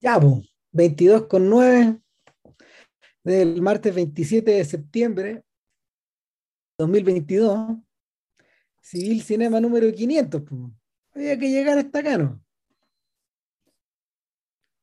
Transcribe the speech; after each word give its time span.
Ya, 0.00 0.18
pues, 0.18 0.50
22 0.72 1.26
con 1.26 1.48
9 1.48 2.00
del 3.22 3.60
martes 3.60 3.94
27 3.94 4.50
de 4.50 4.64
septiembre 4.64 5.44
2022. 6.78 7.76
Civil 8.80 9.22
Cinema 9.22 9.60
número 9.60 9.92
500. 9.92 10.42
Pues. 10.42 10.60
Había 11.14 11.38
que 11.38 11.50
llegar 11.50 11.78
hasta 11.78 11.98
acá, 11.98 12.16
¿no? 12.16 12.42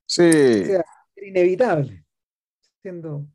Sí. 0.07 0.21
O 0.21 0.65
sea, 0.65 0.85
era 1.15 1.27
inevitable. 1.27 2.05
Siendo. 2.81 3.25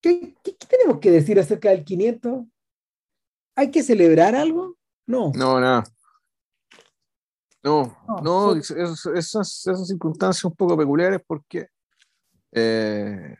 ¿Qué, 0.00 0.34
qué, 0.42 0.56
qué 0.56 0.66
tenemos 0.66 0.98
que 1.00 1.10
decir 1.10 1.38
acerca 1.38 1.70
del 1.70 1.84
500? 1.84 2.44
¿Hay 3.54 3.70
que 3.70 3.82
celebrar 3.82 4.34
algo? 4.34 4.76
No. 5.06 5.32
No, 5.34 5.60
nada. 5.60 5.84
No, 5.84 6.01
No, 7.62 7.96
no, 8.22 8.54
es- 8.56 8.70
esas, 8.70 9.06
esas 9.06 9.86
circunstancias 9.86 10.44
un 10.44 10.54
poco 10.56 10.76
peculiares 10.76 11.20
porque 11.26 11.68
eh, 12.50 13.36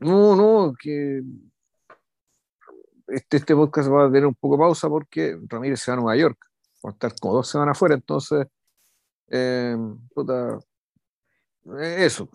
no, 0.00 0.36
no, 0.36 0.74
que 0.80 1.22
este, 3.08 3.36
este 3.38 3.54
podcast 3.54 3.90
va 3.90 4.04
a 4.04 4.08
tener 4.08 4.26
un 4.26 4.34
poco 4.34 4.56
de 4.56 4.60
pausa 4.60 4.88
porque 4.88 5.38
Ramírez 5.48 5.80
se 5.80 5.90
va 5.90 5.96
a 5.98 6.00
Nueva 6.00 6.16
York, 6.16 6.38
va 6.84 6.90
a 6.90 6.92
estar 6.92 7.14
como 7.20 7.34
dos 7.34 7.48
semanas 7.48 7.76
afuera, 7.76 7.94
entonces 7.94 8.46
eh, 9.28 9.76
puta, 10.14 10.58
eh, 11.78 12.04
eso. 12.04 12.28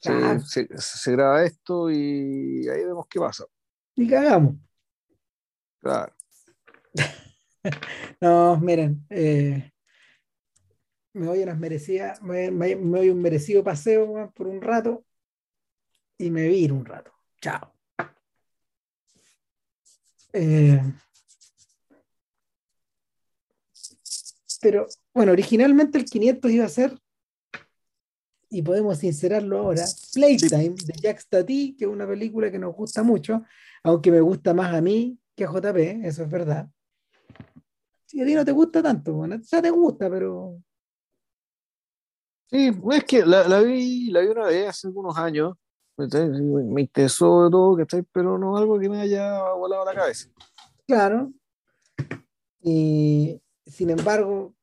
Se, 0.00 0.40
se- 0.40 0.68
se 0.78 1.12
graba 1.12 1.42
esto 1.44 1.90
y 1.90 2.68
ahí 2.68 2.84
vemos 2.84 3.06
qué 3.08 3.18
pasa. 3.18 3.44
Y 3.96 4.08
cagamos. 4.08 4.54
Claro. 5.80 6.12
No, 8.20 8.58
miren, 8.60 9.04
eh, 9.10 9.70
me 11.14 11.26
doy 11.26 11.42
unas 11.42 11.58
merecidas, 11.58 12.22
me, 12.22 12.50
me- 12.50 12.76
me 12.76 12.98
doy 12.98 13.10
un 13.10 13.20
merecido 13.22 13.62
paseo 13.64 14.32
por 14.34 14.46
un 14.46 14.60
rato 14.62 15.04
y 16.18 16.30
me 16.30 16.48
viro 16.48 16.74
un 16.74 16.84
rato. 16.84 17.12
Chao. 17.40 17.72
Eh, 20.32 20.80
pero 24.60 24.86
bueno, 25.14 25.32
originalmente 25.32 25.98
el 25.98 26.04
500 26.04 26.50
iba 26.50 26.64
a 26.64 26.68
ser, 26.68 26.98
y 28.50 28.62
podemos 28.62 28.98
sincerarlo 28.98 29.58
ahora, 29.58 29.84
Playtime 30.14 30.74
de 30.84 30.94
Jack 31.02 31.18
Stati, 31.20 31.76
que 31.76 31.84
es 31.84 31.90
una 31.90 32.06
película 32.06 32.50
que 32.50 32.58
nos 32.58 32.74
gusta 32.74 33.02
mucho, 33.02 33.42
aunque 33.82 34.10
me 34.10 34.20
gusta 34.20 34.54
más 34.54 34.74
a 34.74 34.80
mí 34.80 35.18
que 35.36 35.44
a 35.44 35.48
JP, 35.52 36.00
eso 36.04 36.22
es 36.24 36.30
verdad. 36.30 36.68
Si 38.08 38.22
a 38.22 38.24
ti 38.24 38.34
no 38.34 38.42
te 38.42 38.52
gusta 38.52 38.82
tanto, 38.82 39.12
bueno, 39.12 39.36
o 39.36 39.44
sea, 39.44 39.60
te 39.60 39.68
gusta, 39.68 40.08
pero 40.08 40.62
Sí, 42.50 42.70
es 42.92 43.04
que 43.04 43.26
la, 43.26 43.46
la 43.46 43.60
vi, 43.60 44.10
la 44.10 44.20
vi 44.20 44.28
una 44.28 44.46
vez 44.46 44.68
hace 44.68 44.86
algunos 44.86 45.18
años, 45.18 45.54
me, 45.98 46.80
interesó 46.80 47.44
de 47.44 47.50
todo, 47.50 47.76
¿cachai? 47.76 48.02
pero 48.10 48.38
no 48.38 48.56
algo 48.56 48.78
que 48.78 48.88
me 48.88 49.02
haya 49.02 49.52
volado 49.52 49.84
la 49.84 49.94
cabeza. 49.94 50.30
claro. 50.86 51.30
Y 52.62 53.38
sin 53.66 53.90
embargo, 53.90 54.54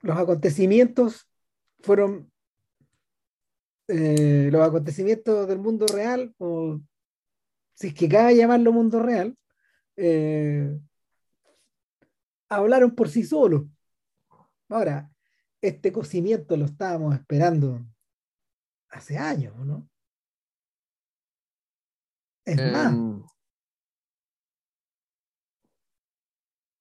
los 0.00 0.18
acontecimientos 0.18 1.28
fueron 1.80 2.32
eh, 3.88 4.48
los 4.50 4.66
acontecimientos 4.66 5.46
del 5.46 5.58
mundo 5.58 5.84
real, 5.86 6.34
o 6.38 6.80
si 7.74 7.88
es 7.88 7.94
que 7.94 8.08
cabe 8.08 8.34
llamarlo 8.34 8.72
mundo 8.72 9.02
real, 9.02 9.36
eh, 9.96 10.74
hablaron 12.48 12.94
por 12.94 13.08
sí 13.08 13.22
solos. 13.22 13.64
Ahora, 14.68 15.10
este 15.60 15.92
cocimiento 15.92 16.56
lo 16.56 16.66
estábamos 16.66 17.14
esperando 17.14 17.84
hace 18.90 19.16
años, 19.18 19.54
¿no? 19.64 19.88
Es 22.44 22.56
más, 22.56 22.92
Em, 22.92 23.22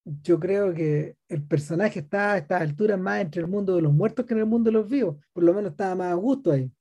yo 0.06 0.40
creo 0.40 0.74
que 0.74 1.18
el 1.30 1.48
personaje 1.48 2.00
está 2.00 2.34
a 2.34 2.38
estas 2.38 2.62
alturas 2.62 3.00
más 3.00 3.22
entre 3.22 3.42
el 3.42 3.48
mundo 3.48 3.76
de 3.76 3.82
los 3.82 3.94
muertos 3.94 4.26
que 4.26 4.34
en 4.34 4.42
el 4.42 4.46
mundo 4.46 4.70
de 4.70 4.74
los 4.74 4.88
vivos. 4.90 5.18
Por 5.32 5.44
lo 5.44 5.54
menos 5.54 5.72
estaba 5.72 5.96
más 5.96 6.12
a 6.12 6.16
gusto 6.16 6.52
ahí. 6.52 6.72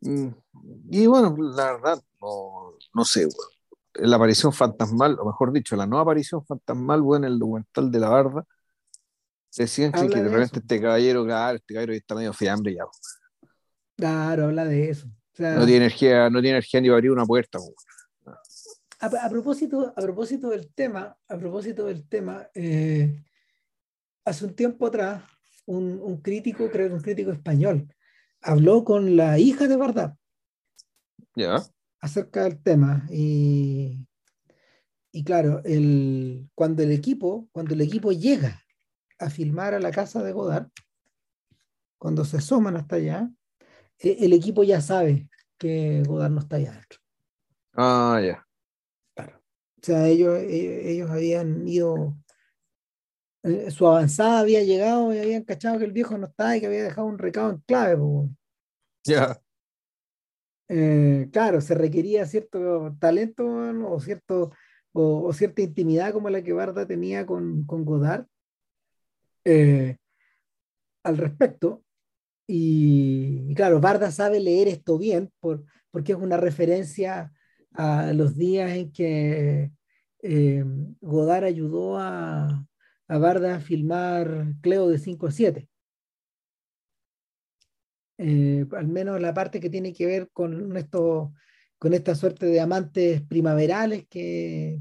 mm, 0.00 0.28
y 0.90 1.06
bueno, 1.06 1.36
la 1.38 1.72
verdad, 1.72 2.02
no, 2.20 2.74
no 2.94 3.04
sé, 3.04 3.26
weón. 3.26 3.57
La 3.98 4.16
aparición 4.16 4.52
fantasmal, 4.52 5.18
o 5.18 5.26
mejor 5.26 5.52
dicho, 5.52 5.76
la 5.76 5.86
no 5.86 5.98
aparición 5.98 6.44
fantasmal, 6.44 7.02
bueno, 7.02 7.26
en 7.26 7.32
el 7.32 7.38
documental 7.38 7.90
de 7.90 7.98
la 7.98 8.08
barda, 8.08 8.44
decían 9.56 9.92
que, 9.92 10.08
de 10.08 10.28
repente 10.28 10.60
este 10.60 10.80
caballero, 10.80 11.22
este 11.54 11.74
caballero 11.74 11.92
está 11.92 12.14
medio 12.14 12.32
fiambre 12.32 12.74
ya, 12.74 12.84
Claro, 13.96 14.44
habla 14.44 14.64
de 14.64 14.90
eso. 14.90 15.08
O 15.08 15.36
sea, 15.36 15.54
no 15.56 15.64
tiene 15.64 15.86
energía, 15.86 16.30
no 16.30 16.40
tiene 16.40 16.58
energía 16.58 16.80
ni 16.80 16.88
para 16.88 16.96
abrir 16.98 17.10
una 17.10 17.26
puerta, 17.26 17.58
a, 19.00 19.06
a 19.06 19.30
propósito, 19.30 19.92
a 19.96 20.00
propósito 20.00 20.50
del 20.50 20.72
tema, 20.72 21.16
a 21.28 21.36
propósito 21.36 21.86
del 21.86 22.08
tema, 22.08 22.48
eh, 22.54 23.22
hace 24.24 24.44
un 24.44 24.54
tiempo 24.54 24.86
atrás, 24.86 25.22
un, 25.66 26.00
un 26.02 26.20
crítico, 26.20 26.70
creo 26.70 26.88
que 26.88 26.94
un 26.94 27.00
crítico 27.00 27.30
español, 27.30 27.88
habló 28.40 28.84
con 28.84 29.16
la 29.16 29.38
hija 29.38 29.66
de 29.66 29.76
Bardap 29.76 30.16
ya, 31.38 31.62
acerca 32.00 32.44
del 32.44 32.62
tema 32.62 33.06
y, 33.10 34.06
y 35.12 35.24
claro, 35.24 35.62
el, 35.64 36.48
cuando 36.54 36.82
el 36.82 36.92
equipo, 36.92 37.48
cuando 37.52 37.74
el 37.74 37.80
equipo 37.80 38.12
llega 38.12 38.62
a 39.18 39.30
filmar 39.30 39.74
a 39.74 39.80
la 39.80 39.90
casa 39.90 40.22
de 40.22 40.32
Godard, 40.32 40.68
cuando 41.98 42.24
se 42.24 42.36
asoman 42.38 42.76
hasta 42.76 42.96
allá, 42.96 43.30
eh, 43.98 44.18
el 44.20 44.32
equipo 44.32 44.62
ya 44.62 44.80
sabe 44.80 45.28
que 45.58 46.02
Godard 46.06 46.30
no 46.30 46.40
está 46.40 46.56
allá 46.56 46.70
adentro. 46.70 46.98
ah, 47.76 48.20
ya, 48.22 48.46
O 49.80 49.80
sea, 49.82 50.06
ellos, 50.08 50.38
ellos, 50.38 50.84
ellos 50.84 51.10
habían 51.10 51.66
ido, 51.66 52.16
eh, 53.44 53.70
su 53.70 53.86
avanzada 53.86 54.40
había 54.40 54.62
llegado 54.62 55.14
y 55.14 55.18
habían 55.18 55.44
cachado 55.44 55.78
que 55.78 55.84
el 55.84 55.92
viejo 55.92 56.18
no 56.18 56.26
estaba 56.26 56.56
y 56.56 56.60
que 56.60 56.66
había 56.66 56.82
dejado 56.82 57.06
un 57.06 57.18
recado 57.18 57.50
en 57.50 57.58
clave. 57.58 57.96
po, 57.96 58.04
weón. 58.04 58.38
Eh, 60.68 61.28
claro, 61.32 61.60
se 61.60 61.74
requería 61.74 62.26
cierto 62.26 62.94
talento 63.00 63.46
o, 63.46 64.00
cierto, 64.00 64.52
o, 64.92 65.32
cierta 65.32 65.62
intimidad 65.62 66.12
como 66.12 66.30
la 66.30 66.42
que 66.42 66.52
Barda 66.52 66.86
tenía 66.86 67.26
con, 67.26 67.64
con 67.64 67.84
Godard 67.84 68.26
eh, 69.44 69.96
al 71.02 71.16
respecto. 71.18 71.82
Y, 72.46 73.46
y 73.48 73.54
claro, 73.54 73.80
Barda 73.80 74.10
sabe 74.10 74.40
leer 74.40 74.68
esto 74.68 74.98
bien 74.98 75.30
por, 75.40 75.64
porque 75.90 76.12
es 76.12 76.18
una 76.18 76.36
referencia 76.36 77.32
a 77.74 78.12
los 78.12 78.36
días 78.36 78.72
en 78.72 78.92
que 78.92 79.70
eh, 80.22 80.64
Godard 81.00 81.44
ayudó 81.44 81.98
a, 81.98 82.66
a 83.08 83.18
Barda 83.18 83.56
a 83.56 83.60
filmar 83.60 84.54
Cleo 84.60 84.88
de 84.88 84.98
5 84.98 85.26
a 85.28 85.30
7. 85.30 85.67
Eh, 88.18 88.66
al 88.76 88.88
menos 88.88 89.20
la 89.20 89.32
parte 89.32 89.60
que 89.60 89.70
tiene 89.70 89.92
que 89.92 90.06
ver 90.06 90.28
con 90.32 90.74
con 91.78 91.94
esta 91.94 92.14
suerte 92.16 92.46
de 92.46 92.60
amantes 92.60 93.22
primaverales 93.22 94.06
que 94.08 94.80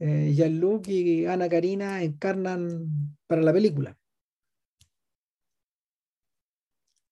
eh, 0.00 0.32
Jean-Luc 0.34 0.88
y 0.88 1.26
Ana 1.26 1.48
Karina 1.48 2.02
encarnan 2.02 3.16
para 3.26 3.42
la 3.42 3.52
película. 3.52 3.96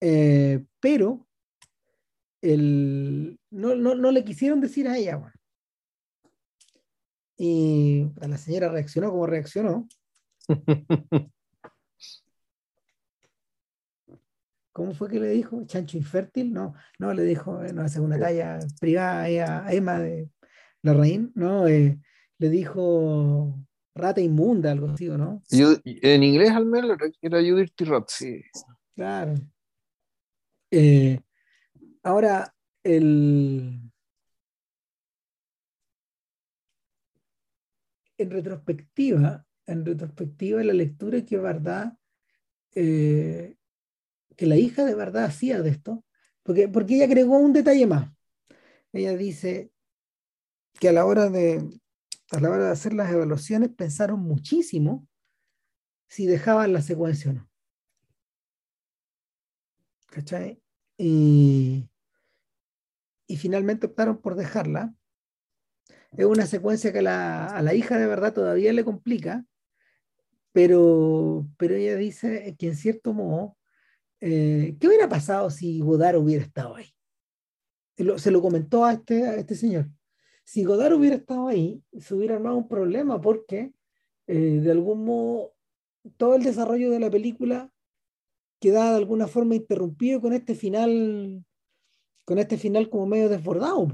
Eh, 0.00 0.64
pero 0.80 1.26
el, 2.42 3.38
no, 3.50 3.74
no, 3.74 3.94
no 3.94 4.10
le 4.10 4.24
quisieron 4.24 4.60
decir 4.60 4.88
a 4.88 4.96
ella. 4.96 5.32
Y 7.36 8.06
la 8.20 8.38
señora 8.38 8.68
reaccionó 8.68 9.10
como 9.10 9.26
reaccionó. 9.26 9.88
¿Cómo 14.76 14.92
fue 14.92 15.08
que 15.08 15.18
le 15.18 15.30
dijo? 15.30 15.64
¿Chancho 15.64 15.96
infértil? 15.96 16.52
No, 16.52 16.74
no, 16.98 17.14
le 17.14 17.22
dijo, 17.22 17.62
no, 17.72 17.82
esa 17.82 17.98
es 17.98 18.04
una 18.04 18.18
talla 18.18 18.58
privada 18.78 19.22
a 19.22 19.72
Emma 19.72 19.98
de 19.98 20.28
Larraín, 20.82 21.32
no, 21.34 21.66
eh, 21.66 21.98
le 22.36 22.50
dijo 22.50 23.58
rata 23.94 24.20
inmunda, 24.20 24.72
algo 24.72 24.90
así, 24.90 25.08
¿o 25.08 25.16
¿no? 25.16 25.42
Yo- 25.48 25.78
en 25.82 26.22
inglés 26.22 26.50
al 26.50 26.66
menos 26.66 26.98
era 27.22 27.38
Judith 27.38 27.72
Tirot, 27.74 28.10
sí. 28.10 28.42
Claro. 28.94 29.32
Eh, 30.70 31.20
ahora, 32.02 32.54
el... 32.84 33.80
en 38.18 38.30
retrospectiva, 38.30 39.46
en 39.64 39.86
retrospectiva, 39.86 40.62
la 40.62 40.74
lectura 40.74 41.24
que 41.24 41.38
Bardá, 41.38 41.98
eh, 42.74 43.55
que 44.36 44.46
la 44.46 44.56
hija 44.56 44.84
de 44.84 44.94
Bardá 44.94 45.24
hacía 45.24 45.62
de 45.62 45.70
esto, 45.70 46.04
porque, 46.42 46.68
porque 46.68 46.96
ella 46.96 47.06
agregó 47.06 47.38
un 47.38 47.52
detalle 47.52 47.86
más. 47.86 48.12
Ella 48.92 49.16
dice 49.16 49.72
que 50.78 50.88
a 50.88 50.92
la 50.92 51.04
hora 51.06 51.28
de, 51.30 51.68
a 52.30 52.40
la 52.40 52.50
hora 52.50 52.66
de 52.66 52.72
hacer 52.72 52.92
las 52.92 53.10
evaluaciones, 53.10 53.70
pensaron 53.70 54.20
muchísimo 54.20 55.06
si 56.08 56.26
dejaban 56.26 56.72
la 56.72 56.82
secuencia 56.82 57.30
o 57.30 57.34
no. 57.34 57.50
¿Cachai? 60.06 60.62
Y, 60.98 61.90
y 63.26 63.36
finalmente 63.36 63.86
optaron 63.86 64.20
por 64.20 64.34
dejarla. 64.34 64.94
Es 66.16 66.24
una 66.24 66.46
secuencia 66.46 66.92
que 66.92 67.00
a 67.00 67.62
la 67.62 67.74
hija 67.74 67.98
de 67.98 68.06
verdad 68.06 68.32
todavía 68.32 68.72
le 68.72 68.84
complica, 68.84 69.44
pero, 70.52 71.46
pero 71.58 71.74
ella 71.74 71.96
dice 71.96 72.56
que 72.58 72.68
en 72.68 72.76
cierto 72.76 73.12
modo, 73.12 73.58
eh, 74.20 74.76
¿qué 74.80 74.86
hubiera 74.88 75.08
pasado 75.08 75.50
si 75.50 75.80
Godard 75.80 76.16
hubiera 76.16 76.44
estado 76.44 76.76
ahí? 76.76 76.86
Se 78.18 78.30
lo, 78.30 78.42
comentó 78.42 78.84
a 78.84 78.92
este, 78.92 79.26
a 79.26 79.36
este 79.36 79.54
señor. 79.54 79.88
Si 80.44 80.64
Godard 80.64 80.94
hubiera 80.94 81.16
estado 81.16 81.48
ahí, 81.48 81.82
se 81.98 82.14
hubiera 82.14 82.36
armado 82.36 82.56
un 82.56 82.68
problema 82.68 83.20
porque 83.20 83.72
eh, 84.26 84.60
de 84.60 84.70
algún 84.70 85.04
modo 85.04 85.54
todo 86.16 86.36
el 86.36 86.42
desarrollo 86.42 86.90
de 86.90 87.00
la 87.00 87.10
película 87.10 87.72
queda 88.60 88.90
de 88.90 88.96
alguna 88.96 89.26
forma 89.26 89.54
interrumpido 89.54 90.20
con 90.20 90.32
este 90.32 90.54
final, 90.54 91.44
con 92.24 92.38
este 92.38 92.58
final 92.58 92.88
como 92.90 93.06
medio 93.06 93.28
desbordado. 93.28 93.88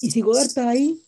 Y 0.00 0.10
si 0.10 0.20
Godard 0.22 0.46
está 0.46 0.68
ahí, 0.68 1.02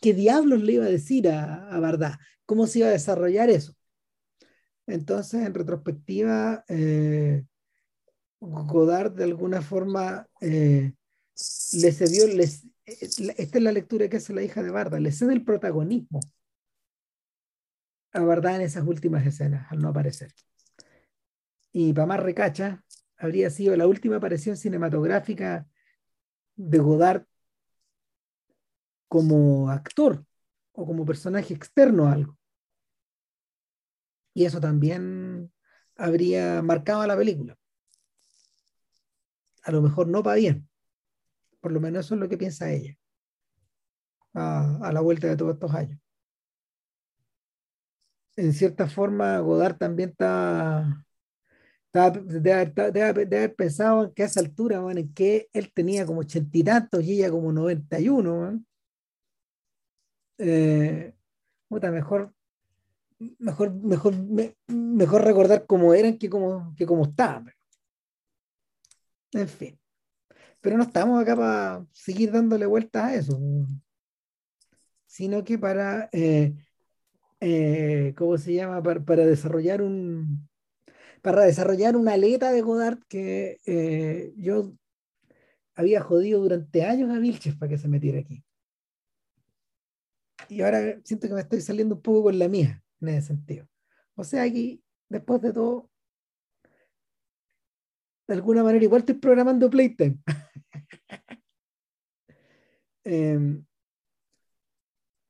¿qué 0.00 0.12
diablos 0.14 0.62
le 0.62 0.72
iba 0.74 0.86
a 0.86 0.90
decir 0.90 1.28
a, 1.28 1.76
a? 1.76 2.18
¿Cómo 2.44 2.66
se 2.66 2.80
iba 2.80 2.88
a 2.88 2.92
desarrollar 2.92 3.50
eso? 3.50 3.75
Entonces, 4.86 5.44
en 5.44 5.54
retrospectiva, 5.54 6.64
eh, 6.68 7.44
Godard 8.40 9.12
de 9.12 9.24
alguna 9.24 9.62
forma 9.62 10.28
eh, 10.40 10.92
le 11.72 11.92
cedió, 11.92 12.26
les, 12.28 12.66
esta 12.84 13.58
es 13.58 13.62
la 13.62 13.72
lectura 13.72 14.08
que 14.08 14.18
hace 14.18 14.32
la 14.32 14.42
hija 14.42 14.62
de 14.62 14.70
Barda, 14.70 15.00
le 15.00 15.12
cede 15.12 15.32
el 15.32 15.44
protagonismo 15.44 16.20
a 18.12 18.20
Barda 18.20 18.54
en 18.54 18.62
esas 18.62 18.86
últimas 18.86 19.26
escenas, 19.26 19.70
al 19.70 19.80
no 19.80 19.88
aparecer. 19.88 20.32
Y 21.72 21.92
para 21.92 22.06
más 22.06 22.20
recacha, 22.20 22.82
habría 23.18 23.50
sido 23.50 23.76
la 23.76 23.86
última 23.86 24.16
aparición 24.16 24.56
cinematográfica 24.56 25.66
de 26.54 26.78
Godard 26.78 27.26
como 29.08 29.70
actor 29.70 30.24
o 30.72 30.86
como 30.86 31.04
personaje 31.04 31.54
externo 31.54 32.06
a 32.06 32.12
algo. 32.12 32.38
Y 34.36 34.44
eso 34.44 34.60
también 34.60 35.50
habría 35.96 36.60
marcado 36.60 37.00
a 37.00 37.06
la 37.06 37.16
película. 37.16 37.56
A 39.62 39.72
lo 39.72 39.80
mejor 39.80 40.08
no 40.08 40.22
para 40.22 40.36
bien. 40.36 40.68
Por 41.58 41.72
lo 41.72 41.80
menos 41.80 42.04
eso 42.04 42.16
es 42.16 42.20
lo 42.20 42.28
que 42.28 42.36
piensa 42.36 42.70
ella. 42.70 42.98
A, 44.34 44.90
la 44.92 45.00
vuelta 45.00 45.26
de 45.26 45.38
todos 45.38 45.54
estos 45.54 45.74
años. 45.74 45.98
En 48.36 48.52
cierta 48.52 48.86
forma, 48.90 49.38
Godard 49.38 49.78
también 49.78 50.10
está, 50.10 51.02
de, 51.94 53.02
haber 53.02 53.54
pensado 53.54 54.12
que 54.12 54.22
a 54.22 54.26
esa 54.26 54.40
altura, 54.40 54.84
en 54.90 55.14
que 55.14 55.48
él 55.54 55.72
tenía 55.72 56.04
como 56.04 56.20
ochenta 56.20 56.58
y 56.58 56.62
tantos 56.62 57.02
y 57.04 57.14
ella 57.14 57.30
como 57.30 57.52
noventa 57.52 57.98
y 57.98 58.10
uno, 58.10 58.62
eh, 60.36 61.14
mejor, 61.70 62.35
mejor, 63.38 63.74
mejor, 63.74 64.14
mejor 64.68 65.24
recordar 65.24 65.66
cómo 65.66 65.94
eran 65.94 66.18
que 66.18 66.28
cómo, 66.30 66.74
que 66.76 66.86
cómo 66.86 67.04
estaban. 67.04 67.52
En 69.32 69.48
fin. 69.48 69.78
Pero 70.60 70.76
no 70.76 70.84
estamos 70.84 71.20
acá 71.20 71.36
para 71.36 71.86
seguir 71.92 72.32
dándole 72.32 72.66
vueltas 72.66 73.04
a 73.04 73.14
eso, 73.14 73.38
sino 75.06 75.44
que 75.44 75.58
para, 75.58 76.08
eh, 76.12 76.54
eh, 77.40 78.14
¿cómo 78.16 78.38
se 78.38 78.54
llama? 78.54 78.82
Para, 78.82 79.26
desarrollar 79.26 79.82
un, 79.82 80.48
para 81.22 81.44
desarrollar 81.44 81.96
una 81.96 82.14
aleta 82.14 82.52
de 82.52 82.62
Godard 82.62 82.98
que 83.08 83.58
eh, 83.66 84.32
yo 84.36 84.72
había 85.74 86.00
jodido 86.00 86.40
durante 86.40 86.84
años 86.84 87.10
a 87.10 87.18
Vilches 87.18 87.56
para 87.56 87.70
que 87.70 87.78
se 87.78 87.88
metiera 87.88 88.20
aquí 88.20 88.42
y 90.48 90.62
ahora 90.62 91.00
siento 91.04 91.28
que 91.28 91.34
me 91.34 91.40
estoy 91.40 91.60
saliendo 91.60 91.96
un 91.96 92.02
poco 92.02 92.24
con 92.24 92.38
la 92.38 92.48
mía 92.48 92.82
en 93.00 93.08
ese 93.08 93.28
sentido. 93.28 93.68
O 94.14 94.24
sea, 94.24 94.42
aquí, 94.42 94.82
después 95.08 95.40
de 95.42 95.52
todo, 95.52 95.90
de 98.28 98.34
alguna 98.34 98.62
manera 98.62 98.84
igual 98.84 99.00
estoy 99.00 99.16
programando 99.16 99.70
Playtime. 99.70 100.18
Em, 103.08 103.64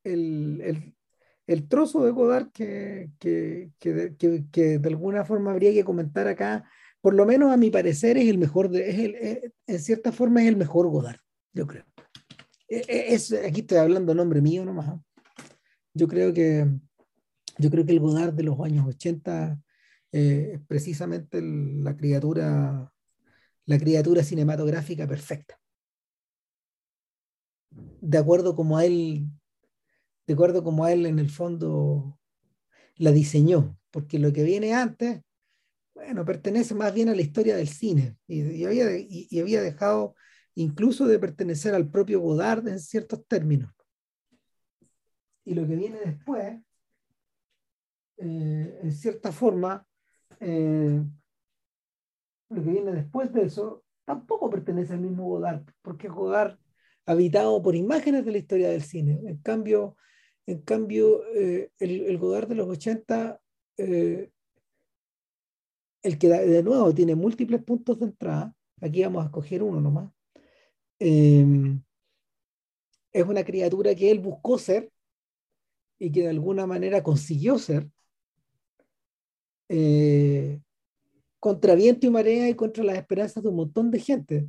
el, 0.03 1.69
trozo 1.69 2.07
de 2.07 2.11
Godard 2.11 2.51
que, 2.53 3.11
que, 3.19 3.71
de 3.83 4.89
alguna 4.89 5.27
forma 5.27 5.51
habría 5.51 5.75
que 5.75 5.85
comentar 5.85 6.27
acá, 6.27 6.67
por 7.03 7.13
lo 7.13 7.27
menos 7.27 7.53
a 7.53 7.59
mi 7.59 7.71
parecer, 7.71 8.17
es 8.17 8.29
el 8.29 8.39
mejor, 8.39 8.71
de, 8.71 8.89
es 8.89 8.99
el, 8.99 9.53
en 9.67 9.79
cierta 9.79 10.11
forma 10.11 10.41
es 10.41 10.49
el 10.49 10.57
mejor 10.57 10.89
Godard, 10.89 11.19
yo 11.53 11.67
creo. 11.67 11.85
E, 12.67 12.79
e, 12.89 13.15
es, 13.15 13.31
aquí 13.33 13.61
estoy 13.61 13.77
hablando 13.77 14.15
nombre 14.15 14.41
mío 14.41 14.65
nomás. 14.65 14.99
Yo 15.93 16.09
creo 16.09 16.33
que, 16.33 16.67
yo 17.59 17.71
creo 17.71 17.85
que 17.85 17.93
el 17.93 18.01
Godard 18.01 18.35
de 18.35 18.43
los 18.43 18.59
años 18.61 18.87
80 18.87 19.59
eh, 20.13 20.51
es 20.55 20.61
precisamente 20.67 21.41
la 21.43 21.97
criatura, 21.97 22.93
la 23.65 23.79
criatura 23.79 24.23
cinematográfica 24.23 25.07
perfecta. 25.07 25.59
De 27.71 28.19
acuerdo 28.19 28.55
como 28.55 28.79
a 28.79 28.85
él, 28.85 29.27
de 30.27 30.35
acuerdo 30.35 30.63
como 30.63 30.85
a 30.85 30.93
él 30.93 31.07
en 31.07 31.19
el 31.19 31.31
fondo 31.31 32.19
la 32.97 33.13
diseñó, 33.13 33.79
porque 33.91 34.19
lo 34.19 34.33
que 34.33 34.43
viene 34.43 34.75
antes, 34.75 35.21
bueno, 35.95 36.25
pertenece 36.25 36.75
más 36.75 36.95
bien 36.95 37.09
a 37.09 37.15
la 37.15 37.23
historia 37.23 37.57
del 37.57 37.69
cine 37.69 38.17
y, 38.27 38.65
había, 38.65 38.87
y 38.99 39.41
había 39.41 39.63
dejado 39.63 40.15
incluso 40.55 41.07
de 41.07 41.19
pertenecer 41.19 41.75
al 41.75 41.91
propio 41.91 42.21
Godard 42.21 42.67
en 42.69 42.81
ciertos 42.81 43.27
términos. 43.27 43.73
Y 45.45 45.55
lo 45.55 45.67
que 45.67 45.77
viene 45.77 46.01
después, 46.01 46.59
eh, 48.19 48.79
en 48.83 48.93
cierta 48.93 49.33
forma, 49.33 49.87
eh, 50.41 51.03
lo 52.49 52.63
que 52.63 52.71
viene 52.71 52.93
después 52.93 53.33
de 53.33 53.45
eso, 53.45 53.85
tampoco 54.05 54.51
pertenece 54.51 54.95
al 54.95 55.01
mismo 55.01 55.29
Godard, 55.29 55.65
porque 55.83 56.09
Godard 56.09 56.59
habitado 57.05 57.61
por 57.63 57.75
imágenes 57.75 58.25
de 58.25 58.33
la 58.33 58.39
historia 58.39 58.71
del 58.71 58.83
cine. 58.83 59.21
En 59.27 59.39
cambio, 59.39 59.97
en 60.47 60.63
cambio 60.63 61.25
eh, 61.35 61.71
el, 61.79 62.19
Godard 62.19 62.49
de 62.49 62.55
los 62.55 62.69
80, 62.69 63.41
el 63.77 64.31
que 66.19 66.29
de 66.29 66.63
nuevo 66.63 66.95
tiene 66.95 67.15
múltiples 67.15 67.63
puntos 67.63 67.99
de 67.99 68.07
entrada, 68.07 68.55
aquí 68.81 69.03
vamos 69.03 69.23
a 69.23 69.27
escoger 69.27 69.63
uno 69.63 69.81
nomás, 69.81 70.11
es 70.99 71.79
una 73.13 73.45
criatura 73.45 73.95
que 73.95 74.11
él 74.11 74.21
buscó 74.21 74.59
ser 74.59 74.91
y 75.99 76.13
que 76.13 76.23
de 76.23 76.31
alguna 76.31 76.67
manera 76.67 77.03
consiguió 77.03 77.59
ser, 77.59 77.91
eh, 79.69 80.61
contra 81.41 81.75
viento 81.75 82.07
y 82.07 82.11
marea 82.11 82.49
y 82.49 82.55
contra 82.55 82.85
las 82.85 82.97
esperanzas 82.97 83.43
de 83.43 83.49
un 83.49 83.57
montón 83.57 83.91
de 83.91 84.01
gente. 84.01 84.49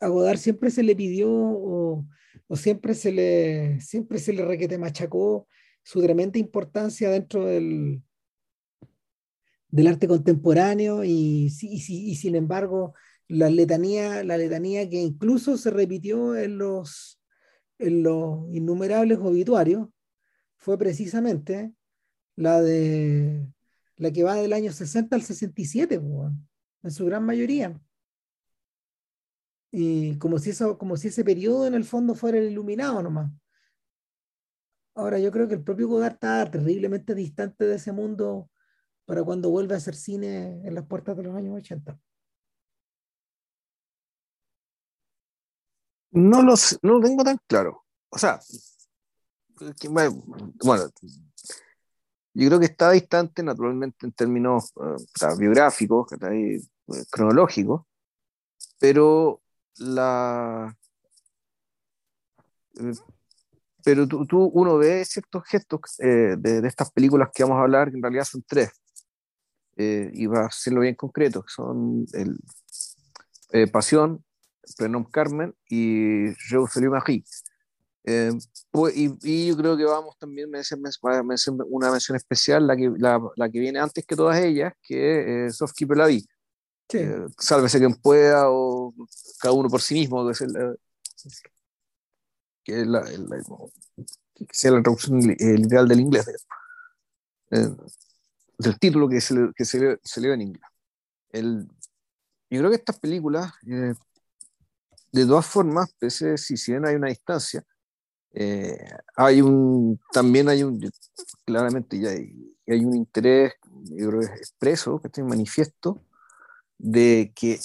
A 0.00 0.08
Godard 0.08 0.38
siempre 0.38 0.70
se 0.70 0.82
le 0.82 0.94
pidió 0.94 1.30
o, 1.30 2.06
siempre 2.54 2.94
se 2.94 3.12
le 3.12 3.80
siempre 3.80 4.18
se 4.18 4.32
le 4.32 4.44
requete 4.44 4.78
machacó 4.78 5.48
su 5.82 6.02
tremenda 6.02 6.38
importancia 6.38 7.10
dentro 7.10 7.46
del, 7.46 8.02
del 9.68 9.86
arte 9.86 10.06
contemporáneo 10.06 11.02
y, 11.02 11.50
y, 11.60 12.10
y, 12.10 12.14
sin 12.16 12.34
embargo 12.34 12.94
la 13.28 13.50
letanía, 13.50 14.22
la 14.22 14.36
letanía 14.36 14.88
que 14.88 15.00
incluso 15.00 15.56
se 15.56 15.70
repitió 15.70 16.36
en 16.36 16.58
los 16.58 17.20
en 17.78 18.02
los 18.02 18.48
innumerables 18.54 19.18
obituarios 19.18 19.88
fue 20.56 20.78
precisamente 20.78 21.72
la 22.36 22.60
de 22.60 23.48
la 23.96 24.12
que 24.12 24.22
va 24.22 24.34
del 24.34 24.52
año 24.52 24.72
60 24.72 25.16
al 25.16 25.22
67, 25.22 25.94
en 25.94 26.90
su 26.90 27.06
gran 27.06 27.24
mayoría. 27.24 27.80
Y 29.72 30.16
como 30.18 30.38
si, 30.38 30.50
eso, 30.50 30.78
como 30.78 30.96
si 30.96 31.08
ese 31.08 31.24
periodo 31.24 31.66
en 31.66 31.74
el 31.74 31.84
fondo 31.84 32.14
fuera 32.14 32.38
el 32.38 32.50
iluminado 32.50 33.02
nomás. 33.02 33.32
Ahora, 34.94 35.18
yo 35.18 35.30
creo 35.30 35.48
que 35.48 35.54
el 35.54 35.62
propio 35.62 35.88
Godard 35.88 36.14
está 36.14 36.50
terriblemente 36.50 37.14
distante 37.14 37.64
de 37.64 37.76
ese 37.76 37.92
mundo 37.92 38.50
para 39.04 39.22
cuando 39.22 39.50
vuelve 39.50 39.74
a 39.74 39.78
hacer 39.78 39.94
cine 39.94 40.66
en 40.66 40.74
las 40.74 40.86
puertas 40.86 41.16
de 41.16 41.22
los 41.22 41.36
años 41.36 41.56
80. 41.56 41.98
No, 46.12 46.42
los, 46.42 46.78
no 46.82 46.94
lo 46.94 47.00
tengo 47.00 47.22
tan 47.22 47.38
claro. 47.46 47.84
O 48.08 48.18
sea, 48.18 48.40
bueno, 49.90 50.24
yo 52.36 52.48
creo 52.48 52.60
que 52.60 52.66
está 52.66 52.90
distante 52.90 53.42
naturalmente 53.42 54.06
en 54.06 54.12
términos 54.12 54.72
eh, 54.76 55.26
biográficos, 55.38 56.12
eh, 56.12 56.60
cronológicos, 57.10 57.82
pero 58.78 59.40
la, 59.78 60.76
pero 63.82 64.06
tú, 64.06 64.26
tú, 64.26 64.50
uno 64.52 64.76
ve 64.76 65.04
ciertos 65.04 65.44
gestos 65.46 65.80
de, 65.98 66.36
de, 66.36 66.68
estas 66.68 66.90
películas 66.90 67.30
que 67.34 67.42
vamos 67.42 67.58
a 67.58 67.62
hablar, 67.62 67.90
que 67.90 67.96
en 67.96 68.02
realidad 68.02 68.24
son 68.24 68.44
tres, 68.46 68.70
y 69.76 70.26
va 70.26 70.42
a 70.42 70.46
hacerlo 70.46 70.80
bien 70.80 70.94
concreto, 70.94 71.42
que 71.42 71.52
son 71.52 72.06
el, 72.12 72.38
Pasión, 73.70 74.22
Prenom 74.76 75.04
Carmen 75.04 75.54
y 75.70 76.32
Je 76.48 76.56
vous 76.58 76.68
Marie. 76.90 77.24
Eh, 78.08 78.30
y, 78.94 79.18
y, 79.22 79.48
yo 79.48 79.56
creo 79.56 79.76
que 79.76 79.84
vamos 79.84 80.16
también 80.16 80.46
a 80.46 81.22
mencionar 81.22 81.66
una 81.68 81.90
mención 81.90 82.16
especial, 82.16 82.64
la 82.64 82.76
que, 82.76 82.92
la, 82.96 83.20
la, 83.34 83.50
que 83.50 83.58
viene 83.58 83.80
antes 83.80 84.06
que 84.06 84.14
todas 84.14 84.38
ellas, 84.38 84.72
que 84.80 85.46
es 85.46 85.52
eh, 85.52 85.56
Soft 85.56 85.72
Keeper 85.74 85.96
la 85.96 86.06
sí. 86.06 86.24
eh, 86.92 87.26
Sálvese 87.36 87.80
quien 87.80 87.94
pueda 87.96 88.48
o 88.48 88.94
cada 89.40 89.54
uno 89.54 89.68
por 89.68 89.82
sí 89.82 89.94
mismo, 89.94 90.24
que 90.24 90.32
es, 90.32 90.40
el, 90.40 90.78
que 92.62 92.80
es 92.80 92.86
la, 92.86 93.00
la, 93.00 93.44
que 94.34 94.46
sea 94.52 94.70
la 94.70 94.82
traducción 94.82 95.20
literal 95.20 95.88
del 95.88 96.00
inglés, 96.00 96.28
eh, 97.50 97.68
del 98.58 98.78
título 98.78 99.08
que 99.08 99.20
se, 99.20 99.34
que 99.56 99.64
se, 99.64 99.98
se 100.00 100.20
lee 100.20 100.30
en 100.30 100.42
inglés. 100.42 100.70
El, 101.30 101.66
yo 102.50 102.60
creo 102.60 102.70
que 102.70 102.76
estas 102.76 103.00
películas, 103.00 103.52
eh, 103.66 103.94
de 105.10 105.26
todas 105.26 105.46
formas, 105.46 105.92
pese 105.98 106.38
si, 106.38 106.56
si 106.56 106.70
bien 106.70 106.86
hay 106.86 106.94
una 106.94 107.08
distancia, 107.08 107.64
eh, 108.38 108.76
hay 109.16 109.40
un, 109.40 109.98
también 110.12 110.50
hay 110.50 110.62
un, 110.62 110.78
claramente 111.46 111.98
ya 111.98 112.10
hay, 112.10 112.54
hay 112.66 112.84
un 112.84 112.94
interés, 112.94 113.54
yo 113.84 114.08
creo 114.10 114.20
que 114.20 114.26
es 114.26 114.32
expreso, 114.32 115.00
que 115.00 115.08
estoy 115.08 115.24
manifiesto, 115.24 116.04
de 116.76 117.32
que, 117.34 117.58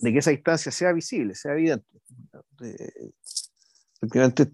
de 0.00 0.12
que 0.12 0.18
esa 0.18 0.30
distancia 0.30 0.70
sea 0.70 0.92
visible, 0.92 1.34
sea 1.34 1.52
evidente. 1.52 1.88
efectivamente, 3.96 4.46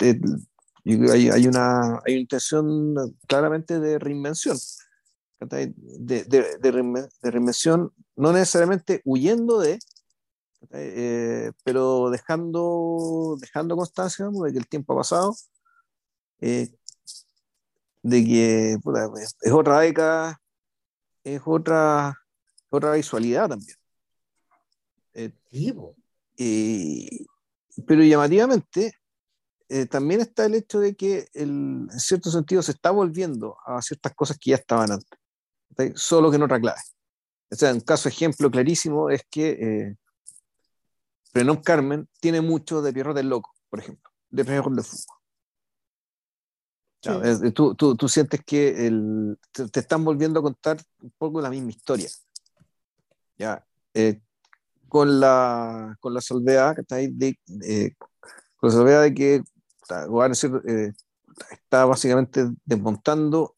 hay, 0.85 1.30
hay, 1.30 1.47
una, 1.49 1.99
hay 2.07 2.12
una 2.14 2.21
intención 2.21 2.95
claramente 3.26 3.80
de 3.80 3.99
reinvención, 3.99 4.57
de, 5.40 5.75
de, 5.99 6.59
de 6.62 7.30
reinvención, 7.30 7.92
no 8.14 8.33
necesariamente 8.33 9.02
huyendo 9.04 9.59
de, 9.59 9.80
eh, 10.73 11.52
pero 11.64 12.11
dejando, 12.11 13.37
dejando 13.40 13.76
constancia 13.76 14.29
de 14.29 14.52
que 14.52 14.59
el 14.59 14.69
tiempo 14.69 14.93
ha 14.93 14.97
pasado, 14.99 15.35
eh, 16.40 16.69
de 18.02 18.25
que 18.25 18.79
es 19.43 19.52
otra 19.52 19.81
década, 19.81 20.40
es 21.25 21.40
otra, 21.45 22.17
otra 22.71 22.93
visualidad 22.93 23.49
también. 23.49 23.76
Eh, 25.14 25.33
pero 27.87 28.02
llamativamente, 28.02 28.93
también 29.88 30.21
está 30.21 30.47
el 30.47 30.55
hecho 30.55 30.81
de 30.81 30.97
que 30.97 31.29
el, 31.33 31.88
en 31.90 32.00
cierto 32.00 32.31
sentido 32.31 32.62
se 32.62 32.73
está 32.73 32.90
volviendo 32.90 33.57
a 33.64 33.81
ciertas 33.83 34.14
cosas 34.14 34.37
que 34.38 34.50
ya 34.50 34.57
estaban 34.57 34.90
antes, 34.93 36.00
solo 36.00 36.31
que 36.31 36.37
en 36.37 36.43
otra 36.43 36.61
clave. 36.61 36.81
O 37.50 37.55
sea, 37.55 37.73
un 37.73 37.81
caso 37.81 38.09
ejemplo 38.09 38.50
clarísimo 38.50 39.11
es 39.11 39.23
que 39.31 39.97
Prenom 41.33 41.63
Carmen 41.63 42.09
tiene 42.21 42.41
mucho 42.41 42.83
de 42.83 42.93
Pierrot 42.93 43.17
del 43.17 43.29
Loco, 43.29 43.55
por 43.69 43.81
ejemplo, 43.81 44.11
de 44.31 44.45
Pierrot 44.45 44.75
de 44.75 44.83
Foucault. 44.83 45.21
tú, 47.55 47.75
tú, 47.75 47.97
tú, 47.97 48.09
sientes 48.09 48.41
que 48.45 48.87
el, 48.87 49.39
te, 49.53 49.81
están 49.81 50.05
volviendo 50.05 50.41
a 50.41 50.43
contar 50.43 50.79
un 51.01 51.13
poco 51.17 51.41
la 51.41 51.51
misma 51.51 51.71
historia. 51.71 52.09
¿ya? 53.39 53.65
Eh, 53.95 54.21
con, 54.89 55.21
la, 55.21 55.97
con 56.01 56.13
la 56.13 56.21
salvedad 56.21 56.75
que 56.75 56.81
está 56.83 56.97
ahí 56.97 57.09
de, 57.09 57.39
eh, 57.63 57.95
con 58.57 58.71
la 58.71 58.77
salvedad 58.77 59.03
de 59.03 59.15
que 59.15 59.35
eh, 59.37 60.93
está 61.51 61.85
básicamente 61.85 62.49
desmontando 62.65 63.57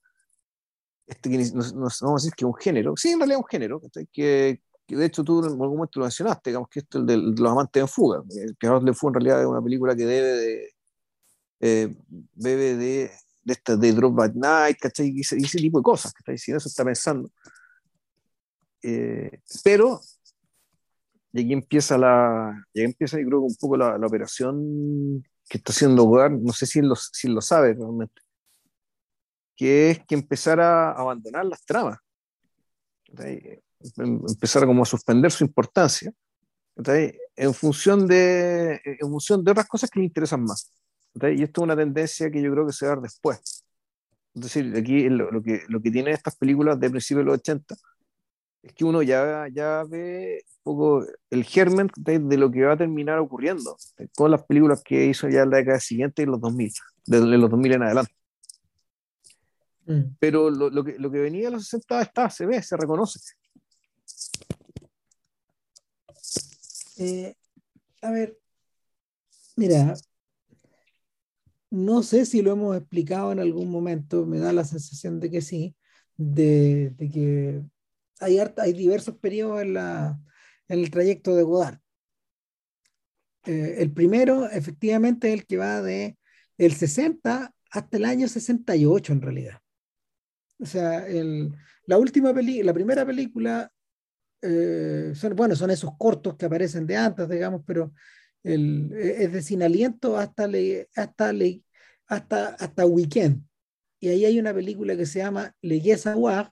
este 1.07 1.31
que 1.31 1.38
no, 1.52 1.62
no, 1.62 1.88
vamos 2.00 2.02
a 2.02 2.14
decir 2.14 2.33
que 2.35 2.45
es 2.45 2.47
un 2.47 2.55
género, 2.55 2.95
sí, 2.97 3.11
en 3.11 3.19
realidad 3.19 3.38
es 3.38 3.45
un 3.45 3.49
género, 3.49 3.83
que, 4.12 4.61
de 4.89 5.07
hecho 5.07 5.25
tú 5.25 5.41
en 5.41 5.51
algún 5.51 5.77
momento 5.77 6.01
lo 6.01 6.05
mencionaste, 6.05 6.51
digamos 6.51 6.69
que 6.69 6.81
esto 6.81 6.99
es 6.99 7.03
el 7.03 7.07
de, 7.07 7.17
los 7.41 7.51
amantes 7.51 7.81
en 7.81 7.89
fuga. 7.89 8.23
El 8.31 8.57
Pijamados 8.57 8.85
de 8.85 8.95
Fuga 8.95 9.11
en 9.11 9.15
realidad 9.15 9.41
es 9.41 9.47
una 9.47 9.62
película 9.62 9.97
que 9.97 10.05
debe 10.05 10.29
de, 10.29 10.75
eh, 11.61 11.97
bebe 12.35 12.77
de, 12.77 13.11
de, 13.45 13.53
esta, 13.53 13.77
de 13.77 13.93
Drop 13.93 14.15
by 14.15 14.33
Night, 14.35 14.79
¿cachai? 14.81 15.11
Y 15.15 15.21
ese, 15.21 15.37
ese, 15.37 15.59
tipo 15.59 15.79
de 15.79 15.83
cosas, 15.83 16.12
¿cachai? 16.12 16.39
Si 16.39 16.53
eso 16.53 16.69
está 16.69 16.85
pensando. 16.85 17.31
Eh, 18.83 19.41
pero, 19.62 20.01
y 21.33 21.45
aquí 21.45 21.53
empieza 21.53 21.97
la, 21.97 22.67
y 22.75 22.83
empieza 22.83 23.19
yo 23.19 23.27
creo 23.27 23.41
un 23.41 23.55
poco 23.57 23.77
la, 23.77 23.97
la 23.97 24.07
operación 24.07 25.25
que 25.49 25.59
está 25.59 25.73
haciendo 25.73 26.05
Godard, 26.05 26.33
no 26.33 26.53
sé 26.53 26.67
si 26.67 26.81
él 26.81 26.87
lo, 26.87 26.97
si 26.97 27.29
él 27.29 27.35
lo 27.35 27.41
sabe 27.41 27.75
realmente, 27.75 28.23
que 29.57 29.91
es 29.91 30.05
que 30.07 30.15
empezar 30.15 30.61
a 30.61 30.93
abandonar 30.93 31.45
las 31.45 31.65
tramas. 31.65 31.99
Em, 33.97 34.21
empezar 34.29 34.67
como 34.67 34.83
a 34.83 34.87
suspender 34.87 35.31
su 35.31 35.45
importancia 35.45 36.12
en 37.37 37.55
función, 37.55 38.07
de, 38.07 38.81
en 38.85 39.11
función 39.11 39.45
de 39.45 39.51
otras 39.51 39.67
cosas 39.67 39.91
que 39.91 40.01
le 40.01 40.07
interesan 40.07 40.43
más. 40.43 40.73
Y 41.15 41.43
esto 41.43 41.61
es 41.61 41.65
una 41.65 41.77
tendencia 41.77 42.31
que 42.31 42.41
yo 42.41 42.51
creo 42.53 42.67
que 42.67 42.73
se 42.73 42.87
va 42.87 42.93
a 42.93 42.95
dar 42.97 43.03
después. 43.03 43.65
Es 44.35 44.43
decir, 44.43 44.75
aquí 44.77 45.09
lo, 45.11 45.31
lo, 45.31 45.43
que, 45.43 45.62
lo 45.69 45.83
que 45.83 45.91
tiene 45.91 46.12
estas 46.12 46.37
películas 46.37 46.81
de 46.81 46.89
principios 46.89 47.27
de 47.27 47.31
los 47.31 47.39
80 47.41 47.75
es 48.62 48.73
que 48.73 48.85
uno 48.85 49.03
ya, 49.03 49.47
ya 49.53 49.85
ve 49.85 50.43
un 50.47 50.62
poco 50.62 51.07
el 51.29 51.45
germen 51.45 51.91
de, 51.97 52.19
de, 52.21 52.37
lo 52.39 52.51
que 52.51 52.62
va 52.65 52.73
a 52.73 52.77
terminar 52.77 53.19
ocurriendo 53.19 53.77
con 54.15 54.31
las 54.31 54.45
películas 54.45 54.83
que 54.83 55.05
hizo 55.07 55.29
ya 55.29 55.43
en 55.43 55.51
la 55.51 55.59
década 55.59 55.81
siguiente 55.81 56.23
y 56.23 56.27
los 56.27 56.41
2000, 56.41 56.73
desde 57.05 57.27
los 57.27 57.51
2000 57.51 57.73
en 57.73 57.83
adelante. 57.83 58.15
Mm. 59.85 60.03
Pero 60.19 60.49
lo, 60.49 60.71
lo, 60.71 60.85
que, 60.85 60.99
lo 60.99 61.11
que 61.11 61.19
venía 61.19 61.47
de 61.47 61.57
los 61.57 61.65
60 61.65 62.03
está, 62.03 62.31
se 62.31 62.47
ve, 62.47 62.62
se 62.62 62.77
reconoce. 62.77 63.21
Eh, 67.02 67.35
a 68.00 68.11
ver, 68.12 68.38
mira, 69.56 69.94
no 71.71 72.02
sé 72.02 72.26
si 72.26 72.42
lo 72.42 72.52
hemos 72.52 72.76
explicado 72.76 73.32
en 73.32 73.40
algún 73.40 73.71
momento, 73.71 74.26
me 74.26 74.38
da 74.38 74.52
la 74.52 74.64
sensación 74.64 75.18
de 75.21 75.30
que 75.30 75.40
sí, 75.42 75.76
de, 76.16 76.94
que 76.99 77.62
hay, 78.21 78.38
hay 78.38 78.73
diversos 78.73 79.16
periodos 79.18 79.62
en, 79.62 79.75
la, 79.75 80.21
en 80.68 80.78
el 80.80 80.90
trayecto 80.90 81.35
de 81.35 81.42
Godard. 81.42 81.78
Eh, 83.47 83.76
el 83.78 83.92
primero, 83.92 84.49
efectivamente, 84.49 85.28
es 85.28 85.35
el 85.35 85.47
que 85.47 85.56
va 85.56 85.82
de 85.82 86.18
el 86.59 86.75
60 86.75 87.52
hasta 87.71 87.97
el 87.97 88.04
año 88.04 88.28
68, 88.28 89.12
en 89.12 89.23
realidad. 89.23 89.61
O 90.61 90.66
sea, 90.66 91.06
el, 91.09 91.52
la 91.87 91.99
última 91.99 92.32
peli 92.32 92.62
la 92.62 92.75
primera 92.75 93.04
película 93.04 93.73
eh, 94.42 95.12
son, 95.14 95.37
bueno, 95.37 95.56
son 95.56 95.70
esos 95.70 95.96
cortos 95.96 96.37
que 96.37 96.46
aparecen 96.46 96.87
de 96.87 96.96
antes, 96.96 97.28
digamos, 97.28 97.62
pero 97.66 97.92
el, 98.42 98.92
e, 98.92 99.25
es 99.25 99.32
de 99.32 99.42
sin 99.42 99.62
aliento 99.62 100.16
hasta, 100.18 100.46
le, 100.46 100.88
hasta, 100.96 101.32
le, 101.32 101.62
hasta, 102.06 102.49
hasta 102.49 102.87
Weekend. 102.87 103.44
Y 104.00 104.08
ahí 104.08 104.25
hay 104.25 104.38
una 104.38 104.52
película 104.52 104.96
que 104.96 105.06
se 105.06 105.20
llama 105.20 105.54
Le 105.62 105.96
Savoir, 105.96 106.50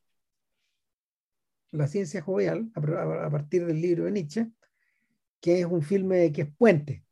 La 1.72 1.88
ciencia 1.88 2.22
jovial, 2.22 2.70
a, 2.74 3.26
a, 3.26 3.30
partir 3.30 3.66
del 3.66 3.80
libro 3.80 4.04
de 4.04 4.12
Nietzsche, 4.12 4.50
que 5.40 5.60
es 5.60 5.66
un 5.66 5.82
filme 5.82 6.30
que 6.32 6.42
es 6.42 6.48
puente. 6.56 7.04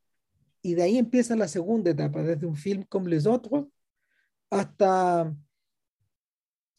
Y 0.62 0.75
de 0.75 0.82
ahí 0.82 0.99
empieza 0.99 1.35
la 1.37 1.49
segunda 1.49 1.90
etapa, 1.90 2.23
desde 2.23 2.47
un 2.47 2.56
film 2.56 2.85
como 2.88 3.08
Les 3.08 3.26
Autres 3.26 3.64
hasta, 4.50 5.35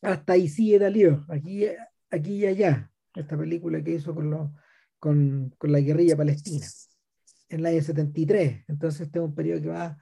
hasta 0.02 0.38
Ici 0.38 0.76
et 0.76 0.84
aquí, 0.84 1.66
aquí 2.10 2.34
y 2.36 2.46
allá, 2.46 2.92
esta 3.22 3.38
película 3.38 3.84
que 3.84 3.92
hizo 3.92 4.14
con, 4.16 4.30
lo, 4.30 4.54
con, 5.00 5.54
con, 5.58 5.72
la 5.72 5.80
guerrilla 5.80 6.18
palestina 6.18 6.66
en 7.50 7.60
el 7.60 7.66
año 7.66 7.82
73. 7.82 8.66
Entonces, 8.68 9.02
este 9.02 9.20
es 9.20 9.26
un 9.26 9.36
periodo 9.36 9.62
que 9.62 9.68
va, 9.70 9.98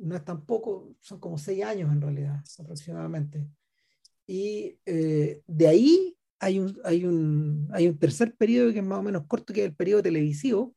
no 0.00 0.16
es 0.16 0.24
tampoco, 0.24 0.94
son 1.00 1.20
como 1.20 1.38
seis 1.38 1.64
años 1.64 1.92
en 1.92 2.00
realidad, 2.00 2.42
aproximadamente. 2.58 3.46
Y 4.26 4.78
eh, 4.86 5.42
de 5.46 5.68
ahí 5.68 6.18
hay 6.38 6.58
un, 6.58 6.78
hay, 6.84 7.04
un, 7.04 7.68
hay 7.72 7.88
un 7.88 7.98
tercer 7.98 8.34
periodo 8.36 8.72
que 8.72 8.78
es 8.78 8.84
más 8.84 8.98
o 8.98 9.02
menos 9.02 9.26
corto, 9.26 9.52
que 9.52 9.62
es 9.64 9.66
el 9.70 9.74
periodo 9.74 10.02
televisivo, 10.02 10.74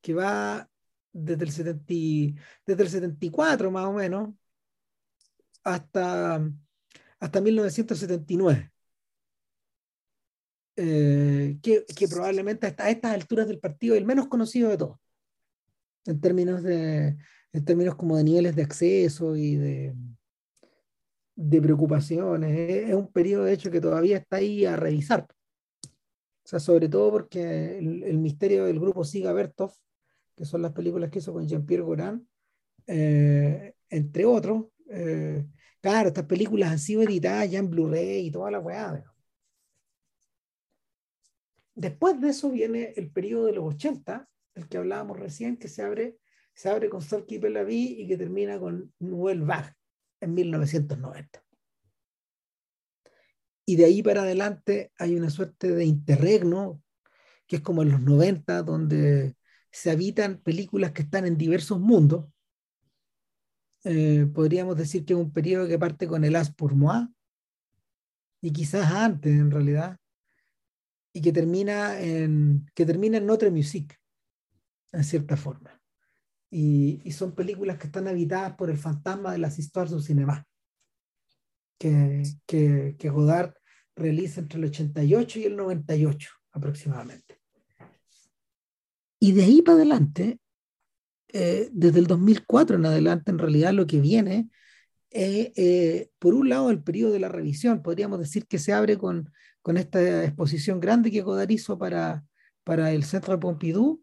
que 0.00 0.14
va 0.14 0.68
desde 1.12 1.44
el, 1.44 1.52
70, 1.52 2.40
desde 2.66 2.82
el 2.82 2.88
74 2.88 3.70
más 3.70 3.86
o 3.86 3.92
menos 3.92 4.30
hasta, 5.64 6.42
hasta 7.20 7.40
1979. 7.40 8.71
Eh, 10.76 11.58
que, 11.62 11.84
que, 11.84 12.08
probablemente 12.08 12.74
a 12.78 12.90
estas 12.90 13.12
alturas 13.12 13.46
del 13.46 13.58
partido 13.58 13.94
el 13.94 14.06
menos 14.06 14.28
conocido 14.28 14.70
de 14.70 14.78
todos, 14.78 14.98
en 16.06 16.18
términos, 16.20 16.62
de, 16.62 17.16
en 17.52 17.64
términos 17.64 17.94
como 17.94 18.16
de 18.16 18.24
niveles 18.24 18.56
de 18.56 18.62
acceso 18.62 19.36
y 19.36 19.56
de, 19.56 19.94
de 21.36 21.62
preocupaciones. 21.62 22.70
Es, 22.70 22.88
es 22.88 22.94
un 22.94 23.12
periodo, 23.12 23.44
de 23.44 23.52
hecho, 23.52 23.70
que 23.70 23.80
todavía 23.80 24.16
está 24.16 24.36
ahí 24.36 24.64
a 24.64 24.76
revisar. 24.76 25.26
O 26.44 26.48
sea, 26.48 26.58
sobre 26.58 26.88
todo 26.88 27.10
porque 27.10 27.78
el, 27.78 28.02
el 28.02 28.18
misterio 28.18 28.64
del 28.64 28.80
grupo 28.80 29.04
Siga 29.04 29.32
Bertov, 29.32 29.72
que 30.36 30.44
son 30.44 30.62
las 30.62 30.72
películas 30.72 31.10
que 31.10 31.18
hizo 31.18 31.32
con 31.32 31.46
Jean-Pierre 31.46 31.84
Goran, 31.84 32.26
eh, 32.86 33.74
entre 33.90 34.24
otros. 34.24 34.66
Eh, 34.90 35.44
claro, 35.80 36.08
estas 36.08 36.26
películas 36.26 36.70
han 36.70 36.78
sido 36.78 37.02
editadas 37.02 37.50
ya 37.50 37.58
en 37.58 37.70
Blu-ray 37.70 38.26
y 38.26 38.30
toda 38.30 38.50
la 38.50 38.58
weá. 38.58 39.04
Después 41.74 42.20
de 42.20 42.28
eso 42.30 42.50
viene 42.50 42.92
el 42.96 43.10
periodo 43.10 43.46
de 43.46 43.54
los 43.54 43.74
80, 43.74 44.28
el 44.54 44.68
que 44.68 44.78
hablábamos 44.78 45.18
recién, 45.18 45.56
que 45.56 45.68
se 45.68 45.82
abre, 45.82 46.18
se 46.54 46.68
abre 46.68 46.90
con 46.90 47.02
Salky 47.02 47.38
Pelaví 47.38 48.00
y 48.00 48.06
que 48.06 48.16
termina 48.16 48.58
con 48.58 48.92
Nouvelle 48.98 49.44
Vague 49.44 49.74
en 50.20 50.34
1990. 50.34 51.42
Y 53.64 53.76
de 53.76 53.84
ahí 53.84 54.02
para 54.02 54.22
adelante 54.22 54.92
hay 54.98 55.14
una 55.14 55.30
suerte 55.30 55.70
de 55.70 55.84
interregno, 55.84 56.82
que 57.46 57.56
es 57.56 57.62
como 57.62 57.82
en 57.82 57.92
los 57.92 58.00
90, 58.00 58.62
donde 58.62 59.36
se 59.70 59.90
habitan 59.90 60.38
películas 60.38 60.92
que 60.92 61.02
están 61.02 61.26
en 61.26 61.38
diversos 61.38 61.80
mundos. 61.80 62.26
Eh, 63.84 64.26
podríamos 64.32 64.76
decir 64.76 65.04
que 65.04 65.14
es 65.14 65.18
un 65.18 65.32
periodo 65.32 65.66
que 65.66 65.78
parte 65.78 66.06
con 66.06 66.24
el 66.24 66.36
As 66.36 66.52
pour 66.52 66.74
moi, 66.74 67.08
y 68.42 68.52
quizás 68.52 68.90
antes 68.90 69.32
en 69.32 69.50
realidad, 69.50 69.98
y 71.12 71.20
que 71.20 71.32
termina 71.32 72.00
en, 72.00 72.66
que 72.74 72.86
termina 72.86 73.18
en 73.18 73.26
Notre 73.26 73.50
Musique, 73.50 73.96
en 74.92 75.04
cierta 75.04 75.36
forma. 75.36 75.80
Y, 76.50 77.00
y, 77.04 77.12
son 77.12 77.34
películas 77.34 77.78
que 77.78 77.86
están 77.86 78.08
habitadas 78.08 78.54
por 78.54 78.68
el 78.68 78.76
fantasma 78.76 79.32
de 79.32 79.38
las 79.38 79.58
historias 79.58 79.92
del 79.92 80.02
cinema, 80.02 80.46
que, 81.78 82.22
que, 82.46 82.96
que 82.98 83.08
Godard 83.08 83.54
realiza 83.96 84.40
entre 84.40 84.58
el 84.58 84.66
88 84.66 85.38
y 85.38 85.44
el 85.44 85.56
98 85.56 86.30
aproximadamente. 86.52 87.40
Y 89.18 89.32
de 89.32 89.44
ahí 89.44 89.62
para 89.62 89.76
adelante, 89.76 90.38
eh, 91.28 91.70
desde 91.72 92.00
el 92.00 92.06
2004 92.06 92.76
en 92.76 92.86
adelante, 92.86 93.30
en 93.30 93.38
realidad 93.38 93.72
lo 93.72 93.86
que 93.86 94.00
viene 94.00 94.50
eh, 95.14 96.10
por 96.18 96.34
un 96.34 96.48
lado, 96.48 96.70
el 96.70 96.82
periodo 96.82 97.12
de 97.12 97.20
la 97.20 97.28
revisión. 97.28 97.82
Podríamos 97.82 98.18
decir 98.18 98.46
que 98.46 98.58
se 98.58 98.72
abre 98.72 98.98
con, 98.98 99.30
con 99.62 99.76
esta 99.76 100.24
exposición 100.24 100.80
grande 100.80 101.10
que 101.10 101.22
Godard 101.22 101.50
hizo 101.50 101.78
para, 101.78 102.24
para 102.64 102.92
el 102.92 103.04
Centro 103.04 103.32
de 103.32 103.38
Pompidou 103.38 104.02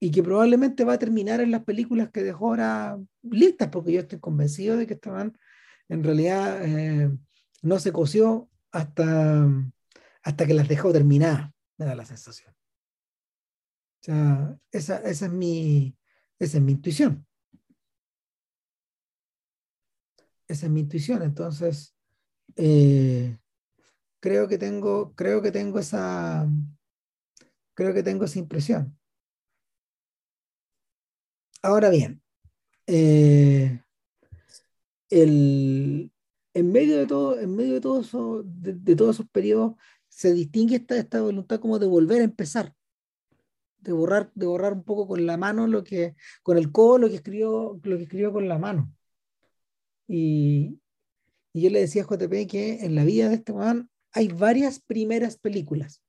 y 0.00 0.10
que 0.10 0.22
probablemente 0.22 0.84
va 0.84 0.94
a 0.94 0.98
terminar 0.98 1.40
en 1.40 1.52
las 1.52 1.62
películas 1.62 2.10
que 2.10 2.24
dejó 2.24 2.48
ahora 2.48 2.98
listas, 3.22 3.68
porque 3.68 3.92
yo 3.92 4.00
estoy 4.00 4.18
convencido 4.18 4.76
de 4.76 4.86
que 4.86 4.94
estaban, 4.94 5.38
en 5.88 6.02
realidad, 6.02 6.60
eh, 6.64 7.10
no 7.62 7.78
se 7.78 7.92
coció 7.92 8.50
hasta, 8.72 9.46
hasta 10.24 10.46
que 10.46 10.54
las 10.54 10.66
dejó 10.66 10.92
terminadas, 10.92 11.52
me 11.78 11.86
da 11.86 11.94
la 11.94 12.04
sensación. 12.04 12.52
O 14.00 14.04
sea, 14.04 14.58
esa, 14.72 14.96
esa, 14.98 15.26
es, 15.26 15.32
mi, 15.32 15.96
esa 16.40 16.56
es 16.56 16.62
mi 16.64 16.72
intuición. 16.72 17.24
Esa 20.48 20.66
es 20.66 20.72
mi 20.72 20.80
intuición. 20.80 21.22
Entonces, 21.22 21.94
eh, 22.56 23.38
creo 24.20 24.48
que 24.48 24.58
tengo, 24.58 25.14
creo 25.14 25.42
que 25.42 25.50
tengo 25.50 25.78
esa, 25.78 26.48
creo 27.74 27.94
que 27.94 28.02
tengo 28.02 28.24
esa 28.24 28.38
impresión. 28.38 28.96
Ahora 31.62 31.90
bien, 31.90 32.22
eh, 32.86 33.80
el, 35.10 36.12
en 36.54 36.72
medio 36.72 36.98
de 36.98 37.06
todo, 37.06 37.38
en 37.38 37.54
medio 37.54 37.74
de 37.74 37.80
todo 37.80 38.00
eso, 38.00 38.42
de, 38.44 38.96
todos 38.96 39.16
esos 39.16 39.28
periodos, 39.30 39.74
se 40.08 40.32
distingue 40.34 40.76
esta, 40.76 40.96
esta 40.96 41.20
voluntad 41.22 41.60
como 41.60 41.78
de 41.78 41.86
volver 41.86 42.20
a 42.22 42.24
empezar, 42.24 42.74
de 43.78 43.92
borrar, 43.92 44.30
de 44.34 44.46
borrar 44.46 44.72
un 44.72 44.84
poco 44.84 45.06
con 45.08 45.26
la 45.26 45.36
mano 45.36 45.66
lo 45.66 45.84
que, 45.84 46.14
con 46.42 46.58
el 46.58 46.72
codo 46.72 46.98
lo 46.98 47.08
que 47.08 47.16
escribió, 47.16 47.80
lo 47.82 47.96
que 47.96 48.04
escribió 48.04 48.32
con 48.32 48.48
la 48.48 48.58
mano. 48.58 48.92
Y, 50.08 50.78
yo 51.54 51.68
le 51.68 51.80
decía 51.80 52.02
a 52.02 52.06
JP 52.06 52.46
que 52.48 52.78
en 52.80 52.94
la 52.94 53.04
vida 53.04 53.28
de 53.28 53.34
este 53.34 53.52
man 53.52 53.90
hay 54.12 54.28
varias 54.28 54.80
primeras 54.80 55.36
películas. 55.36 56.02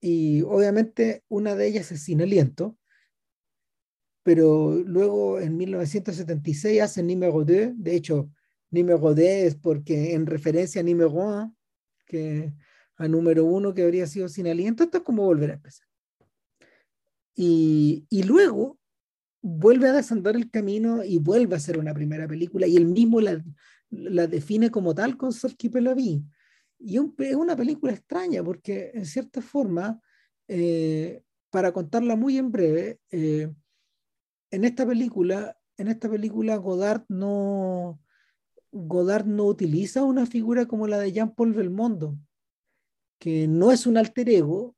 Y 0.00 0.42
obviamente 0.42 1.22
una 1.28 1.54
de 1.54 1.68
ellas 1.68 1.92
es 1.92 2.02
Sin 2.02 2.20
Aliento, 2.20 2.76
pero 4.24 4.74
luego 4.74 5.38
en 5.38 5.56
1976 5.56 6.80
hace 6.80 7.02
Numéro 7.04 7.44
2, 7.44 7.46
de 7.76 7.94
hecho, 7.94 8.28
Numéro 8.70 9.14
10 9.14 9.56
porque 9.56 10.14
en 10.14 10.26
referencia 10.26 10.80
a 10.80 10.84
Numéro 10.84 11.10
1, 11.12 11.56
que 12.06 12.52
a 12.96 13.08
número 13.08 13.44
uno 13.44 13.74
que 13.74 13.82
habría 13.82 14.06
sido 14.06 14.28
Sin 14.28 14.46
Aliento, 14.46 14.84
esto 14.84 14.98
es 14.98 15.04
como 15.04 15.24
volver 15.24 15.50
a 15.50 15.54
empezar. 15.54 15.86
Y, 17.34 18.06
y 18.10 18.22
luego 18.24 18.78
vuelve 19.42 19.88
a 19.88 19.92
desandar 19.92 20.36
el 20.36 20.50
camino 20.50 21.04
y 21.04 21.18
vuelve 21.18 21.56
a 21.56 21.60
ser 21.60 21.78
una 21.78 21.92
primera 21.92 22.26
película 22.28 22.66
y 22.66 22.76
él 22.76 22.86
mismo 22.86 23.20
la, 23.20 23.42
la 23.90 24.26
define 24.26 24.70
como 24.70 24.94
tal 24.94 25.16
con 25.16 25.32
Sorky 25.32 25.68
Pelaví. 25.68 26.24
Y 26.78 26.96
es 26.96 27.36
una 27.36 27.56
película 27.56 27.92
extraña 27.92 28.42
porque 28.42 28.90
en 28.94 29.04
cierta 29.04 29.42
forma, 29.42 30.00
eh, 30.48 31.22
para 31.50 31.72
contarla 31.72 32.16
muy 32.16 32.38
en 32.38 32.50
breve, 32.50 32.98
eh, 33.10 33.52
en 34.50 34.64
esta 34.64 34.86
película, 34.86 35.56
en 35.76 35.88
esta 35.88 36.08
película 36.08 36.56
Godard 36.56 37.04
no, 37.08 38.00
Godard 38.72 39.26
no 39.26 39.44
utiliza 39.44 40.02
una 40.02 40.26
figura 40.26 40.66
como 40.66 40.86
la 40.86 40.98
de 40.98 41.12
Jean-Paul 41.12 41.52
Belmondo, 41.52 42.16
que 43.18 43.46
no 43.46 43.70
es 43.70 43.86
un 43.86 43.96
alter 43.96 44.28
ego 44.28 44.74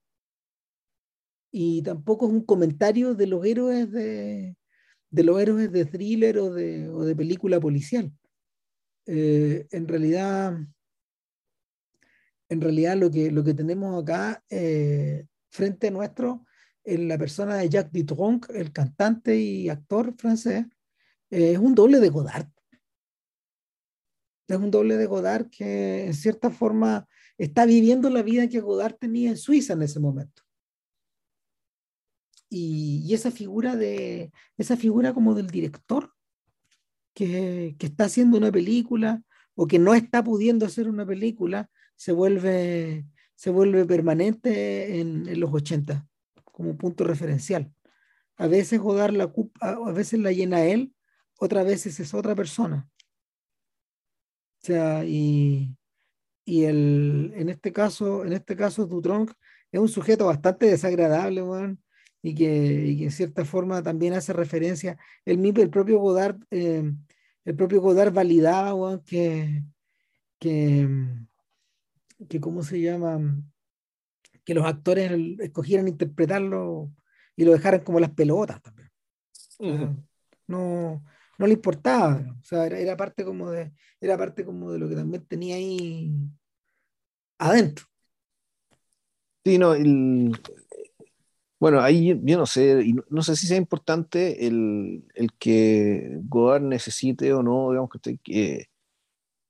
y 1.57 1.83
tampoco 1.83 2.27
es 2.27 2.33
un 2.33 2.45
comentario 2.45 3.15
de 3.15 3.29
los 3.29 3.47
héroes 3.47 3.89
de, 3.93 4.57
los 5.13 5.41
héroes 5.41 5.71
de 5.71 5.85
thriller 5.85 6.37
o 6.39 6.53
de, 6.53 7.15
película 7.15 7.61
policial. 7.61 8.13
Eh, 9.07 9.65
en 9.71 9.87
realidad, 9.87 10.59
en 12.49 12.61
realidad 12.61 12.97
lo 12.97 13.09
que, 13.09 13.31
lo 13.31 13.45
que 13.45 13.55
tenemos 13.55 14.03
acá 14.03 14.43
eh, 14.51 15.27
frente 15.49 15.87
a 15.87 15.91
nuestro 15.93 16.45
es 16.83 16.99
la 16.99 17.17
persona 17.19 17.59
de 17.59 17.69
Jacques 17.69 18.05
Dutronc, 18.05 18.51
el 18.51 18.73
cantante 18.73 19.37
y 19.37 19.69
actor 19.69 20.13
francés, 20.19 20.67
eh, 21.31 21.53
es 21.53 21.59
un 21.59 21.77
doble 21.77 22.01
de 22.01 22.09
Godard. 22.09 22.49
Es 24.49 24.57
un 24.57 24.73
doble 24.73 24.97
de 24.97 25.07
Godard 25.07 25.51
que 25.51 26.07
en 26.07 26.15
cierta 26.15 26.51
forma 26.51 27.07
está 27.39 27.65
viviendo 27.65 28.11
la 28.11 28.23
vida 28.23 28.49
que 28.49 28.59
Godard 28.59 28.97
tenía 28.97 29.31
en 29.31 29.37
Suiza 29.37 29.75
en 29.75 29.83
ese 29.83 30.01
momento. 30.01 30.44
Y, 32.49 33.13
esa 33.15 33.31
figura 33.31 33.77
de 33.77 34.33
esa 34.57 34.77
figura 34.77 35.15
como 35.15 35.35
del 35.35 35.49
director 35.49 36.13
que, 37.15 37.77
que, 37.79 37.87
está 37.87 38.05
haciendo 38.05 38.37
una 38.39 38.53
película 38.53 39.23
o 39.55 39.67
que 39.67 39.79
no 39.79 39.95
está 39.95 40.23
pudiendo 40.23 40.67
hacer 40.67 40.89
una 40.89 41.07
película 41.07 41.71
se 41.97 42.13
vuelve, 42.13 43.07
se 43.35 43.51
vuelve 43.51 43.85
permanente 43.85 45.01
en, 45.01 45.41
los 45.41 45.53
80 45.53 46.07
como 46.45 46.77
punto 46.77 47.05
referencial. 47.05 47.73
A 48.37 48.47
veces 48.47 48.81
Godard 48.81 49.15
la 49.15 49.33
a 49.61 49.93
veces 49.93 50.21
la 50.21 50.33
llena 50.33 50.65
él, 50.65 50.95
otras 51.39 51.65
veces 51.65 51.99
es 52.01 52.15
otra 52.15 52.35
persona. 52.35 52.89
O 54.63 54.67
sea, 54.67 55.05
y, 55.05 55.77
y 56.45 56.65
el, 56.65 57.33
en 57.37 57.49
este 57.49 57.73
caso, 57.73 58.25
en 58.25 58.33
este 58.33 58.57
caso 58.57 58.87
Dutronc 58.87 59.33
es 59.71 59.81
un 59.81 59.89
sujeto 59.89 60.27
bastante 60.27 60.67
desagradable, 60.67 61.43
y, 62.25 62.35
que, 62.35 62.47
y 62.87 62.97
que 62.97 63.05
en 63.05 63.11
cierta 63.11 63.45
forma 63.45 63.83
también 63.83 64.15
hace 64.15 64.33
referencia, 64.33 64.97
el 65.27 65.37
mismo, 65.37 65.61
el 65.61 65.69
propio 65.69 65.99
Godard, 65.99 66.39
eh, 66.51 66.91
el 67.45 67.55
propio 67.55 67.83
Godard 67.83 68.15
validaba, 68.15 69.03
que, 69.05 69.63
que, 70.39 70.89
que, 72.27 72.41
¿cómo 72.41 72.63
se 72.63 72.81
llama? 72.81 73.21
Que 74.43 74.55
los 74.55 74.65
actores 74.65 75.13
escogieran 75.39 75.87
interpretarlo 75.87 76.91
y 77.37 77.45
lo 77.45 77.53
dejaran 77.53 77.81
como 77.81 78.01
las 78.01 78.13
pelotas 78.13 78.63
también. 78.63 78.91
no, 80.47 81.05
no 81.37 81.47
le 81.47 81.53
importaba, 81.53 82.25
o 82.41 82.43
sea, 82.43 82.67
era, 82.69 82.97
parte 82.97 83.23
como 83.23 83.51
de, 83.51 83.75
era 84.01 84.17
parte 84.17 84.47
como 84.47 84.73
de 84.73 84.79
lo 84.79 84.89
que 84.89 84.97
también 84.97 85.27
tenía 85.27 85.57
ahí 85.57 86.11
adentro. 87.37 87.85
Sí, 89.45 89.59
no, 89.59 89.75
bueno, 91.65 91.81
ahí 91.81 92.21
yo 92.23 92.37
no 92.37 92.45
sé, 92.45 92.85
no, 93.09 93.23
sé 93.23 93.37
si 93.37 93.47
sea 93.47 93.57
importante 93.57 94.47
el, 94.47 95.03
que 95.39 96.19
Godard 96.29 96.61
necesite 96.61 97.33
o 97.33 97.43
no, 97.43 97.71
digamos 97.71 97.89
que, 98.23 98.69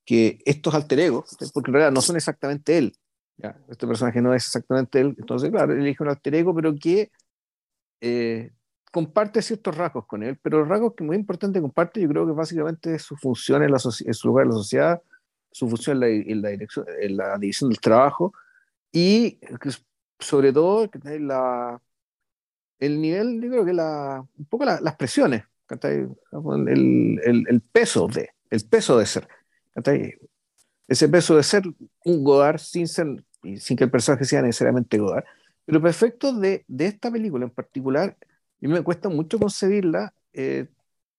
que 0.05 0.39
estos 0.45 0.75
alter 0.77 1.01
egos, 1.01 1.37
porque 1.53 1.73
en 1.73 1.75
realidad 1.75 1.91
no 1.91 2.01
son 2.01 2.15
exactamente 2.15 2.79
él, 2.79 2.97
este 3.69 3.89
personaje 3.89 4.23
no 4.23 4.33
es 4.33 4.47
exactamente 4.47 5.01
él, 5.01 5.17
entonces 5.19 5.51
claro, 5.51 5.73
elige 5.73 6.05
un 6.05 6.09
alter 6.09 6.37
ego, 6.37 6.55
pero 6.55 6.73
que 6.77 7.11
eh, 8.01 8.53
comparte 8.93 9.43
ciertos 9.43 9.77
rasgos 9.77 10.07
con 10.07 10.23
él, 10.23 10.39
pero 10.41 10.61
los 10.61 10.69
rasgos 10.69 10.95
que 10.95 11.03
muy 11.03 11.17
importante 11.17 11.61
comparte, 11.61 12.01
yo 12.01 12.09
creo 12.09 12.27
que 12.27 12.33
básicamente 12.33 12.95
es 12.95 13.03
su 13.03 13.17
función 13.17 13.65
en, 13.65 13.73
la 13.73 13.79
en 14.07 14.15
su 14.15 14.29
lugar 14.29 14.45
en 14.45 14.51
la 14.51 14.57
sociedad, 14.57 15.03
su 15.51 15.69
función 15.69 16.01
en 16.01 16.43
la, 16.43 16.51
dirección, 16.51 16.87
en 17.01 17.17
la 17.17 17.37
división 17.39 17.71
del 17.71 17.81
trabajo 17.81 18.33
y 18.93 19.41
sobre 20.21 20.53
todo 20.53 20.89
la, 21.19 21.81
el 22.79 23.01
nivel, 23.01 23.41
yo 23.41 23.51
creo 23.51 23.65
que 23.65 23.73
la, 23.73 24.25
un 24.37 24.45
poco 24.47 24.65
las 24.65 24.97
presiones 24.97 25.45
el, 25.71 27.21
el, 27.25 27.45
el, 27.49 27.61
peso 27.61 28.07
de, 28.07 28.31
el 28.51 28.65
peso 28.67 28.99
de 28.99 29.07
ser. 29.07 29.29
Ese 30.87 31.09
peso 31.09 31.37
de 31.37 31.43
ser 31.43 31.65
un 32.05 32.25
Godard 32.25 32.59
sin, 32.59 32.87
ser, 32.87 33.25
sin 33.57 33.77
que 33.77 33.85
el 33.85 33.91
personaje 33.91 34.25
sea 34.25 34.43
necesariamente 34.43 34.99
Godard. 34.99 35.25
Pero 35.65 35.81
perfecto 35.81 36.33
de, 36.33 36.65
de 36.69 36.87
esta 36.87 37.11
película 37.11 37.45
en 37.45 37.51
particular, 37.51 38.17
mí 38.61 38.69
me 38.69 38.83
cuesta 38.83 39.09
mucho 39.09 39.39
concebirla, 39.39 40.15
eh, 40.33 40.69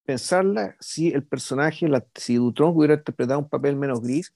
pensarla 0.03 0.75
si 0.79 1.09
el 1.09 1.23
personaje, 1.23 1.87
la, 1.87 2.05
si 2.13 2.35
Dutron 2.35 2.75
hubiera 2.75 2.95
interpretado 2.95 3.39
un 3.39 3.49
papel 3.49 3.75
menos 3.75 4.01
gris 4.01 4.33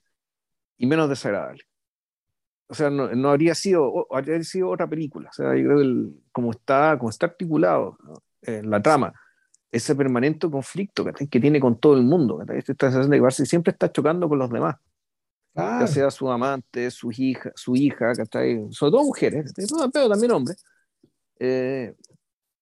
y 0.76 0.86
menos 0.86 1.08
desagradable. 1.08 1.64
O 2.70 2.74
sea, 2.74 2.88
no, 2.88 3.12
no 3.14 3.30
habría 3.30 3.54
sido, 3.56 4.06
habría 4.12 4.42
sido 4.44 4.70
otra 4.70 4.88
película. 4.88 5.28
O 5.28 5.32
sea, 5.32 5.56
yo 5.56 5.64
creo 5.64 5.78
que 5.78 6.20
como, 6.30 6.52
está, 6.52 6.96
como 6.98 7.10
está 7.10 7.26
articulado 7.26 7.98
en 8.42 8.70
la 8.70 8.80
trama, 8.80 9.12
ese 9.72 9.96
permanente 9.96 10.48
conflicto 10.48 11.04
que 11.04 11.40
tiene 11.40 11.58
con 11.58 11.80
todo 11.80 11.96
el 11.96 12.02
mundo, 12.02 12.40
esta 12.42 12.90
sensación 12.90 13.10
de 13.10 13.20
que 13.20 13.46
siempre 13.46 13.72
está 13.72 13.90
chocando 13.90 14.28
con 14.28 14.38
los 14.38 14.50
demás. 14.50 14.76
Ya 15.52 15.86
sea 15.88 16.10
su 16.12 16.30
amante, 16.30 16.92
su 16.92 17.10
hija, 17.10 17.50
su 17.56 17.74
hija, 17.74 18.14
sobre 18.14 18.68
todo 18.70 19.02
mujeres, 19.04 19.52
pero 19.92 20.08
también 20.08 20.30
hombres. 20.30 20.64
Eh, 21.40 21.92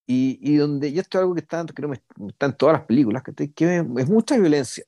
y, 0.07 0.39
y, 0.41 0.57
donde, 0.57 0.89
y 0.89 0.99
esto 0.99 1.19
es 1.19 1.23
algo 1.23 1.35
que 1.35 1.41
está, 1.41 1.67
creo, 1.67 1.93
está 1.93 2.47
en 2.47 2.57
todas 2.57 2.79
las 2.79 2.87
películas, 2.87 3.23
que 3.23 3.53
es 3.55 4.09
mucha 4.09 4.39
violencia 4.39 4.85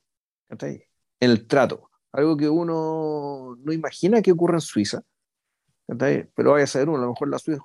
en 0.49 0.81
el 1.19 1.45
trato. 1.45 1.91
Algo 2.11 2.35
que 2.35 2.49
uno 2.49 3.55
no 3.63 3.71
imagina 3.71 4.21
que 4.21 4.31
ocurra 4.31 4.55
en 4.55 4.61
Suiza, 4.61 5.03
pero 5.97 6.51
vaya 6.51 6.63
a 6.63 6.67
saber 6.67 6.89
uno, 6.89 6.99
a 6.99 7.01
lo 7.01 7.09
mejor 7.09 7.29
la 7.29 7.39
Suiza 7.39 7.61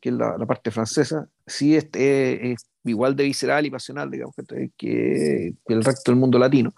que 0.00 0.08
es 0.08 0.14
la, 0.14 0.36
la, 0.38 0.46
parte 0.46 0.70
francesa, 0.70 1.28
sí 1.46 1.76
es, 1.76 1.88
es, 1.92 2.66
igual 2.84 3.14
de 3.14 3.24
visceral 3.24 3.66
y 3.66 3.70
pasional, 3.70 4.10
digamos, 4.10 4.34
que, 4.36 4.70
que 4.76 5.54
el 5.66 5.84
resto 5.84 6.10
del 6.10 6.20
mundo 6.20 6.38
latino. 6.38 6.72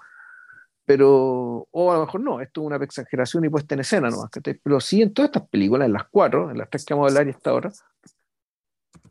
Pero, 0.85 1.68
o 1.70 1.92
a 1.92 1.94
lo 1.94 2.07
mejor 2.07 2.20
no, 2.20 2.40
esto 2.40 2.62
es 2.62 2.66
una 2.66 2.76
exageración 2.76 3.44
y 3.44 3.48
puesta 3.48 3.74
en 3.74 3.81
escena 3.81 4.11
nomás, 4.11 4.31
pero 4.62 4.81
sí 4.81 5.03
en 5.03 5.14
todas 5.14 5.29
estas 5.29 5.48
películas, 5.48 5.87
en 5.87 5.92
las 5.92 6.09
cuatro, 6.11 6.50
en 6.50 6.59
las 6.59 6.68
tres 6.68 6.85
que 6.85 6.94
vamos 6.94 7.07
a 7.07 7.11
hablar 7.11 7.29
y 7.29 7.31
hasta 7.31 7.50
ahora, 7.50 7.72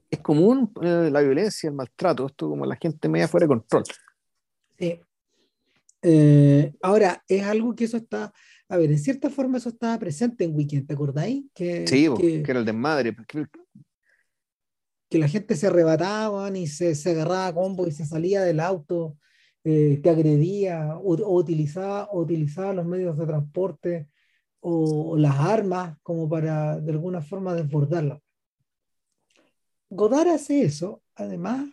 es 0.09 0.19
común 0.19 0.73
eh, 0.81 1.09
la 1.11 1.21
violencia, 1.21 1.69
el 1.69 1.75
maltrato, 1.75 2.25
esto 2.25 2.49
como 2.49 2.65
la 2.65 2.75
gente 2.75 3.07
media 3.07 3.27
fuera 3.27 3.45
de 3.45 3.47
control. 3.47 3.83
Sí. 4.77 4.99
Eh, 6.01 6.73
ahora, 6.81 7.23
es 7.27 7.45
algo 7.45 7.75
que 7.75 7.85
eso 7.85 7.97
está, 7.97 8.33
a 8.69 8.77
ver, 8.77 8.91
en 8.91 8.99
cierta 8.99 9.29
forma 9.29 9.57
eso 9.57 9.69
estaba 9.69 9.97
presente 9.99 10.43
en 10.45 10.55
Weekend, 10.55 10.87
¿te 10.87 10.93
acordáis? 10.93 11.43
Que, 11.53 11.87
sí, 11.87 12.07
que, 12.17 12.43
era 12.47 12.59
el 12.59 12.65
desmadre. 12.65 13.15
Que, 13.27 13.45
que 15.09 15.17
la 15.17 15.27
gente 15.27 15.55
se 15.55 15.67
arrebataba 15.67 16.55
y 16.55 16.67
se, 16.67 16.95
se 16.95 17.11
agarraba 17.11 17.47
a 17.47 17.53
combo 17.53 17.87
y 17.87 17.91
se 17.91 18.05
salía 18.05 18.43
del 18.43 18.59
auto 18.59 19.17
eh, 19.63 19.99
te 20.01 20.09
agredía 20.09 20.97
o, 20.97 21.35
utilizaba, 21.35 22.09
utilizaba 22.13 22.73
los 22.73 22.85
medios 22.85 23.17
de 23.17 23.25
transporte 23.25 24.07
o, 24.61 25.17
las 25.17 25.37
armas 25.37 25.97
como 26.01 26.29
para 26.29 26.79
de 26.79 26.91
alguna 26.93 27.21
forma 27.21 27.53
desbordarla. 27.53 28.21
Godard 29.89 30.29
hace 30.29 30.61
eso, 30.61 31.03
además, 31.15 31.67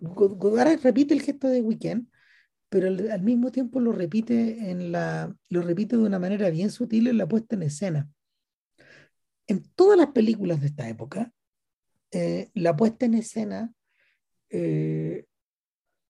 Godard 0.00 0.80
repite 0.82 1.14
el 1.14 1.22
gesto 1.22 1.48
de 1.48 1.62
Weekend, 1.62 2.08
pero 2.72 2.88
al, 2.88 3.20
mismo 3.20 3.52
tiempo 3.52 3.80
lo 3.80 3.92
repite, 3.92 4.70
en 4.70 4.92
la, 4.92 5.36
lo 5.50 5.60
repite 5.60 5.98
de 5.98 6.04
una 6.04 6.18
manera 6.18 6.48
bien 6.48 6.70
sutil 6.70 7.06
en 7.06 7.18
la 7.18 7.28
puesta 7.28 7.54
en 7.54 7.64
escena. 7.64 8.10
En 9.46 9.62
todas 9.74 9.98
las 9.98 10.06
películas 10.12 10.62
de 10.62 10.68
esta 10.68 10.88
época, 10.88 11.34
eh, 12.12 12.50
la 12.54 12.74
puesta 12.74 13.04
en 13.04 13.12
escena 13.12 13.74
eh, 14.48 15.26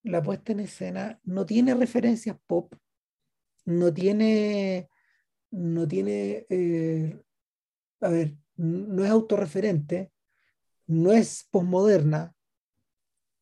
la 0.05 0.23
puesta 0.23 0.53
en 0.53 0.61
escena 0.61 1.19
no 1.25 1.45
tiene 1.47 1.75
referencias 1.75 2.37
pop, 2.47 2.73
no 3.65 3.93
tiene, 3.93 4.89
no 5.51 5.89
tiene, 5.89 6.47
eh, 6.49 7.21
a 8.03 8.09
ver, 8.09 8.37
no 8.55 9.05
es 9.05 9.11
autorreferente, 9.11 10.13
no 10.87 11.11
es 11.11 11.49
posmoderna, 11.51 12.37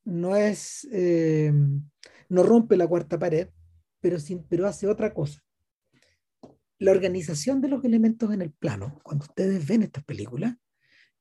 no 0.05 0.37
es, 0.37 0.89
no 2.31 2.43
rompe 2.43 2.79
la 2.79 2.87
cuarta 2.87 3.19
pared, 3.19 3.49
pero, 4.01 4.19
sin, 4.19 4.43
pero 4.45 4.66
hace 4.66 4.87
otra 4.87 5.12
cosa. 5.12 5.43
La 6.79 6.93
organización 6.93 7.61
de 7.61 7.69
los 7.69 7.85
elementos 7.85 8.33
en 8.33 8.40
el 8.40 8.53
plano, 8.53 8.99
cuando 9.03 9.27
ustedes 9.27 9.66
ven 9.66 9.83
estas 9.83 10.05
películas, 10.05 10.57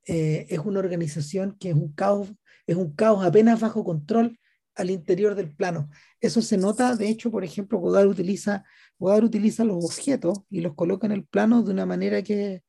eh, 0.08 0.46
es 0.50 0.60
una 0.60 0.80
organización 0.80 1.58
que 1.60 1.70
es 1.70 1.76
un 1.76 1.92
caos, 1.92 2.34
es 2.66 2.78
un 2.78 2.94
caos 2.94 3.26
apenas 3.26 3.60
bajo 3.60 3.84
control 3.84 4.40
al 4.76 4.90
interior 4.90 5.36
del 5.36 5.54
plano. 5.54 5.90
Eso 6.22 6.42
se 6.42 6.58
nota, 6.58 6.96
de 6.96 7.10
hecho, 7.10 7.32
por 7.32 7.44
ejemplo, 7.44 7.80
Godard 7.80 8.08
utiliza, 8.08 8.64
Godard 8.98 9.26
utiliza 9.26 9.66
los 9.66 9.84
objetos 9.84 10.40
y 10.50 10.62
los 10.62 10.76
coloca 10.76 11.06
en 11.06 11.12
el 11.12 11.26
plano 11.26 11.64
de 11.64 11.72
una 11.72 11.86
manera 11.86 12.22
que, 12.22 12.64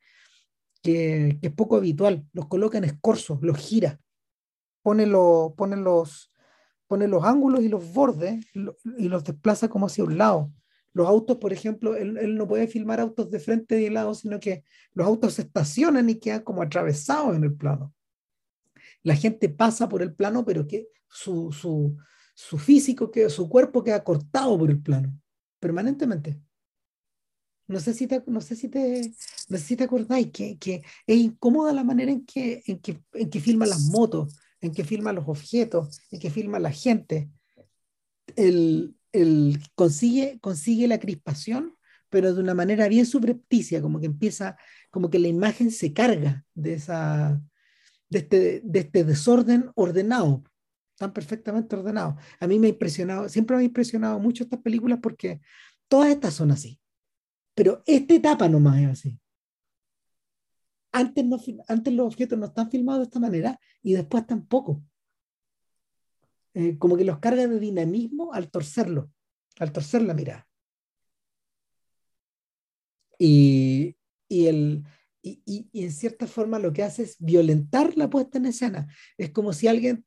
que, 0.82 1.38
es 1.40 1.52
poco 1.52 1.76
habitual. 1.76 2.26
Los 2.32 2.48
coloca 2.48 2.78
en 2.78 2.84
escorzos, 2.84 3.38
los 3.42 3.58
gira, 3.58 4.00
pone, 4.82 5.06
pone, 5.56 5.76
los, 5.76 6.29
pone 6.90 7.06
los 7.06 7.22
ángulos 7.24 7.62
y 7.62 7.68
los 7.68 7.94
bordes 7.94 8.44
y 8.52 9.08
los 9.08 9.22
desplaza 9.22 9.68
como 9.68 9.86
hacia 9.86 10.02
un 10.02 10.18
lado. 10.18 10.52
Los 10.92 11.06
autos, 11.06 11.36
por 11.36 11.52
ejemplo, 11.52 11.94
él, 11.94 12.18
él, 12.18 12.34
no 12.36 12.48
puede 12.48 12.66
filmar 12.66 12.98
autos 12.98 13.30
de 13.30 13.38
frente 13.38 13.80
y 13.80 13.84
de 13.84 13.90
lado, 13.90 14.12
sino 14.12 14.40
que 14.40 14.64
los 14.92 15.06
autos 15.06 15.34
se 15.34 15.42
estacionan 15.42 16.10
y 16.10 16.16
quedan 16.16 16.42
como 16.42 16.62
atravesados 16.62 17.36
en 17.36 17.44
el 17.44 17.54
plano 17.54 17.94
la 19.02 19.16
gente 19.16 19.48
pasa 19.48 19.88
por 19.88 20.02
el 20.02 20.14
plano, 20.14 20.44
pero 20.44 20.66
que 20.66 20.88
su, 21.08 21.52
su, 21.52 21.96
su 22.34 22.58
físico, 22.58 23.10
que, 23.10 23.28
su 23.30 23.48
cuerpo 23.48 23.82
queda 23.82 24.04
cortado 24.04 24.58
por 24.58 24.70
el 24.70 24.80
plano, 24.80 25.18
permanentemente. 25.58 26.40
No 27.66 27.78
sé 27.78 27.94
si 27.94 28.06
te, 28.06 28.22
no 28.26 28.40
sé 28.40 28.56
si 28.56 28.68
te, 28.68 29.12
no 29.48 29.56
sé 29.56 29.64
si 29.64 29.82
acordáis 29.82 30.30
que, 30.32 30.58
que, 30.58 30.82
es 31.06 31.16
incómoda 31.16 31.72
la 31.72 31.84
manera 31.84 32.10
en 32.10 32.26
que, 32.26 32.62
en 32.66 32.80
que, 32.80 33.00
en 33.12 33.30
que 33.30 33.40
filma 33.40 33.64
las 33.64 33.82
motos, 33.82 34.36
en 34.60 34.72
que 34.72 34.84
filma 34.84 35.12
los 35.12 35.28
objetos, 35.28 36.00
en 36.10 36.20
que 36.20 36.30
filma 36.30 36.58
la 36.58 36.72
gente. 36.72 37.30
El, 38.36 38.96
el, 39.12 39.58
consigue, 39.74 40.38
consigue 40.40 40.86
la 40.88 41.00
crispación, 41.00 41.74
pero 42.08 42.34
de 42.34 42.40
una 42.40 42.54
manera 42.54 42.88
bien 42.88 43.06
subrepticia, 43.06 43.80
como 43.80 44.00
que 44.00 44.06
empieza, 44.06 44.56
como 44.90 45.10
que 45.10 45.18
la 45.18 45.28
imagen 45.28 45.70
se 45.70 45.92
carga 45.92 46.44
de 46.54 46.74
esa, 46.74 47.40
este, 48.10 48.60
de 48.64 48.78
este 48.80 49.04
desorden 49.04 49.70
ordenado, 49.74 50.42
tan 50.96 51.12
perfectamente 51.12 51.76
ordenado. 51.76 52.16
A 52.40 52.46
mí 52.46 52.58
me 52.58 52.66
ha 52.66 52.70
impresionado, 52.70 53.28
siempre 53.28 53.56
me 53.56 53.62
ha 53.62 53.66
impresionado 53.66 54.18
mucho 54.18 54.44
estas 54.44 54.60
películas 54.60 54.98
porque 55.00 55.40
todas 55.88 56.10
estas 56.10 56.34
son 56.34 56.50
así, 56.50 56.80
pero 57.54 57.82
esta 57.86 58.14
etapa 58.14 58.48
nomás 58.48 58.80
es 58.80 58.88
así. 58.88 59.19
Antes, 60.92 61.24
no, 61.24 61.38
antes 61.68 61.94
los 61.94 62.06
objetos 62.06 62.38
no 62.38 62.46
están 62.46 62.70
filmados 62.70 63.00
de 63.00 63.04
esta 63.04 63.20
manera 63.20 63.60
y 63.82 63.92
después 63.92 64.26
tampoco. 64.26 64.82
Eh, 66.54 66.78
como 66.78 66.96
que 66.96 67.04
los 67.04 67.18
carga 67.20 67.46
de 67.46 67.60
dinamismo 67.60 68.32
al 68.32 68.50
torcerlo, 68.50 69.10
al 69.58 69.72
torcer 69.72 70.02
la 70.02 70.14
mirada. 70.14 70.48
Y, 73.18 73.96
y 74.28 74.46
el, 74.46 74.84
y, 75.22 75.68
en 75.72 75.92
cierta 75.92 76.26
forma 76.26 76.58
lo 76.58 76.72
que 76.72 76.82
hace 76.82 77.02
es 77.02 77.16
violentar 77.18 77.96
la 77.96 78.08
puesta 78.10 78.38
en 78.38 78.46
escena. 78.46 78.88
Es 79.18 79.30
como 79.30 79.52
si 79.52 79.68
alguien 79.68 80.04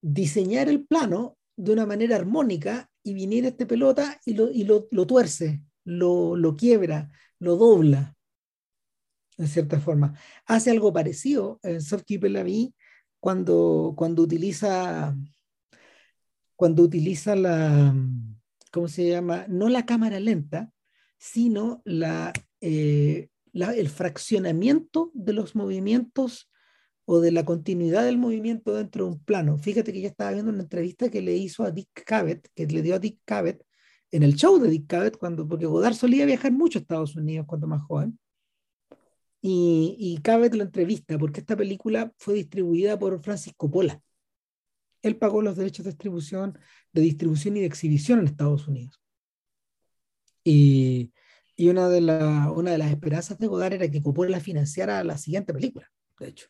diseñara 0.00 0.70
el 0.70 0.86
plano 0.86 1.38
de 1.56 1.72
una 1.72 1.86
manera 1.86 2.16
armónica 2.16 2.90
y 3.02 3.14
viniera 3.14 3.48
este 3.48 3.66
pelota 3.66 4.20
y 4.24 4.34
lo, 4.34 4.50
y 4.50 4.64
lo, 4.64 4.88
lo 4.90 5.06
tuerce, 5.06 5.62
lo, 5.84 6.36
lo, 6.36 6.56
quiebra, 6.56 7.10
lo 7.38 7.56
dobla, 7.56 8.16
en 9.42 9.48
cierta 9.48 9.80
forma. 9.80 10.14
Hace 10.46 10.70
algo 10.70 10.92
parecido 10.92 11.60
en 11.62 11.80
Softkeeper 11.82 12.30
la 12.30 12.42
vi 12.42 12.74
cuando, 13.20 13.94
cuando 13.96 14.22
utiliza 14.22 15.14
cuando 16.62 16.84
utiliza 16.84 17.34
la, 17.34 17.92
¿cómo 18.70 18.86
se 18.86 19.08
llama? 19.08 19.46
No 19.48 19.68
la 19.68 19.84
cámara 19.84 20.20
lenta, 20.20 20.70
sino 21.18 21.82
la, 21.84 22.32
eh, 22.60 23.30
el 23.52 23.88
fraccionamiento 23.88 25.10
de 25.12 25.32
los 25.32 25.56
movimientos 25.56 26.52
o 27.04 27.18
de 27.18 27.32
la 27.32 27.44
continuidad 27.44 28.04
del 28.04 28.16
movimiento 28.16 28.74
dentro 28.74 29.06
de 29.06 29.10
un 29.10 29.24
plano. 29.24 29.58
Fíjate 29.58 29.92
que 29.92 30.02
ya 30.02 30.08
estaba 30.08 30.30
viendo 30.30 30.52
una 30.52 30.62
entrevista 30.62 31.10
que 31.10 31.20
le 31.20 31.36
hizo 31.36 31.64
a 31.64 31.72
Dick 31.72 32.04
Cavett, 32.06 32.48
que 32.54 32.66
le 32.68 32.80
dio 32.80 32.94
a 32.94 33.00
Dick 33.00 33.18
Cavett 33.24 33.64
en 34.12 34.22
el 34.22 34.36
show 34.36 34.60
de 34.60 34.70
Dick 34.70 34.86
Cavett, 34.86 35.16
cuando, 35.16 35.48
porque 35.48 35.66
Godard 35.66 35.94
solía 35.94 36.26
viajar 36.26 36.52
mucho 36.52 36.78
a 36.78 36.82
Estados 36.82 37.16
Unidos 37.16 37.46
cuando 37.48 37.66
más 37.66 37.82
joven. 37.82 38.20
Y, 39.44 39.96
y 39.98 40.18
Cavett 40.22 40.54
lo 40.54 40.62
entrevista 40.62 41.18
porque 41.18 41.40
esta 41.40 41.56
película 41.56 42.12
fue 42.16 42.34
distribuida 42.34 42.96
por 42.98 43.20
Francis 43.20 43.52
Coppola. 43.56 44.00
Él 45.02 45.16
pagó 45.16 45.42
los 45.42 45.56
derechos 45.56 45.84
de 45.84 45.90
distribución, 45.90 46.56
de 46.92 47.02
distribución 47.02 47.56
y 47.56 47.60
de 47.60 47.66
exhibición 47.66 48.20
en 48.20 48.26
Estados 48.26 48.68
Unidos. 48.68 49.02
Y, 50.44 51.12
y 51.56 51.68
una 51.68 51.88
de, 51.88 52.00
la, 52.00 52.52
una 52.52 52.70
de 52.70 52.78
las 52.78 52.90
esperanzas 52.90 53.36
de 53.38 53.48
Godard 53.48 53.72
era 53.72 53.90
que 53.90 54.00
Coppola 54.00 54.38
financiara 54.38 55.02
la 55.02 55.18
siguiente 55.18 55.52
película, 55.52 55.90
de 56.20 56.28
hecho. 56.28 56.46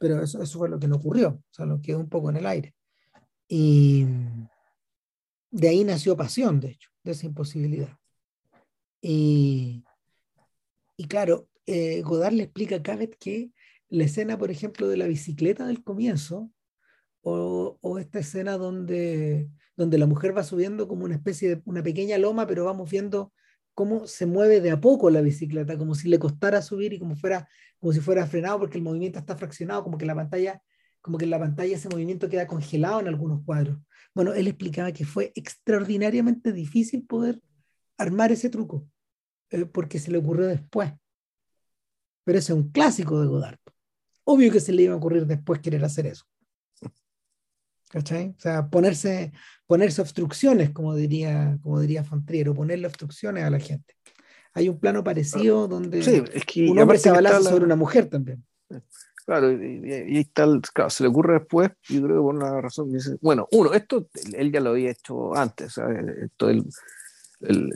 Pero 0.00 0.22
eso, 0.22 0.42
eso 0.42 0.58
fue 0.58 0.70
lo 0.70 0.80
que 0.80 0.88
no 0.88 0.96
ocurrió, 0.96 1.28
o 1.28 1.44
sea, 1.50 1.66
lo 1.66 1.80
quedó 1.80 1.98
un 2.00 2.08
poco 2.08 2.30
en 2.30 2.38
el 2.38 2.46
aire. 2.46 2.74
Y 3.46 4.06
de 5.50 5.68
ahí 5.68 5.84
nació 5.84 6.16
Pasión, 6.16 6.58
de 6.58 6.70
hecho, 6.70 6.88
de 7.04 7.12
esa 7.12 7.26
imposibilidad. 7.26 7.98
Y, 9.02 9.84
y 10.96 11.04
claro, 11.04 11.48
eh, 11.66 12.02
Godard 12.02 12.34
le 12.34 12.44
explica 12.44 12.76
a 12.76 12.82
Cabot 12.82 13.16
que 13.18 13.52
la 13.88 14.04
escena, 14.04 14.38
por 14.38 14.50
ejemplo, 14.50 14.88
de 14.88 14.96
la 14.96 15.06
bicicleta 15.06 15.66
del 15.66 15.82
comienzo, 15.84 16.50
o, 17.22 17.98
esta 17.98 18.18
escena 18.18 18.58
donde, 18.58 19.48
donde 19.76 19.98
la 19.98 20.06
mujer 20.06 20.36
va 20.36 20.42
subiendo 20.42 20.88
como 20.88 21.04
una 21.04 21.14
especie 21.14 21.56
de 21.56 21.62
una 21.64 21.82
pequeña 21.82 22.18
loma, 22.18 22.46
pero 22.46 22.64
vamos 22.64 22.90
viendo 22.90 23.32
cómo 23.74 24.06
se 24.06 24.26
mueve 24.26 24.60
de 24.60 24.70
a 24.70 24.80
poco 24.80 25.10
la 25.10 25.20
bicicleta, 25.20 25.78
como 25.78 25.94
si 25.94 26.08
le 26.08 26.18
costara 26.18 26.62
subir 26.62 26.92
y 26.92 26.98
como, 26.98 27.16
fuera, 27.16 27.48
como 27.78 27.92
si 27.92 28.00
fuera 28.00 28.26
frenado 28.26 28.58
porque 28.58 28.78
el 28.78 28.84
movimiento 28.84 29.18
está 29.18 29.36
fraccionado, 29.36 29.84
como 29.84 29.98
que 29.98 30.06
la 30.06 30.14
pantalla, 30.14 30.62
como 31.00 31.18
que 31.18 31.24
en 31.24 31.30
la 31.30 31.38
pantalla 31.38 31.76
ese 31.76 31.88
movimiento 31.88 32.28
queda 32.28 32.46
congelado 32.46 33.00
en 33.00 33.08
algunos 33.08 33.44
cuadros. 33.44 33.78
Bueno, 34.14 34.34
él 34.34 34.46
explicaba 34.46 34.92
que 34.92 35.04
fue 35.04 35.32
extraordinariamente 35.34 36.52
difícil 36.52 37.06
poder 37.06 37.40
armar 37.96 38.32
ese 38.32 38.50
truco, 38.50 38.86
eh, 39.50 39.64
porque 39.64 39.98
se 39.98 40.10
le 40.10 40.18
ocurrió 40.18 40.46
después. 40.46 40.92
Pero 42.24 42.38
ese 42.38 42.52
es 42.52 42.58
un 42.58 42.70
clásico 42.70 43.20
de 43.20 43.26
Godard. 43.26 43.58
Obvio 44.24 44.52
que 44.52 44.60
se 44.60 44.72
le 44.72 44.82
iba 44.82 44.94
a 44.94 44.96
ocurrir 44.96 45.26
después 45.26 45.60
querer 45.60 45.84
hacer 45.84 46.06
eso. 46.06 46.24
¿Cachai? 47.90 48.34
O 48.38 48.40
sea, 48.40 48.68
ponerse, 48.68 49.32
ponerse 49.66 50.00
obstrucciones, 50.00 50.70
como 50.70 50.94
diría, 50.94 51.58
como 51.62 51.78
diría 51.80 52.04
Fontriero, 52.04 52.54
ponerle 52.54 52.86
obstrucciones 52.86 53.44
a 53.44 53.50
la 53.50 53.58
gente. 53.58 53.94
Hay 54.54 54.68
un 54.68 54.78
plano 54.78 55.04
parecido 55.04 55.68
donde 55.68 56.00
un 56.68 56.78
hombre 56.78 56.98
se 56.98 57.10
abalaza 57.10 57.42
sobre 57.42 57.64
una 57.64 57.76
mujer 57.76 58.08
también. 58.08 58.44
Claro, 59.24 59.52
y, 59.52 59.92
ahí 59.92 60.18
está, 60.18 60.46
claro, 60.74 60.90
se 60.90 61.04
le 61.04 61.08
ocurre 61.08 61.34
después, 61.34 61.70
y 61.88 61.98
creo 61.98 62.08
que 62.08 62.22
por 62.22 62.34
una 62.34 62.60
razón, 62.60 62.90
dice, 62.90 63.16
bueno, 63.20 63.46
uno, 63.52 63.72
esto 63.72 64.08
él 64.32 64.50
ya 64.50 64.60
lo 64.60 64.70
había 64.70 64.90
hecho 64.90 65.36
antes, 65.36 65.78
esto 66.22 66.48
el, 66.48 66.64
el, 67.42 67.70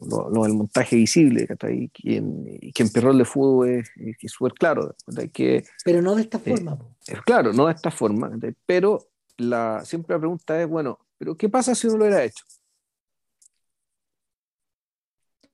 lo, 0.00 0.46
el 0.46 0.54
montaje 0.54 0.96
visible, 0.96 1.46
y 1.70 1.88
que 1.88 2.16
en, 2.16 2.72
que 2.74 2.82
en 2.82 2.88
Perrol 2.90 3.18
de 3.18 3.24
Fútbol 3.24 3.68
es, 3.68 3.90
súper 4.32 4.52
claro. 4.54 4.94
Que, 5.32 5.64
pero 5.84 6.02
no 6.02 6.14
de 6.14 6.22
esta 6.22 6.38
eh, 6.38 6.50
forma. 6.50 6.78
claro, 7.24 7.52
no 7.52 7.66
de 7.66 7.72
esta 7.72 7.90
forma, 7.90 8.32
pero 8.66 9.08
la, 9.36 9.84
siempre 9.84 10.14
la 10.14 10.20
pregunta 10.20 10.60
es, 10.60 10.68
bueno, 10.68 10.98
¿pero 11.18 11.36
qué 11.36 11.48
pasa 11.48 11.74
si 11.74 11.86
no 11.86 11.96
lo 11.96 12.04
hubiera 12.04 12.24
hecho? 12.24 12.44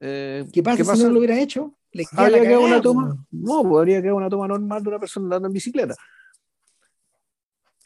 Eh, 0.00 0.46
¿Qué, 0.52 0.62
pasa 0.62 0.96
si 0.96 1.02
no 1.02 1.11
lo 1.11 1.18
hubiera 1.18 1.38
hecho? 1.38 1.74
¿Le 1.92 2.04
¿Habría 2.12 2.42
quedado 2.42 2.61
una 2.64 2.81
toma? 2.81 3.26
No, 3.31 3.62
podría 3.62 4.00
quedar 4.00 4.14
una 4.14 4.28
toma 4.28 4.46
normal 4.46 4.83
de 4.83 4.88
una 4.88 4.98
persona 4.98 5.24
andando 5.24 5.48
en 5.48 5.54
bicicleta. 5.54 5.94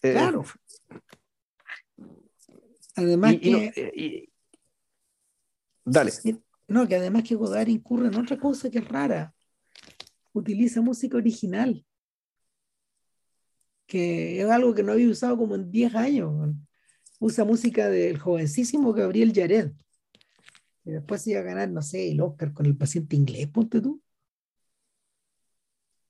Eh, 0.02 0.12
claro. 0.12 0.44
Además 2.96 3.36
que... 3.40 4.31
dale. 5.84 6.12
No, 6.68 6.86
que 6.88 6.96
además 6.96 7.24
que 7.24 7.34
Godard 7.34 7.68
incurre 7.68 8.08
en 8.08 8.16
otra 8.16 8.38
cosa 8.38 8.70
que 8.70 8.78
es 8.78 8.88
rara. 8.88 9.34
Utiliza 10.32 10.80
música 10.80 11.16
original 11.16 11.84
que 13.92 14.40
es 14.40 14.48
algo 14.48 14.74
que 14.74 14.82
no 14.82 14.92
había 14.92 15.06
usado 15.06 15.36
como 15.36 15.54
en 15.54 15.70
10 15.70 15.94
años. 15.96 16.56
Usa 17.18 17.44
música 17.44 17.90
del 17.90 18.18
jovencísimo 18.18 18.94
Gabriel 18.94 19.34
Yared. 19.34 19.72
Y 20.86 20.92
después 20.92 21.26
iba 21.26 21.40
a 21.40 21.42
ganar, 21.42 21.70
no 21.70 21.82
sé, 21.82 22.10
el 22.10 22.22
Oscar 22.22 22.54
con 22.54 22.64
el 22.64 22.74
paciente 22.74 23.16
inglés, 23.16 23.48
ponte 23.48 23.82
tú. 23.82 24.02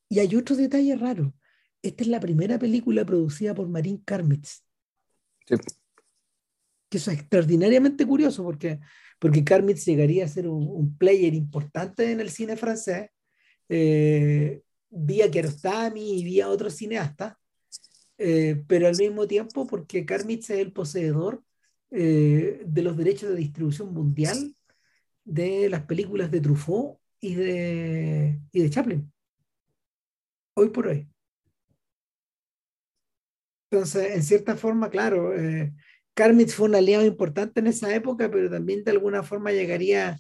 Y 0.08 0.20
hay 0.20 0.36
otro 0.36 0.54
detalle 0.54 0.94
raro. 0.94 1.34
Esta 1.82 2.04
es 2.04 2.08
la 2.08 2.20
primera 2.20 2.56
película 2.56 3.04
producida 3.04 3.52
por 3.52 3.68
Marín 3.68 3.98
Karmitz. 3.98 4.62
Sí. 5.44 5.56
Que 6.88 6.98
eso 6.98 7.10
es 7.10 7.18
extraordinariamente 7.18 8.06
curioso 8.06 8.44
porque, 8.44 8.78
porque 9.22 9.44
Karmitz 9.44 9.84
llegaría 9.84 10.24
a 10.24 10.28
ser 10.28 10.48
un, 10.48 10.96
player 10.98 11.32
importante 11.32 12.10
en 12.10 12.18
el 12.20 12.28
cine 12.28 12.56
francés, 12.56 13.08
eh, 13.68 14.62
vía 14.90 15.30
Kiarostami 15.30 16.18
y 16.18 16.24
vía 16.24 16.48
otros 16.48 16.74
cineastas, 16.74 17.36
eh, 18.18 18.64
pero 18.66 18.88
al 18.88 18.96
mismo 18.96 19.28
tiempo 19.28 19.64
porque 19.64 20.04
Karmitz 20.04 20.50
es 20.50 20.58
el 20.58 20.72
poseedor 20.72 21.40
eh, 21.92 22.62
de 22.66 22.82
los 22.82 22.96
derechos 22.96 23.30
de 23.30 23.36
distribución 23.36 23.94
mundial 23.94 24.56
de 25.22 25.68
las 25.68 25.82
películas 25.82 26.28
de 26.32 26.40
Truffaut 26.40 26.98
y 27.20 27.36
de, 27.36 28.40
y 28.50 28.60
de 28.60 28.70
Chaplin. 28.70 29.12
Hoy 30.54 30.70
por 30.70 30.88
hoy. 30.88 31.08
Entonces, 33.70 34.16
en 34.16 34.22
cierta 34.24 34.56
forma, 34.56 34.90
claro, 34.90 35.32
eh, 35.32 35.72
Karmitz 36.14 36.54
fue 36.54 36.68
un 36.68 36.74
aliado 36.74 37.04
importante 37.04 37.60
en 37.60 37.66
esa 37.66 37.94
época, 37.94 38.30
pero 38.30 38.50
también 38.50 38.84
de 38.84 38.90
alguna 38.90 39.22
forma 39.22 39.52
llegaría 39.52 40.18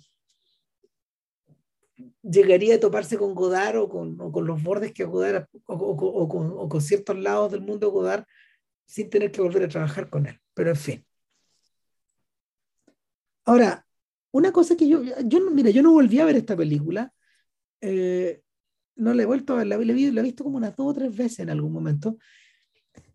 llegaría 2.22 2.76
a 2.76 2.80
toparse 2.80 3.18
con 3.18 3.34
Godard 3.34 3.76
o 3.76 3.88
con, 3.88 4.46
los 4.46 4.62
bordes 4.62 4.92
que 4.92 5.04
Godard 5.04 5.46
o, 5.66 6.68
con, 6.68 6.80
ciertos 6.80 7.18
lados 7.18 7.52
del 7.52 7.60
mundo 7.60 7.90
Godard 7.90 8.24
sin 8.86 9.10
tener 9.10 9.30
que 9.30 9.40
volver 9.40 9.64
a 9.64 9.68
trabajar 9.68 10.08
con 10.08 10.26
él. 10.26 10.40
Pero 10.54 10.70
en 10.70 10.76
fin. 10.76 11.06
Ahora, 13.44 13.86
una 14.30 14.52
cosa 14.52 14.76
que 14.76 14.88
yo, 14.88 15.02
yo 15.24 15.50
mira, 15.50 15.70
yo 15.70 15.82
no 15.82 15.92
volví 15.92 16.20
a 16.20 16.24
ver 16.24 16.36
esta 16.36 16.56
película. 16.56 17.12
Eh, 17.80 18.42
no 18.96 19.14
la 19.14 19.22
he 19.22 19.26
vuelto 19.26 19.54
a 19.54 19.56
ver, 19.56 19.66
la, 19.66 19.76
la, 19.76 19.92
he 19.92 20.22
visto 20.22 20.44
como 20.44 20.58
unas 20.58 20.76
dos 20.76 20.88
o 20.88 20.94
tres 20.94 21.14
veces 21.16 21.40
en 21.40 21.50
algún 21.50 21.72
momento. 21.72 22.18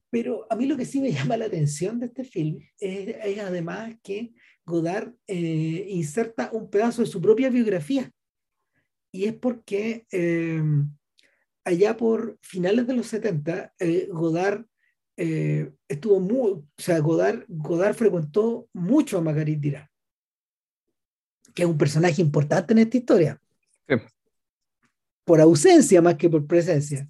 Pero 0.09 0.47
a 0.49 0.55
mí 0.55 0.65
lo 0.65 0.77
que 0.77 0.85
sí 0.85 1.01
me 1.01 1.11
llama 1.13 1.37
la 1.37 1.45
atención 1.45 1.99
de 1.99 2.07
este 2.07 2.23
film 2.23 2.59
es, 2.79 3.15
es 3.23 3.39
además 3.39 3.95
que 4.03 4.33
Godard 4.65 5.13
eh, 5.27 5.87
inserta 5.89 6.49
un 6.51 6.69
pedazo 6.69 7.01
de 7.01 7.07
su 7.07 7.21
propia 7.21 7.49
biografía 7.49 8.11
y 9.11 9.25
es 9.25 9.33
porque 9.33 10.05
eh, 10.11 10.61
allá 11.63 11.97
por 11.97 12.37
finales 12.41 12.87
de 12.87 12.93
los 12.93 13.07
70, 13.07 13.73
eh, 13.79 14.07
Godard 14.11 14.65
eh, 15.15 15.71
estuvo 15.87 16.19
muy, 16.19 16.51
o 16.51 16.65
sea, 16.77 16.99
Godard, 16.99 17.43
Godard 17.47 17.95
frecuentó 17.95 18.69
mucho 18.73 19.17
a 19.17 19.21
Marguerite 19.21 19.59
Dira, 19.59 19.91
que 21.53 21.63
es 21.63 21.67
un 21.67 21.77
personaje 21.77 22.21
importante 22.21 22.73
en 22.73 22.79
esta 22.79 22.97
historia. 22.97 23.41
Por 25.25 25.41
ausencia 25.41 26.01
más 26.01 26.15
que 26.15 26.29
por 26.29 26.45
presencia. 26.45 27.09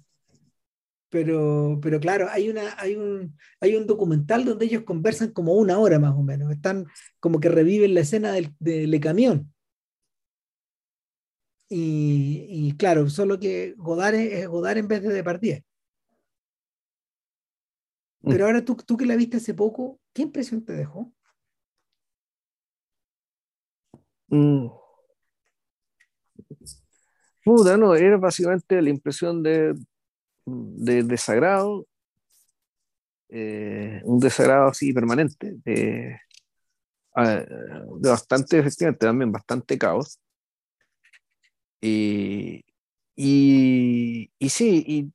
Pero, 1.10 1.78
pero 1.80 2.00
claro, 2.00 2.28
hay, 2.30 2.50
una, 2.50 2.74
hay, 2.78 2.94
un, 2.94 3.36
hay 3.60 3.76
un 3.76 3.86
documental 3.86 4.44
donde 4.44 4.66
ellos 4.66 4.82
conversan 4.82 5.32
como 5.32 5.54
una 5.54 5.78
hora 5.78 5.98
más 5.98 6.14
o 6.14 6.22
menos. 6.22 6.52
Están 6.52 6.86
como 7.18 7.40
que 7.40 7.48
reviven 7.48 7.94
la 7.94 8.00
escena 8.00 8.32
del, 8.32 8.54
del 8.58 9.00
camión 9.00 9.52
y, 11.70 12.74
claro, 12.78 13.08
solo 13.10 13.38
que 13.38 13.74
Godard 13.76 14.14
es 14.14 14.48
Godard 14.48 14.78
en 14.78 14.88
vez 14.88 15.02
de 15.02 15.12
Depardieu. 15.12 15.60
Mm. 18.20 18.30
Pero 18.30 18.46
ahora 18.46 18.64
tú, 18.64 18.76
tú 18.76 18.96
que 18.96 19.06
la 19.06 19.16
viste 19.16 19.36
hace 19.36 19.54
poco, 19.54 20.00
¿qué 20.12 20.22
impresión 20.22 20.64
te 20.64 20.72
dejó? 20.72 21.12
Mm. 24.28 24.68
Puta, 27.44 27.76
no, 27.76 27.94
era 27.94 28.16
básicamente 28.16 28.80
la 28.80 28.90
impresión 28.90 29.42
de, 29.42 29.74
de 30.48 31.02
desagrado, 31.02 31.86
eh, 33.28 34.00
un 34.04 34.20
desagrado 34.20 34.68
así 34.68 34.92
permanente, 34.92 35.54
de, 35.64 36.20
bastante, 37.14 38.58
efectivamente, 38.58 39.06
también 39.06 39.32
bastante 39.32 39.78
caos. 39.78 40.18
Y, 41.80 42.64
y, 43.16 44.30
sí, 44.48 44.84
y, 44.86 45.12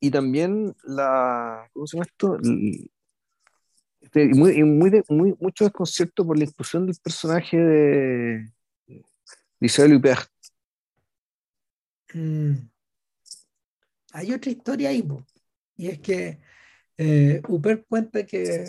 y 0.00 0.10
también 0.10 0.74
la, 0.84 1.68
¿cómo 1.72 1.86
se 1.86 1.96
llama 1.96 2.06
esto? 2.06 2.38
Este, 4.00 4.28
muy, 4.28 4.62
muy, 4.62 5.02
muy, 5.08 5.34
mucho 5.40 5.64
desconcierto 5.64 6.26
por 6.26 6.38
la 6.38 6.44
inclusión 6.44 6.86
del 6.86 6.96
personaje 7.02 7.56
de, 7.56 8.52
Isabel 9.60 9.94
Huppert. 9.96 10.28
Mm. 12.12 12.73
Hay 14.14 14.32
otra 14.32 14.52
historia 14.52 14.90
ahí, 14.90 15.04
y 15.76 15.88
es 15.88 15.98
que 15.98 16.38
eh, 16.96 17.42
cuenta 17.88 18.24
que 18.24 18.64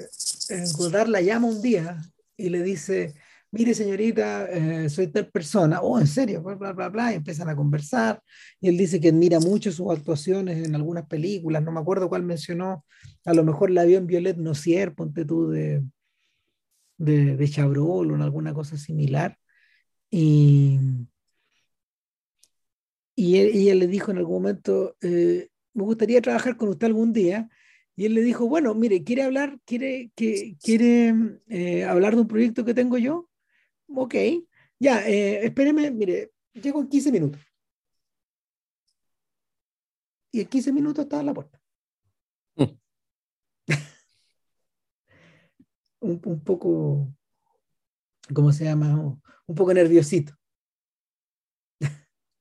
eh, 0.50 0.64
Godard 0.76 1.08
la 1.08 1.22
llama 1.22 1.48
un 1.48 1.62
día 1.62 2.02
y 2.36 2.50
le 2.50 2.64
dice, 2.64 3.14
mire 3.52 3.76
señorita, 3.76 4.48
eh, 4.50 4.90
soy 4.90 5.06
tal 5.08 5.30
persona, 5.30 5.82
oh, 5.82 6.00
en 6.00 6.08
serio, 6.08 6.42
bla, 6.42 6.56
bla, 6.56 6.74
bla, 6.74 6.90
bla, 6.90 7.12
y 7.12 7.18
empiezan 7.18 7.48
a 7.48 7.56
conversar, 7.56 8.24
y 8.60 8.70
él 8.70 8.78
dice 8.78 9.00
que 9.00 9.10
admira 9.10 9.40
mucho 9.40 9.72
sus 9.72 9.92
actuaciones 9.92 10.66
en 10.66 10.74
algunas 10.74 11.06
películas, 11.06 11.62
no 11.62 11.72
me 11.72 11.80
acuerdo 11.80 12.10
cuál 12.10 12.24
mencionó, 12.24 12.84
a 13.24 13.34
lo 13.36 13.44
mejor 13.44 13.70
la 13.70 13.84
vio 13.84 14.00
en 14.00 14.08
Violet 14.08 14.38
Nocier, 14.38 14.96
ponte 14.96 15.26
tú, 15.26 15.50
de, 15.52 15.84
de, 16.98 17.38
de 17.38 17.50
Chabrol 17.50 18.12
o 18.12 18.16
en 18.16 18.24
alguna 18.24 18.52
cosa 18.52 18.78
similar, 18.78 19.38
y, 20.10 20.80
y 23.16 23.38
ella 23.40 23.76
le 23.76 23.88
dijo 23.88 24.12
en 24.12 24.18
algún 24.18 24.44
momento, 24.44 24.98
eh, 25.02 25.50
me 25.74 25.84
gustaría 25.84 26.22
trabajar 26.22 26.58
con 26.58 26.70
usted 26.70 26.88
algún 26.88 27.14
día, 27.14 27.50
Y 27.98 28.06
él 28.06 28.14
le 28.16 28.22
dijo, 28.22 28.48
bueno, 28.48 28.74
mire, 28.76 29.04
¿quiere 29.06 29.24
hablar? 29.24 29.60
¿Quiere, 29.66 30.12
que, 30.16 30.58
quiere 30.62 31.14
eh, 31.48 31.86
hablar 31.86 32.16
de 32.16 32.22
un 32.22 32.28
proyecto 32.28 32.66
que 32.66 32.74
tengo 32.74 32.98
yo? 32.98 33.30
Ok, 33.88 34.16
ya, 34.80 35.08
eh, 35.08 35.46
espéreme, 35.46 35.92
mire, 35.92 36.32
llego 36.54 36.82
en 36.82 36.90
15 36.90 37.12
minutos. 37.12 37.42
Y 40.32 40.42
en 40.42 40.48
15 40.48 40.74
minutos 40.74 41.04
estaba 41.06 41.22
en 41.22 41.28
la 41.28 41.34
puerta. 41.34 41.62
Mm. 42.58 42.64
un, 46.02 46.22
un, 46.26 46.44
poco, 46.44 47.08
¿cómo 48.34 48.52
se 48.52 48.66
llama? 48.66 49.18
Un 49.48 49.56
poco 49.56 49.74
nerviosito. 49.74 50.34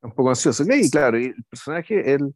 Un 0.04 0.12
poco 0.12 0.30
ansioso. 0.30 0.64
Y 0.70 0.90
claro, 0.90 1.18
y 1.18 1.26
el 1.26 1.44
personaje, 1.50 2.12
él 2.12 2.34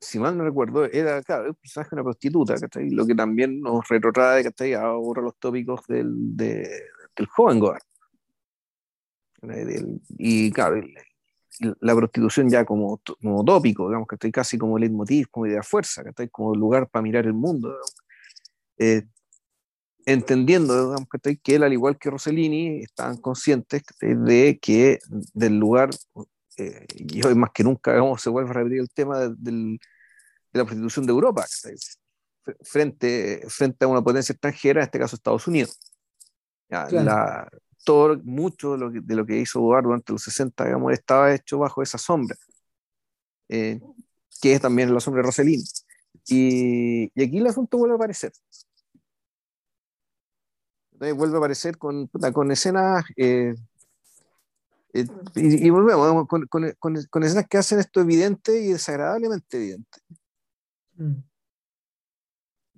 si 0.00 0.18
mal 0.18 0.36
no 0.36 0.44
recuerdo, 0.44 0.84
era, 0.86 1.22
claro, 1.22 1.50
un 1.50 1.54
personaje 1.54 1.90
de 1.90 1.96
una 1.96 2.04
prostituta, 2.04 2.54
Lo 2.90 3.06
que 3.06 3.14
también 3.14 3.60
nos 3.60 3.86
retrotrae, 3.88 4.42
¿cachai? 4.42 4.74
Ahora 4.74 5.22
los 5.22 5.36
tópicos 5.38 5.86
del, 5.86 6.36
del 6.36 7.26
joven 7.28 7.58
Goar. 7.58 7.82
Y 10.18 10.50
claro, 10.52 10.80
la 11.80 11.94
prostitución 11.94 12.48
ya 12.48 12.64
como, 12.64 13.00
como 13.20 13.44
tópico, 13.44 13.88
digamos, 13.88 14.08
que 14.08 14.14
estoy 14.16 14.32
casi 14.32 14.56
como 14.58 14.78
leitmotiv, 14.78 15.28
como 15.30 15.46
idea 15.46 15.62
fuerza, 15.62 16.02
que 16.16 16.28
como 16.30 16.54
lugar 16.54 16.88
para 16.88 17.02
mirar 17.02 17.26
el 17.26 17.34
mundo. 17.34 17.76
Eh, 18.78 19.02
entendiendo 20.06 20.90
digamos, 20.90 21.08
que, 21.22 21.36
que 21.36 21.54
él, 21.56 21.62
al 21.62 21.72
igual 21.74 21.98
que 21.98 22.10
Rossellini, 22.10 22.80
estaban 22.80 23.18
conscientes 23.18 23.82
de 24.00 24.58
que 24.60 24.98
del 25.34 25.58
lugar 25.58 25.90
eh, 26.60 26.86
y 26.94 27.26
hoy 27.26 27.34
más 27.34 27.50
que 27.52 27.64
nunca 27.64 27.94
se 28.18 28.28
vuelve 28.28 28.50
a 28.50 28.52
repetir 28.52 28.80
el 28.80 28.90
tema 28.90 29.18
de, 29.18 29.78
la 30.52 30.64
prostitución 30.64 31.06
de 31.06 31.12
Europa, 31.12 31.46
frente, 32.62 33.42
frente 33.48 33.84
a 33.84 33.88
una 33.88 34.02
potencia 34.02 34.34
extranjera, 34.34 34.80
en 34.80 34.84
este 34.84 34.98
caso 34.98 35.16
Estados 35.16 35.46
Unidos. 35.46 35.78
todo, 37.82 38.20
mucho 38.24 38.72
de 38.72 38.78
lo, 38.78 38.92
que, 38.92 39.00
de 39.00 39.14
lo 39.14 39.24
que 39.24 39.38
hizo 39.38 39.58
Eduardo 39.58 39.88
durante 39.88 40.12
los 40.12 40.22
60, 40.22 40.64
digamos, 40.66 40.92
estaba 40.92 41.34
hecho 41.34 41.58
bajo 41.58 41.82
esa 41.82 41.96
sombra, 41.96 42.36
eh, 43.48 43.80
que 44.42 44.52
es 44.52 44.60
también 44.60 44.92
la 44.92 45.00
sombra 45.00 45.22
de 45.22 45.26
Rossellini. 45.26 45.64
Y, 46.26 47.10
y, 47.14 47.24
aquí 47.24 47.38
el 47.38 47.46
asunto 47.46 47.78
vuelve 47.78 47.94
a 47.94 47.96
aparecer. 47.96 48.32
vuelve 50.92 51.34
a 51.36 51.38
aparecer 51.38 51.78
con, 51.78 52.08
con 52.08 52.50
escenas 52.50 53.04
eh, 53.16 53.54
eh, 54.92 55.06
y, 55.36 55.70
volvemos 55.70 56.26
con, 56.26 56.46
con, 56.46 56.74
con, 56.78 57.22
escenas 57.22 57.46
que 57.48 57.58
hacen 57.58 57.78
esto 57.78 58.00
evidente 58.00 58.60
y 58.60 58.68
desagradablemente 58.72 59.56
evidente. 59.56 59.98
Mm. 60.96 61.22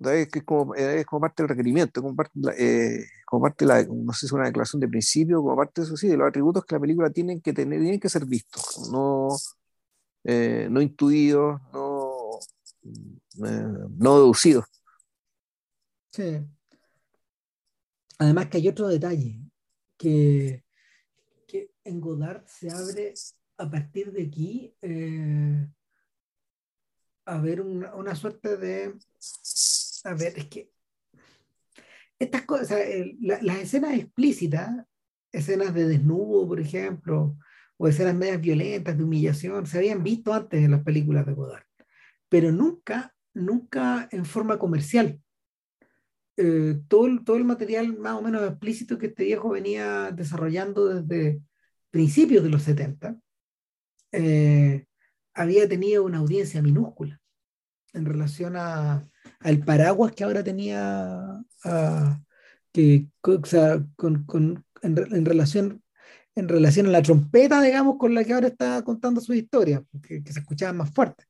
Es, 0.05 0.29
como, 0.43 0.75
es 0.75 1.05
como 1.05 1.21
parte 1.21 1.43
del 1.43 1.49
requerimiento, 1.49 2.01
como 2.01 2.15
parte, 2.15 2.33
eh, 2.57 3.05
como 3.25 3.43
parte 3.43 3.65
de 3.65 3.69
la, 3.69 3.83
no 3.83 4.11
sé 4.13 4.21
si 4.21 4.25
es 4.27 4.31
una 4.33 4.45
declaración 4.45 4.79
de 4.81 4.89
principio, 4.89 5.41
como 5.41 5.55
parte 5.55 5.81
de 5.81 5.87
eso 5.87 5.97
sí, 5.97 6.07
de 6.07 6.17
los 6.17 6.27
atributos 6.27 6.65
que 6.65 6.75
la 6.75 6.81
película 6.81 7.09
tienen 7.09 7.41
que 7.41 7.53
tener, 7.53 7.79
tienen 7.79 7.99
que 7.99 8.09
ser 8.09 8.25
vistos, 8.25 8.89
no, 8.91 9.29
eh, 10.25 10.67
no 10.69 10.81
intuidos, 10.81 11.61
no, 11.71 12.11
no 13.37 14.15
deducidos. 14.19 14.65
Sí. 16.11 16.45
Además 18.19 18.47
que 18.47 18.57
hay 18.57 18.67
otro 18.67 18.87
detalle, 18.87 19.39
que 19.97 20.62
en 21.83 22.01
Godard 22.01 22.45
se 22.45 22.69
abre 22.69 23.13
a 23.57 23.69
partir 23.69 24.11
de 24.11 24.23
aquí 24.23 24.75
eh, 24.81 25.67
a 27.25 27.37
ver 27.39 27.61
una, 27.61 27.95
una, 27.95 28.15
suerte 28.15 28.57
de... 28.57 28.93
A 30.03 30.13
ver, 30.13 30.33
es 30.37 30.45
que 30.47 30.71
estas 32.19 32.43
cosas, 32.43 32.79
las 33.19 33.57
escenas 33.57 33.93
explícitas, 33.93 34.85
escenas 35.31 35.73
de 35.73 35.87
desnudo, 35.87 36.47
por 36.47 36.59
ejemplo, 36.59 37.37
o 37.77 37.87
escenas 37.87 38.15
medias 38.15 38.39
violentas, 38.39 38.97
de 38.97 39.03
humillación, 39.03 39.65
se 39.65 39.77
habían 39.77 40.03
visto 40.03 40.33
antes 40.33 40.63
en 40.63 40.71
las 40.71 40.83
películas 40.83 41.25
de 41.25 41.33
Godard, 41.33 41.65
pero 42.29 42.51
nunca, 42.51 43.15
nunca 43.33 44.07
en 44.11 44.25
forma 44.25 44.59
comercial. 44.59 45.19
Eh, 46.37 46.81
todo, 46.87 47.07
todo 47.23 47.37
el 47.37 47.45
material 47.45 47.97
más 47.97 48.15
o 48.15 48.21
menos 48.21 48.41
explícito 48.43 48.97
que 48.97 49.07
este 49.07 49.25
viejo 49.25 49.49
venía 49.49 50.11
desarrollando 50.11 50.87
desde, 50.87 51.41
principios 51.93 52.43
de 52.43 52.49
los 52.49 52.63
70, 52.63 53.15
eh, 54.13 54.85
había 55.35 55.69
tenido 55.69 56.03
una 56.03 56.17
audiencia 56.17 56.59
minúscula 56.59 57.21
en 57.93 58.05
relación 58.05 58.55
a, 58.55 59.07
al 59.39 59.59
paraguas 59.59 60.11
que 60.13 60.23
ahora 60.23 60.43
tenía, 60.43 61.45
que, 62.71 63.07
con, 63.21 64.23
con, 64.25 64.65
en, 64.81 65.25
relación, 65.25 65.83
en 66.33 66.49
relación 66.49 66.87
a 66.87 66.89
la 66.89 67.03
trompeta, 67.03 67.61
digamos, 67.61 67.97
con 67.99 68.15
la 68.15 68.23
que 68.23 68.33
ahora 68.33 68.47
está 68.47 68.83
contando 68.83 69.21
su 69.21 69.35
historia, 69.35 69.85
que, 70.01 70.23
se 70.25 70.39
escuchaba 70.39 70.73
más 70.73 70.91
fuerte. 70.91 71.25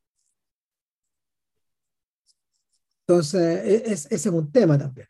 Entonces, 3.05 3.41
e, 3.41 3.91
es, 3.91 4.05
ese 4.05 4.29
es 4.29 4.33
un 4.33 4.49
tema 4.49 4.77
también. 4.77 5.09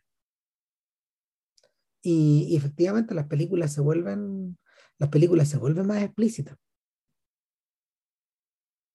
Y, 2.02 2.56
efectivamente 2.56 3.14
las 3.14 3.28
películas 3.28 3.72
se 3.72 3.80
vuelven 3.80 4.58
las 4.98 5.10
películas 5.10 5.48
se 5.48 5.58
vuelven 5.58 5.86
más 5.86 6.02
explícitas 6.02 6.56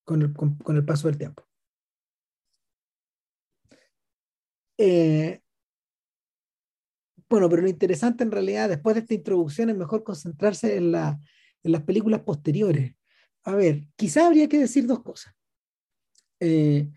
con 0.06 0.22
el, 0.22 0.34
con, 0.34 0.76
el 0.76 0.86
paso 0.86 1.08
del 1.08 1.18
tiempo. 1.18 1.48
Eh, 4.78 5.42
bueno, 7.30 7.50
pero 7.50 7.62
lo 7.62 7.68
interesante 7.68 8.24
en 8.24 8.32
realidad, 8.32 8.70
después 8.70 8.96
de 8.96 9.02
esta 9.02 9.14
introducción, 9.14 9.70
es 9.70 9.78
mejor 9.78 10.04
concentrarse 10.04 10.78
en, 10.78 10.92
la, 10.92 11.20
en 11.62 11.72
las 11.72 11.84
películas 11.84 12.22
posteriores. 12.22 12.96
A 13.44 13.54
ver, 13.56 13.86
quizá 13.96 14.26
habría 14.26 14.50
que 14.50 14.58
decir 14.58 14.88
dos 14.88 15.04
cosas. 15.04 15.34
Eh, 16.40 16.90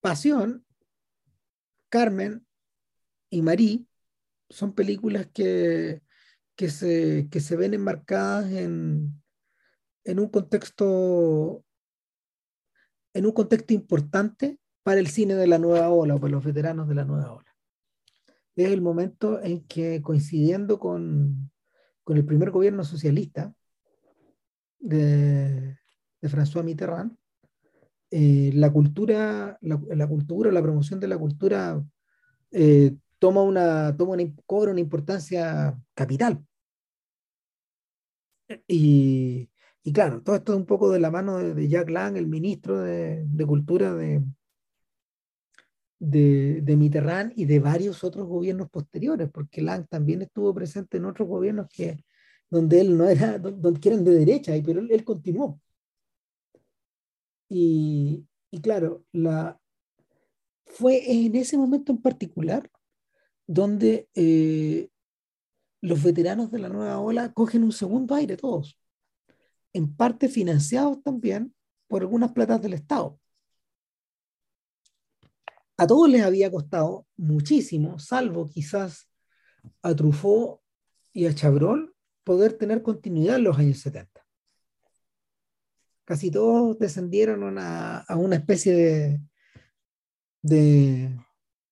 Pasión, 0.00 0.66
Carmen 1.88 2.46
y 3.30 3.42
Marie 3.42 3.86
son 4.50 4.74
películas 4.74 5.28
que 5.32 6.02
que 6.58 6.70
se, 6.70 7.28
que 7.30 7.38
se 7.38 7.54
ven 7.54 7.72
enmarcadas 7.72 8.50
en, 8.50 9.22
en 10.02 10.18
un 10.18 10.28
contexto 10.28 11.64
en 13.14 13.26
un 13.26 13.32
contexto 13.32 13.72
importante 13.74 14.58
para 14.82 14.98
el 14.98 15.06
cine 15.06 15.36
de 15.36 15.46
la 15.46 15.58
nueva 15.58 15.88
ola 15.90 16.16
o 16.16 16.20
para 16.20 16.32
los 16.32 16.44
veteranos 16.44 16.88
de 16.88 16.96
la 16.96 17.04
nueva 17.04 17.32
ola. 17.32 17.56
Es 18.56 18.70
el 18.70 18.82
momento 18.82 19.40
en 19.40 19.64
que 19.68 20.02
coincidiendo 20.02 20.80
con, 20.80 21.48
con 22.02 22.16
el 22.16 22.24
primer 22.24 22.50
gobierno 22.50 22.82
socialista 22.82 23.54
de, 24.80 25.78
de 26.20 26.28
François 26.28 26.64
Mitterrand, 26.64 27.16
eh, 28.10 28.50
la 28.54 28.72
cultura, 28.72 29.58
la, 29.60 29.80
la, 29.94 30.08
cultura, 30.08 30.50
la 30.50 30.62
promoción 30.62 30.98
de 30.98 31.08
la 31.08 31.18
cultura 31.18 31.80
eh, 32.50 32.96
toma 33.20 33.42
una, 33.42 33.96
toma 33.96 34.14
una, 34.14 34.24
cobra 34.44 34.72
una 34.72 34.80
importancia 34.80 35.78
capital. 35.94 36.44
Y, 38.66 39.50
y, 39.82 39.92
claro, 39.92 40.22
todo 40.22 40.36
esto 40.36 40.52
es 40.52 40.58
un 40.58 40.66
poco 40.66 40.90
de 40.90 41.00
la 41.00 41.10
mano 41.10 41.38
de, 41.38 41.68
Jack 41.68 41.90
Lang, 41.90 42.16
el 42.16 42.26
ministro 42.26 42.80
de, 42.80 43.24
de 43.26 43.46
Cultura 43.46 43.94
de, 43.94 44.22
de, 45.98 46.60
de, 46.62 46.76
Mitterrand 46.76 47.32
y 47.36 47.44
de 47.44 47.60
varios 47.60 48.04
otros 48.04 48.26
gobiernos 48.26 48.70
posteriores, 48.70 49.28
porque 49.30 49.62
Lang 49.62 49.86
también 49.88 50.22
estuvo 50.22 50.54
presente 50.54 50.96
en 50.96 51.04
otros 51.06 51.28
gobiernos 51.28 51.68
que, 51.68 52.04
donde 52.50 52.80
él 52.80 52.96
no 52.96 53.08
era, 53.08 53.38
donde, 53.38 53.80
eran 53.88 54.04
de 54.04 54.12
derecha, 54.12 54.52
pero 54.64 54.80
él, 54.80 54.88
él 54.90 55.04
continuó. 55.04 55.60
Y, 57.48 58.26
y, 58.50 58.60
claro, 58.60 59.04
la, 59.12 59.58
fue 60.66 61.10
en 61.10 61.34
ese 61.34 61.56
momento 61.56 61.92
en 61.92 61.98
particular 61.98 62.70
donde 63.46 64.08
eh, 64.14 64.88
los 65.80 66.02
veteranos 66.02 66.50
de 66.50 66.58
la 66.58 66.68
nueva 66.68 66.98
ola 66.98 67.32
cogen 67.32 67.64
un 67.64 67.72
segundo 67.72 68.14
aire 68.14 68.36
todos, 68.36 68.80
en 69.72 69.94
parte 69.94 70.28
financiados 70.28 71.02
también 71.02 71.54
por 71.86 72.02
algunas 72.02 72.32
platas 72.32 72.60
del 72.62 72.74
Estado. 72.74 73.18
A 75.76 75.86
todos 75.86 76.08
les 76.08 76.22
había 76.22 76.50
costado 76.50 77.06
muchísimo, 77.16 77.98
salvo 77.98 78.46
quizás 78.46 79.08
a 79.82 79.94
Truffaut 79.94 80.60
y 81.12 81.26
a 81.26 81.34
Chabrol, 81.34 81.94
poder 82.24 82.54
tener 82.54 82.82
continuidad 82.82 83.36
en 83.36 83.44
los 83.44 83.58
años 83.58 83.78
70. 83.78 84.26
Casi 86.04 86.30
todos 86.30 86.78
descendieron 86.78 87.56
a, 87.58 88.04
una 88.16 88.36
especie 88.36 88.74
de, 88.74 89.20
de, 90.42 91.16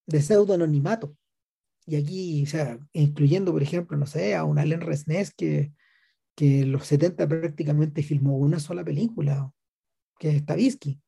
de 0.06 0.22
pseudo 0.22 0.54
anonimato 0.54 1.16
y 1.86 1.96
aquí, 1.96 2.42
o 2.42 2.46
sea, 2.46 2.78
incluyendo, 2.92 3.52
por 3.52 3.62
ejemplo, 3.62 3.96
no 3.96 4.06
sé, 4.06 4.34
a 4.34 4.44
un 4.44 4.58
Alain 4.58 4.80
Resnés 4.80 5.32
que, 5.32 5.72
que 6.34 6.60
en 6.60 6.72
los 6.72 6.86
70 6.86 7.28
prácticamente 7.28 8.02
filmó 8.02 8.36
una 8.38 8.58
sola 8.58 8.84
película, 8.84 9.52
que 10.18 10.30
es 10.30 10.38
Stavisky. 10.42 11.00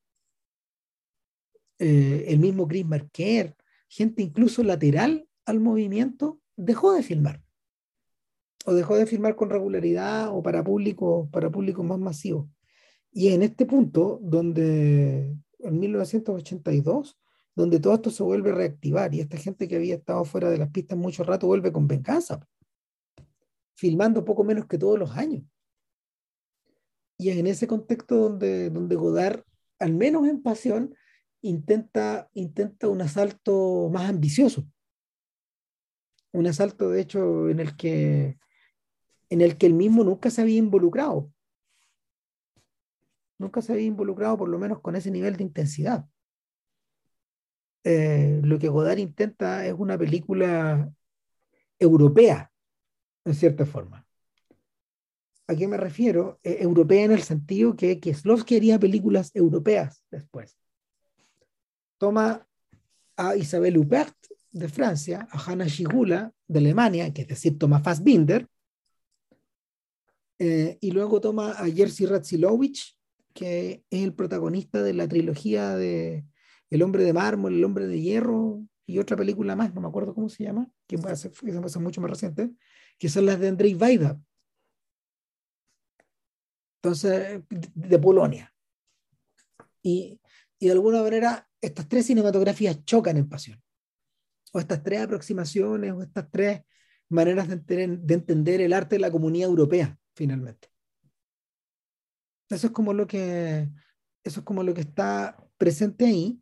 eh, 1.79 2.25
el 2.27 2.39
mismo 2.39 2.67
Chris 2.67 2.85
Marker, 2.85 3.55
gente 3.89 4.23
incluso 4.23 4.63
lateral 4.63 5.27
al 5.45 5.59
movimiento, 5.59 6.39
dejó 6.55 6.93
de 6.93 7.03
filmar. 7.03 7.43
O 8.65 8.73
dejó 8.73 8.95
de 8.95 9.05
filmar 9.05 9.35
con 9.35 9.49
regularidad 9.49 10.29
o 10.35 10.43
para 10.43 10.63
público, 10.63 11.29
para 11.31 11.49
público 11.49 11.83
más 11.83 11.99
masivo. 11.99 12.49
Y 13.11 13.29
en 13.29 13.43
este 13.43 13.65
punto, 13.65 14.19
donde 14.21 15.35
en 15.59 15.79
1982, 15.79 17.17
donde 17.59 17.81
todo 17.81 17.95
esto 17.95 18.09
se 18.09 18.23
vuelve 18.23 18.51
a 18.51 18.55
reactivar 18.55 19.13
y 19.13 19.19
esta 19.19 19.35
gente 19.35 19.67
que 19.67 19.75
había 19.75 19.95
estado 19.95 20.23
fuera 20.23 20.49
de 20.49 20.57
las 20.57 20.69
pistas 20.69 20.97
mucho 20.97 21.25
rato 21.25 21.45
vuelve 21.45 21.73
con 21.73 21.89
venganza, 21.89 22.39
filmando 23.75 24.23
poco 24.23 24.45
menos 24.45 24.65
que 24.65 24.77
todos 24.77 24.97
los 24.97 25.11
años. 25.11 25.43
Y 27.17 27.29
es 27.29 27.37
en 27.37 27.47
ese 27.47 27.67
contexto 27.67 28.15
donde, 28.15 28.69
donde 28.69 28.95
Godard, 28.95 29.43
al 29.77 29.93
menos 29.93 30.25
en 30.25 30.41
pasión, 30.41 30.95
intenta, 31.41 32.29
intenta 32.33 32.87
un 32.87 33.01
asalto 33.01 33.89
más 33.91 34.09
ambicioso. 34.09 34.65
Un 36.31 36.47
asalto, 36.47 36.89
de 36.89 37.01
hecho, 37.01 37.49
en 37.49 37.59
el 37.59 37.75
que, 37.75 38.39
en 39.29 39.41
el 39.41 39.57
que 39.57 39.65
él 39.65 39.73
mismo 39.73 40.05
nunca 40.05 40.29
se 40.29 40.41
había 40.41 40.59
involucrado. 40.59 41.29
Nunca 43.37 43.61
se 43.61 43.73
había 43.73 43.85
involucrado, 43.85 44.37
por 44.37 44.47
lo 44.47 44.57
menos 44.57 44.79
con 44.79 44.95
ese 44.95 45.11
nivel 45.11 45.35
de 45.35 45.43
intensidad. 45.43 46.07
Eh, 47.83 48.41
lo 48.43 48.59
que 48.59 48.67
Godard 48.67 48.97
intenta 48.97 49.65
es 49.65 49.73
una 49.77 49.97
película 49.97 50.91
europea, 51.77 52.51
en 53.25 53.33
cierta 53.33 53.65
forma. 53.65 54.05
¿A 55.47 55.55
qué 55.55 55.67
me 55.67 55.77
refiero? 55.77 56.39
Eh, 56.43 56.57
europea 56.61 57.05
en 57.05 57.11
el 57.11 57.23
sentido 57.23 57.75
que 57.75 57.99
Kieslowski 57.99 58.57
haría 58.57 58.79
películas 58.79 59.31
europeas 59.33 60.03
después. 60.11 60.57
Toma 61.97 62.47
a 63.17 63.35
Isabel 63.35 63.77
Huppert 63.77 64.15
de 64.51 64.69
Francia, 64.69 65.27
a 65.31 65.39
Hanna 65.39 65.67
Schigula 65.67 66.31
de 66.47 66.59
Alemania, 66.59 67.13
que 67.13 67.23
es 67.23 67.27
decir, 67.27 67.57
toma 67.57 67.81
Fassbinder, 67.81 68.47
eh, 70.39 70.77
y 70.79 70.91
luego 70.91 71.19
toma 71.19 71.51
a 71.51 71.65
Jerzy 71.69 72.05
Ratzilowicz, 72.05 72.97
que 73.33 73.83
es 73.89 74.03
el 74.03 74.13
protagonista 74.13 74.81
de 74.81 74.93
la 74.93 75.07
trilogía 75.07 75.75
de 75.75 76.25
El 76.69 76.83
hombre 76.83 77.03
de 77.03 77.13
mármol, 77.13 77.53
El 77.53 77.63
hombre 77.63 77.87
de 77.87 77.99
hierro 77.99 78.63
y 78.85 78.99
otra 78.99 79.15
película 79.15 79.55
más, 79.55 79.73
no 79.73 79.81
me 79.81 79.87
acuerdo 79.87 80.15
cómo 80.15 80.29
se 80.29 80.43
llama, 80.43 80.67
que 80.87 80.95
a 80.95 81.15
ser, 81.15 81.31
mucho 81.79 82.01
más 82.01 82.09
reciente, 82.09 82.51
que 82.97 83.07
son 83.07 83.25
las 83.27 83.39
de 83.39 83.49
Andrzej 83.49 83.75
Wajda. 83.79 84.19
Entonces, 86.81 87.43
de 87.49 87.99
Polonia. 87.99 88.53
Y, 89.83 90.19
y 90.57 90.65
de 90.65 90.71
alguna 90.71 91.03
manera, 91.03 91.47
estas 91.61 91.87
tres 91.87 92.07
cinematografías 92.07 92.83
chocan 92.83 93.17
en 93.17 93.29
pasión. 93.29 93.61
O 94.53 94.59
estas 94.59 94.81
tres 94.81 95.01
aproximaciones, 95.01 95.91
o 95.91 96.01
estas 96.01 96.29
tres 96.31 96.61
maneras 97.09 97.47
de 97.47 97.57
de 97.97 98.13
entender 98.13 98.61
el 98.61 98.73
arte 98.73 98.95
de 98.95 99.01
la 99.01 99.11
comunidad 99.11 99.49
europea, 99.49 99.99
finalmente. 100.15 100.69
Eso 102.49 102.67
es 102.67 102.73
como 102.73 102.93
lo 102.93 103.05
que, 103.05 103.69
eso 104.23 104.39
es 104.39 104.45
como 104.45 104.63
lo 104.63 104.73
que 104.73 104.81
está 104.81 105.37
presente 105.57 106.05
ahí, 106.05 106.41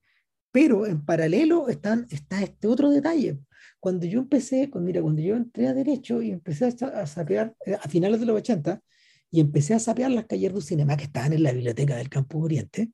pero 0.57 0.87
en 0.87 1.05
paralelo 1.05 1.69
están, 1.69 2.07
está 2.09 2.41
este 2.41 2.67
otro 2.67 2.89
detalle. 2.89 3.37
Cuando 3.79 4.07
yo 4.07 4.21
empecé, 4.21 4.71
cuando, 4.71 4.87
mira, 4.87 5.03
cuando 5.03 5.21
yo 5.21 5.35
entré 5.35 5.67
a 5.67 5.73
Derecho 5.75 6.19
y 6.23 6.31
empecé 6.31 6.65
a, 6.65 7.05
sapear, 7.05 7.55
eh, 7.63 7.75
a 7.75 7.87
finales 7.87 8.19
de 8.19 8.25
los 8.25 8.37
80, 8.37 8.81
y 9.29 9.39
empecé 9.39 9.75
a 9.75 9.79
sapear 9.79 10.09
las 10.09 10.25
calles 10.25 10.51
du 10.51 10.59
cinema 10.59 10.97
que 10.97 11.03
estaban 11.03 11.33
en 11.33 11.43
la 11.43 11.51
biblioteca 11.51 11.95
del 11.95 12.09
Campo 12.09 12.39
Oriente, 12.39 12.91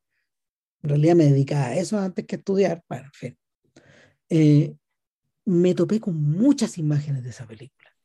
en 0.81 0.89
realidad 0.89 1.15
me 1.15 1.23
dedicaba 1.23 1.67
a 1.67 1.77
eso 1.77 1.97
antes 1.97 2.25
que 2.25 2.35
estudiar, 2.35 2.83
bueno, 2.89 3.05
en 3.05 3.13
fin, 3.13 3.37
eh, 4.27 4.75
me 5.45 5.73
topé 5.73 6.01
con 6.01 6.21
muchas 6.21 6.77
imágenes 6.77 7.23
de 7.23 7.29
esa 7.29 7.47
película. 7.47 7.95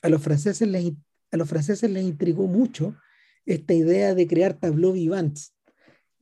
A 0.00 0.08
los 0.08 0.22
franceses 0.22 0.66
les, 0.66 0.92
a 1.30 1.36
los 1.36 1.46
franceses 1.46 1.90
les 1.90 2.04
intrigó 2.04 2.46
mucho 2.46 2.96
esta 3.44 3.74
idea 3.74 4.14
de 4.14 4.26
crear 4.26 4.54
tableau 4.54 4.94
vivants. 4.94 5.54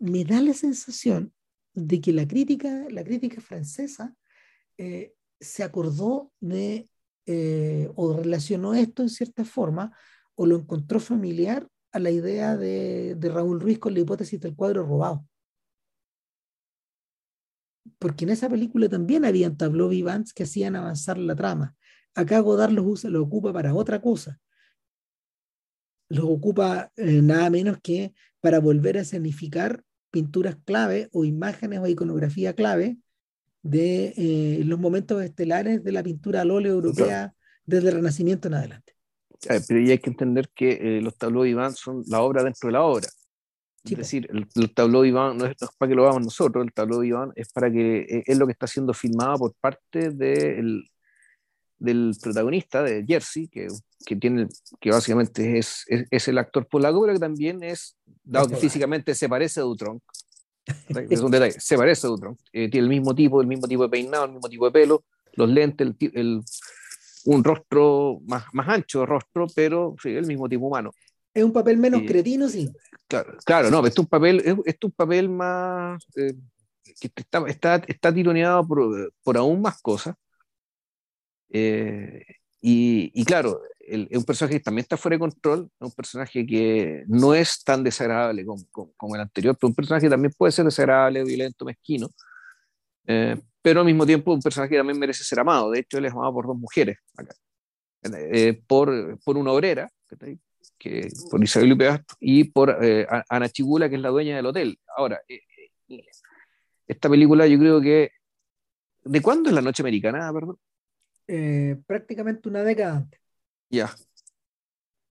Me 0.01 0.25
da 0.25 0.43
la 0.43 0.53
sensación 0.53 1.33
de 1.75 2.01
que 2.01 2.12
la 2.12 2.27
crítica, 2.27 2.87
la 2.91 3.05
crítica 3.05 3.41
francesa 3.41 4.14
eh, 4.79 5.14
se 5.41 5.62
acordó 5.62 6.33
de 6.41 6.89
eh, 7.27 7.91
o 7.95 8.16
relacionó 8.16 8.75
esto 8.75 9.03
en 9.03 9.09
cierta 9.09 9.45
forma 9.45 9.97
o 10.35 10.47
lo 10.47 10.57
encontró 10.57 11.01
familiar 11.01 11.68
a 11.93 11.99
la 11.99 12.11
idea 12.11 12.57
de, 12.57 13.14
de 13.16 13.29
Raúl 13.29 13.61
Ruiz 13.61 13.79
con 13.79 13.95
la 13.95 14.01
hipótesis 14.01 14.41
del 14.41 14.57
cuadro 14.57 14.85
robado. 14.85 15.27
Porque 17.99 18.25
en 18.25 18.31
esa 18.31 18.49
película 18.49 18.89
también 18.89 19.25
habían 19.25 19.57
tableau 19.57 19.89
vivants 19.89 20.33
que 20.33 20.45
hacían 20.45 20.77
avanzar 20.77 21.18
la 21.18 21.37
trama. 21.37 21.77
Acá 22.14 22.41
Godard 22.41 22.73
los 22.73 22.87
usa, 22.87 23.11
lo 23.11 23.23
ocupa 23.23 23.53
para 23.53 23.75
otra 23.75 24.01
cosa 24.01 24.41
los 26.12 26.27
ocupa 26.27 26.93
eh, 26.97 27.23
nada 27.23 27.49
menos 27.49 27.79
que 27.83 28.14
para 28.41 28.61
volver 28.61 28.99
a 28.99 29.01
escenificar 29.01 29.83
pinturas 30.13 30.57
clave 30.65 31.09
o 31.13 31.25
imágenes 31.25 31.81
o 31.81 31.89
iconografía 31.89 32.55
clave 32.55 32.99
de 33.63 34.15
eh, 34.17 34.63
los 34.65 34.79
momentos 34.79 35.23
estelares 35.23 35.83
de 35.83 35.93
la 35.93 36.05
pintura 36.05 36.43
al 36.43 36.53
óleo 36.53 36.75
europea 36.75 37.35
desde 37.65 37.89
el 37.89 37.97
Renacimiento 37.97 38.47
en 38.47 38.55
adelante. 38.55 38.95
pero 39.67 39.81
hay 39.81 39.99
que 39.99 40.11
entender 40.11 40.51
que 40.55 40.99
eh, 40.99 41.01
los 41.01 41.17
tableaux 41.17 41.45
vivants 41.45 41.81
son 41.81 42.05
la 42.07 42.23
obra 42.23 42.45
dentro 42.45 42.69
de 42.69 42.73
la 42.73 42.83
obra. 42.83 43.09
Es 43.85 43.97
decir, 43.97 44.29
el, 44.31 44.47
el 44.55 44.73
tableau 44.73 45.03
vivant 45.03 45.41
no 45.41 45.47
es, 45.47 45.57
para 45.77 45.89
que 45.89 45.97
lo 45.97 46.05
hagamos 46.05 46.23
nosotros, 46.23 46.65
el 46.65 46.73
tableau 46.73 47.01
vivant 47.01 47.33
es 47.35 47.49
para 47.53 47.69
que 47.69 48.23
es 48.25 48.39
lo 48.39 48.47
que 48.47 48.53
está 48.53 48.69
siendo 48.69 48.95
filmado 48.95 49.39
por 49.39 49.55
parte 49.55 50.11
del 50.11 50.85
del 51.83 52.13
protagonista, 52.23 52.83
de 52.83 53.05
Jersey, 53.05 53.49
que, 53.49 53.67
que, 54.05 54.17
tiene, 54.17 54.49
que 54.81 54.91
básicamente 54.91 55.59
es, 55.59 55.85
es, 55.89 56.29
el 56.29 56.39
actor. 56.39 56.67
Polaco, 56.67 57.03
pero 57.03 57.15
que 57.15 57.21
también 57.21 57.63
es, 57.63 57.97
dado 58.23 58.49
que 58.49 58.57
físicamente 58.57 59.15
se 59.15 59.29
parece 59.29 59.61
a 59.61 59.65
Dutron, 59.65 60.01
es 61.11 61.21
un 61.21 61.31
detalle, 61.31 61.59
se 61.59 61.77
parece 61.77 62.07
a 62.07 62.11
Dutron, 62.11 62.37
eh, 62.53 62.71
tiene 62.71 62.85
el 62.85 62.91
mismo 62.91 63.15
tipo, 63.15 63.41
el 63.41 63.47
mismo 63.47 63.67
tipo 63.67 63.83
de 63.83 63.89
peinado, 63.89 64.25
el 64.27 64.33
mismo 64.33 64.49
tipo 64.49 64.65
de 64.67 64.71
pelo, 64.71 65.05
los 65.35 65.49
lentes, 65.49 65.87
el, 65.87 66.11
el, 66.15 66.41
un 67.25 67.45
rostro 67.45 68.21
más, 68.27 68.45
más 68.53 68.69
ancho, 68.69 69.07
rostro, 69.07 69.47
pero 69.55 69.95
sí, 70.03 70.11
el 70.11 70.27
mismo 70.27 70.49
tipo 70.49 70.67
humano. 70.67 70.93
Es 71.35 71.43
un 71.43 71.53
papel 71.53 71.79
menos 71.79 72.03
cretino, 72.07 72.49
sí. 72.49 72.71
Claro, 73.09 73.37
claro, 73.45 73.71
no, 73.71 73.87
es 73.87 73.99
un 73.99 74.07
papel, 74.07 74.43
es, 74.45 74.55
es 74.65 74.77
un 74.83 74.93
papel 74.93 75.29
más, 75.29 76.05
eh, 76.17 76.35
que 77.01 77.11
está, 77.15 77.45
está, 77.47 77.77
está 77.87 78.13
tironeado 78.13 78.67
por, 78.67 79.13
por 79.23 79.37
aún 79.37 79.63
más 79.63 79.81
cosas, 79.81 80.15
eh, 81.53 82.25
y, 82.65 83.25
claro, 83.25 83.61
es 83.87 84.18
un 84.18 84.24
personaje 84.24 84.59
que 84.59 84.64
también 84.64 84.83
está 84.83 84.97
fuera 84.97 85.16
de 85.16 85.20
control, 85.20 85.70
es 85.80 85.87
un 85.87 85.93
personaje 85.93 86.47
que 86.47 87.05
no 87.09 87.35
es 87.35 87.62
tan 87.64 87.83
desagradable 87.83 88.45
como, 88.45 88.64
como, 88.97 89.14
el 89.14 89.22
anterior, 89.22 89.57
pero 89.59 89.68
un 89.68 89.74
personaje 89.74 90.07
que 90.07 90.11
también 90.11 90.33
puede 90.37 90.53
ser 90.53 90.64
desagradable, 90.64 91.24
violento, 91.24 91.64
mezquino, 91.64 92.09
eh, 93.07 93.37
pero 93.61 93.80
al 93.80 93.87
mismo 93.87 94.07
tiempo 94.07 94.33
un 94.33 94.41
personaje 94.41 94.70
que 94.70 94.78
también 94.78 94.99
merece 94.99 95.24
ser 95.24 95.41
amado. 95.41 95.70
De 95.70 95.80
hecho, 95.80 95.99
él 95.99 96.07
es 96.07 96.12
amado 96.12 96.33
por 96.33 96.47
dos 96.47 96.57
mujeres. 96.57 96.99
Eh, 98.03 98.61
por, 98.66 99.18
por 99.24 99.37
una 99.37 99.53
obrera, 99.53 99.89
que, 100.78 101.09
por 101.30 101.43
Isabel 101.43 101.68
Lupeas, 101.68 102.01
y 102.18 102.45
por 102.45 102.76
Ana 103.28 103.49
Chigula, 103.49 103.89
que 103.89 103.97
es 103.97 104.01
la 104.01 104.09
dueña 104.09 104.37
del 104.37 104.47
hotel. 104.47 104.78
Ahora, 104.97 105.20
esta 106.87 107.09
película 107.09 107.47
yo 107.47 107.59
creo 107.59 107.80
que... 107.80 108.11
¿De 109.05 109.20
cuándo 109.20 109.49
es 109.49 109.55
la 109.55 109.62
noche 109.62 109.83
americana, 109.83 110.33
perdón? 110.33 110.59
Eh, 111.26 111.76
prácticamente 111.87 112.49
una 112.49 112.62
década 112.62 112.99
antes. 112.99 113.20
Ya. 113.73 113.91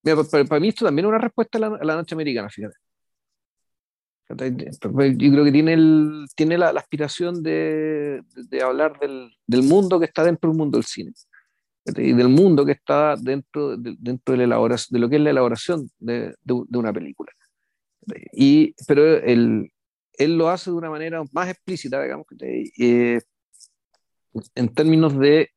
para, 0.04 0.60
mí 0.60 0.70
esto 0.70 0.86
también 0.86 1.06
es 1.06 1.10
una 1.10 1.18
respuesta 1.18 1.58
a 1.58 1.84
la, 1.84 1.96
noche 1.96 2.16
americana, 2.16 2.50
fíjate. 2.50 2.76
Yo 4.30 5.32
creo 5.32 5.44
que 5.44 5.52
tiene, 5.52 5.74
el, 5.74 6.26
tiene 6.36 6.58
la, 6.58 6.70
aspiración 6.70 7.44
de, 7.44 8.22
de 8.34 8.62
hablar 8.62 8.98
del, 9.00 9.30
del, 9.46 9.64
mundo 9.64 10.00
que 10.00 10.06
está 10.06 10.24
dentro 10.24 10.50
del 10.50 10.58
mundo 10.58 10.78
del 10.78 10.86
cine 10.86 11.12
y 11.98 12.14
del 12.14 12.30
mundo 12.30 12.66
que 12.66 12.74
está 12.74 13.16
dentro, 13.18 13.76
de, 13.76 13.96
dentro 14.00 14.32
de, 14.32 14.38
la 14.38 14.44
elaboración, 14.44 14.94
de 14.94 15.00
lo 15.00 15.10
que 15.10 15.16
es 15.18 15.22
la 15.22 15.32
elaboración 15.32 15.90
de, 16.00 16.34
de 16.44 16.78
una 16.78 16.94
película. 16.94 17.32
Y, 18.32 18.74
pero 18.88 19.18
él, 19.18 19.72
él 20.14 20.38
lo 20.38 20.50
hace 20.50 20.70
de 20.70 20.78
una 20.78 20.90
manera 20.90 21.24
más 21.32 21.50
explícita, 21.50 22.02
digamos, 22.02 22.28
eh, 22.40 23.20
en 24.56 24.74
términos 24.74 25.18
de 25.18 25.50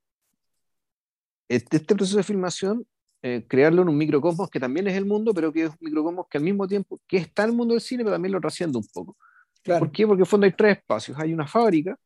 este, 1.49 1.77
este, 1.77 1.95
proceso 1.95 2.17
de 2.17 2.23
filmación, 2.23 2.87
eh, 3.27 3.43
crearlo 3.49 3.81
en 3.81 3.89
un 3.89 3.97
microcosmos 3.97 4.51
que 4.51 4.61
también 4.61 4.87
es 4.87 4.95
el 4.99 5.07
mundo, 5.07 5.33
pero 5.33 5.51
que 5.51 5.63
es 5.63 5.71
un 5.71 5.79
microcosmos 5.81 6.27
que 6.29 6.37
al 6.37 6.45
mismo 6.45 6.69
tiempo, 6.69 7.01
que 7.09 7.17
está 7.17 7.45
en 7.45 7.51
el 7.51 7.57
mundo 7.57 7.73
del 7.73 7.81
cine, 7.81 8.05
pero 8.05 8.17
también 8.17 8.33
lo 8.33 8.39
trasciende 8.39 8.77
un 8.77 8.87
poco. 8.93 9.17
¿Por 9.65 9.91
qué? 9.91 10.07
Porque 10.07 10.25
en 10.25 10.27
fondo 10.27 10.45
hay 10.45 10.53
tres 10.53 10.77
espacios. 10.77 11.19
Hay 11.19 11.33
una 11.33 11.47
fábrica, 11.47 11.99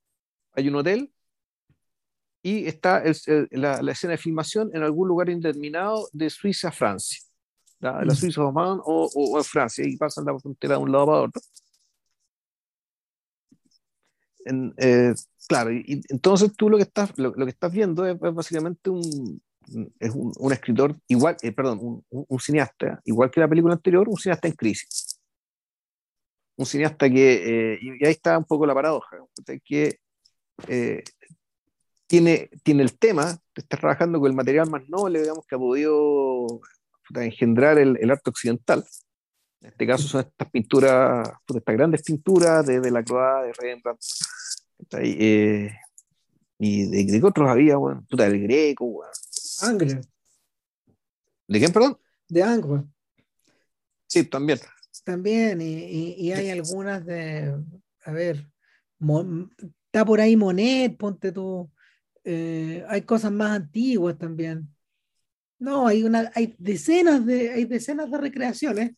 hay 0.53 0.69
un 0.69 0.77
hotel 0.77 1.13
y 2.41 2.67
está 2.67 3.03
la, 3.51 3.91
escena 3.91 4.13
de 4.13 4.17
filmación 4.17 4.71
en 4.73 4.85
algún 4.85 5.09
lugar 5.09 5.29
indeterminado 5.29 6.09
de 6.13 6.31
Suiza 6.31 6.69
a 6.69 6.71
Francia. 6.71 7.19
La 7.81 8.05
mm. 8.05 8.11
Suiza 8.13 8.43
o, 8.45 8.53
o, 8.53 9.39
o, 9.39 9.43
Francia, 9.43 9.85
y 9.85 9.97
pasan 9.97 10.25
la 10.25 10.39
frontera 10.39 10.77
de 10.77 10.83
un 10.85 10.93
lado 10.93 11.07
para 11.07 11.23
otro. 11.23 11.43
eh, 14.77 15.15
claro, 15.49 15.73
y, 15.73 16.01
entonces 16.11 16.53
tú 16.57 16.71
lo 16.71 16.77
que 16.77 16.85
estás, 16.85 17.11
lo, 17.19 17.35
que 17.35 17.51
estás 17.51 17.73
viendo 17.73 18.07
es, 18.07 18.17
básicamente 18.21 18.89
un, 18.89 19.43
es 19.99 20.13
un, 20.15 20.53
escritor 20.53 20.97
igual, 21.09 21.37
eh, 21.43 21.53
perdón, 21.53 22.03
un, 22.11 22.41
cineasta, 22.41 23.01
igual 23.05 23.31
que 23.31 23.41
la 23.41 23.49
película 23.49 23.75
anterior, 23.75 24.09
un 24.09 24.17
cineasta 24.17 24.49
en 24.49 24.55
crisis. 24.55 25.21
Un 26.57 26.67
cineasta 26.67 27.09
que, 27.09 27.75
eh, 27.75 27.79
y 27.81 28.05
ahí 28.05 28.13
está 28.13 28.37
un 28.37 28.45
poco 28.45 28.67
la 28.67 28.75
paradoja, 28.75 29.17
que 29.65 29.99
tiene, 32.07 32.51
tiene 32.63 32.83
el 32.83 32.99
tema, 32.99 33.39
está 33.55 33.77
trabajando 33.77 34.19
con 34.19 34.31
el 34.31 34.37
material 34.37 34.69
más 34.71 34.89
noble, 34.89 35.21
digamos, 35.21 35.47
que 35.47 35.55
ha 35.55 35.59
podido 35.59 36.61
engendrar 37.15 37.79
el, 37.79 37.97
el 38.01 38.11
arte 38.11 38.31
occidental, 38.31 38.85
en 39.61 39.71
este 39.71 39.87
caso 39.87 40.07
son 40.07 40.21
estas 40.21 40.51
pinturas, 40.51 41.29
estas 41.49 41.77
grandes 41.77 42.03
pinturas 42.03 42.65
de, 42.65 42.81
de 42.81 42.91
la 42.91 43.03
Croix, 43.03 43.45
de 43.45 43.53
Rembrandt, 43.53 44.01
eh, 44.93 45.71
y 46.61 46.87
de, 46.87 47.19
de, 47.19 47.27
otros 47.27 47.49
había, 47.49 47.77
bueno, 47.77 48.05
del 48.11 48.41
Greco, 48.43 48.87
bueno. 48.87 49.13
Angre. 49.61 50.01
¿De 51.47 51.59
quién, 51.59 51.73
perdón? 51.73 51.99
De 52.29 52.43
Angre. 52.43 52.85
Sí, 54.07 54.25
también. 54.25 54.59
También, 55.05 55.61
y, 55.61 56.15
y, 56.19 56.33
hay 56.33 56.51
algunas 56.51 57.05
de, 57.07 57.55
a 58.05 58.13
ver, 58.13 58.47
está 59.87 60.05
por 60.05 60.21
ahí 60.21 60.37
Monet, 60.37 60.97
ponte 60.97 61.33
tú, 61.33 61.71
eh, 62.25 62.85
hay 62.89 63.03
cosas 63.03 63.33
más 63.33 63.53
antiguas 63.53 64.19
también. 64.19 64.69
No, 65.59 65.87
hay, 65.87 66.05
una, 66.05 66.31
hay, 66.35 66.55
decenas 66.59 67.25
de, 67.25 67.51
hay 67.51 67.65
decenas 67.65 68.11
de 68.11 68.19
recreaciones 68.19 68.93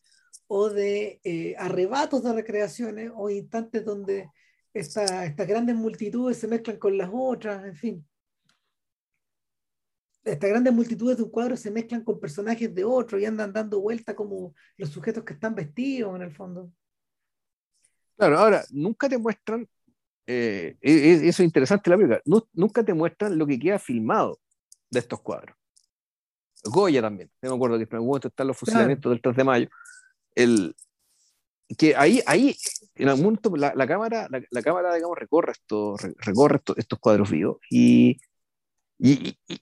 o 0.47 0.69
de 0.69 1.19
eh, 1.23 1.55
arrebatos 1.57 2.23
de 2.23 2.33
recreaciones 2.33 3.11
o 3.15 3.29
instantes 3.29 3.85
donde 3.85 4.29
esta, 4.73 5.25
estas 5.25 5.47
grandes 5.47 5.75
multitudes 5.75 6.37
se 6.37 6.47
mezclan 6.47 6.77
con 6.77 6.97
las 6.97 7.09
otras, 7.11 7.65
en 7.65 7.75
fin. 7.75 8.07
Estas 10.23 10.49
grandes 10.49 10.73
multitudes 10.73 11.17
de 11.17 11.23
un 11.23 11.31
cuadro 11.31 11.57
se 11.57 11.71
mezclan 11.71 12.03
con 12.03 12.19
personajes 12.19 12.73
de 12.73 12.83
otro 12.83 13.19
y 13.19 13.25
andan 13.25 13.51
dando 13.51 13.81
vuelta 13.81 14.15
como 14.15 14.53
los 14.77 14.89
sujetos 14.89 15.23
que 15.23 15.33
están 15.33 15.55
vestidos 15.55 16.15
en 16.15 16.21
el 16.21 16.31
fondo. 16.31 16.71
Claro, 18.17 18.37
ahora, 18.37 18.63
nunca 18.69 19.09
te 19.09 19.17
muestran, 19.17 19.67
eh, 20.27 20.77
e, 20.79 20.91
e, 20.91 21.13
eso 21.27 21.41
es 21.41 21.47
interesante 21.47 21.89
la 21.89 21.97
película, 21.97 22.21
nunca 22.53 22.83
te 22.83 22.93
muestran 22.93 23.35
lo 23.35 23.47
que 23.47 23.57
queda 23.57 23.79
filmado 23.79 24.39
de 24.91 24.99
estos 24.99 25.21
cuadros. 25.21 25.55
Goya 26.63 27.01
también, 27.01 27.31
me 27.41 27.49
acuerdo 27.49 27.77
que 27.77 27.83
en 27.85 27.93
algún 27.93 28.09
momento 28.09 28.27
están 28.27 28.47
los 28.47 28.57
fusilamientos 28.57 29.11
del 29.11 29.21
3 29.21 29.35
de 29.35 29.43
mayo, 29.43 29.69
el, 30.35 30.75
que 31.77 31.95
ahí, 31.95 32.21
ahí 32.27 32.55
en 32.95 33.09
algún 33.09 33.23
momento 33.23 33.55
la, 33.55 33.73
la 33.75 33.87
cámara, 33.87 34.27
la, 34.29 34.61
cámara, 34.61 34.93
digamos, 34.93 35.17
recorre, 35.17 35.53
esto, 35.53 35.95
recorre 36.17 36.61
estos 36.77 36.99
cuadros 36.99 37.31
vivos 37.31 37.57
y, 37.69 38.17
y, 38.99 39.35
y, 39.47 39.61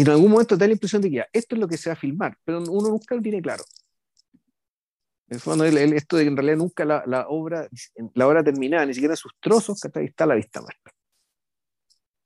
en 0.00 0.10
algún 0.10 0.30
momento 0.30 0.56
da 0.56 0.66
la 0.66 0.72
impresión 0.72 1.02
de 1.02 1.10
que 1.10 1.16
ya, 1.16 1.26
esto 1.32 1.54
es 1.54 1.60
lo 1.60 1.68
que 1.68 1.76
se 1.76 1.90
va 1.90 1.94
a 1.94 1.96
filmar, 1.96 2.36
pero 2.44 2.58
uno 2.58 2.88
nunca 2.88 3.14
lo 3.14 3.22
tiene 3.22 3.40
claro. 3.40 3.64
En 5.28 5.40
fondo, 5.40 5.64
esto 5.64 6.16
de 6.16 6.24
que 6.24 6.28
en 6.28 6.36
realidad 6.36 6.56
nunca 6.56 6.84
la, 6.84 7.02
la, 7.06 7.26
obra, 7.28 7.68
la 8.14 8.28
obra 8.28 8.44
terminada, 8.44 8.86
ni 8.86 8.94
siquiera 8.94 9.16
sus 9.16 9.32
trozos, 9.40 9.80
que 9.80 10.04
está 10.04 10.24
a 10.24 10.26
la 10.26 10.34
vista 10.34 10.60
muerta. 10.60 10.90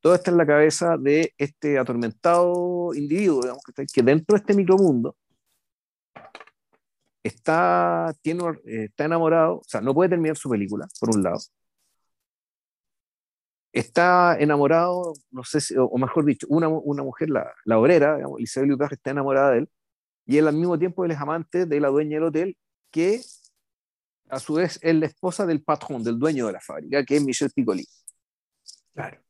Todo 0.01 0.15
está 0.15 0.31
en 0.31 0.37
la 0.37 0.47
cabeza 0.47 0.97
de 0.97 1.35
este 1.39 1.79
atormentado 1.79 2.95
individuo, 2.95 3.43
digamos, 3.43 3.63
que, 3.65 3.87
que 3.87 4.03
dentro 4.03 4.35
de 4.35 4.41
este 4.41 4.55
micromundo 4.55 5.17
está, 7.23 8.15
tiene, 8.23 8.45
eh, 8.65 8.85
está 8.85 9.05
enamorado, 9.05 9.57
o 9.59 9.65
sea, 9.65 9.81
no 9.81 9.95
puede 9.95 10.11
terminar 10.11 10.37
su 10.37 10.49
película, 10.49 10.87
por 11.01 11.15
un 11.15 11.23
lado. 11.23 11.39
Está 13.79 14.37
enamorado, 14.39 15.13
no 15.31 15.45
sé 15.45 15.61
si, 15.61 15.75
o 15.77 15.97
mejor 15.99 16.25
dicho, 16.25 16.47
una, 16.51 16.69
una 16.69 17.05
mujer, 17.05 17.31
la, 17.31 17.53
la 17.65 17.79
obrera, 17.79 18.17
digamos, 18.17 18.41
Isabel 18.41 18.77
está 18.91 19.11
enamorada 19.11 19.53
de 19.53 19.59
él, 19.59 19.69
y 20.27 20.37
él 20.39 20.49
al 20.49 20.57
mismo 20.57 20.77
tiempo 20.79 21.05
él 21.05 21.13
es 21.13 21.19
amante 21.19 21.65
de 21.65 21.81
la 21.81 21.89
dueña 21.89 22.17
del 22.17 22.25
hotel, 22.25 22.57
que 22.91 23.21
a 24.29 24.41
su 24.41 24.55
vez 24.55 24.79
es 24.83 24.95
la 24.97 25.07
esposa 25.07 25.47
del 25.47 25.63
patrón, 25.63 26.03
del 26.03 26.19
dueño 26.19 26.47
de 26.49 26.55
la 26.55 26.61
fábrica, 26.61 27.05
que 27.05 27.17
es 27.17 27.25
Michel 27.25 27.51
Piccoli. 27.55 27.87
Claro. 28.95 29.21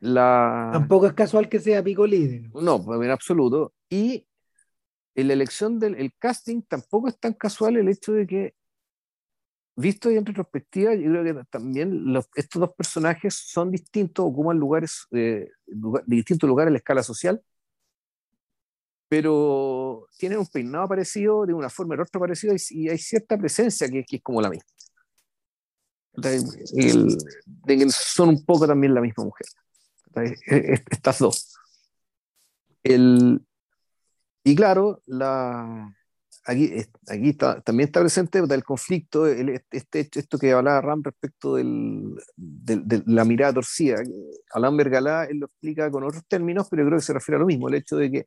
La... 0.00 0.70
Tampoco 0.72 1.06
es 1.06 1.12
casual 1.12 1.48
que 1.48 1.60
sea 1.60 1.82
Piccoli. 1.82 2.50
No, 2.54 2.82
pues, 2.82 3.00
en 3.00 3.10
absoluto. 3.10 3.72
Y 3.88 4.26
en 5.14 5.28
la 5.28 5.34
elección 5.34 5.78
del 5.78 6.12
casting 6.18 6.62
tampoco 6.62 7.08
es 7.08 7.18
tan 7.18 7.34
casual 7.34 7.76
el 7.76 7.88
hecho 7.88 8.12
de 8.12 8.26
que, 8.26 8.54
visto 9.76 10.10
en 10.10 10.26
retrospectiva, 10.26 10.94
yo 10.94 11.10
creo 11.10 11.24
que 11.24 11.44
también 11.50 12.04
estos 12.34 12.60
dos 12.60 12.74
personajes 12.74 13.34
son 13.34 13.70
distintos, 13.70 14.24
ocupan 14.24 14.58
lugares, 14.58 15.06
eh, 15.12 15.48
de 15.66 16.16
distintos 16.16 16.48
lugares 16.48 16.68
en 16.68 16.74
la 16.74 16.78
escala 16.78 17.02
social, 17.02 17.42
pero 19.08 20.08
tienen 20.18 20.38
un 20.38 20.46
peinado 20.46 20.88
parecido, 20.88 21.44
de 21.44 21.52
una 21.52 21.68
forma 21.68 21.94
y 21.94 21.98
rostro 21.98 22.20
parecido, 22.20 22.54
y, 22.70 22.88
hay 22.88 22.98
cierta 22.98 23.36
presencia 23.36 23.88
que, 23.88 24.04
es 24.08 24.22
como 24.22 24.40
la 24.40 24.50
misma. 24.50 24.64
son 27.90 28.28
un 28.30 28.44
poco 28.44 28.66
también 28.66 28.94
la 28.94 29.00
misma 29.00 29.24
mujer. 29.24 29.46
Estas 30.90 31.18
dos. 31.18 31.54
El, 32.82 33.40
y 34.44 34.56
claro, 34.56 35.02
la, 35.06 35.94
aquí, 36.44 36.72
aquí 37.08 37.30
está, 37.30 37.60
también 37.60 37.88
está 37.88 38.00
presente 38.00 38.38
el 38.38 38.64
conflicto, 38.64 39.26
el, 39.26 39.62
este, 39.70 40.08
esto 40.14 40.38
que 40.38 40.52
hablaba 40.52 40.80
Ram 40.80 41.02
respecto 41.02 41.56
del, 41.56 42.14
de 42.36 43.02
la 43.06 43.24
mirada 43.24 43.54
torcida. 43.54 43.96
Alain 44.52 44.76
Bergalá 44.76 45.24
él 45.24 45.38
lo 45.38 45.46
explica 45.46 45.90
con 45.90 46.04
otros 46.04 46.24
términos, 46.26 46.68
pero 46.70 46.82
yo 46.82 46.88
creo 46.88 46.98
que 46.98 47.04
se 47.04 47.12
refiere 47.12 47.36
a 47.36 47.40
lo 47.40 47.46
mismo, 47.46 47.68
el 47.68 47.74
hecho 47.74 47.96
de 47.96 48.10
que 48.10 48.26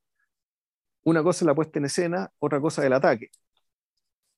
una 1.03 1.21
cosa 1.21 1.45
es 1.45 1.47
la 1.47 1.55
puesta 1.55 1.79
en 1.79 1.85
escena, 1.85 2.31
otra 2.39 2.59
cosa 2.59 2.81
es 2.81 2.87
el 2.87 2.93
ataque. 2.93 3.29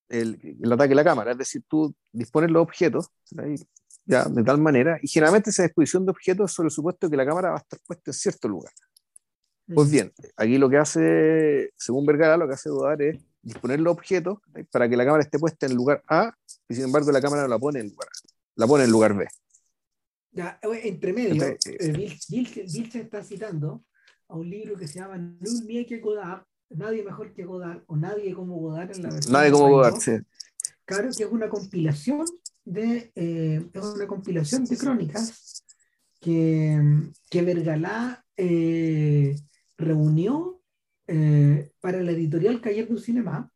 El, 0.10 0.58
el 0.62 0.72
ataque 0.72 0.94
a 0.94 0.96
la 0.96 1.04
cámara, 1.04 1.32
es 1.32 1.38
decir, 1.38 1.64
tú 1.68 1.94
dispones 2.12 2.50
los 2.52 2.62
objetos 2.62 3.10
ya, 4.06 4.24
de 4.26 4.44
tal 4.44 4.60
manera, 4.60 5.00
y 5.02 5.08
generalmente 5.08 5.50
esa 5.50 5.64
disposición 5.64 6.06
de 6.06 6.12
objetos 6.12 6.54
sobre 6.54 6.68
el 6.68 6.72
supuesto 6.72 7.10
que 7.10 7.18
la 7.18 7.26
cámara 7.26 7.50
va 7.50 7.56
a 7.56 7.60
estar 7.60 7.80
puesta 7.86 8.12
en 8.12 8.14
cierto 8.14 8.48
lugar. 8.48 8.72
Pues 9.74 9.92
bien, 9.92 10.14
aquí 10.38 10.58
lo 10.58 10.70
que 10.70 10.78
hace, 10.78 11.72
según 11.76 12.06
Vergara, 12.06 12.38
lo 12.38 12.48
que 12.48 12.54
hace 12.54 12.70
Dudar 12.70 13.02
es 13.02 13.18
disponer 13.48 13.80
los 13.80 13.94
objetos 13.94 14.40
para 14.72 14.90
que 14.90 14.98
la 14.98 15.06
cámara 15.06 15.24
esté 15.24 15.40
puesta 15.40 15.66
en 15.66 15.72
el 15.72 15.78
lugar 15.78 16.04
A, 16.08 16.34
y 16.68 16.76
sin 16.76 16.84
embargo 16.86 17.12
la 17.12 17.22
cámara 17.22 17.44
no 17.44 17.48
la 17.48 17.58
pone 17.58 17.80
en 17.80 17.86
el 17.86 17.92
lugar 17.92 18.10
A, 18.10 18.28
la 18.56 18.68
pone 18.68 18.84
en 18.84 18.88
el 18.88 18.92
lugar 18.92 19.16
B. 19.16 19.28
Ya, 20.32 20.60
entre 20.84 21.14
medio, 21.14 21.44
eh, 21.44 22.18
Vilche 22.30 23.00
está 23.00 23.24
citando 23.24 23.84
a 24.28 24.36
un 24.36 24.50
libro 24.50 24.76
que 24.76 24.88
se 24.88 25.00
llama 25.00 25.18
Nul 25.18 25.64
Mie 25.66 25.86
que 25.86 26.00
Godard, 26.00 26.44
Nadie 26.70 27.02
mejor 27.02 27.34
que 27.34 27.46
Godard, 27.46 27.84
o 27.88 27.96
Nadie 27.96 28.34
como 28.34 28.58
Godard 28.58 28.92
en 28.92 29.04
la 29.04 29.10
versión. 29.10 29.34
Nadie 29.34 29.52
como 29.52 29.70
Godard, 29.70 29.96
sí. 30.00 30.12
Claro 30.84 31.10
que 31.16 31.24
es 31.24 31.32
una 31.32 31.50
compilación 31.50 32.26
de, 32.66 33.12
eh, 33.16 33.66
es 33.74 33.84
una 33.84 34.08
compilación 34.08 34.66
de 34.66 34.78
crónicas 34.78 35.64
que, 36.20 36.82
que 37.30 37.42
Vergalá 37.42 38.26
eh, 38.36 39.36
reunió 39.78 40.57
eh, 41.08 41.72
para 41.80 42.02
la 42.02 42.12
editorial 42.12 42.62
Cayer 42.62 42.88
du 42.88 42.98
Cinema 42.98 43.50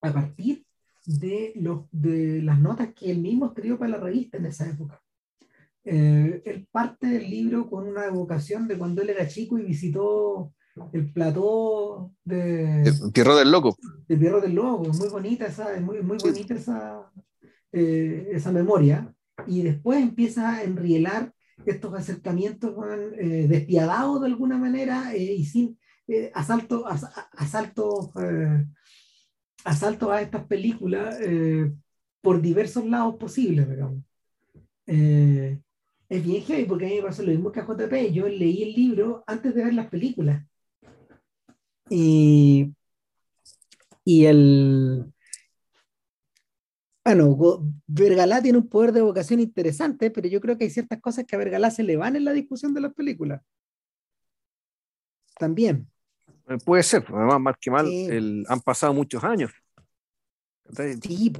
a 0.00 0.12
partir 0.12 0.64
de, 1.06 1.52
los, 1.56 1.86
de 1.90 2.42
las 2.42 2.58
notas 2.60 2.94
que 2.94 3.10
él 3.10 3.18
mismo 3.18 3.46
escribió 3.46 3.78
para 3.78 3.92
la 3.92 3.98
revista 3.98 4.38
en 4.38 4.46
esa 4.46 4.68
época. 4.68 5.00
Eh, 5.84 6.42
él 6.44 6.66
parte 6.70 7.06
del 7.06 7.28
libro 7.28 7.68
con 7.68 7.86
una 7.86 8.06
evocación 8.06 8.66
de 8.66 8.78
cuando 8.78 9.02
él 9.02 9.10
era 9.10 9.28
chico 9.28 9.58
y 9.58 9.64
visitó 9.64 10.54
el 10.92 11.12
plató 11.12 12.12
de 12.24 12.82
el 12.82 13.12
Pierro 13.12 13.36
del 13.36 13.50
Loco. 13.50 13.76
El 14.08 14.18
Pierro 14.18 14.40
del 14.40 14.54
Loco, 14.54 14.90
muy 14.92 15.08
bonita 15.08 15.46
esa, 15.46 15.78
muy, 15.80 16.02
muy 16.02 16.18
bonita 16.18 16.54
esa, 16.54 17.10
eh, 17.72 18.28
esa 18.32 18.50
memoria. 18.50 19.12
Y 19.46 19.62
después 19.62 20.00
empieza 20.00 20.56
a 20.56 20.62
enrielar 20.62 21.32
estos 21.66 21.94
acercamientos 21.94 22.74
eh, 23.18 23.46
despiadados 23.48 24.20
de 24.20 24.26
alguna 24.26 24.58
manera 24.58 25.14
eh, 25.14 25.34
y 25.34 25.44
sin 25.44 25.78
eh, 26.08 26.30
asalto, 26.34 26.86
asalto, 26.86 28.12
asalto 29.64 30.12
a 30.12 30.20
estas 30.20 30.44
películas 30.46 31.16
por 32.20 32.40
diversos 32.40 32.84
lados 32.86 33.16
posibles, 33.16 33.68
digamos. 33.68 34.02
es 34.86 36.24
bien 36.24 36.42
heavy 36.44 36.64
porque 36.66 36.86
a 36.86 36.88
mí 36.88 36.96
me 36.96 37.02
pasó 37.02 37.22
lo 37.22 37.32
mismo 37.32 37.52
que 37.52 37.60
a 37.60 37.66
JP. 37.66 38.12
Yo 38.12 38.28
leí 38.28 38.62
el 38.62 38.72
libro 38.74 39.24
antes 39.26 39.54
de 39.54 39.64
ver 39.64 39.74
las 39.74 39.88
películas. 39.88 40.44
Y, 41.90 42.74
y 44.04 44.24
el, 44.24 45.14
bueno, 47.04 47.36
Vergalá 47.86 48.40
tiene 48.40 48.58
un 48.58 48.68
poder 48.68 48.92
de 48.92 49.02
vocación 49.02 49.38
interesante, 49.38 50.10
pero 50.10 50.26
yo 50.26 50.40
creo 50.40 50.56
que 50.56 50.64
hay 50.64 50.70
ciertas 50.70 51.00
cosas 51.02 51.26
que 51.26 51.36
a 51.36 51.38
Vergalá 51.38 51.70
se 51.70 51.82
le 51.82 51.96
van 51.96 52.16
en 52.16 52.24
la 52.24 52.32
discusión 52.32 52.72
de 52.72 52.80
las 52.80 52.94
películas. 52.94 53.42
También. 55.38 55.86
Eh, 56.48 56.58
puede 56.64 56.82
ser, 56.82 57.04
además, 57.08 57.40
más 57.40 57.56
que 57.60 57.70
mal, 57.70 57.86
han 58.48 58.60
pasado 58.60 58.92
muchos 58.92 59.22
años. 59.24 59.50
sí. 61.02 61.32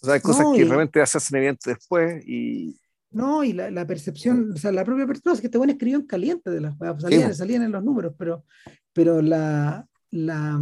O 0.00 0.06
sea, 0.06 0.14
hay 0.14 0.20
cosas 0.20 0.46
que 0.54 0.64
realmente 0.64 1.04
se 1.06 1.18
hacen 1.18 1.38
evidentes 1.38 1.74
después 1.74 2.24
y... 2.26 2.78
No, 3.10 3.42
y 3.42 3.52
la, 3.52 3.86
percepción, 3.86 4.52
o 4.52 4.56
sea, 4.56 4.70
la 4.70 4.84
propia 4.84 5.06
persona, 5.06 5.34
es 5.34 5.40
que 5.40 5.46
este 5.46 5.58
buen 5.58 5.70
escribió 5.70 5.96
en 5.96 6.06
caliente 6.06 6.50
de 6.50 6.60
las 6.60 6.76
salían, 7.00 7.34
salían 7.34 7.62
en 7.62 7.72
los 7.72 7.82
números, 7.82 8.14
pero, 8.18 8.44
pero 8.92 9.22
la, 9.22 9.88
la, 10.10 10.60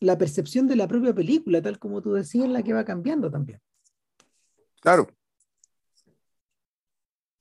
la 0.00 0.18
percepción 0.18 0.66
de 0.66 0.76
la 0.76 0.88
propia 0.88 1.14
película, 1.14 1.62
tal 1.62 1.78
como 1.78 2.00
tú 2.02 2.14
decías, 2.14 2.46
es 2.46 2.50
la 2.50 2.62
que 2.62 2.72
va 2.72 2.84
cambiando 2.84 3.30
también. 3.30 3.60
Claro. 4.80 5.08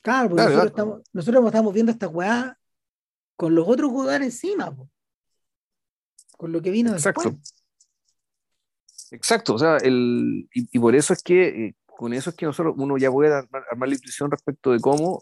Claro, 0.01 0.30
porque 0.30 0.43
nosotros, 1.14 1.45
Estamos, 1.45 1.74
viendo 1.74 1.91
esta 1.91 2.07
weá 2.07 2.57
con 3.42 3.56
los 3.56 3.68
otros 3.68 3.89
jugadores 3.89 4.28
encima, 4.28 4.72
con 6.38 6.52
lo 6.52 6.62
que 6.62 6.70
vino 6.70 6.92
Exacto. 6.92 7.32
después. 7.32 7.56
Exacto, 9.10 9.56
o 9.56 9.58
sea, 9.58 9.78
el, 9.78 10.48
y, 10.54 10.78
por 10.78 10.94
eso 10.94 11.12
es 11.12 11.24
que, 11.24 11.48
eh, 11.48 11.76
con 11.88 12.14
eso 12.14 12.30
es 12.30 12.36
que 12.36 12.46
nosotros, 12.46 12.76
uno 12.78 13.00
ya 13.00 13.10
puede 13.10 13.34
armar, 13.34 13.89
la 13.89 13.96
intuición 13.96 14.30
respecto 14.30 14.74
de 14.74 14.80
cómo 14.80 15.22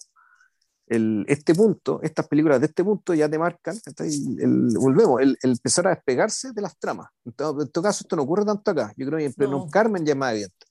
el, 0.87 1.23
este 1.29 1.55
punto, 1.55 2.01
estas 2.03 2.27
películas 2.27 2.59
de 2.59 2.65
este 2.65 2.83
punto 2.83 3.13
ya 3.13 3.29
te 3.29 3.39
marcan, 3.39 3.77
el, 3.99 4.73
volvemos, 4.77 5.21
el, 5.21 5.37
empezar 5.41 5.87
a 5.87 5.91
despegarse 5.91 6.51
de 6.51 6.61
las 6.61 6.77
tramas. 6.77 7.07
En 7.23 7.31
todo, 7.31 7.81
caso, 7.81 8.03
esto 8.03 8.17
no 8.17 8.23
ocurre 8.23 8.43
tanto 8.43 8.71
acá. 8.71 8.91
Yo 8.97 9.07
creo 9.07 9.19
que 9.19 9.33
en 9.45 9.49
no. 9.49 9.69
Carmen 9.69 10.05
ya 10.05 10.11
es 10.11 10.17
más 10.17 10.33
evidente. 10.33 10.65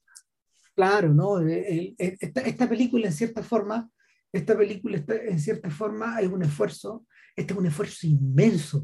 Claro, 0.75 1.15
¿no? 1.15 1.41
Esta, 1.41 2.43
esta, 2.43 2.69
película, 2.69 3.07
en 3.07 3.13
cierta 3.15 3.43
forma, 3.43 3.89
esta 4.33 4.55
película, 4.55 5.03
en 5.09 5.41
cierta 5.41 5.71
forma, 5.71 6.21
es 6.21 6.29
un 6.29 6.43
esfuerzo, 6.43 7.07
este 7.39 7.53
es 7.53 7.59
un 7.59 7.67
esfuerzo 7.67 8.07
inmenso 8.07 8.83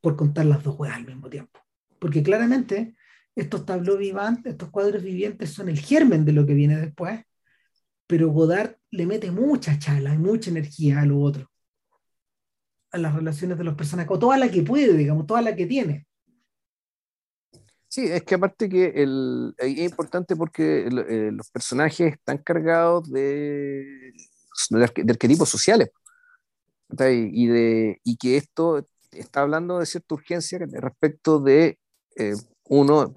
por 0.00 0.16
contar 0.16 0.46
las 0.46 0.62
dos 0.62 0.74
juegas 0.74 0.96
al 0.96 1.06
mismo 1.06 1.28
tiempo. 1.28 1.60
Porque 1.98 2.22
claramente 2.22 2.96
estos 3.36 3.66
tableaux 3.66 3.98
vivantes, 3.98 4.52
estos 4.52 4.70
cuadros 4.70 5.02
vivientes 5.02 5.50
son 5.50 5.68
el 5.68 5.78
germen 5.78 6.24
de 6.24 6.32
lo 6.32 6.46
que 6.46 6.54
viene 6.54 6.78
después, 6.78 7.20
pero 8.06 8.30
Godard 8.30 8.76
le 8.90 9.06
mete 9.06 9.30
mucha 9.30 9.78
chala 9.78 10.14
y 10.14 10.18
mucha 10.18 10.50
energía 10.50 11.00
a 11.00 11.06
lo 11.06 11.20
otro, 11.20 11.50
a 12.90 12.98
las 12.98 13.14
relaciones 13.14 13.58
de 13.58 13.64
los 13.64 13.74
personajes, 13.74 14.10
o 14.10 14.18
toda 14.18 14.38
la 14.38 14.50
que 14.50 14.62
puede, 14.62 14.96
digamos, 14.96 15.26
toda 15.26 15.42
la 15.42 15.54
que 15.54 15.66
tiene. 15.66 16.06
Sí, 17.86 18.06
es 18.06 18.22
que 18.22 18.34
aparte 18.36 18.68
que 18.68 18.92
el, 18.96 19.54
es 19.58 19.78
importante 19.78 20.36
porque 20.36 20.86
eh, 20.86 21.30
los 21.32 21.50
personajes 21.50 22.14
están 22.14 22.38
cargados 22.38 23.10
de, 23.10 24.12
de, 24.70 25.12
arquetipos 25.12 25.48
sociales 25.48 25.90
y, 26.98 27.46
de, 27.46 28.00
y 28.04 28.16
que 28.16 28.36
esto 28.36 28.86
está 29.12 29.42
hablando 29.42 29.78
de 29.78 29.86
cierta 29.86 30.14
urgencia 30.14 30.58
respecto 30.58 31.40
de 31.40 31.78
eh, 32.16 32.34
uno, 32.70 33.12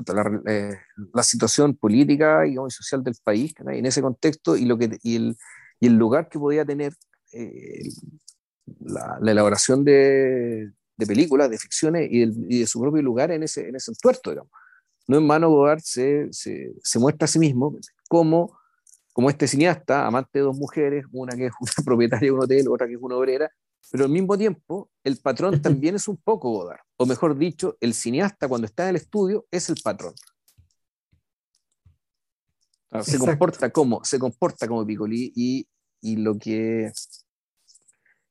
eh, 0.48 0.72
la, 1.14 1.24
situación 1.24 1.76
política 1.76 2.46
y 2.48 2.56
social 2.70 3.04
del 3.04 3.16
país, 3.24 3.54
en 3.60 3.86
ese 3.86 4.02
contexto 4.02 4.58
y, 4.58 4.66
lo 4.66 4.78
que, 4.78 4.98
y, 5.04 5.16
el, 5.16 5.38
y 5.80 5.88
el 5.88 5.94
lugar 5.94 6.28
que 6.28 6.40
podía 6.40 6.66
tener 6.66 6.94
eh, 7.34 7.84
la, 8.80 9.20
elaboración 9.22 9.84
de, 9.84 10.72
de, 10.98 11.06
películas, 11.06 11.52
de 11.52 11.60
ficciones 11.60 12.10
y, 12.12 12.24
y, 12.24 12.60
de 12.62 12.68
su 12.68 12.82
propio 12.82 13.04
lugar 13.04 13.30
en 13.32 13.44
ese, 13.44 13.68
en 13.70 13.76
ese 13.76 13.92
entuerto, 13.92 14.32
digamos. 14.32 14.52
No 15.08 15.18
en 15.18 15.28
mano 15.28 15.50
Godard 15.50 15.82
se, 15.84 16.30
se, 16.32 16.74
se, 16.82 16.98
muestra 17.00 17.26
a 17.26 17.28
sí 17.28 17.38
mismo 17.38 17.78
como, 18.08 18.58
como 19.12 19.30
este 19.30 19.48
cineasta, 19.48 20.08
amante 20.08 20.40
de 20.40 20.46
dos 20.46 20.58
mujeres, 20.58 21.06
una 21.12 21.36
que 21.36 21.48
es 21.48 21.54
una 21.60 21.86
propietaria 21.86 22.28
de 22.28 22.32
un 22.32 22.44
hotel, 22.44 22.68
otra 22.70 22.88
que 22.88 22.94
es 22.94 23.00
una 23.02 23.18
obrera, 23.18 23.52
pero 23.92 24.06
al 24.06 24.10
mismo 24.10 24.38
tiempo, 24.38 24.90
el 25.04 25.18
patrón 25.18 25.62
también 25.62 25.96
es 25.96 26.08
un 26.08 26.18
poco 26.18 26.50
Godard, 26.52 26.82
o 26.98 27.06
mejor 27.06 27.38
dicho, 27.38 27.78
el 27.80 27.94
cineasta 27.94 28.48
cuando 28.48 28.66
está 28.66 28.84
en 28.84 28.90
el 28.90 28.96
estudio 28.98 29.46
es 29.52 29.70
el 29.70 29.78
patrón. 29.84 30.14
Se 33.02 33.18
comporta 33.18 33.72
como, 33.72 34.06
se 34.06 34.20
comporta 34.20 34.68
como 34.68 34.86
Piccoli 34.86 35.34
y, 35.36 35.68
y 36.00 36.18
lo 36.18 36.38
que 36.38 36.92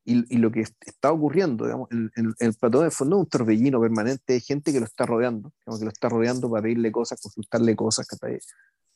y, 0.05 0.36
y, 0.36 0.38
lo 0.38 0.53
que 0.53 0.61
está 0.61 1.11
ocurriendo, 1.11 1.64
digamos, 1.64 1.88
en, 1.90 2.11
el 2.38 2.55
patrón 2.55 2.84
de 2.84 2.90
fondo 2.90 3.16
es 3.16 3.20
un 3.22 3.28
torbellino 3.28 3.80
permanente 3.80 4.34
de 4.34 4.40
gente 4.40 4.72
que 4.72 4.78
lo 4.78 4.86
está 4.86 5.05
rodeando, 5.05 5.53
digamos, 5.61 5.80
que 5.80 5.84
lo 5.84 5.90
está 5.90 6.09
rodeando 6.09 6.48
para 6.48 6.62
pedirle 6.62 6.92
cosas, 6.92 7.20
consultarle 7.20 7.74
cosas, 7.74 8.07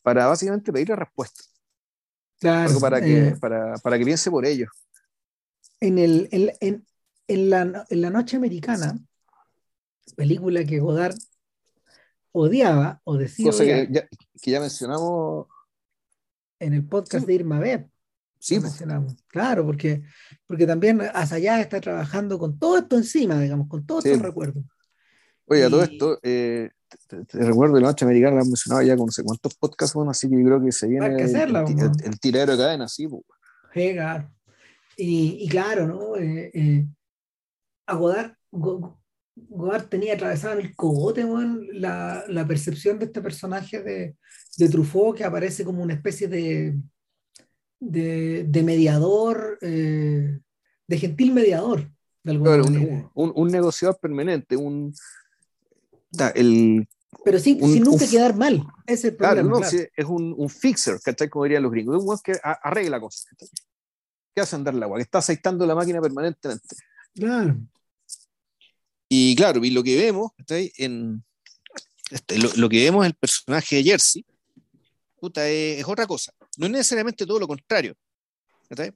para 0.01 0.27
básicamente 0.27 0.71
pedirle 0.71 0.95
respuestas. 0.95 1.53
Claro, 2.39 2.79
para, 2.79 3.01
que, 3.01 3.27
eh, 3.29 3.35
para, 3.37 3.75
para 3.75 3.97
que 3.97 4.05
piense 4.05 4.29
por 4.29 4.45
ellos 4.45 4.69
en, 5.79 5.97
el, 5.99 6.27
en, 6.31 6.85
en, 7.27 7.49
la, 7.49 7.85
en 7.89 8.01
la 8.01 8.09
Noche 8.09 8.37
Americana, 8.37 8.97
película 10.15 10.63
que 10.63 10.79
Godard 10.79 11.15
odiaba 12.31 13.01
o 13.03 13.17
decía. 13.17 13.51
Cosa 13.51 13.63
que, 13.63 13.87
ya, 13.91 14.07
que 14.41 14.51
ya, 14.51 14.59
mencionamos. 14.59 15.47
En 16.59 16.73
el 16.73 16.85
podcast 16.85 17.27
de 17.27 17.33
Irma 17.33 17.59
Beb. 17.59 17.87
Sí. 18.39 18.59
Mencionamos. 18.59 19.15
Claro, 19.27 19.65
porque, 19.65 20.03
porque 20.47 20.65
también 20.65 21.01
allá 21.13 21.59
está 21.59 21.79
trabajando 21.79 22.39
con 22.39 22.57
todo 22.57 22.77
esto 22.77 22.97
encima, 22.97 23.39
digamos, 23.39 23.67
con 23.67 23.85
todo 23.85 24.01
sí. 24.01 24.09
estos 24.09 24.23
recuerdos. 24.23 24.63
Oye, 25.45 25.63
a 25.63 25.69
todo 25.69 25.83
esto, 25.83 26.19
eh, 26.23 26.69
te, 27.07 27.23
recuerdo 27.31 27.75
de 27.75 27.81
la 27.81 27.87
noche 27.87 28.05
americana, 28.05 28.37
la 28.37 28.43
mencionado 28.43 28.81
ya 28.81 28.97
con 28.97 29.05
no 29.05 29.11
sé 29.11 29.23
cuántos 29.23 29.55
podcasts, 29.55 29.93
bueno, 29.93 30.11
así 30.11 30.29
que 30.29 30.37
yo 30.37 30.45
creo 30.45 30.63
que 30.63 30.71
se 30.71 30.87
viene 30.87 31.07
el, 31.07 31.35
el, 31.35 31.91
el, 32.03 32.19
tirero 32.19 32.51
de 32.51 32.57
cadena, 32.57 32.87
sí. 32.87 33.07
Pues. 33.07 33.23
Y, 34.99 35.47
claro, 35.47 35.87
¿no? 35.87 36.15
Eh, 36.15 36.49
eh, 36.53 36.87
a 37.85 37.95
Godard, 37.95 38.33
Godard 38.51 39.87
tenía 39.89 40.15
atravesado 40.15 40.59
en 40.59 40.65
el 40.65 40.75
cogote 40.75 41.23
la, 41.73 42.23
la, 42.27 42.47
percepción 42.47 42.97
de 42.97 43.05
este 43.05 43.21
personaje 43.21 43.83
de, 43.83 44.15
de, 44.57 44.69
Truffaut 44.69 45.15
que 45.15 45.23
aparece 45.23 45.63
como 45.63 45.83
una 45.83 45.93
especie 45.93 46.27
de, 46.27 46.75
de, 47.79 48.45
de 48.45 48.63
mediador, 48.63 49.59
eh, 49.61 50.39
de 50.87 50.97
gentil 50.97 51.33
mediador. 51.33 51.91
De 52.23 52.37
claro, 52.39 52.65
un, 52.65 53.09
un, 53.13 53.33
un, 53.35 53.47
negociador 53.47 53.99
permanente, 53.99 54.57
un, 54.57 54.93
el, 56.33 56.87
pero 57.23 57.39
sin, 57.39 57.59
sin 57.61 57.83
nunca 57.83 58.07
quedar 58.07 58.35
mal. 58.35 58.65
Ese 58.85 59.07
es 59.07 59.13
el 59.13 59.17
claro, 59.17 59.43
no, 59.43 59.59
es 59.59 60.05
un, 60.05 60.33
un 60.37 60.49
fixer, 60.49 60.99
¿cachai? 61.01 61.29
Como 61.29 61.43
dirían 61.45 61.63
los 61.63 61.71
gringos. 61.71 61.97
Es 61.97 62.03
un 62.03 62.17
que 62.23 62.39
arregla 62.41 62.99
cosas. 62.99 63.25
¿cachai? 63.25 63.49
¿Qué 64.37 64.41
hace 64.41 64.55
andar 64.55 64.75
el 64.75 64.83
agua? 64.83 64.99
Que 64.99 65.01
está 65.01 65.17
aceitando 65.17 65.65
la 65.65 65.73
máquina 65.73 65.99
permanentemente. 65.99 66.75
Claro. 67.15 67.57
Y 69.09 69.35
claro, 69.35 69.65
y 69.65 69.71
lo 69.71 69.81
que 69.81 69.97
vemos, 69.97 70.29
en, 70.47 71.25
este, 72.11 72.37
lo, 72.37 72.69
que 72.69 72.83
vemos 72.83 73.03
en 73.03 73.07
el 73.07 73.15
personaje 73.15 73.77
de 73.77 73.83
Jersey, 73.83 74.23
puta, 75.19 75.49
es, 75.49 75.83
otra 75.87 76.05
cosa. 76.05 76.33
No 76.55 76.67
es 76.67 76.71
necesariamente 76.71 77.25
todo 77.25 77.39
lo 77.39 77.47
contrario. 77.47 77.95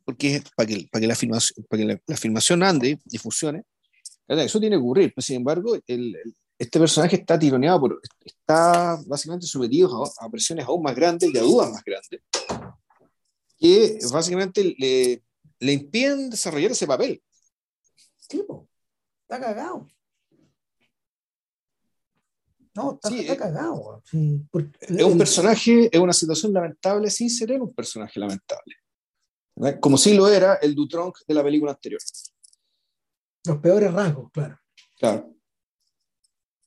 Porque 0.05 0.43
para 0.55 0.67
que, 0.67 0.87
para 0.91 1.01
que, 1.01 1.07
la, 1.07 1.15
filmación, 1.15 1.65
para 1.67 1.81
que 1.81 1.99
la, 2.05 2.17
filmación 2.17 2.61
ande 2.61 2.99
y 3.09 3.17
funcione, 3.17 3.63
eso 4.27 4.59
tiene 4.59 4.75
que 4.75 4.79
ocurrir. 4.79 5.11
Pero 5.15 5.25
sin 5.25 5.37
embargo, 5.37 5.75
el, 5.87 6.17
este 6.59 6.79
personaje 6.79 7.15
está 7.15 7.39
tironeado, 7.39 7.79
por, 7.79 7.99
está 8.23 8.95
básicamente 9.07 9.47
sometido 9.47 10.05
a, 10.05 10.23
a, 10.23 10.29
presiones 10.29 10.67
aún 10.67 10.83
más 10.83 10.95
grandes 10.95 11.33
y 11.33 11.37
a 11.39 11.41
dudas 11.41 11.71
más 11.71 11.83
grandes, 11.83 12.21
que 13.57 13.97
básicamente 14.11 14.75
le, 14.77 15.23
le 15.61 15.73
impiden 15.73 16.29
desarrollar 16.29 16.71
ese 16.71 16.87
papel. 16.87 17.23
Tipo, 18.27 18.67
está 19.21 19.39
cagado. 19.39 19.87
No, 22.73 22.99
está, 23.03 23.37
cagado. 23.37 24.01
es 24.11 25.03
un 25.03 25.17
personaje, 25.17 25.89
es 25.91 25.99
una 25.99 26.13
situación 26.13 26.53
lamentable 26.53 27.09
sin 27.09 27.29
ser 27.29 27.51
un 27.61 27.73
personaje 27.73 28.19
lamentable. 28.19 28.75
Como 29.79 29.97
si 29.97 30.15
lo 30.15 30.27
era 30.27 30.55
el 30.55 30.73
Dutronc 30.73 31.17
de 31.27 31.33
la 31.33 31.43
película 31.43 31.71
anterior. 31.71 32.01
Los 33.45 33.57
peores 33.57 33.93
rasgos, 33.93 34.31
claro. 34.31 34.59
Claro. 34.97 35.35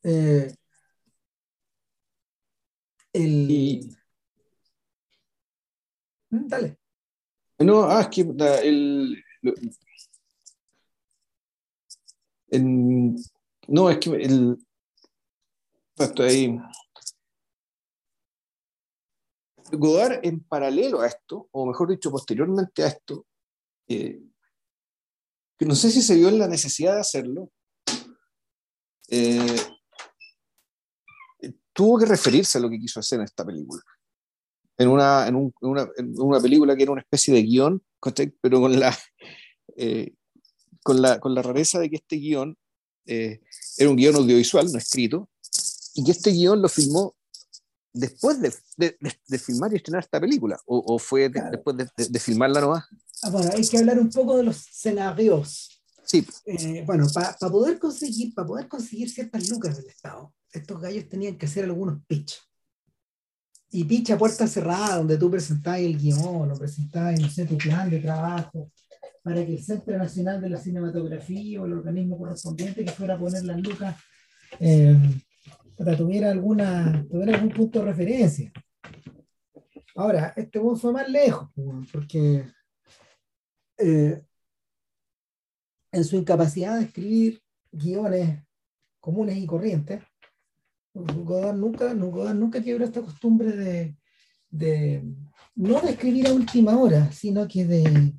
Eh, 0.03 0.55
el... 3.13 3.97
Mm, 6.31 6.49
dale. 6.49 6.84
No, 7.59 7.85
ah, 7.85 8.01
es 8.01 8.09
que 8.09 8.23
el, 8.23 9.25
no, 13.69 13.91
es 13.91 13.99
que 13.99 14.11
el, 14.11 14.59
ahí. 16.19 16.59
Godard 19.73 20.21
en 20.23 20.41
paralelo 20.45 21.01
a 21.01 21.07
esto, 21.07 21.49
o 21.53 21.67
mejor 21.67 21.91
dicho, 21.91 22.11
posteriormente 22.11 22.83
a 22.83 22.89
esto, 22.89 23.27
eh, 23.89 24.21
que 25.59 25.67
no 25.67 25.75
sé 25.75 25.91
si 25.91 26.03
se 26.03 26.17
vio 26.17 26.29
en 26.29 26.39
la 26.39 26.49
necesidad 26.49 26.95
de 26.95 27.01
hacerlo, 27.01 27.51
eh, 29.09 29.57
tuvo 31.73 31.99
que 31.99 32.07
referirse 32.07 32.59
a 32.59 32.61
lo 32.61 32.69
que 32.69 32.79
quiso 32.79 33.01
hacer 33.01 33.21
en 33.21 33.25
esta 33.25 33.45
película 33.45 33.83
en 34.79 34.89
una, 34.89 35.27
en, 35.29 35.35
un, 35.37 35.55
una, 35.61 35.89
en 35.97 36.15
una, 36.21 36.41
película 36.41 36.77
que 36.77 36.83
era 36.83 36.93
una 36.93 37.03
especie 37.03 37.35
de 37.35 37.43
guion, 37.43 37.83
pero 38.41 38.61
con 38.61 38.79
la, 38.79 38.97
eh, 39.77 40.15
con 40.83 41.01
la, 41.01 41.21
con 41.21 41.35
la 41.35 41.43
rareza 41.43 41.79
de 41.79 41.91
que 41.91 41.97
este 41.97 42.17
guion 42.17 42.57
eh, 43.07 43.41
era 43.79 43.91
un 43.91 43.97
guion 43.97 44.17
audiovisual, 44.17 44.71
no 44.71 44.79
escrito, 44.79 45.29
y 45.95 46.05
que 46.05 46.13
este 46.13 46.31
guion 46.31 46.61
lo 46.61 46.69
filmó 46.69 47.15
después 47.93 48.41
de, 48.41 48.53
de, 48.77 49.39
filmar 49.39 49.73
y 49.73 49.77
estrenar 49.77 50.03
esta 50.03 50.21
película, 50.21 50.59
o, 50.67 50.99
fue 50.99 51.29
después 51.29 51.77
de, 51.77 52.21
filmarla 52.21 52.61
nomás. 52.61 52.85
Ah, 53.23 53.31
bueno, 53.31 53.51
hay 53.55 53.67
que 53.67 53.79
hablar 53.79 53.99
un 54.01 54.11
poco 54.11 54.37
de 54.37 54.43
los 54.43 54.69
escenarios. 54.69 55.83
Sí. 56.05 56.27
Eh, 56.45 56.83
bueno, 56.85 57.07
para 57.15 57.35
poder 57.39 57.79
conseguir, 57.79 58.35
para 58.35 58.47
poder 58.47 58.69
conseguir 58.69 59.09
ciertas 59.09 59.49
lucas 59.49 59.77
del 59.77 59.87
Estado, 59.87 60.35
estos 60.53 60.81
gallos 60.81 61.09
tenían 61.09 61.39
que 61.39 61.47
hacer 61.47 61.65
algunos 61.65 62.05
pitch. 62.07 62.37
Y 63.75 63.83
pitch 63.83 64.13
a 64.13 64.17
puerta 64.17 64.47
cerrada, 64.47 64.99
donde 64.99 65.19
tú 65.19 65.29
presentabas 65.29 65.81
el 65.81 65.99
guion, 65.99 66.53
o 66.53 66.55
presentabas, 66.57 67.19
no 67.19 67.29
sé, 67.29 67.45
tu 67.45 67.59
plan 67.59 67.91
de 67.91 67.99
trabajo, 67.99 68.71
para 69.21 69.45
que 69.45 69.55
el 69.55 69.65
Centro 69.65 69.99
Nacional 69.99 70.41
de 70.41 70.49
la 70.49 70.59
Cinematografía 70.59 71.61
o 71.61 71.67
el 71.67 71.73
organismo 71.73 72.17
correspondiente 72.17 72.85
que 72.85 72.93
fuera 72.93 73.15
a 73.15 73.19
poner 73.19 73.43
las 73.43 73.61
lucas 73.61 73.97
eh, 74.61 74.97
tuviera, 75.97 76.31
alguna, 76.31 77.05
tuviera 77.11 77.35
algún 77.35 77.51
punto 77.51 77.81
de 77.81 77.87
referencia. 77.87 78.53
Ahora, 79.97 80.33
este 80.37 80.61
buen 80.61 80.77
fue 80.77 80.93
más 80.93 81.09
lejos, 81.09 81.51
porque 81.93 82.47
eh, 83.79 84.23
en 85.91 86.05
su 86.05 86.15
incapacidad 86.15 86.79
de 86.79 86.85
escribir 86.85 87.43
guiones 87.73 88.39
comunes 89.01 89.37
y 89.37 89.47
corrientes, 89.47 90.01
Godard 90.95 91.57
nunca, 91.57 91.93
Godard 91.93 92.37
nunca 92.37 92.63
quebró 92.63 92.85
esta 92.85 93.03
costumbre 93.03 93.53
de, 93.53 93.97
de, 94.49 95.05
no 95.57 95.81
de 95.81 95.91
escribir 95.91 96.29
a 96.29 96.33
última 96.33 96.79
hora, 96.79 97.11
sino 97.13 97.47
que 97.49 97.65
de, 97.65 98.15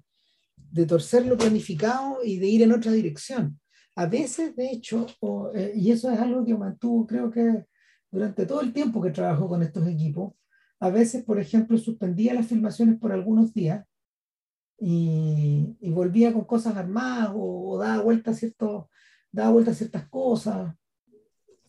de 0.55 0.85
torcer 0.85 1.25
lo 1.25 1.37
planificado 1.37 2.17
y 2.23 2.37
de 2.37 2.47
ir 2.47 2.61
en 2.61 2.73
otra 2.73 2.91
dirección. 2.91 3.59
A 3.95 4.07
veces, 4.07 4.55
de 4.57 4.71
hecho, 4.71 5.07
eh, 5.55 5.71
y 5.75 5.91
eso 5.91 6.11
es 6.11 6.19
algo 6.19 6.43
que 6.43 6.53
mantuvo, 6.53 7.07
creo 7.07 7.31
que 7.31 7.65
durante 8.11 8.45
todo 8.45 8.61
el 8.61 8.73
tiempo 8.73 9.01
que 9.01 9.11
trabajó 9.11 9.47
con 9.47 9.63
estos 9.63 9.87
equipos, 9.87 10.33
a 10.79 10.89
veces, 10.89 11.23
por 11.23 11.39
ejemplo, 11.39 11.77
suspendía 11.77 12.33
las 12.33 12.47
filmaciones 12.47 12.99
por 12.99 13.13
algunos 13.13 13.53
días 13.53 13.85
y, 14.77 15.77
y 15.79 15.89
volvía 15.91 16.33
con 16.33 16.43
cosas 16.43 16.75
armadas 16.75 17.31
o, 17.33 17.77
daba 17.77 18.03
vuelta 18.03 18.31
a 18.31 18.33
cierto, 18.33 18.89
daba 19.31 19.51
vuelta 19.51 19.71
a 19.71 19.75
ciertas 19.75 20.07
cosas. 20.09 20.75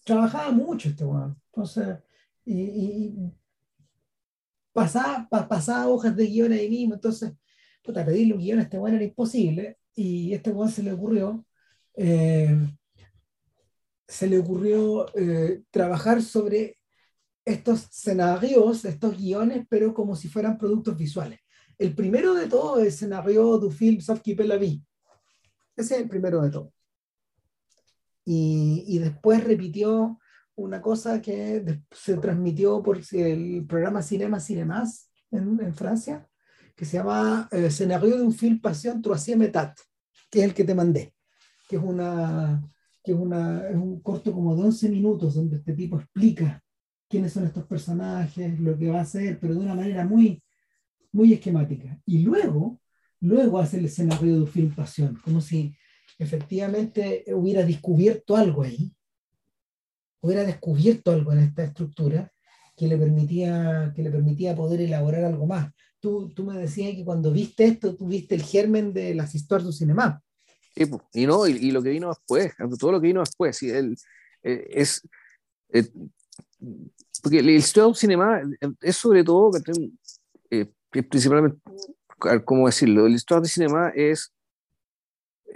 Trabajaba 0.07 0.53
mucho 0.53 0.89
este 0.89 1.05
weón. 1.05 1.37
Entonces, 1.53 1.99
y, 2.45 2.61
y 2.63 3.33
pasaba, 4.73 5.29
pasaba 5.29 5.89
hojas 5.89 6.17
de 6.17 6.27
guion 6.27 6.53
ahí 6.53 6.71
mismo. 6.71 6.95
Entonces, 6.95 7.33
puta, 7.83 8.05
pedirle 8.07 8.35
un 8.35 8.41
guion 8.41 8.61
a 8.61 8.63
este 8.63 8.79
weón 8.79 8.97
era 8.97 9.05
imposible. 9.05 9.79
Y 9.95 10.33
este 10.33 10.51
weón 10.51 10.71
se 10.71 10.83
le 10.83 10.93
ocurrió 10.93 11.47
eh, 11.97 12.55
se 14.07 14.27
le 14.29 14.39
ocurrió 14.39 15.07
eh, 15.17 15.63
trabajar 15.71 16.23
sobre 16.23 16.79
estos 17.45 17.85
escenarios, 17.85 18.85
estos 18.85 19.17
guiones, 19.19 19.67
pero 19.69 19.95
como 19.95 20.17
si 20.17 20.29
fueran 20.29 20.59
productos 20.59 20.97
visuales. 20.97 21.41
El 21.79 21.95
primero 21.95 22.35
de 22.35 22.49
todo 22.49 22.77
es 22.77 22.83
el 22.83 22.89
escenario 22.89 23.59
du 23.59 23.71
film 23.71 24.01
Sauf 24.01 24.21
qui 24.21 24.35
la 24.35 24.57
vie. 24.57 24.83
Ese 25.77 25.95
es 25.95 26.01
el 26.03 26.09
primero 26.09 26.43
de 26.43 26.51
todo. 26.51 26.73
Y, 28.27 28.85
y, 28.89 28.99
después 28.99 29.45
repitió 29.45 30.19
una 30.57 30.83
cosa 30.83 31.23
que 31.23 31.81
se 31.93 32.17
transmitió 32.17 32.83
por 32.83 33.01
el 33.13 33.65
programa 33.67 34.03
Cinema 34.03 34.41
Cinemas 34.41 35.11
en, 35.31 35.61
en 35.61 35.75
Francia, 35.75 36.29
que 36.75 36.85
se 36.85 36.97
llama 36.97 37.49
eh, 37.53 37.67
Escenario 37.67 38.17
de 38.17 38.23
un 38.23 38.33
film 38.33 38.61
Passion 38.61 39.01
Troisième 39.01 39.39
Metat, 39.39 39.79
que 40.29 40.41
es 40.41 40.45
el 40.45 40.55
que 40.55 40.65
te 40.65 40.75
mandé 40.75 41.15
que 41.69 41.77
es, 41.77 41.83
una, 41.83 42.63
que 43.03 43.13
es, 43.13 43.19
una, 43.19 43.69
es 43.69 43.77
un 43.77 44.01
corto 44.01 44.33
como 44.33 44.55
de 44.55 44.63
11 44.63 44.89
minutos 44.89 45.35
donde 45.35 45.57
este 45.57 45.73
tipo 45.73 45.99
explica 45.99 46.63
quiénes 47.09 47.33
son 47.33 47.45
estos 47.45 47.65
personajes, 47.65 48.59
lo 48.59 48.77
que 48.77 48.91
va 48.91 48.99
a 48.99 49.03
hacer, 49.03 49.39
pero 49.41 49.55
de 49.55 49.61
una 49.61 49.75
manera 49.75 50.05
muy, 50.05 50.43
muy 51.13 51.33
esquemática. 51.33 51.99
Y 52.05 52.23
luego, 52.23 52.81
luego 53.21 53.59
hace 53.59 53.79
el 53.79 53.87
escenario 53.87 54.41
de 54.41 54.47
film 54.47 54.75
Pasión, 54.75 55.19
como 55.23 55.41
si 55.41 55.77
efectivamente 56.19 57.25
hubiera 57.29 57.65
descubierto 57.65 58.37
algo 58.37 58.63
ahí, 58.63 58.93
hubiera 60.21 60.45
descubierto 60.45 61.13
algo 61.13 61.33
en 61.33 61.41
esta 61.41 61.65
estructura 61.65 62.33
que 62.77 62.89
le 62.89 62.97
permitía, 62.97 63.93
que 63.95 64.03
le 64.03 64.11
permitía 64.11 64.55
poder 64.55 64.81
elaborar 64.81 65.25
algo 65.25 65.47
más. 65.47 65.73
Tú, 66.01 66.29
tú 66.35 66.45
me 66.45 66.59
decías 66.59 66.95
que 66.95 67.05
cuando 67.05 67.33
viste 67.33 67.65
esto, 67.65 67.97
tú 67.97 68.07
viste 68.09 68.35
el 68.35 68.43
germen 68.43 68.93
de 68.93 69.15
las 69.15 69.35
historias 69.35 69.65
du 69.65 69.73
cinema 69.73 70.23
y 71.13 71.27
no, 71.27 71.47
y, 71.47 71.71
lo 71.71 71.83
que 71.83 71.91
vino 71.91 72.09
después, 72.09 72.53
todo 72.79 72.93
lo 72.93 73.01
que 73.01 73.07
vino 73.07 73.21
después, 73.21 73.57
sí, 73.57 73.71
el, 73.71 73.97
eh, 74.43 74.67
es. 74.71 75.09
Eh, 75.73 75.89
porque 77.23 77.39
el 77.39 77.49
estudio 77.49 77.95
cinema 77.95 78.43
es 78.83 78.97
sobre 78.97 79.25
todo, 79.25 79.51
eh, 80.51 80.67
principalmente, 80.91 81.59
¿cómo 82.45 82.67
decirlo? 82.67 83.07
El 83.07 83.15
estudio 83.15 83.41
de 83.41 83.49
cinema 83.49 83.91
es, 83.95 84.33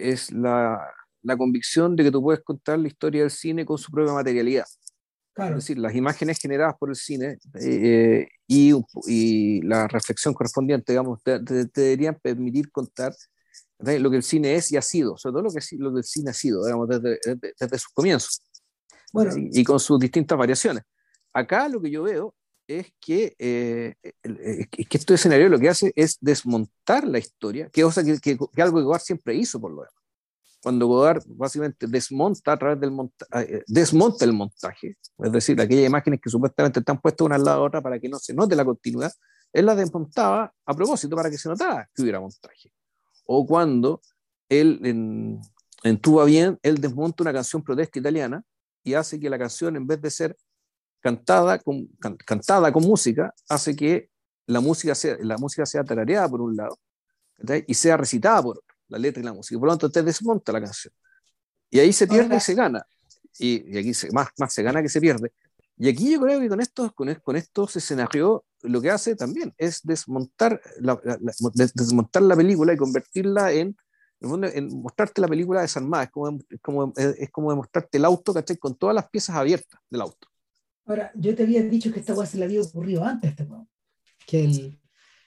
es 0.00 0.32
la, 0.32 0.80
la, 1.22 1.36
convicción 1.36 1.96
de 1.96 2.04
que 2.04 2.10
tú 2.10 2.22
puedes 2.22 2.42
contar 2.42 2.78
la 2.78 2.88
historia 2.88 3.22
del 3.22 3.30
cine 3.30 3.64
con 3.64 3.78
su 3.78 3.90
propia 3.90 4.12
materialidad. 4.12 4.66
Claro. 5.32 5.58
Es 5.58 5.64
decir, 5.64 5.78
las 5.78 5.94
imágenes 5.94 6.38
generadas 6.38 6.74
por 6.78 6.90
el 6.90 6.96
cine 6.96 7.38
y, 8.48 8.74
y, 9.06 9.62
la 9.62 9.86
reflexión 9.86 10.34
correspondiente, 10.34 10.92
digamos, 10.92 11.22
te, 11.22 11.38
deberían 11.38 12.18
permitir 12.20 12.70
contar 12.70 13.14
lo 13.78 14.10
que 14.10 14.16
el 14.16 14.22
cine 14.22 14.56
es 14.56 14.70
y 14.72 14.76
ha 14.76 14.82
sido, 14.82 15.16
sobre 15.16 15.34
todo 15.34 15.42
lo 15.42 15.50
que, 15.50 15.60
lo 15.78 15.92
que 15.92 15.98
el 15.98 16.04
cine 16.04 16.30
ha 16.30 16.34
sido, 16.34 16.64
digamos, 16.64 16.88
desde, 16.88 17.18
desde, 17.58 17.78
sus 17.78 17.92
comienzos. 17.92 18.42
Bueno, 19.12 19.32
y, 19.36 19.64
con 19.64 19.80
sus 19.80 19.98
distintas 19.98 20.36
variaciones. 20.36 20.84
Acá 21.32 21.68
lo 21.68 21.80
que 21.80 21.90
yo 21.90 22.02
veo 22.02 22.34
es 22.78 22.92
que, 23.00 23.34
eh, 23.38 23.94
que 24.22 24.98
este 24.98 25.14
escenario 25.14 25.48
lo 25.48 25.58
que 25.58 25.68
hace 25.68 25.92
es 25.96 26.18
desmontar 26.20 27.06
la 27.06 27.18
historia, 27.18 27.68
que, 27.70 27.82
cosa 27.82 28.04
que, 28.04 28.20
que, 28.20 28.62
algo 28.62 28.78
que 28.78 28.84
Godard 28.84 29.02
siempre 29.02 29.34
hizo 29.34 29.60
por 29.60 29.72
lo 29.72 29.82
demás. 29.82 29.94
Cuando 30.62 30.86
Godard 30.86 31.24
básicamente 31.26 31.86
desmonta 31.88 32.52
a 32.52 32.58
través 32.58 32.78
del 32.78 32.90
monta 32.90 33.26
eh, 33.40 33.62
desmonta 33.66 34.24
el 34.24 34.32
montaje, 34.32 34.96
es 35.18 35.32
decir, 35.32 35.60
aquellas 35.60 35.86
imágenes 35.86 36.20
que 36.22 36.30
supuestamente 36.30 36.80
están 36.80 37.00
puestas 37.00 37.24
una 37.24 37.36
al 37.36 37.44
lado 37.44 37.62
de 37.62 37.66
otra 37.66 37.82
para 37.82 37.98
que 37.98 38.08
no 38.08 38.18
se 38.18 38.34
note 38.34 38.54
la 38.54 38.64
continuidad, 38.64 39.12
él 39.52 39.66
las 39.66 39.76
desmontaba 39.76 40.52
a 40.64 40.74
propósito 40.74 41.16
para 41.16 41.30
que 41.30 41.38
se 41.38 41.48
notara 41.48 41.88
que 41.92 42.02
hubiera 42.02 42.20
montaje 42.20 42.72
o 43.24 43.46
cuando 43.46 44.00
él 44.48 44.80
en, 44.84 45.40
en 45.82 46.00
Bien, 46.26 46.58
él 46.62 46.80
desmonta 46.80 47.22
una 47.22 47.32
canción 47.32 47.62
protesta 47.62 47.98
italiana 47.98 48.44
y 48.84 48.94
hace 48.94 49.18
que 49.18 49.30
la 49.30 49.38
canción, 49.38 49.76
en 49.76 49.86
vez 49.86 50.00
de 50.00 50.10
ser 50.10 50.36
cantada 51.00 51.58
con, 51.58 51.88
cantada 52.26 52.72
con 52.72 52.82
música, 52.82 53.34
hace 53.48 53.74
que 53.74 54.10
la 54.46 54.60
música 54.60 54.94
sea, 54.94 55.16
la 55.20 55.36
música 55.38 55.64
sea 55.66 55.84
tarareada 55.84 56.28
por 56.28 56.40
un 56.40 56.56
lado 56.56 56.78
y 57.66 57.74
sea 57.74 57.96
recitada 57.96 58.42
por 58.42 58.58
otro, 58.58 58.74
la 58.88 58.98
letra 58.98 59.22
y 59.22 59.24
la 59.24 59.32
música. 59.32 59.58
Por 59.58 59.68
lo 59.68 59.72
tanto, 59.72 59.86
usted 59.86 60.04
desmonta 60.04 60.52
la 60.52 60.60
canción. 60.60 60.92
Y 61.70 61.78
ahí 61.78 61.92
se 61.92 62.06
pierde 62.06 62.36
y 62.36 62.40
se 62.40 62.54
gana. 62.54 62.84
Y, 63.38 63.74
y 63.74 63.78
aquí 63.78 63.94
se, 63.94 64.10
más, 64.12 64.28
más 64.38 64.52
se 64.52 64.62
gana 64.62 64.82
que 64.82 64.88
se 64.88 65.00
pierde. 65.00 65.32
Y 65.76 65.88
aquí 65.88 66.12
yo 66.12 66.20
creo 66.20 66.40
que 66.40 66.48
con 66.48 66.60
estos, 66.60 66.92
con, 66.92 67.14
con 67.14 67.36
estos 67.36 67.74
escenarios 67.76 68.40
lo 68.62 68.82
que 68.82 68.90
hace 68.90 69.16
también 69.16 69.54
es 69.56 69.80
desmontar 69.82 70.60
la, 70.78 71.00
desmontar 71.54 72.22
la 72.22 72.36
película 72.36 72.74
y 72.74 72.76
convertirla 72.76 73.52
en, 73.52 73.74
en, 74.20 74.82
mostrarte 74.82 75.22
la 75.22 75.28
película 75.28 75.62
desarmada. 75.62 76.04
Es 76.04 76.10
como, 76.10 76.38
es 76.50 76.60
como, 76.60 76.92
es 76.96 77.30
como 77.30 77.50
demostrarte 77.50 77.96
el 77.96 78.04
auto, 78.04 78.34
¿cachai? 78.34 78.58
Con 78.58 78.74
todas 78.76 78.94
las 78.94 79.08
piezas 79.08 79.36
abiertas 79.36 79.80
del 79.88 80.02
auto. 80.02 80.28
Ahora, 80.90 81.12
yo 81.14 81.36
te 81.36 81.44
había 81.44 81.62
dicho 81.62 81.92
que 81.92 82.00
esta 82.00 82.16
cosa 82.16 82.32
se 82.32 82.36
le 82.36 82.46
había 82.46 82.60
ocurrido 82.60 83.04
antes, 83.04 83.30
este 83.30 83.46
que 84.26 84.44
el, 84.44 84.80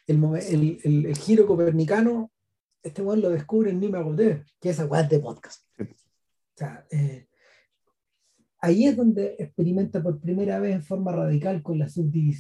el, 0.08 0.78
el, 0.84 1.06
el, 1.06 1.18
giro 1.18 1.48
copernicano, 1.48 2.34
este 2.82 3.02
weón 3.02 3.22
lo 3.22 3.30
descubre 3.30 3.72
en 3.72 3.80
Nima 3.80 4.02
Golder, 4.02 4.46
que 4.60 4.72
es 4.72 4.80
agua 4.82 5.04
de 5.04 5.20
podcast. 5.20 5.66
O 5.80 5.86
sea, 6.58 6.86
eh, 6.92 7.28
ahí 8.60 8.88
es 8.88 8.98
donde 8.98 9.38
experimenta 9.40 10.04
por 10.04 10.20
primera 10.20 10.60
vez 10.60 10.76
en 10.76 10.84
forma 10.84 11.14
radical 11.14 11.64
con 11.64 11.80
la, 11.80 11.88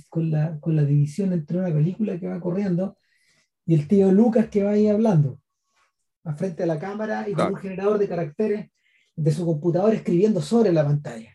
con 0.10 0.30
la, 0.30 0.60
con 0.60 0.76
la 0.76 0.84
división 0.84 1.32
entre 1.32 1.60
una 1.60 1.74
película 1.74 2.20
que 2.20 2.28
va 2.28 2.42
corriendo 2.42 2.98
y 3.66 3.76
el 3.76 3.88
tío 3.88 4.12
Lucas 4.12 4.50
que 4.50 4.64
va 4.64 4.72
ahí 4.72 4.90
hablando, 4.90 5.40
a 6.26 6.36
frente 6.36 6.64
a 6.64 6.66
la 6.66 6.78
cámara 6.78 7.30
y 7.30 7.34
con 7.36 7.54
un 7.54 7.56
generador 7.56 8.00
de 8.00 8.10
caracteres 8.10 8.70
de 9.16 9.32
su 9.32 9.46
computador 9.46 9.94
escribiendo 9.94 10.42
sobre 10.42 10.74
la 10.74 10.84
pantalla. 10.84 11.34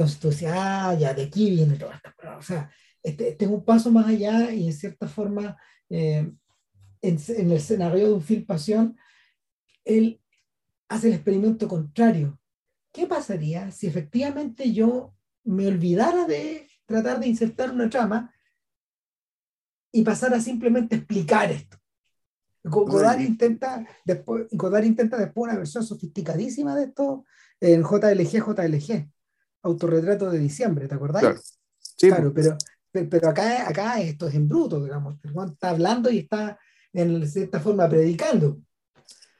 Entonces 0.00 0.18
tú 0.18 0.30
decías, 0.30 0.54
ah, 0.56 0.96
ya 0.98 1.12
de 1.12 1.24
aquí 1.24 1.50
viene 1.50 1.76
toda 1.76 1.94
esta 1.94 2.38
O 2.38 2.40
sea, 2.40 2.70
este, 3.02 3.28
este, 3.28 3.44
es 3.44 3.50
un 3.50 3.62
paso 3.62 3.92
más 3.92 4.06
allá 4.06 4.50
y 4.50 4.66
en 4.66 4.72
cierta 4.72 5.06
forma, 5.06 5.58
eh, 5.90 6.32
en, 7.02 7.18
en, 7.28 7.50
el 7.50 7.52
escenario 7.52 8.06
de 8.06 8.14
un 8.14 8.22
film 8.22 8.46
pasión, 8.46 8.96
él 9.84 10.22
hace 10.88 11.08
el 11.08 11.14
experimento 11.14 11.68
contrario. 11.68 12.40
¿qué 12.92 13.06
pasaría 13.06 13.70
si 13.70 13.86
efectivamente 13.86 14.72
yo 14.72 15.14
me 15.44 15.66
olvidara 15.66 16.24
de 16.26 16.66
tratar 16.86 17.20
de 17.20 17.28
insertar 17.28 17.70
una 17.70 17.90
trama 17.90 18.34
y 19.92 20.02
pasara 20.02 20.40
simplemente 20.40 20.94
a 20.94 20.98
explicar 20.98 21.52
esto? 21.52 21.76
Godard 22.64 23.20
intenta, 23.20 23.86
después, 24.06 24.46
Godard 24.50 24.84
intenta 24.84 25.18
después 25.18 25.50
una 25.50 25.58
versión 25.58 25.84
sofisticadísima 25.84 26.74
de 26.74 26.84
esto 26.84 27.26
en 27.60 27.82
JLG, 27.82 28.44
JLG, 28.46 29.10
autorretrato 29.62 30.30
de 30.30 30.38
diciembre, 30.38 30.88
¿te 30.88 30.94
acordás? 30.94 31.22
Claro, 31.22 31.40
claro 31.98 32.32
pero, 32.92 33.08
pero 33.08 33.28
acá, 33.28 33.68
acá 33.68 34.00
esto 34.00 34.28
es 34.28 34.34
en 34.34 34.48
bruto, 34.48 34.82
digamos. 34.82 35.16
Está 35.52 35.70
hablando 35.70 36.10
y 36.10 36.18
está 36.18 36.58
en 36.92 37.26
cierta 37.28 37.60
forma 37.60 37.88
predicando. 37.88 38.58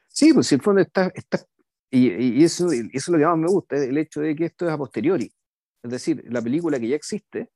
Sí, 0.09 0.33
pues 0.33 0.47
si 0.47 0.55
el 0.55 0.63
fondo 0.63 0.81
está, 0.81 1.11
está 1.15 1.45
y, 1.91 2.45
eso, 2.45 2.71
eso 2.71 2.89
es 2.93 3.09
lo 3.09 3.19
que 3.19 3.27
más 3.27 3.39
me 3.39 3.49
gusta, 3.49 3.77
el 3.77 3.99
hecho 3.99 4.21
de 4.21 4.37
que 4.37 4.47
esto 4.47 4.67
es 4.67 4.73
a 4.73 4.79
posteriori. 4.79 5.33
Es 5.83 5.91
decir, 5.91 6.23
la 6.29 6.41
película 6.41 6.79
que 6.79 6.89
ya 6.89 6.97
existe, 6.97 7.51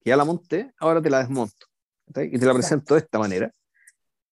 que 0.00 0.10
ya 0.10 0.16
la 0.16 0.24
monté, 0.24 0.72
ahora 0.78 1.02
te 1.02 1.10
la 1.10 1.18
desmonto. 1.18 1.66
Y 2.14 2.38
te 2.38 2.46
la 2.46 2.54
presento 2.54 2.94
de 2.94 3.00
esta 3.00 3.18
manera. 3.18 3.50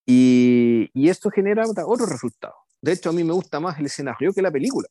Y, 0.06 0.88
y 0.92 1.08
esto 1.08 1.30
genera 1.30 1.64
otro 1.66 2.06
resultado. 2.06 2.54
De 2.80 2.92
hecho, 2.92 3.10
a 3.10 3.12
mí 3.12 3.24
me 3.24 3.32
gusta 3.32 3.58
más 3.58 3.78
el 3.80 3.86
escenario 3.86 4.32
que 4.32 4.42
la 4.42 4.52
película. 4.52 4.86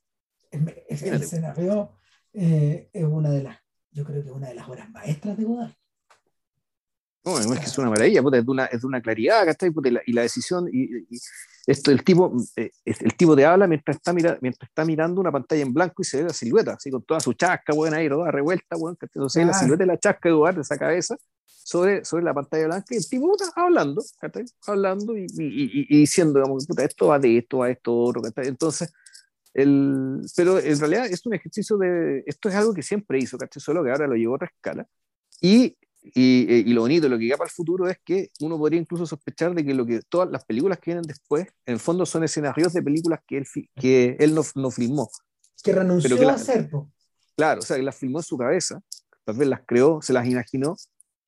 El, 0.50 0.68
el 0.88 1.22
escenario 1.22 1.96
eh, 2.34 2.90
es 2.92 3.04
una 3.04 3.30
de 3.30 3.42
las, 3.44 3.58
yo 3.92 4.04
creo 4.04 4.22
que 4.22 4.28
es 4.28 4.34
una 4.34 4.48
de 4.48 4.54
las 4.54 4.68
obras 4.68 4.90
maestras 4.90 5.36
de 5.36 5.44
Godard. 5.44 5.72
No, 7.24 7.38
es 7.38 7.46
que 7.46 7.64
es 7.64 7.78
una 7.78 7.88
maravilla, 7.88 8.20
es, 8.20 8.30
de 8.30 8.50
una, 8.50 8.66
es 8.66 8.80
de 8.82 8.86
una 8.86 9.00
claridad, 9.00 9.46
¿cachai? 9.46 9.72
y 10.04 10.12
la 10.12 10.22
decisión, 10.22 10.68
y, 10.70 11.06
esto, 11.66 11.90
el 11.90 12.04
tipo, 12.04 12.30
eh, 12.56 12.70
el 12.84 13.16
tipo 13.16 13.34
te 13.34 13.46
habla 13.46 13.66
mientras 13.66 13.96
está, 13.96 14.12
mira, 14.12 14.36
mientras 14.42 14.68
está 14.68 14.84
mirando 14.84 15.22
una 15.22 15.32
pantalla 15.32 15.62
en 15.62 15.72
blanco 15.72 16.02
y 16.02 16.04
se 16.04 16.18
ve 16.18 16.24
la 16.24 16.34
silueta, 16.34 16.74
así 16.74 16.90
con 16.90 17.02
toda 17.02 17.20
su 17.20 17.32
chasca, 17.32 17.72
buena 17.72 17.96
ahí, 17.96 18.10
toda 18.10 18.30
revuelta, 18.30 18.76
bueno, 18.76 18.98
entonces 19.00 19.46
la 19.46 19.54
silueta 19.54 19.84
de 19.84 19.86
la 19.86 19.98
chasca 19.98 20.28
de 20.28 20.34
Eduardo, 20.34 20.60
esa 20.60 20.76
cabeza, 20.76 21.16
sobre, 21.46 22.04
sobre 22.04 22.24
la 22.24 22.34
pantalla 22.34 22.66
blanca, 22.66 22.86
y 22.90 22.96
el 22.98 23.08
tipo 23.08 23.34
está 23.40 23.62
hablando, 23.62 24.02
¿cachai? 24.20 24.44
Hablando 24.66 25.16
y, 25.16 25.24
y, 25.24 25.86
y, 25.88 25.98
diciendo, 26.00 26.40
digamos, 26.40 26.66
puta, 26.66 26.84
esto 26.84 27.06
va 27.06 27.18
de 27.18 27.38
esto, 27.38 27.58
va 27.58 27.66
de 27.66 27.72
esto, 27.72 27.96
otro, 27.96 28.20
¿cachai? 28.20 28.48
Entonces, 28.48 28.92
el, 29.54 30.20
pero 30.36 30.58
en 30.58 30.78
realidad 30.78 31.06
es 31.06 31.24
un 31.24 31.34
ejercicio 31.34 31.76
de, 31.78 32.22
esto 32.26 32.48
es 32.48 32.54
algo 32.54 32.74
que 32.74 32.82
siempre 32.82 33.18
hizo, 33.18 33.38
¿cachai? 33.38 33.62
Solo 33.62 33.82
que 33.82 33.90
ahora 33.90 34.06
lo 34.06 34.14
llevó 34.14 34.34
a 34.34 34.36
otra 34.36 34.48
escala. 34.54 34.86
Y 35.40 35.76
y, 36.12 36.52
y, 36.52 36.74
lo 36.74 36.82
bonito, 36.82 37.08
lo 37.08 37.18
que 37.18 37.26
queda 37.26 37.38
para 37.38 37.48
el 37.48 37.54
futuro 37.54 37.88
es 37.88 37.96
que 38.04 38.30
uno 38.40 38.58
podría 38.58 38.78
incluso 38.78 39.06
sospechar 39.06 39.54
de 39.54 39.64
que, 39.64 39.72
lo 39.72 39.86
que 39.86 40.02
todas 40.02 40.30
las 40.30 40.44
películas 40.44 40.78
que 40.78 40.90
vienen 40.90 41.04
después, 41.04 41.46
en 41.64 41.74
el 41.74 41.80
fondo 41.80 42.04
son 42.04 42.24
escenarios 42.24 42.74
de 42.74 42.82
películas 42.82 43.20
que 43.26 43.38
él, 43.38 43.46
que 43.74 44.16
él 44.20 44.34
no, 44.34 44.42
no 44.56 44.70
filmó. 44.70 45.10
Que 45.62 45.72
renunció 45.72 46.28
a 46.28 46.34
hacer. 46.34 46.68
Claro, 47.34 47.60
o 47.60 47.64
sea, 47.64 47.76
que 47.76 47.82
las 47.82 47.96
filmó 47.96 48.18
en 48.18 48.22
su 48.22 48.36
cabeza, 48.36 48.82
tal 49.24 49.36
vez 49.36 49.48
las 49.48 49.62
creó, 49.66 50.02
se 50.02 50.12
las 50.12 50.26
imaginó, 50.26 50.76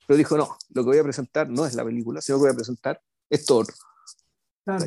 pero 0.06 0.18
dijo, 0.18 0.36
no, 0.36 0.56
lo 0.68 0.82
que 0.82 0.88
voy 0.88 0.98
a 0.98 1.02
presentar 1.02 1.48
no 1.48 1.64
es 1.64 1.74
la 1.74 1.82
película, 1.82 2.20
sino 2.20 2.36
que 2.36 2.42
voy 2.42 2.50
a 2.50 2.54
presentar 2.54 3.00
esto 3.30 3.56
otro. 3.56 3.74
Claro. 4.62 4.84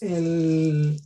El, 0.00 1.00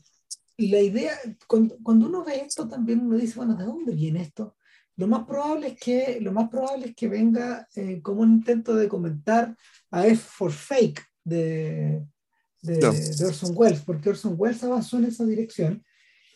la 0.67 0.81
idea, 0.81 1.13
cuando, 1.47 1.79
cuando, 1.83 2.09
uno 2.09 2.25
ve 2.25 2.41
esto 2.41 2.67
también 2.69 3.01
uno 3.01 3.17
dice, 3.17 3.37
bueno, 3.37 3.55
¿de 3.55 3.65
dónde 3.65 3.95
viene 3.95 4.23
esto? 4.23 4.57
lo 4.99 5.07
más 5.07 5.25
probable 5.27 5.69
es 5.69 5.81
que, 5.81 6.19
lo 6.21 6.33
más 6.33 6.49
probable 6.49 6.87
es 6.87 6.97
que 6.97 7.07
venga 7.07 7.69
eh, 7.77 8.03
como 8.03 8.23
un 8.23 8.33
intento 8.33 8.75
de 8.75 8.89
comentar 8.89 9.57
a 9.93 10.07
F 10.09 10.17
for 10.17 10.51
Fake 10.51 11.01
de, 11.23 12.05
de, 12.63 12.87
Orson 13.25 13.53
Welles, 13.55 13.81
porque 13.83 14.11
Orson 14.11 14.35
Welles 14.37 14.63
avanzó 14.65 14.99
en 14.99 15.05
esa 15.05 15.25
dirección 15.25 15.85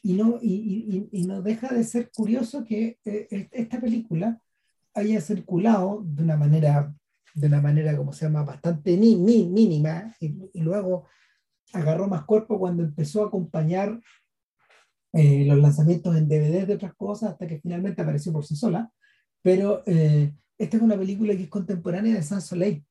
y 0.00 0.12
no, 0.12 0.38
y, 0.40 1.08
y, 1.10 1.26
no 1.26 1.42
deja 1.42 1.74
de 1.74 1.82
ser 1.82 2.10
curioso 2.12 2.64
que 2.64 2.98
eh, 3.04 3.48
esta 3.50 3.80
película 3.80 4.40
haya 4.94 5.20
circulado 5.20 6.04
de 6.04 6.22
una 6.22 6.36
manera, 6.36 6.94
de 7.34 7.46
una 7.48 7.60
manera 7.60 7.96
como 7.96 8.12
se 8.12 8.26
llama, 8.26 8.44
bastante 8.44 8.96
ni, 8.96 9.16
ni, 9.16 9.44
mínima 9.44 10.14
y, 10.20 10.60
luego 10.60 11.08
agarró 11.72 12.08
más 12.08 12.24
cuerpo 12.24 12.58
cuando 12.58 12.82
empezó 12.82 13.24
a 13.24 13.26
acompañar 13.28 14.00
eh, 15.14 15.44
los 15.44 15.58
lanzamientos 15.58 16.16
en 16.16 16.28
DVD 16.28 16.66
de 16.66 16.74
otras 16.74 16.94
cosas, 16.94 17.32
hasta 17.32 17.46
que 17.46 17.60
finalmente 17.60 18.00
apareció 18.00 18.32
por 18.32 18.44
sí 18.44 18.56
sola. 18.56 18.90
Pero 19.42 19.82
eh, 19.86 20.32
esta 20.56 20.76
es 20.76 20.82
una 20.82 20.96
película 20.96 21.36
que 21.36 21.44
es 21.44 21.48
contemporánea 21.48 22.14
de 22.14 22.22
Sans 22.22 22.46
Soleil. 22.46 22.84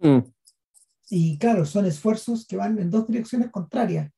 Mm. 0.00 0.18
Y 1.10 1.38
claro, 1.38 1.64
son 1.64 1.86
esfuerzos 1.86 2.46
que 2.46 2.56
van 2.56 2.78
en 2.78 2.90
dos 2.90 3.06
direcciones 3.06 3.50
contrarias. 3.50 4.12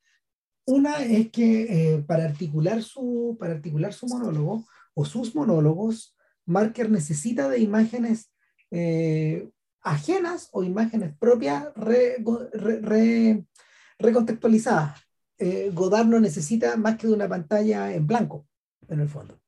Una 0.64 1.02
es 1.02 1.30
que 1.30 1.94
eh, 1.94 2.02
para, 2.02 2.24
articular 2.24 2.82
su, 2.82 3.36
para 3.38 3.54
articular 3.54 3.92
su 3.92 4.06
monólogo 4.06 4.64
o 4.94 5.04
sus 5.04 5.34
monólogos, 5.34 6.16
Marker 6.44 6.90
necesita 6.90 7.48
de 7.48 7.60
imágenes 7.60 8.30
ajenas 9.82 10.48
o 10.52 10.62
imágenes 10.62 11.12
propias 11.18 11.68
recontextualizadas. 13.98 15.00
Eh, 15.38 15.70
Godard 15.74 16.06
no 16.06 16.20
necesita 16.20 16.76
más 16.76 16.96
que 16.96 17.08
de 17.08 17.14
una 17.14 17.28
pantalla 17.28 17.92
en 17.92 18.06
blanco, 18.06 18.46
en 18.88 19.00
el 19.00 19.08
fondo. 19.08 19.40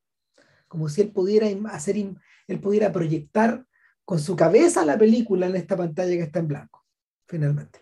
Como 0.66 0.88
si 0.88 1.02
él 1.02 1.12
pudiera 1.12 1.46
hacer, 1.70 1.96
él 1.96 2.60
pudiera 2.60 2.92
proyectar 2.92 3.64
con 4.04 4.18
su 4.18 4.36
cabeza 4.36 4.84
la 4.84 4.98
película 4.98 5.46
en 5.46 5.56
esta 5.56 5.76
pantalla 5.76 6.16
que 6.16 6.22
está 6.22 6.40
en 6.40 6.48
blanco, 6.48 6.84
finalmente. 7.26 7.80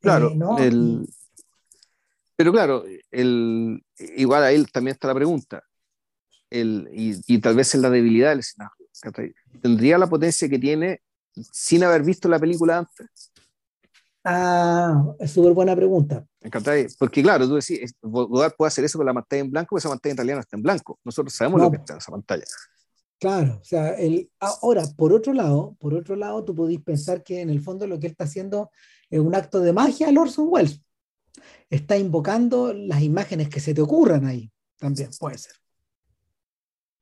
Claro, 0.00 0.32
eh, 0.58 1.04
pero 2.34 2.52
claro, 2.52 2.84
el, 3.10 3.84
igual 3.98 4.42
a 4.42 4.52
él 4.52 4.70
también 4.72 4.94
está 4.94 5.08
la 5.08 5.14
pregunta, 5.14 5.62
el, 6.50 6.88
y, 6.92 7.38
tal 7.38 7.54
vez 7.54 7.74
es 7.74 7.80
la 7.80 7.90
debilidad 7.90 8.30
del 8.30 8.40
escenario. 8.40 8.74
¿Tendría 9.60 9.98
la 9.98 10.08
potencia 10.08 10.48
que 10.48 10.58
tiene 10.58 11.02
sin 11.34 11.84
haber 11.84 12.02
visto 12.02 12.28
la 12.28 12.38
película 12.38 12.78
antes? 12.78 13.32
Ah, 14.24 15.04
es 15.18 15.32
súper 15.32 15.52
buena 15.52 15.74
pregunta. 15.74 16.24
Porque 16.98 17.22
claro, 17.22 17.48
tú 17.48 17.56
decís, 17.56 17.94
Godard 18.00 18.54
puede 18.56 18.68
hacer 18.68 18.84
eso 18.84 18.98
con 18.98 19.06
la 19.06 19.14
pantalla 19.14 19.42
en 19.42 19.50
blanco, 19.50 19.68
pero 19.70 19.78
esa 19.78 19.88
pantalla 19.88 20.34
no 20.34 20.40
está 20.40 20.56
en 20.56 20.62
blanco. 20.62 20.98
Nosotros 21.04 21.34
sabemos 21.34 21.60
lo 21.60 21.70
que 21.70 21.78
está 21.78 21.94
en 21.94 21.98
esa 21.98 22.12
pantalla. 22.12 22.44
Claro, 23.18 23.58
o 23.60 23.64
sea, 23.64 23.90
el, 23.90 24.30
ahora, 24.40 24.82
por 24.96 25.12
otro 25.12 25.32
lado, 25.32 25.76
por 25.78 25.94
otro 25.94 26.16
lado, 26.16 26.44
tú 26.44 26.54
podés 26.54 26.80
pensar 26.80 27.22
que 27.22 27.40
en 27.40 27.50
el 27.50 27.60
fondo 27.60 27.86
lo 27.86 28.00
que 28.00 28.06
él 28.06 28.12
está 28.12 28.24
haciendo 28.24 28.70
es 29.08 29.20
un 29.20 29.34
acto 29.34 29.60
de 29.60 29.72
magia 29.72 30.08
a 30.08 30.20
Orson 30.20 30.46
Welles. 30.48 30.82
Está 31.70 31.96
invocando 31.96 32.72
las 32.72 33.00
imágenes 33.00 33.48
que 33.48 33.60
se 33.60 33.74
te 33.74 33.80
ocurran 33.80 34.26
ahí, 34.26 34.50
también 34.76 35.10
puede 35.18 35.38
ser. 35.38 35.52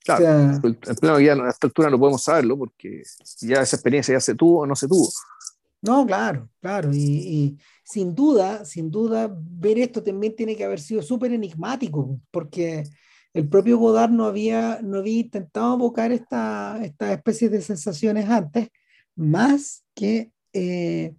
Claro, 0.04 0.24
o 0.62 0.94
sea, 0.94 1.20
ya 1.20 1.34
a 1.34 1.50
esta 1.50 1.66
altura 1.66 1.90
no 1.90 1.98
podemos 1.98 2.22
saberlo 2.22 2.56
porque 2.56 3.02
ya 3.40 3.60
esa 3.60 3.76
experiencia 3.76 4.14
ya 4.14 4.20
se 4.20 4.34
tuvo 4.34 4.60
o 4.60 4.66
no 4.66 4.74
se 4.74 4.88
tuvo. 4.88 5.10
No, 5.82 6.06
claro, 6.06 6.48
claro. 6.60 6.90
Y, 6.92 7.58
sin 7.84 8.14
duda, 8.14 8.64
sin 8.64 8.90
duda, 8.90 9.34
ver 9.34 9.78
esto 9.78 10.02
también 10.02 10.36
tiene 10.36 10.56
que 10.56 10.64
haber 10.64 10.80
sido 10.80 11.02
súper 11.02 11.32
enigmático, 11.32 12.20
porque 12.30 12.84
el 13.32 13.48
propio 13.48 13.78
Godard 13.78 14.10
no 14.10 14.26
había, 14.26 14.80
no 14.82 14.98
había 14.98 15.20
intentado 15.20 15.74
evocar 15.74 16.12
esta, 16.12 16.78
esta 16.82 17.12
especie 17.12 17.48
de 17.48 17.62
sensaciones 17.62 18.28
antes, 18.28 18.68
más 19.16 19.84
que, 19.94 20.32
eh, 20.52 21.14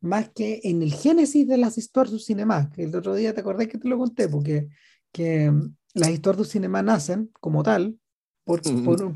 más 0.00 0.30
que 0.30 0.60
en 0.64 0.82
el 0.82 0.92
génesis 0.92 1.46
de 1.46 1.58
las 1.58 1.78
historias 1.78 2.12
du 2.12 2.18
cinema, 2.18 2.70
que 2.70 2.84
el 2.84 2.96
otro 2.96 3.14
día 3.14 3.34
te 3.34 3.40
acordás 3.40 3.68
que 3.68 3.78
te 3.78 3.88
lo 3.88 3.98
conté, 3.98 4.28
porque 4.28 4.68
que 5.12 5.50
mm, 5.50 5.76
las 5.94 6.10
historias 6.10 6.38
du 6.38 6.44
cinema 6.44 6.82
nacen 6.82 7.30
como 7.40 7.62
tal 7.62 7.98
por, 8.44 8.60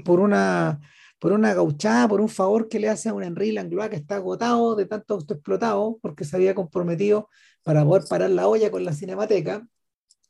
por 0.05 0.21
una 0.21 0.81
por 1.19 1.33
una 1.33 1.55
gauchada, 1.55 2.09
por 2.09 2.21
un 2.21 2.29
favor 2.29 2.69
que 2.69 2.79
le 2.79 2.89
hace 2.89 3.09
a 3.09 3.15
un 3.15 3.23
Henry 3.23 3.53
Langlois 3.53 3.91
que 3.91 3.97
está 3.97 4.17
agotado 4.17 4.77
de 4.77 4.87
tanto 4.87 5.15
autoexplotado, 5.15 5.99
porque 6.03 6.25
se 6.25 6.37
había 6.37 6.55
comprometido 6.55 7.29
para 7.63 7.85
poder 7.85 8.05
parar 8.09 8.31
la 8.31 8.49
olla 8.49 8.71
con 8.71 8.85
la 8.85 8.93
cinemateca, 8.93 9.67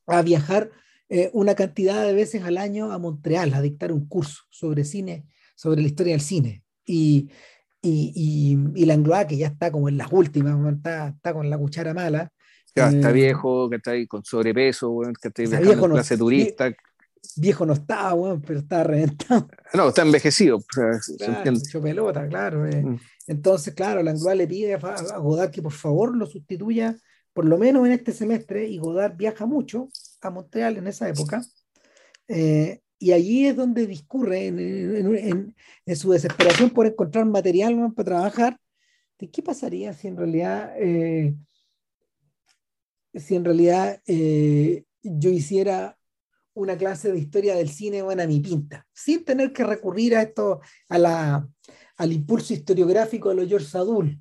a 0.07 0.23
viajar 0.23 0.71
eh, 1.09 1.31
una 1.33 1.55
cantidad 1.55 2.05
de 2.05 2.15
veces 2.15 2.45
al 2.45 2.57
año 2.57 2.93
a 2.93 2.99
Montreal 2.99 3.53
a 3.55 3.61
dictar 3.61 3.93
un 3.93 4.07
curso 4.07 4.45
sobre 4.51 4.85
cine, 4.85 5.27
sobre 5.57 5.83
la 5.83 5.89
historia 5.89 6.13
del 6.13 6.21
cine. 6.21 6.63
Y, 6.85 7.31
y, 7.83 8.57
y, 8.75 8.85
Langlois, 8.87 9.27
que 9.27 9.37
ya 9.37 9.49
está 9.49 9.73
como 9.73 9.89
en 9.89 9.99
las 9.99 10.13
últimas, 10.13 10.57
está, 10.73 11.09
está 11.09 11.35
con 11.35 11.51
la 11.51 11.59
cuchara 11.59 11.95
mala. 11.95 12.33
está 12.75 13.11
eh, 13.11 13.13
viejo, 13.13 13.69
que 13.69 13.77
está 13.77 13.91
ahí 13.91 14.07
con 14.07 14.25
sobrepeso, 14.25 15.01
que 15.21 15.29
está 15.29 15.43
viajando 15.43 15.87
en 15.87 15.93
clase 15.93 16.17
turista 16.17 16.73
viejo 17.37 17.67
no 17.67 17.75
estaba, 17.75 18.39
pero 18.41 18.61
estaba 18.61 18.85
reventado. 18.85 19.49
No, 19.75 19.89
está 19.89 20.03
envejecido. 20.03 20.61
Claro, 20.69 21.01
pelota, 21.83 22.27
claro. 22.29 22.67
Eh. 22.67 22.83
Mm. 22.83 22.99
Entonces, 23.27 23.75
claro, 23.75 24.03
Langlois 24.03 24.39
le 24.39 24.47
pide 24.47 24.75
a, 24.75 25.19
Godard 25.19 25.51
que 25.51 25.61
por 25.61 25.73
favor 25.73 26.17
lo 26.17 26.25
sustituya, 26.27 26.97
por 27.35 27.45
lo 27.45 27.59
menos 27.59 27.85
en 27.87 27.93
este 27.93 28.13
semestre, 28.13 28.67
y 28.67 28.79
Godard 28.79 29.17
viaja 29.17 29.45
mucho 29.45 29.89
a 30.23 30.31
Montreal 30.31 30.79
en 30.79 30.87
esa 30.87 31.09
época. 31.09 31.43
Eh, 32.29 32.81
y 32.99 33.13
allí 33.13 33.47
es 33.47 33.57
donde 33.57 33.87
discurre, 33.87 34.47
en, 34.47 35.55
su 35.95 36.13
desesperación 36.13 36.71
por 36.71 36.87
encontrar 36.87 37.27
material 37.27 37.93
para 37.95 38.07
trabajar, 38.07 38.61
de 39.19 39.31
qué 39.31 39.43
pasaría 39.43 39.93
si 39.93 40.09
en 40.09 40.17
realidad, 40.17 40.73
eh, 40.79 41.35
si 43.15 43.35
en 43.35 43.45
realidad 43.45 44.01
yo 45.03 45.31
hiciera 45.31 45.96
una 46.57 46.77
clase 46.77 47.13
de 47.13 47.19
historia 47.19 47.55
del 47.55 47.69
cine 47.69 48.03
buena 48.03 48.27
mi 48.27 48.41
pinta, 48.41 48.87
sin 48.93 49.25
tener 49.25 49.53
que 49.53 49.65
recurrir 49.65 50.17
a 50.17 50.23
esto, 50.23 50.61
a 50.89 50.99
la, 50.99 51.49
al 51.97 52.13
impulso 52.13 52.55
historiográfico 52.55 53.29
de 53.29 53.35
los 53.37 53.49
George 53.49 53.67
Sadul. 53.67 54.21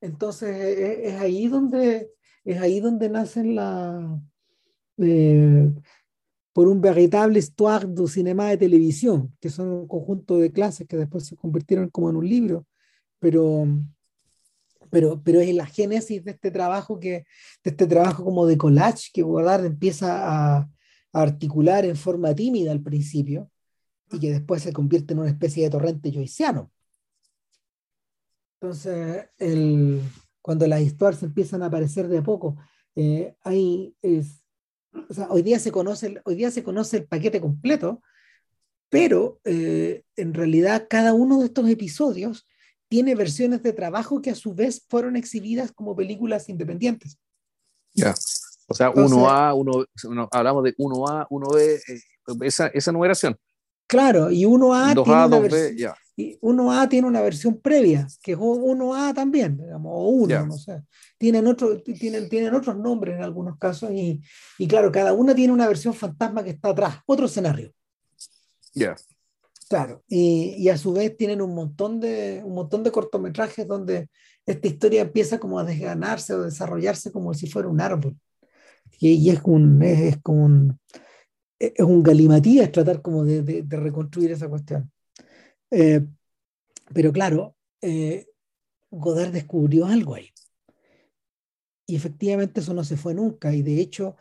Entonces 0.00 0.48
e, 0.48 0.82
e, 0.84 1.08
es, 1.08 1.20
ahí 1.20 1.48
donde 1.48 2.12
es 2.44 2.60
ahí 2.60 2.80
donde 2.80 3.08
nacen 3.08 3.56
la 3.56 4.20
eh, 4.98 5.72
por 6.52 6.66
un 6.66 6.80
veritable 6.80 7.38
histoire 7.38 7.86
du 7.86 8.08
cinéma 8.08 8.48
de 8.48 8.56
televisión, 8.56 9.32
que 9.40 9.50
son 9.50 9.68
un 9.68 9.86
conjunto 9.86 10.38
de 10.38 10.50
clases 10.50 10.88
que 10.88 10.96
después 10.96 11.24
se 11.24 11.36
convirtieron 11.36 11.88
como 11.88 12.10
en 12.10 12.16
un 12.16 12.28
libro, 12.28 12.66
pero, 13.20 13.66
pero, 14.90 15.22
pero 15.22 15.40
es 15.40 15.54
la 15.54 15.66
génesis 15.66 16.24
de 16.24 16.32
este 16.32 16.50
trabajo, 16.50 16.98
que, 16.98 17.24
de 17.64 17.70
este 17.70 17.86
trabajo 17.86 18.24
como 18.24 18.46
de 18.46 18.58
collage 18.58 19.10
que 19.12 19.22
Godard 19.22 19.64
empieza 19.64 20.58
a, 20.58 20.68
articular 21.12 21.84
en 21.84 21.96
forma 21.96 22.34
tímida 22.34 22.70
al 22.70 22.82
principio 22.82 23.50
y 24.12 24.20
que 24.20 24.30
después 24.30 24.62
se 24.62 24.72
convierte 24.72 25.14
en 25.14 25.20
una 25.20 25.30
especie 25.30 25.64
de 25.64 25.70
torrente 25.70 26.12
joyciano. 26.12 26.70
Entonces, 28.60 29.28
el, 29.38 30.02
cuando 30.42 30.66
las 30.66 30.80
historias 30.80 31.22
empiezan 31.22 31.62
a 31.62 31.66
aparecer 31.66 32.08
de 32.08 32.18
a 32.18 32.22
poco, 32.22 32.56
eh, 32.94 33.36
hay, 33.42 33.94
es, 34.02 34.42
o 35.08 35.14
sea, 35.14 35.28
hoy, 35.30 35.42
día 35.42 35.58
se 35.58 35.70
conoce, 35.70 36.20
hoy 36.24 36.34
día 36.34 36.50
se 36.50 36.62
conoce 36.62 36.98
el 36.98 37.06
paquete 37.06 37.40
completo, 37.40 38.02
pero 38.88 39.40
eh, 39.44 40.04
en 40.16 40.34
realidad 40.34 40.86
cada 40.88 41.12
uno 41.12 41.38
de 41.38 41.46
estos 41.46 41.68
episodios 41.68 42.47
tiene 42.88 43.14
versiones 43.14 43.62
de 43.62 43.72
trabajo 43.72 44.20
que 44.20 44.30
a 44.30 44.34
su 44.34 44.54
vez 44.54 44.84
fueron 44.88 45.16
exhibidas 45.16 45.72
como 45.72 45.94
películas 45.94 46.48
independientes. 46.48 47.18
Ya. 47.94 48.14
O 48.66 48.74
sea, 48.74 48.92
1A, 48.92 49.54
uno, 49.56 50.28
hablamos 50.30 50.64
de 50.64 50.76
1A, 50.76 51.26
1B, 51.28 51.80
eh, 51.88 52.00
esa, 52.42 52.66
esa 52.68 52.92
numeración. 52.92 53.36
Claro, 53.86 54.30
y 54.30 54.44
1A, 54.44 54.94
2A, 54.94 55.04
tiene, 55.04 55.18
2B, 55.18 55.28
una 55.28 55.38
versión, 55.38 55.94
y 56.16 56.38
1A 56.40 56.88
tiene 56.88 57.08
una 57.08 57.20
versión 57.22 57.58
previa, 57.58 58.06
que 58.22 58.32
es 58.32 58.38
1A 58.38 59.14
también, 59.14 59.56
digamos, 59.56 59.92
o 59.94 60.08
1, 60.08 60.46
no 60.46 60.58
sé. 60.58 60.82
Tienen, 61.16 61.46
otro, 61.46 61.80
tienen, 61.82 62.28
tienen 62.28 62.54
otros 62.54 62.76
nombres 62.76 63.16
en 63.16 63.22
algunos 63.22 63.56
casos, 63.56 63.90
y, 63.92 64.20
y, 64.58 64.68
claro, 64.68 64.92
cada 64.92 65.14
una 65.14 65.34
tiene 65.34 65.54
una 65.54 65.66
versión 65.66 65.94
fantasma 65.94 66.44
que 66.44 66.50
está 66.50 66.68
atrás, 66.68 66.98
otro 67.06 67.24
escenario. 67.24 67.72
Ya. 68.74 68.94
Claro, 69.68 70.02
y, 70.08 70.54
y, 70.56 70.68
a 70.70 70.78
su 70.78 70.92
vez 70.94 71.16
tienen 71.16 71.42
un 71.42 71.54
montón, 71.54 72.00
de, 72.00 72.40
un 72.44 72.54
montón 72.54 72.82
de 72.82 72.90
cortometrajes 72.90 73.66
donde 73.66 74.08
esta 74.46 74.66
historia 74.66 75.02
empieza 75.02 75.38
como 75.38 75.58
a 75.58 75.64
desganarse 75.64 76.32
o 76.32 76.42
desarrollarse 76.42 77.12
como 77.12 77.34
si 77.34 77.48
fuera 77.48 77.68
un 77.68 77.80
árbol. 77.80 78.16
Y, 78.98 79.10
y 79.10 79.30
es, 79.30 79.40
un, 79.44 79.82
es, 79.82 80.14
es 80.14 80.22
como 80.22 80.44
un, 80.44 80.80
es 81.58 81.80
un 81.80 82.02
galimatías 82.02 82.72
tratar 82.72 83.02
como 83.02 83.24
de, 83.24 83.42
de, 83.42 83.62
de 83.62 83.76
reconstruir 83.76 84.32
esa 84.32 84.48
cuestión. 84.48 84.90
Eh, 85.70 86.06
pero 86.94 87.12
claro, 87.12 87.56
eh, 87.82 88.26
Godard 88.90 89.32
descubrió 89.32 89.86
algo 89.86 90.14
ahí. 90.14 90.30
Y 91.86 91.96
efectivamente 91.96 92.60
eso 92.60 92.74
no 92.74 92.84
se 92.84 92.96
fue 92.96 93.14
nunca. 93.14 93.54
Y 93.54 93.62
de 93.62 93.80
hecho, 93.80 94.16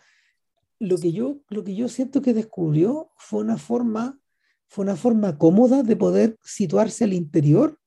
lo 0.80 0.98
que 0.98 1.12
yo, 1.12 1.42
lo 1.50 1.64
que 1.64 1.76
yo 1.76 1.90
siento 1.90 2.22
que 2.22 2.34
descubrió 2.34 3.12
fue 3.18 3.42
una 3.42 3.58
forma, 3.58 4.20
fue 4.68 4.84
una 4.84 4.96
forma 4.96 5.38
cómoda 5.38 5.84
de 5.84 5.96
poder 5.96 6.38
situarse 6.44 7.06
al 7.06 7.14
interior 7.14 7.80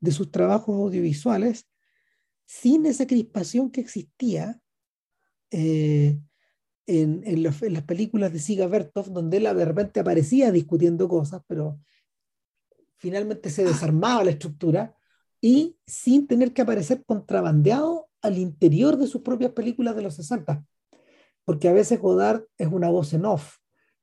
de 0.00 0.12
sus 0.12 0.30
trabajos 0.30 0.76
audiovisuales 0.76 1.68
sin 2.46 2.86
esa 2.86 3.06
crispación 3.06 3.70
que 3.70 3.80
existía 3.80 4.60
eh, 5.50 6.18
en, 6.86 7.22
en, 7.24 7.42
las 7.42 7.82
películas 7.84 8.32
de 8.32 8.38
Siga 8.38 8.66
Bertov, 8.66 9.10
donde 9.12 9.38
él 9.38 9.44
de 9.44 9.64
repente 9.64 10.00
aparecía 10.00 10.50
discutiendo 10.50 11.08
cosas, 11.08 11.42
pero 11.46 11.78
finalmente 12.96 13.50
se 13.50 13.64
desarmaba 13.64 14.24
la 14.24 14.30
estructura 14.30 14.96
y 15.40 15.76
sin 15.86 16.26
tener 16.26 16.52
que 16.52 16.62
aparecer 16.62 17.04
contrabandeado 17.04 18.08
al 18.22 18.38
interior 18.38 18.96
de 18.96 19.06
sus 19.06 19.22
propias 19.22 19.52
películas 19.52 19.96
de 19.96 20.02
los 20.02 20.14
60. 20.14 20.64
Porque 21.44 21.68
a 21.68 21.72
veces 21.72 22.00
Godard 22.00 22.44
es 22.56 22.68
una 22.68 22.88
voz 22.88 23.12
en 23.12 23.24
off, 23.24 23.58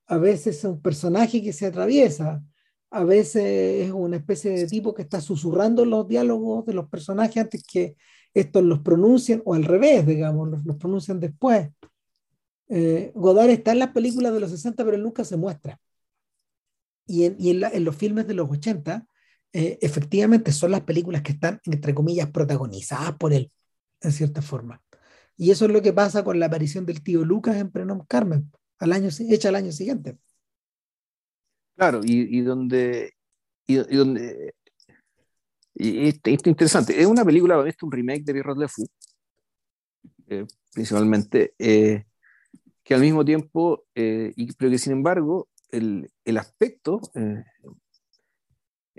a 0.09 0.17
veces 0.17 0.57
es 0.57 0.63
un 0.65 0.81
personaje 0.81 1.41
que 1.41 1.53
se 1.53 1.67
atraviesa, 1.67 2.43
a 2.89 3.03
veces 3.03 3.85
es 3.87 3.91
una 3.91 4.17
especie 4.17 4.51
de 4.51 4.67
tipo 4.67 4.93
que 4.93 5.03
está 5.03 5.21
susurrando 5.21 5.85
los 5.85 6.07
diálogos 6.07 6.65
de 6.65 6.73
los 6.73 6.89
personajes 6.89 7.37
antes 7.37 7.63
que 7.63 7.95
estos 8.33 8.63
los 8.63 8.79
pronuncien, 8.79 9.41
o 9.45 9.53
al 9.53 9.63
revés, 9.63 10.05
digamos, 10.05 10.49
los, 10.49 10.65
los 10.65 10.77
pronuncian 10.77 11.19
después. 11.19 11.69
Eh, 12.69 13.11
Godard 13.13 13.51
está 13.51 13.71
en 13.71 13.79
las 13.79 13.91
películas 13.91 14.33
de 14.33 14.39
los 14.39 14.49
60, 14.49 14.83
pero 14.83 14.97
nunca 14.97 15.23
se 15.23 15.37
muestra. 15.37 15.79
Y 17.05 17.25
en 17.25 17.83
los 17.83 17.95
filmes 17.95 18.27
de 18.27 18.35
los 18.35 18.49
80, 18.49 19.07
eh, 19.53 19.79
efectivamente 19.81 20.51
son 20.51 20.71
las 20.71 20.81
películas 20.81 21.21
que 21.23 21.31
están, 21.33 21.59
entre 21.65 21.95
comillas, 21.95 22.29
protagonizadas 22.31 23.15
por 23.17 23.33
él, 23.33 23.51
en 24.01 24.11
cierta 24.11 24.41
forma. 24.41 24.83
Y 25.37 25.51
eso 25.51 25.65
es 25.65 25.71
lo 25.71 25.81
que 25.81 25.93
pasa 25.93 26.23
con 26.23 26.39
la 26.39 26.47
aparición 26.47 26.85
del 26.85 27.01
tío 27.01 27.23
Lucas 27.25 27.57
en 27.57 27.71
Prenom 27.71 28.05
Carmen, 28.07 28.51
al 28.79 28.93
año, 28.93 29.09
hecha 29.29 29.49
al 29.49 29.55
año 29.55 29.71
siguiente. 29.71 30.17
Claro, 31.75 32.01
y, 32.03 32.37
y 32.37 32.41
donde, 32.41 33.13
y, 33.67 33.77
y 33.77 33.95
donde 33.95 34.53
y 35.79 36.09
esto 36.09 36.29
es 36.29 36.45
interesante. 36.45 36.99
Es 36.99 37.07
una 37.07 37.23
película, 37.23 37.65
es 37.65 37.81
un 37.81 37.91
remake 37.91 38.23
de 38.23 38.33
Pierrot 38.33 38.57
Le 38.57 38.67
Fou, 38.67 38.85
eh, 40.27 40.45
principalmente, 40.73 41.53
eh, 41.57 42.03
que 42.83 42.93
al 42.93 43.01
mismo 43.01 43.23
tiempo, 43.23 43.85
eh, 43.95 44.33
y, 44.35 44.51
pero 44.53 44.71
que 44.71 44.77
sin 44.77 44.91
embargo, 44.91 45.47
el, 45.71 46.11
el 46.25 46.37
aspecto, 46.37 46.99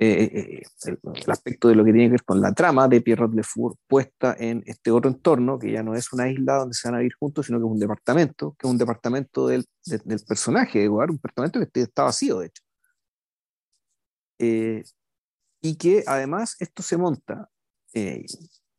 eh, 0.03 0.30
eh, 0.32 0.62
el, 0.86 0.98
el, 1.14 1.30
aspecto 1.30 1.68
de 1.68 1.74
lo 1.74 1.84
que 1.84 1.92
tiene 1.92 2.07
que 2.07 2.12
ver 2.12 2.24
con 2.24 2.40
la 2.40 2.55
trama 2.55 2.88
de 2.88 3.03
Pierrot 3.03 3.34
Le 3.34 3.42
Fou 3.42 3.76
puesta 3.86 4.34
en 4.38 4.62
este 4.64 4.90
otro 4.90 5.11
entorno, 5.11 5.59
que 5.59 5.70
ya 5.70 5.82
no 5.82 5.94
es 5.94 6.11
una 6.14 6.30
isla 6.30 6.55
donde 6.55 6.72
se 6.72 6.88
van 6.88 6.94
a 6.94 6.98
vivir 7.01 7.12
juntos, 7.20 7.44
sino 7.44 7.59
que 7.59 7.66
es 7.66 7.70
un 7.70 7.78
departamento, 7.78 8.57
que 8.59 8.66
es 8.66 8.70
un 8.70 8.78
departamento 8.78 9.46
del, 9.46 9.66
de, 9.84 10.01
del 10.03 10.20
personaje 10.26 10.78
de 10.78 10.88
Godard, 10.88 11.11
un 11.11 11.16
departamento 11.16 11.61
que 11.61 11.80
está 11.82 12.05
vacío, 12.05 12.38
de 12.38 12.46
hecho. 12.46 12.62
Eh, 14.38 14.84
y 15.61 15.76
que 15.76 16.03
además 16.07 16.57
esto 16.61 16.82
se 16.82 16.96
monta, 16.96 17.51
eh, 17.92 18.24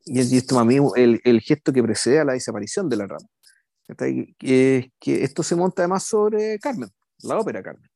y, 0.05 0.37
esto 0.37 0.57
a 0.57 0.65
mí 0.65 0.77
el, 0.95 1.21
el, 1.23 1.41
gesto 1.41 1.71
que 1.71 1.83
precede 1.83 2.19
a 2.19 2.25
la 2.25 2.33
desaparición 2.33 2.89
de 2.89 2.97
la 2.97 3.05
rama, 3.05 3.27
que, 3.95 4.91
que 4.99 5.23
esto 5.23 5.43
se 5.43 5.55
monta 5.55 5.83
además 5.83 6.03
sobre 6.03 6.57
Carmen, 6.57 6.89
la 7.19 7.37
ópera 7.37 7.61
Carmen. 7.61 7.90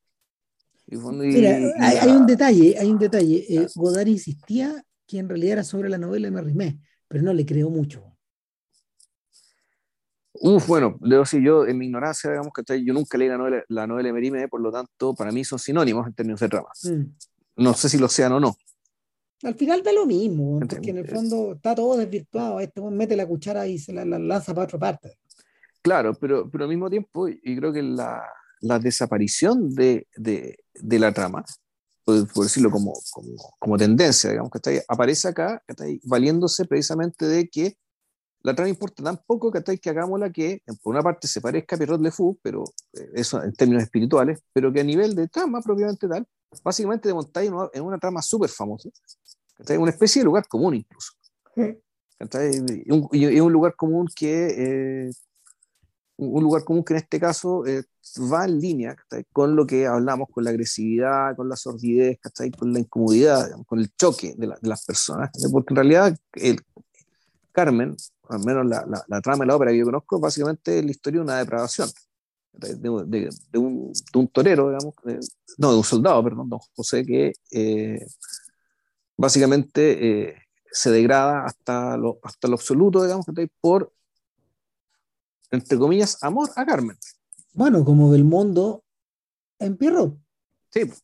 Y, 0.87 0.97
Mira, 0.97 1.59
y, 1.59 1.71
hay, 1.79 1.97
hay, 1.97 2.11
un 2.11 2.25
detalle, 2.25 2.77
hay 2.77 2.91
un 2.91 2.99
detalle. 2.99 3.45
Eh, 3.49 3.67
Godard 3.75 4.07
insistía 4.07 4.83
que 5.07 5.17
en 5.17 5.29
realidad 5.29 5.53
era 5.53 5.63
sobre 5.63 5.89
la 5.89 5.97
novela 5.97 6.27
de 6.27 6.31
Merrimé, 6.31 6.79
pero 7.07 7.23
no 7.23 7.33
le 7.33 7.45
creo 7.45 7.69
mucho. 7.69 8.15
Uf, 10.33 10.67
bueno, 10.67 10.97
debo 10.99 11.21
decir 11.21 11.41
yo, 11.41 11.65
en 11.65 11.77
mi 11.77 11.85
ignorancia, 11.85 12.29
digamos 12.29 12.51
que 12.53 12.83
yo 12.83 12.93
nunca 12.93 13.17
leí 13.17 13.29
la 13.29 13.37
novela, 13.37 13.63
la 13.69 13.87
novela 13.87 14.07
de 14.07 14.13
Merime, 14.13 14.47
por 14.47 14.61
lo 14.61 14.71
tanto, 14.71 15.15
para 15.15 15.31
mí 15.31 15.43
son 15.43 15.59
sinónimos 15.59 16.05
en 16.07 16.13
términos 16.13 16.39
de 16.39 16.49
trama. 16.49 16.69
Mm. 16.83 17.63
No 17.63 17.73
sé 17.73 17.89
si 17.89 17.97
lo 17.97 18.09
sean 18.09 18.33
o 18.33 18.39
no. 18.39 18.55
Al 19.43 19.55
final 19.55 19.81
da 19.81 19.93
lo 19.93 20.05
mismo, 20.05 20.59
porque 20.59 20.89
en 20.89 20.97
el 20.97 21.07
fondo 21.07 21.53
está 21.53 21.73
todo 21.73 21.97
desvirtuado. 21.97 22.59
Este 22.59 22.81
mete 22.81 23.15
la 23.15 23.27
cuchara 23.27 23.67
y 23.67 23.77
se 23.77 23.93
la, 23.93 24.03
la 24.03 24.19
lanza 24.19 24.53
para 24.53 24.65
otra 24.65 24.79
parte. 24.79 25.17
Claro, 25.81 26.13
pero, 26.15 26.49
pero 26.49 26.63
al 26.65 26.69
mismo 26.69 26.89
tiempo, 26.89 27.27
y 27.29 27.55
creo 27.55 27.71
que 27.71 27.81
la, 27.81 28.23
la 28.61 28.79
desaparición 28.79 29.73
de, 29.73 30.07
de, 30.15 30.57
de, 30.73 30.99
la 30.99 31.13
trama, 31.13 31.43
por, 32.03 32.27
por 32.31 32.43
decirlo 32.45 32.71
como, 32.71 32.93
como, 33.11 33.29
como, 33.59 33.77
tendencia, 33.77 34.29
digamos, 34.29 34.51
que 34.51 34.57
está 34.57 34.69
ahí, 34.69 34.79
aparece 34.87 35.27
acá, 35.27 35.61
que 35.65 35.73
está 35.73 35.83
ahí, 35.85 35.99
valiéndose 36.03 36.65
precisamente 36.65 37.25
de 37.27 37.47
que 37.47 37.77
la 38.41 38.53
trama 38.53 38.69
importa 38.69 39.03
tan 39.03 39.17
poco 39.25 39.51
que, 39.51 39.57
está 39.57 39.71
ahí, 39.71 39.79
que 39.79 39.89
hagámosla 39.89 40.31
que, 40.31 40.61
por 40.83 40.93
una 40.93 41.01
parte, 41.01 41.27
se 41.27 41.41
parezca 41.41 41.75
a 41.75 41.79
Pierrot 41.79 42.01
Le 42.01 42.11
Fou, 42.11 42.37
pero 42.41 42.63
eh, 42.93 43.09
eso 43.15 43.41
en 43.43 43.53
términos 43.53 43.83
espirituales, 43.83 44.39
pero 44.53 44.71
que 44.71 44.81
a 44.81 44.83
nivel 44.83 45.15
de 45.15 45.27
trama 45.27 45.61
propiamente 45.61 46.07
tal, 46.07 46.27
básicamente 46.63 47.07
de 47.09 47.15
montar 47.15 47.43
en 47.43 47.83
una 47.83 47.97
trama 47.97 48.21
súper 48.21 48.49
famosa, 48.49 48.89
que 49.65 49.77
una 49.77 49.91
especie 49.91 50.21
de 50.21 50.25
lugar 50.25 50.47
común 50.47 50.75
incluso. 50.75 51.13
Y, 51.55 52.91
un, 52.91 53.09
y 53.11 53.39
un 53.39 53.51
lugar 53.51 53.75
común 53.75 54.07
que 54.15 55.07
eh, 55.07 55.11
un 56.17 56.43
lugar 56.43 56.63
común 56.63 56.83
que 56.83 56.93
en 56.93 56.97
este 56.97 57.19
caso 57.19 57.65
eh, 57.65 57.83
va 58.31 58.45
en 58.45 58.59
línea 58.59 58.95
con 59.31 59.55
lo 59.55 59.65
que 59.65 59.87
hablamos, 59.87 60.29
con 60.31 60.43
la 60.43 60.51
agresividad, 60.51 61.35
con 61.35 61.49
la 61.49 61.55
sordidez, 61.55 62.19
con 62.57 62.73
la 62.73 62.79
incomodidad, 62.79 63.51
con 63.65 63.79
el 63.79 63.93
choque 63.95 64.35
de, 64.37 64.47
la, 64.47 64.57
de, 64.61 64.69
las 64.69 64.85
personas. 64.85 65.31
Porque 65.51 65.73
en 65.73 65.75
realidad 65.75 66.17
el 66.33 66.61
Carmen, 67.51 67.95
al 68.29 68.43
menos 68.45 68.65
la, 68.65 69.21
trama 69.21 69.43
de 69.43 69.47
la 69.47 69.55
ópera 69.55 69.71
que 69.71 69.77
yo 69.77 69.85
conozco, 69.85 70.19
básicamente 70.19 70.79
es 70.79 70.85
la 70.85 70.91
historia 70.91 71.19
de 71.19 71.23
una 71.23 71.37
depravación. 71.37 71.89
De, 72.53 72.89
un, 73.59 74.27
torero, 74.31 74.69
digamos, 74.69 74.93
no, 75.57 75.71
de 75.71 75.77
un 75.77 75.83
soldado, 75.83 76.23
perdón, 76.23 76.49
don 76.49 76.59
José, 76.73 77.05
que 77.05 77.33
eh, 77.51 78.05
básicamente 79.17 80.29
eh, 80.29 80.35
se 80.71 80.89
degrada 80.89 81.45
hasta 81.45 81.97
lo, 81.97 82.19
hasta 82.23 82.47
lo 82.47 82.55
absoluto, 82.55 83.03
digamos, 83.03 83.25
por 83.59 83.91
entre 85.51 85.77
comillas, 85.77 86.21
amor 86.21 86.49
a 86.55 86.65
Carmen. 86.65 86.97
Bueno, 87.55 87.85
como 87.85 88.09
Belmondo 88.09 88.83
en 89.59 89.77
Pierrot. 89.77 90.19
Sí. 90.69 90.81
Es 90.81 90.99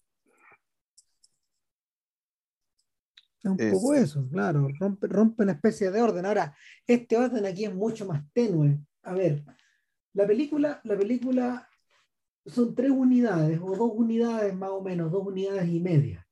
un 3.46 3.56
es... 3.58 3.72
poco 3.72 3.94
eso, 3.94 4.28
claro, 4.30 4.68
rompe, 4.78 5.08
rompe 5.08 5.44
una 5.44 5.54
especie 5.54 5.90
de 5.90 6.02
orden. 6.02 6.26
Ahora, 6.26 6.54
este 6.86 7.16
orden 7.16 7.46
aquí 7.46 7.64
es 7.64 7.74
mucho 7.74 8.06
más 8.06 8.22
tenue. 8.34 8.80
A 9.04 9.14
ver, 9.14 9.46
la 10.14 10.28
película, 10.28 10.82
la 10.84 10.98
película 10.98 11.70
son 12.46 12.76
tres 12.76 12.92
unidades 12.92 13.58
o 13.62 13.74
dos 13.76 13.92
unidades 13.94 14.54
más 14.54 14.72
o 14.72 14.82
menos, 14.82 15.10
dos 15.10 15.26
unidades 15.26 15.70
y 15.70 15.80
media. 15.80 16.28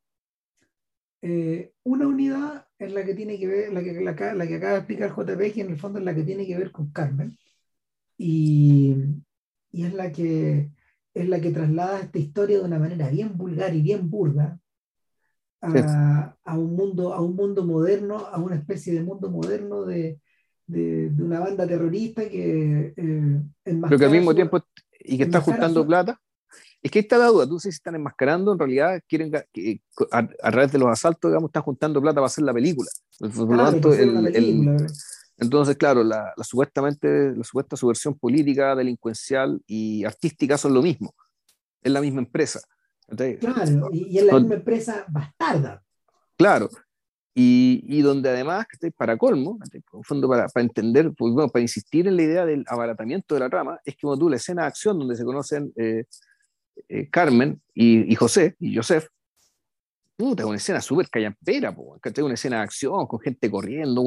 Eh, 1.21 1.73
una 1.83 2.07
unidad 2.07 2.67
es 2.77 2.91
la 2.91 3.05
que 3.05 3.13
tiene 3.13 3.39
que 3.39 3.47
ver, 3.47 3.71
la 3.71 3.81
que, 3.81 3.93
la, 3.93 4.33
la, 4.33 4.47
que 4.47 4.55
acaba 4.55 4.73
de 4.73 4.79
explicar 4.79 5.15
JP, 5.15 5.53
que 5.53 5.61
en 5.61 5.69
el 5.69 5.79
fondo 5.79 5.99
es 5.99 6.05
la 6.05 6.13
que 6.13 6.23
tiene 6.23 6.45
que 6.45 6.57
ver 6.57 6.71
con 6.73 6.91
Carmen, 6.91 7.37
y, 8.17 8.95
y, 9.71 9.85
es, 9.85 9.93
la 9.93 10.11
que, 10.11 10.69
es 11.13 11.29
la 11.29 11.39
que 11.39 11.51
traslada 11.51 11.99
esta 11.99 12.19
historia 12.19 12.59
de 12.59 12.65
una 12.65 12.79
manera 12.79 13.09
bien 13.09 13.37
vulgar 13.37 13.75
y 13.75 13.81
bien 13.81 14.09
burda 14.09 14.59
a, 15.61 16.35
a, 16.43 16.57
un, 16.57 16.75
mundo, 16.75 17.13
a 17.13 17.21
un 17.21 17.35
mundo 17.35 17.65
moderno, 17.65 18.17
a 18.17 18.37
una 18.39 18.55
especie 18.55 18.93
de 18.93 19.03
mundo 19.03 19.29
moderno 19.29 19.83
de, 19.83 20.19
de, 20.67 21.09
de 21.09 21.23
una 21.23 21.39
banda 21.39 21.67
terrorista 21.67 22.27
que... 22.29 22.93
Eh, 22.95 23.41
Pero 23.63 23.97
que 23.97 24.05
al 24.05 24.11
mismo 24.11 24.33
tiempo, 24.33 24.63
y 24.99 25.17
que 25.17 25.23
está 25.23 25.41
juntando 25.41 25.85
plata. 25.85 26.19
Es 26.81 26.91
que 26.91 26.99
ahí 26.99 27.03
está 27.03 27.17
la 27.17 27.27
duda, 27.27 27.47
tú 27.47 27.59
si 27.59 27.69
están 27.69 27.95
enmascarando, 27.95 28.53
en 28.53 28.59
realidad 28.59 29.01
quieren 29.07 29.31
que, 29.51 29.81
a, 30.11 30.19
a, 30.19 30.51
través 30.51 30.71
de 30.71 30.79
los 30.79 30.87
asaltos, 30.87 31.29
digamos, 31.29 31.49
están 31.49 31.63
juntando 31.63 32.01
plata 32.01 32.15
para 32.15 32.27
hacer 32.27 32.45
la 32.45 32.53
película. 32.53 32.89
Por 33.19 33.57
lo 33.57 33.57
tanto, 33.57 33.93
el, 33.93 34.31
película, 34.31 34.77
el, 34.77 34.87
entonces, 35.39 35.77
claro, 35.77 36.03
la, 36.03 36.33
la, 36.35 36.43
supuestamente, 36.43 37.33
la 37.35 37.43
supuesta 37.43 37.75
subversión 37.75 38.17
política, 38.17 38.75
delincuencial 38.75 39.61
y 39.67 40.03
artística 40.03 40.57
son 40.57 40.73
lo 40.73 40.81
mismo. 40.81 41.13
Es 41.81 41.91
la 41.91 42.01
misma 42.01 42.21
empresa. 42.21 42.59
Entonces, 43.07 43.39
claro, 43.39 43.89
y, 43.91 44.07
y 44.07 44.17
es 44.19 44.25
la 44.25 44.39
misma 44.39 44.55
empresa 44.55 45.05
bastarda. 45.07 45.81
Claro, 46.37 46.69
y, 47.33 47.85
y, 47.87 48.01
donde 48.01 48.29
además, 48.29 48.65
para 48.97 49.17
colmo, 49.17 49.57
en 49.71 50.03
fondo 50.03 50.27
para, 50.27 50.47
para 50.49 50.65
entender, 50.65 51.13
pues, 51.17 51.33
bueno, 51.33 51.49
para 51.49 51.61
insistir 51.61 52.07
en 52.07 52.17
la 52.17 52.23
idea 52.23 52.45
del 52.45 52.65
abaratamiento 52.67 53.33
de 53.33 53.39
la 53.39 53.49
trama, 53.49 53.79
es 53.85 53.95
que 53.95 54.01
cuando 54.01 54.25
tú 54.25 54.29
la 54.29 54.35
escena 54.35 54.63
de 54.63 54.67
acción 54.67 54.99
donde 54.99 55.15
se 55.15 55.23
conocen 55.23 55.71
eh, 55.77 56.03
eh, 56.89 57.09
Carmen 57.09 57.61
y, 57.73 58.11
y, 58.11 58.15
José 58.15 58.55
y 58.59 58.75
Joseph, 58.75 59.07
puta, 60.19 60.45
una 60.45 60.57
escena 60.57 60.81
súper 60.81 61.09
callampera, 61.09 61.73
una 61.73 62.33
escena 62.33 62.57
de 62.57 62.63
acción 62.63 63.07
con 63.07 63.21
gente 63.21 63.49
corriendo, 63.49 64.03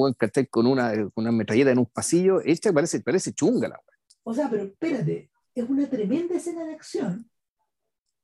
con 0.51 0.67
una, 0.67 0.93
con 0.93 1.25
una 1.25 1.33
metralleta 1.33 1.71
en 1.71 1.79
un 1.79 1.87
pasillo, 1.87 2.43
hecha 2.45 2.71
parece, 2.71 3.01
parece 3.01 3.33
chunga 3.33 3.69
la 3.69 3.81
O 4.23 4.35
sea, 4.35 4.51
pero 4.51 4.65
espérate, 4.65 5.31
es 5.55 5.71
una 5.71 5.89
tremenda 5.89 6.37
escena 6.37 6.65
de 6.65 6.75
acción, 6.75 7.31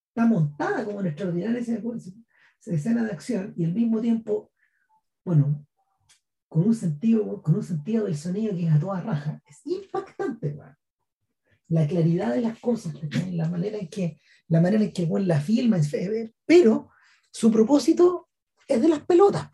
está 0.09 0.27
montada 0.27 0.85
como 0.85 0.99
una 0.99 1.09
extraordinaria 1.09 1.61
escena 2.67 3.05
de 3.05 3.11
acción 3.11 3.55
y 3.57 3.65
al 3.65 3.73
mismo 3.73 4.03
tiempo 4.03 4.53
bueno, 5.25 5.67
con 6.47 6.67
un 6.67 6.75
sentido, 6.75 7.43
con 7.43 7.55
un 7.55 7.63
sentido 7.63 8.05
del 8.05 8.19
sonido 8.19 8.55
que 8.55 8.67
es 8.67 8.73
a 8.73 8.81
toda 8.81 9.01
raja. 9.01 9.43
Es 9.47 9.61
impactante, 9.65 10.59
La 11.69 11.87
claridad 11.87 12.35
de 12.35 12.43
las 12.43 12.59
cosas, 12.61 12.95
la 13.31 13.49
manera 13.49 13.79
en 13.79 13.89
que, 13.89 14.19
la 14.49 14.61
manera 14.61 14.85
en 14.85 14.93
que 14.93 15.09
la 15.21 15.41
filma, 15.41 15.79
pero 16.45 16.91
su 17.31 17.51
propósito 17.51 18.29
es 18.67 18.81
de 18.81 18.89
las 18.89 19.01
pelotas. 19.01 19.51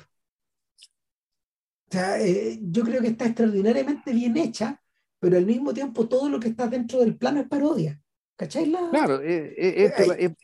O 1.89 1.93
sea, 1.93 2.21
eh, 2.21 2.59
yo 2.63 2.83
creo 2.83 3.01
que 3.01 3.09
está 3.09 3.27
extraordinariamente 3.27 4.13
bien 4.13 4.37
hecha, 4.37 4.81
pero 5.21 5.37
al 5.37 5.47
mismo 5.47 5.73
tiempo 5.73 6.09
todo 6.09 6.29
lo 6.29 6.41
que 6.41 6.49
está 6.49 6.67
dentro 6.67 7.01
del 7.01 7.17
plano 7.17 7.41
es 7.41 7.49
parodia. 7.49 8.01
¿Cachai? 8.37 8.67
La... 8.67 8.91
Claro, 8.91 9.23
eh, 9.23 9.55
eh, 9.57 9.93
eh, 10.19 10.35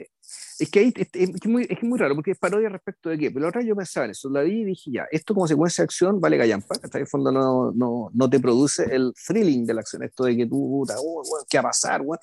es 0.61 0.71
que 0.71 0.79
ahí 0.79 0.93
es, 0.95 1.09
es, 1.13 1.47
muy, 1.47 1.67
es 1.69 1.83
muy 1.83 1.99
raro, 1.99 2.15
porque 2.15 2.31
es 2.33 2.39
parodia 2.39 2.69
respecto 2.69 3.09
de 3.09 3.19
qué. 3.19 3.31
Pero 3.31 3.43
la 3.43 3.49
otra 3.49 3.63
yo 3.63 3.75
pensaba 3.75 4.05
en 4.05 4.13
eso, 4.13 4.31
la 4.31 4.43
vi 4.43 4.61
y 4.61 4.65
dije, 4.65 4.93
ya, 4.93 5.07
esto 5.11 5.35
como 5.35 5.49
secuencia 5.49 5.83
de 5.83 5.87
acción 5.87 6.21
vale 6.21 6.39
callampa, 6.39 6.77
hasta 6.81 6.99
en 6.99 7.03
el 7.03 7.09
fondo 7.09 7.33
no, 7.33 7.73
no, 7.73 8.11
no, 8.13 8.31
te 8.31 8.39
produce 8.39 8.85
el 8.85 9.13
thrilling 9.27 9.67
de 9.67 9.75
la 9.75 9.81
acción, 9.81 10.05
esto 10.05 10.25
de 10.25 10.37
que 10.37 10.47
tú, 10.47 10.69
puta, 10.71 10.95
oh, 10.99 11.23
bueno, 11.29 11.45
¿qué 11.49 11.59
va 11.59 11.63
a 11.63 11.65
pasar? 11.65 12.03
Bueno? 12.03 12.21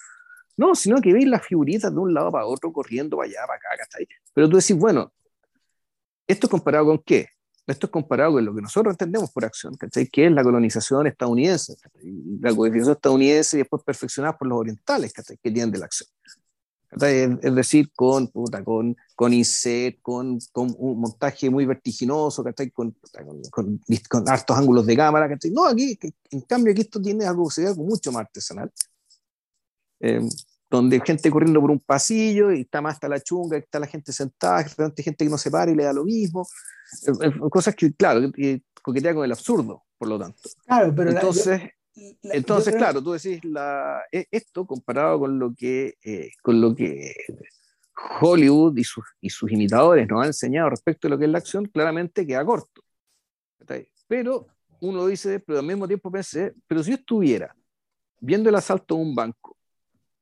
No, 0.58 0.74
sino 0.74 1.00
que 1.00 1.14
veis 1.14 1.28
las 1.28 1.46
figuritas 1.46 1.94
de 1.94 2.00
un 2.00 2.14
lado 2.14 2.32
para 2.32 2.46
otro, 2.46 2.74
corriendo 2.74 3.16
para 3.18 3.30
allá, 3.30 3.40
para 3.46 3.58
acá, 3.58 3.70
¿cachai? 3.78 4.08
Pero 4.34 4.50
tú 4.50 4.58
decís, 4.58 4.76
bueno, 4.76 5.14
¿esto 6.28 6.50
comparado 6.50 6.88
con 6.88 6.98
qué? 7.00 7.30
Esto 7.68 7.86
es 7.86 7.92
comparado 7.92 8.34
con 8.34 8.46
lo 8.46 8.56
que 8.56 8.62
nosotros 8.62 8.94
entendemos 8.94 9.30
por 9.32 9.46
acción, 9.46 9.76
¿cachai? 9.76 10.08
Que 10.08 10.26
es 10.26 10.32
la 10.32 10.44
colonización 10.44 11.06
estadounidense, 11.06 11.76
la 12.42 12.56
codificación 12.56 12.96
estadounidense 12.96 13.58
y 13.58 13.60
después 13.60 13.84
perfeccionada 13.84 14.38
por 14.38 14.48
los 14.48 14.58
orientales, 14.58 15.14
¿cachai? 15.14 15.38
Que 15.38 15.52
tienen 15.52 15.72
de 15.72 15.80
la 15.80 15.86
acción. 15.86 16.10
Es 16.90 17.54
decir, 17.54 17.92
con, 17.94 18.30
puta, 18.30 18.64
con, 18.64 18.96
con 19.16 19.34
inset, 19.34 20.02
con, 20.02 20.40
con, 20.54 20.74
un 20.80 21.02
montaje 21.02 21.50
muy 21.50 21.66
vertiginoso, 21.66 22.44
Con, 22.74 22.96
con, 23.52 23.82
con, 24.10 24.30
hartos 24.30 24.58
ángulos 24.58 24.86
de 24.86 24.96
cámara. 24.96 25.28
¿cachai? 25.28 25.52
No, 25.52 25.66
aquí, 25.66 26.00
en 26.32 26.42
cambio, 26.42 26.72
aquí 26.72 26.82
esto 26.82 27.02
tiene 27.02 27.26
algo 27.26 27.48
que 27.50 27.56
se 27.56 27.66
ve 27.66 27.76
mucho 27.76 28.12
más 28.12 28.22
artesanal. 28.22 28.72
Eh, 30.00 30.22
donde 30.70 31.00
gente 31.00 31.32
corriendo 31.32 31.62
por 31.62 31.72
un 31.72 31.80
pasillo 31.80 32.52
y 32.52 32.62
está 32.62 32.82
más 32.82 32.96
hasta 32.96 33.08
la 33.08 33.22
chunga, 33.22 33.58
está 33.58 33.80
la 33.80 33.88
gente 33.88 34.12
sentada, 34.12 34.64
gente 34.64 35.26
que 35.26 35.30
no 35.30 35.38
se 35.38 35.50
para 35.50 35.72
y 35.72 35.76
le 35.76 35.84
da 35.84 35.94
lo 35.94 36.04
mismo. 36.04 36.46
Eh, 37.08 37.28
eh, 37.28 37.40
cosas 37.50 37.76
que, 37.76 37.94
claro, 37.94 38.32
coquetea 38.82 39.14
con 39.14 39.24
el 39.24 39.32
absurdo, 39.32 39.84
por 39.98 40.08
lo 40.10 40.20
tanto. 40.20 40.42
Claro, 40.66 40.94
pero 40.96 41.12
entonces, 41.12 41.62
la, 41.96 42.34
entonces 42.36 42.76
claro, 42.76 43.02
tú 43.02 43.14
decís 43.14 43.44
la, 43.46 44.02
e, 44.12 44.28
esto 44.30 44.66
comparado 44.66 45.20
con 45.20 45.40
lo 45.40 45.54
que, 45.56 45.96
eh, 46.04 46.32
con 46.42 46.60
lo 46.60 46.76
que 46.76 47.14
Hollywood 48.22 48.78
y 48.78 48.84
sus, 48.84 49.06
y 49.22 49.30
sus 49.30 49.52
imitadores 49.52 50.08
nos 50.08 50.22
han 50.22 50.28
enseñado 50.28 50.70
respecto 50.70 51.08
a 51.08 51.12
lo 51.12 51.18
que 51.18 51.26
es 51.26 51.32
la 51.32 51.40
acción, 51.40 51.66
claramente 51.66 52.28
queda 52.28 52.46
corto. 52.46 52.84
Pero 54.08 54.48
uno 54.80 55.08
dice, 55.08 55.40
pero 55.40 55.60
al 55.60 55.66
mismo 55.66 55.88
tiempo 55.88 56.12
pensé, 56.12 56.54
pero 56.68 56.84
si 56.84 56.92
yo 56.92 56.98
estuviera 56.98 57.54
viendo 58.20 58.50
el 58.50 58.56
asalto 58.56 58.96
a 58.96 58.98
un 58.98 59.14
banco 59.14 59.57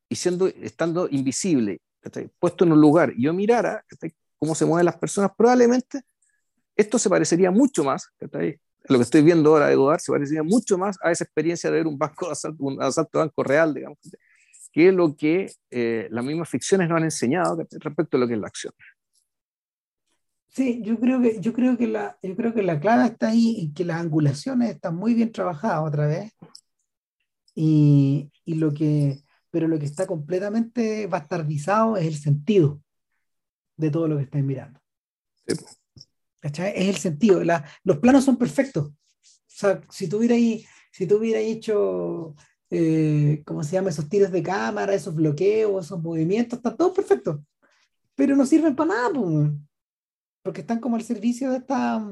y 0.09 0.15
siendo, 0.15 0.47
estando 0.47 1.07
invisible, 1.09 1.81
puesto 2.39 2.65
en 2.65 2.73
un 2.73 2.81
lugar, 2.81 3.13
yo 3.17 3.33
mirara 3.33 3.83
cómo 4.37 4.55
se 4.55 4.65
mueven 4.65 4.85
las 4.85 4.97
personas, 4.97 5.31
probablemente 5.37 6.01
esto 6.75 6.99
se 6.99 7.09
parecería 7.09 7.51
mucho 7.51 7.83
más, 7.83 8.09
lo 8.87 8.97
que 8.97 9.03
estoy 9.03 9.23
viendo 9.23 9.51
ahora 9.51 9.67
de 9.67 9.75
Godard 9.75 9.99
se 9.99 10.11
parecería 10.11 10.43
mucho 10.43 10.77
más 10.77 10.97
a 11.01 11.11
esa 11.11 11.23
experiencia 11.23 11.69
de 11.71 11.77
ver 11.77 11.87
un 11.87 11.97
banco 11.97 12.29
asalto, 12.29 12.63
un 12.63 12.81
asalto 12.81 13.17
de 13.17 13.25
banco 13.25 13.43
real, 13.43 13.73
digamos, 13.73 13.97
que 14.71 14.91
lo 14.91 15.15
que 15.15 15.51
eh, 15.71 16.07
las 16.11 16.23
mismas 16.23 16.49
ficciones 16.49 16.89
nos 16.89 16.97
han 16.97 17.05
enseñado 17.05 17.65
respecto 17.79 18.17
a 18.17 18.19
lo 18.19 18.27
que 18.27 18.33
es 18.33 18.39
la 18.39 18.47
acción. 18.47 18.73
Sí, 20.49 20.81
yo 20.83 20.99
creo 20.99 21.21
que, 21.21 21.39
yo 21.41 21.53
creo 21.53 21.77
que, 21.77 21.87
la, 21.87 22.17
yo 22.21 22.35
creo 22.35 22.53
que 22.53 22.63
la 22.63 22.79
clave 22.79 23.05
está 23.05 23.29
ahí 23.29 23.55
y 23.57 23.73
que 23.73 23.83
las 23.83 23.99
angulaciones 23.99 24.69
están 24.69 24.95
muy 24.95 25.13
bien 25.13 25.31
trabajadas 25.31 25.81
otra 25.85 26.07
vez. 26.07 26.31
Y, 27.53 28.31
y 28.45 28.55
lo 28.55 28.73
que, 28.73 29.24
pero 29.55 29.69
lo 29.69 29.79
que 29.79 29.85
está 29.85 30.05
completamente 30.05 31.07
bastardizado 31.07 31.95
es 31.95 32.05
el 32.05 32.17
sentido 32.17 32.81
de 33.77 33.89
todo 33.89 34.09
lo 34.09 34.17
que 34.17 34.23
estáis 34.23 34.43
mirando. 34.43 34.81
Sí. 35.47 35.55
¿Cachai? 36.41 36.73
Es 36.75 36.89
el 36.89 36.97
sentido. 36.97 37.41
La, 37.41 37.63
los 37.85 37.99
planos 37.99 38.25
son 38.25 38.35
perfectos. 38.35 38.89
O 38.89 38.93
sea, 39.47 39.81
si 39.89 40.09
tú 40.09 40.17
hubieras, 40.17 40.39
si 40.91 41.07
tú 41.07 41.19
hubieras 41.19 41.43
hecho, 41.43 42.35
eh, 42.69 43.43
¿cómo 43.45 43.63
se 43.63 43.71
llama? 43.71 43.91
Esos 43.91 44.09
tiros 44.09 44.29
de 44.29 44.43
cámara, 44.43 44.93
esos 44.93 45.15
bloqueos, 45.15 45.85
esos 45.85 46.03
movimientos, 46.03 46.59
está 46.59 46.75
todo 46.75 46.93
perfecto. 46.93 47.41
Pero 48.13 48.35
no 48.35 48.45
sirven 48.45 48.75
para 48.75 48.89
nada, 48.89 49.09
pues, 49.13 49.51
porque 50.43 50.61
están 50.61 50.81
como 50.81 50.97
al 50.97 51.03
servicio 51.03 51.51
de 51.51 51.59
esta. 51.59 52.05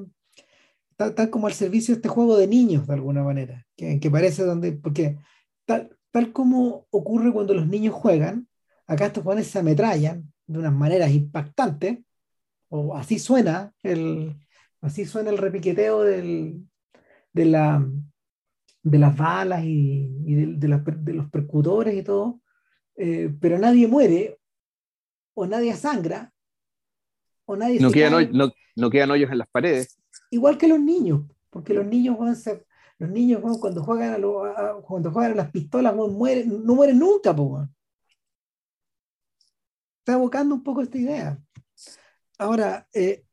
Están, 0.98 1.30
como 1.30 1.48
al 1.48 1.54
servicio 1.54 1.94
de 1.94 1.98
este 1.98 2.08
juego 2.08 2.38
de 2.38 2.48
niños, 2.48 2.88
de 2.88 2.94
alguna 2.94 3.22
manera. 3.22 3.68
Que, 3.76 4.00
que 4.00 4.10
parece 4.10 4.44
donde. 4.44 4.72
Porque 4.72 5.18
tal, 5.66 5.94
tal 6.14 6.32
como 6.32 6.86
ocurre 6.92 7.34
cuando 7.34 7.56
los 7.56 7.68
niños 7.68 7.96
juegan, 7.96 8.48
acá 8.86 9.08
estos 9.08 9.24
jóvenes 9.24 9.48
se 9.48 9.58
ametrallan 9.58 10.32
de 10.46 10.60
unas 10.60 10.72
maneras 10.72 11.12
impactantes 11.12 12.00
o 12.70 12.96
así 12.96 13.18
suena 13.18 13.74
el, 13.82 14.36
así 14.82 15.06
suena 15.06 15.32
el 15.32 15.40
repiqueteo 15.40 16.04
del, 16.04 16.68
de, 17.34 17.46
la, 17.46 17.84
de 18.84 19.00
las 19.00 19.18
balas 19.18 19.64
y, 19.64 20.08
y 20.24 20.36
de, 20.36 20.46
de, 20.54 20.68
la, 20.68 20.78
de, 20.78 21.14
los 21.14 21.32
percutores 21.32 21.96
y 21.96 22.04
todo, 22.04 22.42
eh, 22.96 23.34
pero 23.42 23.58
nadie 23.58 23.88
muere, 23.88 24.38
o 25.34 25.48
nadie 25.48 25.74
sangra, 25.74 26.32
o 27.46 27.56
nadie 27.56 27.80
no 27.80 27.90
quedan, 27.90 28.32
no, 28.32 28.52
no, 28.76 28.90
quedan 28.92 29.10
hoyos 29.10 29.32
en 29.32 29.40
las 29.40 29.50
paredes. 29.50 29.98
Igual 30.30 30.60
que 30.60 30.68
los 30.68 30.80
niños, 30.80 31.22
porque 31.50 31.74
los 31.74 31.88
niños 31.88 32.20
van 32.20 32.30
a 32.30 32.36
los 33.04 33.12
niños 33.12 33.42
cuando 33.60 33.84
juegan 33.84 34.14
a, 34.14 34.18
lo, 34.18 34.82
cuando 34.86 35.12
juegan 35.12 35.34
a 35.34 35.36
las 35.36 35.52
pistolas 35.52 35.94
no 35.94 36.08
mueren 36.08 37.00
nunca, 37.00 37.36
está 40.00 40.14
evocando 40.14 40.56
un 40.56 40.64
poco 40.64 40.82
esta 40.82 40.98
idea. 40.98 41.38
Ahora, 42.38 42.88
eh, 42.94 43.26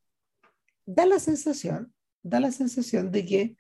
da 0.85 1.07
la 1.07 1.21
sensación, 1.21 1.95
da 2.23 2.41
la 2.41 2.51
sensación 2.51 3.13
de 3.13 3.25
que 3.25 3.57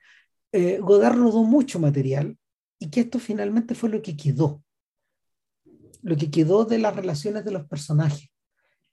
eh, 0.52 0.78
Godard 0.78 1.16
rodó 1.16 1.44
mucho 1.44 1.78
material 1.78 2.36
y 2.80 2.90
que 2.90 3.00
esto 3.00 3.20
finalmente 3.20 3.76
fue 3.76 3.88
lo 3.88 4.02
que 4.02 4.16
quedó. 4.16 4.64
Lo 6.02 6.16
que 6.16 6.30
quedó 6.30 6.64
de 6.64 6.78
las 6.78 6.96
relaciones 6.96 7.44
de 7.44 7.52
los 7.52 7.66
personajes. 7.66 8.30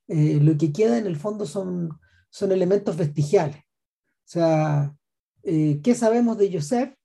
Eh, 0.07 0.39
lo 0.39 0.56
que 0.56 0.72
queda 0.72 0.99
en 0.99 1.07
el 1.07 1.15
fondo 1.15 1.45
son, 1.45 1.99
son 2.30 2.52
elementos 2.52 2.95
vestigiales. 2.95 3.57
O 3.57 4.30
sea, 4.30 4.95
eh, 5.44 5.80
¿qué 5.81 5.95
sabemos 5.95 6.38
de 6.38 6.52
Joseph? 6.52 6.96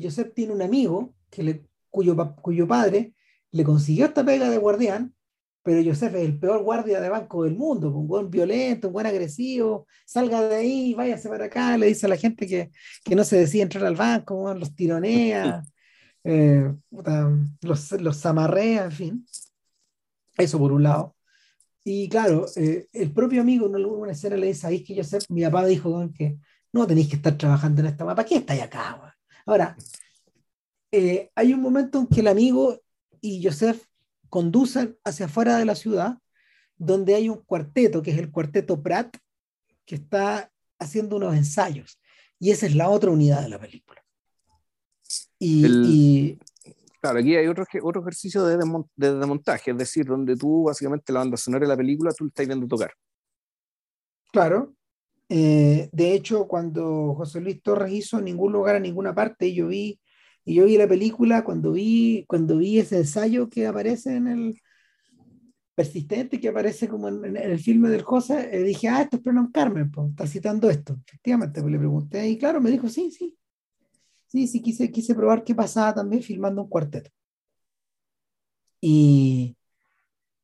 Que 0.00 0.08
Joseph 0.08 0.32
tiene 0.34 0.52
un 0.52 0.62
amigo 0.62 1.14
que 1.30 1.42
le, 1.42 1.66
cuyo, 1.90 2.16
cuyo 2.36 2.66
padre 2.66 3.14
le 3.50 3.64
consiguió 3.64 4.06
esta 4.06 4.24
pega 4.24 4.48
de 4.48 4.58
guardián 4.58 5.14
pero 5.62 5.82
Joseph 5.84 6.14
es 6.16 6.22
el 6.22 6.38
peor 6.38 6.62
guardia 6.62 7.00
de 7.00 7.08
banco 7.08 7.44
del 7.44 7.56
mundo, 7.56 7.88
un 7.94 8.08
buen 8.08 8.30
violento, 8.30 8.88
un 8.88 8.94
buen 8.94 9.06
agresivo, 9.06 9.86
salga 10.04 10.42
de 10.48 10.56
ahí, 10.56 10.94
váyase 10.94 11.28
para 11.28 11.46
acá, 11.46 11.78
le 11.78 11.86
dice 11.86 12.06
a 12.06 12.08
la 12.08 12.16
gente 12.16 12.46
que, 12.46 12.70
que 13.04 13.14
no 13.14 13.24
se 13.24 13.38
decide 13.38 13.62
entrar 13.62 13.84
al 13.84 13.96
banco, 13.96 14.52
los 14.54 14.74
tironea, 14.74 15.62
eh, 16.24 16.72
los, 17.60 17.92
los 17.92 18.20
zamarrea, 18.20 18.84
en 18.84 18.92
fin. 18.92 19.26
Eso 20.36 20.58
por 20.58 20.72
un 20.72 20.82
lado. 20.82 21.14
Y 21.84 22.08
claro, 22.08 22.46
eh, 22.56 22.88
el 22.92 23.12
propio 23.12 23.40
amigo 23.42 23.66
en 23.66 23.76
alguna 23.76 24.12
escena 24.12 24.36
le 24.36 24.48
dice, 24.48 24.66
ahí 24.66 24.82
que 24.82 24.96
Joseph, 24.96 25.24
mi 25.28 25.42
papá 25.42 25.64
dijo 25.66 26.10
que 26.16 26.38
no 26.72 26.86
tenéis 26.86 27.08
que 27.08 27.16
estar 27.16 27.36
trabajando 27.36 27.82
en 27.82 27.88
esta 27.88 28.04
mapa, 28.04 28.16
¿para 28.16 28.28
qué 28.28 28.36
estáis 28.36 28.62
acá? 28.62 29.11
Ahora, 29.46 29.76
eh, 30.90 31.30
hay 31.34 31.52
un 31.52 31.60
momento 31.60 31.98
en 31.98 32.06
que 32.06 32.20
el 32.20 32.28
amigo 32.28 32.80
y 33.20 33.42
Joseph 33.42 33.82
conducen 34.28 34.98
hacia 35.04 35.26
afuera 35.26 35.56
de 35.58 35.64
la 35.64 35.74
ciudad, 35.74 36.18
donde 36.76 37.14
hay 37.14 37.28
un 37.28 37.42
cuarteto, 37.42 38.02
que 38.02 38.10
es 38.10 38.18
el 38.18 38.30
cuarteto 38.30 38.82
Pratt, 38.82 39.16
que 39.84 39.96
está 39.96 40.50
haciendo 40.78 41.16
unos 41.16 41.34
ensayos. 41.34 41.98
Y 42.38 42.50
esa 42.50 42.66
es 42.66 42.74
la 42.74 42.88
otra 42.88 43.10
unidad 43.10 43.42
de 43.42 43.48
la 43.48 43.60
película. 43.60 44.02
Y, 45.38 46.38
claro, 47.00 47.18
aquí 47.18 47.36
hay 47.36 47.46
otro, 47.46 47.64
otro 47.82 48.00
ejercicio 48.00 48.44
de, 48.44 48.56
de, 48.56 49.26
montaje, 49.26 49.70
es 49.72 49.76
decir, 49.76 50.06
donde 50.06 50.36
tú 50.36 50.64
básicamente 50.64 51.12
la 51.12 51.20
banda 51.20 51.36
sonora 51.36 51.64
de 51.64 51.68
la 51.68 51.76
película 51.76 52.12
tú 52.12 52.24
la 52.24 52.28
estás 52.28 52.46
viendo 52.46 52.66
tocar. 52.66 52.92
Claro. 54.32 54.74
Eh, 55.34 55.88
de 55.92 56.12
hecho, 56.12 56.46
cuando 56.46 57.14
José 57.14 57.40
Luis 57.40 57.62
Torres 57.62 57.90
hizo 57.90 58.20
Ningún 58.20 58.52
lugar 58.52 58.76
a 58.76 58.80
ninguna 58.80 59.14
parte, 59.14 59.54
yo 59.54 59.68
vi 59.68 59.98
y 60.44 60.54
yo 60.54 60.66
vi 60.66 60.76
la 60.76 60.86
película 60.86 61.42
cuando 61.42 61.72
vi, 61.72 62.26
cuando 62.28 62.58
vi 62.58 62.78
ese 62.78 62.98
ensayo 62.98 63.48
que 63.48 63.66
aparece 63.66 64.14
en 64.14 64.28
el 64.28 64.60
persistente, 65.74 66.38
que 66.38 66.48
aparece 66.50 66.86
como 66.86 67.08
en, 67.08 67.34
el 67.34 67.58
filme 67.58 67.88
del 67.88 68.02
José, 68.02 68.50
eh, 68.52 68.62
dije, 68.62 68.88
ah, 68.88 69.00
esto 69.00 69.16
es 69.16 69.22
Pronom 69.22 69.50
Carmen, 69.50 69.90
pues, 69.90 70.10
está 70.10 70.26
citando 70.26 70.68
esto. 70.68 70.98
Efectivamente, 71.06 71.62
pues 71.62 71.72
le 71.72 71.78
pregunté 71.78 72.28
y 72.28 72.36
claro, 72.36 72.60
me 72.60 72.70
dijo, 72.70 72.90
sí, 72.90 73.10
sí. 73.10 73.34
Sí, 74.26 74.46
sí, 74.46 74.60
quise, 74.60 74.90
quise 74.90 75.14
probar 75.14 75.44
qué 75.44 75.54
pasaba 75.54 75.94
también 75.94 76.22
filmando 76.22 76.62
un 76.62 76.68
cuarteto. 76.68 77.10
Y, 78.82 79.56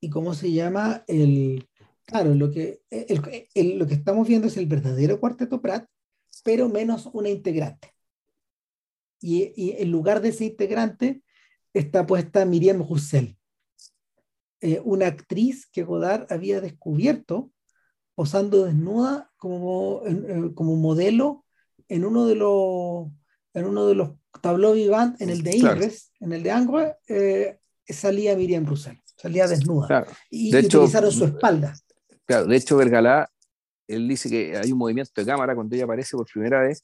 y 0.01 0.09
cómo 0.09 0.33
se 0.33 0.51
llama 0.51 1.05
el, 1.09 1.69
claro, 2.09 2.35
lo 2.35 2.51
que, 2.51 2.81
el, 2.91 3.79
lo 3.79 3.87
que 3.87 3.95
estamos 3.95 4.27
viendo 4.27 4.49
es 4.49 4.57
el 4.57 4.67
verdadero 4.67 5.21
cuarteto 5.21 5.61
Pratt, 5.61 5.87
pero 6.43 6.69
menos 6.69 7.09
una 7.13 7.29
integrante 7.29 7.93
y, 9.21 9.75
en 9.79 9.91
lugar 9.91 10.21
de 10.21 10.31
ese 10.31 10.45
integrante 10.45 11.23
está 11.73 12.07
puesta 12.07 12.45
Miriam 12.45 12.87
Roussel, 12.87 13.37
eh, 14.61 14.81
una 14.85 15.07
actriz 15.07 15.67
que 15.67 15.85
Godard 15.85 16.33
había 16.33 16.61
descubierto 16.61 17.53
posando 18.15 18.65
desnuda 18.65 19.31
como, 19.37 20.03
como 20.55 20.77
modelo 20.77 21.45
en 21.89 22.05
uno 22.05 22.27
de 22.27 22.35
los 22.35 23.09
en 23.55 23.65
uno 23.65 23.87
de 23.87 23.95
los 23.95 24.11
tableaux 24.41 24.77
vivants, 24.77 25.21
en 25.21 25.31
el 25.31 25.43
de 25.43 25.57
Ingres, 25.57 26.13
en 26.21 26.33
el 26.33 26.43
de 26.43 26.51
Angre, 26.51 26.97
eh, 27.09 27.59
salía 27.89 28.37
Miriam 28.37 28.67
Roussel, 28.67 29.01
salía 29.17 29.49
desnuda. 29.49 30.07
Y, 30.31 30.55
utilizaron 30.55 31.11
su 31.11 31.25
espalda. 31.25 31.75
Claro, 32.29 32.45
de 32.45 32.57
hecho, 32.57 32.77
Vergalá, 32.77 33.31
él 33.87 34.07
dice 34.07 34.29
que 34.29 34.55
hay 34.55 34.71
un 34.71 34.77
movimiento 34.77 35.13
de 35.17 35.27
cámara 35.27 35.55
cuando 35.55 35.75
ella 35.75 35.85
aparece 35.85 36.15
por 36.15 36.27
primera 36.27 36.61
vez, 36.61 36.83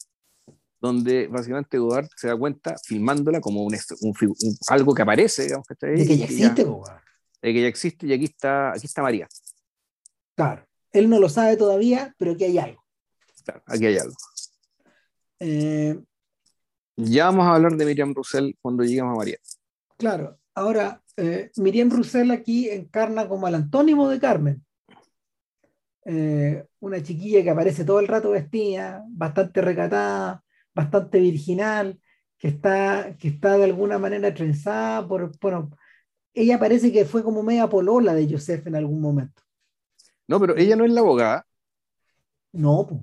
donde 0.81 1.27
básicamente 1.27 1.77
Godard 1.77 2.09
se 2.17 2.29
da 2.29 2.37
cuenta 2.37 2.77
filmándola 2.83 3.43
como 3.43 3.63
un, 3.63 3.77
algo 4.69 4.95
que 4.95 5.03
aparece, 5.03 5.43
digamos, 5.43 5.67
que 5.67 5.87
De 5.87 6.07
que 6.07 6.17
ya 6.17 6.25
existe, 6.25 6.65
De 6.65 7.53
que 7.53 7.61
ya 7.61 7.69
existe 7.69 8.07
y 8.07 8.15
aquí 8.15 8.25
está, 8.25 8.71
aquí 8.71 8.87
está 8.87 9.03
María. 9.03 9.29
Claro, 10.35 10.67
él 10.93 11.11
no 11.11 11.21
lo 11.21 11.29
sabe 11.29 11.59
todavía, 11.59 12.15
pero 12.17 12.33
aquí 12.33 12.45
hay 12.45 12.57
algo. 12.57 12.83
Claro, 13.45 13.63
aquí 13.67 13.85
hay 13.85 13.99
algo. 13.99 14.17
Eh, 15.41 16.01
ya 16.97 17.27
vamos 17.27 17.45
a 17.45 17.57
hablar 17.57 17.77
de 17.77 17.85
Miriam 17.85 18.15
Roussel 18.15 18.57
cuando 18.63 18.83
lleguemos 18.83 19.13
a 19.13 19.19
María. 19.19 19.37
Claro, 19.99 20.39
ahora 20.55 21.03
eh, 21.19 21.51
Miriam 21.57 21.91
Roussel 21.91 22.31
aquí 22.31 22.71
encarna 22.71 23.29
como 23.29 23.47
el 23.47 23.57
antónimo 23.57 24.09
de 24.09 24.19
Carmen. 24.19 24.65
Eh, 26.07 26.67
una 26.81 27.03
chiquilla 27.03 27.43
que 27.43 27.51
aparece 27.51 27.85
todo 27.85 28.01
el 28.01 28.09
rato 28.09 28.31
vestida, 28.31 29.05
bastante 29.09 29.63
recatada, 29.63 30.45
bastante 30.75 31.19
virginal, 31.19 31.99
que 32.39 32.49
está, 32.49 33.17
que 33.19 33.29
está 33.29 33.57
de 33.57 33.65
alguna 33.65 33.99
manera 33.99 34.35
trenzada 34.35 35.07
por, 35.09 35.33
bueno, 35.41 35.71
ella 36.35 36.59
parece 36.59 36.93
que 36.93 37.05
fue 37.05 37.23
como 37.23 37.43
media 37.43 37.69
polola 37.69 38.15
de 38.15 38.29
Joseph 38.31 38.67
en 38.67 38.77
algún 38.77 39.01
momento. 39.01 39.43
No, 40.27 40.41
pero 40.41 40.57
ella 40.57 40.77
no 40.77 40.85
es 40.85 40.93
la 40.93 41.01
abogada. 41.01 41.47
No, 42.53 42.87
pues. 42.87 43.01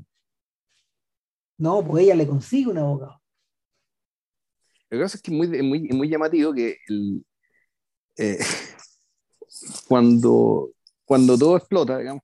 No, 1.58 1.86
pues 1.86 2.04
ella 2.04 2.16
le 2.16 2.28
consigue 2.28 2.72
un 2.72 2.78
abogado. 2.78 3.22
Lo 4.90 4.98
que 4.98 5.04
pasa 5.04 5.18
es 5.18 5.24
que 5.24 5.32
es 5.32 5.38
muy, 5.38 5.48
muy, 5.64 5.80
muy 5.90 6.10
llamativo 6.10 6.54
que 6.54 6.78
el, 6.88 7.26
eh, 8.18 8.40
cuando, 9.88 10.72
cuando 11.06 11.38
todo 11.38 11.58
explota, 11.58 11.98
digamos. 11.98 12.24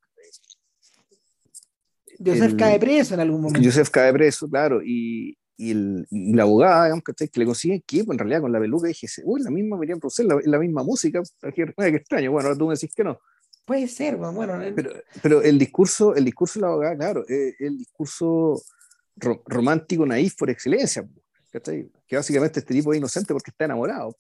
Joseph 2.23 2.55
cae 2.57 2.79
preso 2.79 3.13
en 3.13 3.19
algún 3.19 3.41
momento. 3.41 3.67
Joseph 3.67 3.89
cae 3.89 4.11
preso, 4.13 4.49
claro, 4.49 4.81
y, 4.83 5.37
y, 5.57 5.71
el, 5.71 6.07
la 6.09 6.43
abogada, 6.43 6.85
digamos, 6.85 7.03
que 7.03 7.39
le 7.39 7.45
consigue 7.45 7.75
equipo, 7.75 8.11
en 8.11 8.19
realidad 8.19 8.41
con 8.41 8.51
la 8.51 8.59
peluca, 8.59 8.87
dije, 8.87 9.07
uy, 9.23 9.41
la 9.41 9.51
misma 9.51 9.77
Miriam 9.77 9.99
Roussel, 9.99 10.27
la, 10.27 10.39
la 10.43 10.59
misma 10.59 10.83
música, 10.83 11.21
qué, 11.55 11.73
extraño, 11.77 12.31
bueno, 12.31 12.47
ahora 12.47 12.57
tú 12.57 12.67
me 12.67 12.73
decís 12.73 12.93
que 12.95 13.03
no. 13.03 13.19
Puede 13.65 13.87
ser, 13.87 14.15
bueno. 14.15 14.59
Pero, 14.75 14.91
pero 15.21 15.41
el 15.41 15.59
discurso, 15.59 16.15
el 16.15 16.23
discurso 16.23 16.57
de 16.57 16.61
la 16.61 16.67
abogada, 16.71 16.95
claro, 16.95 17.25
es 17.27 17.55
el 17.59 17.77
discurso 17.77 18.61
romántico 19.45 20.05
naif 20.05 20.35
por 20.37 20.49
excelencia, 20.49 21.05
que 21.51 22.15
básicamente 22.15 22.59
este 22.59 22.73
tipo 22.73 22.93
es 22.93 22.97
inocente 22.97 23.33
porque 23.33 23.51
está 23.51 23.65
enamorado. 23.65 24.15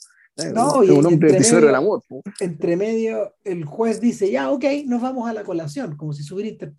No, 0.53 0.83
es 0.83 0.89
un 0.89 1.05
hombre 1.05 1.31
del 1.31 1.75
amor. 1.75 2.03
Entre 2.39 2.75
medio, 2.75 3.35
el 3.43 3.65
juez 3.65 3.99
dice, 3.99 4.29
ya, 4.29 4.51
ok, 4.51 4.65
nos 4.85 5.01
vamos 5.01 5.29
a 5.29 5.33
la 5.33 5.43
colación, 5.43 5.97
como 5.97 6.13
si 6.13 6.23
se 6.23 6.33
hubiera 6.33 6.71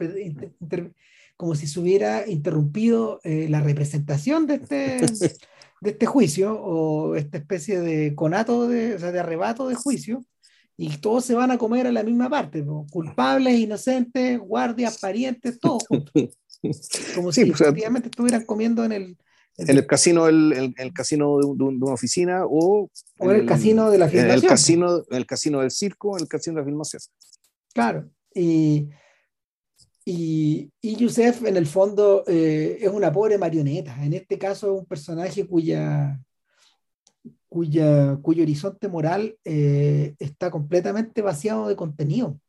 como 1.36 1.54
si 1.54 1.68
se 1.68 1.78
hubiera 1.78 2.28
interrumpido 2.28 3.20
eh, 3.22 3.46
la 3.48 3.60
representación 3.60 4.46
de 4.46 4.54
este, 4.56 4.98
de 5.80 5.90
este 5.90 6.06
juicio 6.06 6.60
o 6.60 7.14
esta 7.14 7.38
especie 7.38 7.80
de 7.80 8.14
conato, 8.14 8.66
de, 8.66 8.94
o 8.94 8.98
sea, 8.98 9.12
de 9.12 9.20
arrebato 9.20 9.68
de 9.68 9.76
juicio, 9.76 10.24
y 10.76 10.98
todos 10.98 11.24
se 11.24 11.34
van 11.34 11.50
a 11.50 11.58
comer 11.58 11.86
a 11.86 11.92
la 11.92 12.02
misma 12.02 12.28
parte, 12.28 12.64
culpables, 12.90 13.58
inocentes, 13.58 14.38
guardias, 14.38 14.98
parientes, 14.98 15.58
todos 15.58 15.84
Como 17.14 17.32
si 17.32 17.44
pues, 17.44 17.60
efectivamente 17.60 18.08
estuvieran 18.08 18.44
comiendo 18.44 18.84
en 18.84 18.92
el, 18.92 19.18
en 19.58 19.76
el 19.76 19.86
casino, 19.86 20.28
el, 20.28 20.74
el, 20.76 20.92
casino 20.92 21.38
de, 21.38 21.64
una 21.64 21.92
oficina 21.92 22.46
o, 22.46 22.88
o 23.18 23.30
en 23.30 23.40
el, 23.40 23.46
casino 23.46 23.90
de 23.90 23.98
la 23.98 24.08
filmación. 24.08 24.36
El 24.36 24.48
casino, 24.48 25.04
el 25.10 25.26
casino 25.26 25.60
del 25.60 25.70
circo, 25.72 26.16
el 26.16 26.28
casino 26.28 26.54
de 26.54 26.60
la 26.62 26.66
filmación. 26.66 27.02
Claro. 27.74 28.08
Y, 28.32 28.88
y, 30.04 30.70
y 30.80 30.96
Yusef, 30.96 31.44
en 31.44 31.56
el 31.56 31.66
fondo, 31.66 32.22
eh, 32.28 32.78
es 32.80 32.88
una 32.88 33.12
pobre 33.12 33.36
marioneta. 33.36 34.04
En 34.04 34.12
este 34.12 34.38
caso, 34.38 34.74
un 34.74 34.86
personaje 34.86 35.44
cuya, 35.44 36.20
cuya, 37.48 38.16
cuyo 38.22 38.44
horizonte 38.44 38.86
moral 38.86 39.36
eh, 39.44 40.14
está 40.20 40.52
completamente 40.52 41.20
vaciado 41.20 41.66
de 41.66 41.74
contenido. 41.74 42.40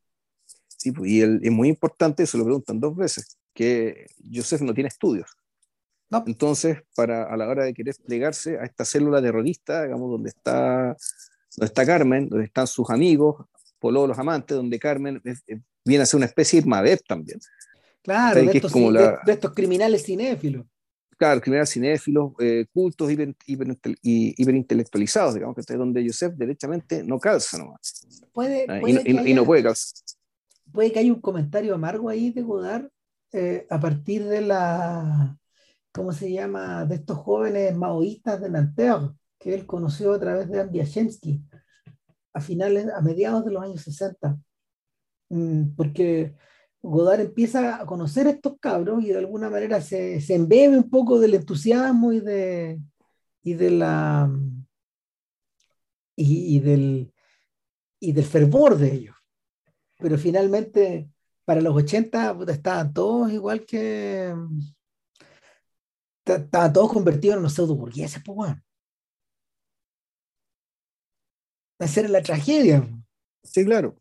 Sí, 0.67 0.91
pues, 0.91 1.09
y 1.09 1.21
es 1.21 1.51
muy 1.51 1.69
importante, 1.69 2.21
eso 2.21 2.37
lo 2.37 2.45
preguntan 2.45 2.79
dos 2.79 2.95
veces, 2.95 3.37
que 3.53 4.05
Yusef 4.19 4.61
no 4.61 4.75
tiene 4.75 4.89
estudios. 4.89 5.38
No. 6.09 6.23
Entonces, 6.25 6.79
para, 6.95 7.23
a 7.23 7.37
la 7.37 7.47
hora 7.47 7.65
de 7.65 7.73
querer 7.73 7.95
plegarse 8.05 8.57
a 8.57 8.63
esta 8.63 8.83
célula 8.83 9.21
terrorista, 9.21 9.83
digamos, 9.83 10.09
donde 10.09 10.29
está, 10.29 10.95
donde 11.55 11.65
está 11.65 11.85
Carmen, 11.85 12.27
donde 12.27 12.45
están 12.45 12.65
sus 12.65 12.89
amigos, 12.89 13.45
Polo, 13.77 14.07
los 14.07 14.17
amantes, 14.17 14.57
donde 14.57 14.77
Carmen 14.79 15.21
viene 15.85 16.03
a 16.03 16.05
ser 16.05 16.17
una 16.17 16.25
especie 16.25 16.59
de 16.59 16.65
Irmadet 16.65 17.01
también. 17.07 17.39
Claro, 18.01 18.41
de 18.41 18.57
estos, 18.57 18.73
de, 18.73 19.31
estos, 19.33 19.53
criminales 19.53 20.03
cinéfilos. 20.03 20.65
Claro, 21.17 21.41
criminales 21.41 21.69
cinéfilos, 21.69 22.31
eh, 22.39 22.65
cultos, 22.73 23.11
hiper, 23.11 23.35
hiperintelectualizados, 24.01 25.35
digamos, 25.35 25.55
que 25.55 25.61
es 25.61 25.67
donde 25.67 26.05
Joseph 26.05 26.33
derechamente 26.35 27.03
no 27.03 27.19
calza 27.19 27.57
nomás. 27.57 28.07
Puede, 28.31 28.65
ah, 28.69 28.79
y, 28.85 29.33
no, 29.33 29.45
puede 29.45 29.63
calzar. 29.63 30.01
Puede 30.71 30.91
que 30.91 30.99
haya 30.99 31.11
un 31.11 31.19
comentario 31.21 31.75
amargo 31.75 32.09
ahí 32.09 32.31
de 32.31 32.41
Godard 32.41 32.87
eh, 33.33 33.67
a 33.69 33.79
partir 33.79 34.23
de 34.25 34.41
la, 34.41 35.37
¿cómo 35.91 36.11
se 36.11 36.31
llama?, 36.31 36.85
de 36.85 36.95
estos 36.95 37.17
jóvenes 37.17 37.75
maoístas 37.75 38.41
de 38.41 38.49
Nanterre, 38.49 39.11
que 39.37 39.53
él 39.53 39.65
conoció 39.65 40.13
a 40.13 40.19
través 40.19 40.49
de 40.49 40.59
Andiashensky 40.59 41.41
a 42.33 42.41
finales, 42.41 42.87
a 42.93 43.01
mediados 43.01 43.45
de 43.45 43.51
los 43.51 43.63
años 43.63 43.81
60. 43.81 44.37
Mm, 45.29 45.75
porque 45.75 46.35
Godard 46.81 47.21
empieza 47.21 47.81
a 47.81 47.85
conocer 47.85 48.27
a 48.27 48.31
estos 48.31 48.57
cabros 48.59 49.03
y 49.03 49.09
de 49.09 49.17
alguna 49.17 49.49
manera 49.49 49.81
se, 49.81 50.21
se 50.21 50.35
embebe 50.35 50.77
un 50.77 50.89
poco 50.89 51.19
del 51.19 51.35
entusiasmo 51.35 52.13
y 52.13 52.19
de, 52.19 52.79
y 53.43 53.53
de 53.53 53.71
la 53.71 54.31
y, 56.15 56.59
del 56.59 57.13
y 57.99 58.11
del 58.11 58.25
fervor 58.25 58.77
de 58.77 58.93
ellos. 58.93 59.15
pero 59.97 60.17
finalmente 60.17 61.09
para 61.45 61.61
los 61.61 61.75
80 61.75 62.37
estaban 62.49 62.93
todos 62.93 63.31
igual 63.31 63.65
que... 63.65 64.33
Estaban 66.35 66.73
todos 66.73 66.91
convertidos 66.91 67.35
en 67.35 67.39
unos 67.39 67.53
pseudo 67.53 67.75
burgueses, 67.75 68.21
pues 68.23 68.35
bueno. 68.35 68.61
Esa 71.79 72.01
era 72.01 72.09
la 72.09 72.21
tragedia. 72.21 72.87
Sí, 73.43 73.63
claro. 73.63 73.95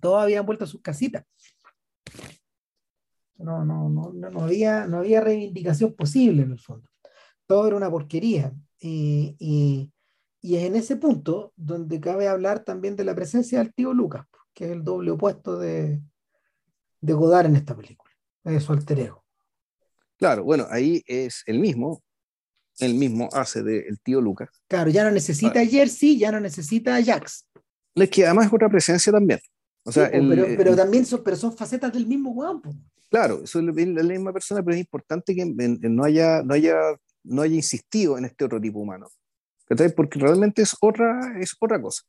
Todos 0.00 0.22
habían 0.22 0.46
vuelto 0.46 0.64
a 0.64 0.68
sus 0.68 0.80
casitas. 0.80 1.24
No, 3.36 3.64
no, 3.64 3.88
no, 3.88 4.12
no, 4.12 4.40
había, 4.42 4.86
no 4.86 4.98
había 4.98 5.20
reivindicación 5.20 5.94
posible 5.94 6.42
en 6.42 6.52
el 6.52 6.58
fondo. 6.58 6.88
Todo 7.46 7.66
era 7.66 7.76
una 7.76 7.90
porquería. 7.90 8.52
Y, 8.80 9.36
y, 9.38 9.92
y, 10.40 10.56
es 10.56 10.64
en 10.64 10.76
ese 10.76 10.96
punto 10.96 11.52
donde 11.56 12.00
cabe 12.00 12.28
hablar 12.28 12.64
también 12.64 12.94
de 12.96 13.04
la 13.04 13.14
presencia 13.14 13.58
del 13.58 13.74
tío 13.74 13.92
Lucas, 13.92 14.26
que 14.54 14.66
es 14.66 14.70
el 14.70 14.84
doble 14.84 15.10
opuesto 15.10 15.58
de, 15.58 16.00
de 17.00 17.12
Godard 17.12 17.46
en 17.46 17.56
esta 17.56 17.76
película, 17.76 18.12
es 18.44 18.62
su 18.62 18.72
alter 18.72 19.00
ego. 19.00 19.24
Claro, 20.18 20.44
bueno, 20.44 20.66
ahí 20.70 21.02
es 21.06 21.44
el 21.46 21.60
mismo, 21.60 22.02
el 22.80 22.94
mismo 22.94 23.28
hace 23.32 23.62
del 23.62 23.98
tío 24.00 24.20
Lucas. 24.20 24.50
Claro, 24.66 24.90
ya 24.90 25.04
no 25.04 25.10
necesita 25.12 25.60
a 25.60 25.64
Jersey, 25.64 26.18
ya 26.18 26.32
no 26.32 26.40
necesita 26.40 26.96
a 26.96 27.04
Jax. 27.04 27.46
Es 27.94 28.10
que 28.10 28.26
además 28.26 28.46
es 28.46 28.52
otra 28.52 28.68
presencia 28.68 29.12
también. 29.12 29.40
O 29.84 29.92
sea, 29.92 30.10
pero, 30.10 30.46
pero, 30.56 30.76
también 30.76 31.06
son, 31.06 31.22
pero 31.24 31.36
son 31.36 31.56
facetas 31.56 31.92
del 31.92 32.06
mismo 32.06 32.30
weón. 32.32 32.60
Claro, 33.08 33.42
es 33.42 33.54
la, 33.54 33.72
misma 33.72 34.32
persona, 34.32 34.62
pero 34.62 34.74
es 34.74 34.80
importante 34.80 35.34
que 35.34 35.46
no, 35.46 36.04
haya, 36.04 36.42
no, 36.42 36.54
haya, 36.54 36.76
no 37.24 37.42
haya 37.42 37.54
insistido 37.54 38.18
en 38.18 38.26
este 38.26 38.44
otro 38.44 38.60
tipo 38.60 38.80
humano. 38.80 39.08
Porque 39.96 40.18
realmente 40.18 40.62
es 40.62 40.76
otra, 40.80 41.38
es 41.40 41.54
otra 41.58 41.80
cosa. 41.80 42.02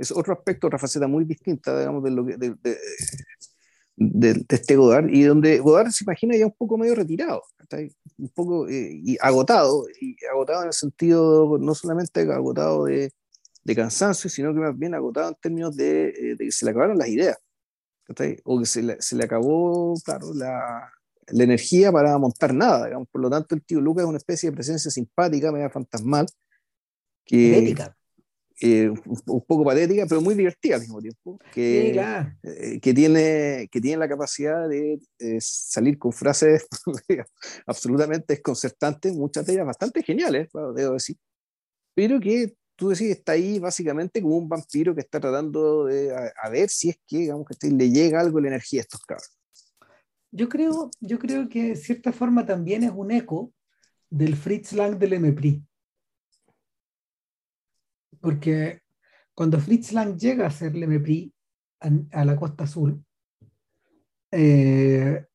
Es 0.00 0.10
otro 0.10 0.32
aspecto, 0.32 0.66
otra 0.66 0.78
faceta 0.78 1.06
muy 1.06 1.24
distinta, 1.24 1.78
digamos, 1.78 2.02
de, 2.02 2.10
lo 2.10 2.26
que, 2.26 2.36
de, 2.36 2.54
de, 2.60 2.76
este 4.00 4.76
Godard, 4.76 5.10
y 5.10 5.22
donde 5.22 5.58
Godard 5.58 5.90
se 5.90 6.04
imagina 6.04 6.36
ya 6.36 6.46
un 6.46 6.54
poco 6.56 6.78
medio 6.78 6.94
retirado, 6.94 7.42
un 8.16 8.28
poco 8.30 8.66
eh, 8.68 9.00
y 9.04 9.16
agotado, 9.20 9.84
y 10.00 10.16
agotado 10.30 10.62
en 10.62 10.68
el 10.68 10.72
sentido 10.72 11.58
no 11.58 11.74
solamente 11.74 12.20
agotado 12.20 12.86
de, 12.86 13.12
de 13.62 13.76
cansancio, 13.76 14.30
sino 14.30 14.54
que 14.54 14.60
más 14.60 14.78
bien 14.78 14.94
agotado 14.94 15.28
en 15.28 15.34
términos 15.34 15.76
de, 15.76 16.08
eh, 16.08 16.36
de 16.36 16.44
que 16.46 16.52
se 16.52 16.64
le 16.64 16.70
acabaron 16.70 16.96
las 16.96 17.08
ideas, 17.08 17.38
o 18.44 18.58
que 18.58 18.66
se 18.66 18.82
le, 18.82 19.00
se 19.00 19.16
le 19.16 19.24
acabó, 19.24 19.94
claro, 20.02 20.32
la, 20.34 20.90
la, 21.28 21.44
energía 21.44 21.92
para 21.92 22.16
montar 22.16 22.54
nada, 22.54 22.86
digamos. 22.86 23.08
por 23.08 23.20
lo 23.20 23.30
tanto 23.30 23.54
el 23.54 23.62
tío 23.62 23.80
Lucas 23.80 24.04
es 24.04 24.08
una 24.08 24.18
especie 24.18 24.50
de 24.50 24.56
presencia 24.56 24.90
simpática, 24.90 25.52
media 25.52 25.70
fantasmal, 25.70 26.26
que, 27.24 27.76
eh, 28.62 28.90
un 28.90 29.40
poco 29.46 29.64
patética, 29.64 30.04
pero 30.06 30.20
muy 30.20 30.34
divertida 30.34 30.74
al 30.74 30.82
mismo 30.82 31.00
tiempo, 31.00 31.38
que, 31.50 31.98
eh, 32.42 32.78
que, 32.80 32.92
tiene, 32.92 33.68
que 33.72 33.80
tiene 33.80 33.96
la 33.96 34.08
capacidad 34.08 34.68
de 34.68 35.00
eh, 35.18 35.38
salir 35.40 35.98
con 35.98 36.12
frases 36.12 36.66
absolutamente 37.66 38.34
desconcertantes, 38.34 39.14
muchas 39.14 39.46
de 39.46 39.54
ellas 39.54 39.66
bastante 39.66 40.02
geniales, 40.02 40.50
debo 40.74 40.92
decir, 40.92 41.16
pero 41.94 42.20
que 42.20 42.54
tú 42.76 42.90
decís, 42.90 43.10
está 43.10 43.32
ahí 43.32 43.58
básicamente 43.58 44.20
como 44.20 44.36
un 44.36 44.48
vampiro 44.48 44.94
que 44.94 45.00
está 45.00 45.18
tratando 45.20 45.86
de 45.86 46.14
a, 46.14 46.50
ver 46.50 46.68
si 46.68 46.90
es 46.90 47.00
que, 47.06 47.18
digamos, 47.18 47.46
que 47.46 47.68
le 47.68 47.90
llega 47.90 48.20
algo 48.20 48.40
la 48.40 48.48
energía 48.48 48.80
a 48.80 48.82
estos 48.82 49.00
cabros. 49.02 49.38
Yo 50.32 50.50
creo, 50.50 50.90
yo 51.00 51.18
creo 51.18 51.48
que 51.48 51.70
de 51.70 51.76
cierta 51.76 52.12
forma 52.12 52.44
también 52.44 52.82
es 52.82 52.92
un 52.94 53.10
eco 53.10 53.52
del 54.10 54.36
Fritz 54.36 54.72
Lang 54.74 54.98
del 54.98 55.18
MPRI 55.18 55.64
porque 58.20 58.82
cuando 59.34 59.58
Fritz 59.58 59.92
Lang 59.92 60.16
llega 60.16 60.46
a 60.46 60.50
ser 60.50 60.74
Lemepri 60.74 61.32
a, 61.80 61.90
a 62.12 62.24
la 62.24 62.36
Costa 62.36 62.64
Azul, 62.64 63.02
eh, 64.32 65.26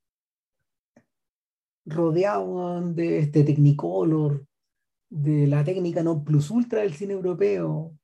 rodeado 1.86 2.94
de 2.94 3.20
este 3.20 3.44
Technicolor, 3.44 4.46
de 5.10 5.48
la 5.48 5.64
técnica 5.64 6.04
no 6.04 6.24
plus 6.24 6.50
ultra 6.52 6.82
del 6.82 6.94
cine 6.94 7.14
europeo, 7.14 7.98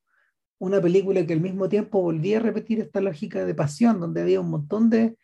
una 0.58 0.80
película 0.80 1.26
que 1.26 1.32
al 1.32 1.40
mismo 1.40 1.68
tiempo 1.68 2.00
volvía 2.00 2.38
a 2.38 2.42
repetir 2.42 2.80
esta 2.80 3.00
lógica 3.00 3.44
de 3.44 3.54
pasión, 3.54 4.00
donde 4.00 4.22
había 4.22 4.40
un 4.40 4.50
montón 4.50 4.88
de 4.88 5.16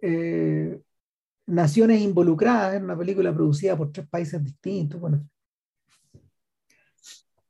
eh, 0.00 0.80
naciones 1.46 2.00
involucradas 2.00 2.76
en 2.76 2.84
una 2.84 2.96
película 2.96 3.34
producida 3.34 3.76
por 3.76 3.92
tres 3.92 4.08
países 4.08 4.42
distintos. 4.42 5.00
Bueno. 5.00 5.28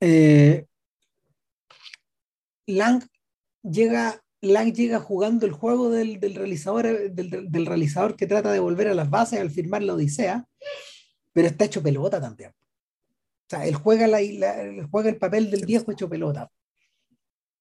Eh, 0.01 0.67
Lang 2.67 3.03
llega, 3.63 4.23
Lang 4.41 4.73
llega 4.73 5.01
jugando 5.01 5.47
el 5.47 5.53
juego 5.53 5.91
del, 5.91 6.21
realizador, 6.21 7.13
del, 7.13 7.67
realizador 7.67 8.17
que 8.17 8.27
trata 8.27 8.53
de 8.53 8.61
volver 8.61 8.89
a 8.89 8.95
las 8.95 9.11
bases 9.11 9.41
al 9.41 9.51
firmar 9.51 9.83
la 9.83 9.95
Odisea, 9.95 10.47
pero 11.33 11.49
está 11.49 11.65
hecho 11.65 11.83
pelota 11.83 12.21
también. 12.21 12.51
O 12.51 13.49
sea, 13.51 13.67
él 13.67 13.75
juega, 13.75 14.07
la, 14.07 14.19
juega 14.91 15.11
el 15.11 15.19
papel 15.19 15.51
del 15.51 15.67
viejo 15.67 15.91
hecho 15.91 16.09
pelota. 16.09 16.51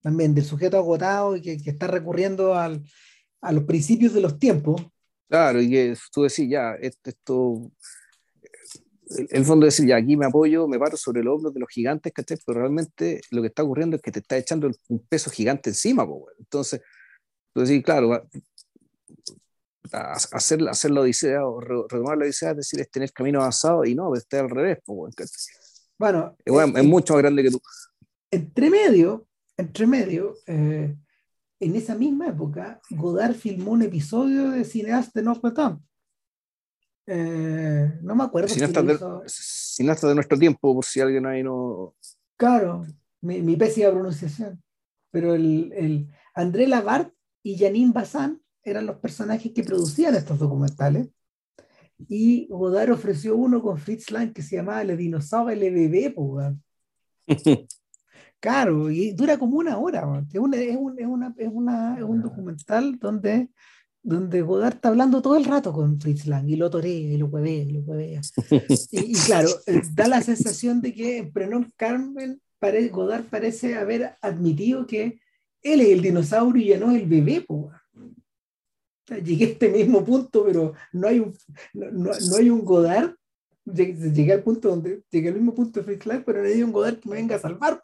También, 0.01 0.33
del 0.33 0.45
sujeto 0.45 0.77
agotado 0.77 1.35
y 1.35 1.41
que, 1.41 1.57
está 1.65 1.87
recurriendo 1.87 2.55
al, 2.55 2.83
a 3.41 3.51
los 3.51 3.63
principios 3.65 4.13
de 4.13 4.21
los 4.21 4.39
tiempos. 4.39 4.81
Claro, 5.27 5.61
y 5.61 5.69
que 5.69 5.95
tú 6.11 6.23
decís, 6.23 6.47
ya, 6.49 6.75
esto 6.75 7.71
el 9.09 9.45
fondo 9.45 9.65
es 9.65 9.75
decir, 9.75 9.89
ya 9.89 9.97
aquí 9.97 10.15
me 10.15 10.27
apoyo, 10.27 10.67
me 10.67 10.77
paro 10.77 10.95
sobre 10.95 11.21
el 11.21 11.27
hombro 11.27 11.51
de 11.51 11.59
los 11.59 11.69
gigantes, 11.69 12.13
¿cachai? 12.13 12.37
Pero 12.45 12.59
realmente 12.59 13.21
lo 13.31 13.41
que 13.41 13.47
está 13.47 13.63
ocurriendo 13.63 13.95
es 13.95 14.01
que 14.01 14.11
te 14.11 14.19
está 14.19 14.37
echando 14.37 14.69
un 14.87 14.99
peso 15.07 15.31
gigante 15.31 15.71
encima, 15.71 16.05
Entonces, 16.37 16.81
tú 17.53 17.61
decís, 17.61 17.83
claro, 17.83 18.27
hacer, 19.91 20.67
hacer 20.69 20.91
la 20.91 21.01
odisea 21.01 21.45
o 21.45 21.59
retomar 21.59 22.17
la 22.17 22.25
odisea 22.25 22.51
es 22.51 22.57
decir, 22.57 22.81
es 22.81 22.91
tener 22.91 23.11
camino 23.11 23.39
avanzado 23.39 23.83
y 23.83 23.95
no, 23.95 24.13
está 24.13 24.41
al 24.41 24.49
revés, 24.49 24.77
Bueno, 25.97 26.35
es, 26.45 26.53
es, 26.53 26.85
mucho 26.85 27.13
más 27.13 27.23
grande 27.23 27.43
que 27.43 27.51
tú. 27.51 27.61
Entre 28.29 28.69
medio, 28.69 29.25
entre 29.57 29.87
medio, 29.87 30.35
eh, 30.45 30.95
en 31.59 31.75
esa 31.75 31.95
misma 31.95 32.27
época, 32.27 32.79
Godard 32.91 33.33
filmó 33.33 33.71
un 33.71 33.81
episodio 33.81 34.51
de 34.51 34.63
Cineaste 34.63 35.23
No 35.23 35.35
Tom 35.39 35.81
eh, 37.09 37.99
no 38.01 38.15
me 38.15 38.23
acuerdo. 38.23 38.47
Cineasta, 38.49 40.07
de, 40.07 40.15
nuestro 40.15 40.37
tiempo, 40.37 40.75
por 40.75 40.85
si 40.85 41.01
alguien 41.01 41.25
ahí 41.25 41.43
no. 41.43 41.95
Claro, 42.37 42.85
mi, 43.21 43.41
mi 43.41 43.55
pésima 43.55 43.89
pronunciación. 43.89 44.61
Pero 45.11 45.33
el, 45.33 45.73
el 45.75 46.07
André 46.35 46.67
Lavart 46.67 47.11
y 47.41 47.57
Janine 47.57 47.91
Bazán 47.91 48.41
eran 48.63 48.85
los 48.85 48.97
personajes 48.97 49.51
que 49.53 49.63
producían 49.63 50.15
estos 50.15 50.37
documentales. 50.37 51.09
Y 52.07 52.47
Godard 52.47 52.91
ofreció 52.91 53.35
uno 53.35 53.61
con 53.61 53.77
Fritz 53.77 54.11
Lang 54.11 54.31
que 54.31 54.41
se 54.41 54.55
llamaba 54.55 54.83
Le 54.83 54.95
Dinosaurio 54.95 55.55
LBB, 55.55 56.13
pues, 56.13 56.53
Claro, 58.39 58.89
y 58.89 59.11
dura 59.11 59.37
como 59.37 59.57
una 59.57 59.77
hora. 59.77 60.23
Es, 60.31 60.39
un, 60.39 60.53
es, 60.53 60.77
una, 60.77 61.33
es, 61.37 61.49
una, 61.51 61.97
es 61.97 62.03
un 62.03 62.21
documental 62.21 62.97
donde 62.97 63.49
donde 64.09 64.41
Godard 64.41 64.75
está 64.75 64.89
hablando 64.89 65.21
todo 65.21 65.37
el 65.37 65.45
rato 65.45 65.71
con 65.71 66.01
Fritz 66.01 66.25
Lang 66.25 66.49
y 66.49 66.55
lo 66.55 66.69
torea 66.69 66.91
y 66.91 67.17
lo 67.17 67.27
huevea 67.27 67.63
y 67.63 67.71
lo 67.71 67.79
huevea. 67.81 68.21
y, 68.91 69.13
claro, 69.13 69.49
eh, 69.67 69.81
da 69.93 70.07
la 70.07 70.21
sensación 70.21 70.81
de 70.81 70.93
que 70.93 71.17
en 71.17 71.31
Prenom 71.31 71.69
Carmen 71.75 72.41
Godard 72.91 73.25
parece 73.25 73.75
haber 73.75 74.15
admitido 74.21 74.85
que 74.85 75.19
él 75.61 75.81
es 75.81 75.89
el 75.89 76.01
dinosaurio 76.01 76.63
y 76.63 76.69
ya 76.69 76.79
no 76.79 76.91
es 76.91 77.01
el 77.01 77.07
bebé. 77.07 77.45
llegué 79.23 79.45
a 79.45 79.49
este 79.49 79.69
mismo 79.69 80.03
punto, 80.03 80.43
pero 80.45 80.73
no 80.91 81.07
hay 81.07 81.19
un, 81.19 81.35
no, 81.73 82.11
hay 82.37 82.49
un 82.49 82.65
Godard. 82.65 83.13
Llegué, 83.63 84.33
al 84.33 84.41
punto 84.41 84.69
donde 84.69 85.03
llegué 85.11 85.27
al 85.29 85.35
mismo 85.35 85.53
punto 85.53 85.79
de 85.79 85.85
Fritz 85.85 86.07
Lang, 86.07 86.23
pero 86.25 86.41
no 86.41 86.47
hay 86.47 86.63
un 86.63 86.71
Godard 86.71 86.97
que 86.97 87.09
me 87.09 87.17
venga 87.17 87.35
a 87.35 87.39
salvar. 87.39 87.79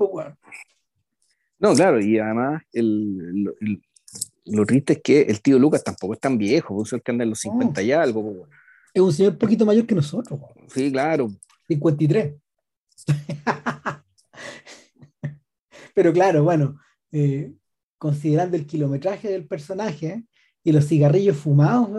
No, 1.60 1.74
claro, 1.76 2.02
y 2.02 2.18
además 2.18 2.64
el, 2.74 3.54
lo 4.46 4.66
triste 4.66 4.94
es 4.94 5.02
que 5.02 5.22
el 5.22 5.42
tío 5.42 5.58
Lucas 5.60 5.84
tampoco 5.84 6.14
es 6.14 6.20
tan 6.20 6.38
viejo, 6.38 6.84
es 6.84 6.94
el 6.94 7.02
que 7.02 7.12
anda 7.12 7.24
en 7.24 7.32
los 7.32 7.40
50 7.40 7.82
y 7.82 7.92
algo. 7.92 8.48
Es 8.94 9.02
un 9.02 9.12
señor 9.12 9.34
un 9.34 9.40
poquito 9.40 9.66
mayor 9.66 9.86
que 9.86 9.96
nosotros. 9.96 10.40
Sí, 10.68 10.92
claro. 10.92 11.30
53. 11.68 12.36
Pero 15.96 16.14
claro, 16.14 16.44
bueno, 16.44 16.80
eh, 17.12 17.54
considerando 17.98 18.56
el 18.58 18.66
kilometraje 18.66 19.30
del 19.30 19.48
personaje 19.48 20.26
y 20.64 20.72
los 20.72 20.88
cigarrillos 20.88 21.38
fumados, 21.38 21.90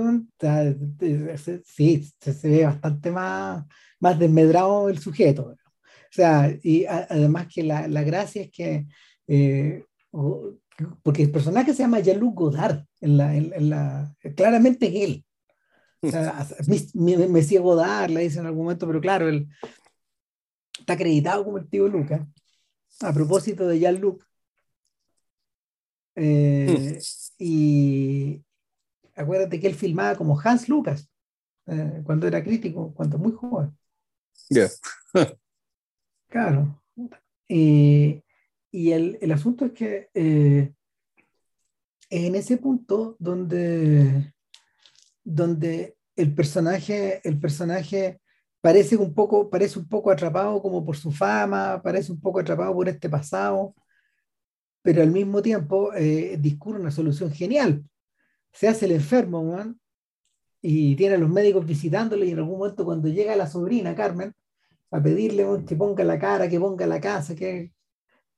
sí, 1.64 2.04
se, 2.20 2.48
ve 2.48 2.64
bastante 2.64 3.10
más, 3.10 3.64
más 4.00 4.18
desmedrado 4.18 4.88
el 4.88 4.98
sujeto. 4.98 5.54
O 5.54 6.12
sea, 6.12 6.56
y 6.62 6.84
además 6.84 7.48
que 7.52 7.62
la, 7.62 7.88
la, 7.88 8.02
gracia 8.02 8.42
es 8.42 8.50
que 8.50 8.86
eh, 9.28 9.84
porque 11.02 11.22
el 11.22 11.30
personaje 11.30 11.72
se 11.72 11.82
llama 11.82 12.00
Jean-Luc 12.00 12.34
Godard, 12.34 12.84
en 13.00 13.16
la, 13.16 13.34
en, 13.34 13.70
la, 13.70 14.14
claramente 14.36 14.86
es 14.86 15.08
él. 15.08 15.24
O 16.00 16.10
sea, 16.10 16.46
Messi 16.94 17.56
Godard, 17.56 18.10
le 18.10 18.22
dicen 18.22 18.40
en 18.40 18.46
algún 18.46 18.64
momento, 18.64 18.86
pero 18.86 19.00
claro, 19.00 19.28
él 19.28 19.48
está 20.78 20.94
acreditado 20.94 21.44
como 21.44 21.58
el 21.58 21.68
tío 21.68 21.88
Lucas. 21.88 22.22
A 23.00 23.12
propósito 23.12 23.66
de 23.68 23.78
Jean-Luc, 23.78 24.26
eh, 26.16 26.98
y 27.38 28.42
acuérdate 29.14 29.60
que 29.60 29.66
él 29.66 29.74
filmaba 29.74 30.16
como 30.16 30.40
Hans 30.40 30.66
Lucas 30.68 31.10
eh, 31.66 32.02
cuando 32.04 32.26
era 32.26 32.42
crítico, 32.42 32.94
cuando 32.94 33.18
muy 33.18 33.32
joven. 33.32 33.76
Ya. 34.48 34.68
Claro. 36.28 36.82
y 38.76 38.92
el, 38.92 39.16
el, 39.22 39.32
asunto 39.32 39.64
es 39.64 39.72
que 39.72 40.10
eh, 40.12 40.70
en 42.10 42.34
ese 42.34 42.58
punto 42.58 43.16
donde, 43.18 44.34
donde 45.24 45.96
el 46.14 46.34
personaje, 46.34 47.26
el 47.26 47.40
personaje 47.40 48.20
parece 48.60 48.98
un 48.98 49.14
poco, 49.14 49.48
parece 49.48 49.78
un 49.78 49.88
poco 49.88 50.10
atrapado 50.10 50.60
como 50.60 50.84
por 50.84 50.94
su 50.94 51.10
fama, 51.10 51.80
parece 51.82 52.12
un 52.12 52.20
poco 52.20 52.40
atrapado 52.40 52.74
por 52.74 52.86
este 52.86 53.08
pasado, 53.08 53.74
pero 54.82 55.00
al 55.00 55.10
mismo 55.10 55.40
tiempo 55.40 55.94
eh, 55.94 56.36
discurre 56.38 56.78
una 56.78 56.90
solución 56.90 57.30
genial. 57.30 57.82
Se 58.52 58.68
hace 58.68 58.84
el 58.84 58.92
enfermo, 58.92 59.74
y 60.60 60.96
tiene 60.96 61.14
a 61.14 61.18
los 61.18 61.30
médicos 61.30 61.64
visitándole 61.64 62.26
y 62.26 62.32
en 62.32 62.40
algún 62.40 62.58
momento 62.58 62.84
cuando 62.84 63.08
llega 63.08 63.36
la 63.36 63.46
sobrina 63.46 63.94
Carmen 63.94 64.34
a 64.90 65.02
pedirle 65.02 65.46
que 65.66 65.76
ponga 65.76 66.04
la 66.04 66.18
cara, 66.18 66.46
que 66.46 66.60
ponga 66.60 66.86
la 66.86 67.00
casa, 67.00 67.34
que 67.34 67.72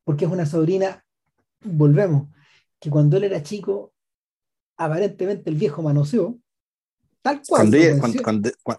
porque 0.09 0.25
es 0.25 0.31
una 0.31 0.47
sobrina, 0.47 1.05
volvemos, 1.63 2.29
que 2.81 2.89
cuando 2.89 3.19
él 3.19 3.25
era 3.25 3.43
chico, 3.43 3.93
aparentemente 4.79 5.51
el 5.51 5.57
viejo 5.57 5.83
manoseó, 5.83 6.39
tal 7.21 7.43
cual. 7.47 7.61
Cuando 7.61 7.77
ella, 7.77 7.99
cuando, 8.01 8.23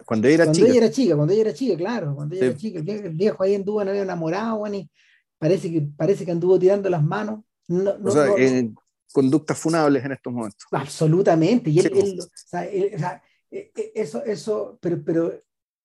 cuando, 0.04 0.26
ella 0.26 0.34
era 0.34 0.44
cuando 0.46 0.58
chica. 0.58 0.68
Ella 0.68 0.78
era 0.78 0.90
chica, 0.90 1.14
cuando 1.14 1.32
ella 1.32 1.42
era 1.42 1.54
chica, 1.54 1.76
claro, 1.76 2.16
cuando 2.16 2.34
ella 2.34 2.46
era 2.46 2.56
chica, 2.56 2.80
el 2.80 3.14
viejo, 3.14 3.44
ahí 3.44 3.54
anduvo, 3.54 3.84
no 3.84 3.90
había 3.90 4.02
enamorado, 4.02 4.66
y 4.74 4.90
parece 5.38 5.70
que, 5.70 5.82
parece 5.82 6.24
que 6.24 6.32
anduvo 6.32 6.58
tirando 6.58 6.90
las 6.90 7.04
manos. 7.04 7.44
No, 7.68 7.96
no, 7.96 8.08
o 8.08 8.10
sea, 8.10 8.26
en 8.36 8.74
conductas 9.12 9.56
funables 9.56 10.04
en 10.04 10.10
estos 10.10 10.32
momentos. 10.32 10.66
Absolutamente, 10.72 11.70
y 11.70 11.78
él, 11.78 11.92
él, 11.94 12.18
o 12.18 12.28
sea, 12.34 12.64
él, 12.64 12.90
o 12.92 12.98
sea, 12.98 13.22
e, 13.52 13.70
e, 13.76 13.92
eso, 13.94 14.24
eso, 14.24 14.78
pero, 14.80 15.00
pero 15.04 15.32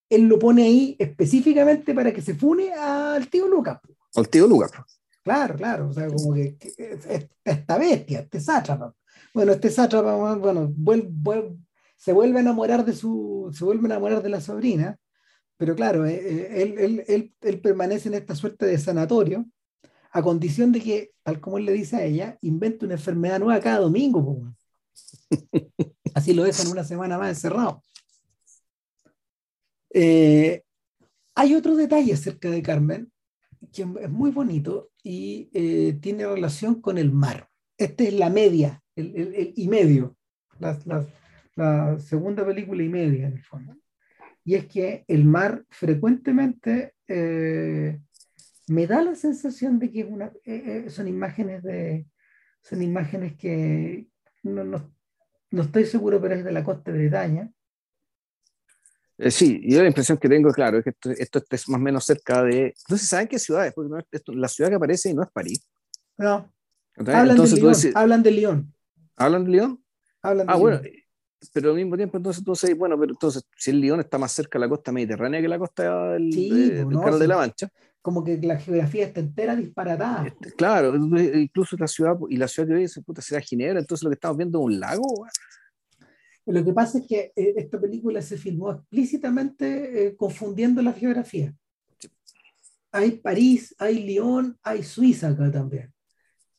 él 0.09 0.23
lo 0.23 0.39
pone 0.39 0.63
ahí 0.63 0.95
específicamente 0.97 1.93
para 1.93 2.11
que 2.11 2.23
se 2.23 2.33
fune 2.33 2.73
al 2.73 3.29
tío 3.29 3.47
Lucas. 3.47 3.79
Al 4.15 4.27
tío 4.27 4.47
Lucas. 4.47 4.71
Claro, 5.25 5.55
claro, 5.55 5.89
o 5.89 5.93
sea, 5.93 6.07
como 6.07 6.35
que, 6.35 6.55
que 6.55 7.29
esta 7.43 7.77
bestia, 7.79 8.19
este 8.19 8.39
sátrapa. 8.39 8.93
Bueno, 9.33 9.53
este 9.53 9.71
sátrapa, 9.71 10.35
bueno, 10.35 10.71
vuelve, 10.77 11.07
vuelve, 11.09 11.57
se 11.97 12.13
vuelve 12.13 12.37
a 12.37 12.41
enamorar 12.41 12.85
de 12.85 12.93
su, 12.93 13.49
se 13.51 13.65
vuelve 13.65 13.85
a 13.85 13.87
enamorar 13.87 14.21
de 14.21 14.29
la 14.29 14.39
sobrina, 14.39 14.99
pero 15.57 15.75
claro, 15.75 16.05
él, 16.05 16.19
él, 16.77 17.03
él, 17.07 17.35
él 17.41 17.59
permanece 17.59 18.07
en 18.09 18.13
esta 18.13 18.35
suerte 18.35 18.67
de 18.67 18.77
sanatorio, 18.77 19.47
a 20.11 20.21
condición 20.21 20.71
de 20.71 20.81
que, 20.81 21.11
tal 21.23 21.41
como 21.41 21.57
él 21.57 21.65
le 21.65 21.73
dice 21.73 21.95
a 21.95 22.03
ella, 22.03 22.37
invente 22.41 22.85
una 22.85 22.93
enfermedad 22.93 23.39
nueva 23.39 23.59
cada 23.59 23.79
domingo. 23.79 24.53
Así 26.13 26.35
lo 26.35 26.43
dejan 26.43 26.67
una 26.67 26.83
semana 26.83 27.17
más 27.17 27.29
encerrado. 27.29 27.83
Eh, 29.91 30.61
hay 31.33 31.55
otro 31.55 31.75
detalle 31.75 32.13
acerca 32.13 32.51
de 32.51 32.61
Carmen 32.61 33.11
que 33.73 33.83
es 33.83 34.09
muy 34.09 34.31
bonito 34.31 34.91
y 35.03 35.49
eh, 35.53 35.97
tiene 36.01 36.25
relación 36.25 36.81
con 36.81 36.97
el 36.97 37.11
mar. 37.11 37.49
Esta 37.77 38.03
es 38.03 38.13
la 38.13 38.29
media, 38.29 38.81
el, 38.95 39.15
el, 39.15 39.35
el 39.35 39.53
y 39.55 39.67
medio, 39.67 40.17
la, 40.59 40.79
la, 40.85 41.05
la, 41.55 41.99
segunda 41.99 42.45
película 42.45 42.83
y 42.83 42.89
media 42.89 43.27
en 43.27 43.33
el 43.33 43.43
fondo. 43.43 43.75
Y 44.43 44.55
es 44.55 44.67
que 44.67 45.03
el 45.07 45.25
mar 45.25 45.65
frecuentemente 45.69 46.93
eh, 47.07 47.99
me 48.67 48.87
da 48.87 49.01
la 49.01 49.15
sensación 49.15 49.79
de 49.79 49.91
que 49.91 50.01
es 50.01 50.07
una, 50.07 50.31
eh, 50.43 50.85
son 50.89 51.07
imágenes 51.07 51.63
de, 51.63 52.07
son 52.61 52.81
imágenes 52.81 53.35
que 53.37 54.07
no, 54.43 54.63
no, 54.63 54.93
no 55.51 55.61
estoy 55.61 55.85
seguro, 55.85 56.21
pero 56.21 56.35
es 56.35 56.43
de 56.43 56.51
la 56.51 56.63
costa 56.63 56.91
de 56.91 56.97
Bretaña. 56.99 57.51
Eh, 59.17 59.31
sí, 59.31 59.61
yo 59.63 59.81
la 59.81 59.87
impresión 59.87 60.17
que 60.17 60.27
tengo, 60.27 60.51
claro, 60.51 60.77
es 60.79 60.83
que 60.83 60.89
esto, 60.91 61.11
esto 61.11 61.41
es 61.49 61.69
más 61.69 61.79
o 61.79 61.83
menos 61.83 62.03
cerca 62.05 62.43
de... 62.43 62.73
Entonces, 62.85 63.07
¿saben 63.07 63.27
qué 63.27 63.39
ciudad 63.39 63.65
es? 63.65 63.73
Porque 63.73 63.89
no 63.89 63.97
es, 63.99 64.05
esto, 64.11 64.33
la 64.33 64.47
ciudad 64.49 64.69
que 64.69 64.75
aparece 64.75 65.13
no 65.13 65.23
es 65.23 65.29
París. 65.31 65.65
No. 66.17 66.51
Hablan, 66.97 67.29
entonces, 67.31 67.55
de 67.55 67.61
Lyon, 67.61 67.73
dices, 67.73 67.95
hablan 67.95 68.23
de 68.23 68.31
Lyon. 68.31 68.73
¿Hablan 69.17 69.45
de 69.45 69.51
Lyon? 69.51 69.83
Hablan 70.21 70.47
de 70.47 70.53
ah, 70.53 70.55
bueno, 70.57 70.81
pero 71.53 71.69
al 71.71 71.75
mismo 71.75 71.95
tiempo, 71.95 72.17
entonces 72.17 72.43
tú 72.43 72.51
dices, 72.53 72.75
bueno, 72.77 72.97
pero 72.99 73.11
entonces, 73.13 73.43
si 73.57 73.71
el 73.71 73.79
Lyon 73.81 73.99
está 73.99 74.17
más 74.17 74.31
cerca 74.31 74.57
de 74.57 74.65
la 74.65 74.69
costa 74.69 74.91
mediterránea 74.91 75.41
que 75.41 75.47
la 75.47 75.59
costa 75.59 76.09
del, 76.13 76.33
Sí, 76.33 76.49
de- 76.49 76.67
pues, 76.69 76.77
del 76.79 76.89
no, 76.89 76.99
Canal 76.99 77.13
sí. 77.15 77.19
de 77.19 77.27
la 77.27 77.35
Mancha, 77.37 77.69
Como 78.01 78.23
que 78.23 78.37
la 78.41 78.57
geografía 78.59 79.05
está 79.05 79.19
entera 79.19 79.55
disparatada. 79.55 80.27
este, 80.27 80.51
claro, 80.53 80.95
incluso 80.95 81.75
la 81.77 81.87
ciudad, 81.87 82.15
y 82.29 82.37
la 82.37 82.47
ciudad 82.47 82.67
que 82.69 82.75
dice, 82.75 83.01
puta, 83.01 83.21
será 83.21 83.41
Ginebra, 83.41 83.79
entonces 83.79 84.03
lo 84.03 84.09
que 84.09 84.15
estamos 84.15 84.37
viendo 84.37 84.59
es 84.59 84.65
un 84.65 84.79
lago. 84.79 85.25
Lo 86.45 86.63
que 86.63 86.73
pasa 86.73 86.99
es 86.99 87.07
que 87.07 87.31
eh, 87.35 87.53
esta 87.57 87.79
película 87.79 88.21
se 88.21 88.37
filmó 88.37 88.71
explícitamente 88.71 90.07
eh, 90.07 90.15
confundiendo 90.15 90.81
la 90.81 90.93
geografía. 90.93 91.53
Hay 92.91 93.11
París, 93.11 93.75
hay 93.77 94.03
Lyon, 94.03 94.57
hay 94.63 94.83
Suiza 94.83 95.29
acá 95.29 95.51
también. 95.51 95.91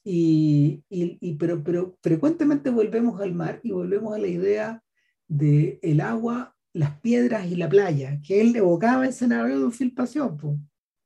Y, 0.04 0.82
y- 0.88 1.18
y- 1.20 1.34
pero, 1.36 1.62
pero 1.64 1.96
frecuentemente 2.02 2.70
volvemos 2.70 3.20
al 3.20 3.32
mar 3.34 3.60
y 3.62 3.70
volvemos 3.72 4.14
a 4.14 4.18
la 4.18 4.26
idea 4.28 4.82
de 5.28 5.78
el 5.82 6.00
agua, 6.00 6.54
las 6.72 7.00
piedras 7.00 7.46
y 7.50 7.56
la 7.56 7.68
playa, 7.68 8.20
que 8.24 8.40
él 8.40 8.54
evocaba 8.54 9.04
en 9.04 9.10
escenario 9.10 9.58
de 9.58 9.64
un 9.64 9.72
film 9.72 9.94
pasión. 9.94 10.36
po. 10.36 10.58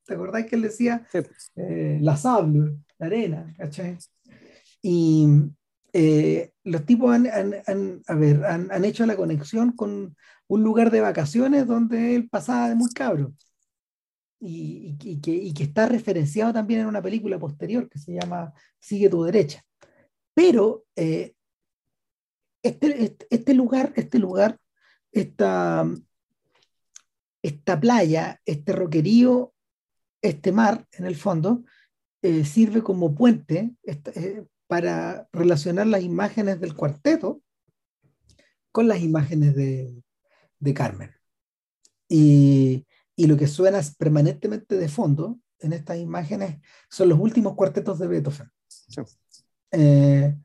¿Te 0.05 0.15
acordás 0.15 0.45
que 0.45 0.55
él 0.55 0.63
decía 0.63 1.07
Sí. 1.11 1.19
eh, 1.55 1.99
la 2.01 2.17
sable, 2.17 2.77
la 2.99 3.05
arena, 3.05 3.53
¿cachai? 3.57 3.97
Y 4.81 5.27
eh, 5.93 6.53
los 6.63 6.85
tipos 6.85 7.13
han, 7.13 7.27
han- 7.27 7.55
han- 7.67 8.01
a 8.07 8.15
ver, 8.15 8.45
han, 8.45 8.85
hecho 8.85 9.05
la 9.05 9.15
conexión 9.15 9.71
con 9.73 10.15
un 10.47 10.63
lugar 10.63 10.91
de 10.91 11.01
vacaciones 11.01 11.67
donde 11.67 12.15
él 12.15 12.29
pasaba 12.29 12.69
de 12.69 12.75
muy 12.75 12.91
cabro. 12.91 13.33
Y, 14.39 14.97
que, 15.21 15.63
está 15.63 15.85
referenciado 15.85 16.51
también 16.51 16.81
en 16.81 16.87
una 16.87 17.01
película 17.01 17.37
posterior 17.37 17.87
que 17.89 17.99
se 17.99 18.13
llama 18.13 18.53
Sigue 18.79 19.07
tu 19.09 19.23
derecha. 19.23 19.63
Pero 20.33 20.85
eh, 20.95 21.35
este, 22.63 23.03
este, 23.03 23.27
este 23.29 23.53
lugar, 23.53 23.93
este 23.95 24.17
lugar, 24.19 24.59
esta, 25.11 25.85
playa, 27.79 28.41
este 28.45 28.73
roquerío, 28.73 29.53
este 30.21 30.51
mar, 30.51 30.87
en 30.93 31.05
el 31.05 31.15
fondo, 31.15 31.63
eh, 32.21 32.45
sirve 32.45 32.83
como 32.83 33.15
puente 33.15 33.75
para 34.71 35.27
relacionar 35.33 35.85
las 35.85 36.01
imágenes 36.01 36.61
del 36.61 36.77
cuarteto 36.77 37.41
con 38.71 38.87
las 38.87 39.01
imágenes 39.01 39.53
de, 39.53 40.01
de 40.59 40.73
Carmen. 40.73 41.11
Y, 42.07 42.87
y 43.17 43.27
lo 43.27 43.35
que 43.35 43.47
suena 43.47 43.81
permanentemente 43.97 44.77
de 44.77 44.87
fondo 44.87 45.41
en 45.59 45.73
estas 45.73 45.97
imágenes 45.97 46.61
son 46.89 47.09
los 47.09 47.19
últimos 47.19 47.55
cuartetos 47.55 47.99
de 47.99 48.07
Beethoven. 48.07 48.49
Sí. 48.69 49.01
Eh, 49.71 50.37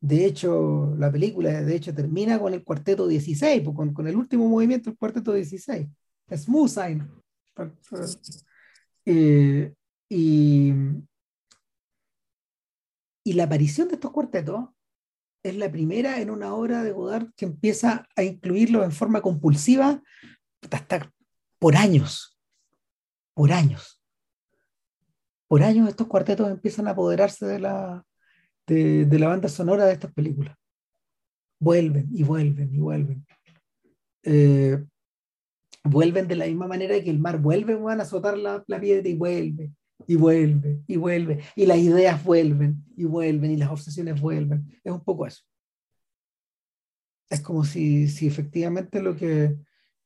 de 0.00 0.24
hecho, 0.24 0.94
la 0.96 1.12
película 1.12 1.62
de 1.62 1.76
hecho 1.76 1.94
termina 1.94 2.38
con 2.38 2.54
el 2.54 2.64
cuarteto 2.64 3.06
16, 3.06 3.60
pues, 3.62 3.76
con, 3.76 3.92
con 3.92 4.08
el 4.08 4.16
último 4.16 4.48
movimiento 4.48 4.88
del 4.88 4.98
cuarteto 4.98 5.34
16. 5.34 5.86
Smooth 6.34 6.70
Sign. 6.70 7.06
Eh, 9.04 9.74
y, 10.08 10.72
y 13.24 13.32
la 13.32 13.44
aparición 13.44 13.88
de 13.88 13.94
estos 13.94 14.12
cuartetos 14.12 14.68
es 15.42 15.56
la 15.56 15.70
primera 15.70 16.20
en 16.20 16.30
una 16.30 16.54
obra 16.54 16.82
de 16.82 16.92
Godard 16.92 17.32
que 17.34 17.46
empieza 17.46 18.06
a 18.14 18.22
incluirlos 18.22 18.84
en 18.84 18.92
forma 18.92 19.22
compulsiva 19.22 20.02
hasta 20.70 21.10
por 21.58 21.76
años. 21.76 22.38
Por 23.34 23.52
años. 23.52 24.00
Por 25.48 25.62
años 25.62 25.88
estos 25.88 26.06
cuartetos 26.06 26.50
empiezan 26.50 26.86
a 26.86 26.92
apoderarse 26.92 27.46
de 27.46 27.58
la, 27.58 28.04
de 28.66 29.18
la 29.18 29.28
banda 29.28 29.48
sonora 29.48 29.86
de 29.86 29.94
estas 29.94 30.12
películas. 30.12 30.56
Vuelven 31.58 32.08
y 32.12 32.22
vuelven 32.22 32.74
y 32.74 32.78
vuelven. 32.78 33.26
Eh, 34.22 34.84
vuelven 35.82 36.28
de 36.28 36.36
la 36.36 36.46
misma 36.46 36.66
manera 36.66 37.02
que 37.02 37.10
el 37.10 37.18
mar 37.18 37.38
vuelve 37.38 37.74
van 37.74 38.00
a 38.00 38.04
azotar 38.04 38.36
la, 38.36 38.64
la 38.66 38.80
piedra 38.80 39.08
y 39.08 39.14
vuelve 39.14 39.72
y 40.06 40.16
vuelve 40.16 40.82
y 40.86 40.96
vuelve 40.96 41.40
y 41.56 41.66
las 41.66 41.78
ideas 41.78 42.22
vuelven 42.22 42.84
y 42.96 43.04
vuelven 43.04 43.50
y 43.52 43.56
las 43.56 43.70
obsesiones 43.70 44.20
vuelven. 44.20 44.66
Es 44.82 44.92
un 44.92 45.02
poco 45.02 45.26
eso. 45.26 45.42
Es 47.30 47.40
como 47.40 47.64
si, 47.64 48.08
si 48.08 48.26
efectivamente 48.26 49.00
lo 49.02 49.16
que 49.16 49.56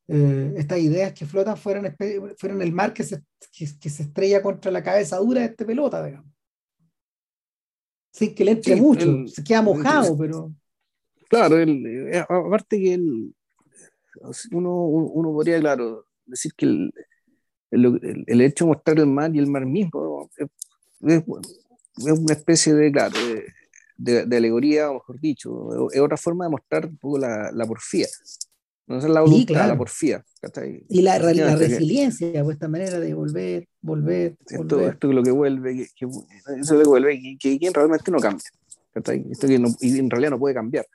eh, 0.06 0.54
estas 0.56 0.78
ideas 0.78 1.12
que 1.12 1.26
flotan 1.26 1.56
fueran, 1.56 1.94
fueran 2.38 2.62
el 2.62 2.72
mar 2.72 2.94
que 2.94 3.02
se, 3.04 3.22
que, 3.52 3.66
que 3.80 3.90
se 3.90 4.04
estrella 4.04 4.40
contra 4.42 4.70
la 4.70 4.82
cabeza 4.82 5.18
dura 5.18 5.40
de 5.40 5.46
este 5.48 5.64
pelota, 5.66 6.04
digamos. 6.04 6.30
Sin 8.12 8.34
que 8.34 8.44
le 8.44 8.52
entre 8.52 8.74
Sí, 8.74 8.80
mucho, 8.80 9.10
el- 9.10 9.28
se 9.28 9.44
queda 9.44 9.62
mojado, 9.62 10.16
pero 10.16 10.52
Claro, 11.28 11.58
el, 11.58 11.84
eh, 12.14 12.18
aparte 12.20 12.78
que 12.78 12.94
el, 12.94 13.34
uno, 14.52 14.84
uno 14.86 15.32
podría, 15.32 15.60
claro, 15.60 16.06
decir 16.24 16.52
que 16.56 16.64
el, 16.64 16.90
el, 17.70 18.24
el- 18.26 18.40
hecho 18.40 18.64
de 18.64 18.70
mostrar 18.70 18.98
el 18.98 19.06
mar 19.06 19.34
y 19.34 19.38
el 19.38 19.46
mar 19.46 19.66
mismo 19.66 20.28
es, 20.36 20.48
es- 21.02 21.22
es 21.98 22.18
una 22.18 22.32
especie 22.32 22.74
de, 22.74 22.92
claro, 22.92 23.14
de, 23.96 24.26
de, 24.26 24.36
alegoría, 24.36 24.90
o 24.90 24.94
mejor 24.94 25.20
dicho, 25.20 25.90
es 25.90 26.00
otra 26.00 26.16
forma 26.16 26.44
de 26.44 26.50
mostrar 26.52 26.86
un 26.86 26.96
poco 26.96 27.18
la, 27.18 27.50
la 27.52 27.66
porfía. 27.66 28.06
No 28.86 28.98
es 28.98 29.04
la 29.04 29.20
voluntad, 29.20 29.66
la 29.68 29.76
porfía. 29.76 30.24
Y 30.88 31.02
la, 31.02 31.18
la 31.18 31.56
resiliencia, 31.56 32.42
pues 32.44 32.54
esta 32.54 32.68
manera 32.68 33.00
de 33.00 33.12
volver, 33.12 33.68
volver. 33.82 34.36
Esto, 34.48 34.88
esto 34.88 35.08
es 35.08 35.14
lo 35.14 35.22
que 35.22 35.30
vuelve, 35.30 35.76
que, 35.76 35.86
que 35.94 36.06
eso 36.60 36.78
que 36.78 36.84
vuelve, 36.88 37.20
que, 37.38 37.58
que, 37.58 37.70
realmente 37.70 38.10
no 38.10 38.18
cambia. 38.18 38.44
Esto 38.94 39.46
que 39.46 39.58
no, 39.58 39.68
y 39.80 39.98
en 39.98 40.08
realidad 40.08 40.30
no 40.30 40.38
puede 40.38 40.54
cambiar. 40.54 40.86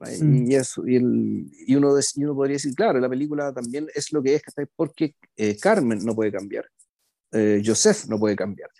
Mm. 0.00 0.50
Y, 0.50 0.54
eso, 0.54 0.86
y, 0.86 0.96
el, 0.96 1.50
y, 1.66 1.74
uno, 1.74 1.94
y 2.14 2.24
uno 2.24 2.34
podría 2.34 2.54
decir, 2.54 2.74
claro, 2.74 3.00
la 3.00 3.08
película 3.08 3.52
también 3.52 3.88
es 3.94 4.12
lo 4.12 4.22
que 4.22 4.36
es, 4.36 4.42
porque 4.76 5.14
eh, 5.36 5.56
Carmen 5.56 6.04
no 6.04 6.14
puede 6.14 6.30
cambiar, 6.30 6.66
eh, 7.32 7.62
Joseph 7.64 8.06
no 8.08 8.18
puede 8.18 8.36
cambiar. 8.36 8.70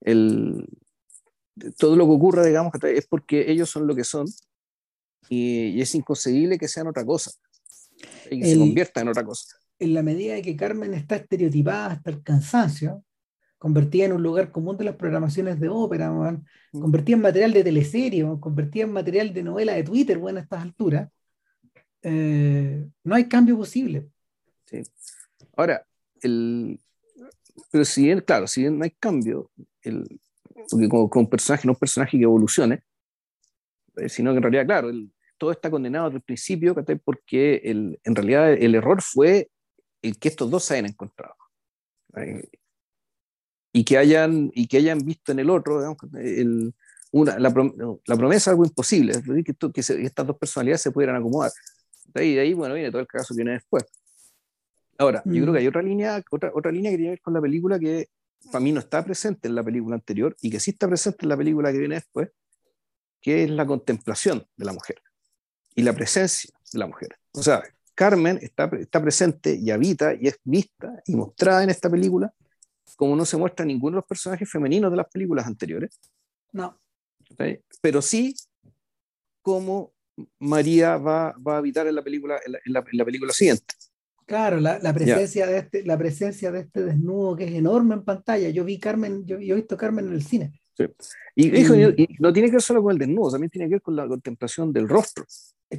El, 0.00 0.66
todo 1.76 1.96
lo 1.96 2.06
que 2.06 2.12
ocurre, 2.12 2.46
digamos, 2.46 2.72
es 2.82 3.06
porque 3.06 3.50
ellos 3.50 3.70
son 3.70 3.86
lo 3.86 3.94
que 3.94 4.04
son 4.04 4.26
y, 5.28 5.80
es 5.80 5.94
inconcebible 5.94 6.58
que 6.58 6.68
sean 6.68 6.86
otra 6.86 7.04
cosa 7.04 7.32
y 8.30 8.40
que 8.40 8.46
se 8.46 8.58
convierta 8.58 9.00
en 9.00 9.08
otra 9.08 9.24
cosa. 9.24 9.56
En 9.78 9.94
la 9.94 10.02
medida 10.02 10.34
de 10.34 10.42
que 10.42 10.56
Carmen 10.56 10.94
está 10.94 11.16
estereotipada 11.16 11.92
hasta 11.92 12.10
el 12.10 12.22
cansancio, 12.22 13.04
convertida 13.58 14.06
en 14.06 14.12
un 14.12 14.22
lugar 14.22 14.50
común 14.52 14.76
de 14.76 14.84
las 14.84 14.96
programaciones 14.96 15.58
de 15.60 15.68
ópera, 15.68 16.10
mm. 16.10 16.80
convertida 16.80 17.16
en 17.16 17.22
material 17.22 17.52
de 17.52 17.64
teleserie, 17.64 18.26
convertida 18.40 18.84
en 18.84 18.92
material 18.92 19.32
de 19.32 19.42
novela 19.42 19.74
de 19.74 19.82
Twitter, 19.82 20.18
bueno, 20.18 20.38
a 20.38 20.42
estas 20.42 20.62
alturas, 20.62 21.10
eh, 22.02 22.86
no 23.04 23.14
hay 23.14 23.28
cambio 23.28 23.56
posible. 23.56 24.08
Sí. 24.66 24.82
Ahora, 25.56 25.84
el, 26.22 26.80
pero 27.70 27.84
si 27.84 28.04
bien, 28.04 28.20
claro, 28.20 28.46
si 28.46 28.62
bien 28.62 28.78
no 28.78 28.84
hay 28.84 28.90
cambio, 28.90 29.50
el, 29.82 30.20
porque 30.70 30.88
con 30.88 31.10
un 31.14 31.30
personaje 31.30 31.66
no 31.66 31.72
un 31.72 31.78
personaje 31.78 32.16
que 32.16 32.24
evolucione, 32.24 32.82
eh, 33.96 34.08
sino 34.08 34.30
que 34.32 34.36
en 34.36 34.42
realidad, 34.42 34.66
claro, 34.66 34.88
el, 34.88 35.12
todo 35.36 35.52
está 35.52 35.70
condenado 35.70 36.06
desde 36.06 36.18
el 36.18 36.22
principio, 36.22 36.74
porque 37.04 37.56
el, 37.64 38.00
en 38.04 38.14
realidad 38.14 38.52
el 38.52 38.74
error 38.74 39.02
fue 39.02 39.50
el 40.02 40.18
que 40.18 40.28
estos 40.28 40.50
dos 40.50 40.64
se 40.64 40.74
hayan 40.74 40.86
encontrado. 40.86 41.34
Y 43.78 43.84
que 43.84 43.96
hayan, 43.96 44.50
y 44.54 44.66
que 44.66 44.78
hayan 44.78 44.98
visto 44.98 45.30
en 45.30 45.38
el 45.38 45.50
otro 45.50 45.96
el, 46.14 46.74
una, 47.12 47.38
la, 47.38 47.54
la, 48.06 48.16
promesa 48.16 48.50
algo 48.50 48.64
imposible, 48.64 49.12
es 49.12 49.24
decir, 49.24 49.44
que, 49.44 49.54
que, 49.72 49.80
estas 49.80 50.26
dos 50.26 50.36
personalidades 50.36 50.82
se 50.82 50.90
pudieran 50.90 51.14
acomodar. 51.14 51.52
De 52.06 52.22
ahí, 52.22 52.34
de 52.34 52.40
ahí, 52.40 52.54
bueno, 52.54 52.74
viene 52.74 52.90
todo 52.90 53.00
el 53.00 53.06
caso 53.06 53.34
que 53.34 53.44
viene 53.44 53.52
después. 53.52 53.84
Ahora, 54.98 55.22
yo 55.24 55.42
creo 55.42 55.52
que 55.52 55.60
hay 55.60 55.66
mm. 55.66 55.68
otra 55.68 55.82
línea, 55.82 56.24
otra, 56.28 56.50
otra 56.52 56.72
línea 56.72 56.90
que 56.90 56.96
tiene 56.96 57.10
que 57.10 57.12
ver 57.12 57.20
con 57.20 57.34
la 57.34 57.40
película 57.40 57.78
que 57.78 58.08
para 58.50 58.58
mí 58.58 58.72
no 58.72 58.80
está 58.80 59.04
presente 59.04 59.46
en 59.46 59.54
la 59.54 59.62
película 59.62 59.94
anterior 59.94 60.36
y 60.42 60.50
que 60.50 60.58
sí 60.58 60.72
está 60.72 60.88
presente 60.88 61.18
en 61.22 61.28
la 61.28 61.36
película 61.36 61.70
que 61.70 61.78
viene 61.78 61.94
después, 61.94 62.30
que 63.20 63.44
es 63.44 63.50
la 63.50 63.64
contemplación 63.64 64.44
de 64.56 64.64
la 64.64 64.72
mujer 64.72 65.00
y 65.76 65.84
la 65.84 65.92
presencia 65.92 66.50
de 66.72 66.78
la 66.80 66.88
mujer. 66.88 67.10
O 67.30 67.44
sea, 67.44 67.62
Carmen 67.94 68.40
está, 68.42 68.68
está 68.80 69.00
presente 69.00 69.54
y 69.54 69.70
habita 69.70 70.14
y 70.14 70.26
es 70.26 70.40
vista 70.42 71.00
y 71.06 71.14
mostrada 71.14 71.62
en 71.62 71.70
esta 71.70 71.88
película 71.88 72.34
como 72.98 73.14
no 73.14 73.24
se 73.24 73.36
muestra 73.36 73.64
ninguno 73.64 73.92
de 73.92 74.00
los 74.00 74.06
personajes 74.06 74.50
femeninos 74.50 74.90
de 74.90 74.96
las 74.96 75.06
películas 75.08 75.46
anteriores. 75.46 76.00
No. 76.50 76.76
Pero 77.80 78.02
sí 78.02 78.34
como 79.40 79.92
María 80.40 80.96
va, 80.96 81.32
va, 81.38 81.54
a 81.54 81.58
habitar 81.58 81.86
en 81.86 81.94
la 81.94 82.02
película, 82.02 82.40
en 82.44 82.52
la, 82.52 82.80
en 82.80 82.98
la, 82.98 83.04
película 83.04 83.32
siguiente. 83.32 83.72
Claro, 84.26 84.58
la, 84.58 84.80
la 84.80 84.92
presencia 84.92 85.46
de 85.46 85.58
este, 85.58 85.84
la 85.84 85.96
presencia 85.96 86.50
de 86.50 86.60
este 86.60 86.82
desnudo 86.82 87.36
que 87.36 87.44
es 87.44 87.52
enorme 87.52 87.94
en 87.94 88.04
pantalla. 88.04 88.48
Yo 88.50 88.64
vi 88.64 88.80
Carmen, 88.80 89.24
yo, 89.26 89.38
yo 89.38 89.54
he 89.54 89.58
visto 89.58 89.76
Carmen 89.76 90.08
en 90.08 90.14
el 90.14 90.24
cine. 90.24 90.60
Sí. 90.76 90.86
Y, 91.36 91.56
y, 91.56 92.08
no 92.18 92.32
tiene 92.32 92.48
que 92.48 92.56
ver 92.56 92.62
solo 92.62 92.82
con 92.82 92.92
el 92.92 92.98
desnudo, 92.98 93.30
también 93.30 93.50
tiene 93.50 93.68
que 93.68 93.76
ver 93.76 93.82
con 93.82 93.94
la 93.94 94.08
contemplación 94.08 94.72
del 94.72 94.88
rostro. 94.88 95.24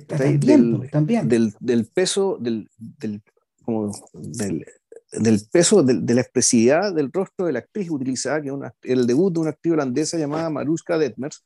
También, 0.07 0.39
del, 0.39 0.89
también. 0.89 1.27
Del, 1.27 1.53
del, 1.59 1.85
peso, 1.85 2.37
del, 2.39 2.69
del, 2.77 3.21
como 3.63 3.91
del, 4.13 4.65
del 5.11 5.41
peso, 5.51 5.83
de, 5.83 6.13
la 6.13 6.21
expresividad 6.21 6.93
del 6.93 7.11
rostro 7.11 7.45
de 7.45 7.53
la 7.53 7.59
actriz 7.59 7.89
utilizada, 7.89 8.41
que 8.41 8.49
es 8.49 8.55
el 8.83 9.07
debut 9.07 9.33
de 9.33 9.39
una 9.39 9.49
actriz 9.51 9.73
holandesa 9.73 10.17
llamada 10.17 10.49
Maruska 10.49 10.97
Detmers, 10.97 11.43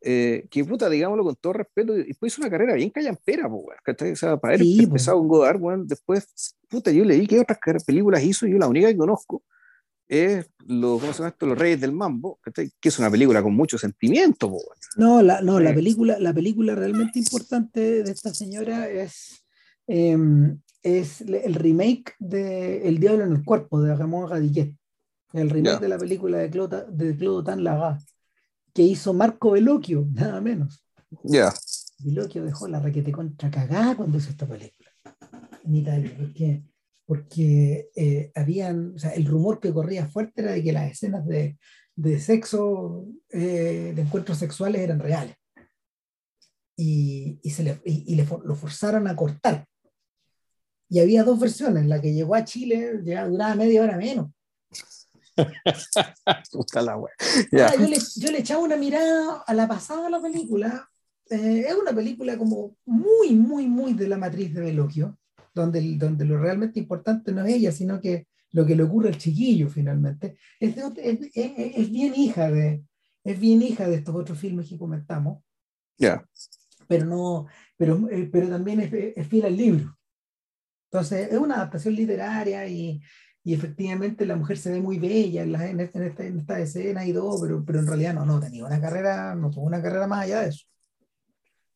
eh, 0.00 0.46
que 0.50 0.64
puta, 0.64 0.88
digámoslo 0.88 1.24
con 1.24 1.36
todo 1.36 1.52
respeto, 1.52 1.96
y 1.96 2.04
después 2.04 2.32
hizo 2.32 2.42
una 2.42 2.50
carrera 2.50 2.74
bien 2.74 2.90
callampera, 2.90 3.48
po, 3.48 3.66
o 3.66 4.16
sea, 4.16 4.36
para 4.36 4.54
él 4.54 4.62
sí, 4.62 4.82
empezado 4.82 5.18
con 5.18 5.28
Godard, 5.28 5.58
bueno, 5.58 5.84
después, 5.84 6.56
puta, 6.68 6.90
yo 6.90 7.04
leí 7.04 7.26
que 7.26 7.38
otras 7.38 7.84
películas 7.84 8.22
hizo, 8.22 8.46
yo 8.46 8.58
la 8.58 8.68
única 8.68 8.88
que 8.88 8.96
conozco 8.96 9.42
es 10.08 10.46
lo, 10.66 10.98
¿cómo 10.98 11.12
se 11.12 11.20
llama 11.20 11.30
esto? 11.30 11.46
Los 11.46 11.58
Reyes 11.58 11.80
del 11.80 11.92
Mambo, 11.92 12.38
que 12.54 12.88
es 12.88 12.98
una 12.98 13.10
película 13.10 13.42
con 13.42 13.54
mucho 13.54 13.78
sentimiento. 13.78 14.50
Po, 14.50 14.60
no, 14.96 15.22
la, 15.22 15.40
no 15.40 15.58
la, 15.58 15.70
eh. 15.70 15.74
película, 15.74 16.18
la 16.18 16.34
película 16.34 16.74
realmente 16.74 17.18
importante 17.18 18.02
de 18.02 18.10
esta 18.10 18.34
señora 18.34 18.90
es 18.90 19.42
em, 19.86 20.60
es 20.82 21.20
el 21.20 21.54
remake 21.54 22.14
de 22.18 22.88
El 22.88 22.98
Diablo 22.98 23.24
en 23.24 23.32
el 23.32 23.44
Cuerpo 23.44 23.80
de 23.80 23.94
Ramón 23.94 24.28
Radiguet, 24.28 24.74
el 25.32 25.50
remake 25.50 25.80
de 25.80 25.88
la 25.88 25.98
película 25.98 26.38
de 26.38 26.50
Claude, 26.50 26.84
de 26.90 27.16
Claude 27.16 27.98
que 28.74 28.82
hizo 28.82 29.12
Marco 29.12 29.52
Veloquio, 29.52 30.06
nada 30.12 30.40
menos. 30.40 30.84
Ya. 31.22 31.52
Veloquio 31.98 32.44
dejó 32.44 32.68
la 32.68 32.80
raquete 32.80 33.12
contra 33.12 33.50
cagada 33.50 33.96
cuando 33.96 34.18
hizo 34.18 34.30
esta 34.30 34.46
película 34.46 34.90
en 35.64 35.74
Italia, 35.76 36.12
porque, 36.18 36.64
porque 37.06 37.90
eh, 37.94 38.32
habían, 38.34 38.94
o 38.96 38.98
sea, 38.98 39.10
el 39.10 39.26
rumor 39.26 39.60
que 39.60 39.72
corría 39.72 40.08
fuerte 40.08 40.42
era 40.42 40.52
de 40.52 40.62
que 40.62 40.72
las 40.72 40.90
escenas 40.90 41.26
de, 41.26 41.56
de 41.94 42.18
sexo, 42.18 43.06
eh, 43.30 43.92
de 43.94 44.02
encuentros 44.02 44.38
sexuales 44.38 44.80
eran 44.80 44.98
reales. 44.98 45.36
Y, 46.74 47.38
y 47.42 47.50
se 47.50 47.62
le, 47.62 47.80
y, 47.84 48.14
le, 48.16 48.26
lo 48.44 48.56
forzaron 48.56 49.06
a 49.06 49.14
cortar 49.14 49.66
y 50.92 51.00
había 51.00 51.24
dos 51.24 51.40
versiones, 51.40 51.86
la 51.86 52.02
que 52.02 52.12
llegó 52.12 52.34
a 52.34 52.44
Chile 52.44 53.00
ya 53.02 53.26
duraba 53.26 53.54
media 53.54 53.82
hora 53.82 53.96
menos. 53.96 54.30
la 55.36 55.42
ah, 56.26 56.42
yo, 57.78 57.88
le, 57.88 57.96
yo, 58.16 58.30
le, 58.30 58.40
echaba 58.40 58.62
una 58.62 58.76
mirada 58.76 59.42
a 59.46 59.54
la 59.54 59.66
pasada 59.66 60.04
de 60.04 60.10
la 60.10 60.20
película. 60.20 60.86
Eh, 61.30 61.64
es 61.66 61.74
una 61.74 61.94
película 61.94 62.36
como 62.36 62.76
muy, 62.84 63.34
muy, 63.34 63.66
muy 63.68 63.94
de 63.94 64.06
la 64.06 64.18
matriz 64.18 64.52
de 64.52 64.60
Belogio, 64.60 65.18
donde, 65.54 65.96
donde 65.96 66.26
lo 66.26 66.36
realmente 66.36 66.78
importante 66.78 67.32
no 67.32 67.42
es 67.42 67.54
ella, 67.54 67.72
sino 67.72 67.98
que 67.98 68.26
lo 68.50 68.66
que 68.66 68.76
le 68.76 68.82
ocurre 68.82 69.08
al 69.08 69.16
chiquillo 69.16 69.70
finalmente. 69.70 70.36
Es, 70.60 70.76
es, 70.76 71.18
es, 71.34 71.90
bien 71.90 72.12
hija 72.14 72.50
de, 72.50 72.84
es 73.24 73.40
bien 73.40 73.62
hija 73.62 73.88
de 73.88 73.96
estos 73.96 74.14
otros 74.14 74.38
filmes 74.38 74.68
que 74.68 74.76
comentamos. 74.76 75.42
Ya. 75.96 76.22
Pero 76.86 77.06
no, 77.06 77.46
pero, 77.78 78.10
eh, 78.10 78.28
pero 78.30 78.50
también 78.50 78.80
es, 78.80 79.26
fiel 79.26 79.46
al 79.46 79.56
libro. 79.56 79.96
Entonces, 80.92 81.32
es 81.32 81.38
una 81.38 81.54
adaptación 81.54 81.94
literaria 81.94 82.66
y, 82.68 83.00
y 83.42 83.54
efectivamente 83.54 84.26
la 84.26 84.36
mujer 84.36 84.58
se 84.58 84.70
ve 84.70 84.78
muy 84.78 84.98
bella 84.98 85.42
en, 85.42 85.54
en, 85.54 85.80
esta, 85.80 85.98
en, 86.22 86.38
esta, 86.38 86.60
escena 86.60 87.06
y 87.06 87.14
todo, 87.14 87.40
pero, 87.40 87.64
pero 87.64 87.78
en 87.78 87.86
realidad 87.86 88.12
no, 88.12 88.26
no 88.26 88.38
tenía 88.38 88.66
una 88.66 88.78
carrera, 88.78 89.34
no 89.34 89.50
tuvo 89.50 89.64
una 89.64 89.80
carrera 89.80 90.06
más 90.06 90.24
allá 90.24 90.42
de 90.42 90.48
eso. 90.50 90.66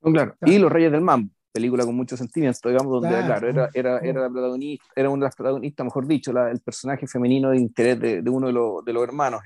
claro. 0.02 0.36
Y 0.43 0.59
Los 0.59 0.70
Reyes 0.70 0.93
del 0.93 1.01
Mambo, 1.01 1.32
película 1.51 1.86
con 1.86 1.97
mucho 1.97 2.14
sentimiento, 2.14 2.68
digamos, 2.68 2.93
donde, 2.93 3.09
claro, 3.09 3.48
era, 3.48 3.70
era, 3.72 3.98
era, 4.01 4.20
la 4.20 4.28
protagonista, 4.28 4.84
era 4.94 5.09
una 5.09 5.20
de 5.20 5.28
las 5.28 5.34
protagonistas, 5.34 5.84
mejor 5.84 6.06
dicho, 6.06 6.30
la, 6.30 6.51
el 6.51 6.60
personaje 6.60 7.06
femenino 7.06 7.48
de 7.48 7.56
interés 7.56 7.98
de, 7.98 8.20
de 8.20 8.30
uno 8.30 8.48
de, 8.48 8.52
los, 8.52 8.84
de 8.84 8.93
los 8.93 9.02
hermanos. 9.02 9.40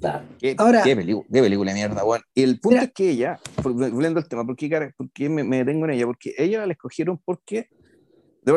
Claro. 0.00 0.24
¿Qué, 0.38 0.54
Ahora, 0.56 0.82
qué, 0.82 0.96
película, 0.96 1.26
qué 1.30 1.42
película 1.42 1.72
de 1.72 1.74
mierda, 1.74 2.02
bueno. 2.04 2.24
Y 2.34 2.42
el 2.42 2.58
punto 2.58 2.80
es 2.80 2.92
que 2.92 3.10
ella, 3.10 3.38
volviendo 3.62 4.18
al 4.18 4.28
tema, 4.28 4.46
¿por 4.46 4.56
qué, 4.56 4.92
por 4.96 5.10
qué 5.10 5.28
me, 5.28 5.44
me, 5.44 5.58
detengo 5.58 5.84
en 5.84 5.90
ella? 5.90 6.06
Porque 6.06 6.34
ella 6.38 6.64
la 6.64 6.72
escogieron 6.72 7.20
porque 7.22 7.68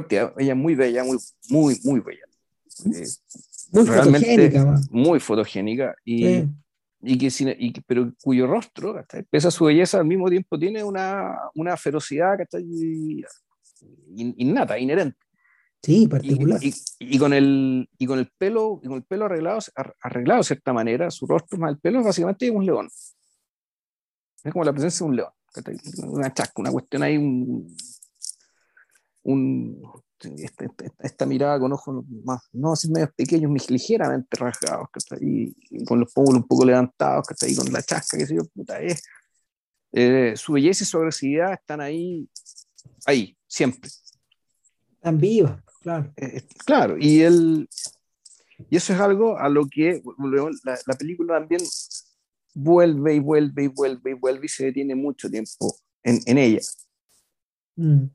ella 0.09 0.33
es 0.37 0.55
muy 0.55 0.75
bella, 0.75 1.03
muy, 1.03 1.17
muy, 1.49 1.79
muy 1.83 1.99
bella. 1.99 2.25
Eh, 2.85 3.07
muy 3.71 3.85
fotogénica. 3.85 4.81
Muy 4.89 5.19
fotogénica. 5.19 5.95
Y, 6.05 6.43
y 7.01 7.17
que, 7.17 7.55
y, 7.57 7.73
pero 7.81 8.13
cuyo 8.23 8.47
rostro, 8.47 9.03
pese 9.29 9.47
a 9.47 9.51
su 9.51 9.65
belleza, 9.65 9.99
al 9.99 10.05
mismo 10.05 10.29
tiempo 10.29 10.57
tiene 10.59 10.83
una, 10.83 11.35
una 11.55 11.75
ferocidad 11.77 12.37
que 12.37 12.43
está 12.43 12.59
innata, 14.15 14.77
inherente. 14.77 15.17
Sí, 15.81 16.07
particular. 16.07 16.59
Y, 16.63 16.73
y, 16.99 17.17
con 17.17 17.33
el, 17.33 17.89
y 17.97 18.05
con 18.05 18.19
el 18.19 18.29
pelo, 18.37 18.79
y 18.83 18.87
con 18.87 18.97
el 18.97 19.03
pelo 19.03 19.25
arreglado, 19.25 19.59
arreglado 20.01 20.39
de 20.39 20.43
cierta 20.43 20.73
manera, 20.73 21.09
su 21.09 21.25
rostro 21.25 21.57
más 21.57 21.71
el 21.71 21.79
pelo 21.79 21.99
es 21.99 22.05
básicamente 22.05 22.51
un 22.51 22.65
león. 22.65 22.89
Es 24.43 24.51
como 24.51 24.63
la 24.63 24.73
presencia 24.73 25.03
de 25.03 25.09
un 25.09 25.15
león. 25.15 25.31
Una 26.03 26.33
chasca, 26.33 26.61
una 26.61 26.71
cuestión 26.71 27.01
ahí, 27.03 27.17
un, 27.17 27.75
un, 29.23 29.81
esta, 30.19 30.65
esta, 30.99 31.25
mirada 31.25 31.59
con 31.59 31.73
ojos 31.73 32.03
más, 32.23 32.41
no 32.53 32.73
así 32.73 32.89
medio 32.89 33.11
pequeños, 33.15 33.69
ligeramente 33.69 34.37
rasgados, 34.37 34.87
y, 35.19 35.55
y, 35.69 35.85
con 35.85 35.99
los 35.99 36.13
pómulos 36.13 36.41
un 36.41 36.47
poco 36.47 36.65
levantados, 36.65 37.27
que 37.27 37.33
está 37.33 37.45
ahí 37.45 37.55
con 37.55 37.71
la 37.71 37.81
chasca, 37.81 38.17
que 38.17 38.25
se 38.25 38.35
yo, 38.35 38.45
puta, 38.53 38.79
es. 38.79 39.03
Eh, 39.93 40.33
su 40.37 40.53
belleza 40.53 40.83
y 40.83 40.87
su 40.87 40.97
agresividad 40.97 41.53
están 41.53 41.81
ahí, 41.81 42.29
ahí, 43.05 43.37
siempre. 43.47 43.89
Están 44.93 45.17
vivas, 45.17 45.61
claro. 45.81 46.13
Eh, 46.15 46.37
eh, 46.37 46.47
claro, 46.65 46.97
y, 46.97 47.21
el, 47.21 47.67
y 48.69 48.77
eso 48.77 48.93
es 48.93 48.99
algo 48.99 49.37
a 49.37 49.49
lo 49.49 49.65
que 49.67 50.01
la, 50.63 50.79
la 50.85 50.93
película 50.95 51.39
también 51.39 51.61
vuelve 52.53 53.15
y 53.15 53.19
vuelve 53.19 53.63
y 53.63 53.67
vuelve 53.67 54.11
y 54.11 54.13
vuelve 54.13 54.45
y 54.45 54.49
se 54.49 54.65
detiene 54.65 54.95
mucho 54.95 55.29
tiempo 55.29 55.75
en, 56.03 56.19
en 56.25 56.37
ella. 56.37 56.61
Mm. 57.75 58.05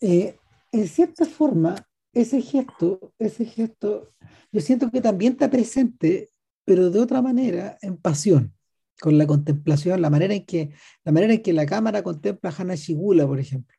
Eh, 0.00 0.36
en 0.72 0.88
cierta 0.88 1.24
forma, 1.26 1.74
ese 2.12 2.40
gesto, 2.42 3.12
ese 3.18 3.44
gesto, 3.44 4.12
yo 4.52 4.60
siento 4.60 4.90
que 4.90 5.00
también 5.00 5.32
está 5.32 5.50
presente, 5.50 6.30
pero 6.64 6.90
de 6.90 7.00
otra 7.00 7.22
manera, 7.22 7.78
en 7.82 7.96
pasión, 7.96 8.54
con 9.00 9.18
la 9.18 9.26
contemplación, 9.26 10.00
la 10.02 10.10
manera 10.10 10.34
en 10.34 10.44
que 10.44 10.70
la, 11.04 11.12
manera 11.12 11.34
en 11.34 11.42
que 11.42 11.52
la 11.52 11.66
cámara 11.66 12.02
contempla 12.02 12.50
a 12.50 12.54
Hannah 12.54 12.74
Shigula, 12.74 13.26
por 13.26 13.40
ejemplo. 13.40 13.76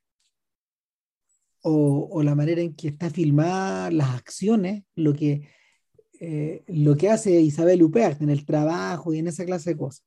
O, 1.64 2.10
o, 2.12 2.24
la 2.24 2.34
manera 2.34 2.62
en 2.62 2.76
que 2.76 2.88
está 2.88 3.10
filmada 3.12 3.92
las 3.92 4.10
acciones, 4.16 4.84
lo 4.96 5.14
que, 5.14 5.48
eh, 6.20 6.64
lo 6.68 6.98
que 6.98 7.10
hace 7.10 7.40
Isabel 7.40 7.84
Huppert 7.84 8.22
en 8.22 8.30
el 8.32 8.46
trabajo 8.46 9.14
y 9.14 9.20
en 9.20 9.28
esa 9.28 9.46
clase 9.46 9.72
de 9.72 9.78
cosas. 9.78 10.04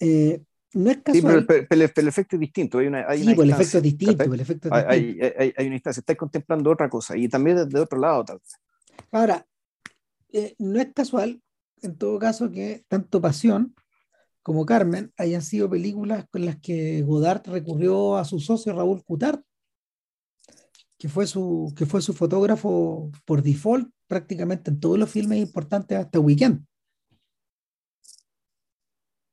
Eh, 0.00 0.42
no 0.74 0.90
es 0.90 0.98
casual. 0.98 1.14
Sí, 1.14 1.22
pero, 1.22 1.46
pero, 1.46 1.66
pero, 1.68 2.02
el 2.02 2.08
efecto 2.08 2.36
es 2.36 2.40
distinto. 2.40 2.78
Hay 2.78 2.86
una, 2.86 3.04
hay 3.08 3.18
sí, 3.18 3.26
una 3.26 3.36
pues 3.36 3.48
el 3.48 3.54
efecto 3.54 3.76
es 3.78 3.82
distinto. 3.82 4.24
El 4.24 4.40
efecto 4.40 4.68
es 4.68 4.74
hay, 4.74 5.04
distinto. 5.04 5.24
hay, 5.24 5.32
hay, 5.38 5.54
hay, 5.56 5.66
una 5.66 5.76
instancia. 5.76 6.00
Estáis 6.00 6.18
contemplando 6.18 6.70
otra 6.70 6.88
cosa 6.88 7.16
y 7.16 7.28
también 7.28 7.56
desde 7.56 7.80
otro 7.80 7.98
lado. 7.98 8.24
Tal 8.24 8.38
vez. 8.38 8.52
Ahora, 9.10 9.46
eh, 10.32 10.54
no 10.58 10.80
es 10.80 10.92
casual, 10.94 11.42
en 11.82 11.96
todo 11.96 12.18
caso, 12.18 12.50
que 12.50 12.84
tanto 12.88 13.20
Pasión 13.20 13.74
como 14.42 14.66
Carmen 14.66 15.12
hayan 15.16 15.42
sido 15.42 15.68
películas 15.68 16.26
con 16.30 16.44
las 16.44 16.56
que 16.56 17.02
Godard 17.02 17.46
recurrió 17.48 18.16
a 18.16 18.24
su 18.24 18.40
socio 18.40 18.72
Raúl 18.72 19.04
Coutard, 19.04 19.40
que 20.98 21.08
fue 21.08 21.26
su, 21.26 21.72
que 21.76 21.86
fue 21.86 22.02
su 22.02 22.12
fotógrafo 22.12 23.10
por 23.24 23.42
default 23.42 23.90
prácticamente 24.06 24.70
en 24.70 24.80
todos 24.80 24.98
los 24.98 25.10
filmes 25.10 25.38
importantes 25.38 25.98
hasta 25.98 26.18
Weekend. 26.18 26.64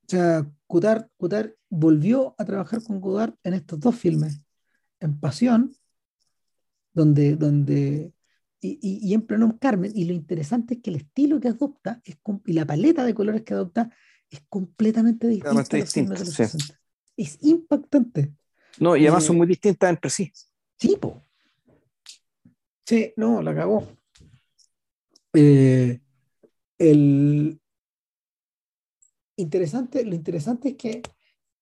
O 0.05 0.09
sea, 0.09 0.45
Coutard 0.67 1.07
volvió 1.69 2.35
a 2.37 2.45
trabajar 2.45 2.83
con 2.83 3.01
Godard 3.01 3.33
en 3.43 3.55
estos 3.55 3.79
dos 3.79 3.95
filmes, 3.95 4.41
en 4.99 5.19
Pasión, 5.19 5.75
donde, 6.93 7.35
donde 7.35 8.13
y, 8.61 8.79
y, 8.81 9.09
y, 9.09 9.13
en 9.13 9.21
pleno 9.23 9.57
Carmen, 9.59 9.91
y 9.95 10.05
lo 10.05 10.13
interesante 10.13 10.75
es 10.75 10.81
que 10.81 10.91
el 10.91 10.97
estilo 10.97 11.39
que 11.39 11.49
adopta 11.49 12.01
es, 12.03 12.17
y 12.45 12.53
la 12.53 12.65
paleta 12.65 13.03
de 13.03 13.13
colores 13.13 13.43
que 13.43 13.53
adopta 13.53 13.91
es 14.29 14.41
completamente 14.47 15.27
distinta. 15.27 15.61
Está 15.61 15.77
distinto, 15.77 16.15
sí. 16.25 16.43
Es 17.17 17.37
impactante. 17.41 18.33
No, 18.79 18.95
y 18.95 19.03
además 19.05 19.23
eh, 19.23 19.27
son 19.27 19.37
muy 19.37 19.47
distintas 19.47 19.89
entre 19.89 20.09
sí. 20.09 20.31
Sí, 20.77 20.97
po. 20.99 21.23
Sí, 22.85 23.13
no, 23.17 23.41
la 23.41 23.55
cagó. 23.55 23.87
Eh, 25.33 25.99
el 26.77 27.59
interesante, 29.37 30.05
lo 30.05 30.15
interesante 30.15 30.69
es 30.69 30.75
que 30.75 31.01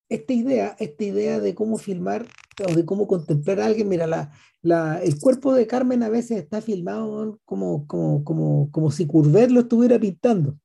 esta 0.09 0.33
idea, 0.33 0.75
esta 0.79 1.03
idea 1.03 1.39
de 1.39 1.55
cómo 1.55 1.77
filmar 1.77 2.27
o 2.67 2.73
de 2.73 2.85
cómo 2.85 3.07
contemplar 3.07 3.59
a 3.59 3.65
alguien, 3.65 3.89
mira, 3.89 4.07
la, 4.07 4.31
la, 4.61 5.01
el 5.01 5.19
cuerpo 5.19 5.53
de 5.53 5.67
Carmen 5.67 6.03
a 6.03 6.09
veces 6.09 6.37
está 6.37 6.61
filmado 6.61 7.39
como, 7.45 7.87
como, 7.87 8.23
como, 8.23 8.71
como 8.71 8.91
si 8.91 9.07
Courbet 9.07 9.51
lo 9.51 9.61
estuviera 9.61 9.99
pintando. 9.99 10.57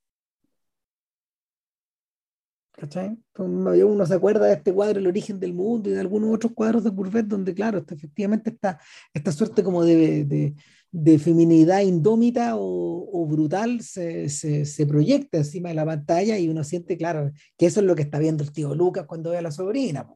¿Cachai? 2.79 3.19
Uno 3.37 4.07
se 4.07 4.15
acuerda 4.15 4.47
de 4.47 4.53
este 4.53 4.73
cuadro, 4.73 5.01
El 5.01 5.09
origen 5.09 5.41
del 5.41 5.53
mundo, 5.53 5.91
y 5.91 5.95
de 5.95 6.01
algunos 6.01 6.33
otros 6.33 6.53
cuadros 6.53 6.85
de 6.85 6.95
Courbet, 6.95 7.27
donde, 7.27 7.53
claro, 7.53 7.79
está, 7.79 7.97
efectivamente 7.97 8.51
está 8.51 8.79
esta 9.13 9.33
suerte 9.33 9.65
como 9.65 9.85
de, 9.85 10.25
de, 10.25 10.55
de 10.93 11.19
feminidad 11.19 11.81
indómita 11.81 12.55
o, 12.55 13.11
o 13.13 13.27
brutal 13.27 13.81
se, 13.83 14.29
se, 14.29 14.65
se, 14.65 14.87
proyecta 14.87 15.39
encima 15.39 15.71
de 15.71 15.75
la 15.75 15.85
pantalla 15.85 16.39
y 16.39 16.49
uno 16.49 16.63
siente, 16.63 16.97
claro, 16.97 17.33
que 17.57 17.67
eso 17.67 17.81
es 17.81 17.87
lo 17.87 17.97
que 17.97 18.03
está 18.03 18.21
viendo 18.21 18.45
el 18.45 18.53
tío 18.53 18.73
Lucas 18.77 19.07
cuando 19.07 19.31
ve 19.31 19.39
a 19.39 19.43
la 19.43 19.51
sobrina. 19.51 20.09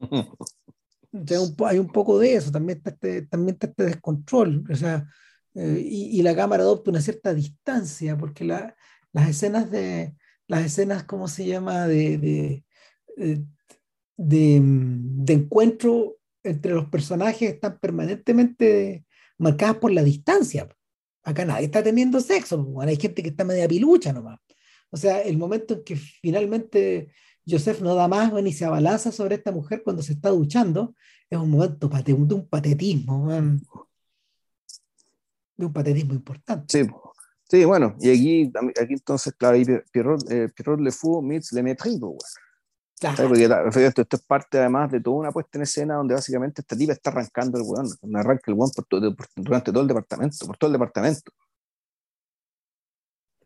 Entonces, 1.12 1.52
hay 1.64 1.80
un 1.80 1.88
poco 1.88 2.20
de 2.20 2.36
eso, 2.36 2.52
también 2.52 2.78
está 2.78 2.90
este, 2.90 3.22
también 3.22 3.54
está 3.54 3.66
este 3.66 3.84
descontrol, 3.86 4.62
o 4.70 4.76
sea, 4.76 5.04
eh, 5.54 5.82
y, 5.84 6.20
y, 6.20 6.22
la 6.22 6.36
cámara 6.36 6.62
adopta 6.62 6.90
una 6.90 7.00
cierta 7.00 7.34
distancia, 7.34 8.16
porque 8.16 8.44
la, 8.44 8.76
las 9.12 9.30
escenas 9.30 9.70
de 9.70 10.14
las 10.48 10.64
escenas, 10.64 11.04
¿cómo 11.04 11.28
se 11.28 11.46
llama?, 11.46 11.86
de, 11.86 12.18
de, 12.18 12.64
de, 13.16 14.60
de, 14.62 15.32
encuentro 15.32 16.16
entre 16.42 16.72
los 16.72 16.88
personajes 16.88 17.54
están 17.54 17.78
permanentemente 17.78 19.04
marcadas 19.38 19.76
por 19.76 19.92
la 19.92 20.02
distancia. 20.02 20.68
Acá 21.22 21.44
nadie 21.44 21.66
está 21.66 21.82
teniendo 21.82 22.20
sexo, 22.20 22.62
bueno, 22.62 22.90
hay 22.90 22.96
gente 22.96 23.22
que 23.22 23.30
está 23.30 23.44
media 23.44 23.66
pilucha 23.66 24.12
nomás. 24.12 24.38
O 24.90 24.96
sea, 24.96 25.20
el 25.22 25.36
momento 25.36 25.74
en 25.74 25.84
que 25.84 25.96
finalmente 25.96 27.12
Joseph 27.46 27.80
no 27.80 27.94
da 27.94 28.08
más 28.08 28.32
ni 28.32 28.52
se 28.52 28.64
abalanza 28.64 29.12
sobre 29.12 29.34
esta 29.36 29.52
mujer 29.52 29.82
cuando 29.82 30.02
se 30.02 30.12
está 30.12 30.30
duchando, 30.30 30.94
es 31.28 31.38
un 31.38 31.50
momento 31.50 31.88
de 31.88 32.12
un 32.12 32.48
patetismo, 32.48 33.24
man. 33.24 33.60
de 35.56 35.66
un 35.66 35.72
patetismo 35.72 36.14
importante. 36.14 36.84
Sí, 36.84 36.88
Sí, 37.48 37.64
bueno, 37.64 37.96
y 38.00 38.10
aquí, 38.10 38.52
aquí 38.80 38.94
entonces, 38.94 39.32
claro, 39.34 39.56
ahí 39.56 39.64
Pierrot, 39.92 40.30
eh, 40.30 40.48
Pierrot 40.48 40.80
Le 40.80 40.90
Fou 40.90 41.22
meets 41.22 41.52
Le 41.52 41.62
Mépris, 41.62 41.98
claro. 42.98 43.28
Porque 43.28 43.44
esto, 43.44 44.02
esto, 44.02 44.16
es 44.16 44.22
parte 44.22 44.58
además 44.58 44.90
de 44.90 45.00
toda 45.00 45.16
una 45.16 45.30
puesta 45.30 45.58
en 45.58 45.62
escena 45.62 45.94
donde 45.94 46.14
básicamente 46.14 46.62
esta 46.62 46.76
tipa 46.76 46.92
está 46.92 47.10
arrancando 47.10 47.58
el 47.58 47.64
weón, 47.64 47.86
arranca 48.14 48.50
el 48.50 48.54
weón 48.54 48.70
por 48.74 48.84
todo, 48.86 49.14
por, 49.14 49.26
durante 49.36 49.70
todo 49.70 49.82
el 49.82 49.88
departamento, 49.88 50.44
por 50.44 50.56
todo 50.56 50.68
el 50.68 50.72
departamento. 50.72 51.30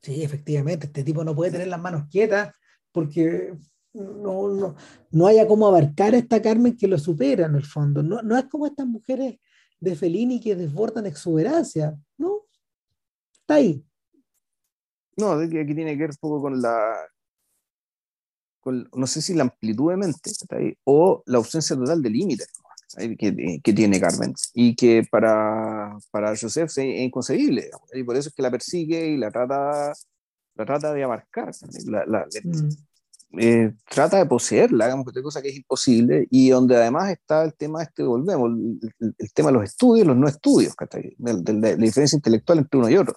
Sí, 0.01 0.23
efectivamente, 0.23 0.87
este 0.87 1.05
tipo 1.05 1.23
no 1.23 1.35
puede 1.35 1.51
tener 1.51 1.69
las 1.69 1.81
manos 1.81 2.05
quietas 2.11 2.55
porque 2.91 3.53
no, 3.93 4.49
no, 4.49 4.77
no 5.11 5.27
haya 5.27 5.47
cómo 5.47 5.67
abarcar 5.67 6.15
a 6.15 6.19
esta 6.19 6.41
Carmen 6.41 6.75
que 6.75 6.89
lo 6.89 6.99
supera 6.99 7.47
en 7.47 7.55
el 7.55 7.67
fondo. 7.67 8.03
No, 8.03 8.23
no 8.23 8.39
es 8.39 8.45
como 8.45 8.67
estas 8.67 8.87
mujeres 8.87 9.39
de 9.79 9.95
Fellini 9.95 10.41
que 10.41 10.57
desbordan 10.57 11.05
exuberancia, 11.05 11.99
¿no? 12.17 12.47
Está 13.33 13.55
ahí. 13.55 13.85
No, 15.21 15.33
aquí 15.33 15.75
tiene 15.75 15.93
que 15.93 16.01
ver 16.03 16.11
un 16.11 16.17
poco 16.21 16.43
con 16.43 16.61
la, 16.61 16.95
con, 18.61 18.89
no 18.95 19.07
sé 19.07 19.23
si 19.23 19.35
la 19.35 19.45
amplitud 19.45 19.91
de 19.91 19.97
mente 19.97 20.31
o 20.85 21.23
la 21.27 21.39
ausencia 21.39 21.77
total 21.77 22.03
de 22.03 22.11
límites 22.11 22.49
que, 22.97 23.61
que, 23.63 23.73
tiene 23.73 24.01
Carmen. 24.01 24.35
Y 24.55 24.75
que 24.75 25.07
para, 25.11 25.97
para 26.11 26.37
Joseph 26.37 26.71
es 26.71 26.79
inconcebible 26.79 27.71
y 27.93 28.03
por 28.03 28.17
eso 28.17 28.29
es 28.29 28.35
que 28.35 28.43
la 28.43 28.51
persigue 28.51 29.09
y 29.09 29.17
la 29.17 29.31
trata, 29.31 29.93
la 30.55 30.65
trata 30.65 30.93
de 30.93 31.05
abarcar, 31.05 31.53
la, 31.87 32.05
la, 32.07 32.27
mm. 32.43 33.39
eh, 33.39 33.73
trata 33.89 34.19
de 34.19 34.27
poseerla, 34.27 34.87
hagamos 34.87 35.07
otra 35.09 35.23
cosa 35.23 35.41
que 35.41 35.49
es 35.49 35.57
imposible 35.57 36.27
y 36.31 36.51
donde 36.51 36.77
además 36.77 37.11
está 37.11 37.45
el 37.45 37.55
tema 37.55 37.83
este, 37.83 38.03
volvemos, 38.03 38.51
el, 38.51 39.15
el 39.19 39.33
tema 39.33 39.51
de 39.51 39.55
los 39.55 39.65
estudios, 39.65 40.07
los 40.07 40.17
no 40.17 40.29
estudios, 40.29 40.75
de, 40.93 41.15
de, 41.17 41.43
de, 41.43 41.77
la 41.77 41.77
diferencia 41.77 42.17
intelectual 42.17 42.59
entre 42.59 42.79
uno 42.79 42.91
y 42.91 42.97
otro. 42.97 43.15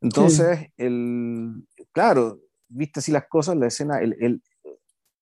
Entonces, 0.00 0.58
sí. 0.60 0.66
el, 0.76 1.66
claro, 1.92 2.40
viste 2.68 3.00
así 3.00 3.12
las 3.12 3.26
cosas, 3.28 3.56
la 3.56 3.66
escena, 3.66 3.98
el, 3.98 4.40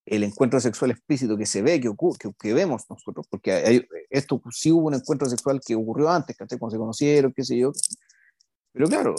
el, 0.05 0.23
encuentro 0.23 0.61
sexual 0.61 0.91
explícito 0.91 1.37
que 1.37 1.47
se 1.47 1.63
ve, 1.63 1.81
que, 1.81 1.89
ocurre, 1.89 2.19
que, 2.19 2.31
que 2.39 2.53
vemos 2.53 2.85
nosotros, 2.91 3.27
porque 3.31 3.87
esto 4.11 4.41
sí 4.51 4.71
hubo 4.71 4.89
un 4.89 4.95
encuentro 4.95 5.29
sexual 5.29 5.61
que 5.65 5.75
ocurrió 5.75 6.11
antes, 6.11 6.37
cuando 6.37 6.71
se 6.71 6.79
conocieron, 6.79 7.33
qué 7.33 7.45
sé 7.45 7.57
yo. 7.57 7.73
Pero 8.73 8.89
claro, 8.89 9.15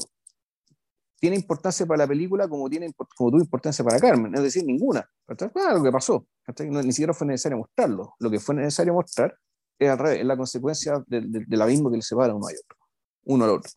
tiene 1.19 1.35
importancia 1.35 1.85
para 1.85 2.03
la 2.03 2.07
película 2.07 2.47
como, 2.47 2.69
tiene, 2.69 2.93
como 3.15 3.31
tuvo 3.31 3.41
importancia 3.41 3.83
para 3.83 3.99
Carmen, 3.99 4.33
es 4.35 4.41
decir, 4.41 4.63
ninguna. 4.63 5.09
Claro, 5.25 5.77
lo 5.79 5.83
que 5.83 5.91
pasó, 5.91 6.27
no, 6.69 6.83
ni 6.83 6.91
siquiera 6.91 7.13
fue 7.13 7.27
necesario 7.27 7.57
mostrarlo. 7.57 8.13
Lo 8.19 8.29
que 8.29 8.39
fue 8.39 8.55
necesario 8.55 8.93
mostrar 8.93 9.35
es, 9.79 9.89
al 9.89 9.97
revés, 9.97 10.19
es 10.19 10.25
la 10.25 10.37
consecuencia 10.37 11.03
del 11.07 11.61
abismo 11.61 11.89
que 11.89 11.97
le 11.97 12.03
separa 12.03 12.35
uno, 12.35 12.47
a 12.47 12.51
otro, 12.51 12.77
uno 13.25 13.45
al 13.45 13.51
otro. 13.51 13.71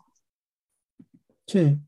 Sí. 1.50 1.80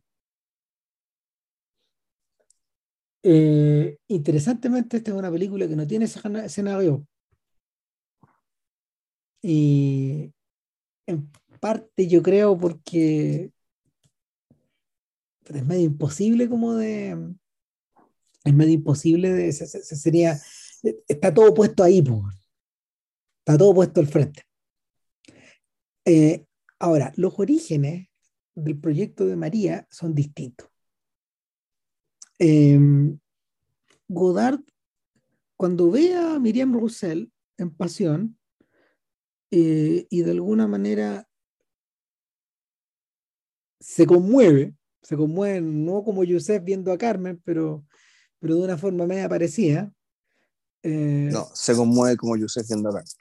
Eh, 3.23 3.97
interesantemente, 4.09 4.97
esta 4.97 5.13
es 5.13 5.17
una 5.17 5.31
película 5.31 5.69
que 5.69 5.77
no 5.77 5.87
tiene 5.87 6.07
ese 6.07 6.21
escenario. 6.45 7.07
Y 9.41 10.33
en 11.07 11.31
parte 11.61 12.09
yo 12.09 12.23
creo 12.23 12.59
porque 12.59 13.53
es 15.45 15.67
medio 15.67 15.85
imposible 15.85 16.49
como 16.49 16.75
de... 16.75 17.37
Es 18.45 18.55
medio 18.55 18.75
imposible 18.75 19.33
de... 19.33 19.53
Se, 19.53 19.67
se, 19.69 19.97
sería... 19.97 20.37
Está 21.07 21.33
todo 21.33 21.55
puesto 21.55 21.85
ahí. 21.85 22.03
Está 23.39 23.57
todo 23.59 23.75
puesto 23.75 24.01
al 24.01 24.09
frente. 24.09 24.43
Eh, 26.05 26.47
ahora, 26.81 27.13
los 27.17 27.39
orígenes 27.39 28.09
del 28.55 28.79
proyecto 28.79 29.27
de 29.27 29.37
María 29.37 29.87
son 29.91 30.15
distintos. 30.15 30.69
Eh, 32.39 32.79
Godard, 34.09 34.61
cuando 35.57 35.91
ve 35.91 36.15
a 36.15 36.39
Miriam 36.39 36.73
Roussel 36.73 37.33
en 37.57 37.71
Pasión, 37.71 38.39
eh, 39.51 40.07
y 40.09 40.23
de 40.23 40.31
alguna 40.31 40.67
manera 40.67 41.29
se 43.81 44.07
conmueve 44.07 44.75
se 45.03 45.17
conmueve 45.17 45.61
no 45.61 46.05
como 46.05 46.25
Yusef 46.25 46.63
viendo 46.63 46.93
a 46.93 46.99
Carmen, 46.99 47.41
pero, 47.45 47.85
pero 48.39 48.55
de 48.55 48.63
una 48.63 48.79
forma 48.79 49.07
media 49.07 49.29
parecida. 49.29 49.93
Eh, 50.83 51.29
no, 51.33 51.49
se 51.55 51.75
conmueve 51.75 52.17
como 52.17 52.37
Yusef 52.37 52.67
viendo 52.69 52.89
a 52.89 52.93
Carmen. 52.93 53.13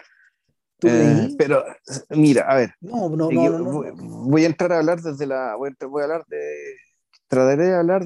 Eh, 0.84 1.36
pero 1.38 1.64
mira, 2.10 2.44
a 2.50 2.56
ver. 2.56 2.74
No, 2.82 3.10
no, 3.10 3.30
no, 3.30 3.84
voy, 4.28 4.44
a 4.44 4.48
entrar 4.48 4.72
a 4.74 4.80
hablar 4.80 5.02
desde 5.02 5.28
la. 5.28 5.56
Voy 5.56 5.70
a, 5.70 5.86
voy 5.86 6.02
a 6.02 6.06
hablar 6.06 6.26
de. 6.28 6.76
Trataré 7.28 7.68
de 7.68 7.76
hablar. 7.76 8.06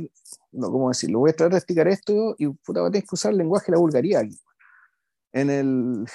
No, 0.52 0.72
¿cómo 0.72 0.90
decirlo? 0.90 1.20
Voy 1.20 1.30
a 1.30 1.34
tratar 1.34 1.52
de 1.52 1.58
explicar 1.58 1.88
esto 1.88 2.36
y 2.38 2.48
puta, 2.48 2.82
voy 2.82 2.90
a 2.90 2.92
tener 2.92 3.04
que 3.04 3.16
usar 3.16 3.32
el 3.32 3.38
lenguaje 3.38 3.68
de 3.68 3.72
la 3.74 3.80
vulgaría 3.80 4.20
aquí. 4.20 4.38
En 5.32 5.50
el. 5.50 6.06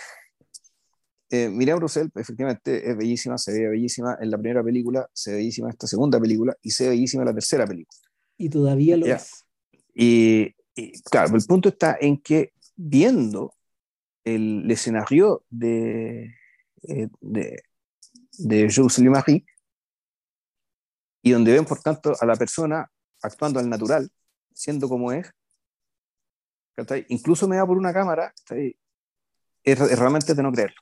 Eh, 1.32 1.49
Miriam 1.49 1.78
Roussel, 1.78 2.11
efectivamente, 2.15 2.91
es 2.91 2.97
bellísima, 2.97 3.39
se 3.39 3.53
ve 3.53 3.69
bellísima 3.69 4.19
en 4.20 4.31
la 4.31 4.37
primera 4.37 4.65
película, 4.65 5.09
se 5.12 5.31
ve 5.31 5.37
bellísima 5.39 5.69
en 5.69 5.73
esta 5.73 5.87
segunda 5.87 6.20
película 6.20 6.57
y 6.61 6.70
se 6.73 6.85
ve 6.85 6.91
bellísima 6.91 7.23
en 7.23 7.28
la 7.28 7.35
tercera 7.35 7.66
película. 7.66 8.01
Y 8.37 8.49
todavía 8.49 8.97
lo 8.97 9.07
es. 9.07 9.45
Y, 9.95 10.55
claro, 11.11 11.37
el 11.37 11.45
punto 11.45 11.69
está 11.69 11.97
en 12.01 12.19
que 12.19 12.53
viendo 12.74 13.55
el, 14.24 14.69
escenario 14.70 15.45
de, 15.51 16.35
de, 16.82 17.62
de 18.39 18.73
Jules 18.74 18.98
Marie, 19.01 19.44
y 21.23 21.32
donde 21.32 21.52
ven, 21.52 21.65
por 21.65 21.81
tanto, 21.81 22.12
a 22.19 22.27
la 22.27 22.36
persona 22.36 22.90
actuando 23.23 23.61
al 23.61 23.69
natural, 23.69 24.11
siendo 24.52 24.89
como 24.89 25.12
es, 25.12 25.31
incluso 27.09 27.47
me 27.47 27.57
da 27.57 27.66
por 27.66 27.77
una 27.77 27.93
cámara, 27.93 28.32
es, 28.51 28.74
es, 29.62 29.98
realmente 29.98 30.35
de 30.35 30.43
no 30.43 30.52
creerlo. 30.52 30.81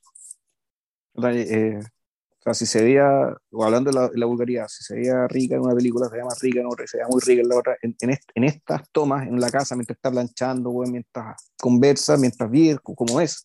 Eh, 1.33 1.81
o 1.81 2.43
sea, 2.43 2.55
si 2.55 2.67
se 2.67 2.83
veía, 2.83 3.37
o 3.51 3.65
hablando 3.65 3.91
de 3.91 3.97
la, 3.97 4.09
de 4.09 4.25
vulgaridad, 4.25 4.69
si 4.69 4.85
se 4.85 4.95
veía 4.95 5.27
rica 5.27 5.57
en 5.57 5.63
una 5.63 5.75
película, 5.75 6.07
se 6.07 6.13
veía 6.13 6.25
más 6.25 6.41
rica 6.41 6.61
en 6.61 6.67
otra, 6.67 6.87
se 6.87 6.99
veía 6.99 7.09
muy 7.09 7.21
rica 7.21 7.43
en 7.43 7.49
la 7.49 7.57
otra, 7.57 7.77
en, 7.83 7.97
en, 8.01 8.45
estas 8.45 8.89
tomas 8.93 9.27
en 9.27 9.41
la 9.41 9.51
casa, 9.51 9.75
mientras 9.75 9.97
está 9.97 10.11
planchando, 10.11 10.71
mientras 10.87 11.51
conversa, 11.61 12.17
mientras 12.17 12.49
vive, 12.49 12.79
como 12.79 13.21
es, 13.21 13.45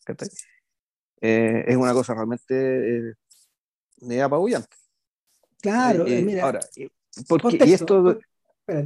eh, 1.26 1.64
es 1.68 1.78
una 1.78 1.94
cosa 1.94 2.14
realmente 2.14 3.16
eh, 4.10 4.22
apabullante. 4.22 4.76
Claro, 5.62 6.06
eh, 6.06 6.22
mira. 6.22 6.44
Ahora, 6.44 6.60
porque, 7.30 7.60
y 7.66 7.72
esto, 7.72 8.20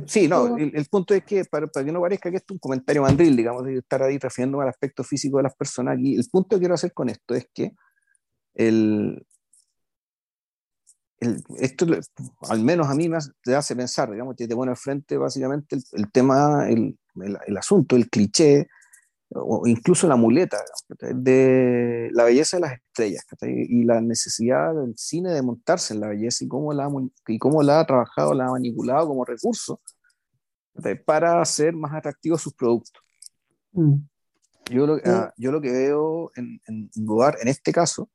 sí, 0.05 0.27
no, 0.27 0.55
el, 0.55 0.85
punto 0.85 1.15
es 1.15 1.23
que, 1.23 1.45
para, 1.45 1.65
para, 1.65 1.83
que 1.83 1.91
no 1.91 1.99
parezca 1.99 2.29
que 2.29 2.37
esto 2.37 2.53
es 2.53 2.57
un 2.57 2.59
comentario 2.59 3.01
mandril, 3.01 3.35
digamos, 3.35 3.65
de 3.65 3.79
estar 3.79 4.03
ahí 4.03 4.19
refiriéndome 4.19 4.65
al 4.65 4.69
aspecto 4.69 5.03
físico 5.03 5.37
de 5.37 5.43
las 5.43 5.55
personas 5.55 5.95
aquí, 5.95 6.15
el 6.15 6.27
punto 6.31 6.55
que 6.55 6.59
quiero 6.59 6.75
hacer 6.75 6.93
con 6.93 7.09
esto 7.09 7.33
es 7.33 7.47
que 7.51 7.71
el, 8.53 9.25
el, 11.19 11.43
esto 11.57 11.87
al 12.49 12.63
menos 12.63 12.87
a 12.87 12.93
mí 12.93 13.09
me 13.09 13.17
te 13.41 13.55
hace 13.55 13.75
pensar, 13.75 14.11
digamos, 14.11 14.35
que 14.35 14.47
te 14.47 14.55
pone 14.55 14.69
al 14.69 14.77
frente 14.77 15.17
básicamente 15.17 15.75
el, 15.75 15.83
el 15.93 16.11
tema, 16.11 16.69
el, 16.69 16.99
el, 17.47 17.57
asunto, 17.57 17.95
el 17.95 18.11
cliché, 18.11 18.67
o 19.29 19.67
incluso 19.67 20.07
la 20.07 20.15
muleta 20.15 20.63
de 20.99 22.09
la 22.13 22.23
belleza 22.23 22.57
de 22.57 22.61
las 22.61 22.73
estrellas 22.73 23.25
y 23.41 23.83
la 23.83 23.99
necesidad 23.99 24.73
del 24.73 24.97
cine 24.97 25.31
de 25.31 25.41
montarse 25.41 25.93
en 25.93 25.99
la 25.99 26.07
belleza 26.07 26.45
y 26.45 26.47
cómo 26.47 26.73
la, 26.73 26.89
y 27.27 27.37
cómo 27.37 27.61
la 27.61 27.81
ha 27.81 27.85
trabajado, 27.85 28.33
la 28.33 28.47
ha 28.47 28.51
manipulado 28.51 29.07
como 29.07 29.25
recurso 29.25 29.81
para 31.05 31.41
hacer 31.41 31.73
más 31.73 31.93
atractivos 31.93 32.41
sus 32.41 32.53
productos. 32.53 33.01
Mm. 33.73 33.95
Yo, 34.69 34.85
lo, 34.85 34.99
ah, 35.05 35.33
yo 35.37 35.51
lo 35.51 35.61
que 35.61 35.71
veo 35.71 36.31
en, 36.35 36.61
en 36.67 36.89
lugar, 36.95 37.37
en 37.41 37.47
este 37.47 37.71
caso, 37.71 38.09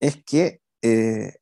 es 0.00 0.22
que, 0.24 0.60
eh, 0.82 1.36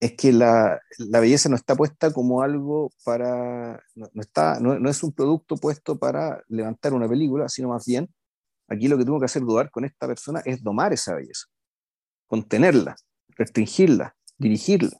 es 0.00 0.14
que 0.14 0.32
la, 0.32 0.80
la, 0.96 1.20
belleza 1.20 1.50
no 1.50 1.56
está 1.56 1.76
puesta 1.76 2.10
como 2.10 2.40
algo 2.40 2.90
para, 3.04 3.82
no, 3.94 4.08
está, 4.14 4.58
no, 4.58 4.78
no, 4.78 4.88
es 4.88 5.02
un 5.02 5.12
producto 5.12 5.56
puesto 5.56 5.98
para 5.98 6.42
levantar 6.48 6.94
una 6.94 7.06
película, 7.06 7.48
sino 7.50 7.68
más 7.68 7.84
bien, 7.84 8.08
aquí 8.68 8.88
lo 8.88 8.96
que 8.96 9.04
tengo 9.04 9.20
que 9.20 9.26
hacer 9.26 9.42
dudar 9.42 9.70
con 9.70 9.84
esta 9.84 10.06
persona 10.06 10.40
es 10.46 10.62
domar 10.62 10.94
esa 10.94 11.14
belleza, 11.14 11.46
contenerla, 12.26 12.96
restringirla, 13.36 14.16
dirigirla. 14.38 14.96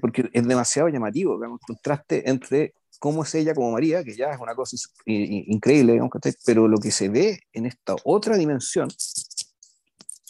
Porque 0.00 0.30
es 0.32 0.46
demasiado 0.46 0.88
llamativo, 0.88 1.42
el 1.42 1.58
contraste 1.66 2.30
entre 2.30 2.74
cómo 3.00 3.24
es 3.24 3.34
ella 3.34 3.52
como 3.52 3.72
María, 3.72 4.04
que 4.04 4.14
ya 4.14 4.30
es 4.30 4.38
una 4.38 4.54
cosa 4.54 4.76
increíble, 5.04 6.00
pero 6.44 6.68
lo 6.68 6.78
que 6.78 6.92
se 6.92 7.08
ve 7.08 7.40
en 7.52 7.66
esta 7.66 7.96
otra 8.04 8.36
dimensión 8.36 8.88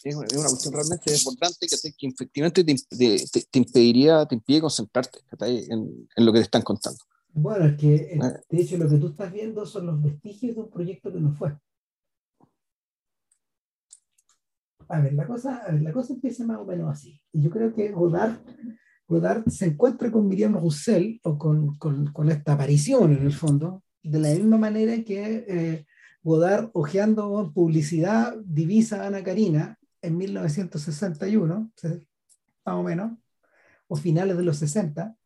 es 0.09 0.15
una 0.15 0.49
cuestión 0.49 0.75
realmente 0.75 1.15
importante 1.15 1.67
que, 1.67 1.93
que 1.93 2.07
efectivamente 2.07 2.65
te, 2.65 2.77
te, 3.51 3.59
impediría, 3.59 4.25
te 4.27 4.37
impide 4.37 4.61
concentrarte 4.61 5.19
en, 5.41 6.09
en, 6.15 6.27
lo 6.27 6.33
que 6.33 6.39
te 6.39 6.45
están 6.45 6.63
contando. 6.63 6.99
Bueno, 7.33 7.67
es 7.67 7.77
que 7.77 7.95
eh, 7.95 8.19
ah. 8.23 8.41
de 8.49 8.61
hecho 8.63 8.79
lo 8.79 8.89
que 8.89 8.99
tú 8.99 9.09
estás 9.09 9.33
viendo 9.33 9.67
son 9.67 9.87
los 9.87 10.03
vestigios 10.03 10.55
de 10.55 10.63
un 10.63 10.71
proyecto 10.71 11.13
que 11.13 11.21
no 11.21 11.33
fue. 11.33 11.57
A 14.89 15.01
ver, 15.01 15.15
la 15.15 15.27
cosa, 15.27 15.73
la 15.73 15.93
cosa 15.93 16.13
empieza 16.13 16.47
más 16.47 16.59
o 16.59 16.65
menos 16.65 16.91
así. 16.91 17.21
Y 17.33 17.43
yo 17.43 17.51
creo 17.51 17.75
que 17.75 17.91
Godard, 17.91 18.39
Godard 19.09 19.49
se 19.49 19.67
encuentra 19.67 20.13
con 20.13 20.29
Miriam 20.29 20.55
Roussel 20.55 21.21
o 21.25 21.37
con, 21.37 21.77
con, 21.77 22.13
con, 22.13 22.31
esta 22.31 22.53
aparición 22.53 23.13
en 23.13 23.27
el 23.27 23.33
fondo, 23.33 23.83
de 24.05 24.21
la 24.21 24.29
misma 24.31 24.59
manera 24.59 25.03
que 25.03 25.45
eh, 25.49 25.87
Godard, 26.23 26.71
hojeando 26.75 27.51
publicidad, 27.53 28.37
divisa 28.45 29.03
a 29.03 29.09
Ana 29.09 29.25
Karina 29.25 29.77
en 30.07 30.17
1961, 30.17 31.73
más 32.65 32.75
o 32.75 32.83
menos, 32.83 33.19
o 33.89 33.97
finales 33.97 34.37
de 34.37 34.43
los 34.43 34.59
60, 34.59 35.17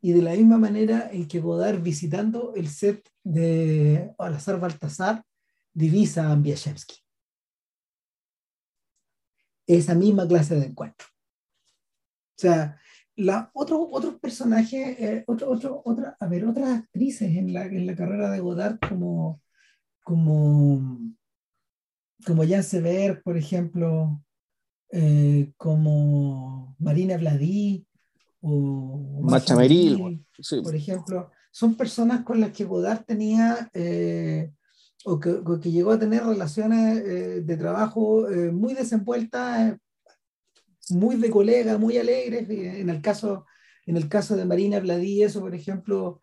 y 0.00 0.12
de 0.12 0.22
la 0.22 0.32
misma 0.32 0.58
manera 0.58 1.10
en 1.12 1.28
que 1.28 1.40
Godard 1.40 1.82
visitando 1.82 2.54
el 2.54 2.68
set 2.68 3.08
de 3.22 4.12
Alazar 4.18 4.58
Baltasar 4.58 5.24
divisa 5.72 6.26
a 6.26 6.32
Ambiashevsky. 6.32 6.96
Esa 9.66 9.94
misma 9.94 10.26
clase 10.26 10.56
de 10.56 10.66
encuentro. 10.66 11.06
O 12.36 12.40
sea, 12.40 12.80
la, 13.16 13.50
otro, 13.52 13.88
otros 13.90 14.18
personajes, 14.18 14.98
eh, 14.98 15.24
otro, 15.26 15.50
otro, 15.50 15.82
otra, 15.84 16.16
a 16.18 16.26
otras 16.48 16.78
actrices 16.80 17.36
en 17.36 17.52
la, 17.52 17.66
en 17.66 17.86
la 17.86 17.94
carrera 17.94 18.30
de 18.30 18.40
Godard 18.40 18.78
como, 18.80 19.42
como, 20.02 20.98
como 22.26 22.46
Jan 22.48 22.64
Sever, 22.64 23.22
por 23.22 23.36
ejemplo, 23.36 24.22
eh, 24.92 25.52
como 25.56 26.74
Marina 26.80 27.16
Vladí 27.16 27.86
o 28.40 29.20
Macha 29.22 29.54
Meril, 29.54 30.24
por 30.64 30.74
ejemplo, 30.74 31.30
son 31.52 31.76
personas 31.76 32.24
con 32.24 32.40
las 32.40 32.50
que 32.50 32.64
Godard 32.64 33.04
tenía 33.04 33.70
eh, 33.72 34.50
o, 35.04 35.20
que, 35.20 35.42
que, 35.62 35.70
llegó 35.70 35.92
a 35.92 35.98
tener 35.98 36.24
relaciones 36.24 36.98
eh, 36.98 37.40
de 37.42 37.56
trabajo 37.56 38.26
muy 38.52 38.74
desenvueltas, 38.74 39.76
muy 40.88 41.16
de 41.16 41.30
colega, 41.30 41.78
muy 41.78 41.96
alegres. 41.96 42.48
En 42.50 42.90
el 42.90 43.00
caso, 43.00 43.46
en 43.86 43.96
el 43.96 44.08
caso 44.08 44.36
de 44.36 44.44
Marina 44.44 44.80
Vladí, 44.80 45.22
eso, 45.22 45.40
por 45.40 45.54
ejemplo, 45.54 46.20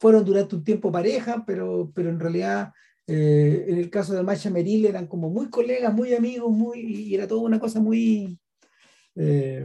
fueron 0.00 0.24
durante 0.24 0.56
un 0.56 0.64
tiempo 0.64 0.90
pareja, 0.90 1.44
pero, 1.46 1.92
pero 1.94 2.10
en 2.10 2.18
realidad 2.18 2.72
eh, 3.14 3.66
en 3.68 3.76
el 3.76 3.90
caso 3.90 4.14
de 4.14 4.22
Masha 4.22 4.48
Meril 4.48 4.86
eran 4.86 5.06
como 5.06 5.28
muy 5.28 5.50
colegas, 5.50 5.92
muy 5.92 6.14
amigos, 6.14 6.50
muy, 6.50 6.80
y 6.80 7.14
era 7.14 7.28
toda 7.28 7.42
una 7.42 7.60
cosa 7.60 7.78
muy, 7.78 8.40
eh, 9.16 9.62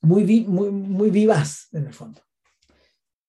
muy, 0.00 0.46
muy, 0.46 0.70
muy 0.70 1.10
vivaz 1.10 1.68
en 1.72 1.86
el 1.86 1.92
fondo. 1.92 2.22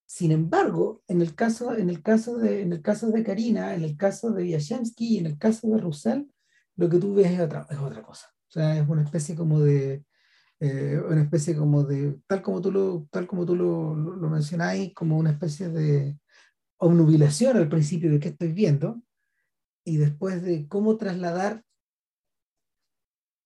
Sin 0.06 0.32
embargo, 0.32 1.04
en 1.10 1.22
el 1.22 1.36
caso, 1.36 1.76
en 1.76 1.90
el 1.90 2.02
caso, 2.02 2.38
de, 2.38 2.62
en 2.62 2.72
el 2.72 2.82
caso 2.82 3.12
de 3.12 3.22
Karina, 3.22 3.76
en 3.76 3.84
el 3.84 3.98
caso 3.98 4.32
de 4.32 4.48
Yashensky 4.48 5.16
y 5.16 5.18
en 5.18 5.26
el 5.26 5.38
caso 5.38 5.68
de 5.68 5.80
Roussel, 5.80 6.32
lo 6.78 6.88
que 6.88 7.00
tú 7.00 7.16
ves 7.16 7.30
es 7.30 7.42
otra, 7.42 7.68
es 7.70 7.78
otra 7.78 8.02
cosa. 8.02 8.28
O 8.48 8.52
sea, 8.52 8.78
es 8.80 8.88
una 8.88 9.04
especie 9.04 9.36
como 9.36 9.60
de, 9.60 10.06
eh, 10.62 11.02
una 11.06 11.24
especie 11.24 11.54
como 11.54 11.84
de, 11.84 12.18
tal 12.28 12.42
como 12.42 12.62
tú 12.62 12.72
lo, 12.72 13.08
tal 13.12 13.28
como 13.28 13.46
tú 13.46 13.58
lo, 13.58 13.94
lo, 13.94 14.16
lo 14.16 14.30
mencionáis, 14.30 14.94
como 14.94 15.18
una 15.18 15.32
especie 15.32 15.68
de, 15.68 16.18
obnubilación 16.78 17.58
al 17.58 17.70
principio 17.70 18.12
de 18.12 18.20
qué 18.20 18.30
estoy 18.30 18.52
viendo 18.54 19.02
y 19.84 19.98
después 19.98 20.42
de 20.44 20.68
cómo 20.68 20.98
trasladar 20.98 21.64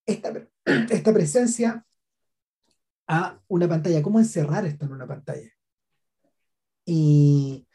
esta, 0.05 0.47
esta 0.65 1.13
presencia 1.13 1.85
a 3.07 3.41
una 3.47 3.67
pantalla, 3.67 4.01
cómo 4.01 4.19
encerrar 4.19 4.65
esto 4.65 4.85
en 4.85 4.93
una 4.93 5.07
pantalla. 5.07 5.49
Y 6.85 7.67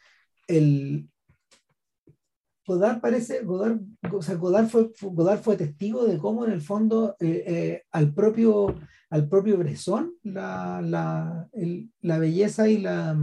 el 0.47 1.09
Godard 2.65 2.99
parece, 2.99 3.43
Godard, 3.43 3.79
o 4.11 4.21
sea, 4.21 4.35
Godard, 4.35 4.67
fue, 4.67 4.91
Godard 5.01 5.39
fue 5.39 5.55
testigo 5.55 6.05
de 6.05 6.17
cómo 6.17 6.45
en 6.45 6.51
el 6.51 6.61
fondo 6.61 7.15
eh, 7.19 7.43
eh, 7.47 7.83
al, 7.91 8.13
propio, 8.13 8.75
al 9.09 9.29
propio 9.29 9.57
la, 10.23 10.81
la, 10.81 11.49
la 12.01 12.19
belleza 12.19 12.67
y 12.67 12.79
la, 12.79 13.17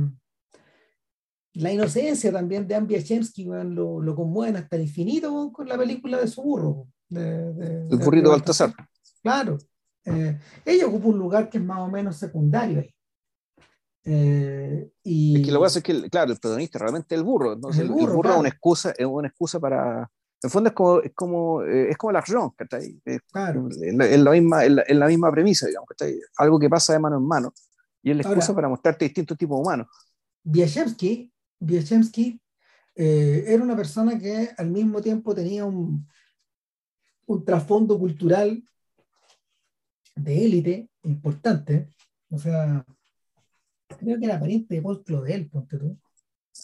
la 1.55 1.73
inocencia 1.73 2.33
también 2.33 2.67
de 2.67 2.75
Ambia 2.75 3.03
Chemsky 3.03 3.45
lo, 3.45 4.01
lo 4.01 4.15
conmueven 4.15 4.57
hasta 4.57 4.77
el 4.77 4.83
infinito 4.83 5.53
con 5.53 5.69
la 5.69 5.79
película 5.79 6.19
de 6.19 6.27
su 6.29 6.43
burro. 6.43 6.89
De, 7.09 7.87
el 7.91 7.99
burrito 7.99 8.31
Baltasar. 8.31 8.73
Claro. 9.23 9.59
Eh, 10.05 10.39
ella 10.65 10.87
ocupa 10.87 11.07
un 11.09 11.19
lugar 11.19 11.49
que 11.49 11.59
es 11.59 11.65
más 11.65 11.79
o 11.81 11.89
menos 11.89 12.17
secundario 12.17 12.81
ahí. 12.81 12.95
Eh, 14.05 14.91
y... 15.03 15.37
Es 15.41 15.47
que 15.47 15.53
lo 15.53 15.61
que 15.61 15.65
pasa 15.65 15.79
es 15.79 15.85
que, 15.85 16.11
claro, 16.11 16.33
el 16.33 16.39
protagonista 16.39 16.79
realmente 16.79 17.15
es 17.15 17.19
el 17.21 17.25
burro. 17.25 17.57
¿no? 17.57 17.71
Es 17.71 17.79
el 17.79 17.87
el, 17.87 17.93
burro, 17.93 18.15
burro 18.17 18.21
claro. 18.23 18.35
es 18.37 18.41
una 18.41 18.49
excusa, 18.49 18.91
es 18.97 19.07
una 19.07 19.29
excusa 19.29 19.61
para. 19.61 20.01
En 20.43 20.49
el 20.49 20.51
fondo 20.51 20.69
es 20.69 20.75
como, 20.75 21.01
es 21.01 21.13
como, 21.15 21.63
eh, 21.63 21.91
es 21.91 21.97
como 21.97 22.11
el 22.11 22.17
argent, 22.17 22.53
¿cachai? 22.55 23.01
Es, 23.05 23.21
Claro. 23.33 23.67
es 23.71 23.95
la, 23.95 24.07
es 24.07 24.19
la 24.21 24.31
misma, 24.31 24.65
es 24.65 24.73
la, 24.73 24.85
la 24.89 25.07
misma 25.07 25.31
premisa, 25.31 25.67
digamos, 25.67 25.89
¿cachai? 25.89 26.19
Algo 26.37 26.59
que 26.59 26.69
pasa 26.69 26.93
de 26.93 26.99
mano 26.99 27.17
en 27.17 27.27
mano. 27.27 27.53
Y 28.03 28.11
es 28.11 28.17
la 28.17 28.23
excusa 28.23 28.49
Ahora- 28.49 28.55
para 28.57 28.69
mostrarte 28.69 29.07
distintos 29.07 29.39
tipos 29.39 29.57
de 29.57 29.63
humanos. 29.63 29.87
Bieshemsky, 30.43 31.33
Bieshemsky 31.65 32.41
eh, 32.95 33.45
era 33.47 33.63
una 33.63 33.77
persona 33.77 34.19
que 34.19 34.51
al 34.57 34.71
mismo 34.71 35.01
tiempo 35.01 35.35
tenía 35.35 35.65
un, 35.65 36.07
un 37.27 37.45
trasfondo 37.45 37.99
cultural 37.99 38.63
de 40.15 40.45
élite 40.45 40.91
importante. 41.03 41.89
O 42.31 42.39
sea, 42.39 42.85
creo 43.99 44.19
que 44.19 44.25
era 44.25 44.39
pariente 44.39 44.75
de 44.75 44.83
Paul 44.83 45.03
Claudel, 45.03 45.49
ponte 45.49 45.79
tú. 45.79 45.99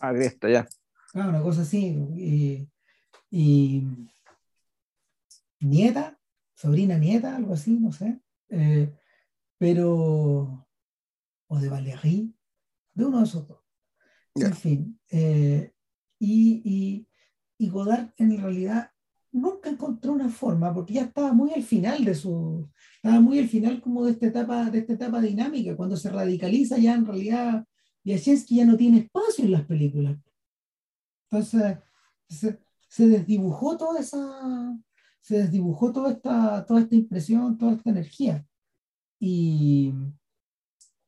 Ah, 0.00 0.12
de 0.12 0.26
esta, 0.26 0.48
ya. 0.48 0.68
Ah, 1.14 1.28
una 1.28 1.42
cosa 1.42 1.62
así. 1.62 1.96
Y, 2.16 2.68
y 3.30 3.82
nieta, 5.60 6.18
sobrina 6.54 6.96
nieta, 6.98 7.36
algo 7.36 7.54
así, 7.54 7.78
no 7.78 7.92
sé. 7.92 8.20
Eh, 8.48 8.92
pero, 9.58 10.66
o 11.48 11.58
de 11.58 11.68
Valéry, 11.68 12.34
de 12.94 13.04
uno 13.04 13.18
de 13.18 13.24
esos 13.24 13.46
dos. 13.46 13.59
En 14.34 14.54
fin. 14.54 15.00
eh, 15.10 15.72
y, 16.18 17.06
y, 17.58 17.68
Godard 17.68 18.10
en 18.16 18.38
realidad 18.40 18.90
nunca 19.32 19.70
encontró 19.70 20.12
una 20.12 20.28
forma, 20.28 20.72
porque 20.74 20.94
ya 20.94 21.02
estaba 21.02 21.32
muy 21.32 21.52
al 21.52 21.62
final 21.62 22.04
de 22.04 22.14
su, 22.14 22.68
estaba 22.96 23.20
muy 23.20 23.38
al 23.38 23.48
final 23.48 23.80
como 23.80 24.04
de 24.04 24.12
esta 24.12 24.26
etapa, 24.26 24.70
de 24.70 24.80
esta 24.80 24.94
etapa 24.94 25.20
dinámica, 25.20 25.76
cuando 25.76 25.96
se 25.96 26.10
radicaliza 26.10 26.78
ya 26.78 26.94
en 26.94 27.06
realidad, 27.06 27.64
Yashensky 28.04 28.56
ya 28.56 28.64
no 28.64 28.76
tiene 28.76 28.98
espacio 28.98 29.44
en 29.44 29.52
las 29.52 29.66
películas. 29.66 30.18
Entonces, 31.30 31.78
se, 32.28 32.60
se 32.88 33.08
desdibujó 33.08 33.76
toda 33.76 34.00
esa, 34.00 34.18
se 35.20 35.38
desdibujó 35.38 35.92
toda 35.92 36.12
esta, 36.12 36.64
toda 36.66 36.80
esta 36.80 36.94
impresión, 36.94 37.56
toda 37.58 37.72
esta 37.74 37.90
energía. 37.90 38.46
Y, 39.20 39.92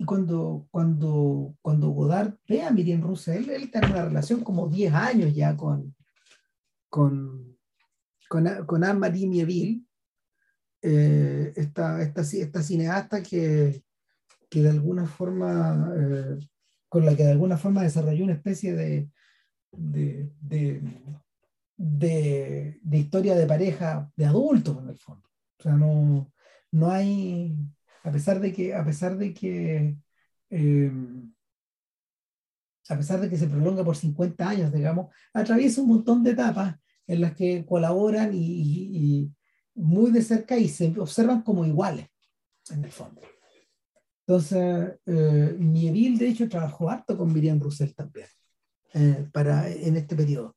y 0.03 0.05
cuando, 0.05 0.67
cuando, 0.73 1.55
cuando 1.63 1.91
Godard 1.91 2.35
ve 2.49 2.61
a 2.63 2.73
Miriam 2.73 3.03
Roussel, 3.03 3.49
él 3.51 3.71
tiene 3.71 3.87
una 3.87 4.07
relación 4.07 4.43
como 4.43 4.69
10 4.69 4.93
años 4.93 5.33
ya 5.33 5.57
con, 5.57 5.95
con, 6.89 7.57
con, 8.29 8.67
con 8.67 8.83
Anne-Marie 8.83 9.29
Mieville, 9.29 9.85
eh, 10.83 11.53
esta, 11.55 12.03
esta, 12.03 12.23
esta 12.23 12.63
cineasta 12.65 13.23
que, 13.23 13.85
que 14.51 14.63
de 14.63 14.71
alguna 14.71 15.07
forma, 15.07 15.93
eh, 15.97 16.39
con 16.89 17.07
la 17.07 17.15
que 17.15 17.23
de 17.23 17.31
alguna 17.31 17.57
forma 17.57 17.85
desarrolló 17.85 18.25
una 18.25 18.35
especie 18.35 18.75
de, 18.75 19.09
de, 19.71 20.33
de, 20.41 20.83
de, 21.77 22.81
de 22.83 22.99
historia 22.99 23.37
de 23.37 23.47
pareja 23.47 24.11
de 24.17 24.27
adultos 24.27 24.83
en 24.83 24.89
el 24.89 24.99
fondo. 24.99 25.29
O 25.61 25.63
sea, 25.63 25.77
no, 25.77 26.33
no 26.73 26.91
hay, 26.91 27.57
a 28.05 28.11
pesar 28.11 28.41
de 28.41 28.53
que, 28.53 28.75
a 28.75 28.85
pesar 28.85 29.17
de 29.17 29.33
que, 29.35 29.97
eh, 30.51 30.93
a 32.89 32.97
pesar 32.97 33.21
de 33.21 33.29
que 33.31 33.37
se 33.39 33.47
prolonga 33.47 33.85
por 33.85 33.97
50 33.97 34.49
años, 34.49 34.73
digamos, 34.73 35.15
atraviesa 35.33 35.81
un 35.83 35.89
montón 35.89 36.23
de 36.25 36.33
etapas 36.33 36.77
en 37.07 37.21
las 37.21 37.35
que 37.35 37.65
colaboran 37.65 38.35
y, 38.35 38.39
y- 38.39 38.91
y 39.25 39.33
muy 39.75 40.11
de 40.11 40.23
cerca 40.23 40.57
y 40.59 40.69
se 40.69 40.93
observan 40.99 41.43
como 41.43 41.65
iguales, 41.65 42.07
en 42.71 42.85
el 42.85 42.91
fondo. 42.91 43.21
Entonces, 44.27 44.95
eh, 45.07 45.57
Mieville, 45.59 46.19
de 46.19 46.29
hecho, 46.29 46.49
trabajó 46.49 46.91
harto 46.91 47.17
con 47.17 47.33
Miriam 47.33 47.61
Roussel 47.61 47.95
también, 47.95 48.27
eh, 48.95 49.29
para, 49.33 49.69
en 49.69 49.97
este 49.97 50.15
periodo. 50.17 50.57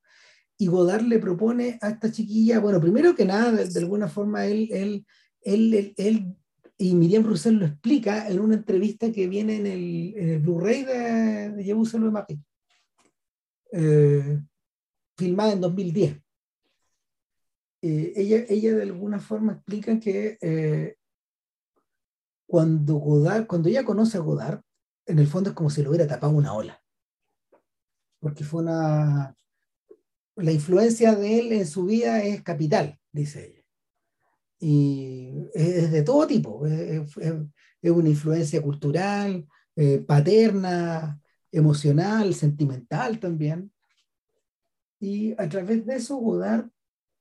Y 0.58 0.68
Godard 0.68 1.04
le 1.04 1.20
propone 1.20 1.78
a 1.82 1.90
esta 1.90 2.12
chiquilla, 2.12 2.60
bueno, 2.60 2.80
primero 2.80 3.16
que 3.16 3.26
nada, 3.26 3.52
de, 3.52 3.68
de 3.68 3.80
alguna 3.80 4.08
forma, 4.08 4.46
él, 4.46 4.70
él, 4.72 5.06
él, 5.42 5.74
él, 5.74 5.94
él 5.98 6.36
y 6.78 6.94
Miriam 6.94 7.24
Roussel 7.24 7.56
lo 7.56 7.66
explica 7.66 8.28
en 8.28 8.40
una 8.40 8.56
entrevista 8.56 9.12
que 9.12 9.28
viene 9.28 9.58
en 9.58 9.68
el, 9.68 10.40
Blu-ray 10.40 10.84
de, 10.84 11.52
de 11.52 11.64
Jerusalén 11.64 12.12
Mapping, 12.12 12.46
eh, 13.72 14.42
filmada 15.18 15.54
en 15.54 15.62
2010. 15.62 16.22
Eh, 17.82 18.14
ella, 18.16 18.46
ella 18.50 18.76
de 18.76 18.82
alguna 18.82 19.20
forma 19.20 19.54
explica 19.54 20.00
que 20.00 20.38
eh, 20.42 20.98
cuando 22.48 22.96
Godard, 22.96 23.48
cuando 23.48 23.70
ella 23.70 23.86
conoce 23.86 24.18
a 24.18 24.22
Godard, 24.22 24.62
en 25.06 25.20
el 25.20 25.28
fondo 25.28 25.52
es 25.52 25.56
como 25.56 25.70
si 25.70 25.84
lo 25.84 25.90
hubiera 25.90 26.08
tapado 26.08 26.34
una 26.34 26.54
ola. 26.54 26.82
Porque 28.20 28.44
fue 28.44 28.64
una. 28.64 29.36
La 30.36 30.52
influencia 30.52 31.16
de 31.16 31.40
él 31.40 31.52
en 31.54 31.68
su 31.68 31.86
vida 31.86 32.22
es 32.24 32.42
capital, 32.42 33.00
dice 33.12 33.46
ella. 33.48 33.65
Y 34.60 35.32
es 35.54 35.92
de 35.92 36.04
todo 36.04 36.28
tipo. 36.28 36.66
Es, 36.66 37.18
es- 37.18 37.34
una 37.92 38.10
influencia 38.10 38.64
cultural, 38.64 39.46
eh, 39.76 40.00
paterna, 40.00 41.20
emocional, 41.52 42.34
sentimental 42.34 43.20
también. 43.20 43.72
Y 45.00 45.34
a 45.40 45.48
través 45.48 45.86
de 45.86 45.96
eso, 45.98 46.18
Godard, 46.18 46.70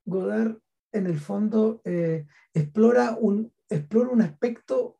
Godard 0.06 0.56
en 0.92 1.06
el 1.06 1.18
fondo 1.18 1.82
eh, 1.84 2.24
explora, 2.54 3.16
un, 3.20 3.52
explora 3.68 4.10
un 4.10 4.22
aspecto 4.22 4.98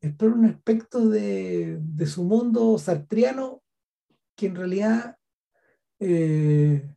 explora 0.00 0.34
un 0.34 0.44
aspecto 0.44 1.08
de, 1.08 1.78
de 1.80 2.06
su 2.06 2.22
mundo 2.24 2.78
sartriano 2.78 3.62
que 4.36 4.46
en 4.46 4.54
realidad 4.54 5.16
eh, 5.98 6.94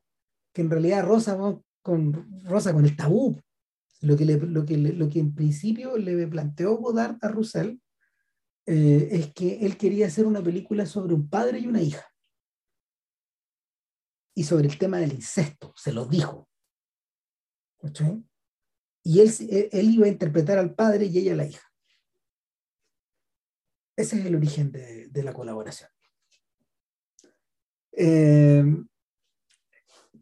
que 0.53 0.61
en 0.61 0.69
realidad 0.69 1.05
rosa 1.05 1.37
con, 1.81 2.43
rosa 2.43 2.73
con 2.73 2.85
el 2.85 2.95
tabú. 2.95 3.39
Lo 4.01 4.17
que, 4.17 4.25
lo, 4.25 4.65
que 4.65 4.77
lo 4.77 5.09
que 5.09 5.19
en 5.19 5.35
principio 5.35 5.97
le 5.97 6.27
planteó 6.27 6.75
Godard 6.77 7.17
a 7.21 7.27
Roussel 7.27 7.81
eh, 8.65 9.09
es 9.11 9.33
que 9.33 9.65
él 9.65 9.77
quería 9.77 10.07
hacer 10.07 10.25
una 10.25 10.41
película 10.41 10.85
sobre 10.85 11.13
un 11.13 11.29
padre 11.29 11.59
y 11.59 11.67
una 11.67 11.81
hija. 11.81 12.05
Y 14.35 14.43
sobre 14.43 14.67
el 14.67 14.77
tema 14.77 14.97
del 14.97 15.13
incesto, 15.13 15.73
se 15.75 15.93
lo 15.93 16.05
dijo. 16.05 16.49
Y 19.03 19.19
él, 19.19 19.31
él, 19.49 19.69
él 19.71 19.89
iba 19.91 20.05
a 20.05 20.09
interpretar 20.09 20.57
al 20.57 20.73
padre 20.73 21.05
y 21.05 21.17
ella 21.17 21.33
a 21.33 21.37
la 21.37 21.45
hija. 21.45 21.67
Ese 23.95 24.19
es 24.19 24.25
el 24.25 24.35
origen 24.35 24.71
de, 24.71 25.09
de 25.09 25.23
la 25.23 25.33
colaboración. 25.33 25.89
Eh, 27.91 28.63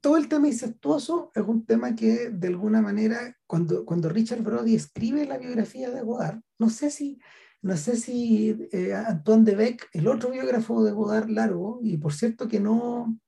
todo 0.01 0.17
el 0.17 0.27
tema 0.27 0.47
incestuoso 0.47 1.31
es 1.35 1.43
un 1.43 1.65
tema 1.65 1.95
que 1.95 2.29
de 2.29 2.47
alguna 2.47 2.81
manera, 2.81 3.35
cuando, 3.47 3.85
cuando 3.85 4.09
Richard 4.09 4.41
Brody 4.41 4.75
escribe 4.75 5.25
la 5.25 5.37
biografía 5.37 5.89
de 5.89 6.01
Godard, 6.01 6.41
no 6.57 6.69
sé 6.69 6.91
si, 6.91 7.19
no 7.61 7.77
sé 7.77 7.97
si 7.97 8.57
eh, 8.71 8.93
Antoine 8.93 9.43
de 9.43 9.55
Beck, 9.55 9.89
el 9.93 10.07
otro 10.07 10.31
biógrafo 10.31 10.83
de 10.83 10.91
Godard 10.91 11.29
largo, 11.29 11.79
y 11.83 11.97
por 11.97 12.13
cierto 12.13 12.47
que 12.47 12.59
no 12.59 13.19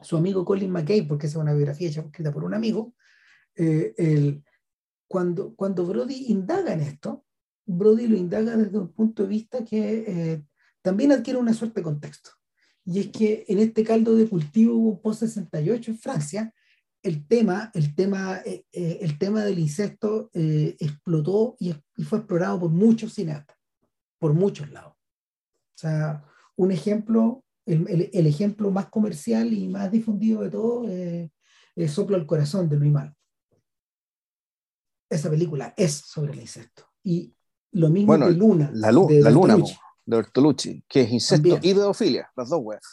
su 0.00 0.16
amigo 0.16 0.44
Colin 0.44 0.70
McKay, 0.70 1.02
porque 1.02 1.26
esa 1.26 1.38
es 1.38 1.42
una 1.42 1.54
biografía 1.54 1.88
hecha 1.88 2.00
escrita 2.00 2.32
por 2.32 2.44
un 2.44 2.54
amigo, 2.54 2.94
eh, 3.54 3.94
el, 3.96 4.42
cuando, 5.06 5.54
cuando 5.54 5.86
Brody 5.86 6.26
indaga 6.28 6.72
en 6.72 6.80
esto, 6.80 7.24
Brody 7.66 8.06
lo 8.08 8.16
indaga 8.16 8.56
desde 8.56 8.78
un 8.78 8.92
punto 8.92 9.22
de 9.22 9.28
vista 9.28 9.64
que 9.64 10.04
eh, 10.06 10.44
también 10.82 11.12
adquiere 11.12 11.38
una 11.38 11.54
suerte 11.54 11.80
de 11.80 11.84
contexto. 11.84 12.30
Y 12.84 13.00
es 13.00 13.08
que 13.08 13.44
en 13.48 13.58
este 13.58 13.84
caldo 13.84 14.14
de 14.16 14.28
cultivo 14.28 15.00
post-68 15.00 15.88
en 15.88 15.98
Francia, 15.98 16.54
el 17.02 17.26
tema, 17.26 17.70
el 17.74 17.94
tema, 17.94 18.38
eh, 18.44 18.64
eh, 18.72 18.98
el 19.02 19.18
tema 19.18 19.44
del 19.44 19.58
incesto 19.58 20.30
eh, 20.32 20.76
explotó 20.78 21.56
y, 21.58 21.74
y, 21.96 22.04
fue 22.04 22.18
explorado 22.18 22.60
por 22.60 22.70
muchos 22.70 23.14
cineastas, 23.14 23.56
por 24.18 24.34
muchos 24.34 24.70
lados. 24.70 24.94
O 24.94 25.78
sea, 25.78 26.24
un 26.56 26.70
ejemplo, 26.70 27.44
el, 27.66 27.88
el, 27.88 28.10
el 28.12 28.26
ejemplo 28.26 28.70
más 28.70 28.88
comercial 28.88 29.52
y 29.52 29.68
más 29.68 29.90
difundido 29.90 30.42
de 30.42 30.50
todo 30.50 30.88
eh, 30.88 31.30
es 31.74 31.92
Soplo 31.92 32.16
al 32.16 32.26
Corazón 32.26 32.68
de 32.68 32.76
Luis 32.76 32.92
Mal. 32.92 33.14
Esa 35.10 35.28
película 35.28 35.74
es 35.76 35.92
sobre 35.92 36.32
el 36.32 36.40
incesto. 36.40 36.84
Y 37.02 37.34
lo 37.72 37.90
mismo 37.90 38.06
bueno, 38.06 38.26
que 38.26 38.32
Luna. 38.32 38.70
La, 38.74 38.92
lu 38.92 39.06
de 39.06 39.20
la 39.20 39.30
Luna 39.30 39.56
de 40.04 40.16
Bertolucci, 40.16 40.84
que 40.88 41.02
es 41.02 41.10
incesto 41.10 41.50
También. 41.50 41.60
y 41.62 41.74
pedofilia, 41.74 42.30
las 42.36 42.48
dos 42.48 42.60
weas. 42.62 42.84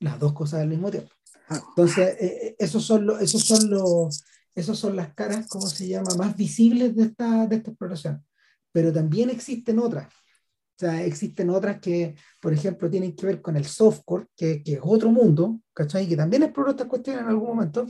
Las 0.00 0.18
dos 0.18 0.32
cosas 0.32 0.60
al 0.60 0.68
mismo 0.68 0.90
tiempo. 0.90 1.10
Entonces, 1.48 2.16
eh, 2.20 2.56
esos 2.58 2.84
son 2.84 3.06
los, 3.06 3.20
esos 3.22 3.44
son 3.44 3.70
los, 3.70 4.24
esos 4.54 4.78
son 4.78 4.96
las 4.96 5.14
caras, 5.14 5.46
¿cómo 5.48 5.66
se 5.66 5.88
llama?, 5.88 6.14
más 6.16 6.36
visibles 6.36 6.94
de 6.96 7.04
esta, 7.04 7.46
de 7.46 7.56
esta 7.56 7.70
exploración. 7.70 8.24
Pero 8.72 8.92
también 8.92 9.30
existen 9.30 9.78
otras. 9.78 10.06
O 10.08 10.78
sea, 10.78 11.02
existen 11.04 11.48
otras 11.48 11.80
que, 11.80 12.14
por 12.40 12.52
ejemplo, 12.52 12.90
tienen 12.90 13.16
que 13.16 13.26
ver 13.26 13.40
con 13.40 13.56
el 13.56 13.64
softcore, 13.64 14.26
que, 14.36 14.62
que 14.62 14.74
es 14.74 14.80
otro 14.82 15.10
mundo, 15.10 15.60
¿cachai? 15.72 16.06
Que 16.06 16.16
también 16.16 16.42
exploró 16.42 16.72
estas 16.72 16.86
cuestiones 16.86 17.22
en 17.22 17.28
algún 17.28 17.48
momento. 17.48 17.86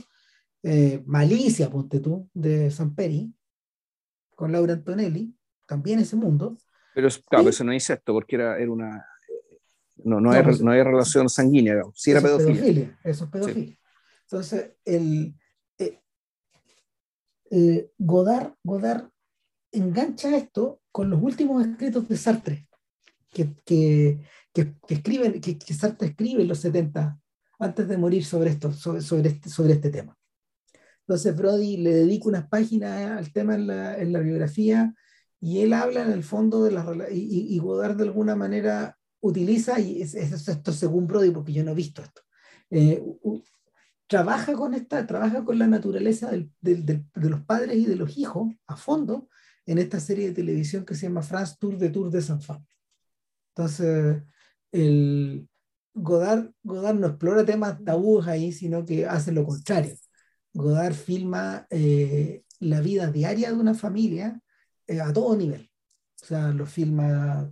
Eh, 0.63 1.03
Malicia, 1.05 1.69
ponte 1.69 1.99
tú, 1.99 2.29
de 2.33 2.71
San 2.71 2.95
Peri, 2.95 3.33
con 4.35 4.51
Laura 4.51 4.73
Antonelli, 4.73 5.35
también 5.65 5.99
ese 5.99 6.15
mundo. 6.15 6.57
Pero 6.97 7.09
claro, 7.29 7.47
eso 7.47 7.63
no 7.63 7.71
es 7.73 7.87
esto, 7.91 8.11
porque 8.11 8.37
era, 8.37 8.57
era 8.57 8.71
una... 8.71 9.05
No, 9.97 10.19
no, 10.19 10.31
hay, 10.31 10.41
pues, 10.41 10.63
no 10.63 10.71
hay 10.71 10.81
relación 10.81 11.29
sanguínea, 11.29 11.79
sí 11.93 12.09
era 12.09 12.21
pedofilia. 12.21 12.97
Eso 13.03 13.25
es 13.25 13.29
pedofilia. 13.29 13.77
Entonces, 14.23 14.71
el, 14.83 15.35
eh, 15.77 16.01
eh, 17.51 17.91
Godard, 17.99 18.53
Godard 18.63 19.09
engancha 19.71 20.35
esto 20.35 20.81
con 20.91 21.11
los 21.11 21.21
últimos 21.21 21.63
escritos 21.67 22.09
de 22.09 22.17
Sartre, 22.17 22.67
que, 23.29 23.53
que, 23.63 24.19
que, 24.51 24.73
escriben, 24.89 25.39
que, 25.39 25.73
Sartre 25.75 26.07
escribe 26.07 26.41
en 26.41 26.47
los 26.47 26.61
70, 26.61 27.19
antes 27.59 27.87
de 27.87 27.97
morir 27.99 28.25
sobre 28.25 28.49
esto, 28.49 28.73
sobre, 28.73 29.01
sobre, 29.01 29.29
este, 29.29 29.49
sobre 29.49 29.73
este 29.73 29.91
tema. 29.91 30.17
Entonces 31.01 31.37
Brody 31.37 31.77
le 31.77 31.93
dedica 31.93 32.27
unas 32.27 32.47
páginas 32.47 33.19
al 33.19 33.31
tema 33.31 33.53
en 33.53 33.67
la, 33.67 33.99
en 33.99 34.11
la 34.11 34.19
biografía 34.19 34.95
y 35.39 35.61
él 35.61 35.73
habla 35.73 36.01
en 36.01 36.11
el 36.11 36.23
fondo 36.23 36.63
de 36.63 36.71
la 36.71 36.85
y, 37.11 37.55
y 37.55 37.59
Godard 37.59 37.95
de 37.97 38.03
alguna 38.03 38.35
manera 38.35 38.97
utiliza, 39.19 39.79
y 39.79 40.01
es, 40.01 40.15
esto 40.15 40.71
según 40.71 41.07
Brody, 41.07 41.31
porque 41.31 41.53
yo 41.53 41.63
no 41.63 41.71
he 41.71 41.75
visto 41.75 42.01
esto, 42.01 42.21
eh, 42.69 43.03
trabaja 44.07 44.53
con 44.53 44.73
esta, 44.73 45.05
trabaja 45.05 45.43
con 45.43 45.59
la 45.59 45.67
naturaleza 45.67 46.31
de 46.61 47.03
los 47.13 47.41
padres 47.41 47.77
y 47.77 47.85
de 47.85 47.95
los 47.95 48.17
hijos 48.17 48.53
a 48.67 48.75
fondo 48.77 49.29
en 49.65 49.77
esta 49.77 49.99
serie 49.99 50.27
de 50.27 50.33
televisión 50.33 50.85
que 50.85 50.95
se 50.95 51.07
llama 51.07 51.21
France 51.21 51.55
Tour 51.59 51.77
de 51.77 51.89
Tour 51.89 52.09
de 52.09 52.21
Saint 52.21 52.43
Entonces, 53.55 54.23
Godard, 55.93 56.51
Godard 56.63 56.95
no 56.95 57.07
explora 57.07 57.45
temas 57.45 57.83
tabúes 57.83 58.27
ahí, 58.27 58.51
sino 58.51 58.85
que 58.85 59.05
hace 59.05 59.31
lo 59.31 59.45
contrario. 59.45 59.95
Godard 60.53 60.93
filma 60.93 61.67
eh, 61.69 62.43
la 62.59 62.81
vida 62.81 63.11
diaria 63.11 63.51
de 63.51 63.57
una 63.57 63.73
familia 63.73 64.41
eh, 64.87 65.01
a 65.01 65.13
todo 65.13 65.35
nivel. 65.35 65.69
O 66.21 66.25
sea, 66.25 66.49
lo 66.49 66.65
filma, 66.65 67.49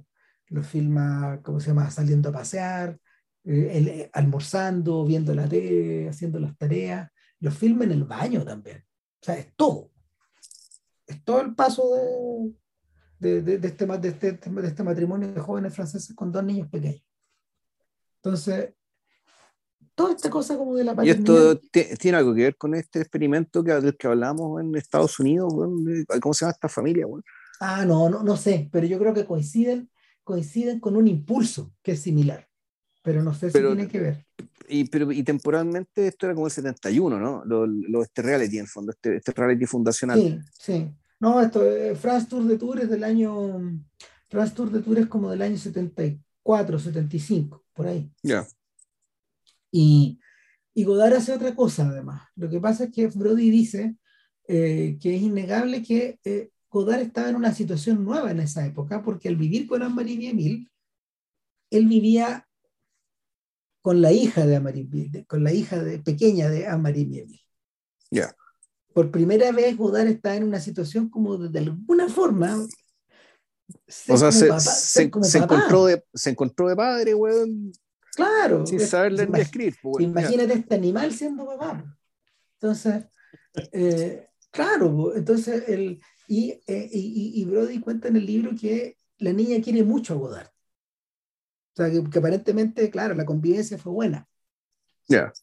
lo 0.47 0.63
filma, 0.63 1.39
¿cómo 1.43 1.59
se 1.59 1.67
llama? 1.67 1.91
Saliendo 1.91 2.29
a 2.29 2.33
pasear, 2.33 2.99
eh, 3.43 4.09
almorzando, 4.13 5.05
viendo 5.05 5.35
la 5.35 5.47
tele, 5.47 6.09
haciendo 6.09 6.39
las 6.39 6.57
tareas. 6.57 7.11
Lo 7.39 7.51
filma 7.51 7.83
en 7.83 7.91
el 7.91 8.03
baño 8.05 8.43
también. 8.43 8.79
O 8.79 9.25
sea, 9.25 9.37
es 9.37 9.53
todo 9.55 9.91
es 11.07 11.23
todo 11.23 11.41
el 11.41 11.55
paso 11.55 12.53
de, 13.19 13.41
de, 13.41 13.57
de, 13.57 13.67
este, 13.67 13.85
de, 13.85 14.07
este, 14.09 14.31
de 14.31 14.67
este 14.67 14.83
matrimonio 14.83 15.31
de 15.31 15.39
jóvenes 15.39 15.73
franceses 15.73 16.15
con 16.15 16.31
dos 16.31 16.43
niños 16.43 16.69
pequeños. 16.69 17.03
Entonces, 18.17 18.73
toda 19.95 20.13
esta 20.13 20.29
cosa 20.29 20.57
como 20.57 20.75
de 20.75 20.83
la 20.83 20.93
paternidad. 20.93 21.17
¿Y 21.17 21.19
esto 21.19 21.97
tiene 21.97 22.17
algo 22.17 22.35
que 22.35 22.43
ver 22.43 22.57
con 22.57 22.75
este 22.75 22.99
experimento 22.99 23.63
que, 23.63 23.73
del 23.73 23.97
que 23.97 24.07
hablamos 24.07 24.61
en 24.61 24.75
Estados 24.75 25.19
Unidos? 25.19 25.53
¿Cómo 26.21 26.33
se 26.33 26.45
llama 26.45 26.51
esta 26.51 26.69
familia? 26.69 27.07
Ah, 27.59 27.85
no, 27.85 28.09
no, 28.09 28.21
no 28.21 28.37
sé, 28.37 28.69
pero 28.71 28.85
yo 28.85 28.99
creo 28.99 29.13
que 29.13 29.25
coinciden, 29.25 29.89
coinciden 30.23 30.79
con 30.79 30.95
un 30.95 31.07
impulso 31.07 31.73
que 31.81 31.93
es 31.93 32.01
similar, 32.01 32.47
pero 33.01 33.23
no 33.23 33.33
sé 33.33 33.49
si 33.49 33.59
tiene 33.59 33.87
que 33.87 33.99
ver. 33.99 34.25
Y, 34.67 34.85
pero, 34.85 35.11
y 35.11 35.23
temporalmente 35.23 36.07
esto 36.07 36.25
era 36.25 36.35
como 36.35 36.47
el 36.47 36.51
71, 36.51 37.19
¿no? 37.19 37.43
Lo, 37.45 37.65
lo 37.65 38.03
este 38.03 38.21
reality, 38.21 38.57
en 38.57 38.67
fondo, 38.67 38.91
este, 38.91 39.17
este 39.17 39.31
reality 39.31 39.65
fundacional. 39.65 40.19
Sí, 40.19 40.39
sí. 40.59 40.91
No, 41.19 41.39
esto, 41.41 41.63
eh, 41.63 41.95
France 41.95 42.27
Tour 42.27 42.43
de 42.43 42.57
Tour 42.57 42.81
es 42.81 42.89
del 42.89 43.03
año. 43.03 43.79
France 44.27 44.53
Tour 44.53 44.71
de 44.71 44.81
Tour 44.81 44.99
es 44.99 45.07
como 45.07 45.29
del 45.29 45.41
año 45.43 45.57
74, 45.57 46.79
75, 46.79 47.63
por 47.73 47.87
ahí. 47.87 48.11
Ya. 48.21 48.45
Y, 49.77 50.21
y 50.73 50.85
Godard 50.85 51.15
hace 51.15 51.33
otra 51.33 51.53
cosa, 51.53 51.89
además. 51.89 52.29
Lo 52.35 52.49
que 52.49 52.61
pasa 52.61 52.85
es 52.85 52.91
que 52.91 53.07
Brody 53.07 53.49
dice 53.49 53.97
eh, 54.47 54.97
que 55.01 55.17
es 55.17 55.21
innegable 55.21 55.83
que 55.83 56.17
eh, 56.23 56.51
Godard 56.69 57.01
estaba 57.01 57.27
en 57.27 57.35
una 57.35 57.53
situación 57.53 58.05
nueva 58.05 58.31
en 58.31 58.39
esa 58.39 58.65
época, 58.65 59.03
porque 59.03 59.27
al 59.27 59.35
vivir 59.35 59.67
con 59.67 59.83
Anne-Marie 59.83 60.29
Emil, 60.29 60.71
él 61.71 61.87
vivía 61.87 62.47
con 63.81 64.01
la 64.01 64.13
hija 64.13 64.45
de 64.45 64.55
Amarie, 64.55 65.25
con 65.27 65.43
la 65.43 65.51
hija 65.51 65.83
de, 65.83 65.99
pequeña 65.99 66.49
de 66.49 66.67
Amarie 66.67 67.05
Mieville. 67.05 67.43
Ya. 68.09 68.33
Por 68.93 69.11
primera 69.11 69.51
vez 69.51 69.75
Godard 69.75 70.07
está 70.07 70.37
en 70.37 70.45
una 70.45 70.61
situación 70.61 71.09
como 71.09 71.37
de, 71.37 71.59
alguna 71.59 72.07
forma 72.07 72.65
o 74.07 74.17
sea, 74.17 74.31
se, 74.31 74.57
se, 74.61 75.03
encontró 75.03 75.85
de, 75.87 76.01
se 76.13 76.29
encontró 76.29 76.69
de 76.69 76.77
padre, 76.77 77.13
weón. 77.13 77.73
Claro. 78.15 78.65
Sin 78.65 78.79
saber 78.79 79.13
leer 79.13 79.29
ni 79.29 79.39
escribir. 79.41 79.75
Imagínate 79.99 80.53
este 80.53 80.75
animal 80.75 81.11
siendo 81.11 81.45
papá. 81.45 81.97
Entonces, 82.53 83.05
eh, 83.71 84.27
claro, 84.51 85.15
entonces, 85.15 85.67
el, 85.67 86.01
y, 86.27 86.51
eh, 86.65 86.89
y, 86.91 87.41
y, 87.41 87.45
Brody 87.45 87.79
cuenta 87.79 88.07
en 88.07 88.15
el 88.15 88.25
libro 88.25 88.51
que 88.59 88.97
la 89.17 89.33
niña 89.33 89.61
quiere 89.61 89.83
mucho 89.83 90.13
a 90.13 90.17
Godard. 90.17 90.47
O 90.47 91.75
sea, 91.75 91.91
que, 91.91 92.19
aparentemente, 92.19 92.89
claro, 92.89 93.13
la 93.15 93.25
convivencia 93.25 93.77
fue 93.77 93.91
buena. 93.91 94.27
Ya. 95.07 95.33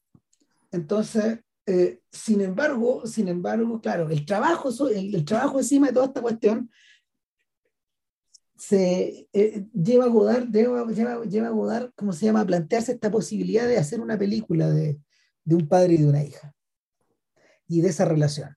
Entonces, 0.70 1.40
eh, 1.66 2.01
sin 2.11 2.40
embargo, 2.40 3.07
sin 3.07 3.28
embargo, 3.28 3.81
claro, 3.81 4.09
el 4.09 4.24
trabajo, 4.24 4.70
el, 4.89 5.24
trabajo 5.24 5.59
encima 5.59 5.89
de 5.89 5.93
toda 5.93 6.07
esta 6.07 6.23
cuestión 6.23 6.70
se 8.62 9.26
eh, 9.32 9.66
lleva 9.74 10.05
a 10.05 10.09
Godard, 10.09 10.48
lleva, 10.52 10.86
lleva, 11.24 11.48
a 11.48 11.51
Godard, 11.51 11.90
¿cómo 11.97 12.12
se 12.12 12.26
llama?, 12.26 12.43
a 12.43 12.47
plantearse 12.47 12.93
esta 12.93 13.10
posibilidad 13.10 13.66
de 13.66 13.76
hacer 13.76 14.01
una 14.01 14.16
película 14.16 14.70
de, 14.70 15.01
de 15.44 15.55
un 15.56 15.66
padre 15.66 15.94
y 15.94 15.97
de 15.97 16.09
una 16.09 16.22
hija 16.22 16.55
y 17.66 17.80
de 17.80 17.89
esa 17.89 18.05
relación. 18.05 18.56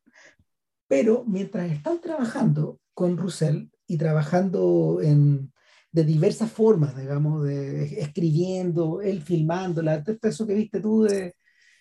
Pero 0.87 1.23
mientras 1.25 1.71
están 1.71 1.99
trabajando 2.01 2.79
con 2.93 3.17
Russell 3.17 3.69
y 3.87 3.97
trabajando 3.97 4.99
en, 5.01 5.51
de 5.91 6.03
diversas 6.03 6.51
formas, 6.51 6.95
digamos, 6.95 7.43
de 7.43 7.99
escribiendo, 7.99 9.01
él 9.01 9.23
filmando, 9.23 9.81
la, 9.81 10.03
eso 10.21 10.45
que 10.45 10.53
viste 10.53 10.81
tú 10.81 11.01
de, 11.01 11.33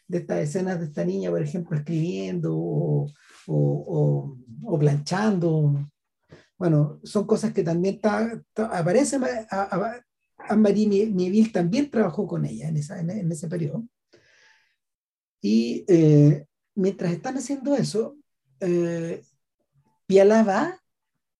de, 0.08 0.18
estas 0.18 0.38
escenas 0.38 0.80
de 0.80 0.86
esta 0.86 1.04
niña, 1.04 1.28
por 1.28 1.42
ejemplo, 1.42 1.76
escribiendo 1.76 2.56
o, 2.56 3.06
o, 3.48 4.38
o, 4.62 4.78
planchando. 4.78 5.90
Bueno, 6.58 7.00
son 7.02 7.26
cosas 7.26 7.52
que 7.52 7.62
también 7.62 7.96
está, 7.96 8.42
aparece, 8.56 9.18
Anne-Marie 10.38 11.06
Mieville 11.10 11.52
también 11.52 11.90
trabajó 11.90 12.26
con 12.26 12.44
ella 12.44 12.68
en, 12.68 12.76
esa, 12.76 13.00
en, 13.00 13.30
ese 13.30 13.48
periodo. 13.48 13.84
Y 15.40 15.84
eh, 15.88 16.46
mientras 16.74 17.12
están 17.12 17.36
haciendo 17.36 17.74
eso, 17.74 18.16
eh, 18.60 19.22
Piala 20.06 20.42
va 20.42 20.80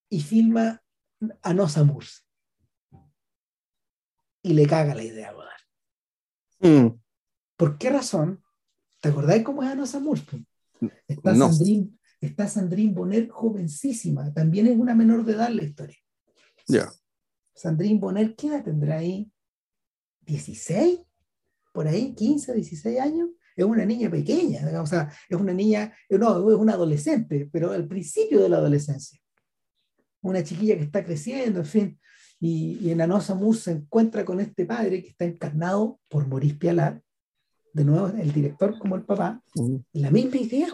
y 0.09 0.21
filma 0.21 0.83
a 1.41 1.53
Nosa 1.53 1.83
Murs 1.83 2.25
y 4.45 4.53
le 4.53 4.67
caga 4.67 4.93
la 4.93 5.03
idea 5.03 5.29
a 5.29 5.33
Godard. 5.33 5.61
Mm. 6.59 6.99
¿Por 7.57 7.77
qué 7.79 7.89
razón? 7.89 8.43
¿Te 9.01 9.09
acordáis 9.09 9.43
cómo 9.43 9.63
es 9.63 9.69
Ana 9.69 9.87
Samur? 9.87 10.19
Está, 11.07 11.35
Sandrine, 11.35 11.89
está 12.25 12.47
Sandrine 12.47 12.93
Bonner 12.93 13.29
jovencísima, 13.29 14.33
también 14.33 14.67
es 14.67 14.77
una 14.77 14.95
menor 14.95 15.25
de 15.25 15.33
edad 15.33 15.49
la 15.49 15.63
historia. 15.63 15.97
Ya. 16.67 16.91
Sandrine 17.53 17.99
Bonner, 17.99 18.35
¿qué 18.35 18.47
edad 18.47 18.63
tendrá 18.63 18.97
ahí? 18.97 19.31
¿16? 20.25 21.05
¿Por 21.73 21.87
ahí? 21.87 22.13
¿15, 22.15 22.53
16 22.53 22.99
años? 22.99 23.29
Es 23.55 23.63
una 23.63 23.85
niña 23.85 24.09
pequeña, 24.09 24.81
o 24.81 24.85
sea, 24.85 25.09
es 25.29 25.39
una 25.39 25.53
niña, 25.53 25.93
no, 26.09 26.51
es 26.51 26.57
una 26.57 26.73
adolescente, 26.73 27.49
pero 27.51 27.71
al 27.71 27.87
principio 27.87 28.41
de 28.41 28.49
la 28.49 28.57
adolescencia. 28.57 29.19
Una 30.21 30.43
chiquilla 30.43 30.75
que 30.75 30.83
está 30.83 31.05
creciendo, 31.05 31.59
en 31.61 31.65
fin. 31.65 31.99
Y, 32.39 32.89
en 32.89 32.99
Anosa 32.99 33.33
Mus 33.33 33.61
se 33.61 33.71
encuentra 33.71 34.25
con 34.25 34.41
este 34.41 34.65
padre 34.65 35.01
que 35.01 35.09
está 35.09 35.23
encarnado 35.25 35.99
por 36.09 36.27
Maurice 36.27 36.55
Pialat, 36.55 37.01
de 37.73 37.85
nuevo 37.85 38.07
el 38.07 38.33
director 38.33 38.77
como 38.77 38.95
el 38.95 39.03
papá, 39.03 39.41
la 39.93 40.11
misma 40.11 40.37
idea. 40.37 40.67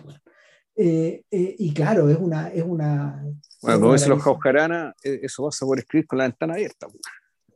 Eh, 0.76 1.24
eh, 1.30 1.56
y 1.58 1.74
claro, 1.74 2.10
es 2.10 2.18
una... 2.18 2.50
Es 2.50 2.64
una 2.64 3.24
bueno, 3.62 3.80
como 3.80 3.94
dice 3.94 4.10
los 4.10 4.22
Jaujarana, 4.22 4.96
e, 5.04 5.20
eso 5.24 5.44
vas 5.44 5.62
a 5.62 5.66
poder 5.66 5.80
escribir 5.80 6.08
con 6.08 6.18
la 6.18 6.26
ventana 6.26 6.54
abierta. 6.54 6.88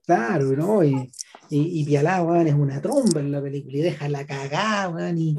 Claro, 0.05 0.55
¿no? 0.55 0.83
Y, 0.83 1.11
y, 1.49 1.89
y 1.89 1.95
es 1.95 2.53
una 2.53 2.79
tromba 2.79 3.19
en 3.21 3.31
la 3.31 3.41
película 3.41 3.77
y 3.77 3.81
deja 3.81 4.07
la 4.07 4.25
cagada, 4.25 5.09
y, 5.11 5.35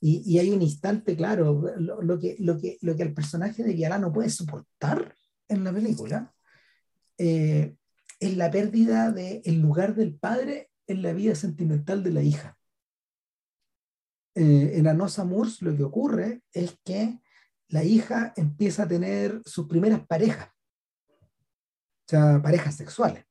y, 0.00 0.38
hay 0.38 0.50
un 0.50 0.60
instante, 0.60 1.16
claro, 1.16 1.62
lo, 1.78 2.18
que, 2.18 2.36
lo, 2.38 2.58
que, 2.58 2.78
lo 2.82 2.96
que 2.96 3.02
el 3.02 3.14
personaje 3.14 3.62
de 3.62 3.74
Pialá 3.74 3.98
no 3.98 4.12
puede 4.12 4.28
soportar 4.28 5.14
en 5.48 5.64
la 5.64 5.72
película 5.72 6.32
eh, 7.18 7.74
es 8.18 8.36
la 8.36 8.50
pérdida 8.50 9.10
del 9.10 9.42
el 9.44 9.60
lugar 9.60 9.94
del 9.94 10.14
padre 10.14 10.70
en 10.86 11.02
la 11.02 11.12
vida 11.12 11.34
sentimental 11.34 12.02
de 12.02 12.10
la 12.12 12.22
hija. 12.22 12.56
Eh, 14.34 14.72
en 14.74 14.86
Anosa 14.86 15.24
Murs 15.24 15.60
lo 15.62 15.76
que 15.76 15.82
ocurre 15.82 16.42
es 16.52 16.78
que 16.84 17.18
la 17.68 17.84
hija 17.84 18.32
empieza 18.36 18.84
a 18.84 18.88
tener 18.88 19.42
sus 19.44 19.66
primeras 19.66 20.06
parejas, 20.06 20.48
o 21.08 22.08
sea, 22.08 22.40
parejas 22.42 22.76
sexuales. 22.76 23.24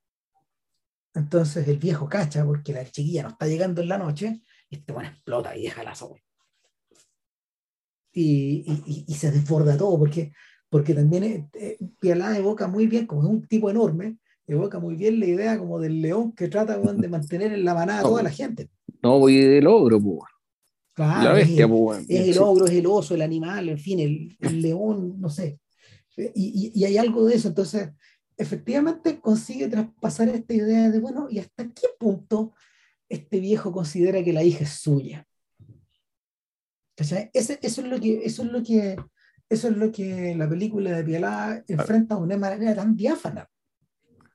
Entonces 1.13 1.67
el 1.67 1.77
viejo 1.77 2.07
cacha 2.07 2.45
porque 2.45 2.73
la 2.73 2.85
chiquilla 2.85 3.23
no 3.23 3.29
está 3.29 3.47
llegando 3.47 3.81
en 3.81 3.89
la 3.89 3.97
noche 3.97 4.41
y 4.69 4.77
este 4.77 4.93
bueno 4.93 5.09
explota 5.09 5.55
y 5.57 5.63
deja 5.63 5.83
la 5.83 5.95
sopa. 5.95 6.19
Y, 8.11 8.63
y, 8.65 9.05
y, 9.07 9.13
se 9.13 9.31
desborda 9.31 9.77
todo 9.77 9.99
porque 9.99 10.33
porque 10.69 10.93
también 10.93 11.23
eh, 11.23 11.49
eh, 11.53 11.77
Pialá 11.99 12.37
evoca 12.37 12.67
muy 12.67 12.87
bien, 12.87 13.05
como 13.05 13.23
es 13.23 13.29
un 13.29 13.47
tipo 13.47 13.69
enorme, 13.69 14.17
evoca 14.47 14.79
muy 14.79 14.95
bien 14.95 15.19
la 15.19 15.25
idea 15.25 15.57
como 15.57 15.79
del 15.79 16.01
león 16.01 16.33
que 16.33 16.47
trata 16.47 16.77
de 16.77 17.07
mantener 17.07 17.53
en 17.53 17.65
la 17.65 17.73
manada 17.73 17.99
a 17.99 18.03
toda 18.03 18.23
la 18.23 18.29
gente. 18.29 18.69
No, 19.01 19.19
voy 19.19 19.37
del 19.37 19.67
ogro, 19.67 19.99
pues. 19.99 20.19
Claro, 20.99 21.29
la 21.29 21.33
bestia, 21.33 21.63
es, 21.63 21.71
pues, 21.71 22.05
es 22.09 22.35
el 22.35 22.43
ogro, 22.43 22.65
es 22.65 22.73
el 22.73 22.85
oso, 22.85 23.15
el 23.15 23.21
animal, 23.21 23.69
en 23.69 23.79
fin, 23.79 23.99
el, 24.41 24.61
león, 24.61 25.15
no 25.17 25.29
sé. 25.29 25.57
Y, 26.17 26.73
y, 26.75 26.83
hay 26.83 26.97
algo 26.97 27.25
de 27.25 27.35
eso, 27.35 27.47
entonces, 27.47 27.91
efectivamente 28.35 29.21
consigue 29.21 29.69
traspasar 29.69 30.27
esta 30.27 30.53
idea 30.53 30.89
de, 30.89 30.99
bueno, 30.99 31.27
¿y 31.29 31.39
hasta 31.39 31.63
qué 31.69 31.87
punto 31.97 32.53
este 33.07 33.39
viejo 33.39 33.71
considera 33.71 34.21
que 34.21 34.33
la 34.33 34.43
hija 34.43 34.65
es 34.65 34.71
suya? 34.71 35.25
Ese, 36.97 37.29
eso, 37.33 37.81
es 37.81 37.87
lo 37.87 37.97
que, 37.97 38.25
eso, 38.25 38.43
es 38.43 38.51
lo 38.51 38.61
que, 38.61 38.97
eso 39.47 39.69
es 39.69 39.77
lo 39.77 39.93
que 39.93 40.35
la 40.35 40.49
película 40.49 40.91
de 40.91 41.03
Pialá 41.05 41.63
enfrenta 41.65 42.15
de 42.15 42.23
una 42.23 42.35
manera 42.35 42.75
tan 42.75 42.93
diáfana. 42.93 43.47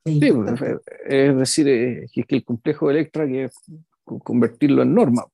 Sí, 0.07 0.19
pues, 0.32 0.62
es 1.05 1.36
decir, 1.36 1.69
es 1.69 2.11
que 2.11 2.24
el 2.36 2.43
complejo 2.43 2.89
de 2.89 2.95
Electra 2.95 3.27
que 3.27 3.51
convertirlo 4.03 4.81
en 4.81 4.95
norma. 4.95 5.27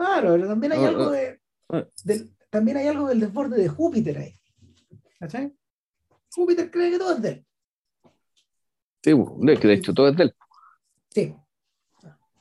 Claro, 0.00 0.48
también 0.48 0.72
hay 0.72 0.82
algo 0.86 1.10
de, 1.10 1.38
del, 2.04 2.34
también 2.48 2.78
hay 2.78 2.86
algo 2.86 3.06
del 3.06 3.20
desborde 3.20 3.60
de 3.60 3.68
Júpiter 3.68 4.16
ahí. 4.16 4.40
¿Cachai? 5.18 5.52
Júpiter 6.30 6.70
cree 6.70 6.90
que 6.90 6.98
todo 6.98 7.16
es 7.16 7.20
de 7.20 7.28
él. 7.28 7.46
Sí, 9.04 9.14
pues, 9.14 9.60
que 9.60 9.68
de 9.68 9.74
hecho 9.74 9.92
todo 9.92 10.08
es 10.08 10.16
de 10.16 10.22
él. 10.22 10.34
Sí. 11.10 11.34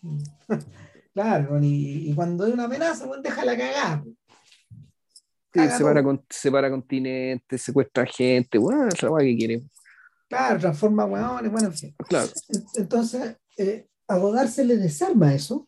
Claro, 1.12 1.60
y, 1.62 2.14
cuando 2.14 2.46
hay 2.46 2.54
una 2.54 2.64
amenaza, 2.64 3.06
pues 3.06 3.22
déjala 3.22 3.58
cagar. 3.58 4.04
Sí, 5.52 5.60
separa, 5.76 6.02
con, 6.02 6.24
separa 6.30 6.70
continentes, 6.70 7.62
secuestra 7.62 8.06
gente, 8.06 8.58
bueno, 8.58 8.88
es 8.88 9.04
la 9.04 9.18
que 9.20 9.36
quiere. 9.36 9.64
Claro, 10.30 10.60
transforma 10.60 11.04
hueones, 11.06 11.52
bueno, 11.52 11.68
en 11.68 11.74
fin. 11.74 11.96
Claro. 12.08 12.30
Entonces, 12.76 13.36
eh, 13.58 13.90
a 14.08 14.18
Godard 14.18 14.48
se 14.48 14.64
le 14.64 14.78
desarma 14.78 15.34
eso. 15.34 15.68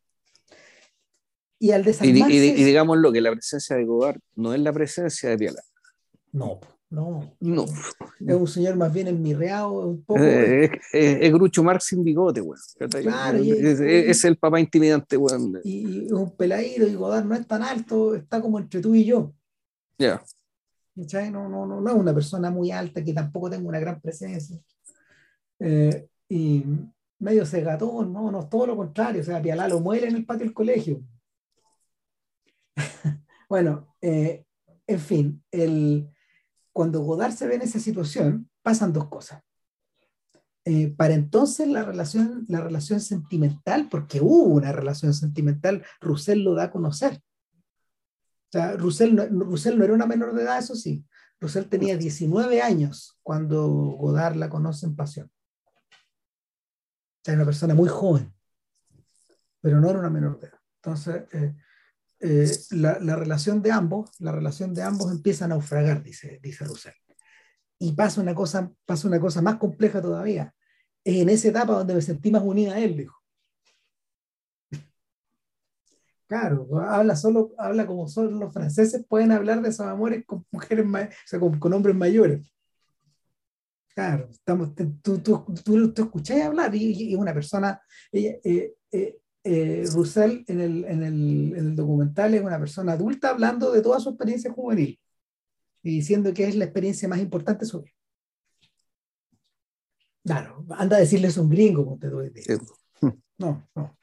Y 1.62 1.72
al 1.72 1.84
desarmarse... 1.84 2.34
Y, 2.34 2.38
y, 2.38 2.64
digamos 2.64 2.98
lo 2.98 3.12
que 3.12 3.22
la 3.22 3.32
presencia 3.32 3.76
de 3.76 3.86
Godard 3.86 4.20
no 4.36 4.52
es 4.56 4.60
la 4.62 4.74
presencia 4.74 5.30
de 5.30 5.38
Piala. 5.38 5.62
No, 6.32 6.60
no. 6.90 7.36
No. 7.40 7.66
Es 8.20 8.36
un 8.36 8.48
señor 8.48 8.76
más 8.78 8.92
bien 8.92 9.08
enmirreado, 9.08 9.88
un 9.88 10.04
poco. 10.04 10.24
Eh, 10.24 10.72
es, 10.92 11.32
Grucho 11.32 11.64
Marx 11.64 11.86
sin 11.86 12.04
bigote, 12.04 12.42
weón. 12.42 12.60
Claro, 12.90 13.38
es, 13.38 14.26
el 14.26 14.38
papá 14.38 14.60
intimidante, 14.60 15.18
weón. 15.18 15.62
Y, 15.64 16.12
un 16.12 16.36
peladito, 16.36 16.88
y 16.88 16.96
Godard 16.96 17.26
no 17.26 17.36
es 17.36 17.46
tan 17.46 17.62
alto, 17.62 18.16
está 18.16 18.42
como 18.42 18.58
entre 18.58 18.82
tú 18.82 18.96
y 18.96 19.06
yo. 19.06 19.32
Ya. 20.00 20.22
No, 20.96 21.48
no, 21.48 21.68
no, 21.68 21.80
no 21.80 21.90
es 21.92 21.96
una 21.96 22.14
persona 22.14 22.50
muy 22.50 22.72
alta 22.72 23.04
que 23.04 23.14
tampoco 23.14 23.52
tenga 23.52 23.70
una 23.70 23.80
gran 23.80 24.02
presencia. 24.02 24.60
Eh, 25.60 26.08
y 26.28 26.66
medio 27.20 27.46
cegatón, 27.46 28.12
no, 28.12 28.32
no, 28.32 28.50
todo 28.50 28.66
lo 28.66 28.76
contrario. 28.76 29.22
O 29.22 29.24
sea, 29.24 29.40
Pialá 29.40 29.68
lo 29.68 29.80
muere 29.80 30.08
en 30.08 30.16
el 30.16 30.26
patio 30.26 30.46
del 30.46 30.54
colegio. 30.54 31.02
bueno, 33.49 33.95
eh, 34.02 34.45
en 34.88 34.99
fin, 34.99 35.44
cuando 36.72 37.02
Godard 37.02 37.34
se 37.34 37.48
ve 37.48 37.56
en 37.56 37.62
esa 37.62 37.80
situación, 37.80 38.49
pasan 38.62 38.94
dos 38.94 39.08
cosas. 39.08 39.41
Eh, 40.64 40.94
para 40.95 41.16
entonces 41.16 41.68
la 41.68 41.84
relación, 41.84 42.45
la 42.48 42.62
relación 42.62 43.02
sentimental, 43.02 43.90
porque 43.90 44.22
hubo 44.22 44.44
una 44.44 44.72
relación 44.72 45.14
sentimental, 45.14 45.84
Roussel 45.99 46.44
lo 46.44 46.53
da 46.53 46.66
a 46.66 46.72
conocer. 46.72 47.22
O 47.53 48.52
sea, 48.52 48.74
Roussel 48.74 49.16
no, 49.16 49.26
no 49.28 49.84
era 49.84 49.94
una 49.94 50.06
menor 50.06 50.36
de 50.36 50.44
edad, 50.44 50.60
eso 50.60 50.76
sí. 50.76 51.03
Roussel 51.40 51.68
tenía 51.68 51.98
19 51.98 52.62
años 52.62 53.18
cuando 53.24 53.68
Godard 53.68 54.36
la 54.36 54.49
conoce 54.49 54.86
en 54.86 54.95
Pasión. 54.95 55.32
O 57.22 57.24
sea, 57.24 57.34
era 57.34 57.41
una 57.41 57.45
persona 57.45 57.74
muy 57.74 57.90
joven, 57.90 58.32
pero 59.62 59.80
no 59.80 59.90
era 59.90 59.99
una 59.99 60.10
menor 60.10 60.40
de 60.40 60.48
edad. 60.48 60.60
Entonces, 60.76 61.24
eh, 61.34 61.56
eh, 62.23 62.52
la, 62.69 63.15
relación 63.15 63.64
de 63.64 63.72
ambos, 63.72 64.11
la 64.19 64.31
relación 64.31 64.76
de 64.76 64.84
ambos 64.84 65.11
empieza 65.11 65.45
a 65.45 65.48
naufragar, 65.48 66.03
dice, 66.03 66.39
dice 66.41 66.65
Russell. 66.65 66.93
Y 67.80 67.93
pasa 67.93 68.22
una, 68.22 68.35
cosa, 68.35 68.72
pasa 68.85 69.07
una 69.07 69.19
cosa 69.19 69.41
más 69.41 69.56
compleja 69.56 70.02
todavía. 70.03 70.53
Es 71.03 71.15
en 71.15 71.30
esa 71.30 71.48
etapa 71.48 71.73
donde 71.73 71.95
me 71.95 72.02
sentí 72.02 72.30
más 72.30 72.43
unida 72.43 72.73
a 72.73 72.80
él, 72.80 72.95
dijo. 72.98 73.18
Claro, 76.27 76.68
habla 76.80 77.15
solo, 77.18 77.52
habla 77.57 77.85
como 77.85 78.07
solo 78.07 78.31
los 78.31 78.53
franceses 78.53 79.06
pueden 79.06 79.34
hablar 79.34 79.61
de 79.61 79.68
esos 79.68 79.85
amores 79.85 80.23
con 80.26 80.45
mujeres, 80.49 80.85
o 80.85 81.10
sea, 81.26 81.39
con, 81.39 81.73
hombres 81.73 81.95
mayores. 81.95 82.53
Claro, 83.93 84.30
estamos, 84.30 84.73
tú, 84.76 85.19
tú, 85.19 85.43
tú, 85.65 85.91
tú 85.91 86.03
escuchás 86.03 86.41
hablar 86.43 86.73
y, 86.73 87.15
una 87.15 87.34
persona, 87.34 87.81
eh, 88.14 88.39
eh, 88.91 89.20
eh, 89.43 89.85
Russell 89.91 90.43
en 90.47 90.61
el, 90.61 90.85
en, 90.85 91.03
el, 91.03 91.53
en 91.57 91.68
el, 91.68 91.76
documental 91.76 92.34
es 92.34 92.41
una 92.41 92.59
persona 92.59 92.93
adulta 92.93 93.30
hablando 93.30 93.72
de 93.72 93.81
toda 93.81 93.99
su 93.99 94.09
experiencia 94.09 94.51
juvenil 94.51 94.99
y 95.84 95.89
diciendo 95.89 96.34
que 96.34 96.47
es 96.47 96.55
la 96.55 96.65
experiencia 96.65 97.07
más 97.07 97.19
importante 97.19 97.65
sobre 97.65 97.93
Claro, 100.23 100.65
anda 100.69 100.97
a 100.97 100.99
decirles 100.99 101.38
un 101.38 101.49
gringo, 101.49 101.84
como 101.84 101.97
te 101.97 102.09
doy. 102.09 102.31
No, 103.38 103.68
no. 103.73 103.97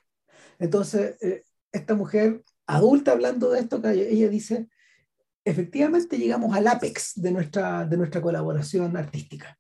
Entonces, 0.59 1.17
eh, 1.23 1.45
esta 1.71 1.95
mujer 1.95 2.43
adulta 2.67 3.13
hablando 3.13 3.51
de 3.51 3.61
esto, 3.61 3.81
ella 3.85 4.29
dice, 4.29 4.69
efectivamente 5.45 6.19
llegamos 6.19 6.57
al 6.57 6.67
apex 6.67 7.13
de 7.15 7.31
nuestra, 7.31 7.87
de 7.87 7.97
nuestra 7.97 8.21
colaboración 8.21 8.97
artística. 8.97 9.58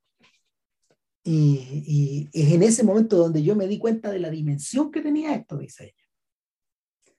Y, 1.31 2.31
es 2.33 2.53
en 2.53 2.63
ese 2.63 2.83
momento 2.83 3.19
donde 3.19 3.43
yo 3.43 3.55
me 3.55 3.67
di 3.67 3.79
cuenta 3.79 4.11
de 4.11 4.19
la 4.19 4.31
dimensión 4.31 4.91
que 4.91 5.03
tenía 5.03 5.35
esto, 5.35 5.59
dice 5.59 5.85
ella. 5.85 7.15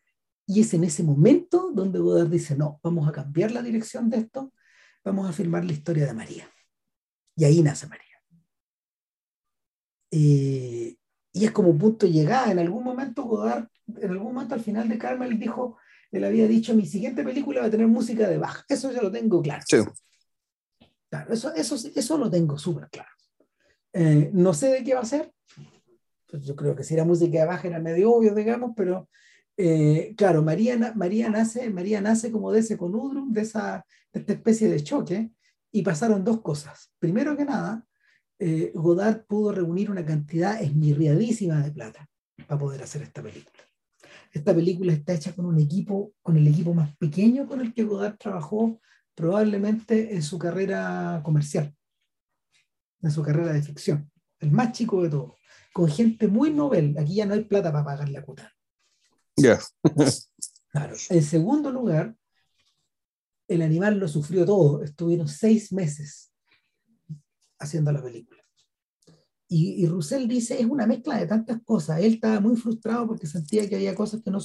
Y 0.48 0.62
es 0.62 0.74
en 0.74 0.84
ese 0.84 1.04
momento 1.04 1.72
donde 1.72 2.00
Godard 2.00 2.30
dice, 2.30 2.56
no, 2.58 2.80
vamos 2.82 3.08
a 3.08 3.12
cambiar 3.12 3.52
la 3.52 3.62
dirección 3.62 4.10
de 4.10 4.18
esto, 4.18 4.52
vamos 5.06 5.30
a 5.30 5.32
filmar 5.32 5.64
la 5.64 5.74
historia 5.74 6.08
de 6.08 6.14
María. 6.14 6.50
Y 7.36 7.44
ahí 7.44 7.62
nace 7.62 7.86
María. 7.86 8.06
y 10.12 10.98
es 11.46 11.52
como 11.52 11.70
un 11.70 11.78
punto 11.78 12.08
de 12.08 12.12
llegada. 12.12 12.52
En 12.52 12.58
algún 12.58 12.84
momento 12.84 13.26
Godard, 13.26 13.68
en 13.96 14.10
algún 14.10 14.34
momento 14.34 14.56
al 14.56 14.62
final 14.62 14.90
de 14.90 14.98
Carmel 14.98 15.38
dijo, 15.38 15.78
él 16.12 16.24
había 16.24 16.48
dicho, 16.48 16.74
mi 16.74 16.88
siguiente 16.88 17.24
película 17.24 17.62
va 17.62 17.68
a 17.68 17.72
tener 17.72 17.88
música 17.88 18.28
de 18.28 18.40
Bach. 18.40 18.66
Eso 18.68 18.92
ya 18.92 19.04
lo 19.04 19.12
tengo 19.12 19.40
claro. 19.44 19.64
Sí. 19.68 19.78
Claro, 21.12 21.32
eso, 21.32 21.54
eso, 21.54 21.76
eso 21.76 22.18
lo 22.18 22.30
tengo 22.32 22.58
súper 22.58 22.90
claro. 22.90 23.19
Eh, 23.94 24.30
no 24.34 24.54
sé 24.54 24.70
de 24.70 24.84
qué 24.84 24.94
va 24.94 25.02
a 25.02 25.06
ser. 25.06 25.32
Pues 26.28 26.46
yo 26.46 26.56
creo 26.56 26.76
que 26.76 26.84
si 26.84 26.94
era 26.94 27.06
música 27.06 27.40
de 27.40 27.46
baja 27.46 27.68
era 27.68 27.80
medio 27.80 28.12
obvio, 28.12 28.36
digamos, 28.36 28.74
pero 28.76 29.10
eh, 29.58 30.14
claro, 30.16 30.44
María, 30.44 30.94
María, 30.96 31.30
nace, 31.30 31.70
María 31.70 32.02
nace 32.02 32.32
como 32.32 32.52
de 32.52 32.60
ese 32.60 32.78
conudrum, 32.78 33.34
de, 33.34 33.42
esa, 33.42 33.86
de 34.14 34.20
esta 34.22 34.34
especie 34.34 34.70
de 34.70 34.84
choque, 34.84 35.32
y 35.72 35.82
pasaron 35.82 36.24
dos 36.24 36.42
cosas. 36.42 36.94
Primero 37.00 37.36
que 37.36 37.46
nada, 37.46 37.86
eh, 38.40 38.72
Godard 38.74 39.26
pudo 39.26 39.52
reunir 39.52 39.92
una 39.92 40.06
cantidad 40.06 40.62
esmirriadísima 40.62 41.62
de 41.62 41.72
plata 41.72 42.08
para 42.48 42.60
poder 42.60 42.84
hacer 42.84 43.02
esta 43.02 43.22
película. 43.22 43.64
Esta 44.32 44.54
película 44.54 44.94
está 44.94 45.14
hecha 45.14 45.34
con 45.34 45.46
un 45.46 45.60
equipo, 45.60 46.14
con 46.22 46.38
el 46.38 46.48
equipo 46.48 46.74
más 46.74 46.96
pequeño 46.98 47.48
con 47.48 47.62
el 47.62 47.74
que 47.74 47.84
Godard 47.84 48.18
trabajó 48.18 48.80
probablemente 49.16 50.16
en 50.16 50.22
su 50.22 50.38
carrera 50.38 51.22
comercial 51.24 51.76
en 53.02 53.12
su 53.12 53.22
carrera 53.24 53.54
de 53.54 53.62
ficción, 53.62 54.12
el 54.40 54.52
más 54.52 54.72
chico 54.72 55.02
de 55.04 55.10
todos, 55.10 55.34
con 55.74 55.90
gente 55.90 56.28
muy 56.28 56.52
novel. 56.52 56.96
Aquí 56.98 57.16
ya 57.16 57.26
no 57.26 57.34
hay 57.34 57.44
plata 57.44 57.72
para 57.72 57.86
pagar 57.86 58.10
la 58.10 58.24
cuota. 58.24 58.54
Ya. 59.36 59.60
claro. 60.72 60.96
En 61.10 61.24
segundo 61.24 61.72
lugar, 61.72 62.16
el 63.48 63.62
animal 63.62 63.98
lo 63.98 64.08
sufrió 64.08 64.46
todo. 64.46 64.84
Estuvieron 64.84 65.28
seis 65.28 65.72
meses 65.72 66.32
haciendo 67.60 67.92
la 67.92 68.04
película. 68.04 68.42
Y, 69.48 69.84
y 69.84 69.88
Russell 69.88 70.28
dice, 70.28 70.60
es 70.60 70.66
una 70.66 70.86
mezcla 70.86 71.18
de 71.18 71.26
tantas 71.26 71.62
cosas. 71.64 72.00
Él 72.00 72.16
estaba 72.16 72.40
muy 72.40 72.56
frustrado 72.56 73.08
porque 73.08 73.26
sentía 73.26 73.68
que 73.68 73.76
había 73.76 73.96
cosas 73.96 74.22
que 74.22 74.30
no, 74.30 74.40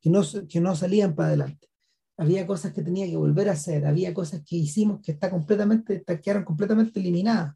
que 0.00 0.10
no, 0.10 0.22
que 0.48 0.60
no 0.60 0.74
salían 0.74 1.14
para 1.14 1.28
adelante. 1.28 1.68
Había 2.16 2.46
cosas 2.46 2.72
que 2.72 2.82
tenía 2.82 3.06
que 3.06 3.16
volver 3.16 3.50
a 3.50 3.52
hacer, 3.52 3.84
había 3.84 4.14
cosas 4.14 4.42
que 4.46 4.56
hicimos 4.56 5.02
que 5.02 5.12
está 5.12 5.30
completamente, 5.30 6.02
quedaron 6.22 6.44
completamente 6.44 6.98
eliminadas 6.98 7.54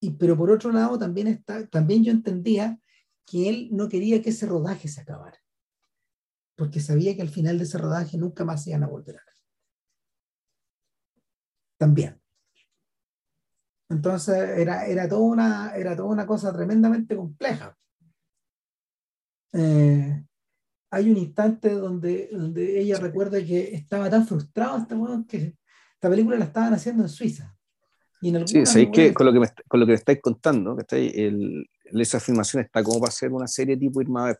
y, 0.00 0.12
pero 0.12 0.36
por 0.36 0.50
otro 0.50 0.72
lado, 0.72 0.98
también, 0.98 1.26
está, 1.26 1.66
también 1.66 2.02
yo 2.02 2.10
entendía 2.10 2.80
que 3.26 3.48
él 3.48 3.68
no 3.70 3.88
quería 3.88 4.22
que 4.22 4.30
ese 4.30 4.46
rodaje 4.46 4.88
se 4.88 5.02
acabara, 5.02 5.38
porque 6.56 6.80
sabía 6.80 7.14
que 7.14 7.22
al 7.22 7.28
final 7.28 7.58
de 7.58 7.64
ese 7.64 7.78
rodaje 7.78 8.16
nunca 8.16 8.44
más 8.44 8.64
se 8.64 8.70
iban 8.70 8.84
a 8.84 8.88
volver 8.88 9.16
a 9.16 9.24
ver. 9.24 9.34
También. 11.76 12.20
Entonces 13.90 14.36
era, 14.36 14.86
era, 14.86 15.08
toda 15.08 15.22
una, 15.22 15.72
era 15.76 15.94
toda 15.94 16.08
una 16.08 16.26
cosa 16.26 16.52
tremendamente 16.52 17.16
compleja. 17.16 17.76
Eh, 19.52 20.24
hay 20.90 21.10
un 21.10 21.16
instante 21.16 21.70
donde, 21.70 22.30
ella 22.56 22.98
recuerda 22.98 23.44
que 23.44 23.74
estaba 23.74 24.08
tan 24.08 24.26
frustrada 24.26 24.78
este 24.78 24.96
que 25.28 25.58
esta 25.94 26.08
película 26.08 26.38
la 26.38 26.46
estaban 26.46 26.72
haciendo 26.72 27.02
en 27.02 27.08
Suiza 27.08 27.59
sí, 28.20 28.66
sabéis 28.66 28.90
que 28.92 29.14
con 29.14 29.26
lo 29.26 29.32
que, 29.32 29.40
me, 29.40 29.48
con 29.68 29.80
lo 29.80 29.86
que 29.86 29.92
me 29.92 29.96
estáis 29.96 30.20
contando, 30.20 30.76
que 30.76 31.06
el, 31.08 31.68
esa 31.84 32.18
afirmación 32.18 32.62
está 32.62 32.82
como 32.82 33.00
para 33.00 33.08
hacer 33.08 33.32
una 33.32 33.46
serie 33.46 33.76
tipo 33.76 34.00
Irma 34.00 34.34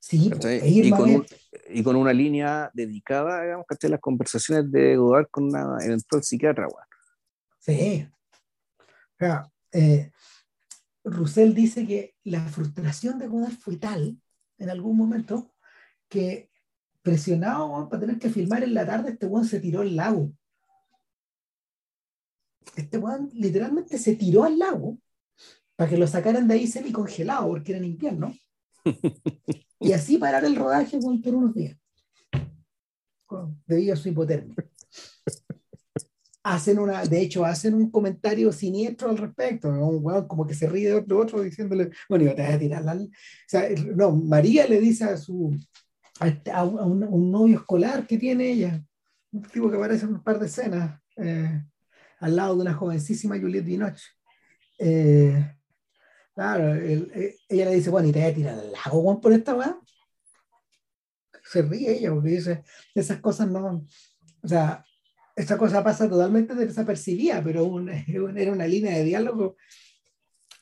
Sí, 0.00 0.30
y, 0.62 0.90
con 0.90 1.26
y, 1.68 1.82
con 1.82 1.96
una 1.96 2.12
línea 2.12 2.70
dedicada, 2.72 3.42
digamos, 3.42 3.66
a 3.68 3.88
las 3.88 4.00
conversaciones 4.00 4.70
de 4.70 4.96
Godard 4.96 5.26
con 5.28 5.44
una 5.44 5.84
eventual 5.84 6.22
psiquiatra. 6.22 6.68
Sí. 7.58 8.08
O 8.78 9.18
sea, 9.18 9.50
eh, 9.72 10.12
Roussel 11.02 11.52
dice 11.52 11.84
que 11.84 12.14
la 12.22 12.40
frustración 12.46 13.18
de 13.18 13.26
Godard 13.26 13.54
fue 13.54 13.76
tal 13.76 14.16
en 14.58 14.70
algún 14.70 14.96
momento 14.96 15.52
que 16.08 16.50
presionado 17.02 17.88
para 17.88 18.00
tener 18.00 18.18
que 18.18 18.30
filmar 18.30 18.62
en 18.62 18.74
la 18.74 18.86
tarde, 18.86 19.10
este 19.10 19.26
weón 19.26 19.46
se 19.46 19.60
tiró 19.60 19.80
al 19.80 19.96
lago. 19.96 20.32
Este 22.76 22.98
weón 22.98 23.30
literalmente 23.32 23.98
se 23.98 24.14
tiró 24.14 24.44
al 24.44 24.58
lago 24.58 24.98
para 25.76 25.90
que 25.90 25.96
lo 25.96 26.06
sacaran 26.06 26.48
de 26.48 26.54
ahí 26.54 26.66
semi 26.66 26.92
congelado 26.92 27.48
porque 27.48 27.72
era 27.72 27.78
en 27.78 27.84
invierno. 27.84 28.34
y 29.80 29.92
así 29.92 30.18
parar 30.18 30.44
el 30.44 30.56
rodaje 30.56 30.98
por 30.98 31.34
unos 31.34 31.54
días. 31.54 31.78
Debido 33.66 33.94
a 33.94 33.96
su 33.96 34.08
hipotermia. 34.08 34.56
Hacen 36.42 36.78
una, 36.78 37.04
de 37.04 37.20
hecho, 37.20 37.44
hacen 37.44 37.74
un 37.74 37.90
comentario 37.90 38.50
siniestro 38.52 39.10
al 39.10 39.18
respecto. 39.18 39.68
Un 39.68 40.04
weón 40.04 40.26
como 40.26 40.46
que 40.46 40.54
se 40.54 40.66
ríe 40.66 40.88
de 40.88 40.94
otro, 40.94 41.18
otro 41.18 41.42
diciéndole, 41.42 41.90
bueno, 42.08 42.24
yo 42.24 42.34
te 42.34 42.42
voy 42.42 42.52
a 42.52 42.58
tirar 42.58 42.84
la. 42.84 42.94
O 42.94 43.08
sea, 43.46 43.68
no, 43.94 44.12
María 44.12 44.66
le 44.66 44.80
dice 44.80 45.04
a 45.04 45.16
su, 45.16 45.54
este, 46.20 46.50
a, 46.50 46.64
un, 46.64 47.30
novio 47.30 47.58
escolar 47.58 48.06
que 48.06 48.18
tiene 48.18 48.50
ella, 48.50 48.84
un 49.30 49.42
tipo 49.42 49.70
que 49.70 49.76
aparece 49.76 50.04
en 50.04 50.14
un 50.14 50.22
par 50.22 50.38
de 50.38 50.46
escenas, 50.46 51.00
eh, 51.16 51.62
al 52.20 52.36
lado 52.36 52.56
de 52.56 52.62
una 52.62 52.74
jovencísima 52.74 53.38
Juliette 53.38 53.64
Binoche. 53.64 54.08
Eh, 54.78 55.54
claro, 56.34 56.74
eh, 56.74 57.36
ella 57.48 57.64
le 57.66 57.74
dice, 57.74 57.90
bueno, 57.90 58.08
¿y 58.08 58.12
te 58.12 58.20
voy 58.20 58.30
a 58.30 58.34
tirar 58.34 58.58
al 58.58 58.72
lago 58.72 59.20
por 59.20 59.32
esta 59.32 59.54
weá? 59.54 59.78
Se 61.44 61.62
ríe 61.62 61.98
ella 61.98 62.12
porque 62.12 62.30
dice, 62.30 62.64
esas 62.94 63.20
cosas 63.20 63.48
no, 63.48 63.86
o 64.42 64.48
sea, 64.48 64.84
esa 65.34 65.56
cosa 65.56 65.84
pasa 65.84 66.08
totalmente 66.08 66.54
desapercibida, 66.54 67.42
pero 67.42 67.84
era 68.36 68.52
una 68.52 68.66
línea 68.66 68.96
de 68.96 69.04
diálogo 69.04 69.56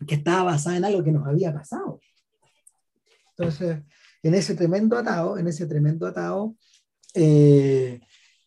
que 0.06 0.16
estaba 0.16 0.44
basada 0.44 0.76
en 0.76 0.84
algo 0.84 1.02
que 1.02 1.12
nos 1.12 1.26
había 1.26 1.52
pasado. 1.52 2.00
Entonces, 3.30 3.78
en 4.22 4.34
ese 4.34 4.54
tremendo 4.54 4.96
atado, 4.96 5.38
en 5.38 5.48
ese 5.48 5.66
tremendo 5.66 6.06
atado, 6.06 6.56
eh, 7.14 8.00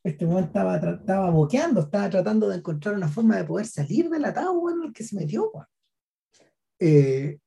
este 0.10 0.26
momento 0.26 0.48
estaba, 0.48 0.77
estaba 0.77 1.30
boqueando, 1.30 1.81
estaba 1.81 2.10
tratando 2.10 2.49
de 2.49 2.57
encontrar 2.57 2.95
una 2.95 3.07
forma 3.07 3.38
de 3.38 3.45
poder 3.45 3.65
salir 3.65 4.10
del 4.10 4.26
bueno, 4.53 4.84
en 4.84 4.88
el 4.90 4.94
que 4.94 5.03
se 5.03 5.15
metió. 5.15 5.52
Eh, 6.80 7.40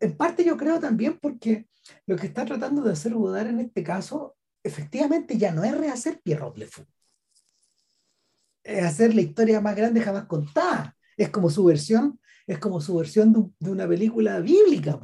en 0.00 0.16
parte 0.16 0.44
yo 0.44 0.56
creo 0.56 0.78
también 0.78 1.18
porque 1.20 1.68
lo 2.06 2.16
que 2.16 2.26
está 2.26 2.44
tratando 2.44 2.82
de 2.82 2.92
hacer 2.92 3.14
Godard 3.14 3.48
en 3.48 3.60
este 3.60 3.82
caso, 3.82 4.36
efectivamente 4.62 5.36
ya 5.36 5.52
no 5.52 5.64
es 5.64 5.76
rehacer 5.76 6.20
Pierrot 6.22 6.56
Le 6.56 6.66
Fou. 6.66 6.84
Es 8.64 8.84
hacer 8.84 9.14
la 9.14 9.22
historia 9.22 9.60
más 9.60 9.74
grande 9.74 10.00
jamás 10.00 10.26
contada. 10.26 10.96
Es 11.16 11.30
como 11.30 11.50
su 11.50 11.64
versión, 11.64 12.20
es 12.46 12.58
como 12.58 12.80
su 12.80 12.96
versión 12.96 13.32
de, 13.32 13.44
de 13.58 13.70
una 13.70 13.88
película 13.88 14.38
bíblica. 14.40 15.00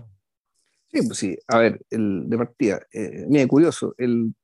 Sí, 0.91 1.03
pues 1.07 1.19
sí. 1.19 1.37
A 1.49 1.59
ver, 1.59 1.81
el, 1.91 2.29
de 2.29 2.39
partida, 2.39 2.81
eh, 2.93 3.27
mira, 3.29 3.47
curioso, 3.47 3.95
el, 3.99 4.35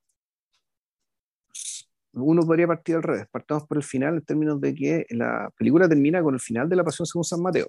uno 2.15 2.43
podría 2.43 2.67
partir 2.67 2.97
al 2.97 3.03
revés. 3.03 3.27
Partamos 3.31 3.67
por 3.67 3.77
el 3.77 3.83
final 3.83 4.15
en 4.15 4.25
términos 4.25 4.61
de 4.61 4.75
que 4.75 5.07
la 5.11 5.51
película 5.57 5.89
termina 5.89 6.23
con 6.23 6.35
el 6.35 6.41
final 6.41 6.69
de 6.69 6.77
la 6.77 6.85
Pasión 6.85 7.07
según 7.07 7.25
San 7.25 7.43
Mateo. 7.43 7.69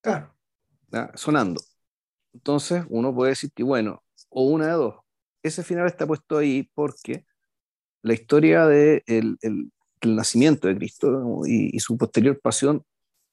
Claro. 0.00 0.34
Sonando. 1.14 1.60
Entonces, 2.32 2.84
uno 2.88 3.14
puede 3.14 3.30
decir 3.30 3.50
que, 3.54 3.62
bueno, 3.62 4.02
o 4.28 4.44
una 4.44 4.66
de 4.66 4.72
dos. 4.72 4.96
Ese 5.42 5.62
final 5.62 5.86
está 5.86 6.06
puesto 6.06 6.38
ahí 6.38 6.70
porque 6.74 7.26
la 8.02 8.12
historia 8.12 8.66
del 8.66 9.02
de 9.06 9.48
el, 9.48 9.72
nacimiento 10.14 10.68
de 10.68 10.76
Cristo 10.76 11.42
y, 11.46 11.78
su 11.80 11.96
posterior 11.96 12.40
pasión 12.40 12.84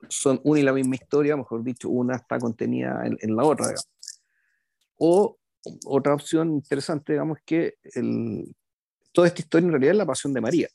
son 0.08 0.40
una 0.44 0.60
y 0.60 0.64
la 0.64 0.74
misma 0.74 0.96
historia, 0.96 1.36
mejor 1.36 1.64
dicho, 1.64 1.90
una 1.90 2.16
está 2.16 2.40
contenida 2.40 3.06
en, 3.06 3.18
en 3.20 3.36
la 3.36 3.44
otra, 3.44 3.68
digamos. 3.68 3.90
O 4.98 5.38
otra 5.86 6.14
opción 6.14 6.52
interesante, 6.54 7.14
digamos, 7.14 7.40
que 7.46 7.76
el, 7.96 8.56
toda 9.20 9.28
esta 9.28 9.42
historia 9.42 9.66
en 9.66 9.72
realidad 9.74 9.92
es 9.92 9.98
la 9.98 10.06
pasión 10.06 10.34
de 10.34 10.40
María. 10.40 10.70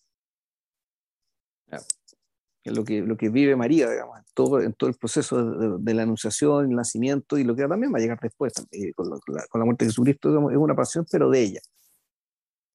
Es 2.63 2.77
lo 2.77 2.85
que, 2.85 3.01
lo 3.01 3.17
que 3.17 3.31
vive 3.31 3.57
María, 3.57 3.89
digamos, 3.89 4.19
en 4.19 4.25
todo, 4.35 4.61
en 4.61 4.75
todo 4.75 4.91
el 4.91 4.97
proceso 4.97 5.79
de, 5.79 5.95
la 5.95 6.03
anunciación, 6.03 6.67
el 6.67 6.77
nacimiento 6.77 7.39
y 7.39 7.45
lo 7.45 7.57
que 7.57 7.67
también 7.67 7.91
va 7.91 7.97
a 7.97 8.01
llegar 8.03 8.19
después, 8.21 8.53
eh, 8.71 8.93
con, 8.93 9.09
la, 9.09 9.19
con, 9.49 9.61
la, 9.61 9.65
muerte 9.65 9.87
de 9.87 9.93
Jesucristo, 9.93 10.51
es 10.51 10.59
una 10.59 10.75
pasión, 10.75 11.07
pero 11.11 11.31
de 11.31 11.41
ella. 11.41 11.61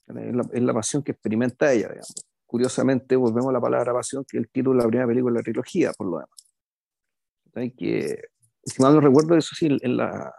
Es 0.08 0.64
la, 0.64 0.74
pasión 0.74 1.04
que 1.04 1.12
experimenta 1.12 1.72
ella, 1.72 1.90
digamos. 1.90 2.16
Curiosamente, 2.48 3.16
volvemos 3.16 3.50
a 3.50 3.54
la 3.54 3.62
palabra 3.62 3.94
pasión, 3.94 4.26
que 4.28 4.38
es 4.38 4.44
el 4.46 4.50
título 4.50 4.80
de 4.80 4.86
la 4.86 4.88
primera 4.88 5.08
película 5.08 5.34
de 5.34 5.40
la 5.40 5.44
trilogía, 5.44 5.92
por 5.96 6.08
lo 6.08 6.18
demás. 6.18 7.76
Que, 7.78 8.24
si 8.64 8.82
mal 8.82 8.96
no 8.96 9.02
recuerdo, 9.02 9.38
eso 9.38 9.54
sí, 9.54 9.68
en 9.68 9.98
la, 9.98 10.34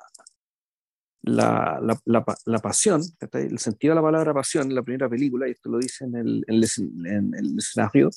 la, 1.22 1.80
la, 1.82 2.24
la, 2.46 2.58
pasión, 2.58 3.02
el 3.32 3.58
sentido 3.58 3.92
de 3.92 3.96
la 3.96 4.02
palabra 4.02 4.32
pasión 4.32 4.68
en 4.68 4.74
la 4.74 4.82
primera 4.82 5.08
película, 5.08 5.46
y 5.46 5.52
esto 5.52 5.70
lo 5.70 5.78
dice 5.78 6.04
en 6.04 6.16
el, 6.16 6.44
en 6.48 7.34
el, 7.34 7.58
escenario, 7.58 8.10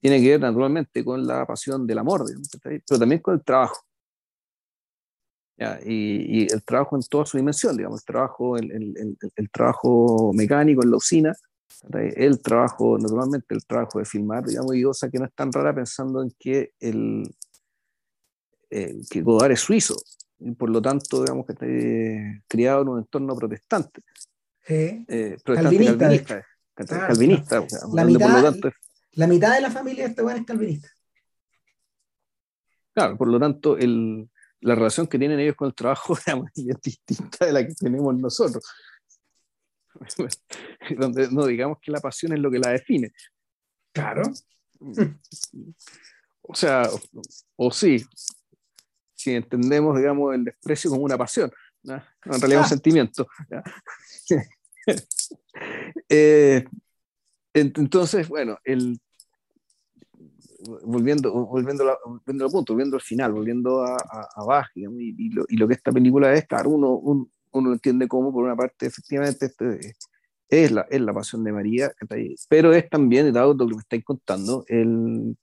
tiene 0.00 0.20
que 0.20 0.30
ver 0.30 0.40
naturalmente 0.40 1.04
con 1.04 1.26
la 1.26 1.44
pasión 1.46 1.86
del 1.86 1.98
amor, 1.98 2.24
pero 2.62 2.98
también 2.98 3.20
con 3.20 3.34
el 3.34 3.42
trabajo. 3.42 3.82
Y, 5.84 6.42
y, 6.42 6.46
el 6.52 6.62
trabajo 6.64 6.96
en 6.96 7.02
toda 7.02 7.24
su 7.24 7.38
dimensión, 7.38 7.76
digamos, 7.76 8.00
el 8.00 8.04
trabajo, 8.04 8.56
el, 8.58 8.70
el, 8.70 9.18
el 9.34 9.50
trabajo 9.50 10.32
mecánico 10.34 10.82
en 10.84 10.90
la 10.90 10.96
usina, 10.98 11.34
el 11.92 12.40
trabajo, 12.42 12.98
naturalmente, 12.98 13.54
el 13.54 13.64
trabajo 13.66 13.98
de 13.98 14.04
filmar, 14.04 14.44
digamos, 14.44 14.74
y 14.74 14.82
cosa 14.82 15.10
que 15.10 15.18
no 15.18 15.24
es 15.24 15.34
tan 15.34 15.52
rara 15.52 15.74
pensando 15.74 16.22
en 16.22 16.32
que, 16.38 16.72
el, 16.80 17.34
que 18.68 19.22
Godard 19.22 19.52
es 19.52 19.60
suizo, 19.60 19.96
por 20.58 20.70
lo 20.70 20.82
tanto, 20.82 21.22
digamos 21.22 21.46
que 21.46 21.52
está 21.52 21.66
eh, 21.66 22.42
criado 22.46 22.82
en 22.82 22.88
un 22.88 22.98
entorno 22.98 23.34
protestante. 23.36 24.02
Sí. 24.66 25.04
Eh, 25.08 25.36
calvinista. 25.44 26.44
Calvinista. 26.74 27.66
la, 27.94 28.04
mitad, 28.04 28.54
la 29.12 29.26
mitad 29.26 29.54
de 29.54 29.60
la 29.62 29.70
familia 29.70 30.04
de 30.04 30.10
este 30.10 30.22
es 30.22 30.44
calvinista. 30.44 30.88
Claro, 32.92 33.16
por 33.16 33.28
lo 33.28 33.38
tanto, 33.38 33.76
el, 33.78 34.28
la 34.60 34.74
relación 34.74 35.06
que 35.06 35.18
tienen 35.18 35.38
ellos 35.40 35.54
con 35.54 35.68
el 35.68 35.74
trabajo 35.74 36.16
es 36.54 36.80
distinta 36.82 37.46
de 37.46 37.52
la 37.52 37.66
que 37.66 37.74
tenemos 37.74 38.14
nosotros. 38.16 38.64
Donde 40.98 41.30
no 41.30 41.46
digamos 41.46 41.78
que 41.80 41.90
la 41.90 42.00
pasión 42.00 42.32
es 42.32 42.40
lo 42.40 42.50
que 42.50 42.58
la 42.58 42.70
define. 42.70 43.12
Claro. 43.92 44.22
O 46.42 46.54
sea, 46.54 46.88
o 47.56 47.70
sí, 47.70 48.04
si 49.26 49.34
entendemos, 49.34 49.96
digamos, 49.96 50.34
el 50.36 50.44
desprecio 50.44 50.88
como 50.88 51.02
una 51.02 51.18
pasión, 51.18 51.50
en 51.82 52.40
realidad 52.40 52.60
un 52.60 52.64
ah. 52.64 52.68
sentimiento. 52.68 53.26
Eh, 56.08 56.64
entonces, 57.52 58.28
bueno, 58.28 58.56
el, 58.62 59.00
volviendo, 60.84 61.32
volviendo, 61.32 61.98
volviendo 62.04 62.44
al 62.44 62.50
punto, 62.52 62.72
volviendo 62.72 62.96
al 62.96 63.02
final, 63.02 63.32
volviendo 63.32 63.82
a, 63.82 63.96
a, 63.96 64.70
y, 64.76 65.30
lo, 65.56 65.66
que 65.66 65.74
esta 65.74 65.90
película 65.90 66.32
es, 66.34 66.46
claro, 66.46 66.70
uno, 66.70 66.92
uno, 66.92 67.28
uno 67.50 67.72
entiende 67.72 68.06
cómo, 68.06 68.32
por 68.32 68.44
una 68.44 68.54
parte, 68.54 68.86
efectivamente, 68.86 69.46
este, 69.46 69.96
es, 70.48 70.70
la, 70.70 70.82
es 70.82 71.00
la 71.00 71.12
pasión 71.12 71.42
de 71.42 71.50
María, 71.50 71.90
pero 72.48 72.72
es 72.72 72.88
también, 72.88 73.32
dado 73.32 73.54
lo 73.54 73.66
que 73.66 73.74
me 73.74 73.80
estáis 73.80 74.04
contando, 74.04 74.64
el, 74.68 75.36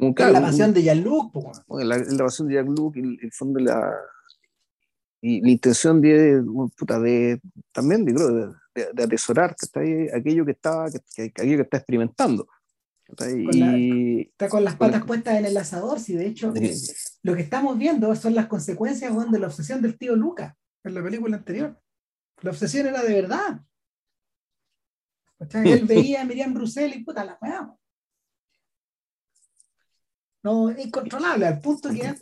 la 0.00 0.40
pasión 0.40 0.72
de 0.72 0.82
Jean-Luc. 0.82 1.34
La, 1.68 1.98
la, 1.98 2.24
pasión 2.24 2.48
de 2.48 2.54
Jean-Luc, 2.54 2.96
el, 2.96 3.18
el, 3.22 3.32
fondo 3.32 3.60
la, 3.60 3.94
y 5.20 5.40
la 5.40 5.50
intención 5.50 6.00
de, 6.00 6.42
puta, 6.76 6.98
de 6.98 7.40
también 7.72 8.04
de, 8.04 8.12
de, 8.12 8.92
de 8.92 9.02
atesorar 9.02 9.50
que 9.50 9.66
está 9.66 9.80
ahí, 9.80 10.08
aquello 10.08 10.44
que 10.44 10.52
está, 10.52 10.86
que, 11.14 11.24
aquello 11.24 11.56
que 11.56 11.62
está 11.62 11.76
experimentando. 11.76 12.48
Está, 13.06 13.30
y, 13.30 14.20
está 14.20 14.48
con 14.48 14.64
las 14.64 14.76
patas 14.76 15.04
puestas 15.04 15.36
en 15.36 15.44
el 15.44 15.56
asador, 15.56 15.98
si 15.98 16.14
de 16.14 16.26
hecho 16.26 16.54
lo 17.22 17.34
que 17.34 17.42
estamos 17.42 17.76
viendo 17.76 18.14
son 18.14 18.34
las 18.34 18.46
consecuencias 18.46 19.12
de 19.30 19.38
la 19.38 19.48
obsesión 19.48 19.82
del 19.82 19.98
tío 19.98 20.14
Lucas 20.14 20.54
en 20.84 20.94
la 20.94 21.02
película 21.02 21.36
anterior. 21.36 21.78
La 22.40 22.50
obsesión 22.50 22.86
era 22.86 23.02
de 23.02 23.12
verdad. 23.12 23.60
Él 25.64 25.86
veía 25.86 26.22
a 26.22 26.24
Miriam 26.24 26.54
Roussel 26.54 26.94
y 26.94 27.04
puta, 27.04 27.24
la 27.24 27.38
weá 27.40 27.74
no, 30.42 30.70
incontrolable, 30.70 31.46
al 31.46 31.60
punto 31.60 31.90
que 31.90 32.14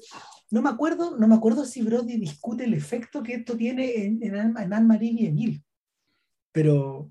no 0.50 0.62
me 0.62 0.70
acuerdo, 0.70 1.16
no 1.16 1.28
me 1.28 1.34
acuerdo 1.34 1.64
si 1.64 1.82
Brody 1.82 2.16
discute 2.16 2.64
el 2.64 2.74
efecto 2.74 3.22
que 3.22 3.34
esto 3.34 3.56
tiene 3.56 4.06
en, 4.06 4.22
en, 4.22 4.56
Anne-Marie 4.56 5.12
y 5.12 5.26
Emile. 5.26 5.62
Pero, 6.52 7.08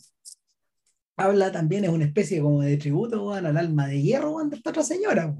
habla 1.15 1.51
también, 1.51 1.85
es 1.85 1.91
una 1.91 2.05
especie 2.05 2.41
como 2.41 2.61
de 2.61 2.77
tributo 2.77 3.33
al 3.33 3.57
alma 3.57 3.87
de 3.87 4.01
hierro 4.01 4.37
de 4.43 4.55
esta 4.55 4.71
otra 4.71 4.83
señora. 4.83 5.35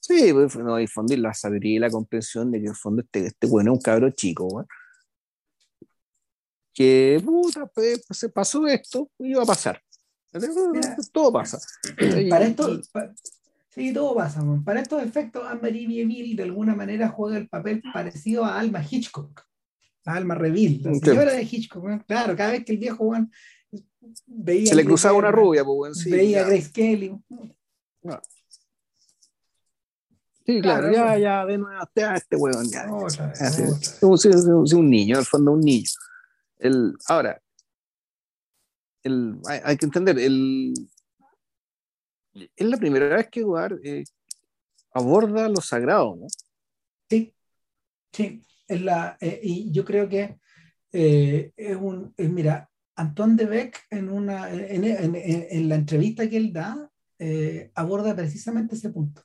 Sí, 0.00 0.32
pues, 0.32 0.56
no, 0.56 0.76
difundir 0.76 1.18
la 1.18 1.34
sabiduría 1.34 1.76
y 1.76 1.78
la 1.78 1.90
comprensión 1.90 2.50
de 2.50 2.58
que 2.58 2.64
en 2.64 2.70
el 2.70 2.76
fondo 2.76 3.02
este, 3.02 3.26
este 3.26 3.46
bueno 3.46 3.72
es 3.72 3.76
un 3.76 3.82
cabro 3.82 4.10
chico, 4.10 4.66
que 6.74 7.22
puta, 7.24 7.66
pues, 7.66 8.04
se 8.10 8.28
pasó 8.28 8.66
esto 8.66 9.10
y 9.18 9.30
iba 9.30 9.42
a 9.42 9.46
pasar. 9.46 9.80
todo 11.12 11.32
pasa. 11.32 11.58
Para 12.28 12.46
esto, 12.46 12.80
sí, 13.74 13.92
todo 13.92 14.14
pasa. 14.14 14.42
Para 14.64 14.80
estos 14.80 15.02
efectos, 15.02 15.44
Anne-Marie 15.46 15.86
Bieville 15.86 16.36
de 16.36 16.42
alguna 16.42 16.74
manera 16.74 17.08
juega 17.08 17.38
el 17.38 17.48
papel 17.48 17.82
parecido 17.92 18.44
a 18.44 18.58
Alma 18.58 18.84
Hitchcock, 18.88 19.42
a 20.04 20.14
Alma 20.14 20.34
Reville, 20.34 20.82
la 20.82 20.94
señora 20.94 21.32
de 21.32 21.42
Hitchcock. 21.42 22.04
Claro, 22.06 22.36
cada 22.36 22.52
vez 22.52 22.64
que 22.64 22.72
el 22.72 22.78
viejo 22.78 23.12
veía. 24.26 24.66
Se 24.66 24.74
le 24.74 24.84
cruzaba 24.84 25.18
una 25.18 25.30
rubia, 25.30 25.64
pues, 25.64 26.04
veía 26.04 26.42
a 26.42 26.48
Grace 26.48 26.70
Kelly. 26.72 27.16
Sí, 30.46 30.60
claro, 30.60 30.92
ya, 30.92 31.16
ya, 31.16 31.46
de 31.46 31.56
nuevo, 31.56 31.80
a 31.80 32.16
este 32.16 32.36
huevón, 32.36 32.68
ya. 32.70 32.86
es 33.10 34.02
un 34.02 34.90
niño, 34.90 35.16
al 35.16 35.24
fondo 35.24 35.52
un 35.52 35.60
niño. 35.60 35.88
El, 36.58 36.94
ahora, 37.08 37.40
el, 39.02 39.38
hay, 39.46 39.76
que 39.78 39.86
entender, 39.86 40.18
el, 40.18 40.74
es 42.34 42.66
la 42.66 42.76
primera 42.76 43.16
vez 43.16 43.28
que 43.30 43.40
Eduard 43.40 43.78
eh, 43.84 44.04
aborda 44.92 45.48
lo 45.48 45.60
sagrado, 45.60 46.16
¿no? 46.16 46.26
Sí, 47.08 47.34
sí, 48.12 48.42
es 48.68 48.80
la, 48.80 49.16
eh, 49.20 49.40
y 49.42 49.70
yo 49.72 49.84
creo 49.84 50.08
que 50.08 50.38
eh, 50.92 51.52
es 51.56 51.76
un, 51.76 52.14
mira, 52.18 52.70
Antoine 52.96 53.36
de 53.36 53.46
Beck 53.46 53.86
en, 53.90 54.08
una, 54.08 54.50
en, 54.52 54.84
en, 54.84 55.14
en 55.16 55.68
la 55.68 55.74
entrevista 55.74 56.28
que 56.28 56.36
él 56.36 56.52
da, 56.52 56.90
aborda 57.74 58.14
precisamente 58.14 58.74
ese 58.74 58.90
punto 58.90 59.22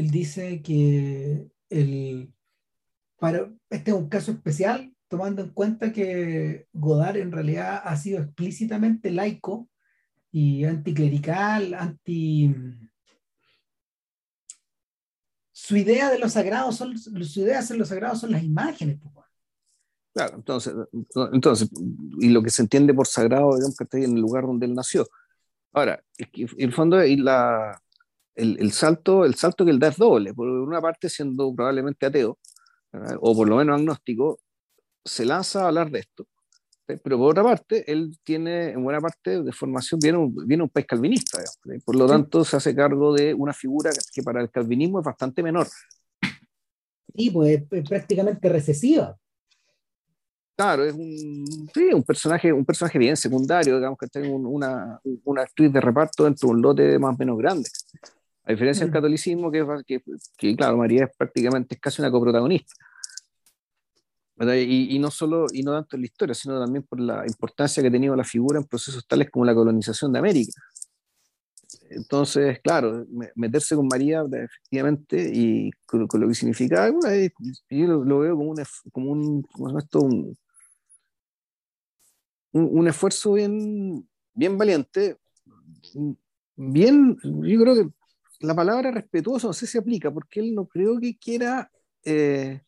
él 0.00 0.10
dice 0.10 0.62
que 0.62 1.46
el, 1.68 2.32
para, 3.18 3.52
este 3.68 3.90
es 3.90 3.96
un 3.96 4.08
caso 4.08 4.32
especial, 4.32 4.94
tomando 5.08 5.42
en 5.42 5.50
cuenta 5.50 5.92
que 5.92 6.66
Godard 6.72 7.18
en 7.18 7.32
realidad 7.32 7.82
ha 7.84 7.96
sido 7.96 8.22
explícitamente 8.22 9.10
laico 9.10 9.68
y 10.32 10.64
anticlerical, 10.64 11.74
anti... 11.74 12.54
Su 15.52 15.76
idea 15.76 16.10
de 16.10 16.18
los 16.18 16.32
sagrados 16.32 16.76
son, 16.76 16.98
su 16.98 17.40
idea 17.40 17.62
de 17.62 17.76
los 17.76 17.88
sagrados 17.88 18.20
son 18.20 18.32
las 18.32 18.42
imágenes. 18.42 18.98
Claro, 20.12 20.36
entonces, 20.36 20.74
entonces, 21.32 21.70
y 22.18 22.30
lo 22.30 22.42
que 22.42 22.50
se 22.50 22.62
entiende 22.62 22.92
por 22.92 23.06
sagrado, 23.06 23.54
digamos 23.54 23.76
que 23.76 23.84
está 23.84 23.98
en 23.98 24.16
el 24.16 24.20
lugar 24.20 24.44
donde 24.44 24.66
él 24.66 24.74
nació. 24.74 25.06
Ahora, 25.72 26.02
el 26.58 26.72
fondo, 26.72 27.04
y 27.04 27.16
la, 27.16 27.80
el, 28.34 28.72
salto, 28.72 29.24
el 29.24 29.34
salto 29.34 29.64
que 29.64 29.70
él 29.70 29.78
da 29.78 29.88
es 29.88 29.96
doble. 29.96 30.34
Por 30.34 30.48
una 30.48 30.80
parte, 30.80 31.08
siendo 31.08 31.54
probablemente 31.54 32.06
ateo, 32.06 32.38
o 33.20 33.36
por 33.36 33.48
lo 33.48 33.56
menos 33.56 33.78
agnóstico, 33.78 34.40
se 35.04 35.24
lanza 35.24 35.64
a 35.64 35.68
hablar 35.68 35.90
de 35.90 36.00
esto. 36.00 36.26
Pero 36.98 37.18
por 37.18 37.30
otra 37.30 37.42
parte, 37.42 37.90
él 37.90 38.18
tiene, 38.22 38.70
en 38.70 38.82
buena 38.82 39.00
parte 39.00 39.42
de 39.42 39.52
formación, 39.52 40.00
viene 40.00 40.18
un, 40.18 40.34
viene 40.46 40.62
un 40.62 40.68
país 40.68 40.86
calvinista. 40.86 41.38
Por 41.84 41.96
lo 41.96 42.06
tanto, 42.06 42.44
se 42.44 42.56
hace 42.56 42.74
cargo 42.74 43.14
de 43.14 43.34
una 43.34 43.52
figura 43.52 43.90
que 44.12 44.22
para 44.22 44.40
el 44.40 44.50
calvinismo 44.50 45.00
es 45.00 45.04
bastante 45.04 45.42
menor. 45.42 45.66
Sí, 47.14 47.30
pues 47.30 47.62
es 47.70 47.88
prácticamente 47.88 48.48
recesiva. 48.48 49.16
Claro, 50.56 50.84
es 50.84 50.92
un, 50.92 51.68
sí, 51.72 51.84
un, 51.92 52.02
personaje, 52.02 52.52
un 52.52 52.66
personaje 52.66 52.98
bien 52.98 53.16
secundario, 53.16 53.76
digamos 53.76 53.98
que 53.98 54.06
tiene 54.08 54.28
una, 54.28 55.00
una 55.24 55.42
actriz 55.42 55.72
de 55.72 55.80
reparto 55.80 56.24
dentro 56.24 56.48
de 56.48 56.54
un 56.54 56.60
lote 56.60 56.98
más 56.98 57.14
o 57.14 57.18
menos 57.18 57.38
grande. 57.38 57.70
A 58.44 58.52
diferencia 58.52 58.84
del 58.84 58.92
catolicismo, 58.92 59.50
que, 59.50 59.64
que, 60.36 60.56
claro, 60.56 60.76
María 60.76 61.04
es 61.04 61.16
prácticamente 61.16 61.76
es 61.76 61.80
casi 61.80 62.02
una 62.02 62.10
coprotagonista. 62.10 62.74
Y, 64.42 64.98
no 64.98 65.10
solo, 65.10 65.46
y 65.52 65.62
no 65.62 65.72
tanto 65.72 65.96
en 65.96 66.02
la 66.02 66.06
historia, 66.06 66.34
sino 66.34 66.58
también 66.58 66.82
por 66.84 66.98
la 66.98 67.24
importancia 67.26 67.82
que 67.82 67.88
ha 67.88 67.92
tenido 67.92 68.16
la 68.16 68.24
figura 68.24 68.58
en 68.58 68.64
procesos 68.64 69.06
tales 69.06 69.30
como 69.30 69.44
la 69.44 69.54
colonización 69.54 70.12
de 70.12 70.18
América. 70.18 70.52
Entonces, 71.90 72.58
claro, 72.60 73.04
meterse 73.34 73.76
con 73.76 73.86
María, 73.86 74.24
efectivamente, 74.32 75.30
y 75.32 75.70
con, 75.84 76.08
lo 76.10 76.28
que 76.28 76.34
significa, 76.34 76.88
yo 77.68 78.02
lo, 78.04 78.18
veo 78.20 78.36
como 78.36 78.50
un, 78.50 78.64
como 78.92 79.10
un, 79.10 79.42
como 79.42 79.78
esto, 79.78 80.00
un, 80.00 80.38
un, 82.52 82.88
esfuerzo 82.88 83.34
bien, 83.34 84.08
bien 84.32 84.56
valiente, 84.56 85.18
bien, 86.56 87.18
yo 87.22 87.60
creo 87.60 87.74
que 87.74 87.88
la 88.40 88.54
palabra 88.54 88.90
respetuoso 88.90 89.48
no 89.48 89.52
sé 89.52 89.66
si 89.66 89.78
aplica, 89.78 90.10
porque 90.10 90.40
él 90.40 90.54
no 90.54 90.66
creo 90.66 90.98
que 90.98 91.18
quiera, 91.18 91.70
eh, 92.04 92.62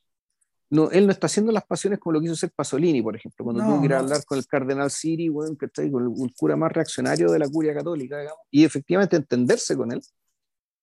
no, 0.72 0.90
él 0.90 1.04
no 1.04 1.12
está 1.12 1.26
haciendo 1.26 1.52
las 1.52 1.66
pasiones 1.66 1.98
como 1.98 2.14
lo 2.14 2.20
quiso 2.22 2.32
hacer 2.32 2.50
Pasolini, 2.56 3.02
por 3.02 3.14
ejemplo, 3.14 3.44
cuando 3.44 3.62
tuvo 3.62 3.80
que 3.80 3.86
ir 3.86 3.92
a 3.92 3.98
hablar 3.98 4.24
con 4.24 4.38
el 4.38 4.46
cardenal 4.46 4.90
Siri, 4.90 5.28
bueno, 5.28 5.54
que 5.54 5.66
está 5.66 5.82
ahí, 5.82 5.90
con 5.90 6.02
el, 6.02 6.34
cura 6.34 6.56
más 6.56 6.72
reaccionario 6.72 7.30
de 7.30 7.38
la 7.38 7.46
curia 7.46 7.74
católica, 7.74 8.18
digamos, 8.18 8.40
y 8.50 8.64
efectivamente 8.64 9.16
entenderse 9.16 9.76
con 9.76 9.92
él 9.92 10.00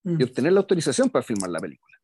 y 0.03 0.09
mm. 0.09 0.23
obtener 0.23 0.53
la 0.53 0.59
autorización 0.59 1.09
para 1.09 1.23
filmar 1.23 1.49
la 1.49 1.59
película. 1.59 1.97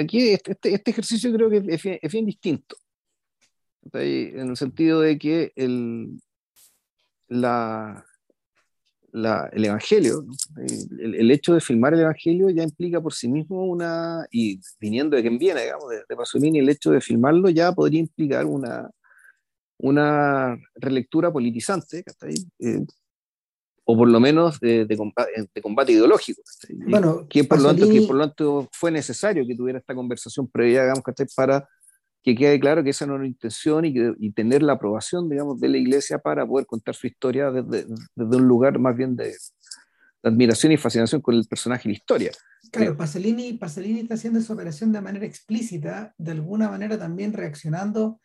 aquí 0.00 0.30
este, 0.30 0.50
este, 0.50 0.74
este, 0.74 0.90
ejercicio 0.90 1.32
creo 1.32 1.48
que 1.48 1.58
es, 1.58 1.80
es 2.02 2.12
bien, 2.12 2.26
distinto, 2.26 2.74
en 3.92 4.50
el 4.50 4.56
sentido 4.56 5.00
de 5.00 5.16
que 5.16 5.52
el, 5.54 6.20
la, 7.28 8.04
el 9.12 9.64
Evangelio, 9.64 10.24
el, 10.98 11.30
hecho 11.30 11.54
de 11.54 11.60
filmar 11.60 11.94
el 11.94 12.00
Evangelio 12.00 12.50
ya 12.50 12.62
implica 12.62 13.00
por 13.00 13.12
sí 13.12 13.28
mismo 13.28 13.64
una, 13.64 14.26
y 14.30 14.60
viniendo 14.80 15.16
de 15.16 15.22
quien 15.22 15.38
viene, 15.38 15.62
digamos, 15.62 15.88
de, 15.90 16.16
Pasolini, 16.16 16.58
el 16.58 16.68
hecho 16.68 16.90
de 16.90 17.00
filmarlo 17.00 17.48
ya 17.48 17.72
podría 17.72 18.00
implicar 18.00 18.46
una, 18.46 18.90
una 19.78 20.56
relectura 20.74 21.32
politizante, 21.32 22.04
eh, 22.60 22.84
o 23.84 23.96
por 23.96 24.08
lo 24.08 24.20
menos 24.20 24.60
de, 24.60 24.86
combate, 25.62 25.92
ideológico. 25.92 26.42
Bueno, 26.86 27.26
que 27.28 27.44
por, 27.44 27.60
lo 27.60 27.68
tanto, 27.68 27.88
que 27.88 28.02
por 28.02 28.16
lo 28.16 28.26
tanto 28.26 28.68
fue 28.72 28.90
necesario 28.90 29.46
que 29.46 29.56
tuviera 29.56 29.78
esta 29.78 29.94
conversación 29.94 30.48
previa, 30.48 30.82
digamos, 30.82 31.02
para 31.34 31.68
que 32.22 32.34
quede 32.34 32.60
claro 32.60 32.84
que 32.84 32.90
esa 32.90 33.06
no 33.06 33.14
es 33.14 33.18
una 33.18 33.28
intención 33.28 33.84
y, 33.84 33.94
y, 34.18 34.32
tener 34.32 34.62
la 34.62 34.74
aprobación, 34.74 35.28
digamos, 35.28 35.58
de 35.60 35.68
la 35.68 35.78
iglesia 35.78 36.18
para 36.18 36.46
poder 36.46 36.66
contar 36.66 36.94
su 36.94 37.06
historia 37.06 37.50
desde, 37.50 37.86
desde 38.14 38.36
un 38.36 38.46
lugar 38.46 38.78
más 38.78 38.96
bien 38.96 39.16
de, 39.16 39.34
admiración 40.22 40.72
y 40.72 40.76
fascinación 40.76 41.20
con 41.20 41.34
el 41.34 41.46
personaje 41.46 41.88
y 41.88 41.92
la 41.92 41.96
historia. 41.96 42.30
Claro, 42.70 42.96
Pasolini, 42.96 43.54
Pasolini 43.54 44.00
está 44.00 44.14
haciendo 44.14 44.38
esa 44.38 44.52
operación 44.52 44.92
de 44.92 45.00
manera 45.00 45.26
explícita, 45.26 46.14
de 46.18 46.32
alguna 46.32 46.68
manera 46.68 46.98
también 46.98 47.32
reaccionando 47.32 48.20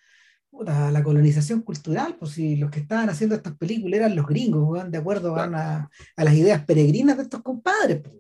a 0.68 0.92
la 0.92 1.04
colonización 1.04 1.62
cultural, 1.62 2.16
pues 2.18 2.32
si 2.32 2.56
los 2.56 2.72
que 2.72 2.80
estaban 2.80 3.10
haciendo 3.10 3.36
estas 3.36 3.58
películas 3.58 4.00
eran 4.00 4.16
los 4.16 4.26
gringos, 4.26 4.90
de 4.90 4.98
acuerdo 4.98 5.36
a, 5.36 5.90
a, 6.16 6.24
las 6.24 6.34
ideas 6.34 6.64
peregrinas 6.64 7.18
de 7.18 7.24
estos 7.24 7.42
compadres. 7.42 8.02
Pues. 8.02 8.16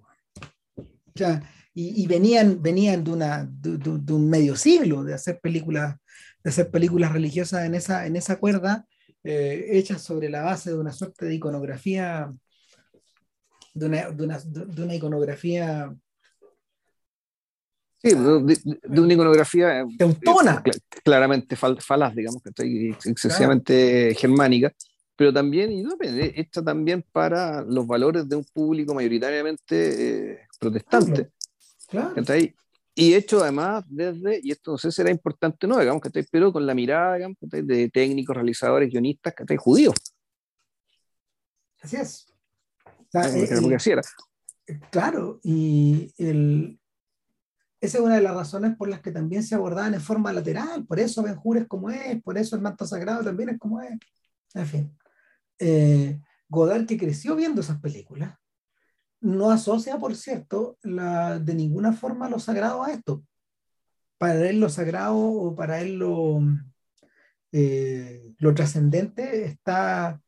O 0.77 1.17
sea, 1.17 1.41
y, 1.77 2.07
venían, 2.07 2.61
venían 2.61 3.03
de, 3.03 3.11
una, 3.11 3.45
de, 3.45 4.13
un 4.13 4.29
medio 4.29 4.55
siglo 4.55 5.03
de 5.03 5.13
hacer 5.13 5.41
películas, 5.41 5.97
de 6.41 6.49
hacer 6.49 6.71
películas 6.71 7.11
religiosas 7.11 7.65
en 7.65 7.75
esa, 7.75 8.07
en 8.07 8.15
esa 8.15 8.39
cuerda, 8.39 8.87
eh, 9.25 9.67
hechas 9.71 10.01
sobre 10.01 10.29
la 10.29 10.43
base 10.43 10.69
de 10.69 10.77
una 10.77 10.93
suerte 10.93 11.25
de 11.25 11.35
iconografía, 11.35 12.33
de 13.73 13.85
una, 13.85 14.09
de 14.09 14.23
una, 14.23 14.39
de 14.39 14.83
una 14.83 14.95
iconografía 14.95 15.93
Sí, 18.05 18.11
de, 18.13 19.01
una 19.01 19.13
iconografía 19.13 19.81
eh, 19.81 19.85
teutona. 19.97 20.63
claramente 21.03 21.55
falaz, 21.55 22.13
digamos, 22.15 22.43
que 22.43 22.49
está 22.49 22.63
excesivamente 23.09 24.13
germánica, 24.15 24.71
pero 25.15 25.33
también, 25.33 25.71
y 25.71 25.81
no, 25.81 25.95
hecha 26.01 26.61
también 26.61 27.03
para 27.11 27.63
los 27.63 27.87
valores 27.87 28.29
de 28.29 28.35
un 28.35 28.43
público 28.43 28.93
mayoritariamente 28.93 30.33
eh, 30.33 30.39
protestante. 30.59 31.31
Y 32.97 33.13
hecho 33.13 33.41
además 33.41 33.83
desde, 33.89 34.39
y 34.41 34.51
esto 34.51 34.71
no 34.71 34.77
sé 34.77 34.89
si 34.89 34.95
será 34.95 35.11
importante 35.11 35.67
no, 35.67 35.79
digamos, 35.79 36.01
que 36.01 36.23
pero 36.31 36.53
con 36.53 36.65
la 36.65 36.73
mirada, 36.73 37.15
digamos, 37.15 37.37
de 37.41 37.89
técnicos, 37.89 38.35
realizadores, 38.35 38.89
guionistas, 38.89 39.33
que 39.33 39.43
estáis 39.43 39.59
judíos. 39.59 39.95
Así 41.81 41.97
es. 41.97 42.25
Eh, 44.67 44.79
claro, 44.89 45.39
y 45.43 46.11
el, 46.17 46.79
esa 47.79 47.97
es 47.97 48.03
una 48.03 48.15
de 48.15 48.21
las 48.21 48.33
razones 48.33 48.75
por 48.75 48.89
las 48.89 49.01
que 49.01 49.11
también 49.11 49.43
se 49.43 49.55
abordaban 49.55 49.93
en 49.93 50.01
forma 50.01 50.33
lateral, 50.33 50.85
por 50.85 50.99
eso 50.99 51.21
Benjur 51.21 51.57
es 51.57 51.67
como 51.67 51.89
es, 51.89 52.21
por 52.23 52.37
eso 52.37 52.55
el 52.55 52.61
manto 52.61 52.85
sagrado 52.85 53.23
también 53.23 53.49
es 53.49 53.59
como 53.59 53.81
es. 53.81 53.91
En 54.53 54.65
fin, 54.65 54.97
eh, 55.59 56.19
Godard 56.47 56.85
que 56.87 56.97
creció 56.97 57.35
viendo 57.35 57.61
esas 57.61 57.79
películas, 57.79 58.37
no 59.25 59.49
asocia, 59.49 59.97
por 59.97 60.15
cierto, 60.15 60.77
la, 60.83 61.39
de 61.39 61.55
ninguna 61.55 61.93
forma 61.93 62.29
lo 62.29 62.39
sagrado 62.39 62.83
a 62.83 62.91
esto. 62.91 63.23
Para 64.17 64.47
él 64.49 64.59
lo 64.59 64.69
sagrado 64.69 65.17
o 65.17 65.55
para 65.55 65.81
él 65.81 65.97
lo, 65.97 66.41
eh, 67.51 68.33
lo 68.37 68.53
trascendente 68.53 69.45
está, 69.45 70.21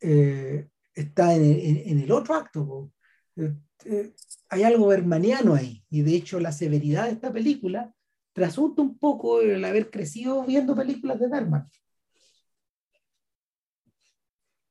eh, 0.00 0.68
está 0.94 1.34
en, 1.34 1.44
en, 1.44 1.82
en 1.86 1.98
el 2.00 2.12
otro 2.12 2.34
acto. 2.34 2.92
Eh, 3.36 4.12
hay 4.48 4.62
algo 4.62 4.86
bermaniano 4.86 5.54
ahí, 5.54 5.84
y 5.90 6.02
de 6.02 6.14
hecho 6.14 6.38
la 6.38 6.52
severidad 6.52 7.06
de 7.06 7.12
esta 7.12 7.32
película 7.32 7.92
trasunta 8.32 8.82
un 8.82 8.96
poco 8.98 9.40
el 9.40 9.64
haber 9.64 9.90
crecido 9.90 10.44
viendo 10.44 10.76
películas 10.76 11.18
de 11.18 11.28
Bergman. 11.28 11.68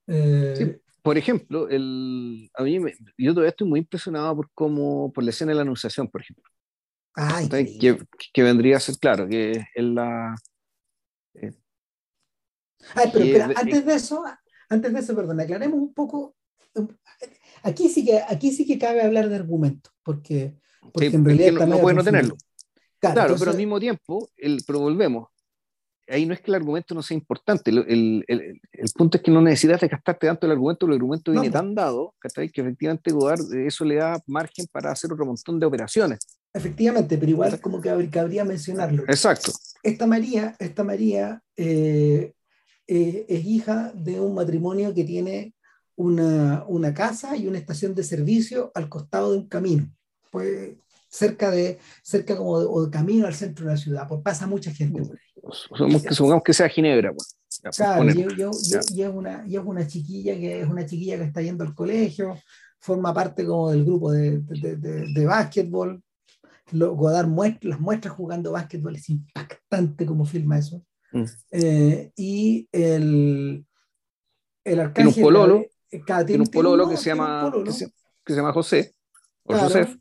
Sí, 0.07 0.81
por 1.01 1.17
ejemplo, 1.17 1.67
el, 1.69 2.49
a 2.53 2.63
mí 2.63 2.79
me, 2.79 2.93
yo 3.17 3.33
todavía 3.33 3.49
estoy 3.49 3.67
muy 3.67 3.79
impresionado 3.79 4.35
por 4.35 4.51
cómo, 4.53 5.11
por 5.11 5.23
la 5.23 5.31
escena 5.31 5.51
de 5.51 5.55
la 5.55 5.61
anunciación, 5.61 6.07
por 6.07 6.21
ejemplo. 6.21 6.43
Ay, 7.13 7.49
que, 7.49 7.97
que, 8.33 8.43
vendría 8.43 8.77
a 8.77 8.79
ser, 8.79 8.97
claro, 8.97 9.27
que 9.27 9.51
es 9.51 9.83
la... 9.83 10.35
Eh, 11.33 11.51
Ay, 12.95 13.09
pero, 13.11 13.25
pero 13.25 13.43
antes 13.59 13.85
de 13.85 13.93
eso, 13.93 14.23
antes 14.69 14.93
de 14.93 14.99
eso, 14.99 15.15
perdón, 15.15 15.39
aclaremos 15.39 15.79
un 15.79 15.93
poco. 15.93 16.35
Aquí 17.63 17.89
sí 17.89 18.05
que, 18.05 18.21
aquí 18.27 18.51
sí 18.51 18.65
que 18.65 18.79
cabe 18.79 19.01
hablar 19.01 19.27
de 19.27 19.35
argumento, 19.35 19.91
porque, 20.03 20.57
porque 20.93 21.09
sí, 21.09 21.15
en 21.15 21.25
realidad 21.25 21.51
no, 21.51 21.65
no 21.65 21.79
puede 21.79 21.95
no 21.95 22.03
tenerlo. 22.03 22.35
Claro, 22.99 23.13
claro 23.15 23.21
entonces, 23.21 23.41
pero 23.41 23.51
al 23.51 23.57
mismo 23.57 23.79
tiempo, 23.79 24.29
el, 24.37 24.63
pero 24.65 24.79
volvemos, 24.79 25.27
ahí 26.07 26.25
no 26.25 26.33
es 26.33 26.41
que 26.41 26.51
el 26.51 26.55
argumento 26.55 26.93
no 26.93 27.01
sea 27.01 27.15
importante, 27.15 27.71
el, 27.71 28.23
el, 28.27 28.59
el 28.71 28.89
punto 28.95 29.17
es 29.17 29.23
que 29.23 29.31
no 29.31 29.41
necesitas 29.41 29.81
desgastarte 29.81 30.27
tanto 30.27 30.45
el 30.45 30.51
argumento, 30.51 30.85
el 30.85 30.93
argumento 30.93 31.31
viene 31.31 31.47
no, 31.47 31.53
tan 31.53 31.75
dado 31.75 32.15
que 32.21 32.27
efectivamente 32.61 33.11
Godard 33.11 33.53
eso 33.53 33.85
le 33.85 33.95
da 33.95 34.21
margen 34.27 34.65
para 34.71 34.91
hacer 34.91 35.11
otro 35.11 35.25
montón 35.25 35.59
de 35.59 35.65
operaciones. 35.65 36.19
Efectivamente, 36.53 37.17
pero 37.17 37.31
igual 37.31 37.59
como 37.61 37.79
que 37.79 38.09
cabría 38.09 38.43
mencionarlo. 38.43 39.03
Exacto. 39.03 39.51
Esta 39.83 40.05
María, 40.05 40.55
esta 40.59 40.83
María 40.83 41.41
eh, 41.55 42.33
eh, 42.87 43.25
es 43.29 43.45
hija 43.45 43.91
de 43.95 44.19
un 44.19 44.35
matrimonio 44.35 44.93
que 44.93 45.05
tiene 45.05 45.53
una, 45.95 46.65
una, 46.67 46.93
casa 46.93 47.37
y 47.37 47.47
una 47.47 47.57
estación 47.57 47.95
de 47.95 48.03
servicio 48.03 48.71
al 48.75 48.89
costado 48.89 49.31
de 49.31 49.37
un 49.37 49.47
camino. 49.47 49.89
Pues 50.29 50.71
cerca 51.07 51.51
de 51.51 51.77
cerca 52.03 52.37
como 52.37 52.59
de, 52.59 52.65
o 52.69 52.85
de 52.85 52.91
camino 52.91 53.27
al 53.27 53.35
centro 53.35 53.65
de 53.65 53.71
la 53.71 53.77
ciudad, 53.77 54.07
pues 54.07 54.21
pasa 54.21 54.47
mucha 54.47 54.71
gente 54.71 55.01
por 55.01 55.11
ahí. 55.11 55.30
Supongamos 55.49 56.43
que, 56.43 56.53
sea 56.53 56.69
Ginebra, 56.69 57.13
pues. 57.13 57.35
Ya, 57.63 57.69
claro, 57.71 58.09
y, 58.09 58.15
yo, 58.15 58.29
yo, 58.29 58.51
y, 58.93 59.01
es 59.01 59.09
una, 59.09 59.43
y 59.47 59.55
es 59.55 59.63
una 59.63 59.85
chiquilla 59.85 60.35
que 60.35 60.61
es 60.61 60.67
una 60.67 60.85
chiquilla 60.85 61.17
que 61.17 61.23
está 61.25 61.41
yendo 61.41 61.63
al 61.63 61.75
colegio, 61.75 62.37
forma 62.79 63.13
parte 63.13 63.45
como 63.45 63.69
del 63.71 63.83
grupo 63.83 64.11
de, 64.11 64.39
de, 64.39 64.77
de, 64.77 65.13
de 65.13 65.25
básquetbol. 65.25 66.01
Lo, 66.71 66.95
Godard 66.95 67.27
muestra, 67.27 67.69
las 67.69 67.79
muestras 67.79 68.15
jugando 68.15 68.53
básquetbol, 68.53 68.95
es 68.95 69.09
impactante 69.09 70.05
como 70.05 70.25
filma 70.25 70.57
eso. 70.57 70.83
Mm. 71.11 71.23
Eh, 71.51 72.11
y 72.15 72.67
el, 72.71 73.65
el 74.63 74.79
arcángel. 74.79 75.13
Tiene 75.13 75.27
un 75.27 75.33
pololo, 75.33 75.65
cada, 76.05 76.25
tiene, 76.25 76.43
un 76.43 76.49
pololo, 76.49 76.89
que, 76.89 76.97
se 76.97 77.09
llama, 77.09 77.51
que, 77.65 77.71
se, 77.71 77.85
que 78.23 78.33
se 78.33 78.39
llama 78.39 78.53
José, 78.53 78.95
o 79.43 79.49
claro. 79.49 79.67
Joseph. 79.67 79.97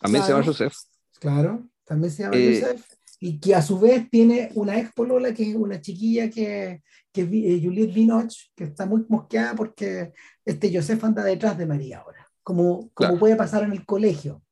También 0.00 0.24
claro, 0.24 0.26
se 0.26 0.32
llama 0.32 0.44
Joseph. 0.44 0.74
Claro, 1.20 1.68
también 1.84 2.12
se 2.12 2.22
llama 2.22 2.36
eh, 2.36 2.60
Joseph. 2.60 2.93
Y 3.24 3.40
que 3.40 3.54
a 3.54 3.62
su 3.62 3.80
vez 3.80 4.10
tiene 4.10 4.50
una 4.54 4.78
ex 4.78 4.92
polola 4.92 5.32
que 5.32 5.48
es 5.48 5.56
una 5.56 5.80
chiquilla 5.80 6.28
que, 6.28 6.82
que 7.10 7.22
eh, 7.22 7.58
Juliette 7.64 7.94
Binoche, 7.94 8.50
que 8.54 8.64
está 8.64 8.84
muy 8.84 9.02
mosqueada 9.08 9.54
porque 9.54 10.12
este 10.44 10.70
Joseph 10.70 11.02
anda 11.02 11.24
detrás 11.24 11.56
de 11.56 11.64
María 11.64 12.00
ahora. 12.00 12.26
Como, 12.42 12.90
como 12.92 12.92
claro. 12.92 13.18
puede 13.18 13.36
pasar 13.36 13.62
en 13.62 13.72
el 13.72 13.86
colegio. 13.86 14.42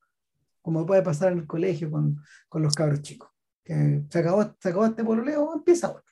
Como 0.62 0.86
puede 0.86 1.02
pasar 1.02 1.32
en 1.32 1.40
el 1.40 1.46
colegio 1.46 1.90
con, 1.90 2.16
con 2.48 2.62
los 2.62 2.74
cabros 2.74 3.02
chicos. 3.02 3.28
Que 3.62 4.04
se 4.08 4.18
acabó, 4.18 4.56
se 4.58 4.70
acabó 4.70 4.86
este 4.86 5.04
pololeo, 5.04 5.52
empieza 5.54 5.90
otro. 5.90 6.04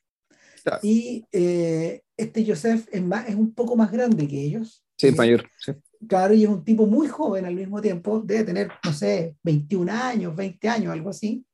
Claro. 0.62 0.80
Y 0.82 1.24
eh, 1.32 2.02
este 2.14 2.44
Joseph 2.46 2.88
es, 2.92 3.02
más, 3.02 3.26
es 3.26 3.36
un 3.36 3.54
poco 3.54 3.74
más 3.74 3.90
grande 3.90 4.28
que 4.28 4.38
ellos. 4.38 4.84
Sí, 4.98 5.06
es 5.06 5.16
mayor. 5.16 5.48
Sí 5.56 5.72
claro, 6.06 6.34
y 6.34 6.44
es 6.44 6.48
un 6.48 6.64
tipo 6.64 6.86
muy 6.86 7.08
joven 7.08 7.44
al 7.44 7.54
mismo 7.54 7.80
tiempo, 7.80 8.20
debe 8.20 8.44
tener, 8.44 8.70
no 8.84 8.92
sé, 8.92 9.36
21 9.42 9.92
años, 9.92 10.34
20 10.34 10.68
años, 10.68 10.92
algo 10.92 11.10
así, 11.10 11.44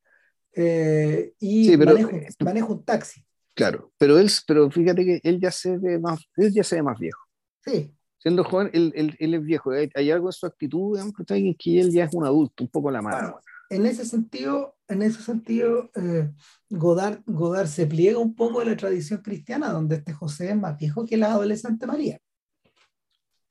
eh, 0.56 1.34
y 1.38 1.66
sí, 1.68 1.76
pero, 1.76 1.92
maneja, 1.92 2.10
maneja, 2.40 2.66
un 2.66 2.84
taxi. 2.84 3.22
Claro, 3.54 3.92
pero 3.98 4.18
él, 4.18 4.30
pero 4.46 4.70
fíjate 4.70 5.04
que 5.04 5.20
él 5.22 5.38
ya 5.38 5.50
se 5.50 5.76
ve 5.76 5.98
más, 5.98 6.20
él 6.36 6.52
ya 6.52 6.64
se 6.64 6.76
ve 6.76 6.82
más 6.82 6.98
viejo. 6.98 7.20
Sí. 7.64 7.94
Siendo 8.18 8.42
joven, 8.42 8.70
él, 8.72 8.92
él, 8.96 9.16
él 9.18 9.34
es 9.34 9.42
viejo, 9.44 9.70
hay, 9.70 9.90
hay, 9.94 10.10
algo 10.10 10.28
en 10.28 10.32
su 10.32 10.46
actitud, 10.46 10.98
en 10.98 11.54
que 11.54 11.80
él 11.80 11.92
ya 11.92 12.04
es 12.04 12.14
un 12.14 12.24
adulto, 12.24 12.64
un 12.64 12.70
poco 12.70 12.90
la 12.90 13.02
mano. 13.02 13.18
Claro, 13.18 13.40
en 13.68 13.86
ese 13.86 14.04
sentido, 14.04 14.76
en 14.88 15.02
ese 15.02 15.22
sentido 15.22 15.90
eh, 15.94 16.30
Godard, 16.70 17.20
Godard 17.26 17.68
se 17.68 17.86
pliega 17.86 18.18
un 18.18 18.34
poco 18.34 18.60
de 18.60 18.66
la 18.66 18.76
tradición 18.76 19.20
cristiana, 19.20 19.70
donde 19.70 19.96
este 19.96 20.12
José 20.12 20.50
es 20.50 20.56
más 20.56 20.78
viejo 20.78 21.04
que 21.04 21.16
la 21.16 21.32
adolescente 21.32 21.86
María. 21.86 22.18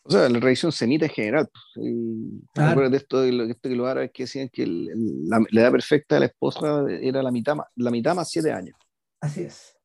O 0.07 0.11
sea, 0.11 0.29
la 0.29 0.39
religión 0.39 0.71
semita 0.71 1.05
en 1.05 1.11
general. 1.11 1.49
Pues, 1.51 1.87
y 1.87 2.43
claro. 2.53 2.89
de 2.91 2.97
esto, 2.97 3.21
de 3.21 3.31
lo, 3.31 3.43
esto 3.45 3.69
que 3.69 3.75
los 3.75 3.87
árabes 3.87 4.11
que 4.13 4.23
decían 4.23 4.49
que 4.49 4.61
el, 4.61 4.89
el, 4.89 5.27
la, 5.27 5.43
la, 5.49 5.61
edad 5.61 5.71
perfecta 5.71 6.15
de 6.15 6.19
la 6.19 6.25
esposa 6.27 6.85
era 7.01 7.23
la 7.23 7.31
mitad, 7.31 7.55
la 7.75 7.89
mitad 7.89 8.13
más 8.13 8.29
siete 8.29 8.51
años. 8.51 8.77
Así 9.19 9.41
es. 9.41 9.75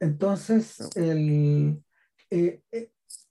Entonces, 0.00 0.78
el, 0.96 1.82
eh, 2.30 2.62
eh, 2.72 2.90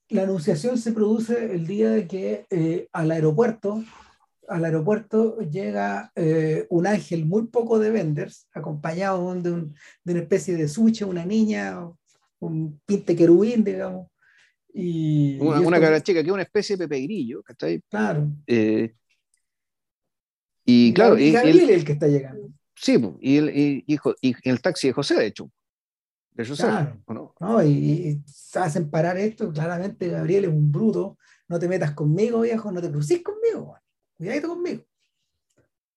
la 0.10 0.24
anunciación 0.24 0.78
se 0.78 0.92
produce 0.92 1.56
el 1.56 1.66
día 1.66 1.90
de 1.90 2.08
que 2.08 2.46
eh, 2.52 2.88
al 2.94 3.10
aeropuerto, 3.10 3.84
al 4.48 4.66
aeropuerto 4.66 5.40
llega 5.40 6.12
eh, 6.16 6.68
un 6.70 6.86
ángel 6.86 7.26
muy 7.26 7.48
poco 7.48 7.80
de 7.80 7.90
venders, 7.90 8.48
acompañado 8.54 9.34
de, 9.34 9.52
un, 9.52 9.76
de 10.04 10.14
una 10.14 10.22
especie 10.22 10.56
de 10.56 10.68
suche, 10.68 11.04
una 11.04 11.26
niña, 11.26 11.80
un 12.38 12.80
pinte 12.86 13.16
querubín, 13.16 13.64
digamos 13.64 14.13
y, 14.74 15.38
una, 15.40 15.62
y 15.62 15.66
una 15.66 15.80
cabra 15.80 16.02
chica 16.02 16.22
que 16.22 16.28
es 16.28 16.34
una 16.34 16.44
especie 16.44 16.76
de 16.76 16.88
Pepe 16.88 17.02
Grillo, 17.02 17.44
¿cachai? 17.44 17.82
Claro. 17.90 18.28
Eh, 18.48 18.96
y, 20.66 20.94
claro. 20.94 21.18
Y 21.18 21.32
Gabriel 21.32 21.70
es 21.70 21.78
el 21.78 21.86
que 21.86 21.92
está 21.94 22.08
llegando. 22.08 22.50
Sí, 22.76 23.00
y 23.22 23.38
el, 23.38 23.50
y, 23.50 23.86
y, 24.22 24.36
el 24.44 24.62
taxi 24.62 24.88
de 24.88 24.94
José, 24.94 25.16
de 25.16 25.28
hecho. 25.28 25.52
De 26.32 26.46
José, 26.46 26.64
claro. 26.64 27.04
no? 27.08 27.36
no 27.40 27.64
y, 27.64 28.24
hacen 28.56 28.90
parar 28.90 29.18
esto, 29.18 29.54
claramente 29.54 30.08
Gabriel 30.08 30.46
es 30.46 30.50
un 30.50 30.72
bruto, 30.72 31.20
no 31.48 31.60
te 31.60 31.68
metas 31.68 31.92
conmigo, 31.92 32.42
viejo, 32.42 32.72
no 32.72 32.82
te 32.82 32.90
cruces 32.90 33.22
conmigo, 33.22 33.78
cuidadito 34.18 34.48
conmigo. 34.48 34.84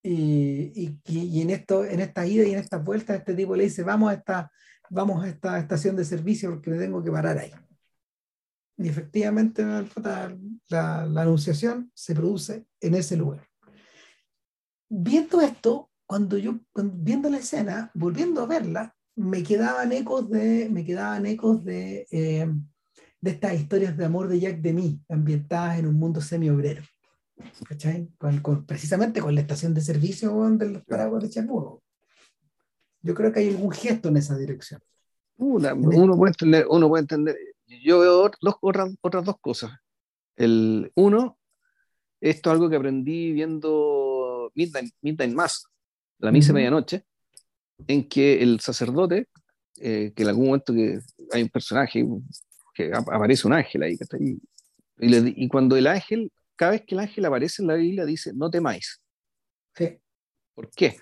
Y, 0.02 1.00
y, 1.06 1.40
en, 1.40 1.50
esto, 1.50 1.84
en 1.84 2.00
esta 2.00 2.26
ida 2.26 2.44
y 2.44 2.52
en 2.52 2.58
esta 2.58 2.76
vuelta, 2.76 3.14
este 3.14 3.34
tipo 3.34 3.56
le 3.56 3.64
dice, 3.64 3.82
vamos 3.82 4.10
a 4.10 4.14
esta, 4.14 4.52
vamos 4.90 5.24
a 5.24 5.28
esta 5.28 5.58
estación 5.58 5.96
de 5.96 6.04
servicio 6.04 6.50
porque 6.50 6.70
me 6.70 6.78
tengo 6.78 7.02
que 7.02 7.10
parar 7.10 7.38
ahí. 7.38 7.52
Y 8.78 8.88
efectivamente 8.88 9.64
la, 9.64 9.86
la, 10.68 11.06
la, 11.06 11.22
anunciación 11.22 11.90
se 11.94 12.14
produce 12.14 12.66
en 12.80 12.94
ese 12.94 13.16
lugar. 13.16 13.46
Viendo 14.88 15.40
esto, 15.40 15.90
cuando 16.04 16.36
yo, 16.36 16.60
viendo 16.74 17.30
la 17.30 17.38
escena, 17.38 17.90
volviendo 17.94 18.42
a 18.42 18.46
verla, 18.46 18.94
me 19.16 19.42
quedaban 19.42 19.92
ecos 19.92 20.28
de, 20.30 20.68
me 20.70 20.84
quedaban 20.84 21.24
ecos 21.24 21.64
de, 21.64 22.06
eh, 22.10 22.46
de 23.20 23.30
estas 23.30 23.54
historias 23.54 23.96
de 23.96 24.04
amor 24.04 24.28
de 24.28 24.40
Jack 24.40 24.60
Demy, 24.60 25.00
ambientadas 25.08 25.78
en 25.78 25.86
un 25.86 25.94
mundo 25.94 26.20
semi-obrero. 26.20 26.82
¿Cachai? 27.68 28.08
Con, 28.18 28.40
con, 28.40 28.66
precisamente 28.66 29.20
con 29.20 29.34
la 29.34 29.40
estación 29.40 29.74
de 29.74 29.80
servicio 29.80 30.50
de 30.50 30.70
los 30.70 30.84
paraguas 30.84 31.22
de 31.22 31.30
Chapuro. 31.30 31.82
Yo 33.02 33.14
creo 33.14 33.32
que 33.32 33.40
hay 33.40 33.48
algún 33.48 33.72
gesto 33.72 34.08
en 34.08 34.16
esa 34.16 34.36
dirección. 34.36 34.80
Una, 35.38 35.74
uno, 35.74 36.16
puede 36.16 36.30
entender, 36.30 36.66
uno 36.68 36.88
puede 36.88 37.02
entender, 37.02 37.36
yo 37.66 38.00
veo 38.00 38.30
dos, 38.40 38.54
otras, 38.60 38.94
otras 39.00 39.24
dos 39.24 39.36
cosas. 39.40 39.72
El 40.36 40.92
uno, 40.94 41.38
esto 42.20 42.50
es 42.50 42.54
algo 42.54 42.68
que 42.68 42.76
aprendí 42.76 43.32
viendo 43.32 44.50
Midnight, 44.54 44.92
Midnight 45.00 45.34
Mass, 45.34 45.66
la 46.18 46.32
misa 46.32 46.52
medianoche, 46.52 47.04
en 47.86 48.08
que 48.08 48.42
el 48.42 48.60
sacerdote, 48.60 49.28
eh, 49.80 50.12
que 50.14 50.22
en 50.22 50.28
algún 50.28 50.46
momento 50.46 50.72
que 50.72 51.00
hay 51.32 51.42
un 51.42 51.48
personaje, 51.48 52.06
que 52.74 52.92
aparece 52.92 53.46
un 53.46 53.52
ángel 53.52 53.82
ahí, 53.82 53.98
y, 54.18 54.40
y, 54.98 55.08
le, 55.08 55.32
y, 55.36 55.48
cuando 55.48 55.76
el 55.76 55.86
ángel, 55.86 56.30
cada 56.54 56.72
vez 56.72 56.84
que 56.86 56.94
el 56.94 57.00
ángel 57.00 57.24
aparece 57.24 57.62
en 57.62 57.68
la 57.68 57.74
Biblia, 57.74 58.04
dice, 58.04 58.32
no 58.34 58.50
temáis. 58.50 59.00
Sí. 59.74 59.98
¿Por 60.54 60.70
qué? 60.70 60.96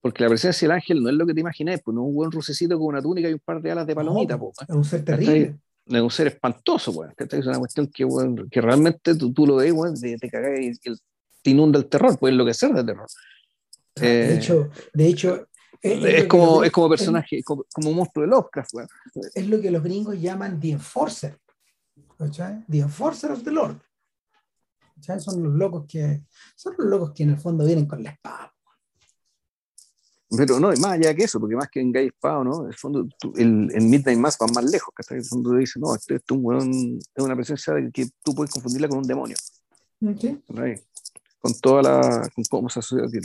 Porque 0.00 0.22
la 0.22 0.28
presencia 0.28 0.66
del 0.68 0.76
ángel 0.76 1.02
no 1.02 1.08
es 1.08 1.14
lo 1.16 1.26
que 1.26 1.34
te 1.34 1.40
imaginas, 1.40 1.80
pues 1.84 1.94
no 1.94 2.02
es 2.02 2.08
un 2.08 2.14
buen 2.14 2.30
rucecito 2.30 2.78
con 2.78 2.88
una 2.88 3.02
túnica 3.02 3.28
y 3.28 3.32
un 3.32 3.40
par 3.40 3.60
de 3.60 3.70
alas 3.70 3.86
de 3.86 3.94
palomita. 3.94 4.36
No, 4.36 4.52
pues, 4.52 4.68
es 4.68 4.74
un 4.74 4.84
ser 4.84 5.04
terrible. 5.04 5.58
Es 5.86 6.00
un 6.00 6.10
ser 6.10 6.26
espantoso, 6.28 6.92
pues. 6.92 7.10
Es 7.18 7.46
una 7.46 7.58
cuestión 7.58 7.88
que, 7.88 8.04
bueno, 8.04 8.44
que 8.50 8.60
realmente 8.60 9.16
tú, 9.16 9.32
tú, 9.32 9.46
lo 9.46 9.56
ves, 9.56 9.72
bueno, 9.72 9.94
te, 9.98 10.16
te 10.18 10.62
y, 10.62 10.72
te 11.42 11.50
inunda 11.50 11.78
el 11.78 11.86
terror, 11.86 12.18
puede 12.18 12.32
enloquecer 12.32 12.72
de 12.72 12.84
terror. 12.84 13.06
Ah, 13.96 14.00
de 14.00 14.32
eh, 14.32 14.36
hecho, 14.36 14.70
de 14.92 15.06
hecho 15.06 15.48
es, 15.80 16.04
es, 16.04 16.26
como, 16.26 16.64
es 16.64 16.72
como 16.72 16.88
personaje, 16.88 17.38
es, 17.38 17.44
como, 17.44 17.64
como 17.72 17.92
monstruo 17.92 18.24
de 18.24 18.30
Lovecraft. 18.30 18.72
Bueno. 18.72 18.88
Es 19.34 19.46
lo 19.46 19.60
que 19.60 19.70
los 19.70 19.82
gringos 19.82 20.20
llaman 20.20 20.60
The 20.60 20.72
Enforcer. 20.72 21.38
¿cachai? 22.18 22.64
The 22.68 22.80
Enforcer 22.80 23.30
of 23.30 23.44
the 23.44 23.50
Lord. 23.50 23.80
¿cachai? 24.96 25.20
Son 25.20 25.42
los 25.42 25.54
locos 25.54 25.86
que 25.88 26.24
son 26.56 26.74
los 26.78 26.88
locos 26.88 27.12
que 27.12 27.22
en 27.22 27.30
el 27.30 27.38
fondo 27.38 27.64
vienen 27.64 27.86
con 27.86 28.02
la 28.02 28.10
espada. 28.10 28.52
Pero 30.36 30.60
no, 30.60 30.68
más 30.68 30.92
allá 30.92 31.14
que 31.14 31.24
eso, 31.24 31.40
porque 31.40 31.56
más 31.56 31.68
que 31.70 31.80
en 31.80 31.90
Gay 31.90 32.10
Spao, 32.10 32.44
¿no? 32.44 32.62
En 32.64 32.68
el 32.68 32.74
fondo, 32.74 33.06
el, 33.36 33.70
en 33.72 33.90
Midnight 33.90 34.18
Mass 34.18 34.36
va 34.40 34.46
más 34.48 34.70
lejos, 34.70 34.92
que 34.94 35.14
en 35.14 35.20
el 35.20 35.24
fondo 35.24 35.54
dice, 35.54 35.80
no, 35.80 35.94
este, 35.94 36.16
este 36.16 36.34
es 36.34 37.24
una 37.24 37.34
presencia 37.34 37.74
que 37.92 38.08
tú 38.22 38.34
puedes 38.34 38.52
confundirla 38.52 38.88
con 38.88 38.98
un 38.98 39.04
demonio. 39.04 39.36
Okay. 40.00 40.42
Con 41.40 41.54
toda 41.60 41.82
la, 41.82 42.30
con 42.34 42.44
cómo 42.44 42.68
se 42.68 42.80
asocia, 42.80 43.06
que, 43.10 43.20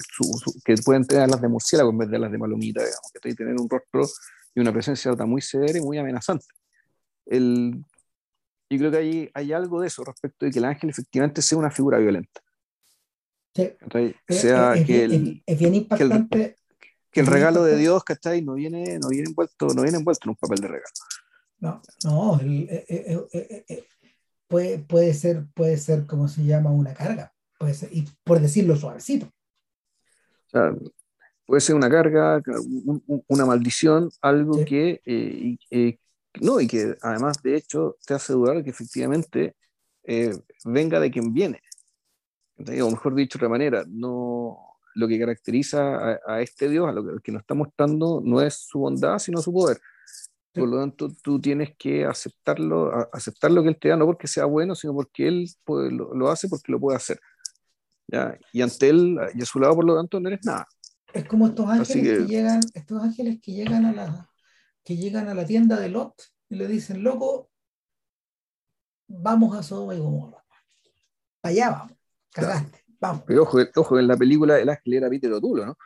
que, 0.64 0.82
pueden 0.82 1.06
tener 1.06 1.30
las 1.30 1.42
de 1.42 1.48
murciélago 1.50 1.90
en 1.90 1.98
vez 1.98 2.10
de 2.10 2.20
las 2.20 2.32
de 2.32 2.38
malomita, 2.38 2.82
digamos, 2.82 3.12
que 3.14 3.30
que 3.30 3.36
tener 3.36 3.56
un 3.60 3.70
rostro 3.70 4.08
y 4.56 4.62
una 4.62 4.72
presencia 4.72 5.14
muy 5.26 5.42
severa 5.42 5.78
y 5.78 5.82
muy 5.82 5.98
amenazante. 5.98 6.46
El, 7.26 7.84
yo 8.70 8.78
creo 8.78 8.92
que 8.92 8.98
hay, 8.98 9.30
hay 9.34 9.54
algo 9.54 9.82
de 9.82 9.88
eso 9.88 10.04
respecto 10.04 10.46
de 10.46 10.52
que 10.52 10.60
el 10.60 10.66
ángel 10.66 10.90
efectivamente 10.90 11.42
sea 11.42 11.58
una 11.58 11.72
figura 11.72 11.98
violenta. 11.98 12.42
Sí. 13.56 13.72
sea 14.30 14.74
es, 14.74 14.86
que 14.86 15.04
el, 15.04 15.44
es, 15.46 15.60
bien 15.60 15.76
impactante. 15.76 16.38
Que 16.38 16.44
el, 16.46 16.56
regalo 17.16 17.64
de 17.64 17.78
Dios, 17.78 18.04
¿cachai? 18.04 18.42
No 18.42 18.54
viene, 18.54 19.00
no, 19.00 19.10
viene 19.10 19.30
envuelto, 19.30 19.68
no 19.68 19.82
viene 19.84 19.98
envuelto 19.98 20.22
en 20.26 20.30
un 20.32 20.36
papel 20.36 20.60
de 20.60 20.68
regalo. 20.68 20.94
No, 21.60 21.82
no, 22.04 22.40
eh, 22.42 22.86
eh, 22.90 23.66
eh, 23.70 23.88
puede, 24.48 24.80
puede, 24.80 25.14
ser, 25.14 25.46
puede 25.54 25.78
ser, 25.78 26.06
como 26.06 26.28
se 26.28 26.44
llama, 26.44 26.72
una 26.72 26.94
carga. 26.94 27.34
Puede 27.58 27.74
ser, 27.74 27.90
y 27.94 28.08
por 28.24 28.40
decirlo 28.40 28.76
suavecito. 28.76 29.28
O 29.28 30.50
sea, 30.50 30.76
puede 31.46 31.62
ser 31.62 31.76
una 31.76 31.90
carga, 31.90 32.42
una 33.28 33.46
maldición, 33.46 34.10
algo 34.22 34.64
que, 34.66 35.58
no, 36.42 36.60
y 36.60 36.68
que 36.68 36.98
además, 37.02 37.42
de 37.42 37.56
hecho, 37.56 37.98
te 38.06 38.14
hace 38.14 38.34
dudar 38.34 38.64
que 38.64 38.70
efectivamente 38.70 39.56
venga 40.66 41.00
de 41.00 41.12
quien 41.12 41.34
viene 41.34 41.62
o 42.58 42.92
mejor 42.92 43.16
dicho 43.16 43.38
de 43.38 43.46
otra 43.46 43.50
manera, 43.50 43.84
no, 43.88 44.73
lo 44.96 45.08
que 45.08 45.20
caracteriza 45.20 46.20
a, 46.26 46.42
este 46.42 46.70
Dios, 46.70 46.88
a 46.88 46.92
lo 46.92 47.04
que, 47.04 47.22
que, 47.24 47.32
nos 47.32 47.42
está 47.42 47.54
mostrando, 47.54 48.22
no 48.24 48.42
es 48.42 48.56
su 48.68 48.80
bondad, 48.80 49.20
sino 49.20 49.42
su 49.42 49.54
poder. 49.54 49.80
Por 50.54 50.70
lo 50.70 50.80
tanto, 50.80 51.10
tú 51.24 51.42
tienes 51.42 51.76
que 51.78 52.06
aceptarlo, 52.06 53.10
aceptar 53.12 53.52
lo 53.52 53.64
que 53.64 53.70
Él 53.70 53.80
te 53.80 53.90
da, 53.90 53.98
no 53.98 54.06
porque 54.06 54.28
sea 54.28 54.46
bueno, 54.46 54.76
sino 54.76 54.94
porque 54.94 55.28
Él 55.28 55.50
lo, 55.66 56.30
hace 56.30 56.48
porque 56.48 56.72
lo 56.72 56.80
puede 56.80 56.96
hacer. 56.96 57.20
¿ya? 58.08 58.38
Y 58.52 58.62
ante 58.62 58.90
Él 58.90 59.18
y 59.34 59.42
a 59.42 59.46
su 59.46 59.60
lado, 59.60 59.76
por 59.76 59.86
lo 59.86 59.96
tanto, 59.96 60.20
no 60.20 60.30
eres 60.30 60.46
nada. 60.46 60.68
Es 61.12 61.26
como 61.26 61.48
estos 61.48 61.68
ángeles 61.68 62.20
que... 62.20 62.26
llegan, 62.28 62.60
estos 62.76 63.02
ángeles 63.02 63.40
que 63.42 63.52
llegan 63.52 63.86
a 63.86 63.94
la, 63.94 64.30
que 64.84 64.96
llegan 64.96 65.28
a 65.28 65.34
la 65.34 65.46
tienda 65.46 65.80
de 65.80 65.90
Lot 65.90 66.22
y 66.50 66.56
le 66.56 66.68
dicen, 66.68 67.04
loco, 67.04 67.50
vamos 69.08 69.58
a 69.58 69.64
Sodoma 69.64 69.96
y 69.96 70.00
Gomorra. 70.00 70.44
Allá 71.42 71.72
vamos. 71.72 71.98
Cagaste. 72.32 72.83
Vamos. 73.04 73.24
Pero 73.28 73.44
ojo, 73.44 73.58
ojo, 73.76 74.00
en 74.00 74.08
la 74.08 74.16
película 74.16 74.58
el 74.58 74.70
ángel 74.70 74.94
era 74.94 75.10
Peter 75.10 75.30
O'Toole, 75.34 75.66
¿no? 75.66 75.78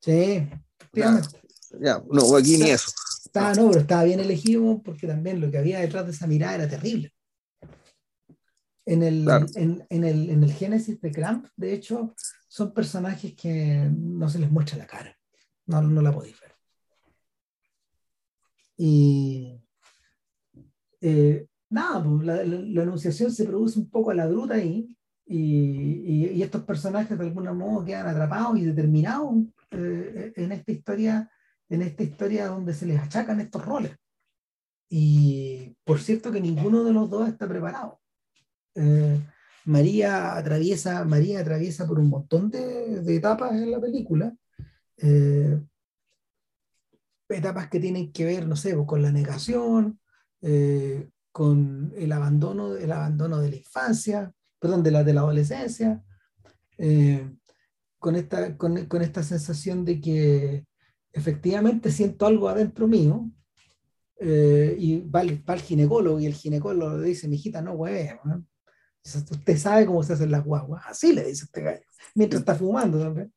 Sí, 0.00 0.48
efectivamente. 0.80 1.38
Ya, 1.78 2.02
no, 2.10 2.34
aquí 2.34 2.56
ni 2.56 2.70
eso. 2.70 2.90
Estaba, 3.26 3.52
no, 3.52 3.68
pero 3.68 3.80
estaba 3.80 4.04
bien 4.04 4.20
elegido 4.20 4.80
porque 4.82 5.06
también 5.06 5.38
lo 5.38 5.50
que 5.50 5.58
había 5.58 5.80
detrás 5.80 6.06
de 6.06 6.12
esa 6.12 6.26
mirada 6.26 6.54
era 6.54 6.68
terrible. 6.68 7.12
En 8.86 9.02
el, 9.02 9.28
en, 9.54 9.86
en, 9.90 10.04
el, 10.04 10.30
en 10.30 10.44
el 10.44 10.52
Génesis 10.54 10.98
de 10.98 11.12
Cramp, 11.12 11.46
de 11.56 11.74
hecho, 11.74 12.14
son 12.48 12.72
personajes 12.72 13.34
que 13.34 13.90
no 13.94 14.26
se 14.30 14.38
les 14.38 14.50
muestra 14.50 14.78
la 14.78 14.86
cara. 14.86 15.14
No, 15.66 15.82
no 15.82 16.00
la 16.00 16.12
podéis 16.12 16.40
ver. 16.40 16.54
Y 18.78 19.60
eh, 21.02 21.46
nada, 21.68 22.02
pues, 22.02 22.24
la, 22.24 22.36
la, 22.36 22.60
la, 22.60 22.82
enunciación 22.82 23.30
se 23.30 23.44
produce 23.44 23.78
un 23.78 23.90
poco 23.90 24.10
a 24.10 24.14
la 24.14 24.26
bruta 24.26 24.54
ahí, 24.54 24.96
y, 25.26 26.28
y, 26.32 26.42
estos 26.42 26.62
personajes 26.62 27.18
de 27.18 27.24
algún 27.24 27.44
modo 27.58 27.84
quedan 27.84 28.06
atrapados 28.06 28.58
y 28.58 28.64
determinados 28.64 29.34
eh, 29.72 30.32
en 30.36 30.52
esta 30.52 30.70
historia 30.70 31.30
en 31.68 31.82
esta 31.82 32.04
historia 32.04 32.46
donde 32.46 32.72
se 32.72 32.86
les 32.86 33.00
achacan 33.00 33.40
estos 33.40 33.64
roles. 33.64 33.96
Y 34.88 35.74
por 35.82 35.98
cierto 35.98 36.30
que 36.30 36.40
ninguno 36.40 36.84
de 36.84 36.92
los 36.92 37.10
dos 37.10 37.28
está 37.28 37.48
preparado. 37.48 38.00
Eh, 38.76 39.20
María 39.64 40.36
atraviesa 40.36 41.04
María 41.04 41.40
atraviesa 41.40 41.88
por 41.88 41.98
un 41.98 42.08
montón 42.08 42.48
de, 42.50 43.02
de 43.02 43.16
etapas 43.16 43.50
en 43.50 43.72
la 43.72 43.80
película 43.80 44.32
eh, 44.98 45.60
etapas 47.28 47.68
que 47.68 47.80
tienen 47.80 48.12
que 48.12 48.24
ver 48.26 48.46
no 48.46 48.54
sé 48.54 48.74
pues, 48.74 48.86
con 48.86 49.02
la 49.02 49.10
negación 49.10 49.98
con 51.32 51.92
el 51.96 52.12
abandono 52.12 52.76
el 52.76 52.92
abandono 52.92 53.40
de 53.40 53.50
la 53.50 53.56
infancia 53.56 54.32
perdón, 54.58 54.82
de 54.82 54.90
la, 54.90 55.04
de 55.04 55.12
la 55.12 55.20
adolescencia, 55.20 56.02
eh, 56.78 57.30
con, 57.98 58.16
esta, 58.16 58.56
con, 58.56 58.86
con, 58.86 59.02
esta 59.02 59.22
sensación 59.22 59.84
de 59.84 60.00
que 60.00 60.66
efectivamente 61.12 61.90
siento 61.90 62.26
algo 62.26 62.48
adentro 62.48 62.86
mío, 62.86 63.30
eh, 64.18 64.74
y 64.78 65.00
va 65.00 65.20
al, 65.20 65.44
va 65.48 65.56
ginecólogo 65.58 66.18
y 66.18 66.26
el 66.26 66.34
ginecólogo 66.34 66.98
le 66.98 67.08
dice, 67.08 67.28
mijita, 67.28 67.60
no, 67.60 67.76
güey, 67.76 68.08
usted 69.04 69.58
sabe 69.58 69.86
cómo 69.86 70.02
se 70.02 70.14
hacen 70.14 70.30
las 70.30 70.44
guaguas, 70.44 70.84
así 70.86 71.12
le 71.12 71.24
dice 71.24 71.44
este 71.44 71.62
gallo, 71.62 71.84
mientras 72.14 72.40
está 72.40 72.54
fumando 72.54 72.98
también. 72.98 73.32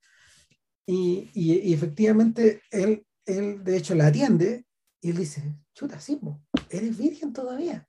Y, 0.86 1.30
y, 1.34 1.74
efectivamente 1.74 2.62
él, 2.72 3.06
él, 3.26 3.64
de 3.64 3.78
hecho, 3.78 3.94
la 3.94 4.08
atiende 4.08 4.66
y 5.02 5.12
él 5.12 5.18
dice, 5.18 5.56
chuta, 5.74 6.00
sí, 6.00 6.20
eres 6.70 6.98
virgen 6.98 7.32
todavía. 7.32 7.89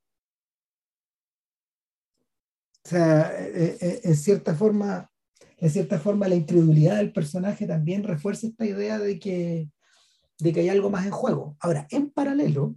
O 2.85 2.89
sea, 2.89 3.33
eh, 3.39 3.77
eh, 3.81 4.01
en 4.05 4.17
cierta 4.17 4.55
forma, 4.55 5.11
en 5.59 5.71
cierta 5.71 5.99
forma 5.99 6.29
la 6.29 6.35
incredulidad 6.35 6.97
del 6.97 7.13
personaje 7.13 7.67
también 7.67 8.05
refuerza 8.05 8.47
esta 8.47 8.65
idea 8.65 8.99
de 8.99 9.19
que, 9.19 9.71
de 10.39 10.53
que 10.53 10.61
hay 10.61 10.69
algo 10.71 10.91
más 10.91 11.05
en 11.05 11.13
juego. 11.13 11.57
Ahora, 11.61 11.87
en 11.91 12.11
paralelo, 12.11 12.77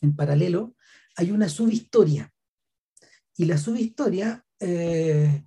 en 0.00 0.16
paralelo, 0.16 0.74
hay 1.16 1.30
una 1.30 1.48
subhistoria. 1.48 2.32
Y 3.36 3.44
la 3.44 3.56
subhistoria, 3.56 4.44
eh, 4.58 5.44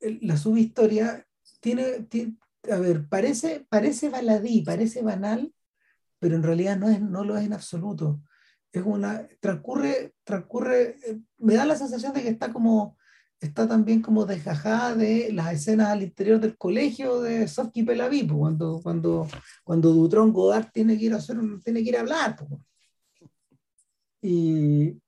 la 0.00 0.36
subhistoria 0.36 1.26
tiene, 1.60 2.02
tiene, 2.02 2.36
a 2.70 2.76
ver, 2.76 3.08
parece, 3.08 3.66
parece 3.70 4.10
baladí, 4.10 4.62
parece 4.62 5.02
banal, 5.02 5.54
pero 6.18 6.36
en 6.36 6.42
realidad 6.42 6.76
no, 6.76 6.90
es, 6.90 7.00
no 7.00 7.24
lo 7.24 7.38
es 7.38 7.46
en 7.46 7.54
absoluto. 7.54 8.22
Es 8.70 8.82
una, 8.84 9.26
transcurre, 9.40 10.14
transcurre, 10.24 10.96
me 11.38 11.54
da 11.54 11.64
la 11.64 11.76
sensación 11.76 12.12
de 12.12 12.22
que 12.22 12.28
está 12.28 12.52
como 12.52 12.97
está 13.40 13.68
también 13.68 14.02
como 14.02 14.26
desgajada 14.26 14.94
de 14.94 15.32
las 15.32 15.52
escenas 15.52 15.88
al 15.88 16.02
interior 16.02 16.40
del 16.40 16.56
colegio 16.56 17.20
de 17.20 17.46
Sofki 17.46 17.84
Pelaví, 17.84 18.26
cuando, 18.26 18.80
cuando, 18.82 19.28
cuando 19.64 19.92
Dutron 19.92 20.32
Godard 20.32 20.70
tiene 20.72 20.98
que 20.98 21.04
ir 21.04 21.14
a 21.14 21.18
hacer, 21.18 21.36
tiene 21.64 21.82
que 21.82 21.88
ir 21.90 21.96
a 21.96 22.00
hablar. 22.00 22.36
Y, 24.20 25.00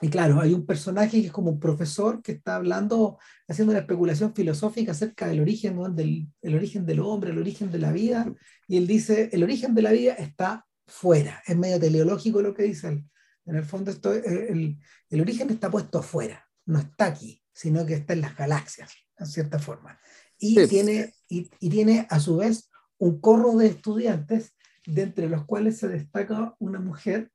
y 0.00 0.08
claro, 0.10 0.40
hay 0.40 0.52
un 0.52 0.66
personaje 0.66 1.20
que 1.20 1.26
es 1.26 1.32
como 1.32 1.52
un 1.52 1.60
profesor 1.60 2.20
que 2.20 2.32
está 2.32 2.56
hablando, 2.56 3.18
haciendo 3.46 3.70
una 3.70 3.80
especulación 3.80 4.34
filosófica 4.34 4.92
acerca 4.92 5.28
del 5.28 5.40
origen, 5.40 5.78
del 5.94 6.28
el 6.42 6.54
origen 6.54 6.84
del 6.84 7.00
hombre, 7.00 7.30
el 7.30 7.38
origen 7.38 7.70
de 7.70 7.78
la 7.78 7.92
vida, 7.92 8.32
y 8.66 8.76
él 8.76 8.86
dice, 8.88 9.30
el 9.32 9.44
origen 9.44 9.74
de 9.74 9.82
la 9.82 9.92
vida 9.92 10.14
está 10.14 10.66
fuera, 10.86 11.42
es 11.46 11.56
medio 11.56 11.78
teleológico 11.78 12.42
lo 12.42 12.54
que 12.54 12.64
dice 12.64 12.88
él. 12.88 13.04
En 13.46 13.56
el 13.56 13.64
fondo 13.64 13.90
esto, 13.90 14.12
el, 14.12 14.78
el 15.10 15.20
origen 15.20 15.50
está 15.50 15.70
puesto 15.70 15.98
afuera 15.98 16.43
no 16.66 16.78
está 16.78 17.06
aquí, 17.06 17.42
sino 17.52 17.86
que 17.86 17.94
está 17.94 18.12
en 18.12 18.22
las 18.22 18.36
galaxias, 18.36 18.92
en 19.18 19.26
cierta 19.26 19.58
forma. 19.58 19.98
Y, 20.38 20.66
tiene, 20.66 21.14
y, 21.28 21.48
tiene 21.70 22.06
a 22.10 22.20
su 22.20 22.38
vez 22.38 22.70
un 22.98 23.20
corro 23.20 23.56
de 23.56 23.68
estudiantes, 23.68 24.54
de 24.86 25.02
entre 25.02 25.28
los 25.28 25.44
cuales 25.44 25.78
se 25.78 25.88
destaca 25.88 26.54
una 26.58 26.80
mujer, 26.80 27.30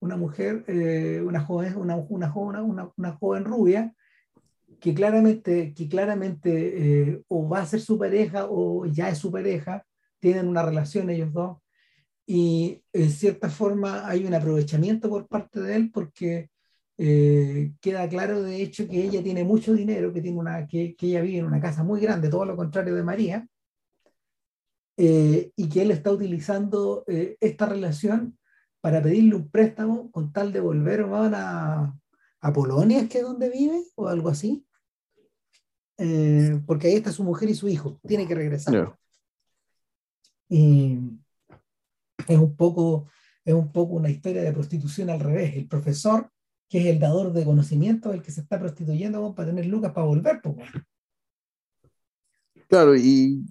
una 0.00 0.16
mujer, 0.16 0.64
eh, 0.66 1.22
una, 1.24 1.40
joven, 1.40 1.76
una, 1.76 1.96
una, 1.96 2.30
joven, 2.30 2.60
una, 2.60 2.90
una, 2.96 3.12
joven 3.12 3.44
rubia, 3.44 3.94
que 4.80 4.94
claramente, 4.94 5.74
que 5.74 5.88
claramente 5.88 7.10
eh, 7.10 7.22
o 7.28 7.48
va 7.48 7.60
a 7.60 7.66
ser 7.66 7.80
su 7.80 7.98
pareja 7.98 8.46
o 8.48 8.86
ya 8.86 9.08
es 9.08 9.18
su 9.18 9.30
pareja, 9.30 9.84
tienen 10.18 10.48
una 10.48 10.62
relación 10.62 11.10
ellos 11.10 11.32
dos, 11.32 11.58
y 12.26 12.84
en 12.92 13.10
cierta 13.10 13.50
forma 13.50 14.06
hay 14.06 14.24
un 14.24 14.34
aprovechamiento 14.34 15.08
por 15.08 15.26
parte 15.26 15.60
de 15.60 15.74
él 15.76 15.90
porque 15.90 16.50
eh, 17.02 17.72
queda 17.80 18.06
claro 18.10 18.42
de 18.42 18.60
hecho 18.60 18.86
que 18.86 19.02
ella 19.02 19.22
tiene 19.22 19.42
mucho 19.42 19.72
dinero, 19.72 20.12
que, 20.12 20.20
tiene 20.20 20.38
una, 20.38 20.66
que, 20.66 20.94
que 20.94 21.06
ella 21.06 21.22
vive 21.22 21.38
en 21.38 21.46
una 21.46 21.58
casa 21.58 21.82
muy 21.82 21.98
grande, 21.98 22.28
todo 22.28 22.44
lo 22.44 22.54
contrario 22.56 22.94
de 22.94 23.02
María, 23.02 23.48
eh, 24.98 25.50
y 25.56 25.68
que 25.70 25.80
él 25.80 25.92
está 25.92 26.12
utilizando 26.12 27.04
eh, 27.06 27.38
esta 27.40 27.64
relación 27.64 28.38
para 28.82 29.02
pedirle 29.02 29.34
un 29.36 29.48
préstamo 29.48 30.10
con 30.10 30.30
tal 30.30 30.52
de 30.52 30.60
volver 30.60 31.06
a, 31.10 31.96
a 32.42 32.52
Polonia, 32.52 33.08
que 33.08 33.18
es 33.20 33.24
donde 33.24 33.48
vive, 33.48 33.82
o 33.94 34.06
algo 34.06 34.28
así. 34.28 34.66
porque 36.66 36.88
ahí 36.88 36.96
está 36.96 37.12
su 37.12 37.24
mujer 37.24 37.48
y 37.48 37.54
su 37.54 37.66
hijo, 37.66 37.98
tiene 38.06 38.28
que 38.28 38.34
regresar. 38.34 38.94
Y 40.50 40.98
es 42.28 42.38
un, 42.38 42.54
poco, 42.56 43.08
es 43.42 43.54
un 43.54 43.72
poco 43.72 43.94
una 43.94 44.10
historia 44.10 44.42
de 44.42 44.52
prostitución 44.52 45.08
al 45.08 45.20
revés. 45.20 45.56
El 45.56 45.66
profesor 45.66 46.30
que 46.70 46.78
es 46.78 46.86
el 46.86 47.00
dador 47.00 47.32
de 47.32 47.44
conocimiento, 47.44 48.12
el 48.12 48.22
que 48.22 48.30
se 48.30 48.40
está 48.40 48.58
prostituyendo 48.58 49.34
para 49.34 49.50
tener 49.50 49.66
lucas 49.66 49.92
para 49.92 50.06
volver. 50.06 50.40
Pues, 50.40 50.56
claro, 52.68 52.96
y 52.96 53.44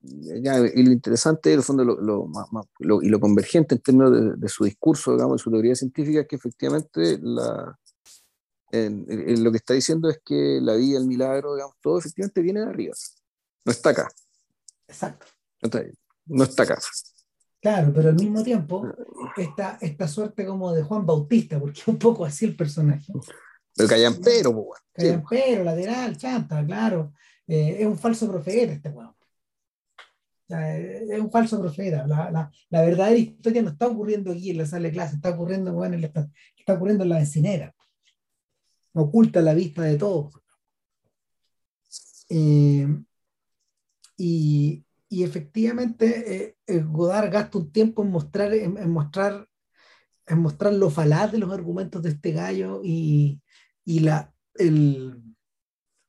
y 0.00 0.82
lo 0.82 0.92
interesante, 0.92 1.52
en 1.52 1.58
el 1.58 1.64
fondo, 1.64 1.84
lo, 1.84 3.02
y 3.02 3.08
lo 3.08 3.20
convergente 3.20 3.74
en 3.74 3.80
términos 3.80 4.40
de, 4.40 4.48
su 4.48 4.64
discurso, 4.64 5.12
digamos, 5.12 5.38
de 5.38 5.42
su 5.42 5.50
teoría 5.50 5.74
científica, 5.74 6.20
es 6.20 6.28
que 6.28 6.36
efectivamente 6.36 7.18
la, 7.20 7.78
lo 8.70 9.50
que 9.50 9.56
está 9.56 9.74
diciendo 9.74 10.08
es 10.08 10.20
que 10.24 10.60
la 10.62 10.74
vida, 10.74 10.98
el 10.98 11.06
milagro, 11.06 11.54
digamos, 11.54 11.76
todo 11.80 11.98
efectivamente 11.98 12.40
viene 12.42 12.60
de 12.60 12.66
arriba, 12.66 12.94
no 13.64 13.72
está 13.72 13.90
acá. 13.90 14.08
Exacto. 14.86 15.26
No 16.26 16.44
está 16.44 16.62
acá. 16.62 16.78
Claro, 17.60 17.92
pero 17.92 18.10
al 18.10 18.14
mismo 18.14 18.42
tiempo, 18.44 18.86
esta, 19.36 19.78
esta 19.80 20.06
suerte 20.06 20.46
como 20.46 20.72
de 20.72 20.82
Juan 20.82 21.04
Bautista, 21.04 21.58
porque 21.58 21.80
es 21.80 21.88
un 21.88 21.98
poco 21.98 22.24
así 22.24 22.44
el 22.44 22.56
personaje. 22.56 23.12
Pero 23.74 23.88
callampero, 23.88 24.54
pues. 24.54 24.80
Callampero, 24.92 25.64
lateral, 25.64 26.16
chanta, 26.16 26.64
claro. 26.64 27.14
Eh, 27.46 27.78
es 27.80 27.86
un 27.86 27.98
falso 27.98 28.28
profeta 28.28 28.72
este 28.74 28.90
weón. 28.90 29.14
es 30.48 31.20
un 31.20 31.30
falso 31.30 31.60
profeta. 31.60 32.06
La, 32.06 32.30
la, 32.30 32.50
la, 32.70 32.82
verdadera 32.82 33.18
historia 33.18 33.62
no 33.62 33.70
está 33.70 33.88
ocurriendo 33.88 34.30
aquí 34.32 34.50
en 34.50 34.58
la 34.58 34.66
sala 34.66 34.88
de 34.88 34.92
clase, 34.92 35.16
está 35.16 35.30
ocurriendo, 35.30 35.72
bueno, 35.72 35.96
en 35.96 36.02
la, 36.02 36.30
está 36.56 36.74
ocurriendo 36.74 37.04
en 37.04 37.10
la 37.10 37.20
encinera. 37.20 37.74
Oculta 38.92 39.40
la 39.40 39.54
vista 39.54 39.82
de 39.82 39.96
todos. 39.96 40.34
Eh, 42.28 42.86
y, 44.16 44.84
y 45.08 45.24
efectivamente 45.24 46.34
eh, 46.34 46.56
eh, 46.66 46.84
Godard 46.86 47.32
gasta 47.32 47.58
un 47.58 47.72
tiempo 47.72 48.02
en 48.02 48.10
mostrar, 48.10 48.52
en, 48.52 48.90
mostrar, 48.90 49.48
en 50.26 50.38
mostrar 50.38 50.74
lo 50.74 50.90
falaz 50.90 51.32
de 51.32 51.38
los 51.38 51.52
argumentos 51.52 52.02
de 52.02 52.10
este 52.10 52.32
gallo 52.32 52.80
y, 52.84 53.40
y 53.84 54.00
la, 54.00 54.32
el... 54.54 55.22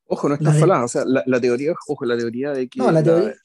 Ojo, 0.05 0.27
no 0.27 0.35
está 0.35 0.53
falaz, 0.53 0.84
o 0.84 0.88
sea, 0.88 1.05
la, 1.05 1.23
la, 1.26 1.39
teoría, 1.39 1.73
ojo, 1.88 2.03
la 2.03 2.17
teoría 2.17 2.51
de 2.51 2.67
que... 2.67 2.80
la, 2.80 3.01
teoría... 3.01 3.35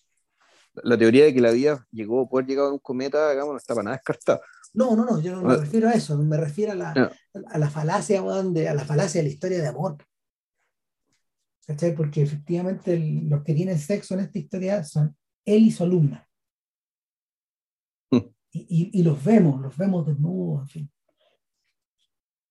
La, 0.82 0.98
teoría 0.98 1.24
de 1.26 1.34
que 1.34 1.40
la 1.40 1.52
vida 1.52 1.86
llegó, 1.92 2.28
poder 2.28 2.46
llegar 2.46 2.66
a 2.66 2.72
un 2.72 2.80
cometa, 2.80 3.30
digamos, 3.30 3.52
no 3.52 3.58
está 3.58 3.74
para 3.74 3.84
nada 3.84 3.96
descartada. 3.96 4.40
No, 4.72 4.96
no, 4.96 5.04
no, 5.04 5.20
yo 5.20 5.36
no 5.36 5.42
me 5.42 5.54
ah. 5.54 5.58
refiero 5.58 5.88
a 5.88 5.92
eso, 5.92 6.18
me 6.18 6.36
refiero 6.36 6.72
a 6.72 6.74
la, 6.74 7.12
a 7.46 7.58
la 7.58 7.70
falacia, 7.70 8.20
de, 8.22 8.68
a 8.68 8.74
la 8.74 8.84
falacia 8.84 9.20
de 9.20 9.28
la 9.28 9.32
historia 9.32 9.60
de 9.60 9.68
amor. 9.68 9.98
¿Cachai? 11.64 11.94
Porque 11.94 12.22
efectivamente 12.22 12.98
los 12.98 13.44
que 13.44 13.54
tienen 13.54 13.78
sexo 13.78 14.14
en 14.14 14.20
esta 14.20 14.38
historia 14.38 14.82
son 14.82 15.16
él 15.44 15.64
y 15.64 15.70
su 15.70 15.84
alumna. 15.84 16.28
Hmm. 18.10 18.28
Y, 18.52 18.90
y, 18.98 19.02
los 19.02 19.22
vemos, 19.22 19.60
los 19.60 19.76
vemos 19.76 20.06
desnudos, 20.06 20.62
en 20.62 20.68
fin. 20.68 20.92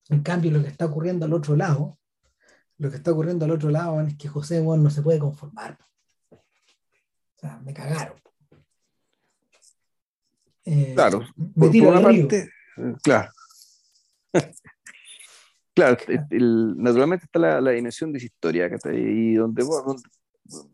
En 0.09 0.21
cambio, 0.21 0.51
lo 0.51 0.61
que 0.61 0.69
está 0.69 0.85
ocurriendo 0.85 1.25
al 1.25 1.33
otro 1.33 1.55
lado, 1.55 1.97
lo 2.77 2.89
que 2.89 2.97
está 2.97 3.11
ocurriendo 3.11 3.45
al 3.45 3.51
otro 3.51 3.69
lado 3.69 4.01
es 4.01 4.17
que 4.17 4.27
José 4.27 4.59
bueno, 4.59 4.83
no 4.83 4.89
se 4.89 5.01
puede 5.01 5.19
conformar. 5.19 5.77
O 6.29 6.39
sea, 7.37 7.59
me 7.59 7.73
cagaron. 7.73 8.17
Eh, 10.65 10.93
claro, 10.93 11.21
me 11.35 11.67
por, 11.67 11.87
una 11.87 12.01
parte, 12.01 12.49
claro. 13.01 13.31
claro, 15.75 15.97
naturalmente 16.77 17.25
está 17.25 17.39
la, 17.39 17.59
la, 17.59 17.71
dimensión 17.71 18.13
de 18.13 18.17
esa 18.17 18.27
historia, 18.27 18.69
que 18.69 18.75
está 18.75 18.89
ahí, 18.89 19.33
donde, 19.33 19.61
donde, 19.61 20.03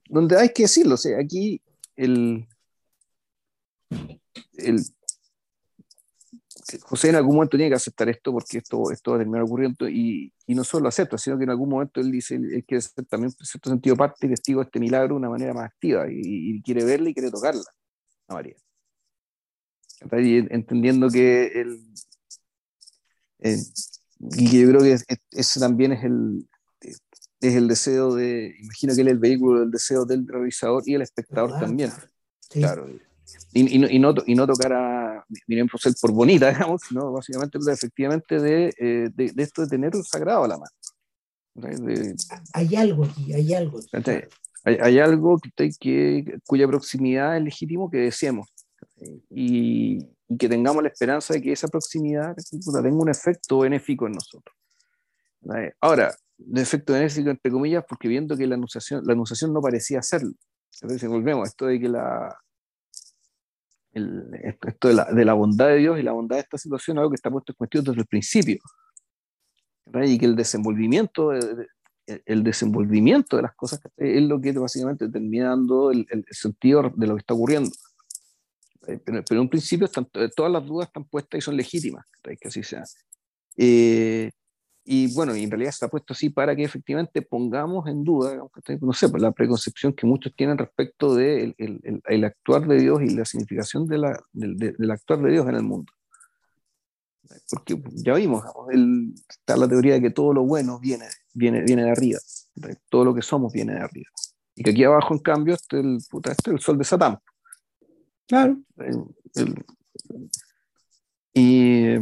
donde 0.07 0.37
hay 0.37 0.49
que 0.49 0.63
decirlo, 0.63 0.93
o 0.93 0.97
sea, 0.97 1.19
aquí 1.19 1.59
el, 1.99 2.47
el, 4.57 4.79
José 6.81 7.09
en 7.09 7.15
algún 7.15 7.35
momento 7.35 7.57
tiene 7.57 7.69
que 7.69 7.75
aceptar 7.75 8.07
esto 8.09 8.31
porque 8.31 8.59
esto, 8.59 8.91
esto 8.91 9.11
va 9.11 9.17
a 9.17 9.19
terminar 9.19 9.41
ocurriendo 9.41 9.89
y, 9.89 10.33
y, 10.45 10.55
no 10.55 10.63
solo 10.63 10.83
lo 10.83 10.89
acepta, 10.89 11.17
sino 11.17 11.37
que 11.37 11.43
en 11.43 11.49
algún 11.49 11.69
momento 11.69 11.99
él 11.99 12.11
dice, 12.11 12.35
él 12.35 12.63
quiere 12.65 12.81
ser 12.81 13.05
también 13.05 13.33
en 13.37 13.45
cierto 13.45 13.69
sentido 13.69 13.97
parte 13.97 14.27
y 14.27 14.29
testigo 14.29 14.61
de 14.61 14.65
este 14.65 14.79
milagro 14.79 15.15
de 15.15 15.19
una 15.19 15.29
manera 15.29 15.53
más 15.53 15.65
activa 15.65 16.05
y, 16.09 16.61
quiere 16.61 16.85
verla 16.85 17.09
y 17.09 17.13
quiere 17.13 17.31
tocarla 17.31 17.63
a 18.27 18.33
María. 18.33 18.55
entendiendo 20.11 21.09
que 21.09 21.47
él, 21.47 21.83
eh, 23.39 23.57
y 24.19 24.61
yo 24.61 24.69
creo 24.69 24.81
que 24.81 24.97
ese 25.31 25.59
también 25.59 25.91
es 25.93 26.03
el, 26.03 26.47
es 27.41 27.55
el 27.55 27.67
deseo 27.67 28.13
de, 28.13 28.55
imagino 28.59 28.93
que 28.95 29.01
él 29.01 29.07
es 29.07 29.13
el 29.13 29.19
vehículo 29.19 29.61
del 29.61 29.71
deseo 29.71 30.05
del 30.05 30.27
realizador 30.27 30.83
y 30.85 30.95
el 30.95 31.01
espectador 31.01 31.59
también. 31.59 31.91
Claro. 32.49 32.87
Y, 33.53 33.75
y, 33.75 33.79
no, 33.79 33.87
y, 33.89 33.99
no, 33.99 34.13
y 34.25 34.35
no 34.35 34.47
tocar 34.47 34.73
a 34.73 35.25
Miren 35.47 35.69
Fosel 35.69 35.95
por 36.01 36.11
bonita, 36.11 36.49
digamos, 36.53 36.81
sino 36.87 37.11
básicamente 37.11 37.57
efectivamente 37.71 38.39
de, 38.39 38.73
eh, 38.77 39.09
de, 39.13 39.31
de, 39.31 39.43
esto 39.43 39.61
de 39.61 39.67
tener 39.67 39.95
un 39.95 40.03
sagrado 40.03 40.43
a 40.43 40.47
la 40.47 40.57
mano. 40.57 40.71
hay 42.53 42.75
algo 42.75 43.05
aquí, 43.05 43.33
hay 43.33 43.53
algo. 43.53 43.79
Hay, 44.65 44.77
hay, 44.81 44.99
algo 44.99 45.39
que, 45.39 45.71
que, 45.79 46.39
cuya 46.45 46.67
proximidad 46.67 47.37
es 47.37 47.43
legítimo 47.43 47.89
que 47.89 47.97
deseemos 47.97 48.49
y, 49.29 50.05
y, 50.27 50.37
que 50.37 50.49
tengamos 50.49 50.83
la 50.83 50.89
esperanza 50.89 51.33
de 51.33 51.41
que 51.41 51.53
esa 51.53 51.69
proximidad 51.69 52.35
tenga 52.83 52.97
un 52.97 53.09
efecto 53.09 53.59
benéfico 53.59 54.05
en 54.05 54.13
nosotros. 54.13 54.55
Ahora, 55.79 56.13
de 56.39 56.61
efecto 56.61 56.93
benéfico, 56.93 57.29
entre 57.29 57.51
comillas, 57.51 57.83
porque 57.87 58.07
viendo 58.07 58.35
que 58.37 58.47
la 58.47 58.55
anunciación, 58.55 59.05
la 59.05 59.13
anunciación 59.13 59.53
no 59.53 59.61
parecía 59.61 59.99
hacerlo. 59.99 60.31
Entonces 60.81 61.09
volvemos, 61.09 61.49
esto 61.49 61.65
de 61.65 61.79
que 61.79 61.89
la, 61.89 62.37
el, 63.93 64.23
esto 64.63 64.87
de 64.87 64.93
la, 64.93 65.05
de 65.05 65.25
la, 65.25 65.33
bondad 65.33 65.67
de 65.67 65.77
Dios 65.77 65.99
y 65.99 66.03
la 66.03 66.13
bondad 66.13 66.37
de 66.37 66.41
esta 66.41 66.57
situación 66.57 66.97
algo 66.97 67.11
que 67.11 67.15
está 67.15 67.29
puesto 67.29 67.51
en 67.51 67.57
cuestión 67.57 67.83
desde 67.83 68.01
el 68.01 68.07
principio. 68.07 68.59
Y 70.03 70.17
que 70.17 70.25
el 70.25 70.35
desenvolvimiento, 70.35 71.29
de, 71.29 71.67
el 72.25 72.43
desenvolvimiento 72.43 73.35
de 73.35 73.41
las 73.41 73.55
cosas 73.55 73.81
es 73.97 74.21
lo 74.21 74.39
que 74.39 74.51
básicamente 74.53 75.09
termina 75.09 75.49
dando 75.49 75.91
el, 75.91 76.05
el 76.09 76.25
sentido 76.29 76.91
de 76.95 77.07
lo 77.07 77.15
que 77.15 77.19
está 77.19 77.33
ocurriendo. 77.33 77.71
Pero, 78.81 79.01
pero, 79.03 79.23
en 79.31 79.39
un 79.39 79.49
principio 79.49 79.85
están, 79.85 80.07
todas 80.35 80.51
las 80.51 80.65
dudas 80.65 80.87
están 80.87 81.03
puestas 81.05 81.39
y 81.39 81.41
son 81.41 81.57
legítimas, 81.57 82.05
que 82.23 82.47
así 82.47 82.63
sea. 82.63 82.83
Eh, 83.57 84.31
y 84.91 85.13
bueno, 85.13 85.35
y 85.35 85.43
en 85.43 85.51
realidad 85.51 85.69
está 85.69 85.87
puesto 85.87 86.13
así 86.13 86.31
para 86.31 86.55
que 86.55 86.63
efectivamente 86.63 87.21
pongamos 87.21 87.87
en 87.87 88.03
duda, 88.03 88.41
no 88.81 88.93
sé, 88.93 89.07
pues, 89.07 89.21
la 89.21 89.31
preconcepción 89.31 89.93
que 89.93 90.07
muchos 90.07 90.33
tienen 90.35 90.57
respecto 90.57 91.13
del 91.13 91.53
de 91.59 91.79
el, 91.83 92.01
el, 92.07 92.23
actuar 92.23 92.67
de 92.67 92.79
Dios 92.79 92.99
y 93.03 93.09
la 93.09 93.23
significación 93.23 93.85
de 93.85 93.99
la, 93.99 94.19
del, 94.33 94.57
del, 94.57 94.89
actuar 94.89 95.21
de 95.21 95.29
Dios 95.29 95.47
en 95.47 95.53
el 95.53 95.61
mundo. 95.61 95.93
Porque 97.51 97.79
ya 98.03 98.15
vimos, 98.15 98.43
el, 98.71 99.13
está 99.29 99.55
la 99.57 99.69
teoría 99.69 99.93
de 99.93 100.01
que 100.01 100.09
todo 100.09 100.33
lo 100.33 100.41
bueno 100.41 100.79
viene, 100.79 101.05
viene, 101.35 101.61
viene 101.61 101.83
de 101.83 101.91
arriba, 101.91 102.17
todo 102.89 103.05
lo 103.05 103.13
que 103.13 103.21
somos 103.21 103.53
viene 103.53 103.73
de 103.73 103.81
arriba. 103.81 104.09
Y 104.55 104.63
que 104.63 104.71
aquí 104.71 104.83
abajo, 104.85 105.13
en 105.13 105.19
cambio, 105.19 105.53
este 105.53 105.81
el, 105.81 105.99
puta, 106.09 106.31
este 106.31 106.49
el 106.49 106.59
sol 106.61 106.79
de 106.79 106.83
Satán. 106.83 107.19
Claro. 108.27 108.57
y 111.31 111.95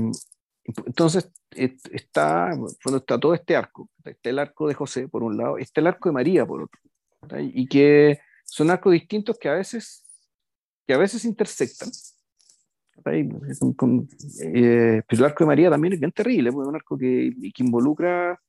entonces, 0.86 1.32
está, 1.52 2.52
cuando 2.84 2.98
está 2.98 3.20
todo 3.20 3.34
este 3.34 3.56
arco, 3.56 3.90
está 4.04 4.30
el 4.30 4.40
arco 4.40 4.68
de 4.68 4.74
José 4.74 5.08
por 5.08 5.24
un 5.24 5.38
lado, 5.38 5.58
está 5.58 5.80
el 5.82 5.88
arco 5.88 6.10
de 6.10 6.14
María 6.14 6.46
por 6.46 6.64
otro, 6.64 6.80
y 7.40 7.68
que 7.68 8.20
son 8.44 8.70
arcos 8.70 8.92
distintos 8.92 9.38
que 9.38 9.48
a 9.48 9.54
veces, 9.54 10.06
que 10.86 10.94
a 10.94 10.98
veces 10.98 11.24
intersectan. 11.26 11.90
Eh, 13.06 15.02
pero 15.08 15.20
el 15.20 15.26
arco 15.26 15.44
de 15.44 15.48
María 15.48 15.70
también 15.70 15.94
es 15.94 16.00
bien 16.00 16.12
terrible, 16.12 16.50
es 16.50 16.56
un 16.56 16.76
arco 16.76 16.98
que, 16.98 17.34
que 17.54 17.64
involucra, 17.64 18.40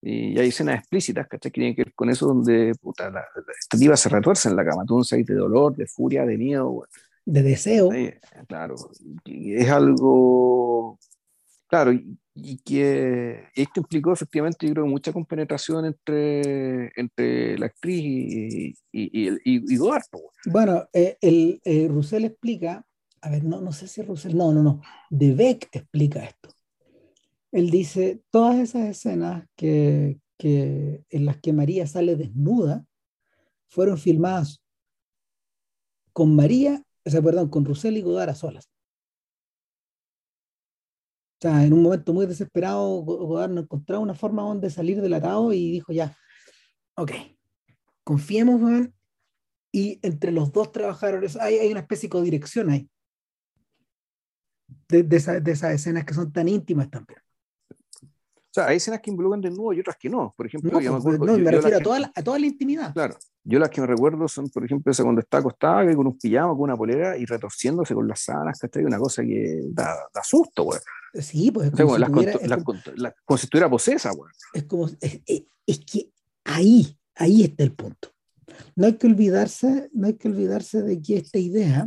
y 0.00 0.38
hay 0.38 0.48
escenas 0.48 0.78
explícitas, 0.78 1.28
Que 1.28 1.50
tienen 1.50 1.74
que 1.74 1.84
ver 1.84 1.94
con 1.94 2.08
eso 2.08 2.28
donde 2.28 2.72
puta, 2.80 3.10
la, 3.10 3.26
esta 3.60 3.96
se 3.96 4.08
retuerce 4.08 4.48
en 4.48 4.56
la 4.56 4.64
cama, 4.64 4.86
todo 4.86 4.98
un 4.98 5.24
de 5.24 5.34
dolor, 5.34 5.76
de 5.76 5.86
furia, 5.86 6.24
de 6.24 6.38
miedo. 6.38 6.86
De 7.26 7.42
deseo. 7.42 7.90
Claro, 8.46 8.76
es 9.26 9.68
algo 9.68 10.98
Claro, 11.68 11.92
y, 11.92 12.58
que 12.64 13.44
esto 13.54 13.80
implicó 13.80 14.12
efectivamente, 14.12 14.66
yo 14.66 14.72
creo, 14.72 14.86
mucha 14.86 15.12
compenetración 15.12 15.84
entre, 15.84 16.92
entre 16.98 17.58
la 17.58 17.66
actriz 17.66 18.02
y, 18.02 18.74
y, 18.90 19.38
y, 19.44 19.76
Godard. 19.76 20.04
Bueno, 20.46 20.88
eh, 20.94 21.18
el, 21.20 21.60
eh, 21.64 21.90
explica, 22.24 22.86
a 23.20 23.30
ver, 23.30 23.44
no, 23.44 23.60
no 23.60 23.72
sé 23.72 23.86
si 23.86 24.00
Roussel, 24.00 24.36
no, 24.36 24.52
no, 24.52 24.62
no, 24.62 24.80
De 25.10 25.34
Beck 25.34 25.68
explica 25.72 26.24
esto. 26.24 26.48
Él 27.52 27.70
dice, 27.70 28.22
todas 28.30 28.56
esas 28.58 28.88
escenas 28.88 29.46
que, 29.54 30.20
que, 30.38 31.04
en 31.10 31.26
las 31.26 31.36
que 31.38 31.52
María 31.52 31.86
sale 31.86 32.16
desnuda 32.16 32.86
fueron 33.68 33.98
filmadas 33.98 34.62
con 36.14 36.34
María, 36.34 36.82
o 37.04 37.10
sea, 37.10 37.20
perdón, 37.20 37.48
con 37.50 37.66
Roussel 37.66 37.98
y 37.98 38.02
Godard 38.02 38.30
a 38.30 38.34
solas. 38.34 38.70
O 41.38 41.40
sea, 41.40 41.64
en 41.64 41.72
un 41.72 41.82
momento 41.82 42.12
muy 42.12 42.26
desesperado, 42.26 43.02
Godard 43.02 43.50
no 43.50 43.60
encontraba 43.60 44.02
una 44.02 44.14
forma 44.14 44.52
de 44.56 44.70
salir 44.70 45.00
del 45.00 45.14
atado 45.14 45.52
y 45.52 45.70
dijo 45.70 45.92
ya, 45.92 46.16
ok, 46.96 47.12
confiemos, 48.02 48.60
man, 48.60 48.92
y 49.70 50.00
entre 50.02 50.32
los 50.32 50.50
dos 50.50 50.72
trabajadores 50.72 51.36
hay, 51.36 51.58
hay 51.58 51.70
una 51.70 51.80
especie 51.80 52.08
de 52.08 52.10
codirección 52.10 52.70
ahí. 52.70 52.90
De, 54.88 55.06
esa, 55.16 55.38
de, 55.38 55.52
esas 55.52 55.74
escenas 55.74 56.04
que 56.04 56.14
son 56.14 56.32
tan 56.32 56.48
íntimas 56.48 56.90
también. 56.90 57.20
O 58.50 58.54
sea, 58.54 58.66
hay 58.68 58.78
escenas 58.78 59.00
que 59.02 59.10
involucran 59.10 59.40
desnudo 59.42 59.72
y 59.74 59.80
otras 59.80 59.96
que 60.00 60.08
no. 60.08 60.32
Por 60.36 60.46
ejemplo, 60.46 60.70
No, 60.72 60.80
yo 60.80 60.92
me 60.94 61.00
pues, 61.00 61.14
acuerdo. 61.16 61.26
no, 61.32 61.38
yo- 61.38 61.44
me 61.44 61.50
refiero 61.50 61.76
a 61.76 61.80
toda, 61.80 62.00
la, 62.00 62.12
a 62.14 62.22
toda 62.22 62.38
la 62.38 62.46
intimidad. 62.46 62.92
Claro, 62.94 63.14
yo 63.44 63.58
las 63.58 63.68
que 63.68 63.80
me 63.82 63.86
recuerdo 63.86 64.26
son, 64.26 64.48
por 64.48 64.64
ejemplo, 64.64 64.90
esa 64.90 65.02
cuando 65.02 65.20
está 65.20 65.38
acostada 65.38 65.86
que 65.86 65.94
con 65.94 66.06
un 66.06 66.18
pijama, 66.18 66.48
con 66.54 66.62
una 66.62 66.76
polera 66.76 67.16
y 67.18 67.26
retorciéndose 67.26 67.94
con 67.94 68.08
las 68.08 68.20
sábanas, 68.20 68.58
¿cachai? 68.58 68.84
Una 68.84 68.98
cosa 68.98 69.22
que 69.22 69.60
da, 69.70 69.94
da 70.14 70.22
susto, 70.24 70.62
güey. 70.64 70.78
Sí, 71.14 71.50
pues 71.50 71.68
es 71.68 71.74
O 71.74 71.76
sea, 71.76 71.84
como, 71.86 71.96
como, 71.98 71.98
si 71.98 72.26
tuviera- 72.32 72.56
es 72.56 72.64
como- 72.64 72.78
las- 72.96 73.14
como 73.24 73.38
si 73.38 73.44
estuviera 73.46 73.70
posesa, 73.70 74.10
güey. 74.12 74.30
es 74.54 74.64
como 74.64 74.86
es, 74.86 75.20
es- 75.26 75.44
es 75.66 75.78
que 75.80 76.10
ahí, 76.44 76.96
ahí 77.16 77.44
está 77.44 77.64
el 77.64 77.72
punto. 77.72 78.08
No 78.76 78.86
hay 78.86 78.94
que 78.94 79.06
olvidarse, 79.06 79.90
no 79.92 80.06
hay 80.06 80.14
que 80.14 80.26
olvidarse 80.28 80.82
de 80.82 81.00
que 81.02 81.18
esta 81.18 81.38
idea 81.38 81.86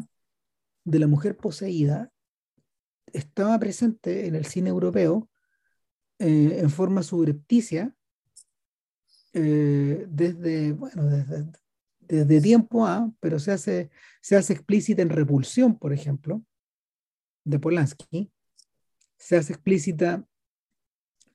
de 0.86 1.00
la 1.00 1.08
mujer 1.08 1.36
poseída 1.38 2.12
estaba 3.14 3.58
presente 3.60 4.28
en 4.28 4.36
el 4.36 4.46
cine 4.46 4.70
europeo 4.70 5.28
eh, 6.24 6.60
en 6.60 6.70
forma 6.70 7.02
subrepticia 7.02 7.96
eh, 9.34 10.06
desde, 10.08 10.72
bueno, 10.74 11.04
desde, 11.08 11.52
desde 12.00 12.42
tiempo 12.42 12.86
A, 12.86 13.12
pero 13.20 13.40
se 13.40 13.52
hace, 13.52 13.90
se 14.22 14.36
hace 14.36 14.54
explícita 14.54 15.02
en 15.02 15.10
Repulsión, 15.10 15.80
por 15.80 15.94
ejemplo, 15.94 16.44
de 17.44 17.58
Polanski, 17.58 18.32
se 19.18 19.36
hace 19.36 19.54
explícita 19.54 20.24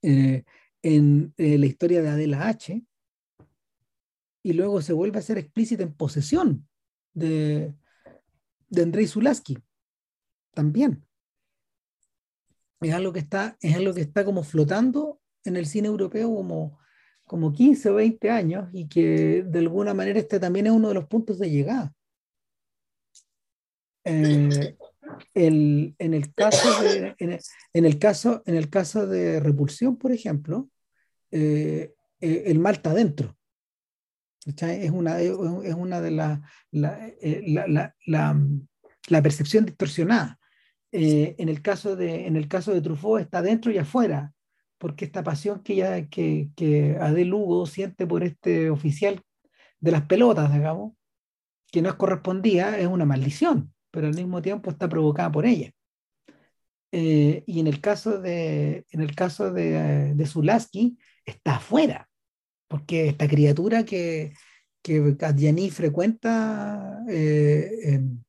eh, 0.02 0.44
en 0.82 1.34
la 1.36 1.66
historia 1.66 2.00
de 2.00 2.08
Adela 2.08 2.46
H. 2.46 2.80
Y 4.44 4.52
luego 4.52 4.82
se 4.82 4.92
vuelve 4.92 5.18
a 5.18 5.22
ser 5.22 5.38
explícita 5.38 5.82
en 5.82 5.94
posesión 5.94 6.68
de, 7.12 7.74
de 8.68 8.82
Andrei 8.82 9.08
Zulaski. 9.08 9.58
También. 10.54 11.05
Es 12.80 12.92
algo 12.92 13.12
que 13.12 13.20
está, 13.20 13.56
es 13.60 13.74
algo 13.74 13.94
que 13.94 14.02
está 14.02 14.24
como 14.24 14.42
flotando 14.42 15.20
en 15.44 15.56
el 15.56 15.66
cine 15.66 15.88
europeo 15.88 16.34
como, 16.34 16.78
como 17.24 17.52
15 17.52 17.90
o 17.90 17.94
20 17.94 18.30
años 18.30 18.68
y 18.72 18.88
que 18.88 19.42
de 19.46 19.58
alguna 19.60 19.94
manera 19.94 20.18
este 20.18 20.38
también 20.38 20.66
es 20.66 20.72
uno 20.72 20.88
de 20.88 20.94
los 20.94 21.06
puntos 21.06 21.38
de 21.38 21.50
llegada. 21.50 21.92
Eh, 24.04 24.76
el- 25.34 25.94
en 25.98 26.14
el 26.14 26.34
caso 26.34 26.82
de, 26.82 27.14
en 27.18 27.32
el, 27.32 27.40
en 27.72 27.84
el 27.84 27.98
caso, 27.98 28.42
en 28.46 28.54
el 28.56 28.68
caso 28.70 29.06
de 29.06 29.40
repulsión, 29.40 29.96
por 29.96 30.12
ejemplo, 30.12 30.68
eh, 31.30 31.94
eh, 32.20 32.42
el 32.46 32.58
mal 32.58 32.74
está 32.74 32.92
dentro. 32.94 33.36
¿cachai? 34.44 34.84
Es 34.84 34.90
una, 34.90 35.20
es 35.20 35.32
una 35.74 36.00
de 36.00 36.10
las 36.12 36.40
la, 36.70 37.08
eh, 37.20 37.42
la, 37.48 37.66
la, 37.66 37.94
la, 38.06 38.40
la 39.08 39.22
percepción 39.22 39.64
distorsionada. 39.66 40.38
Eh, 40.92 41.34
en, 41.38 41.48
el 41.48 41.62
caso 41.62 41.96
de, 41.96 42.26
en 42.26 42.36
el 42.36 42.48
caso 42.48 42.72
de 42.72 42.80
Truffaut 42.80 43.20
está 43.20 43.42
dentro 43.42 43.72
y 43.72 43.78
afuera, 43.78 44.32
porque 44.78 45.04
esta 45.04 45.22
pasión 45.22 45.62
que, 45.62 45.76
ya, 45.76 46.06
que, 46.08 46.50
que 46.56 46.96
Adel 47.00 47.28
Lugo 47.28 47.66
siente 47.66 48.06
por 48.06 48.22
este 48.22 48.70
oficial 48.70 49.22
de 49.80 49.90
las 49.90 50.06
pelotas, 50.06 50.52
digamos, 50.52 50.94
que 51.70 51.82
no 51.82 51.88
es 51.88 51.94
correspondida, 51.96 52.78
es 52.78 52.86
una 52.86 53.04
maldición, 53.04 53.72
pero 53.90 54.06
al 54.06 54.14
mismo 54.14 54.40
tiempo 54.42 54.70
está 54.70 54.88
provocada 54.88 55.30
por 55.32 55.46
ella. 55.46 55.72
Eh, 56.92 57.42
y 57.46 57.60
en 57.60 57.66
el 57.66 57.80
caso 57.80 58.20
de, 58.20 58.86
en 58.90 59.00
el 59.00 59.14
caso 59.14 59.52
de, 59.52 60.14
de 60.14 60.26
Zulaski, 60.26 60.98
está 61.24 61.56
afuera, 61.56 62.08
porque 62.68 63.08
esta 63.08 63.28
criatura 63.28 63.84
que, 63.84 64.32
que 64.82 65.16
Adjani 65.20 65.70
frecuenta, 65.70 67.02
eh, 67.08 67.70
em, 67.82 68.22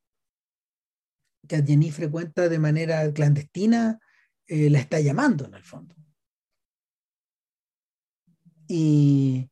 que 1.47 1.55
Adjani 1.55 1.91
frecuenta 1.91 2.49
de 2.49 2.59
manera 2.59 3.11
clandestina, 3.13 3.99
eh, 4.47 4.69
la 4.69 4.79
está 4.79 4.99
llamando 4.99 5.45
en 5.45 5.53
el 5.55 5.63
fondo. 5.63 5.95
Y 8.67 9.49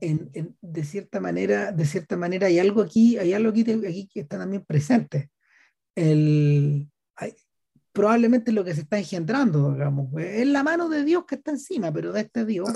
en, 0.00 0.30
en- 0.34 0.56
de 0.60 0.84
cierta 0.84 1.20
manera, 1.20 1.72
de 1.72 1.86
cierta 1.86 2.16
manera 2.16 2.46
hay 2.48 2.58
algo 2.58 2.82
aquí, 2.82 3.16
hay 3.18 3.32
algo 3.32 3.50
aquí, 3.50 3.62
aquí 3.70 4.08
que 4.12 4.20
está 4.20 4.38
también 4.38 4.64
presente. 4.64 5.30
El, 5.94 6.90
hay- 7.16 7.34
probablemente 7.92 8.52
lo 8.52 8.64
que 8.64 8.74
se 8.74 8.82
está 8.82 8.98
engendrando, 8.98 9.72
digamos, 9.72 10.08
es 10.20 10.46
la 10.46 10.62
mano 10.62 10.88
de 10.88 11.04
Dios 11.04 11.24
que 11.26 11.36
está 11.36 11.50
encima, 11.52 11.92
pero 11.92 12.12
de 12.12 12.22
este 12.22 12.44
Dios, 12.44 12.70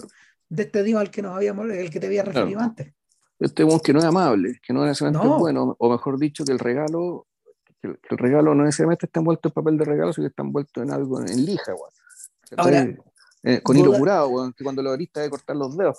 de 0.49 0.63
este 0.65 0.83
Dios 0.83 1.01
al 1.01 1.11
que 1.11 1.23
nos 1.23 1.35
habíamos, 1.37 1.69
el 1.71 1.91
que 1.91 2.01
te 2.01 2.07
había 2.07 2.23
referido 2.23 2.59
Claro. 2.59 2.71
antes. 2.71 2.95
Este 3.39 3.65
weón 3.65 3.81
que 3.81 3.93
no 3.93 3.99
es 3.99 4.05
amable, 4.05 4.59
que 4.67 4.73
no 4.73 4.85
necesariamente 4.85 5.27
No. 5.29 5.35
es 5.37 5.41
bueno, 5.41 5.77
o 5.79 5.91
mejor 5.91 6.19
dicho, 6.19 6.45
que 6.45 6.53
el 6.53 6.59
regalo, 6.59 7.27
que 7.81 7.89
el, 7.89 7.99
que 7.99 8.09
el 8.11 8.19
regalo 8.19 8.55
no 8.55 8.65
necesariamente 8.65 9.07
está 9.07 9.21
envuelto 9.21 9.49
en 9.49 9.53
papel 9.53 9.77
de 9.79 9.85
regalo, 9.85 10.13
sino 10.13 10.25
que 10.27 10.31
está 10.31 10.43
envuelto 10.43 10.83
en 10.83 10.91
algo, 10.91 11.21
en 11.21 11.45
lija, 11.45 11.75
weón. 11.75 11.91
Ahora, 12.57 12.89
Eh, 13.43 13.61
con 13.63 13.77
hilo 13.77 13.91
Goda- 13.91 13.99
curado, 13.99 14.29
weón, 14.29 14.53
que 14.55 14.65
cuando 14.65 14.83
lo 14.83 14.91
abriste 14.91 15.21
de 15.21 15.31
cortar 15.31 15.55
los 15.57 15.77
dedos. 15.77 15.99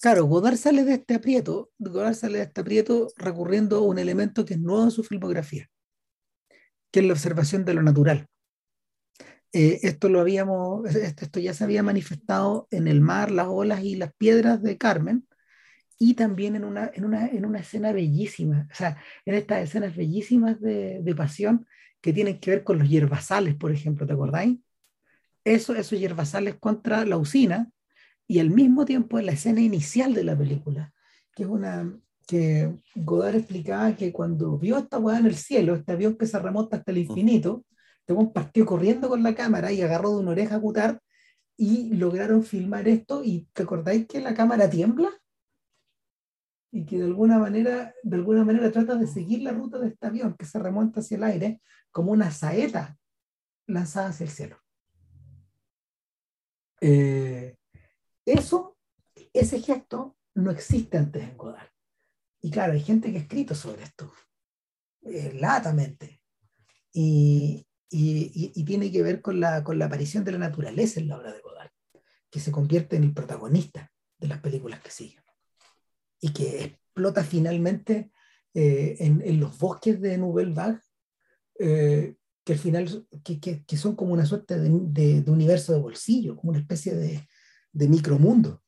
Claro, 0.00 0.24
Godard 0.24 0.56
sale 0.56 0.82
de 0.84 0.94
este 0.94 1.14
aprieto, 1.14 1.70
Godard 1.78 2.14
sale 2.14 2.38
de 2.38 2.44
este 2.44 2.62
aprieto 2.62 3.08
recurriendo 3.16 3.76
a 3.76 3.80
un 3.82 3.98
elemento 3.98 4.44
que 4.44 4.54
es 4.54 4.60
nuevo 4.60 4.82
en 4.84 4.90
su 4.90 5.04
filmografía, 5.04 5.68
que 6.90 7.00
es 7.00 7.06
la 7.06 7.12
observación 7.12 7.64
de 7.64 7.74
lo 7.74 7.82
natural. 7.82 8.26
Eh, 9.52 9.80
esto 9.82 10.08
lo 10.08 10.20
habíamos, 10.20 10.86
esto, 10.94 11.24
esto 11.24 11.38
ya 11.40 11.54
se 11.54 11.62
había 11.64 11.82
manifestado 11.82 12.66
en 12.70 12.88
el 12.88 13.00
mar, 13.00 13.30
las 13.30 13.46
olas 13.48 13.82
y 13.84 13.94
las 13.96 14.12
piedras 14.14 14.62
de 14.62 14.76
Carmen, 14.78 15.26
y 16.02 16.14
también 16.14 16.56
en 16.56 16.64
una, 16.64 16.90
en 16.94 17.04
una, 17.04 17.28
en 17.28 17.44
una 17.44 17.60
escena 17.60 17.92
bellísima, 17.92 18.66
o 18.72 18.74
sea, 18.74 18.96
en 19.26 19.34
estas 19.34 19.62
escenas 19.62 19.94
bellísimas 19.94 20.58
de, 20.58 21.02
de 21.02 21.14
pasión 21.14 21.66
que 22.00 22.14
tienen 22.14 22.40
que 22.40 22.50
ver 22.50 22.64
con 22.64 22.78
los 22.78 22.88
hierbazales, 22.88 23.54
por 23.54 23.70
ejemplo, 23.70 24.06
¿te 24.06 24.14
acordáis? 24.14 24.58
Eso, 25.44 25.74
esos 25.74 25.98
hierbazales 26.00 26.56
contra 26.58 27.04
la 27.04 27.18
usina, 27.18 27.70
y 28.26 28.38
al 28.38 28.48
mismo 28.50 28.86
tiempo 28.86 29.18
en 29.18 29.26
la 29.26 29.32
escena 29.32 29.60
inicial 29.60 30.14
de 30.14 30.24
la 30.24 30.38
película, 30.38 30.92
que 31.34 31.42
es 31.42 31.48
una 31.48 31.92
que 32.26 32.72
Godard 32.94 33.34
explicaba 33.36 33.94
que 33.96 34.12
cuando 34.12 34.56
vio 34.56 34.78
esta 34.78 34.98
weá 34.98 35.18
en 35.18 35.26
el 35.26 35.34
cielo, 35.34 35.74
este 35.74 35.92
avión 35.92 36.16
que 36.16 36.26
se 36.26 36.38
remonta 36.38 36.78
hasta 36.78 36.92
el 36.92 36.98
infinito, 36.98 37.66
este 38.06 38.14
partió 38.32 38.64
corriendo 38.64 39.08
con 39.08 39.22
la 39.22 39.34
cámara 39.34 39.70
y 39.72 39.82
agarró 39.82 40.10
de 40.12 40.20
una 40.22 40.30
oreja 40.30 40.56
a 40.56 40.60
Cutar 40.60 41.00
y 41.56 41.92
lograron 41.94 42.44
filmar 42.44 42.88
esto 42.88 43.22
y 43.24 43.48
¿te 43.52 43.64
acordáis 43.64 44.06
que 44.06 44.20
la 44.20 44.32
cámara 44.32 44.70
tiembla? 44.70 45.10
Y 46.72 46.86
que 46.86 46.98
de 46.98 47.06
alguna 47.06 47.38
manera, 47.38 47.94
de 48.02 48.16
alguna 48.16 48.44
manera 48.44 48.70
trata 48.70 48.94
de 48.94 49.06
seguir 49.06 49.42
la 49.42 49.52
ruta 49.52 49.78
de 49.78 49.88
este 49.88 50.06
avión 50.06 50.34
que 50.34 50.46
se 50.46 50.58
remonta 50.58 51.00
hacia 51.00 51.16
el 51.16 51.24
aire 51.24 51.62
como 51.90 52.12
una 52.12 52.30
saeta 52.30 52.96
lanzada 53.66 54.10
hacia 54.10 54.24
el 54.24 54.30
cielo. 54.30 54.56
Eh, 56.80 57.56
eso, 58.24 58.78
ese 59.32 59.60
gesto 59.60 60.16
no 60.34 60.50
existe 60.50 60.96
antes 60.96 61.22
en 61.22 61.36
Godard. 61.36 61.68
Y 62.42 62.50
claro, 62.50 62.72
hay 62.72 62.80
gente 62.80 63.10
que 63.10 63.18
ha 63.18 63.22
escrito 63.22 63.54
sobre 63.54 63.82
esto, 63.82 64.12
eh, 65.02 65.32
latamente. 65.38 66.22
Y, 66.92 67.66
y, 67.90 68.52
y, 68.54 68.64
tiene 68.64 68.90
que 68.90 69.02
ver 69.02 69.20
con 69.20 69.40
la, 69.40 69.62
con 69.62 69.78
la 69.78 69.86
aparición 69.86 70.24
de 70.24 70.32
la 70.32 70.38
naturaleza 70.38 71.00
en 71.00 71.08
la 71.08 71.18
obra 71.18 71.32
de 71.32 71.40
Godard, 71.40 71.70
que 72.30 72.40
se 72.40 72.50
convierte 72.50 72.96
en 72.96 73.04
el 73.04 73.14
protagonista 73.14 73.92
de 74.18 74.28
las 74.28 74.40
películas 74.40 74.80
que 74.80 74.90
siguen. 74.90 75.22
Y 76.20 76.32
que 76.32 76.64
explota 76.64 77.24
finalmente 77.24 78.10
eh, 78.54 78.96
en, 78.98 79.22
en, 79.24 79.40
los 79.40 79.56
bosques 79.58 80.00
de 80.00 80.18
Nouvelle 80.18 80.52
Vague, 80.52 80.80
eh, 81.58 82.16
que 82.44 82.52
al 82.52 82.58
final 82.58 83.06
que, 83.22 83.38
que, 83.38 83.64
que, 83.64 83.76
son 83.76 83.94
como 83.94 84.12
una 84.12 84.26
suerte 84.26 84.58
de, 84.58 84.68
de, 84.70 85.22
de 85.22 85.30
universo 85.30 85.72
de 85.72 85.80
bolsillo, 85.80 86.36
como 86.36 86.50
una 86.50 86.60
especie 86.60 86.94
de, 86.94 87.26
de 87.72 87.88
micromundo, 87.88 88.62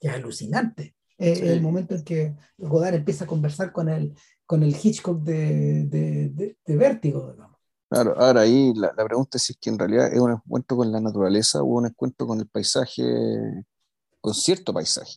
que 0.00 0.08
es 0.08 0.14
alucinante. 0.14 0.94
Eh, 1.16 1.34
sí. 1.34 1.48
El 1.48 1.62
momento 1.62 1.94
en 1.94 2.04
que 2.04 2.36
Godard 2.58 2.94
empieza 2.94 3.24
a 3.24 3.28
conversar 3.28 3.72
con 3.72 3.88
el, 3.88 4.14
con 4.46 4.62
el 4.62 4.76
Hitchcock 4.80 5.22
de, 5.22 6.56
Vértigo, 6.66 7.32
digamos. 7.32 7.58
Claro, 7.88 8.14
ahora 8.20 8.42
ahí 8.42 8.74
la, 8.74 8.92
la, 8.94 9.04
pregunta 9.04 9.38
es 9.38 9.44
si 9.44 9.54
es 9.54 9.58
que 9.58 9.70
en 9.70 9.78
realidad 9.78 10.12
es 10.12 10.20
un 10.20 10.32
encuentro 10.32 10.76
con 10.76 10.92
la 10.92 11.00
naturaleza 11.00 11.62
o 11.62 11.64
un 11.64 11.86
encuentro 11.86 12.26
con 12.26 12.38
el 12.38 12.46
paisaje, 12.46 13.02
con 14.20 14.34
cierto 14.34 14.74
paisaje. 14.74 15.16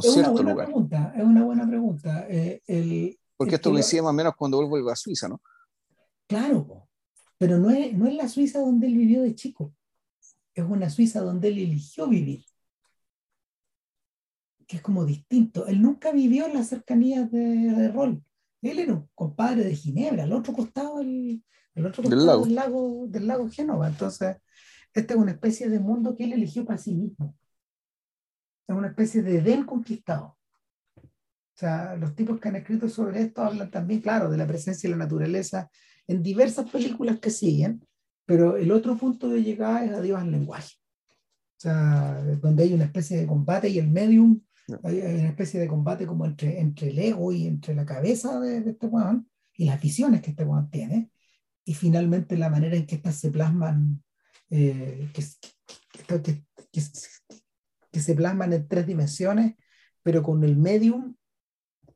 Con 0.00 0.10
es 0.10 0.14
cierto 0.14 0.32
una 0.32 0.40
buena 0.42 0.50
lugar. 0.52 0.66
pregunta, 0.66 1.12
es 1.16 1.24
una 1.24 1.44
buena 1.44 1.68
pregunta. 1.68 2.26
Eh, 2.28 2.62
el, 2.66 3.18
Porque 3.36 3.54
el 3.54 3.56
esto 3.56 3.70
lo... 3.70 3.76
más 3.78 3.94
o 3.94 4.12
menos 4.12 4.34
cuando 4.36 4.66
vuelvo 4.66 4.90
a 4.90 4.96
Suiza, 4.96 5.28
¿no? 5.28 5.40
Claro, 6.26 6.88
pero 7.38 7.58
no 7.58 7.70
es, 7.70 7.92
no 7.92 8.06
es 8.06 8.14
la 8.14 8.28
Suiza 8.28 8.60
donde 8.60 8.86
él 8.86 8.94
vivió 8.96 9.22
de 9.22 9.34
chico, 9.34 9.74
es 10.54 10.64
una 10.64 10.90
Suiza 10.90 11.20
donde 11.20 11.48
él 11.48 11.58
eligió 11.58 12.08
vivir, 12.08 12.44
que 14.66 14.76
es 14.76 14.82
como 14.82 15.04
distinto. 15.04 15.66
Él 15.66 15.80
nunca 15.82 16.12
vivió 16.12 16.46
en 16.46 16.54
las 16.54 16.68
cercanías 16.68 17.30
de, 17.30 17.38
de 17.38 17.88
Rol. 17.88 18.22
Él 18.62 18.78
era 18.80 18.94
un 18.94 19.08
compadre 19.14 19.64
de 19.64 19.76
Ginebra, 19.76 20.24
al 20.24 20.32
otro 20.32 20.52
costado, 20.52 21.00
el, 21.00 21.44
el 21.74 21.86
otro 21.86 22.02
costado 22.02 22.16
del 22.16 22.26
lago. 22.26 22.44
Del, 22.44 22.54
lago, 22.54 23.06
del 23.06 23.26
lago 23.26 23.48
Génova. 23.50 23.86
Entonces, 23.88 24.36
esta 24.92 25.14
es 25.14 25.20
una 25.20 25.32
especie 25.32 25.68
de 25.68 25.78
mundo 25.78 26.16
que 26.16 26.24
él 26.24 26.32
eligió 26.32 26.64
para 26.64 26.78
sí 26.78 26.94
mismo. 26.94 27.36
Es 28.68 28.74
una 28.74 28.88
especie 28.88 29.22
de 29.22 29.38
Edén 29.38 29.64
conquistado. 29.64 30.36
O 31.56 31.58
sea, 31.58 31.96
los 31.96 32.14
tipos 32.14 32.38
que 32.38 32.48
han 32.48 32.56
escrito 32.56 32.88
sobre 32.88 33.22
esto 33.22 33.42
hablan 33.42 33.70
también, 33.70 34.00
claro, 34.00 34.30
de 34.30 34.36
la 34.36 34.46
presencia 34.46 34.90
de 34.90 34.96
la 34.96 35.04
naturaleza 35.04 35.70
en 36.06 36.22
diversas 36.22 36.70
películas 36.70 37.18
que 37.18 37.30
siguen, 37.30 37.82
pero 38.26 38.56
el 38.56 38.70
otro 38.72 38.96
punto 38.96 39.28
de 39.28 39.42
llegada 39.42 39.84
es 39.84 39.92
adiós 39.92 40.20
al 40.20 40.30
lenguaje. 40.30 40.74
O 41.56 41.60
sea, 41.60 42.22
donde 42.42 42.64
hay 42.64 42.74
una 42.74 42.84
especie 42.84 43.16
de 43.16 43.26
combate 43.26 43.70
y 43.70 43.78
el 43.78 43.88
medium, 43.88 44.40
hay, 44.82 44.98
una 44.98 45.28
especie 45.28 45.58
de 45.58 45.68
combate 45.68 46.06
como 46.06 46.26
entre, 46.26 46.60
entre 46.60 46.90
el 46.90 46.98
ego 46.98 47.32
y 47.32 47.46
entre 47.46 47.74
la 47.74 47.86
cabeza 47.86 48.38
de, 48.40 48.58
este 48.58 48.86
weón 48.86 49.26
y 49.54 49.64
las 49.64 49.80
visiones 49.80 50.20
que 50.20 50.32
este 50.32 50.44
weón 50.44 50.68
tiene. 50.68 51.10
Y 51.64 51.72
finalmente 51.72 52.36
la 52.36 52.50
manera 52.50 52.76
en 52.76 52.86
que 52.86 52.96
estas 52.96 53.16
se 53.16 53.30
plasman, 53.30 54.02
eh, 54.50 55.08
que, 55.14 55.24
que, 56.06 56.42
que, 56.70 56.80
se 58.00 58.14
plasman 58.14 58.52
en 58.52 58.68
tres 58.68 58.86
dimensiones, 58.86 59.54
pero 60.02 60.22
con 60.22 60.44
el 60.44 60.56
medium 60.56 61.14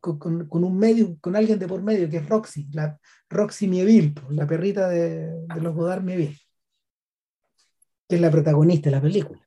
con, 0.01 0.19
con, 0.19 0.65
un 0.65 0.79
medio, 0.79 1.19
con 1.21 1.37
alguien 1.37 1.59
de 1.59 1.69
por 1.69 1.83
medio, 1.83 2.09
que 2.09 2.17
es 2.19 2.29
Roxy, 2.29 2.69
la 2.73 2.99
Roxy 3.29 3.69
Mieville, 3.69 4.15
la 4.31 4.47
perrita 4.47 4.89
de, 4.89 5.27
de 5.47 5.61
los 5.61 5.75
Godard 5.75 6.03
Mieville, 6.03 6.39
que 8.09 8.17
es 8.17 8.21
la 8.21 8.31
protagonista 8.31 8.89
de 8.89 8.97
la 8.97 9.03
película. 9.03 9.41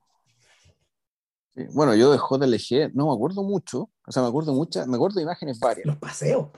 bueno, 1.72 1.96
yo 1.96 2.12
de 2.12 2.18
JLG 2.18 2.94
no 2.94 3.08
me 3.08 3.14
acuerdo 3.14 3.44
mucho, 3.44 3.90
o 4.06 4.12
sea, 4.12 4.22
me 4.22 4.30
acuerdo 4.30 4.54
muchas, 4.54 4.88
me 4.88 4.96
acuerdo 4.96 5.16
de 5.16 5.24
imágenes 5.24 5.60
varias. 5.60 5.88
Los 5.88 5.98
paseos. 5.98 6.50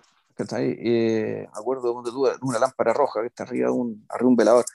Eh, 0.57 1.47
me 1.53 1.59
acuerdo 1.59 2.03
de 2.03 2.37
una 2.41 2.59
lámpara 2.59 2.91
roja 2.91 3.21
que 3.21 3.27
está 3.27 3.43
arriba 3.43 3.67
de 3.69 3.73
un, 3.73 4.05
arriba 4.09 4.29
un 4.29 4.35
velador. 4.35 4.65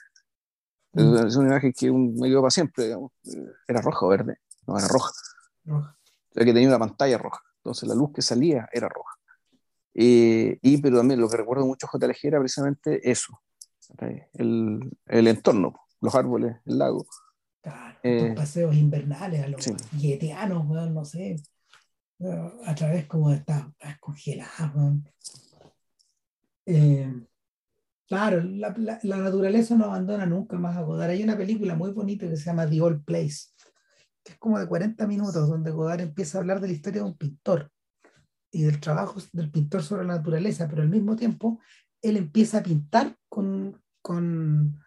Mm. 0.93 1.27
Es 1.27 1.35
una 1.35 1.49
imagen 1.49 1.71
que 1.71 1.91
un, 1.91 2.15
me 2.15 2.27
quedó 2.27 2.41
para 2.41 2.49
siempre, 2.49 2.85
digamos. 2.85 3.11
Era 3.67 3.81
roja 3.81 4.05
o 4.05 4.09
verde, 4.09 4.37
no, 4.71 4.79
era 4.79 4.87
roja. 4.87 5.11
roja. 5.65 5.97
O 6.29 6.33
sea, 6.33 6.45
que 6.45 6.53
tenía 6.53 6.69
una 6.69 6.79
pantalla 6.79 7.17
roja. 7.17 7.41
Entonces 7.57 7.87
la 7.87 7.95
luz 7.95 8.11
que 8.13 8.21
salía 8.21 8.67
era 8.71 8.89
roja. 8.89 9.15
Eh, 9.93 10.57
y 10.61 10.77
pero 10.81 10.97
también 10.97 11.19
lo 11.19 11.29
que 11.29 11.37
recuerdo 11.37 11.65
mucho 11.65 11.87
JLG 11.91 12.17
era 12.23 12.39
precisamente 12.39 13.09
eso, 13.09 13.41
el, 14.33 14.79
el, 15.05 15.27
entorno, 15.27 15.73
los 15.99 16.15
árboles, 16.15 16.57
el 16.65 16.77
lago. 16.77 17.05
Claro, 17.61 17.99
eh, 18.01 18.27
los 18.29 18.35
paseos 18.35 18.75
invernales 18.75 19.43
a 19.43 19.47
los 19.49 19.63
sí. 19.63 19.73
no 20.91 21.05
sé, 21.05 21.35
a 22.65 22.75
través 22.75 23.05
como 23.05 23.29
de 23.29 23.37
estas 23.37 23.65
congeladas. 23.99 24.71
Eh, 26.65 27.11
claro, 28.07 28.41
la, 28.41 28.73
la, 28.77 28.99
la, 29.03 29.17
naturaleza 29.17 29.75
no 29.75 29.85
abandona 29.85 30.25
nunca 30.25 30.57
más 30.57 30.77
a 30.77 30.81
Godard. 30.81 31.09
Hay 31.09 31.23
una 31.23 31.37
película 31.37 31.75
muy 31.75 31.91
bonita 31.91 32.29
que 32.29 32.37
se 32.37 32.45
llama 32.45 32.69
The 32.69 32.81
Old 32.81 33.03
Place, 33.03 33.49
es 34.31 34.37
como 34.37 34.59
de 34.59 34.67
40 34.67 35.07
minutos, 35.07 35.47
donde 35.47 35.71
Godard 35.71 36.01
empieza 36.01 36.37
a 36.37 36.41
hablar 36.41 36.59
de 36.59 36.67
la 36.67 36.73
historia 36.73 37.01
de 37.01 37.07
un 37.07 37.17
pintor 37.17 37.71
y 38.51 38.63
del 38.63 38.79
trabajo 38.79 39.21
del 39.31 39.49
pintor 39.49 39.83
sobre 39.83 40.05
la 40.05 40.17
naturaleza, 40.17 40.67
pero 40.67 40.81
al 40.81 40.89
mismo 40.89 41.15
tiempo 41.15 41.59
él 42.01 42.17
empieza 42.17 42.59
a 42.59 42.63
pintar 42.63 43.15
con, 43.29 43.81
con 44.01 44.79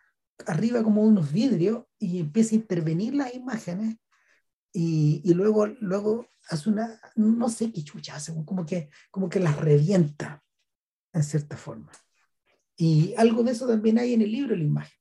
arriba 0.47 0.82
como 0.82 1.02
unos 1.02 1.32
vidrios 1.32 1.84
y 1.98 2.18
empieza 2.18 2.55
a 2.55 2.58
intervenir 2.58 3.14
las 3.14 3.34
imágenes 3.34 3.97
y, 4.73 5.32
luego, 5.34 5.66
luego 5.66 6.26
hace 6.48 6.68
una, 6.68 7.00
no 7.14 7.48
sé 7.48 7.73
qué 7.73 7.84
chucha 7.84 8.18
como 8.44 8.66
que, 8.66 8.90
como 9.10 9.28
que 9.28 9.39
las 9.39 9.56
revienta 9.56 10.42
en 11.12 11.23
cierta 11.23 11.56
forma. 11.56 11.92
Y 12.76 13.14
algo 13.16 13.44
de 13.44 13.52
eso 13.52 13.68
también 13.68 13.98
hay 13.98 14.14
en 14.14 14.23
el 14.23 14.32
libro, 14.32 14.56
la 14.56 14.64
imagen, 14.64 14.98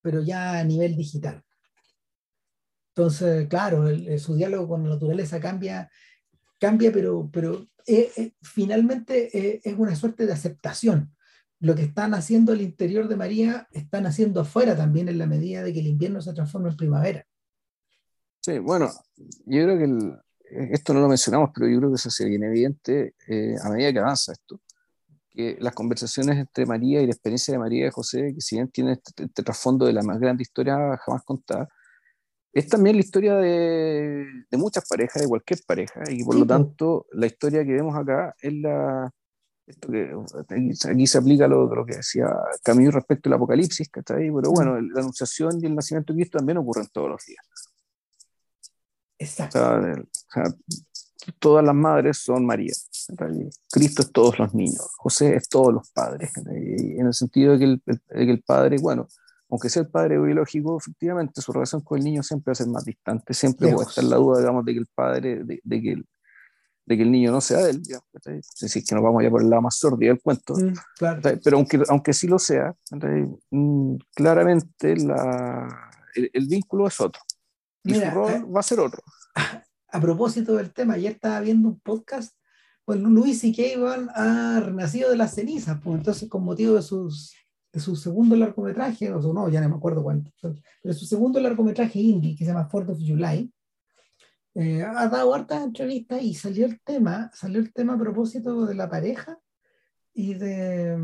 pero 0.00 0.22
ya 0.22 0.58
a 0.58 0.64
nivel 0.64 0.96
digital. 0.96 1.44
Entonces, 2.96 3.46
claro, 3.48 3.84
su 4.18 4.36
diálogo 4.36 4.68
con 4.68 4.84
la 4.84 4.94
naturaleza 4.94 5.38
cambia, 5.38 5.90
cambia 6.58 6.90
pero, 6.90 7.28
pero 7.30 7.66
eh, 7.86 8.10
eh, 8.16 8.32
finalmente 8.40 9.36
eh, 9.36 9.60
es 9.62 9.74
una 9.76 9.94
suerte 9.94 10.24
de 10.24 10.32
aceptación. 10.32 11.14
Lo 11.60 11.74
que 11.74 11.82
están 11.82 12.14
haciendo 12.14 12.52
al 12.52 12.62
interior 12.62 13.06
de 13.06 13.16
María, 13.16 13.68
están 13.70 14.06
haciendo 14.06 14.40
afuera 14.40 14.74
también 14.74 15.10
en 15.10 15.18
la 15.18 15.26
medida 15.26 15.62
de 15.62 15.74
que 15.74 15.80
el 15.80 15.88
invierno 15.88 16.22
se 16.22 16.32
transforma 16.32 16.70
en 16.70 16.76
primavera. 16.78 17.26
Sí, 18.40 18.60
bueno, 18.60 18.90
yo 19.44 19.64
creo 19.64 19.78
que 19.78 20.72
esto 20.72 20.94
no 20.94 21.00
lo 21.00 21.08
mencionamos, 21.08 21.50
pero 21.54 21.68
yo 21.68 21.78
creo 21.78 21.92
que 21.92 21.98
se 21.98 22.24
viene 22.24 22.46
evidente 22.46 23.14
a 23.62 23.68
medida 23.68 23.92
que 23.92 23.98
avanza 23.98 24.32
esto, 24.32 24.62
que 25.28 25.58
las 25.60 25.74
conversaciones 25.74 26.38
entre 26.38 26.64
María 26.64 27.02
y 27.02 27.06
la 27.06 27.12
experiencia 27.12 27.52
de 27.52 27.58
María 27.58 27.88
y 27.88 27.90
José, 27.90 28.32
que 28.34 28.40
si 28.40 28.56
bien 28.56 28.68
tiene 28.68 28.92
este, 28.92 29.24
este 29.24 29.42
trasfondo 29.42 29.84
de 29.84 29.92
la 29.92 30.02
más 30.02 30.18
grande 30.18 30.42
historia 30.42 30.96
jamás 31.04 31.22
contada, 31.24 31.68
es 32.52 32.68
también 32.68 32.96
la 32.96 33.02
historia 33.02 33.36
de, 33.36 34.26
de, 34.50 34.56
muchas 34.56 34.88
parejas, 34.88 35.22
de 35.22 35.28
cualquier 35.28 35.60
pareja, 35.66 36.02
y 36.10 36.24
por 36.24 36.36
lo 36.36 36.46
tanto 36.46 37.06
la 37.12 37.26
historia 37.26 37.64
que 37.64 37.72
vemos 37.72 37.96
acá 37.96 38.34
es 38.40 38.52
la... 38.54 39.12
Esto 39.66 39.90
que, 39.90 40.14
aquí, 40.88 41.06
se 41.06 41.18
aplica 41.18 41.48
lo, 41.48 41.66
lo, 41.74 41.84
que 41.84 41.96
decía 41.96 42.28
Camilo 42.62 42.92
respecto 42.92 43.28
al 43.28 43.34
apocalipsis, 43.34 43.88
que 43.88 43.98
está 43.98 44.14
ahí, 44.14 44.30
pero 44.30 44.52
bueno, 44.52 44.80
la 44.80 45.00
anunciación 45.00 45.58
y 45.60 45.66
el 45.66 45.74
nacimiento 45.74 46.12
de 46.12 46.18
Cristo 46.20 46.38
también 46.38 46.58
ocurren 46.58 46.86
todos 46.92 47.10
los 47.10 47.26
días. 47.26 47.44
Exacto. 49.18 49.58
O 49.58 50.32
sea, 50.32 50.44
todas 51.38 51.64
las 51.64 51.74
madres 51.74 52.18
son 52.18 52.46
María. 52.46 52.72
Cristo 53.70 54.02
es 54.02 54.12
todos 54.12 54.38
los 54.38 54.54
niños, 54.54 54.88
José 54.96 55.36
es 55.36 55.48
todos 55.48 55.72
los 55.72 55.90
padres, 55.90 56.30
en 56.36 57.06
el 57.06 57.14
sentido 57.14 57.52
de 57.52 57.58
que 57.58 57.64
el, 57.64 57.82
de 57.84 58.26
que 58.26 58.30
el 58.30 58.42
padre, 58.42 58.78
bueno, 58.80 59.08
aunque 59.48 59.68
sea 59.68 59.82
el 59.82 59.88
padre 59.88 60.18
biológico, 60.20 60.76
efectivamente 60.78 61.40
su 61.40 61.52
relación 61.52 61.80
con 61.82 61.98
el 61.98 62.04
niño 62.04 62.22
siempre 62.22 62.50
va 62.50 62.52
a 62.52 62.56
ser 62.56 62.68
más 62.68 62.84
distante, 62.84 63.34
siempre 63.34 63.72
puede 63.72 63.88
estar 63.88 64.04
la 64.04 64.16
duda, 64.16 64.40
digamos, 64.40 64.64
de 64.64 64.72
que 64.72 64.78
el 64.78 64.88
padre, 64.94 65.44
de, 65.44 65.60
de 65.62 65.82
que, 65.82 65.92
el, 65.92 66.06
de 66.84 66.96
que 66.96 67.02
el 67.02 67.10
niño 67.10 67.30
no 67.30 67.40
sea 67.40 67.58
de 67.58 67.70
él, 67.70 67.82
digamos, 67.82 68.06
es 68.24 68.60
decir, 68.60 68.84
que 68.84 68.94
nos 68.94 69.04
vamos 69.04 69.22
ya 69.22 69.30
por 69.30 69.42
el 69.42 69.50
lado 69.50 69.62
más 69.62 69.76
sordido 69.76 70.12
del 70.12 70.22
cuento, 70.22 70.54
mm, 70.54 70.74
claro. 70.98 71.20
pero 71.42 71.56
aunque, 71.56 71.82
aunque 71.88 72.12
sí 72.12 72.26
lo 72.26 72.38
sea, 72.38 72.74
mm, 73.50 73.96
claramente 74.14 74.96
la, 74.96 75.90
el, 76.14 76.30
el, 76.32 76.46
vínculo 76.46 76.88
es 76.88 77.00
otro, 77.00 77.22
y 77.84 77.92
Mira, 77.92 78.10
su 78.10 78.16
rol 78.16 78.32
eh, 78.32 78.44
va 78.44 78.60
a 78.60 78.64
ser 78.64 78.80
otro. 78.80 79.02
A 79.88 80.00
propósito 80.00 80.56
del 80.56 80.72
tema, 80.72 80.94
ayer 80.94 81.12
estaba 81.12 81.40
viendo 81.40 81.68
un 81.68 81.80
podcast 81.80 82.36
pues 82.86 83.00
Luis 83.00 83.42
y 83.42 83.52
Kevin 83.52 84.08
ha 84.14 84.60
renacido 84.60 85.10
de 85.10 85.16
las 85.16 85.34
cenizas, 85.34 85.80
pues 85.82 85.98
entonces 85.98 86.28
con 86.28 86.44
motivo 86.44 86.76
de 86.76 86.82
sus 86.82 87.34
su 87.80 87.96
segundo 87.96 88.36
largometraje, 88.36 89.12
o 89.12 89.32
no, 89.32 89.48
ya 89.48 89.60
no 89.60 89.68
me 89.68 89.76
acuerdo 89.76 90.02
cuánto, 90.02 90.30
pero 90.82 90.94
su 90.94 91.06
segundo 91.06 91.40
largometraje 91.40 91.98
indie, 92.00 92.36
que 92.36 92.44
se 92.44 92.50
llama 92.50 92.68
Fourth 92.68 92.90
of 92.90 92.98
July, 92.98 93.52
eh, 94.54 94.82
ha 94.82 95.08
dado 95.08 95.34
hartas 95.34 95.62
entrevistas 95.64 96.22
y 96.22 96.34
salió 96.34 96.64
el 96.64 96.80
tema, 96.80 97.30
salió 97.34 97.60
el 97.60 97.72
tema 97.72 97.94
a 97.94 97.98
propósito 97.98 98.64
de 98.64 98.74
la 98.74 98.88
pareja 98.88 99.38
y 100.14 100.32
de, 100.32 100.96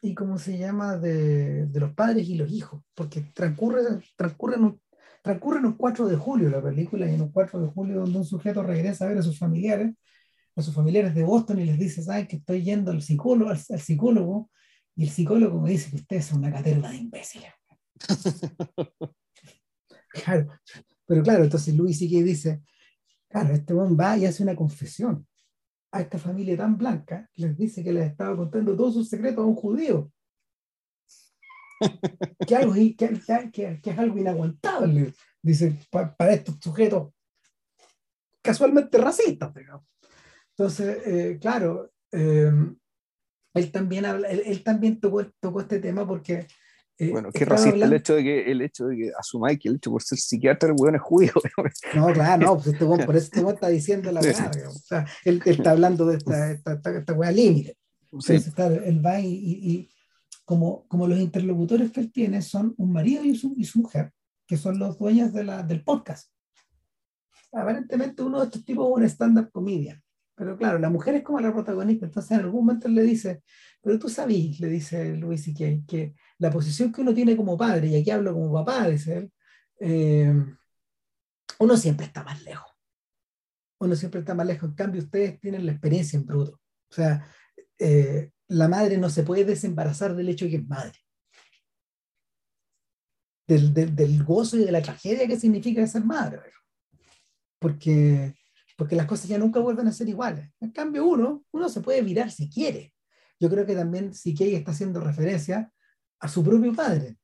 y 0.00 0.14
cómo 0.14 0.38
se 0.38 0.56
llama, 0.56 0.96
de, 0.96 1.66
de 1.66 1.80
los 1.80 1.92
padres 1.92 2.26
y 2.28 2.36
los 2.36 2.50
hijos, 2.50 2.82
porque 2.94 3.20
transcurre, 3.34 3.82
transcurre, 4.16 4.56
en 4.56 4.64
un, 4.64 4.80
transcurre 5.22 5.58
en 5.58 5.66
un 5.66 5.74
4 5.74 6.08
de 6.08 6.16
julio 6.16 6.48
la 6.48 6.62
película, 6.62 7.06
y 7.06 7.14
en 7.14 7.20
un 7.20 7.32
4 7.32 7.60
de 7.60 7.68
julio 7.68 8.00
donde 8.00 8.18
un 8.18 8.24
sujeto 8.24 8.62
regresa 8.62 9.04
a 9.04 9.08
ver 9.08 9.18
a 9.18 9.22
sus 9.22 9.38
familiares, 9.38 9.94
a 10.56 10.62
sus 10.62 10.74
familiares 10.74 11.14
de 11.14 11.24
Boston 11.24 11.60
y 11.60 11.66
les 11.66 11.78
dice, 11.78 12.02
¿saben 12.02 12.26
que 12.26 12.36
estoy 12.36 12.62
yendo 12.62 12.90
al 12.90 13.02
psicólogo, 13.02 13.50
al, 13.50 13.60
al 13.68 13.80
psicólogo 13.80 14.50
y 14.94 15.04
el 15.04 15.10
psicólogo 15.10 15.60
me 15.60 15.70
dice 15.70 15.90
que 15.90 15.96
ustedes 15.96 16.26
son 16.26 16.38
una 16.38 16.52
caterva 16.52 16.90
de 16.90 16.96
imbéciles. 16.96 17.52
claro, 20.08 20.48
pero 21.06 21.22
claro, 21.22 21.44
entonces 21.44 21.74
Luis 21.74 21.98
sí 21.98 22.10
que 22.10 22.22
dice, 22.22 22.62
claro, 23.28 23.54
este 23.54 23.72
hombre 23.72 24.04
va 24.04 24.16
y 24.18 24.26
hace 24.26 24.42
una 24.42 24.56
confesión 24.56 25.26
a 25.92 26.00
esta 26.00 26.18
familia 26.18 26.56
tan 26.56 26.76
blanca, 26.76 27.28
les 27.34 27.56
dice 27.56 27.84
que 27.84 27.92
les 27.92 28.10
estaba 28.10 28.36
contando 28.36 28.74
todos 28.74 28.94
sus 28.94 29.08
secretos 29.08 29.44
a 29.44 29.46
un 29.46 29.54
judío. 29.54 30.10
que, 32.46 32.56
algo, 32.56 32.74
que, 32.74 32.94
que, 33.52 33.80
que, 33.82 33.90
es 33.90 33.98
algo 33.98 34.16
inaguantable, 34.16 35.12
dice, 35.42 35.76
para, 35.90 36.32
estos 36.32 36.56
sujetos 36.60 37.12
casualmente 38.40 38.98
racistas. 38.98 39.52
Entonces, 40.50 41.06
eh, 41.06 41.38
claro, 41.40 41.92
eh, 42.10 42.52
él 43.54 43.70
también, 43.70 44.04
habla, 44.04 44.28
él, 44.28 44.62
también 44.62 45.00
tocó, 45.00 45.24
tocó 45.40 45.60
este 45.60 45.78
tema 45.78 46.06
porque... 46.06 46.46
Eh, 46.98 47.10
bueno, 47.10 47.30
qué 47.32 47.44
racista 47.44 47.86
el, 47.86 47.92
hecho 47.94 48.14
de 48.14 48.22
que, 48.22 48.50
el 48.50 48.60
hecho 48.60 48.86
de 48.86 48.96
que 48.96 49.12
asumáis 49.18 49.58
que 49.58 49.68
el 49.68 49.76
hecho 49.76 49.90
por 49.90 50.02
ser 50.02 50.18
psiquiatra 50.18 50.68
el 50.68 50.74
weón 50.78 50.94
es 50.94 51.00
judío. 51.00 51.32
no, 51.94 52.12
claro, 52.12 52.44
no, 52.44 52.54
pues 52.56 52.66
este 52.68 52.84
por 53.06 53.16
eso 53.16 53.30
este 53.34 53.50
está 53.50 53.68
diciendo 53.68 54.12
la 54.12 54.20
verdad. 54.20 54.52
O 54.68 54.72
sea, 54.72 55.06
él, 55.24 55.42
está 55.44 55.70
hablando 55.72 56.06
de 56.06 56.18
esta, 56.18 56.50
esta, 56.50 56.74
esta, 56.74 57.12
weá 57.14 57.32
límite. 57.32 57.76
Sí. 58.20 58.34
Está, 58.34 58.66
él 58.66 59.04
va 59.04 59.18
y, 59.20 59.32
y, 59.32 59.90
como, 60.44 60.86
como 60.86 61.06
los 61.06 61.18
interlocutores 61.18 61.90
que 61.90 62.00
él 62.00 62.12
tiene 62.12 62.42
son 62.42 62.74
un 62.76 62.92
marido 62.92 63.24
y 63.24 63.34
su, 63.36 63.54
y 63.56 63.64
su 63.64 63.80
mujer, 63.80 64.12
que 64.46 64.56
son 64.56 64.78
los 64.78 64.98
dueños 64.98 65.32
de 65.32 65.44
la, 65.44 65.62
del 65.62 65.82
podcast. 65.82 66.30
Aparentemente 67.52 68.22
uno 68.22 68.40
de 68.40 68.46
estos 68.46 68.64
tipos 68.64 68.86
es 68.86 68.96
un 68.96 69.04
stand-up 69.04 69.50
comedian. 69.50 70.02
Pero 70.34 70.56
claro, 70.56 70.78
la 70.78 70.90
mujer 70.90 71.16
es 71.16 71.22
como 71.22 71.40
la 71.40 71.52
protagonista, 71.52 72.06
entonces 72.06 72.32
en 72.32 72.40
algún 72.40 72.64
momento 72.64 72.88
le 72.88 73.02
dice, 73.02 73.42
pero 73.82 73.98
tú 73.98 74.08
sabes, 74.08 74.60
le 74.60 74.68
dice 74.68 75.14
Luis 75.16 75.46
y 75.48 75.54
que, 75.54 75.82
que 75.86 76.14
la 76.38 76.50
posición 76.50 76.90
que 76.90 77.02
uno 77.02 77.12
tiene 77.12 77.36
como 77.36 77.56
padre, 77.56 77.88
y 77.88 77.96
aquí 77.96 78.10
hablo 78.10 78.32
como 78.32 78.52
papá, 78.52 78.88
dice 78.88 79.18
él, 79.18 79.32
eh, 79.80 80.32
uno 81.58 81.76
siempre 81.76 82.06
está 82.06 82.22
más 82.24 82.42
lejos. 82.42 82.70
Uno 83.80 83.96
siempre 83.96 84.20
está 84.20 84.34
más 84.34 84.46
lejos. 84.46 84.68
En 84.70 84.74
cambio, 84.76 85.02
ustedes 85.02 85.40
tienen 85.40 85.66
la 85.66 85.72
experiencia 85.72 86.16
en 86.16 86.24
bruto. 86.26 86.60
O 86.90 86.94
sea, 86.94 87.26
eh, 87.78 88.30
la 88.48 88.68
madre 88.68 88.98
no 88.98 89.10
se 89.10 89.22
puede 89.22 89.44
desembarazar 89.44 90.14
del 90.14 90.28
hecho 90.28 90.44
de 90.44 90.50
que 90.52 90.56
es 90.58 90.68
madre. 90.68 90.98
del, 93.46 93.74
del, 93.94 94.24
gozo 94.24 94.56
y 94.56 94.64
de 94.64 94.72
la 94.72 94.82
tragedia 94.82 95.26
que 95.26 95.38
significa 95.38 95.86
ser 95.86 96.04
madre. 96.04 96.52
Porque, 97.58 98.34
porque 98.82 98.96
las 98.96 99.06
cosas 99.06 99.28
ya 99.28 99.38
nunca 99.38 99.60
vuelven 99.60 99.86
a 99.86 99.92
ser 99.92 100.08
iguales. 100.08 100.50
En 100.58 100.72
cambio, 100.72 101.06
uno, 101.06 101.44
uno 101.52 101.68
se 101.68 101.80
puede 101.82 102.02
virar 102.02 102.32
si 102.32 102.50
quiere. 102.50 102.92
Yo 103.38 103.48
creo 103.48 103.64
que 103.64 103.76
también 103.76 104.12
Siquei 104.12 104.56
está 104.56 104.72
haciendo 104.72 104.98
referencia 104.98 105.72
a 106.18 106.26
su 106.26 106.42
propio 106.42 106.74
padre. 106.74 107.16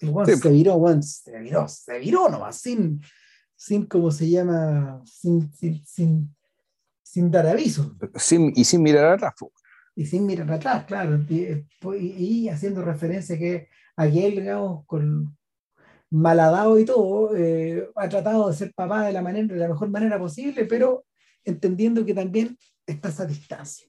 El 0.00 0.08
se 0.26 0.50
viró, 0.50 1.00
se 1.02 1.38
viró, 1.38 1.68
se 1.68 1.98
viró 2.00 2.28
nomás, 2.28 2.56
sin, 2.56 3.00
sin 3.54 3.86
¿cómo 3.86 4.10
se 4.10 4.28
llama? 4.28 5.00
Sin, 5.06 5.52
sin, 5.54 5.86
sin, 5.86 6.36
sin 7.00 7.30
dar 7.30 7.46
aviso. 7.46 7.96
Sin, 8.16 8.52
y 8.56 8.64
sin 8.64 8.82
mirar 8.82 9.12
atrás. 9.12 9.34
Y 9.94 10.04
sin 10.04 10.26
mirar 10.26 10.50
atrás, 10.50 10.84
claro. 10.84 11.16
Y, 11.28 11.64
y, 11.96 12.48
haciendo 12.48 12.82
referencia 12.82 13.38
que 13.38 13.68
aquel, 13.94 14.32
digamos, 14.32 14.84
con 14.86 15.38
maladado 16.14 16.78
y 16.78 16.84
todo, 16.84 17.36
eh, 17.36 17.90
ha 17.96 18.08
tratado 18.08 18.48
de 18.48 18.56
ser 18.56 18.72
papá 18.72 19.06
de 19.06 19.12
la, 19.12 19.20
manera, 19.20 19.52
de 19.52 19.58
la 19.58 19.68
mejor 19.68 19.90
manera 19.90 20.16
posible, 20.16 20.64
pero 20.64 21.04
entendiendo 21.44 22.04
que 22.04 22.14
también 22.14 22.56
está 22.86 23.10
a 23.22 23.26
distancia. 23.26 23.88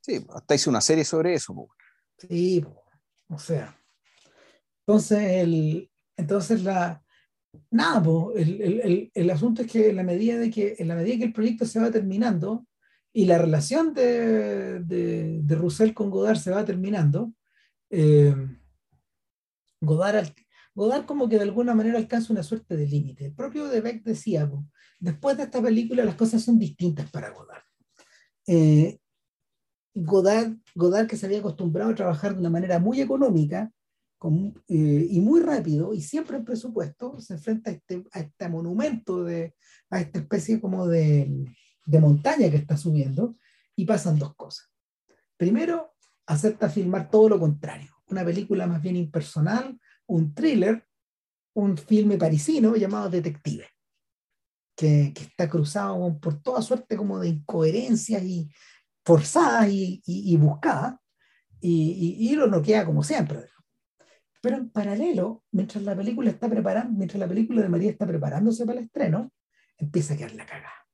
Sí, 0.00 0.26
hasta 0.34 0.54
hice 0.56 0.68
una 0.68 0.80
serie 0.80 1.04
sobre 1.04 1.34
eso. 1.34 1.68
Sí, 2.16 2.64
o 3.28 3.38
sea. 3.38 3.80
Entonces, 4.84 5.18
el, 5.20 5.90
entonces 6.16 6.64
la, 6.64 7.02
nada, 7.70 8.02
el, 8.34 8.60
el, 8.60 9.10
el, 9.14 9.30
asunto 9.30 9.62
es 9.62 9.70
que 9.70 9.90
en 9.90 9.96
la, 9.96 10.02
medida 10.02 10.38
de 10.38 10.50
que 10.50 10.74
en 10.78 10.88
la 10.88 10.96
medida 10.96 11.18
que 11.18 11.24
el 11.24 11.32
proyecto 11.32 11.66
se 11.66 11.78
va 11.78 11.90
terminando 11.90 12.66
y 13.12 13.26
la 13.26 13.38
relación 13.38 13.94
de, 13.94 14.80
de, 14.80 15.38
de 15.42 15.54
Roussel 15.54 15.94
con 15.94 16.10
Godard 16.10 16.38
se 16.38 16.50
va 16.50 16.64
terminando, 16.64 17.32
eh, 17.90 18.34
Godard, 19.80 20.30
Godard 20.78 21.06
como 21.06 21.28
que 21.28 21.34
de 21.34 21.42
alguna 21.42 21.74
manera 21.74 21.98
alcanza 21.98 22.32
una 22.32 22.44
suerte 22.44 22.76
de 22.76 22.86
límite. 22.86 23.26
El 23.26 23.34
propio 23.34 23.66
de 23.66 23.80
Beck 23.80 24.04
decía, 24.04 24.48
después 25.00 25.36
de 25.36 25.42
esta 25.42 25.60
película 25.60 26.04
las 26.04 26.14
cosas 26.14 26.40
son 26.40 26.56
distintas 26.56 27.10
para 27.10 27.30
Godard. 27.30 27.64
Eh, 28.46 29.00
Godard, 29.92 30.54
Godard 30.76 31.08
que 31.08 31.16
se 31.16 31.26
había 31.26 31.40
acostumbrado 31.40 31.90
a 31.90 31.96
trabajar 31.96 32.32
de 32.32 32.38
una 32.38 32.50
manera 32.50 32.78
muy 32.78 33.00
económica 33.00 33.72
eh, 34.68 35.08
y 35.10 35.20
muy 35.20 35.40
rápido 35.40 35.94
y 35.94 36.00
siempre 36.00 36.36
en 36.36 36.44
presupuesto, 36.44 37.18
se 37.18 37.34
enfrenta 37.34 37.70
a 37.70 37.74
este, 37.74 38.04
a 38.12 38.20
este 38.20 38.48
monumento, 38.48 39.24
de, 39.24 39.56
a 39.90 40.00
esta 40.00 40.20
especie 40.20 40.60
como 40.60 40.86
de, 40.86 41.44
de 41.86 42.00
montaña 42.00 42.48
que 42.52 42.56
está 42.56 42.76
subiendo 42.76 43.34
y 43.74 43.84
pasan 43.84 44.16
dos 44.16 44.36
cosas. 44.36 44.70
Primero, 45.36 45.96
acepta 46.24 46.68
filmar 46.68 47.10
todo 47.10 47.30
lo 47.30 47.40
contrario, 47.40 47.90
una 48.06 48.24
película 48.24 48.68
más 48.68 48.80
bien 48.80 48.94
impersonal, 48.94 49.76
un 50.08 50.34
thriller, 50.34 50.86
un 51.54 51.78
filme 51.78 52.18
parisino 52.18 52.76
llamado 52.76 53.10
Detective, 53.10 53.66
que, 54.76 55.12
que 55.14 55.22
está 55.22 55.48
cruzado 55.48 56.18
por 56.20 56.42
toda 56.42 56.62
suerte 56.62 56.96
como 56.96 57.18
de 57.18 57.28
incoherencias 57.28 58.22
y, 58.22 58.50
forzada 59.08 59.66
y, 59.66 60.02
y, 60.04 60.36
buscada, 60.36 61.00
y, 61.62 62.16
y, 62.30 62.36
lo 62.36 62.46
noquea 62.46 62.84
como 62.84 63.02
siempre. 63.02 63.46
Pero 64.42 64.58
en 64.58 64.68
paralelo, 64.68 65.44
mientras 65.50 65.82
la 65.82 65.96
película 65.96 66.28
está 66.28 66.46
preparando, 66.46 66.92
mientras 66.92 67.18
la 67.18 67.26
película 67.26 67.62
de 67.62 67.70
María 67.70 67.90
está 67.90 68.06
preparándose 68.06 68.66
para 68.66 68.78
el 68.78 68.84
estreno, 68.84 69.32
empieza 69.78 70.12
a 70.12 70.16
quedar 70.18 70.34
la 70.34 70.44
cagada. 70.44 70.86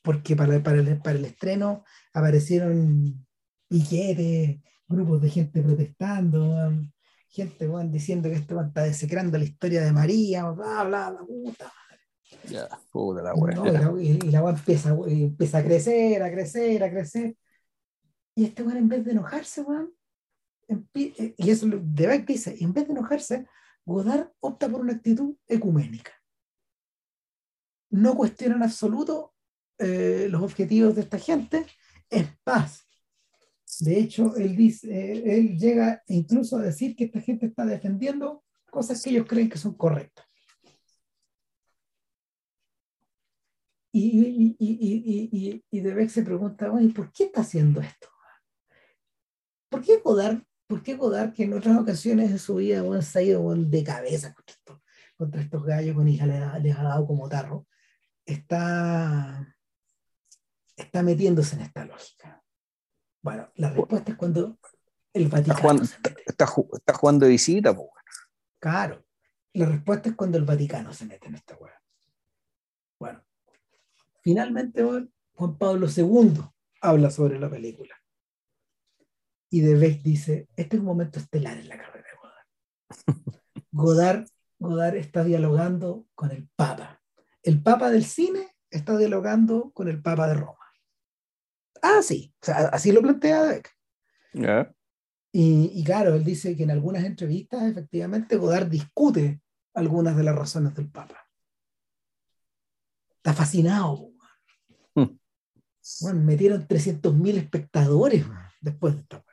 Porque 0.00 0.36
para, 0.36 0.62
para, 0.62 0.78
el, 0.78 1.02
para 1.02 1.18
el 1.18 1.24
estreno 1.24 1.82
aparecieron 2.14 3.26
piquetes, 3.66 4.60
grupos 4.86 5.20
de 5.20 5.30
gente 5.30 5.60
protestando, 5.60 6.70
gente 7.28 7.66
bueno, 7.66 7.90
diciendo 7.90 8.28
que 8.28 8.36
esto 8.36 8.60
está 8.60 8.82
desecrando 8.82 9.38
la 9.38 9.44
historia 9.44 9.82
de 9.82 9.92
María, 9.92 10.44
bla, 10.50 10.84
bla, 10.84 11.10
bla, 11.10 11.20
puta 11.20 11.72
ya, 12.44 12.68
puta 12.90 13.22
la 13.22 13.34
wea. 13.34 13.56
y, 13.56 13.72
la, 13.72 13.92
y 14.00 14.34
empieza, 14.34 14.96
empieza 15.06 15.58
a 15.58 15.64
crecer, 15.64 16.22
a 16.22 16.30
crecer, 16.30 16.82
a 16.82 16.90
crecer. 16.90 17.36
Y 18.34 18.44
este 18.44 18.62
weón, 18.62 18.78
en 18.78 18.88
vez 18.88 19.04
de 19.04 19.12
enojarse, 19.12 19.62
weón, 19.62 19.92
y 20.94 21.50
eso 21.50 21.66
de 21.66 22.06
Beck 22.06 22.26
dice, 22.26 22.56
en 22.60 22.72
vez 22.72 22.86
de 22.86 22.92
enojarse, 22.92 23.46
Godard 23.84 24.30
opta 24.40 24.68
por 24.68 24.80
una 24.80 24.92
actitud 24.92 25.34
ecuménica. 25.46 26.12
No 27.90 28.14
cuestiona 28.14 28.56
en 28.56 28.62
absoluto 28.62 29.34
eh, 29.78 30.28
los 30.30 30.42
objetivos 30.42 30.94
de 30.94 31.02
esta 31.02 31.18
gente, 31.18 31.66
es 32.10 32.28
paz. 32.44 32.86
De 33.80 33.98
hecho, 33.98 34.34
él, 34.36 34.56
dice, 34.56 35.12
él 35.36 35.56
llega 35.56 36.02
incluso 36.08 36.56
a 36.56 36.62
decir 36.62 36.96
que 36.96 37.04
esta 37.04 37.20
gente 37.20 37.46
está 37.46 37.64
defendiendo 37.64 38.44
cosas 38.70 39.02
que 39.02 39.10
ellos 39.10 39.26
creen 39.28 39.48
que 39.48 39.58
son 39.58 39.74
correctas. 39.74 40.26
Y, 43.90 44.56
y, 44.58 45.26
y, 45.30 45.64
y, 45.70 45.80
Beck 45.80 46.10
se 46.10 46.22
pregunta, 46.22 46.70
¿por 46.94 47.10
qué 47.10 47.24
está 47.24 47.40
haciendo 47.40 47.80
esto? 47.80 48.08
¿Por 49.68 49.82
qué 49.82 49.98
Godard, 49.98 50.42
por 50.66 50.82
qué 50.82 50.94
Godard 50.94 51.32
que 51.32 51.44
en 51.44 51.54
otras 51.54 51.76
ocasiones 51.76 52.30
de 52.30 52.38
su 52.38 52.56
vida 52.56 52.82
se 53.02 53.18
ha 53.18 53.22
ido 53.22 53.54
de 53.54 53.84
cabeza 53.84 54.34
contra 55.16 55.40
estos, 55.40 55.64
gallos 55.64 55.96
con 55.96 56.06
hija 56.06 56.26
les 56.26 56.76
ha, 56.76 56.82
dado 56.82 57.06
como 57.06 57.28
tarro, 57.28 57.66
está, 58.24 59.56
está 60.76 61.02
metiéndose 61.02 61.56
en 61.56 61.62
esta 61.62 61.84
lógica? 61.84 62.37
Bueno, 63.28 63.50
la 63.56 63.68
respuesta 63.68 64.12
es 64.12 64.16
cuando 64.16 64.58
el 65.12 65.28
Vaticano. 65.28 65.82
Está 66.24 66.46
jugando, 66.94 67.26
de 67.26 67.32
visita, 67.32 67.76
pues. 67.76 67.90
Claro. 68.58 69.04
La 69.52 69.66
respuesta 69.66 70.08
es 70.08 70.14
cuando 70.14 70.38
el 70.38 70.46
Vaticano 70.46 70.94
se 70.94 71.04
mete 71.04 71.28
en 71.28 71.34
esta 71.34 71.54
hueá. 71.56 71.78
Bueno, 72.98 73.22
Finalmente, 74.22 74.82
Juan 75.34 75.58
Pablo 75.58 75.88
II 75.94 76.40
habla 76.80 77.10
sobre 77.10 77.38
la 77.38 77.50
película. 77.50 77.94
Y 79.50 79.60
de 79.60 79.74
vez 79.74 80.02
dice, 80.02 80.48
este 80.56 80.76
es 80.76 80.80
un 80.80 80.86
momento 80.86 81.18
estelar 81.18 81.58
en 81.58 81.68
la 81.68 81.76
carrera 81.76 82.06
de 82.08 82.16
Godard. 83.72 84.26
Godard, 84.58 84.96
está 84.96 85.22
dialogando 85.22 86.06
con 86.14 86.30
el 86.30 86.48
Papa. 86.56 87.02
El 87.42 87.62
Papa 87.62 87.90
del 87.90 88.06
cine 88.06 88.56
está 88.70 88.96
dialogando 88.96 89.70
con 89.72 89.88
el 89.88 90.00
Papa 90.00 90.28
de 90.28 90.34
Roma. 90.34 90.57
Ah, 91.82 92.00
sí, 92.02 92.32
así 92.42 92.92
lo 92.92 93.02
plantea 93.02 93.42
Beck. 93.42 93.76
Y, 95.32 95.70
y, 95.74 95.84
claro, 95.84 96.14
él 96.14 96.24
dice 96.24 96.56
que 96.56 96.62
en 96.62 96.70
algunas 96.70 97.04
entrevistas, 97.04 97.62
efectivamente, 97.64 98.36
Godard 98.36 98.68
discute 98.68 99.40
algunas 99.74 100.16
de 100.16 100.24
las 100.24 100.34
razones 100.34 100.74
del 100.74 100.90
Papa. 100.90 101.28
Está 103.16 103.34
fascinado. 103.34 104.12
Bueno, 106.00 106.20
metieron 106.20 106.66
300.000 106.66 107.38
espectadores 107.38 108.24
después 108.60 108.94
de 108.94 109.00
esta 109.00 109.24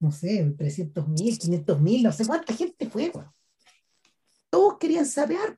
No 0.00 0.10
sé, 0.10 0.44
300.000, 0.56 1.38
500.000, 1.38 2.02
no 2.02 2.12
sé 2.12 2.26
cuánta 2.26 2.52
gente 2.52 2.88
fue. 2.88 3.12
Todos 4.50 4.78
querían 4.78 5.06
saber. 5.06 5.56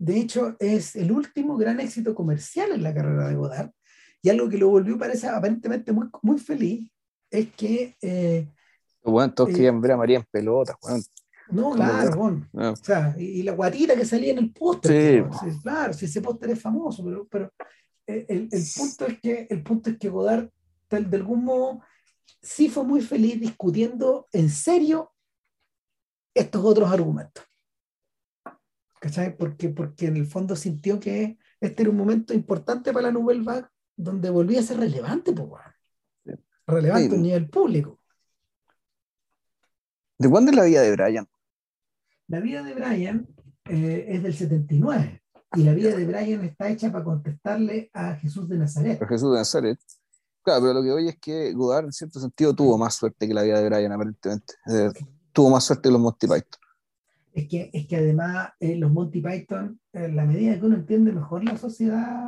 De 0.00 0.18
hecho, 0.18 0.56
es 0.58 0.96
el 0.96 1.12
último 1.12 1.58
gran 1.58 1.78
éxito 1.78 2.14
comercial 2.14 2.72
en 2.72 2.82
la 2.82 2.94
carrera 2.94 3.28
de 3.28 3.34
Godard. 3.34 3.70
Y 4.22 4.30
algo 4.30 4.48
que 4.48 4.56
lo 4.56 4.68
volvió, 4.68 4.96
parece, 4.98 5.28
aparentemente 5.28 5.92
muy, 5.92 6.08
muy 6.22 6.38
feliz, 6.38 6.90
es 7.30 7.52
que... 7.54 7.96
Eh, 8.00 8.48
bueno, 9.04 9.34
todos 9.34 9.50
querían 9.50 9.78
ver 9.78 9.92
a 9.92 9.96
María 9.98 10.16
en 10.16 10.24
pelota, 10.30 10.74
no, 11.50 11.72
claro, 11.72 12.16
bueno. 12.16 12.48
O 12.54 12.76
sea, 12.76 13.14
y, 13.18 13.42
la 13.42 13.52
guatita 13.52 13.96
que 13.96 14.04
salía 14.04 14.30
en 14.32 14.38
el 14.38 14.52
póster. 14.52 15.28
Sí. 15.32 15.58
claro, 15.62 15.92
si 15.92 16.04
ese 16.04 16.22
póster 16.22 16.50
es 16.50 16.62
famoso, 16.62 17.04
pero, 17.04 17.26
pero 17.28 17.52
eh, 18.06 18.24
el, 18.28 18.48
el, 18.52 18.64
punto 18.76 19.06
es 19.06 19.20
que, 19.20 19.46
el 19.50 19.62
punto 19.62 19.90
es 19.90 19.98
que 19.98 20.08
Godard, 20.08 20.48
de 20.88 21.16
algún 21.16 21.44
modo, 21.44 21.80
sí 22.40 22.68
fue 22.68 22.84
muy 22.84 23.00
feliz 23.00 23.40
discutiendo 23.40 24.28
en 24.32 24.48
serio 24.48 25.12
estos 26.32 26.64
otros 26.64 26.90
argumentos. 26.90 27.44
¿Cachai? 29.00 29.36
Porque, 29.36 29.70
porque 29.70 30.06
en 30.06 30.16
el 30.16 30.26
fondo 30.26 30.54
sintió 30.54 31.00
que 31.00 31.38
este 31.58 31.82
era 31.82 31.90
un 31.90 31.96
momento 31.96 32.34
importante 32.34 32.92
para 32.92 33.06
la 33.06 33.12
Nouvelle 33.12 33.42
Vague 33.42 33.66
donde 33.96 34.30
volvía 34.30 34.60
a 34.60 34.62
ser 34.62 34.78
relevante, 34.78 35.32
pues, 35.32 35.62
relevante 36.66 37.16
a 37.16 37.18
nivel 37.18 37.48
público. 37.48 37.98
¿De 40.18 40.28
cuándo 40.28 40.50
es 40.50 40.56
la 40.56 40.64
vida 40.64 40.82
de 40.82 40.92
Brian? 40.92 41.26
La 42.28 42.40
vida 42.40 42.62
de 42.62 42.74
Brian 42.74 43.26
eh, 43.64 44.04
es 44.08 44.22
del 44.22 44.34
79 44.34 45.22
y 45.56 45.62
la 45.64 45.72
vida 45.72 45.96
de 45.96 46.06
Brian 46.06 46.44
está 46.44 46.68
hecha 46.68 46.92
para 46.92 47.04
contestarle 47.04 47.90
a 47.94 48.14
Jesús 48.16 48.48
de 48.48 48.58
Nazaret. 48.58 49.02
A 49.02 49.08
Jesús 49.08 49.32
de 49.32 49.38
Nazaret. 49.38 49.80
Claro, 50.42 50.60
pero 50.60 50.74
lo 50.74 50.82
que 50.82 50.92
oye 50.92 51.08
es 51.10 51.18
que 51.18 51.52
Godard 51.52 51.86
en 51.86 51.92
cierto 51.92 52.20
sentido 52.20 52.54
tuvo 52.54 52.76
más 52.78 52.94
suerte 52.94 53.26
que 53.26 53.34
la 53.34 53.42
vida 53.42 53.60
de 53.60 53.68
Brian, 53.68 53.92
aparentemente. 53.92 54.54
Eh, 54.66 54.90
tuvo 55.32 55.50
más 55.50 55.64
suerte 55.64 55.88
que 55.88 55.92
los 55.92 56.00
Monty 56.00 56.26
Python. 56.26 56.60
Es 57.32 57.48
que, 57.48 57.70
es 57.72 57.86
que 57.86 57.96
además 57.96 58.50
eh, 58.58 58.76
los 58.76 58.90
Monty 58.90 59.20
Python, 59.20 59.80
en 59.92 60.16
la 60.16 60.24
medida 60.24 60.58
que 60.58 60.66
uno 60.66 60.76
entiende 60.76 61.12
mejor 61.12 61.44
la 61.44 61.56
sociedad, 61.56 62.24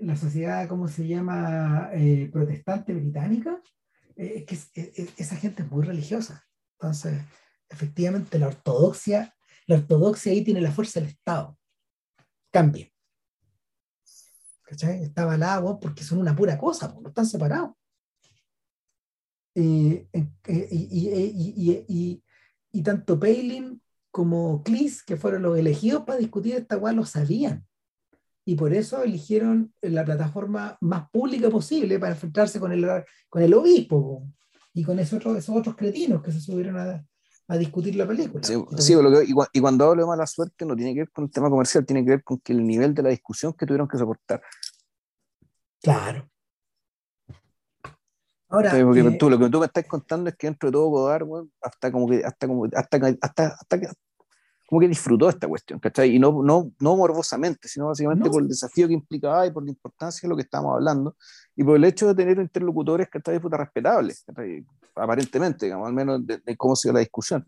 la 0.00 0.16
sociedad, 0.16 0.68
¿cómo 0.68 0.88
se 0.88 1.06
llama?, 1.06 1.90
protestante 2.32 2.92
británica, 2.94 3.60
es 4.16 4.44
que 4.44 5.12
esa 5.16 5.36
gente 5.36 5.62
es 5.62 5.70
muy 5.70 5.84
religiosa. 5.84 6.44
Entonces, 6.78 7.20
efectivamente, 7.68 8.38
la 8.38 8.48
ortodoxia, 8.48 9.34
la 9.66 9.76
ortodoxia 9.76 10.32
ahí 10.32 10.42
tiene 10.42 10.60
la 10.60 10.72
fuerza 10.72 11.00
del 11.00 11.10
Estado. 11.10 11.58
Cambia. 12.50 12.88
¿Cachai? 14.64 15.02
Está 15.04 15.22
avalada 15.22 15.78
porque 15.80 16.04
son 16.04 16.18
una 16.18 16.34
pura 16.34 16.56
cosa, 16.58 16.94
no 17.00 17.08
están 17.08 17.26
separados. 17.26 17.72
Y, 19.54 20.06
tanto 22.82 23.18
Palin 23.18 23.80
como 24.10 24.62
Clis, 24.62 25.02
que 25.02 25.16
fueron 25.16 25.42
los 25.42 25.58
elegidos 25.58 26.04
para 26.04 26.18
discutir 26.18 26.56
esta 26.56 26.76
guay, 26.76 26.94
lo 26.94 27.04
sabían. 27.04 27.66
Y 28.44 28.54
por 28.56 28.72
eso 28.72 29.02
eligieron 29.02 29.72
la 29.82 30.04
plataforma 30.04 30.76
más 30.80 31.08
pública 31.10 31.50
posible 31.50 31.98
para 31.98 32.12
enfrentarse 32.12 32.58
con 32.58 32.72
el, 32.72 32.86
con 33.28 33.42
el 33.42 33.54
obispo 33.54 34.26
y 34.72 34.82
con 34.82 34.98
esos 34.98 35.18
otros, 35.18 35.36
esos 35.36 35.56
otros 35.56 35.76
cretinos 35.76 36.22
que 36.22 36.32
se 36.32 36.40
subieron 36.40 36.78
a, 36.78 37.04
a 37.50 37.58
discutir 37.58 37.96
la 37.96 38.06
película. 38.06 38.42
Sí, 38.44 38.54
sí 38.78 38.94
y, 39.52 39.60
cuando 39.60 39.84
hablo 39.84 40.02
de 40.02 40.08
mala 40.08 40.26
suerte 40.26 40.64
no 40.64 40.76
tiene 40.76 40.94
que 40.94 41.00
ver 41.00 41.10
con 41.10 41.24
el 41.24 41.30
tema 41.32 41.50
comercial, 41.50 41.84
tiene 41.84 42.04
que 42.04 42.10
ver 42.10 42.24
con 42.24 42.38
que 42.38 42.52
el 42.52 42.64
nivel 42.64 42.94
de 42.94 43.02
la 43.02 43.08
discusión 43.08 43.52
que 43.52 43.66
tuvieron 43.66 43.88
que 43.88 43.98
soportar. 43.98 44.40
Claro. 45.82 46.30
Ahora, 48.50 48.72
porque 48.82 49.00
eh, 49.00 49.16
tú, 49.18 49.30
lo 49.30 49.38
que 49.38 49.48
tú 49.48 49.60
me 49.60 49.66
estás 49.66 49.86
contando 49.86 50.28
es 50.28 50.36
que 50.36 50.48
dentro 50.48 50.68
de 50.68 50.72
todo 50.72 50.88
Godard, 50.88 51.24
hasta 51.62 51.92
como 51.92 52.08
que, 52.08 52.24
hasta 52.24 52.48
como, 52.48 52.64
hasta, 52.64 52.96
hasta, 53.22 53.46
hasta, 53.46 53.80
que, 53.80 53.86
como 54.66 54.80
que 54.80 54.88
disfrutó 54.88 55.28
esta 55.28 55.46
cuestión, 55.46 55.78
¿cachai? 55.78 56.16
Y 56.16 56.18
no, 56.18 56.42
no, 56.42 56.72
no 56.80 56.96
morbosamente, 56.96 57.68
sino 57.68 57.86
básicamente 57.86 58.28
por 58.28 58.42
el 58.42 58.48
desafío 58.48 58.88
que 58.88 58.94
implicaba 58.94 59.46
y 59.46 59.52
por 59.52 59.62
la 59.64 59.70
importancia 59.70 60.26
de 60.26 60.30
lo 60.30 60.36
que 60.36 60.42
estábamos 60.42 60.74
hablando 60.74 61.16
y 61.54 61.62
por 61.62 61.76
el 61.76 61.84
hecho 61.84 62.08
de 62.08 62.14
tener 62.16 62.38
interlocutores 62.38 63.08
que 63.08 63.18
están 63.18 63.40
respetables, 63.40 64.24
aparentemente, 64.96 65.66
digamos, 65.66 65.86
al 65.86 65.94
menos 65.94 66.26
de, 66.26 66.38
de 66.38 66.56
cómo 66.56 66.74
se 66.74 66.88
dio 66.88 66.94
la 66.94 67.00
discusión. 67.00 67.46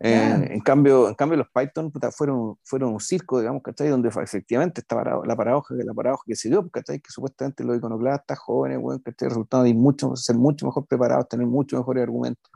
Eh, 0.00 0.48
en, 0.50 0.60
cambio, 0.60 1.08
en 1.08 1.14
cambio, 1.14 1.38
los 1.38 1.48
Python 1.48 1.90
fueron, 2.12 2.56
fueron 2.62 2.92
un 2.92 3.00
circo, 3.00 3.40
digamos, 3.40 3.62
¿cachai? 3.62 3.88
Donde 3.88 4.08
efectivamente 4.08 4.80
estaba 4.80 5.26
la 5.26 5.36
paradoja, 5.36 5.74
la 5.74 5.92
paradoja 5.92 6.22
que 6.24 6.36
se 6.36 6.48
dio, 6.48 6.68
¿cachai? 6.70 7.00
Que 7.00 7.10
supuestamente 7.10 7.64
los 7.64 7.76
iconoclastas 7.76 8.38
jóvenes, 8.38 8.78
bueno, 8.80 9.02
¿cachai? 9.04 9.28
Resultaron 9.28 9.66
de 9.66 9.74
mucho, 9.74 10.14
ser 10.14 10.36
mucho 10.36 10.66
mejor 10.66 10.86
preparados, 10.86 11.28
tener 11.28 11.46
mucho 11.46 11.76
mejores 11.76 12.04
argumentos 12.04 12.48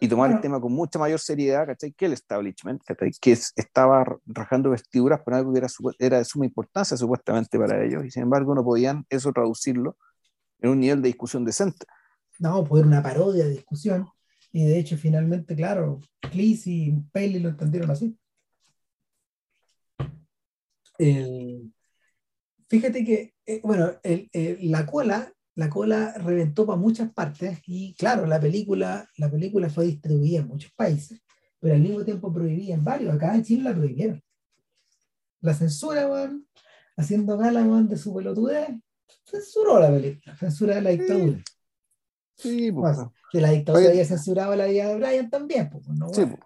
y 0.00 0.08
tomar 0.08 0.32
el 0.32 0.40
tema 0.40 0.60
con 0.60 0.72
mucha 0.72 0.98
mayor 0.98 1.20
seriedad, 1.20 1.64
¿cachai? 1.64 1.92
Que 1.92 2.06
el 2.06 2.14
establishment, 2.14 2.82
¿cachai? 2.84 3.12
Que 3.20 3.30
estaba 3.30 4.04
rajando 4.26 4.70
vestiduras 4.70 5.20
por 5.20 5.34
algo 5.34 5.52
que 5.52 5.58
era, 5.58 5.68
era 6.00 6.18
de 6.18 6.24
suma 6.24 6.46
importancia 6.46 6.96
supuestamente 6.96 7.56
para 7.56 7.84
ellos 7.84 8.04
y 8.04 8.10
sin 8.10 8.24
embargo 8.24 8.52
no 8.56 8.64
podían 8.64 9.06
eso 9.08 9.32
traducirlo 9.32 9.96
en 10.58 10.70
un 10.70 10.80
nivel 10.80 11.00
de 11.00 11.06
discusión 11.06 11.44
decente. 11.44 11.86
No, 12.40 12.64
poder 12.64 12.86
una 12.86 13.00
parodia 13.00 13.44
de 13.44 13.50
discusión 13.50 14.08
y 14.52 14.64
de 14.66 14.78
hecho, 14.78 14.98
finalmente, 14.98 15.56
claro, 15.56 16.00
Cleese 16.20 16.70
y 16.70 16.92
Paley 17.10 17.40
lo 17.40 17.48
entendieron 17.48 17.90
así. 17.90 18.16
fíjate 22.68 23.04
que, 23.04 23.34
eh, 23.46 23.60
bueno, 23.64 23.92
la 24.60 24.86
cola, 24.86 25.32
la 25.54 25.68
cola 25.68 26.14
reventó 26.18 26.66
para 26.66 26.78
muchas 26.78 27.12
partes 27.12 27.58
y 27.66 27.94
claro, 27.94 28.26
la 28.26 28.38
película, 28.40 29.08
la 29.16 29.30
película 29.30 29.68
fue 29.70 29.86
distribuida 29.86 30.40
en 30.40 30.48
muchos 30.48 30.72
países, 30.72 31.22
pero 31.58 31.74
al 31.74 31.80
mismo 31.80 32.04
tiempo 32.04 32.32
prohibida 32.32 32.74
en 32.74 32.84
varios. 32.84 33.14
Acá 33.14 33.34
en 33.34 33.44
Chile 33.44 33.62
la 33.64 33.74
prohibieron. 33.74 34.22
La 35.40 35.54
censura, 35.54 36.30
haciendo 36.96 37.36
gala 37.38 37.64
de 37.64 37.96
su 37.96 38.14
pelotudez, 38.14 38.68
censuró 39.24 39.80
la 39.80 39.90
película, 39.90 40.36
censura 40.36 40.74
de 40.76 40.82
la 40.82 40.90
dictadura. 40.90 41.38
Sí, 41.38 41.44
pues. 42.72 42.98
Que 43.30 43.40
la 43.40 43.50
dictadura 43.50 43.88
había 43.88 44.04
censurado 44.04 44.54
la 44.56 44.66
vida 44.66 44.88
de 44.88 44.96
Brian 44.96 45.30
también, 45.30 45.70
pues, 45.70 45.86
no, 45.88 46.08
sí, 46.08 46.26
pues. 46.26 46.40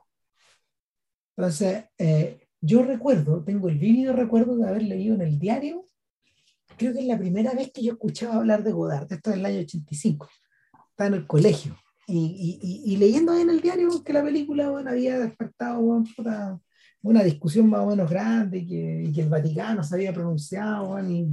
Entonces, 1.36 1.84
eh, 1.98 2.48
yo 2.60 2.82
recuerdo, 2.82 3.44
tengo 3.44 3.68
el 3.68 3.78
vívido 3.78 4.14
recuerdo 4.14 4.56
de 4.56 4.68
haber 4.68 4.82
leído 4.82 5.14
en 5.14 5.20
el 5.20 5.38
diario, 5.38 5.86
creo 6.78 6.92
que 6.92 7.00
es 7.00 7.06
la 7.06 7.18
primera 7.18 7.52
vez 7.52 7.70
que 7.72 7.82
yo 7.82 7.92
escuchaba 7.92 8.36
hablar 8.36 8.62
de 8.62 8.72
Godard, 8.72 9.12
esto 9.12 9.30
es 9.30 9.36
el 9.36 9.44
año 9.44 9.60
85, 9.60 10.28
estaba 10.90 11.08
en 11.08 11.14
el 11.14 11.26
colegio, 11.26 11.76
y, 12.06 12.58
y, 12.62 12.92
y, 12.92 12.96
leyendo 12.96 13.32
ahí 13.32 13.42
en 13.42 13.50
el 13.50 13.60
diario 13.60 14.02
que 14.04 14.12
la 14.12 14.22
película 14.22 14.70
bueno, 14.70 14.90
había 14.90 15.18
despertado 15.18 15.80
una, 15.80 16.60
una, 17.02 17.24
discusión 17.24 17.68
más 17.68 17.80
o 17.80 17.88
menos 17.88 18.08
grande, 18.08 18.58
y 18.58 18.66
que, 18.66 19.02
y 19.08 19.12
que 19.12 19.22
el 19.22 19.28
Vaticano 19.28 19.82
se 19.82 19.96
había 19.96 20.12
pronunciado, 20.12 20.98
y, 21.04 21.28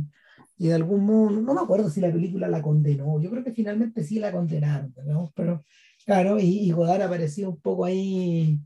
y 0.57 0.67
de 0.67 0.75
algún 0.75 1.05
modo, 1.05 1.31
no 1.31 1.53
me 1.53 1.61
acuerdo 1.61 1.89
si 1.89 1.99
la 2.01 2.11
película 2.11 2.47
la 2.47 2.61
condenó, 2.61 3.19
yo 3.19 3.29
creo 3.29 3.43
que 3.43 3.51
finalmente 3.51 4.03
sí 4.03 4.19
la 4.19 4.31
condenaron, 4.31 4.93
pero 5.35 5.63
claro, 6.05 6.39
y, 6.39 6.59
y 6.59 6.71
Godard 6.71 7.01
aparecía 7.01 7.49
un 7.49 7.59
poco 7.59 7.85
ahí 7.85 8.59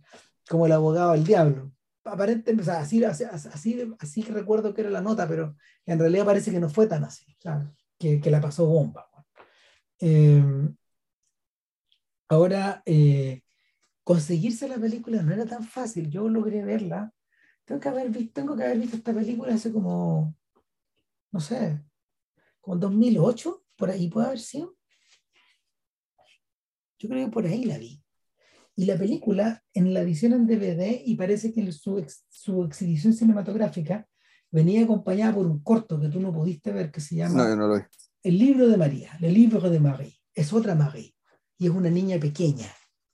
como 0.50 0.66
el 0.66 0.72
abogado 0.72 1.14
del 1.14 1.24
diablo. 1.24 1.72
Aparentemente, 2.04 2.62
o 2.62 2.66
sea, 2.66 2.80
así, 2.82 3.04
así, 3.04 3.26
así, 4.00 4.22
recuerdo 4.24 4.74
que 4.74 4.82
era 4.82 4.90
la 4.90 5.02
nota, 5.02 5.28
pero 5.28 5.56
en 5.86 6.00
realidad 6.00 6.26
parece 6.26 6.52
que 6.52 6.60
no 6.60 6.70
fue 6.70 6.88
tan 6.88 7.04
así, 7.04 7.26
que, 8.00 8.22
que, 8.22 8.32
la 8.32 8.40
pasó 8.40 8.66
bomba. 8.66 9.10
Eh, 10.00 10.42
ahora, 12.30 12.82
eh, 12.86 13.42
conseguirse 14.04 14.70
la 14.70 14.78
película 14.78 15.22
no 15.22 15.34
era 15.34 15.46
tan 15.46 15.64
fácil, 15.64 16.10
yo 16.10 16.30
logré 16.30 16.64
verla. 16.64 17.12
Tengo 17.66 17.82
que 17.82 17.90
haber 17.90 18.10
visto, 18.10 18.32
tengo 18.34 18.56
que 18.56 18.64
haber 18.64 18.80
visto 18.80 18.96
esta 18.96 19.14
película 19.14 19.54
hace 19.54 19.74
como 19.74 20.34
no 21.38 21.42
sé, 21.42 21.80
como 22.60 22.78
2008, 22.78 23.64
por 23.76 23.92
ahí 23.92 24.10
puede 24.10 24.26
haber 24.26 24.40
sido. 24.40 24.76
Yo 26.98 27.08
creo 27.08 27.28
que 27.28 27.32
por 27.32 27.46
ahí 27.46 27.64
la 27.64 27.78
vi. 27.78 28.04
Y 28.76 28.86
la 28.86 28.98
película, 28.98 29.64
en 29.72 29.94
la 29.94 30.02
edición 30.02 30.34
en 30.34 30.48
DVD, 30.48 31.00
y 31.06 31.16
parece 31.16 31.54
que 31.54 31.72
su, 31.72 32.04
su 32.28 32.64
exhibición 32.64 33.14
cinematográfica 33.14 34.08
venía 34.50 34.84
acompañada 34.84 35.36
por 35.36 35.46
un 35.46 35.62
corto 35.62 36.00
que 36.00 36.10
tú 36.10 36.20
no 36.20 36.34
pudiste 36.34 36.72
ver, 36.72 36.90
que 36.92 37.02
se 37.02 37.18
llama 37.18 37.44
El 38.24 38.40
libro 38.40 38.68
de 38.68 38.78
María, 38.78 39.16
Le 39.20 39.32
Livre 39.32 39.70
de 39.70 39.80
Marie. 39.80 40.20
Es 40.34 40.52
otra 40.54 40.74
Marie. 40.74 41.14
Y 41.60 41.68
es 41.68 41.72
una 41.72 41.92
niña 41.92 42.18
pequeña, 42.18 42.66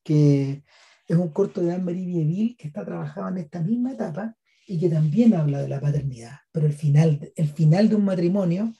que 0.01 0.63
es 1.09 1.17
un 1.17 1.27
corto 1.33 1.59
de 1.59 1.73
Anne-Marie 1.73 2.05
Vieville, 2.05 2.55
que 2.55 2.67
está 2.67 2.85
trabajando 2.85 3.31
en 3.31 3.45
esta 3.45 3.59
misma 3.59 3.91
etapa, 3.91 4.37
y 4.67 4.79
que 4.79 4.89
también 4.89 5.33
habla 5.33 5.61
de 5.61 5.67
la 5.67 5.79
paternidad, 5.79 6.37
pero 6.51 6.65
el 6.65 6.73
final, 6.73 7.31
el 7.35 7.47
final 7.49 7.89
de 7.89 7.95
un 7.95 8.05
matrimonio 8.05 8.73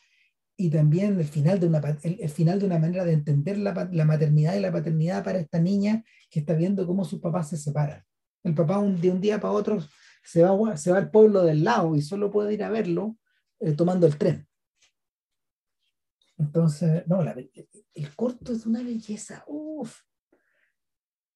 y 0.56 0.70
también 0.70 1.20
el 1.20 1.26
final 1.26 1.60
de 1.60 1.68
una, 1.68 1.82
el, 2.03 2.30
final 2.30 2.60
de 2.60 2.66
una 2.66 2.80
manera 2.80 3.03
de 3.03 3.14
entender 3.14 3.58
la, 3.58 3.90
la, 3.92 4.06
maternidad 4.06 4.56
y 4.56 4.60
la 4.60 4.72
paternidad 4.72 5.24
para 5.24 5.40
esta 5.40 5.60
niña 5.60 6.03
que 6.30 6.40
está 6.40 6.53
viendo 6.53 6.86
cómo 6.86 7.03
sus 7.03 7.20
papás 7.20 7.50
se 7.50 7.58
separan. 7.58 8.03
El 8.44 8.53
papá 8.53 8.78
un, 8.78 9.00
de 9.00 9.10
un 9.10 9.20
día 9.20 9.40
para 9.40 9.53
otro 9.53 9.84
se 10.24 10.44
va, 10.44 10.78
se 10.78 10.92
va 10.92 10.98
al 10.98 11.12
pueblo 11.12 11.44
del 11.44 11.64
lado 11.64 11.95
y 11.95 12.02
solo 12.02 12.32
puede 12.32 12.53
ir 12.53 12.64
a 12.64 12.70
verlo 12.70 13.18
eh, 13.60 13.74
tomando 13.74 14.08
el 14.08 14.18
tren. 14.18 14.48
Entonces, 16.38 17.03
no, 17.08 17.24
la, 17.24 17.36
el 17.94 18.16
corto 18.16 18.53
es 18.53 18.66
una 18.66 18.82
belleza. 18.84 19.44
Uf, 19.48 20.02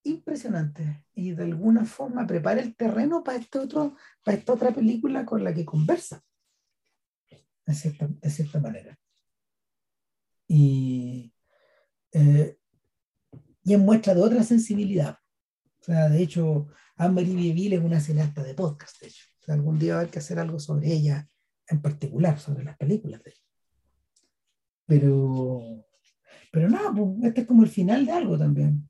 impresionante 0.08 1.06
y 1.14 1.32
de 1.32 1.44
alguna 1.44 1.86
forma 1.86 2.26
prepara 2.26 2.61
el 2.61 2.76
terreno 2.76 3.24
para, 3.24 3.38
este 3.38 3.60
otro, 3.60 3.95
para 4.24 4.38
esta 4.38 4.53
otra 4.53 4.72
película 4.72 5.26
con 5.26 5.44
la 5.44 5.53
que 5.53 5.66
conversa, 5.66 6.24
de 7.66 7.74
cierta, 7.74 8.08
de 8.08 8.30
cierta 8.30 8.60
manera. 8.60 8.98
Y, 10.48 11.34
eh, 12.14 12.58
y 13.64 13.74
en 13.74 13.82
muestra 13.82 14.14
de 14.14 14.22
otra 14.22 14.44
sensibilidad. 14.44 15.18
O 15.82 15.84
sea, 15.84 16.10
de 16.10 16.22
hecho, 16.22 16.68
Anne-Marie 16.95 17.36
Vieville 17.36 17.76
es 17.76 17.84
una 17.84 18.00
cineasta 18.00 18.44
de 18.44 18.53
podcast, 18.53 19.02
de 19.02 19.08
hecho. 19.08 19.26
O 19.42 19.44
sea, 19.44 19.56
algún 19.56 19.77
día 19.77 19.94
va 19.94 20.00
a 20.00 20.02
haber 20.02 20.11
que 20.11 20.19
hacer 20.19 20.40
algo 20.40 20.60
sobre 20.60 20.92
ella 20.92 21.27
en 21.68 21.82
particular, 21.82 22.40
sobre 22.40 22.64
las 22.64 22.77
películas 22.77 23.22
de 23.24 23.32
ella. 23.32 23.42
Pero, 24.86 25.86
pero 26.52 26.69
nada, 26.69 26.94
pues, 26.95 27.10
este 27.24 27.42
es 27.42 27.48
como 27.48 27.64
el 27.64 27.69
final 27.69 28.06
de 28.06 28.11
algo 28.14 28.38
también. 28.38 28.90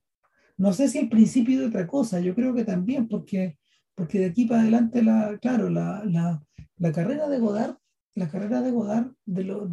No 0.57 0.73
sé 0.73 0.87
si 0.89 0.97
el 0.97 1.09
principio 1.09 1.59
de 1.59 1.67
otra 1.67 1.87
cosa, 1.87 2.19
yo 2.19 2.33
creo 2.35 2.53
que 2.53 2.65
también, 2.65 3.07
porque, 3.07 3.57
porque 3.95 4.19
de 4.19 4.25
aquí 4.25 4.45
para 4.45 4.61
adelante, 4.61 5.03
la, 5.03 5.37
claro, 5.39 5.69
la, 5.69 6.03
la, 6.05 6.43
la 6.77 6.91
carrera 6.91 7.29
de 7.29 7.39
Godard, 7.39 7.77
la 8.15 8.27
carrera 8.27 8.61
de 8.61 8.71
Godard 8.71 9.11
de 9.25 9.43
lo, 9.43 9.71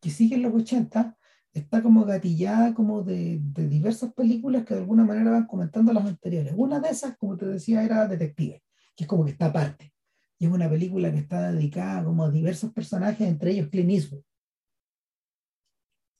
que 0.00 0.10
sigue 0.10 0.36
en 0.36 0.42
los 0.42 0.54
80, 0.54 1.16
está 1.52 1.82
como 1.82 2.04
gatillada 2.04 2.74
como 2.74 3.02
de, 3.02 3.40
de, 3.42 3.68
diversas 3.68 4.12
películas 4.12 4.64
que 4.64 4.74
de 4.74 4.80
alguna 4.80 5.04
manera 5.04 5.30
van 5.30 5.46
comentando 5.46 5.92
las 5.92 6.04
anteriores. 6.04 6.52
Una 6.56 6.80
de 6.80 6.90
esas, 6.90 7.16
como 7.16 7.36
te 7.36 7.46
decía, 7.46 7.82
era 7.84 8.06
Detective, 8.06 8.62
que 8.94 9.04
es 9.04 9.08
como 9.08 9.24
que 9.24 9.32
está 9.32 9.46
aparte. 9.46 9.92
Y 10.38 10.46
es 10.46 10.52
una 10.52 10.68
película 10.68 11.10
que 11.12 11.18
está 11.18 11.52
dedicada 11.52 12.04
como 12.04 12.24
a 12.24 12.30
diversos 12.30 12.72
personajes, 12.72 13.26
entre 13.26 13.52
ellos 13.52 13.68
Clint 13.68 13.90
Eastwood. 13.90 14.22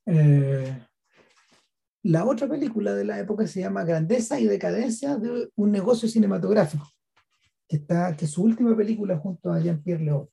Eh, 0.07 0.79
la 2.05 2.25
otra 2.25 2.49
película 2.49 2.95
de 2.95 3.05
la 3.05 3.19
época 3.19 3.47
se 3.47 3.61
llama 3.61 3.85
Grandeza 3.85 4.39
y 4.39 4.47
Decadencia 4.47 5.17
de 5.17 5.51
un 5.57 5.73
negocio 5.73 6.09
cinematográfico, 6.09 6.89
que, 7.69 7.77
está, 7.77 8.17
que 8.17 8.27
es 8.27 8.31
su 8.31 8.43
última 8.43 8.77
película 8.77 9.19
junto 9.19 9.53
a 9.53 9.61
Jean-Pierre 9.61 10.05
Léaud. 10.05 10.29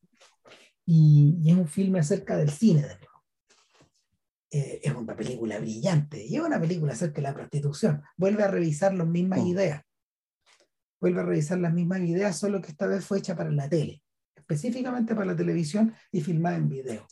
Y, 0.86 1.40
y, 1.42 1.52
es 1.52 1.58
un 1.58 1.68
filme 1.68 2.00
acerca 2.00 2.36
del 2.38 2.50
cine, 2.50 2.82
de 2.82 2.98
eh, 4.54 4.82
es 4.84 4.94
una 4.94 5.16
película 5.16 5.58
brillante 5.60 6.22
y 6.26 6.36
es 6.36 6.42
una 6.42 6.60
película 6.60 6.92
acerca 6.92 7.16
de 7.16 7.22
la 7.22 7.34
prostitución. 7.34 8.04
Vuelve 8.18 8.44
a 8.44 8.52
revisar 8.52 8.94
las 8.94 9.08
mismas 9.08 9.40
Mm. 9.40 9.48
ideas. 9.48 9.82
Vuelve 11.00 11.22
a 11.22 11.24
revisar 11.24 11.58
las 11.60 11.74
mismas 11.74 12.02
ideas, 12.02 12.38
solo 12.38 12.62
que 12.62 12.72
esta 12.72 12.86
vez 12.86 13.06
fue 13.06 13.20
hecha 13.20 13.36
para 13.36 13.50
la 13.50 13.70
tele, 13.70 14.04
específicamente 14.36 15.16
para 15.16 15.28
la 15.28 15.36
televisión 15.38 15.94
y 16.12 16.20
filmada 16.20 16.58
en 16.58 16.68
video. 16.68 17.08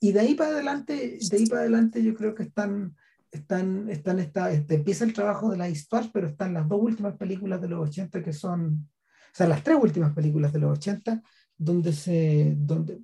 Y 0.00 0.12
de 0.12 0.20
ahí 0.20 0.34
para 0.34 0.50
adelante, 0.50 1.18
de 1.18 1.36
ahí 1.36 1.46
para 1.46 1.62
adelante 1.62 2.02
yo 2.02 2.14
creo 2.14 2.34
que 2.34 2.42
están, 2.42 2.94
están, 3.34 3.88
están 3.90 4.20
esta, 4.20 4.50
este, 4.52 4.76
empieza 4.76 5.04
el 5.04 5.12
trabajo 5.12 5.50
de 5.50 5.56
la 5.56 5.68
histoire, 5.68 6.10
pero 6.12 6.28
están 6.28 6.54
las 6.54 6.68
dos 6.68 6.80
últimas 6.80 7.16
películas 7.16 7.60
de 7.60 7.68
los 7.68 7.88
80 7.88 8.22
que 8.22 8.32
son, 8.32 8.88
o 8.88 9.34
sea, 9.34 9.48
las 9.48 9.62
tres 9.64 9.76
últimas 9.80 10.14
películas 10.14 10.52
de 10.52 10.60
los 10.60 10.78
80 10.78 11.22
donde 11.56 11.92
se, 11.92 12.54
donde, 12.56 13.00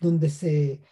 donde 0.00 0.30
se, 0.30 0.82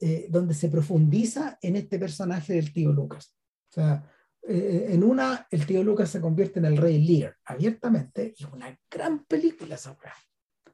eh, 0.00 0.26
donde 0.30 0.54
se 0.54 0.68
profundiza 0.68 1.58
en 1.60 1.76
este 1.76 1.98
personaje 1.98 2.54
del 2.54 2.72
tío 2.72 2.92
Lucas. 2.92 3.34
O 3.70 3.72
sea, 3.72 4.10
eh, 4.42 4.88
en 4.90 5.04
una, 5.04 5.46
el 5.50 5.66
tío 5.66 5.82
Lucas 5.82 6.10
se 6.10 6.20
convierte 6.20 6.58
en 6.58 6.66
el 6.66 6.76
rey 6.76 7.04
Lear, 7.04 7.36
abiertamente, 7.44 8.34
y 8.36 8.44
es 8.44 8.50
una 8.50 8.78
gran 8.90 9.24
película 9.24 9.74
esa. 9.74 9.96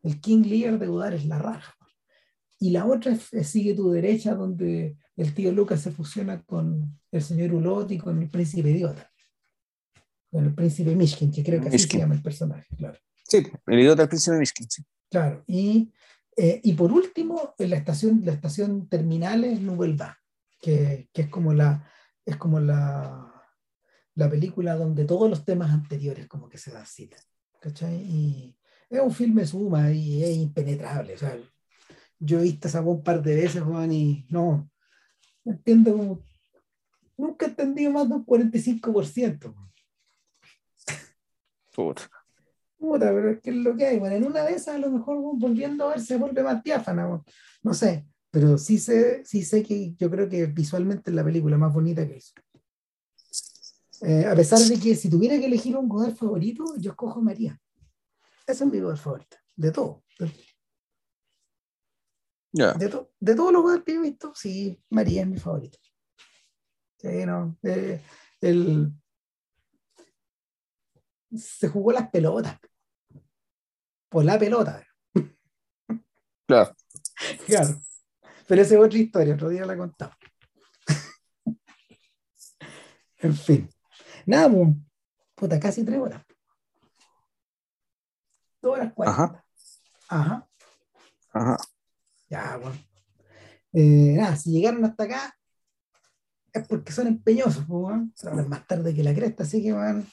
El 0.03 0.21
King 0.21 0.45
Lear 0.45 0.79
de 0.79 0.87
Godard 0.87 1.15
es 1.15 1.27
la 1.27 1.39
raja. 1.39 1.75
Y 2.63 2.71
la 2.71 2.87
otra 2.87 3.13
es, 3.13 3.33
es 3.33 3.49
Sigue 3.49 3.75
tu 3.75 3.91
derecha, 3.91 4.35
donde 4.35 4.97
el 5.17 5.35
tío 5.35 5.51
Lucas 5.51 5.81
se 5.81 5.91
fusiona 5.91 6.43
con 6.45 6.99
el 7.11 7.23
señor 7.23 7.53
Hulot 7.53 7.91
y 7.91 7.99
con 7.99 8.23
el 8.23 8.31
príncipe 8.31 8.71
idiota. 8.71 9.11
Con 10.31 10.45
el 10.45 10.55
príncipe 10.55 10.95
Mishkin, 10.95 11.33
que 11.33 11.43
creo 11.43 11.61
que 11.61 11.69
así 11.69 11.77
Mishkin. 11.77 11.91
se 11.91 11.99
llama 11.99 12.15
el 12.15 12.23
personaje, 12.23 12.77
claro. 12.77 12.99
Sí, 13.29 13.43
el 13.67 13.81
idiota 13.81 14.03
del 14.03 14.09
príncipe 14.09 14.37
Mishkin, 14.37 14.71
sí. 14.71 14.83
Claro, 15.11 15.43
y, 15.47 15.93
eh, 16.37 16.61
y 16.63 16.73
por 16.75 16.93
último, 16.93 17.55
en 17.59 17.71
la 17.71 17.77
estación, 17.77 18.23
la 18.25 18.33
estación 18.33 18.89
terminal 18.89 19.43
es 19.45 19.61
Nouvelle 19.61 19.97
Vague, 19.97 20.17
que, 20.61 21.09
que 21.13 21.23
es 21.23 21.29
como 21.29 21.53
la 21.53 21.91
es 22.25 22.37
como 22.37 22.61
la, 22.61 23.45
la 24.15 24.31
película 24.31 24.77
donde 24.77 25.05
todos 25.05 25.29
los 25.29 25.45
temas 25.45 25.73
anteriores 25.73 26.29
como 26.29 26.49
que 26.49 26.59
se 26.59 26.71
dan 26.71 26.87
cita. 26.87 27.17
¿cachai? 27.61 27.95
Y 27.95 28.57
es 28.89 29.01
un 29.01 29.13
filme 29.13 29.47
suma 29.47 29.91
y 29.91 30.23
es 30.23 30.37
impenetrable. 30.37 31.15
O 31.15 31.19
sea, 31.19 31.37
yo 32.25 32.39
he 32.39 32.43
visto 32.45 32.69
esa 32.69 32.81
weá 32.81 32.95
un 32.95 33.03
par 33.03 33.23
de 33.23 33.35
veces, 33.35 33.63
Juan, 33.63 33.93
y 33.93 34.25
no, 34.31 34.71
no 35.45 35.53
entiendo 35.53 35.93
como. 35.97 36.25
Nunca 37.17 37.47
he 37.47 37.49
entendido 37.51 37.93
más 37.93 38.09
de 38.09 38.15
un 38.15 38.25
45%. 38.27 39.55
Puta. 41.75 42.11
Puta, 42.79 43.13
pero 43.13 43.31
es 43.31 43.41
que 43.41 43.51
es 43.51 43.57
lo 43.57 43.77
que 43.77 43.87
hay. 43.87 43.99
Bueno, 43.99 44.17
en 44.17 44.25
una 44.25 44.45
de 44.45 44.55
esas, 44.55 44.77
a 44.77 44.79
lo 44.79 44.91
mejor 44.91 45.19
volviendo 45.37 45.85
a 45.85 45.91
ver, 45.91 46.01
se 46.01 46.17
vuelve 46.17 46.43
más 46.43 46.63
diáfana. 46.63 47.23
No 47.63 47.75
sé, 47.75 48.07
pero 48.31 48.59
sí 48.59 48.79
sé, 48.79 49.25
sí 49.25 49.45
sé 49.45 49.63
que 49.63 49.95
yo 49.95 50.11
creo 50.11 50.29
que 50.29 50.47
visualmente 50.47 51.11
es 51.11 51.15
la 51.15 51.25
película 51.25 51.59
más 51.59 51.73
bonita 51.73 52.07
que 52.07 52.17
hizo. 52.17 52.33
Eh, 54.01 54.27
a 54.27 54.35
pesar 54.35 54.59
de 54.59 54.81
que 54.81 54.97
si 54.97 55.09
tuviera 55.09 55.39
que 55.39 55.47
elegir 55.47 55.77
un 55.77 55.89
Godard 55.89 56.17
favorito, 56.17 56.65
yo 56.79 56.91
escojo 56.91 57.21
María. 57.21 57.61
Ese 58.47 58.65
es 58.65 58.71
mi 58.71 58.81
Godard 58.81 58.99
favorito. 58.99 59.37
De 59.55 59.71
todo. 59.71 60.03
De, 60.19 60.29
De, 62.53 62.89
to- 62.89 63.11
de 63.21 63.35
todos 63.35 63.53
los 63.53 63.63
Godard 63.63 63.83
que 63.85 63.95
he 63.95 63.99
visto, 63.99 64.33
sí, 64.35 64.79
María 64.91 65.23
es 65.23 65.29
mi 65.29 65.39
favorito. 65.39 65.79
Sí, 66.99 67.27
no. 67.27 67.57
eh, 67.65 68.01
el, 68.41 68.93
se 71.37 71.69
jugó 71.69 71.93
las 71.93 72.09
pelotas. 72.11 72.59
Por 74.09 74.25
la 74.25 74.39
pelota. 74.39 74.87
Claro. 76.47 76.75
Claro. 77.47 77.81
Pero 78.49 78.63
esa 78.63 78.75
es 78.75 78.81
otra 78.81 78.99
historia, 78.99 79.35
otro 79.35 79.49
día 79.51 79.65
la 79.67 79.77
contamos. 79.77 80.17
en 83.19 83.35
fin. 83.35 83.69
Nada, 84.27 84.51
pues, 84.51 84.69
puta, 85.35 85.61
casi 85.61 85.85
tres 85.85 86.01
horas. 86.01 86.23
Dos 88.63 88.73
horas 88.75 88.93
cuarenta. 88.95 89.23
Ajá. 89.23 89.45
Ajá. 90.09 90.49
Ajá. 91.33 91.57
Ya, 92.33 92.57
bueno. 92.57 92.77
Eh, 93.75 94.15
nada, 94.17 94.37
si 94.37 94.51
llegaron 94.53 94.83
hasta 94.87 95.05
acá 95.05 95.37
es 96.55 96.67
porque 96.67 96.93
son 96.93 97.07
empeñosos, 97.07 97.65
weón. 97.69 98.15
Hablan 98.25 98.49
más 98.49 98.67
tarde 98.67 98.95
que 98.95 99.03
la 99.03 99.15
cresta, 99.15 99.43
así 99.43 99.63
que 99.63 99.73
van. 99.73 100.07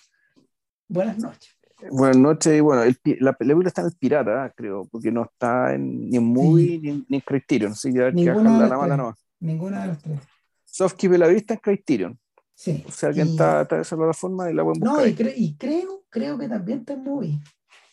Buenas 0.89 1.17
noches. 1.17 1.55
Buenas 1.91 2.17
noches. 2.17 2.57
Y 2.57 2.59
bueno, 2.59 2.83
el 2.83 2.99
la 3.21 3.31
película 3.33 3.69
está 3.69 3.81
en 3.81 3.87
el 3.87 3.95
pirata, 3.95 4.51
creo, 4.55 4.85
porque 4.91 5.11
no 5.13 5.23
está 5.23 5.73
en, 5.73 6.09
ni 6.09 6.17
en 6.17 6.23
movie 6.25 6.77
ni, 6.79 6.89
en- 6.89 7.05
ni 7.07 7.17
en 7.17 7.21
Criterion. 7.21 7.71
Así 7.71 7.93
que 7.93 7.99
que 7.99 8.01
de 8.11 8.29
bajarla 8.33 8.59
las 8.59 8.69
la 8.69 8.77
mala. 8.77 9.15
Ninguna 9.39 9.81
de 9.83 9.87
las 9.87 10.01
tres. 10.01 10.19
Softkeep 10.65 11.13
la 11.13 11.27
vista 11.27 11.53
en 11.53 11.59
Criterion. 11.61 12.19
Sí. 12.53 12.83
O 12.85 12.91
sea, 12.91 13.09
alguien 13.09 13.27
Y- 13.27 13.31
está, 13.31 13.61
está 13.61 13.79
esa 13.79 13.95
plataforma 13.95 14.51
y 14.51 14.53
la 14.53 14.63
pueden 14.65 14.81
buscar. 14.81 14.97
No, 14.99 15.07
y, 15.07 15.15
cre- 15.15 15.33
y 15.37 15.55
creo, 15.55 16.03
creo 16.09 16.37
que 16.37 16.49
también 16.49 16.79
está 16.79 16.93
en 16.93 17.03
movie. 17.05 17.39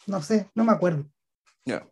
No 0.08 0.20
sé, 0.20 0.48
no 0.56 0.64
me 0.64 0.72
acuerdo. 0.72 1.04
Ya. 1.64 1.86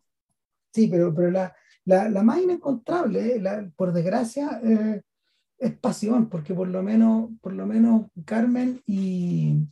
Sí, 0.73 0.89
pero, 0.89 1.15
pero 1.15 1.31
la, 1.31 1.55
la, 1.85 2.09
la 2.09 2.23
más 2.23 2.41
inencontrable, 2.41 3.37
eh, 3.37 3.41
la- 3.41 3.71
por 3.77 3.93
desgracia, 3.93 4.61
eh, 4.63 5.03
es 5.59 5.73
pasión, 5.79 6.29
porque 6.29 6.55
por 6.55 6.69
lo 6.69 6.83
menos, 6.83 7.31
por 7.41 7.53
lo 7.53 7.67
menos 7.67 8.07
Carmen 8.25 8.83
y 8.87 9.67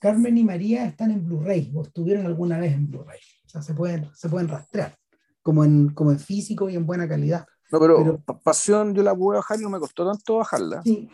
Carmen 0.00 0.36
y 0.38 0.44
María 0.44 0.84
están 0.86 1.10
en 1.10 1.24
Blu-ray, 1.24 1.70
o 1.74 1.82
estuvieron 1.82 2.26
alguna 2.26 2.58
vez 2.58 2.72
en 2.74 2.90
Blu-ray. 2.90 3.20
O 3.44 3.48
sea, 3.48 3.62
se 3.62 3.74
pueden, 3.74 4.08
se 4.14 4.28
pueden 4.28 4.48
rastrear, 4.48 4.94
como 5.42 5.64
en, 5.64 5.90
como 5.90 6.10
en 6.12 6.18
físico 6.18 6.68
y 6.70 6.74
en 6.76 6.86
buena 6.86 7.06
calidad. 7.08 7.46
No, 7.70 7.78
pero, 7.80 7.96
Pero- 7.98 8.20
Pa- 8.20 8.40
Pasión 8.40 8.94
yo 8.94 9.02
la 9.02 9.14
pude 9.14 9.36
bajar 9.36 9.58
y 9.60 9.62
no 9.62 9.70
me 9.70 9.78
costó 9.78 10.06
tanto 10.10 10.36
bajarla. 10.38 10.82
Sí. 10.82 11.08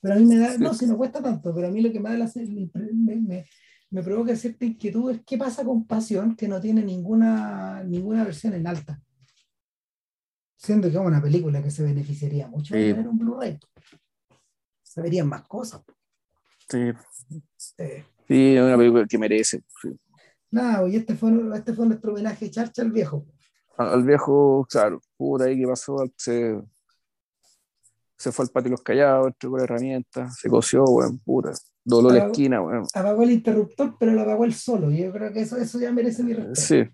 Pero 0.00 0.14
a 0.14 0.18
mí 0.18 0.24
me 0.26 0.38
da, 0.38 0.56
no, 0.58 0.72
si 0.74 0.86
no 0.86 0.96
cuesta 0.96 1.20
tanto, 1.22 1.54
pero 1.54 1.66
a 1.68 1.70
mí 1.70 1.80
lo 1.80 1.90
que 1.92 1.98
me 2.00 2.10
da 2.10 2.16
la, 2.16 2.30
me, 2.36 3.16
me, 3.16 3.44
me 3.90 4.02
provoca 4.02 4.34
cierta 4.36 4.64
inquietud 4.64 5.10
es 5.10 5.20
qué 5.26 5.36
pasa 5.36 5.64
con 5.64 5.84
Pasión 5.86 6.36
que 6.36 6.46
no 6.48 6.60
tiene 6.60 6.82
ninguna, 6.84 7.82
ninguna 7.84 8.24
versión 8.24 8.54
en 8.54 8.66
alta. 8.66 9.00
Siendo 10.56 10.88
que 10.90 10.94
es 10.96 11.00
una 11.00 11.20
película 11.22 11.62
que 11.62 11.70
se 11.70 11.82
beneficiaría 11.82 12.48
mucho 12.48 12.74
de 12.74 12.82
Sí. 12.88 12.92
tener 12.92 13.08
un 13.08 13.18
Blu-ray. 13.18 13.58
Se 14.82 15.00
verían 15.02 15.28
más 15.28 15.42
cosas. 15.46 15.82
Sí, 16.68 16.92
sí, 17.56 18.56
es 18.56 18.62
una 18.62 18.76
película 18.76 19.06
que 19.08 19.18
merece. 19.18 19.62
sí. 19.82 19.90
nada, 20.50 20.88
y 20.88 20.96
este 20.96 21.14
fue, 21.14 21.30
este 21.54 21.74
fue 21.74 21.86
nuestro 21.86 22.12
homenaje 22.12 22.50
charcha 22.50 22.82
al 22.82 22.90
viejo. 22.92 23.26
Al, 23.76 23.88
al 23.88 24.04
viejo, 24.04 24.66
claro, 24.70 25.00
por 25.16 25.42
ahí 25.42 25.58
que 25.58 25.66
pasó, 25.66 25.96
se, 26.16 26.58
se 28.16 28.32
fue 28.32 28.44
al 28.46 28.50
patio 28.50 28.64
de 28.64 28.70
los 28.70 28.82
callados, 28.82 29.26
entregó 29.26 29.58
la 29.58 29.64
herramienta, 29.64 30.30
se 30.30 30.48
coció, 30.48 30.84
weón, 30.84 31.18
puta. 31.18 31.52
Dolor 31.84 32.12
de 32.14 32.20
Ah, 32.22 32.26
esquina, 32.26 32.62
weón. 32.62 32.86
Apagó 32.94 33.22
el 33.22 33.32
interruptor, 33.32 33.96
pero 34.00 34.12
lo 34.12 34.22
apagó 34.22 34.44
él 34.44 34.54
solo. 34.54 34.90
Y 34.90 35.02
yo 35.02 35.12
creo 35.12 35.32
que 35.32 35.42
eso, 35.42 35.56
eso 35.58 35.78
ya 35.78 35.92
merece 35.92 36.22
mi 36.24 36.32
respeto. 36.32 36.60
Sí, 36.60 36.84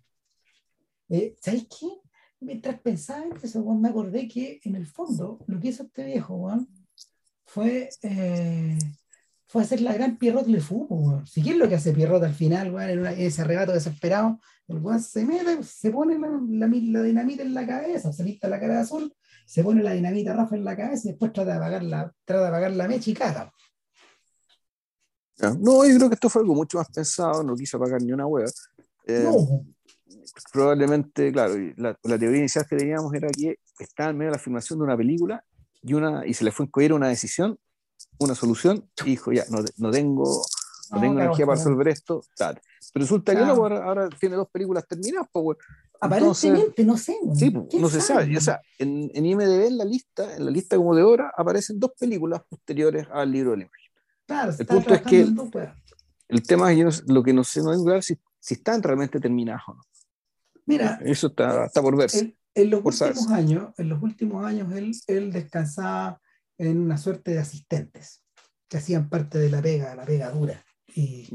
Eh, 1.08 1.36
¿Sabes 1.40 1.66
qué? 1.68 1.86
Mientras 2.42 2.80
pensaba 2.80 3.24
en 3.24 3.32
eso, 3.42 3.62
me 3.74 3.88
acordé 3.88 4.26
que 4.28 4.60
en 4.64 4.74
el 4.76 4.86
fondo 4.86 5.38
lo 5.46 5.60
que 5.60 5.68
hizo 5.68 5.84
este 5.84 6.04
viejo, 6.04 6.34
weón, 6.34 6.68
fue, 7.46 7.88
eh, 8.02 8.78
fue 9.46 9.62
hacer 9.62 9.80
la 9.80 9.92
gran 9.94 10.16
Pierrot 10.18 10.46
Le 10.46 10.60
Fou, 10.60 10.86
weón. 10.88 11.26
Si 11.26 11.42
qué 11.42 11.50
es 11.50 11.56
lo 11.56 11.68
que 11.68 11.76
hace 11.76 11.92
Pierrot 11.92 12.22
al 12.24 12.34
final, 12.34 12.72
weón, 12.74 12.90
en, 12.90 12.98
una- 13.00 13.12
en 13.12 13.20
ese 13.20 13.42
arrebato 13.42 13.72
desesperado, 13.72 14.40
el 14.68 14.78
weón 14.78 15.00
se 15.02 15.24
mete, 15.24 15.62
se 15.62 15.90
pone 15.90 16.18
la, 16.18 16.28
la, 16.48 16.66
la 16.66 17.02
dinamita 17.02 17.42
en 17.42 17.54
la 17.54 17.66
cabeza, 17.66 18.12
se 18.12 18.24
pinta 18.24 18.48
la 18.48 18.58
cara 18.60 18.74
de 18.74 18.80
azul, 18.80 19.14
se 19.46 19.62
pone 19.62 19.82
la 19.82 19.92
dinamita 19.92 20.32
rafa 20.34 20.56
en 20.56 20.64
la 20.64 20.76
cabeza 20.76 21.02
y 21.08 21.10
después 21.12 21.32
trata 21.32 21.50
de 21.52 21.56
apagar 21.58 21.82
la, 21.82 22.12
trata 22.24 22.42
de 22.42 22.48
apagar 22.48 22.70
la 22.72 22.88
mecha 22.88 23.10
y 23.10 23.14
caga. 23.14 23.52
No, 25.60 25.84
yo 25.86 25.96
creo 25.96 26.08
que 26.08 26.14
esto 26.14 26.28
fue 26.28 26.42
algo 26.42 26.54
mucho 26.54 26.78
más 26.78 26.88
pensado, 26.88 27.42
no 27.42 27.56
quiso 27.56 27.78
pagar 27.78 28.00
ni 28.02 28.12
una 28.12 28.26
hueá. 28.26 28.46
Eh, 29.06 29.24
No, 29.24 29.64
probablemente, 30.52 31.32
claro, 31.32 31.54
la, 31.76 31.98
la 32.02 32.18
teoría 32.18 32.38
inicial 32.38 32.66
que 32.68 32.76
teníamos 32.76 33.12
era 33.14 33.28
que 33.30 33.56
estaba 33.78 34.10
en 34.10 34.18
medio 34.18 34.30
de 34.32 34.36
la 34.38 34.42
filmación 34.42 34.78
de 34.78 34.84
una 34.84 34.96
película 34.96 35.44
y, 35.82 35.94
una, 35.94 36.26
y 36.26 36.34
se 36.34 36.44
le 36.44 36.52
fue 36.52 36.66
a 36.66 36.94
una 36.94 37.08
decisión, 37.08 37.58
una 38.18 38.34
solución, 38.34 38.88
y 39.04 39.10
dijo, 39.10 39.32
ya, 39.32 39.44
no, 39.50 39.58
no 39.78 39.90
tengo, 39.90 40.24
no 40.90 40.96
No, 40.96 41.00
tengo 41.00 41.20
energía 41.20 41.46
para 41.46 41.58
resolver 41.58 41.88
esto, 41.88 42.22
tal. 42.36 42.60
Pero 42.92 43.02
resulta 43.04 43.32
que 43.32 43.38
Claro. 43.38 43.54
no, 43.54 43.60
pues 43.60 43.72
ahora, 43.72 43.84
ahora 43.86 44.08
tiene 44.18 44.36
dos 44.36 44.48
películas 44.50 44.86
terminadas, 44.86 45.28
pues, 45.32 45.44
weón. 45.44 45.56
aparentemente, 46.00 46.84
no 46.84 46.96
sé. 46.96 47.16
Sí, 47.34 47.50
pues, 47.50 47.66
¿Quién 47.70 47.82
no 47.82 47.88
se 47.88 48.00
sabe. 48.00 48.26
Y, 48.30 48.36
o 48.36 48.40
sea, 48.40 48.60
en, 48.78 49.10
en 49.14 49.26
IMDB, 49.26 49.66
en 49.68 49.78
la 49.78 49.84
lista, 49.84 50.36
en 50.36 50.44
la 50.44 50.50
lista 50.50 50.76
como 50.76 50.94
de 50.94 51.02
hora, 51.02 51.32
aparecen 51.36 51.78
dos 51.80 51.92
películas 51.98 52.42
posteriores 52.48 53.06
al 53.12 53.30
libro 53.30 53.52
de 53.52 53.56
la 53.58 53.62
imagen. 53.64 53.92
Claro, 54.26 54.52
el 54.58 54.66
punto 54.66 54.94
es 54.94 55.02
que- 55.02 55.24
weas. 55.54 55.74
El 56.28 56.42
tema 56.42 56.72
es 56.72 57.02
que 57.02 57.12
lo 57.12 57.22
que 57.22 57.32
no 57.34 57.44
sé, 57.44 57.60
no 57.62 57.72
es 57.72 57.82
claro 57.82 58.00
si, 58.00 58.16
si 58.40 58.54
están 58.54 58.82
realmente 58.82 59.20
terminadas 59.20 59.62
o 59.68 59.74
no. 59.74 59.82
Mira, 60.66 60.98
Eso 61.04 61.28
está, 61.28 61.66
está 61.66 61.82
por 61.82 61.96
verse. 61.96 62.20
en, 62.20 62.36
en 62.54 62.70
los 62.70 62.80
por 62.82 62.92
últimos 62.92 62.98
saberse. 62.98 63.34
años, 63.34 63.74
en 63.78 63.88
los 63.88 64.02
últimos 64.02 64.44
años 64.44 64.72
él, 64.72 64.92
él 65.06 65.32
descansaba 65.32 66.20
en 66.58 66.78
una 66.80 66.96
suerte 66.98 67.32
de 67.32 67.38
asistentes 67.40 68.24
que 68.68 68.76
hacían 68.78 69.08
parte 69.08 69.38
de 69.38 69.50
la 69.50 69.60
pega, 69.60 69.94
la 69.94 70.04
pega 70.04 70.30
dura. 70.30 70.62
Y. 70.94 71.28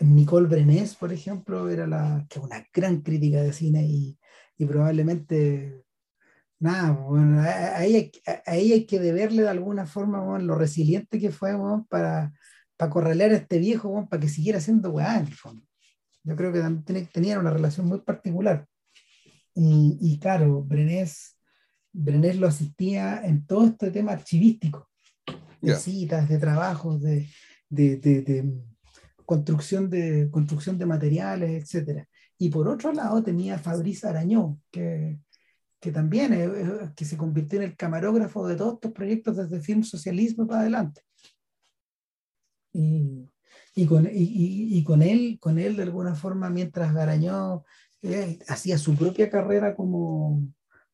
Nicole 0.00 0.46
Brenés, 0.48 0.94
por 0.94 1.12
ejemplo, 1.12 1.68
era 1.68 1.86
la 1.86 2.24
que 2.28 2.38
una 2.38 2.64
gran 2.72 3.00
crítica 3.02 3.42
de 3.42 3.52
cine 3.52 3.84
y, 3.84 4.18
y 4.56 4.64
probablemente 4.64 5.84
nada, 6.60 6.92
bueno, 6.92 7.40
ahí, 7.42 7.94
hay, 7.94 8.12
ahí 8.46 8.72
hay 8.72 8.86
que 8.86 8.98
deberle 9.00 9.42
de 9.42 9.48
alguna 9.48 9.86
forma 9.86 10.20
bueno, 10.20 10.44
lo 10.44 10.54
resiliente 10.54 11.18
que 11.18 11.30
fue 11.30 11.54
bueno, 11.54 11.86
para, 11.88 12.32
para 12.76 12.92
a 13.10 13.36
este 13.36 13.58
viejo, 13.58 14.08
para 14.08 14.20
que 14.20 14.28
siguiera 14.28 14.60
siendo 14.60 14.90
weá 14.90 15.18
en 15.18 15.26
el 15.26 15.34
fondo. 15.34 15.67
Yo 16.28 16.36
creo 16.36 16.52
que 16.52 16.60
también 16.60 17.08
tenían 17.10 17.38
una 17.38 17.50
relación 17.50 17.86
muy 17.86 18.00
particular. 18.00 18.66
Y, 19.54 19.96
y 19.98 20.18
claro, 20.18 20.62
Brenés, 20.62 21.38
Brenés 21.90 22.36
lo 22.36 22.46
asistía 22.46 23.24
en 23.24 23.46
todo 23.46 23.64
este 23.64 23.90
tema 23.90 24.12
archivístico, 24.12 24.90
de 25.62 25.74
citas, 25.74 26.28
de 26.28 26.38
trabajos, 26.38 27.00
de, 27.00 27.26
de, 27.70 27.96
de, 27.96 28.52
construcción, 29.24 29.88
de 29.88 30.28
construcción 30.30 30.78
de 30.78 30.86
materiales, 30.86 31.74
etc. 31.74 32.06
Y 32.36 32.50
por 32.50 32.68
otro 32.68 32.92
lado 32.92 33.22
tenía 33.22 33.58
Fabrice 33.58 34.06
Arañó, 34.06 34.60
que, 34.70 35.18
que 35.80 35.92
también 35.92 36.34
es, 36.34 36.50
que 36.94 37.06
se 37.06 37.16
convirtió 37.16 37.58
en 37.58 37.70
el 37.70 37.76
camarógrafo 37.76 38.46
de 38.46 38.56
todos 38.56 38.74
estos 38.74 38.92
proyectos 38.92 39.38
desde 39.38 39.56
el 39.56 39.62
film 39.62 39.82
socialismo 39.82 40.46
para 40.46 40.60
adelante. 40.60 41.00
Y, 42.74 43.28
y, 43.78 43.86
con, 43.86 44.06
y, 44.06 44.76
y, 44.76 44.82
con, 44.82 45.02
él, 45.02 45.38
con 45.40 45.56
él, 45.56 45.76
de 45.76 45.84
alguna 45.84 46.16
forma, 46.16 46.50
mientras 46.50 46.92
Garañó 46.92 47.64
eh, 48.02 48.40
hacía 48.48 48.76
su 48.76 48.96
propia 48.96 49.30
carrera 49.30 49.76
como, 49.76 50.42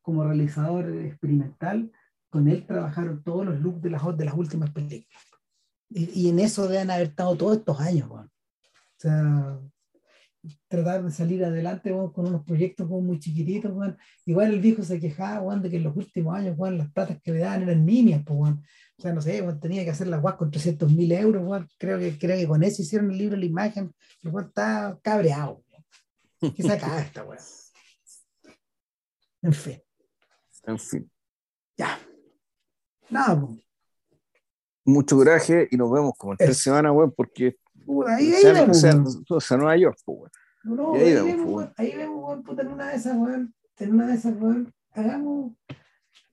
como 0.03 0.23
realizador 0.23 0.87
experimental, 1.03 1.91
con 2.29 2.47
él 2.47 2.63
trabajaron 2.67 3.23
todos 3.23 3.43
los 3.43 3.59
looks 3.59 3.81
de 3.81 3.89
las, 3.89 4.17
de 4.17 4.25
las 4.25 4.35
últimas 4.35 4.69
películas. 4.69 5.19
Y, 5.89 6.29
en 6.29 6.37
eso 6.37 6.67
deben 6.67 6.91
haber 6.91 7.07
estado 7.07 7.35
todos 7.35 7.57
estos 7.57 7.79
años. 7.79 8.07
O 8.11 8.29
sea, 8.97 9.59
tratar 10.67 11.03
de 11.03 11.11
salir 11.11 11.43
adelante 11.43 11.91
con 11.91 12.27
unos 12.27 12.43
proyectos 12.45 12.89
muy 12.89 13.19
chiquititos. 13.19 13.71
Igual 14.25 14.53
el 14.53 14.59
viejo 14.59 14.83
se 14.83 14.99
quejaba 14.99 15.55
de 15.57 15.69
que 15.69 15.77
en 15.77 15.83
los 15.83 15.95
últimos 15.95 16.35
años 16.35 16.57
las 16.57 16.91
platas 16.91 17.21
que 17.21 17.31
le 17.31 17.39
daban 17.39 17.63
eran 17.63 17.85
nimias. 17.85 18.23
Pues, 18.25 18.53
o 18.97 19.01
sea, 19.01 19.13
no 19.13 19.21
sé, 19.21 19.43
tenía 19.61 19.83
que 19.83 19.91
hacer 19.91 20.07
la 20.07 20.17
guas 20.17 20.35
con 20.35 20.51
300 20.51 20.91
mil 20.91 21.11
euros. 21.11 21.65
Creo, 21.77 21.99
que, 21.99 22.17
creo 22.17 22.37
que 22.37 22.47
con 22.47 22.63
eso 22.63 22.81
hicieron 22.81 23.11
el 23.11 23.17
libro 23.17 23.37
La 23.37 23.45
Imagen. 23.45 23.93
El 24.23 24.33
está 24.39 24.97
cabreado. 25.01 25.63
¿Qué 26.39 26.63
saca 26.63 27.01
esta 27.01 27.23
weón? 27.23 27.41
En 29.41 29.53
fin. 29.53 29.81
En 30.65 30.79
fin. 30.79 31.11
Ya. 31.77 31.99
Nada, 33.09 33.47
Mucho 34.87 35.15
coraje 35.15 35.67
y 35.71 35.77
nos 35.77 35.91
vemos 35.91 36.13
como 36.17 36.33
en 36.33 36.37
tres 36.37 36.61
semanas, 36.61 36.91
weón, 36.93 37.11
porque. 37.11 37.57
Ahí, 38.07 38.33
ahí 38.33 38.43
vemos. 38.43 38.83
O 39.29 39.39
sea, 39.39 39.57
Nueva 39.57 39.77
York. 39.77 39.97
No, 40.63 40.95
ahí, 40.95 41.01
ahí, 41.03 41.13
vemos, 41.13 41.47
weón. 41.47 41.73
Ahí 41.77 41.95
vemos, 41.95 42.23
weón, 42.23 42.43
puta, 42.43 42.61
en 42.63 42.67
una 42.69 42.89
de 42.89 42.95
esas, 42.95 43.15
weón. 43.15 43.53
En 43.77 43.93
una 43.93 44.07
de 44.07 44.15
esas, 44.15 44.35
weón. 44.39 44.73
Hagamos. 44.91 45.53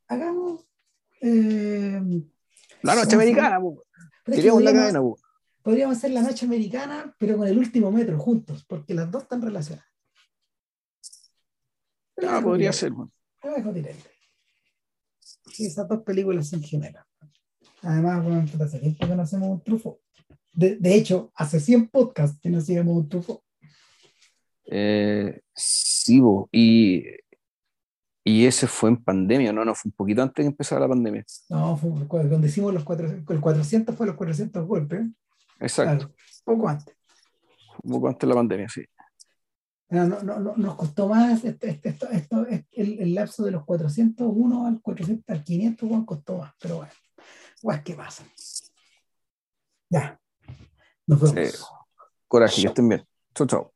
Hagamos. 0.08 0.66
Eh, 1.20 2.00
la 2.82 2.94
noche 2.94 3.14
americana, 3.14 3.58
weón. 3.58 3.78
Queríamos 4.24 4.62
la 4.62 4.72
cadena, 4.72 5.00
weón. 5.00 5.16
Podríamos 5.62 5.96
hacer 5.96 6.10
la 6.10 6.22
noche 6.22 6.46
americana, 6.46 7.14
pero 7.18 7.36
con 7.36 7.46
el 7.46 7.58
último 7.58 7.92
metro 7.92 8.18
juntos, 8.18 8.64
porque 8.64 8.94
las 8.94 9.10
dos 9.10 9.24
están 9.24 9.42
relacionadas. 9.42 9.88
Ah, 12.26 12.40
podría 12.42 12.72
ser, 12.72 12.92
weón. 12.92 13.12
Directo. 13.74 14.08
Esas 15.58 15.88
dos 15.88 16.02
películas 16.02 16.52
en 16.52 16.62
general. 16.62 17.04
Además, 17.82 18.22
bueno, 18.24 18.44
hace 18.64 18.78
tiempo 18.78 19.06
que 19.06 19.14
no 19.14 19.22
hacemos 19.22 19.48
un 19.48 19.60
trufo. 19.60 20.00
De, 20.52 20.76
de, 20.76 20.94
hecho, 20.94 21.32
hace 21.34 21.60
100 21.60 21.88
podcasts 21.88 22.38
que 22.40 22.50
no 22.50 22.58
hacíamos 22.58 22.96
un 22.96 23.08
trufo. 23.08 23.42
Eh, 24.66 25.40
sí, 25.54 26.20
y, 26.52 27.04
y 28.24 28.46
ese 28.46 28.66
fue 28.66 28.90
en 28.90 29.02
pandemia, 29.02 29.52
¿no? 29.52 29.64
No, 29.64 29.74
fue 29.74 29.88
un 29.88 29.96
poquito 29.96 30.22
antes 30.22 30.44
de 30.44 30.50
empezar 30.50 30.80
la 30.80 30.88
pandemia. 30.88 31.24
No, 31.48 31.76
fue 31.76 31.90
cuando 32.06 32.46
hicimos 32.46 32.72
los 32.72 32.84
400, 32.84 33.34
el 33.34 33.40
400 33.40 33.96
fue 33.96 34.06
los 34.06 34.16
400 34.16 34.66
golpes. 34.66 35.06
Exacto. 35.58 36.12
poco 36.44 36.68
antes. 36.68 36.94
Un 37.82 37.92
poco 37.92 38.08
antes 38.08 38.20
de 38.20 38.26
la 38.28 38.34
pandemia, 38.34 38.68
sí. 38.68 38.84
No, 39.88 40.06
no, 40.06 40.22
no, 40.22 40.56
nos 40.56 40.74
costó 40.76 41.06
más 41.06 41.44
esto, 41.44 41.66
esto, 41.66 42.08
esto, 42.08 42.46
el, 42.46 42.64
el, 42.72 43.14
lapso 43.14 43.44
de 43.44 43.50
los 43.50 43.62
401 43.66 44.66
al 44.66 44.80
400 44.80 45.28
al 45.28 45.44
500 45.44 45.86
bueno, 45.86 46.06
costó 46.06 46.38
más, 46.38 46.54
pero 46.58 46.76
bueno, 46.76 46.92
guay, 47.62 47.82
¿qué 47.84 47.92
pasa? 47.92 48.24
Ya, 49.90 50.18
nos 51.06 51.32
vemos. 51.32 51.70
coraje, 52.28 52.62
que 52.62 52.68
estén 52.68 52.88
bien. 52.88 53.06
Chau, 53.34 53.46
chau. 53.46 53.71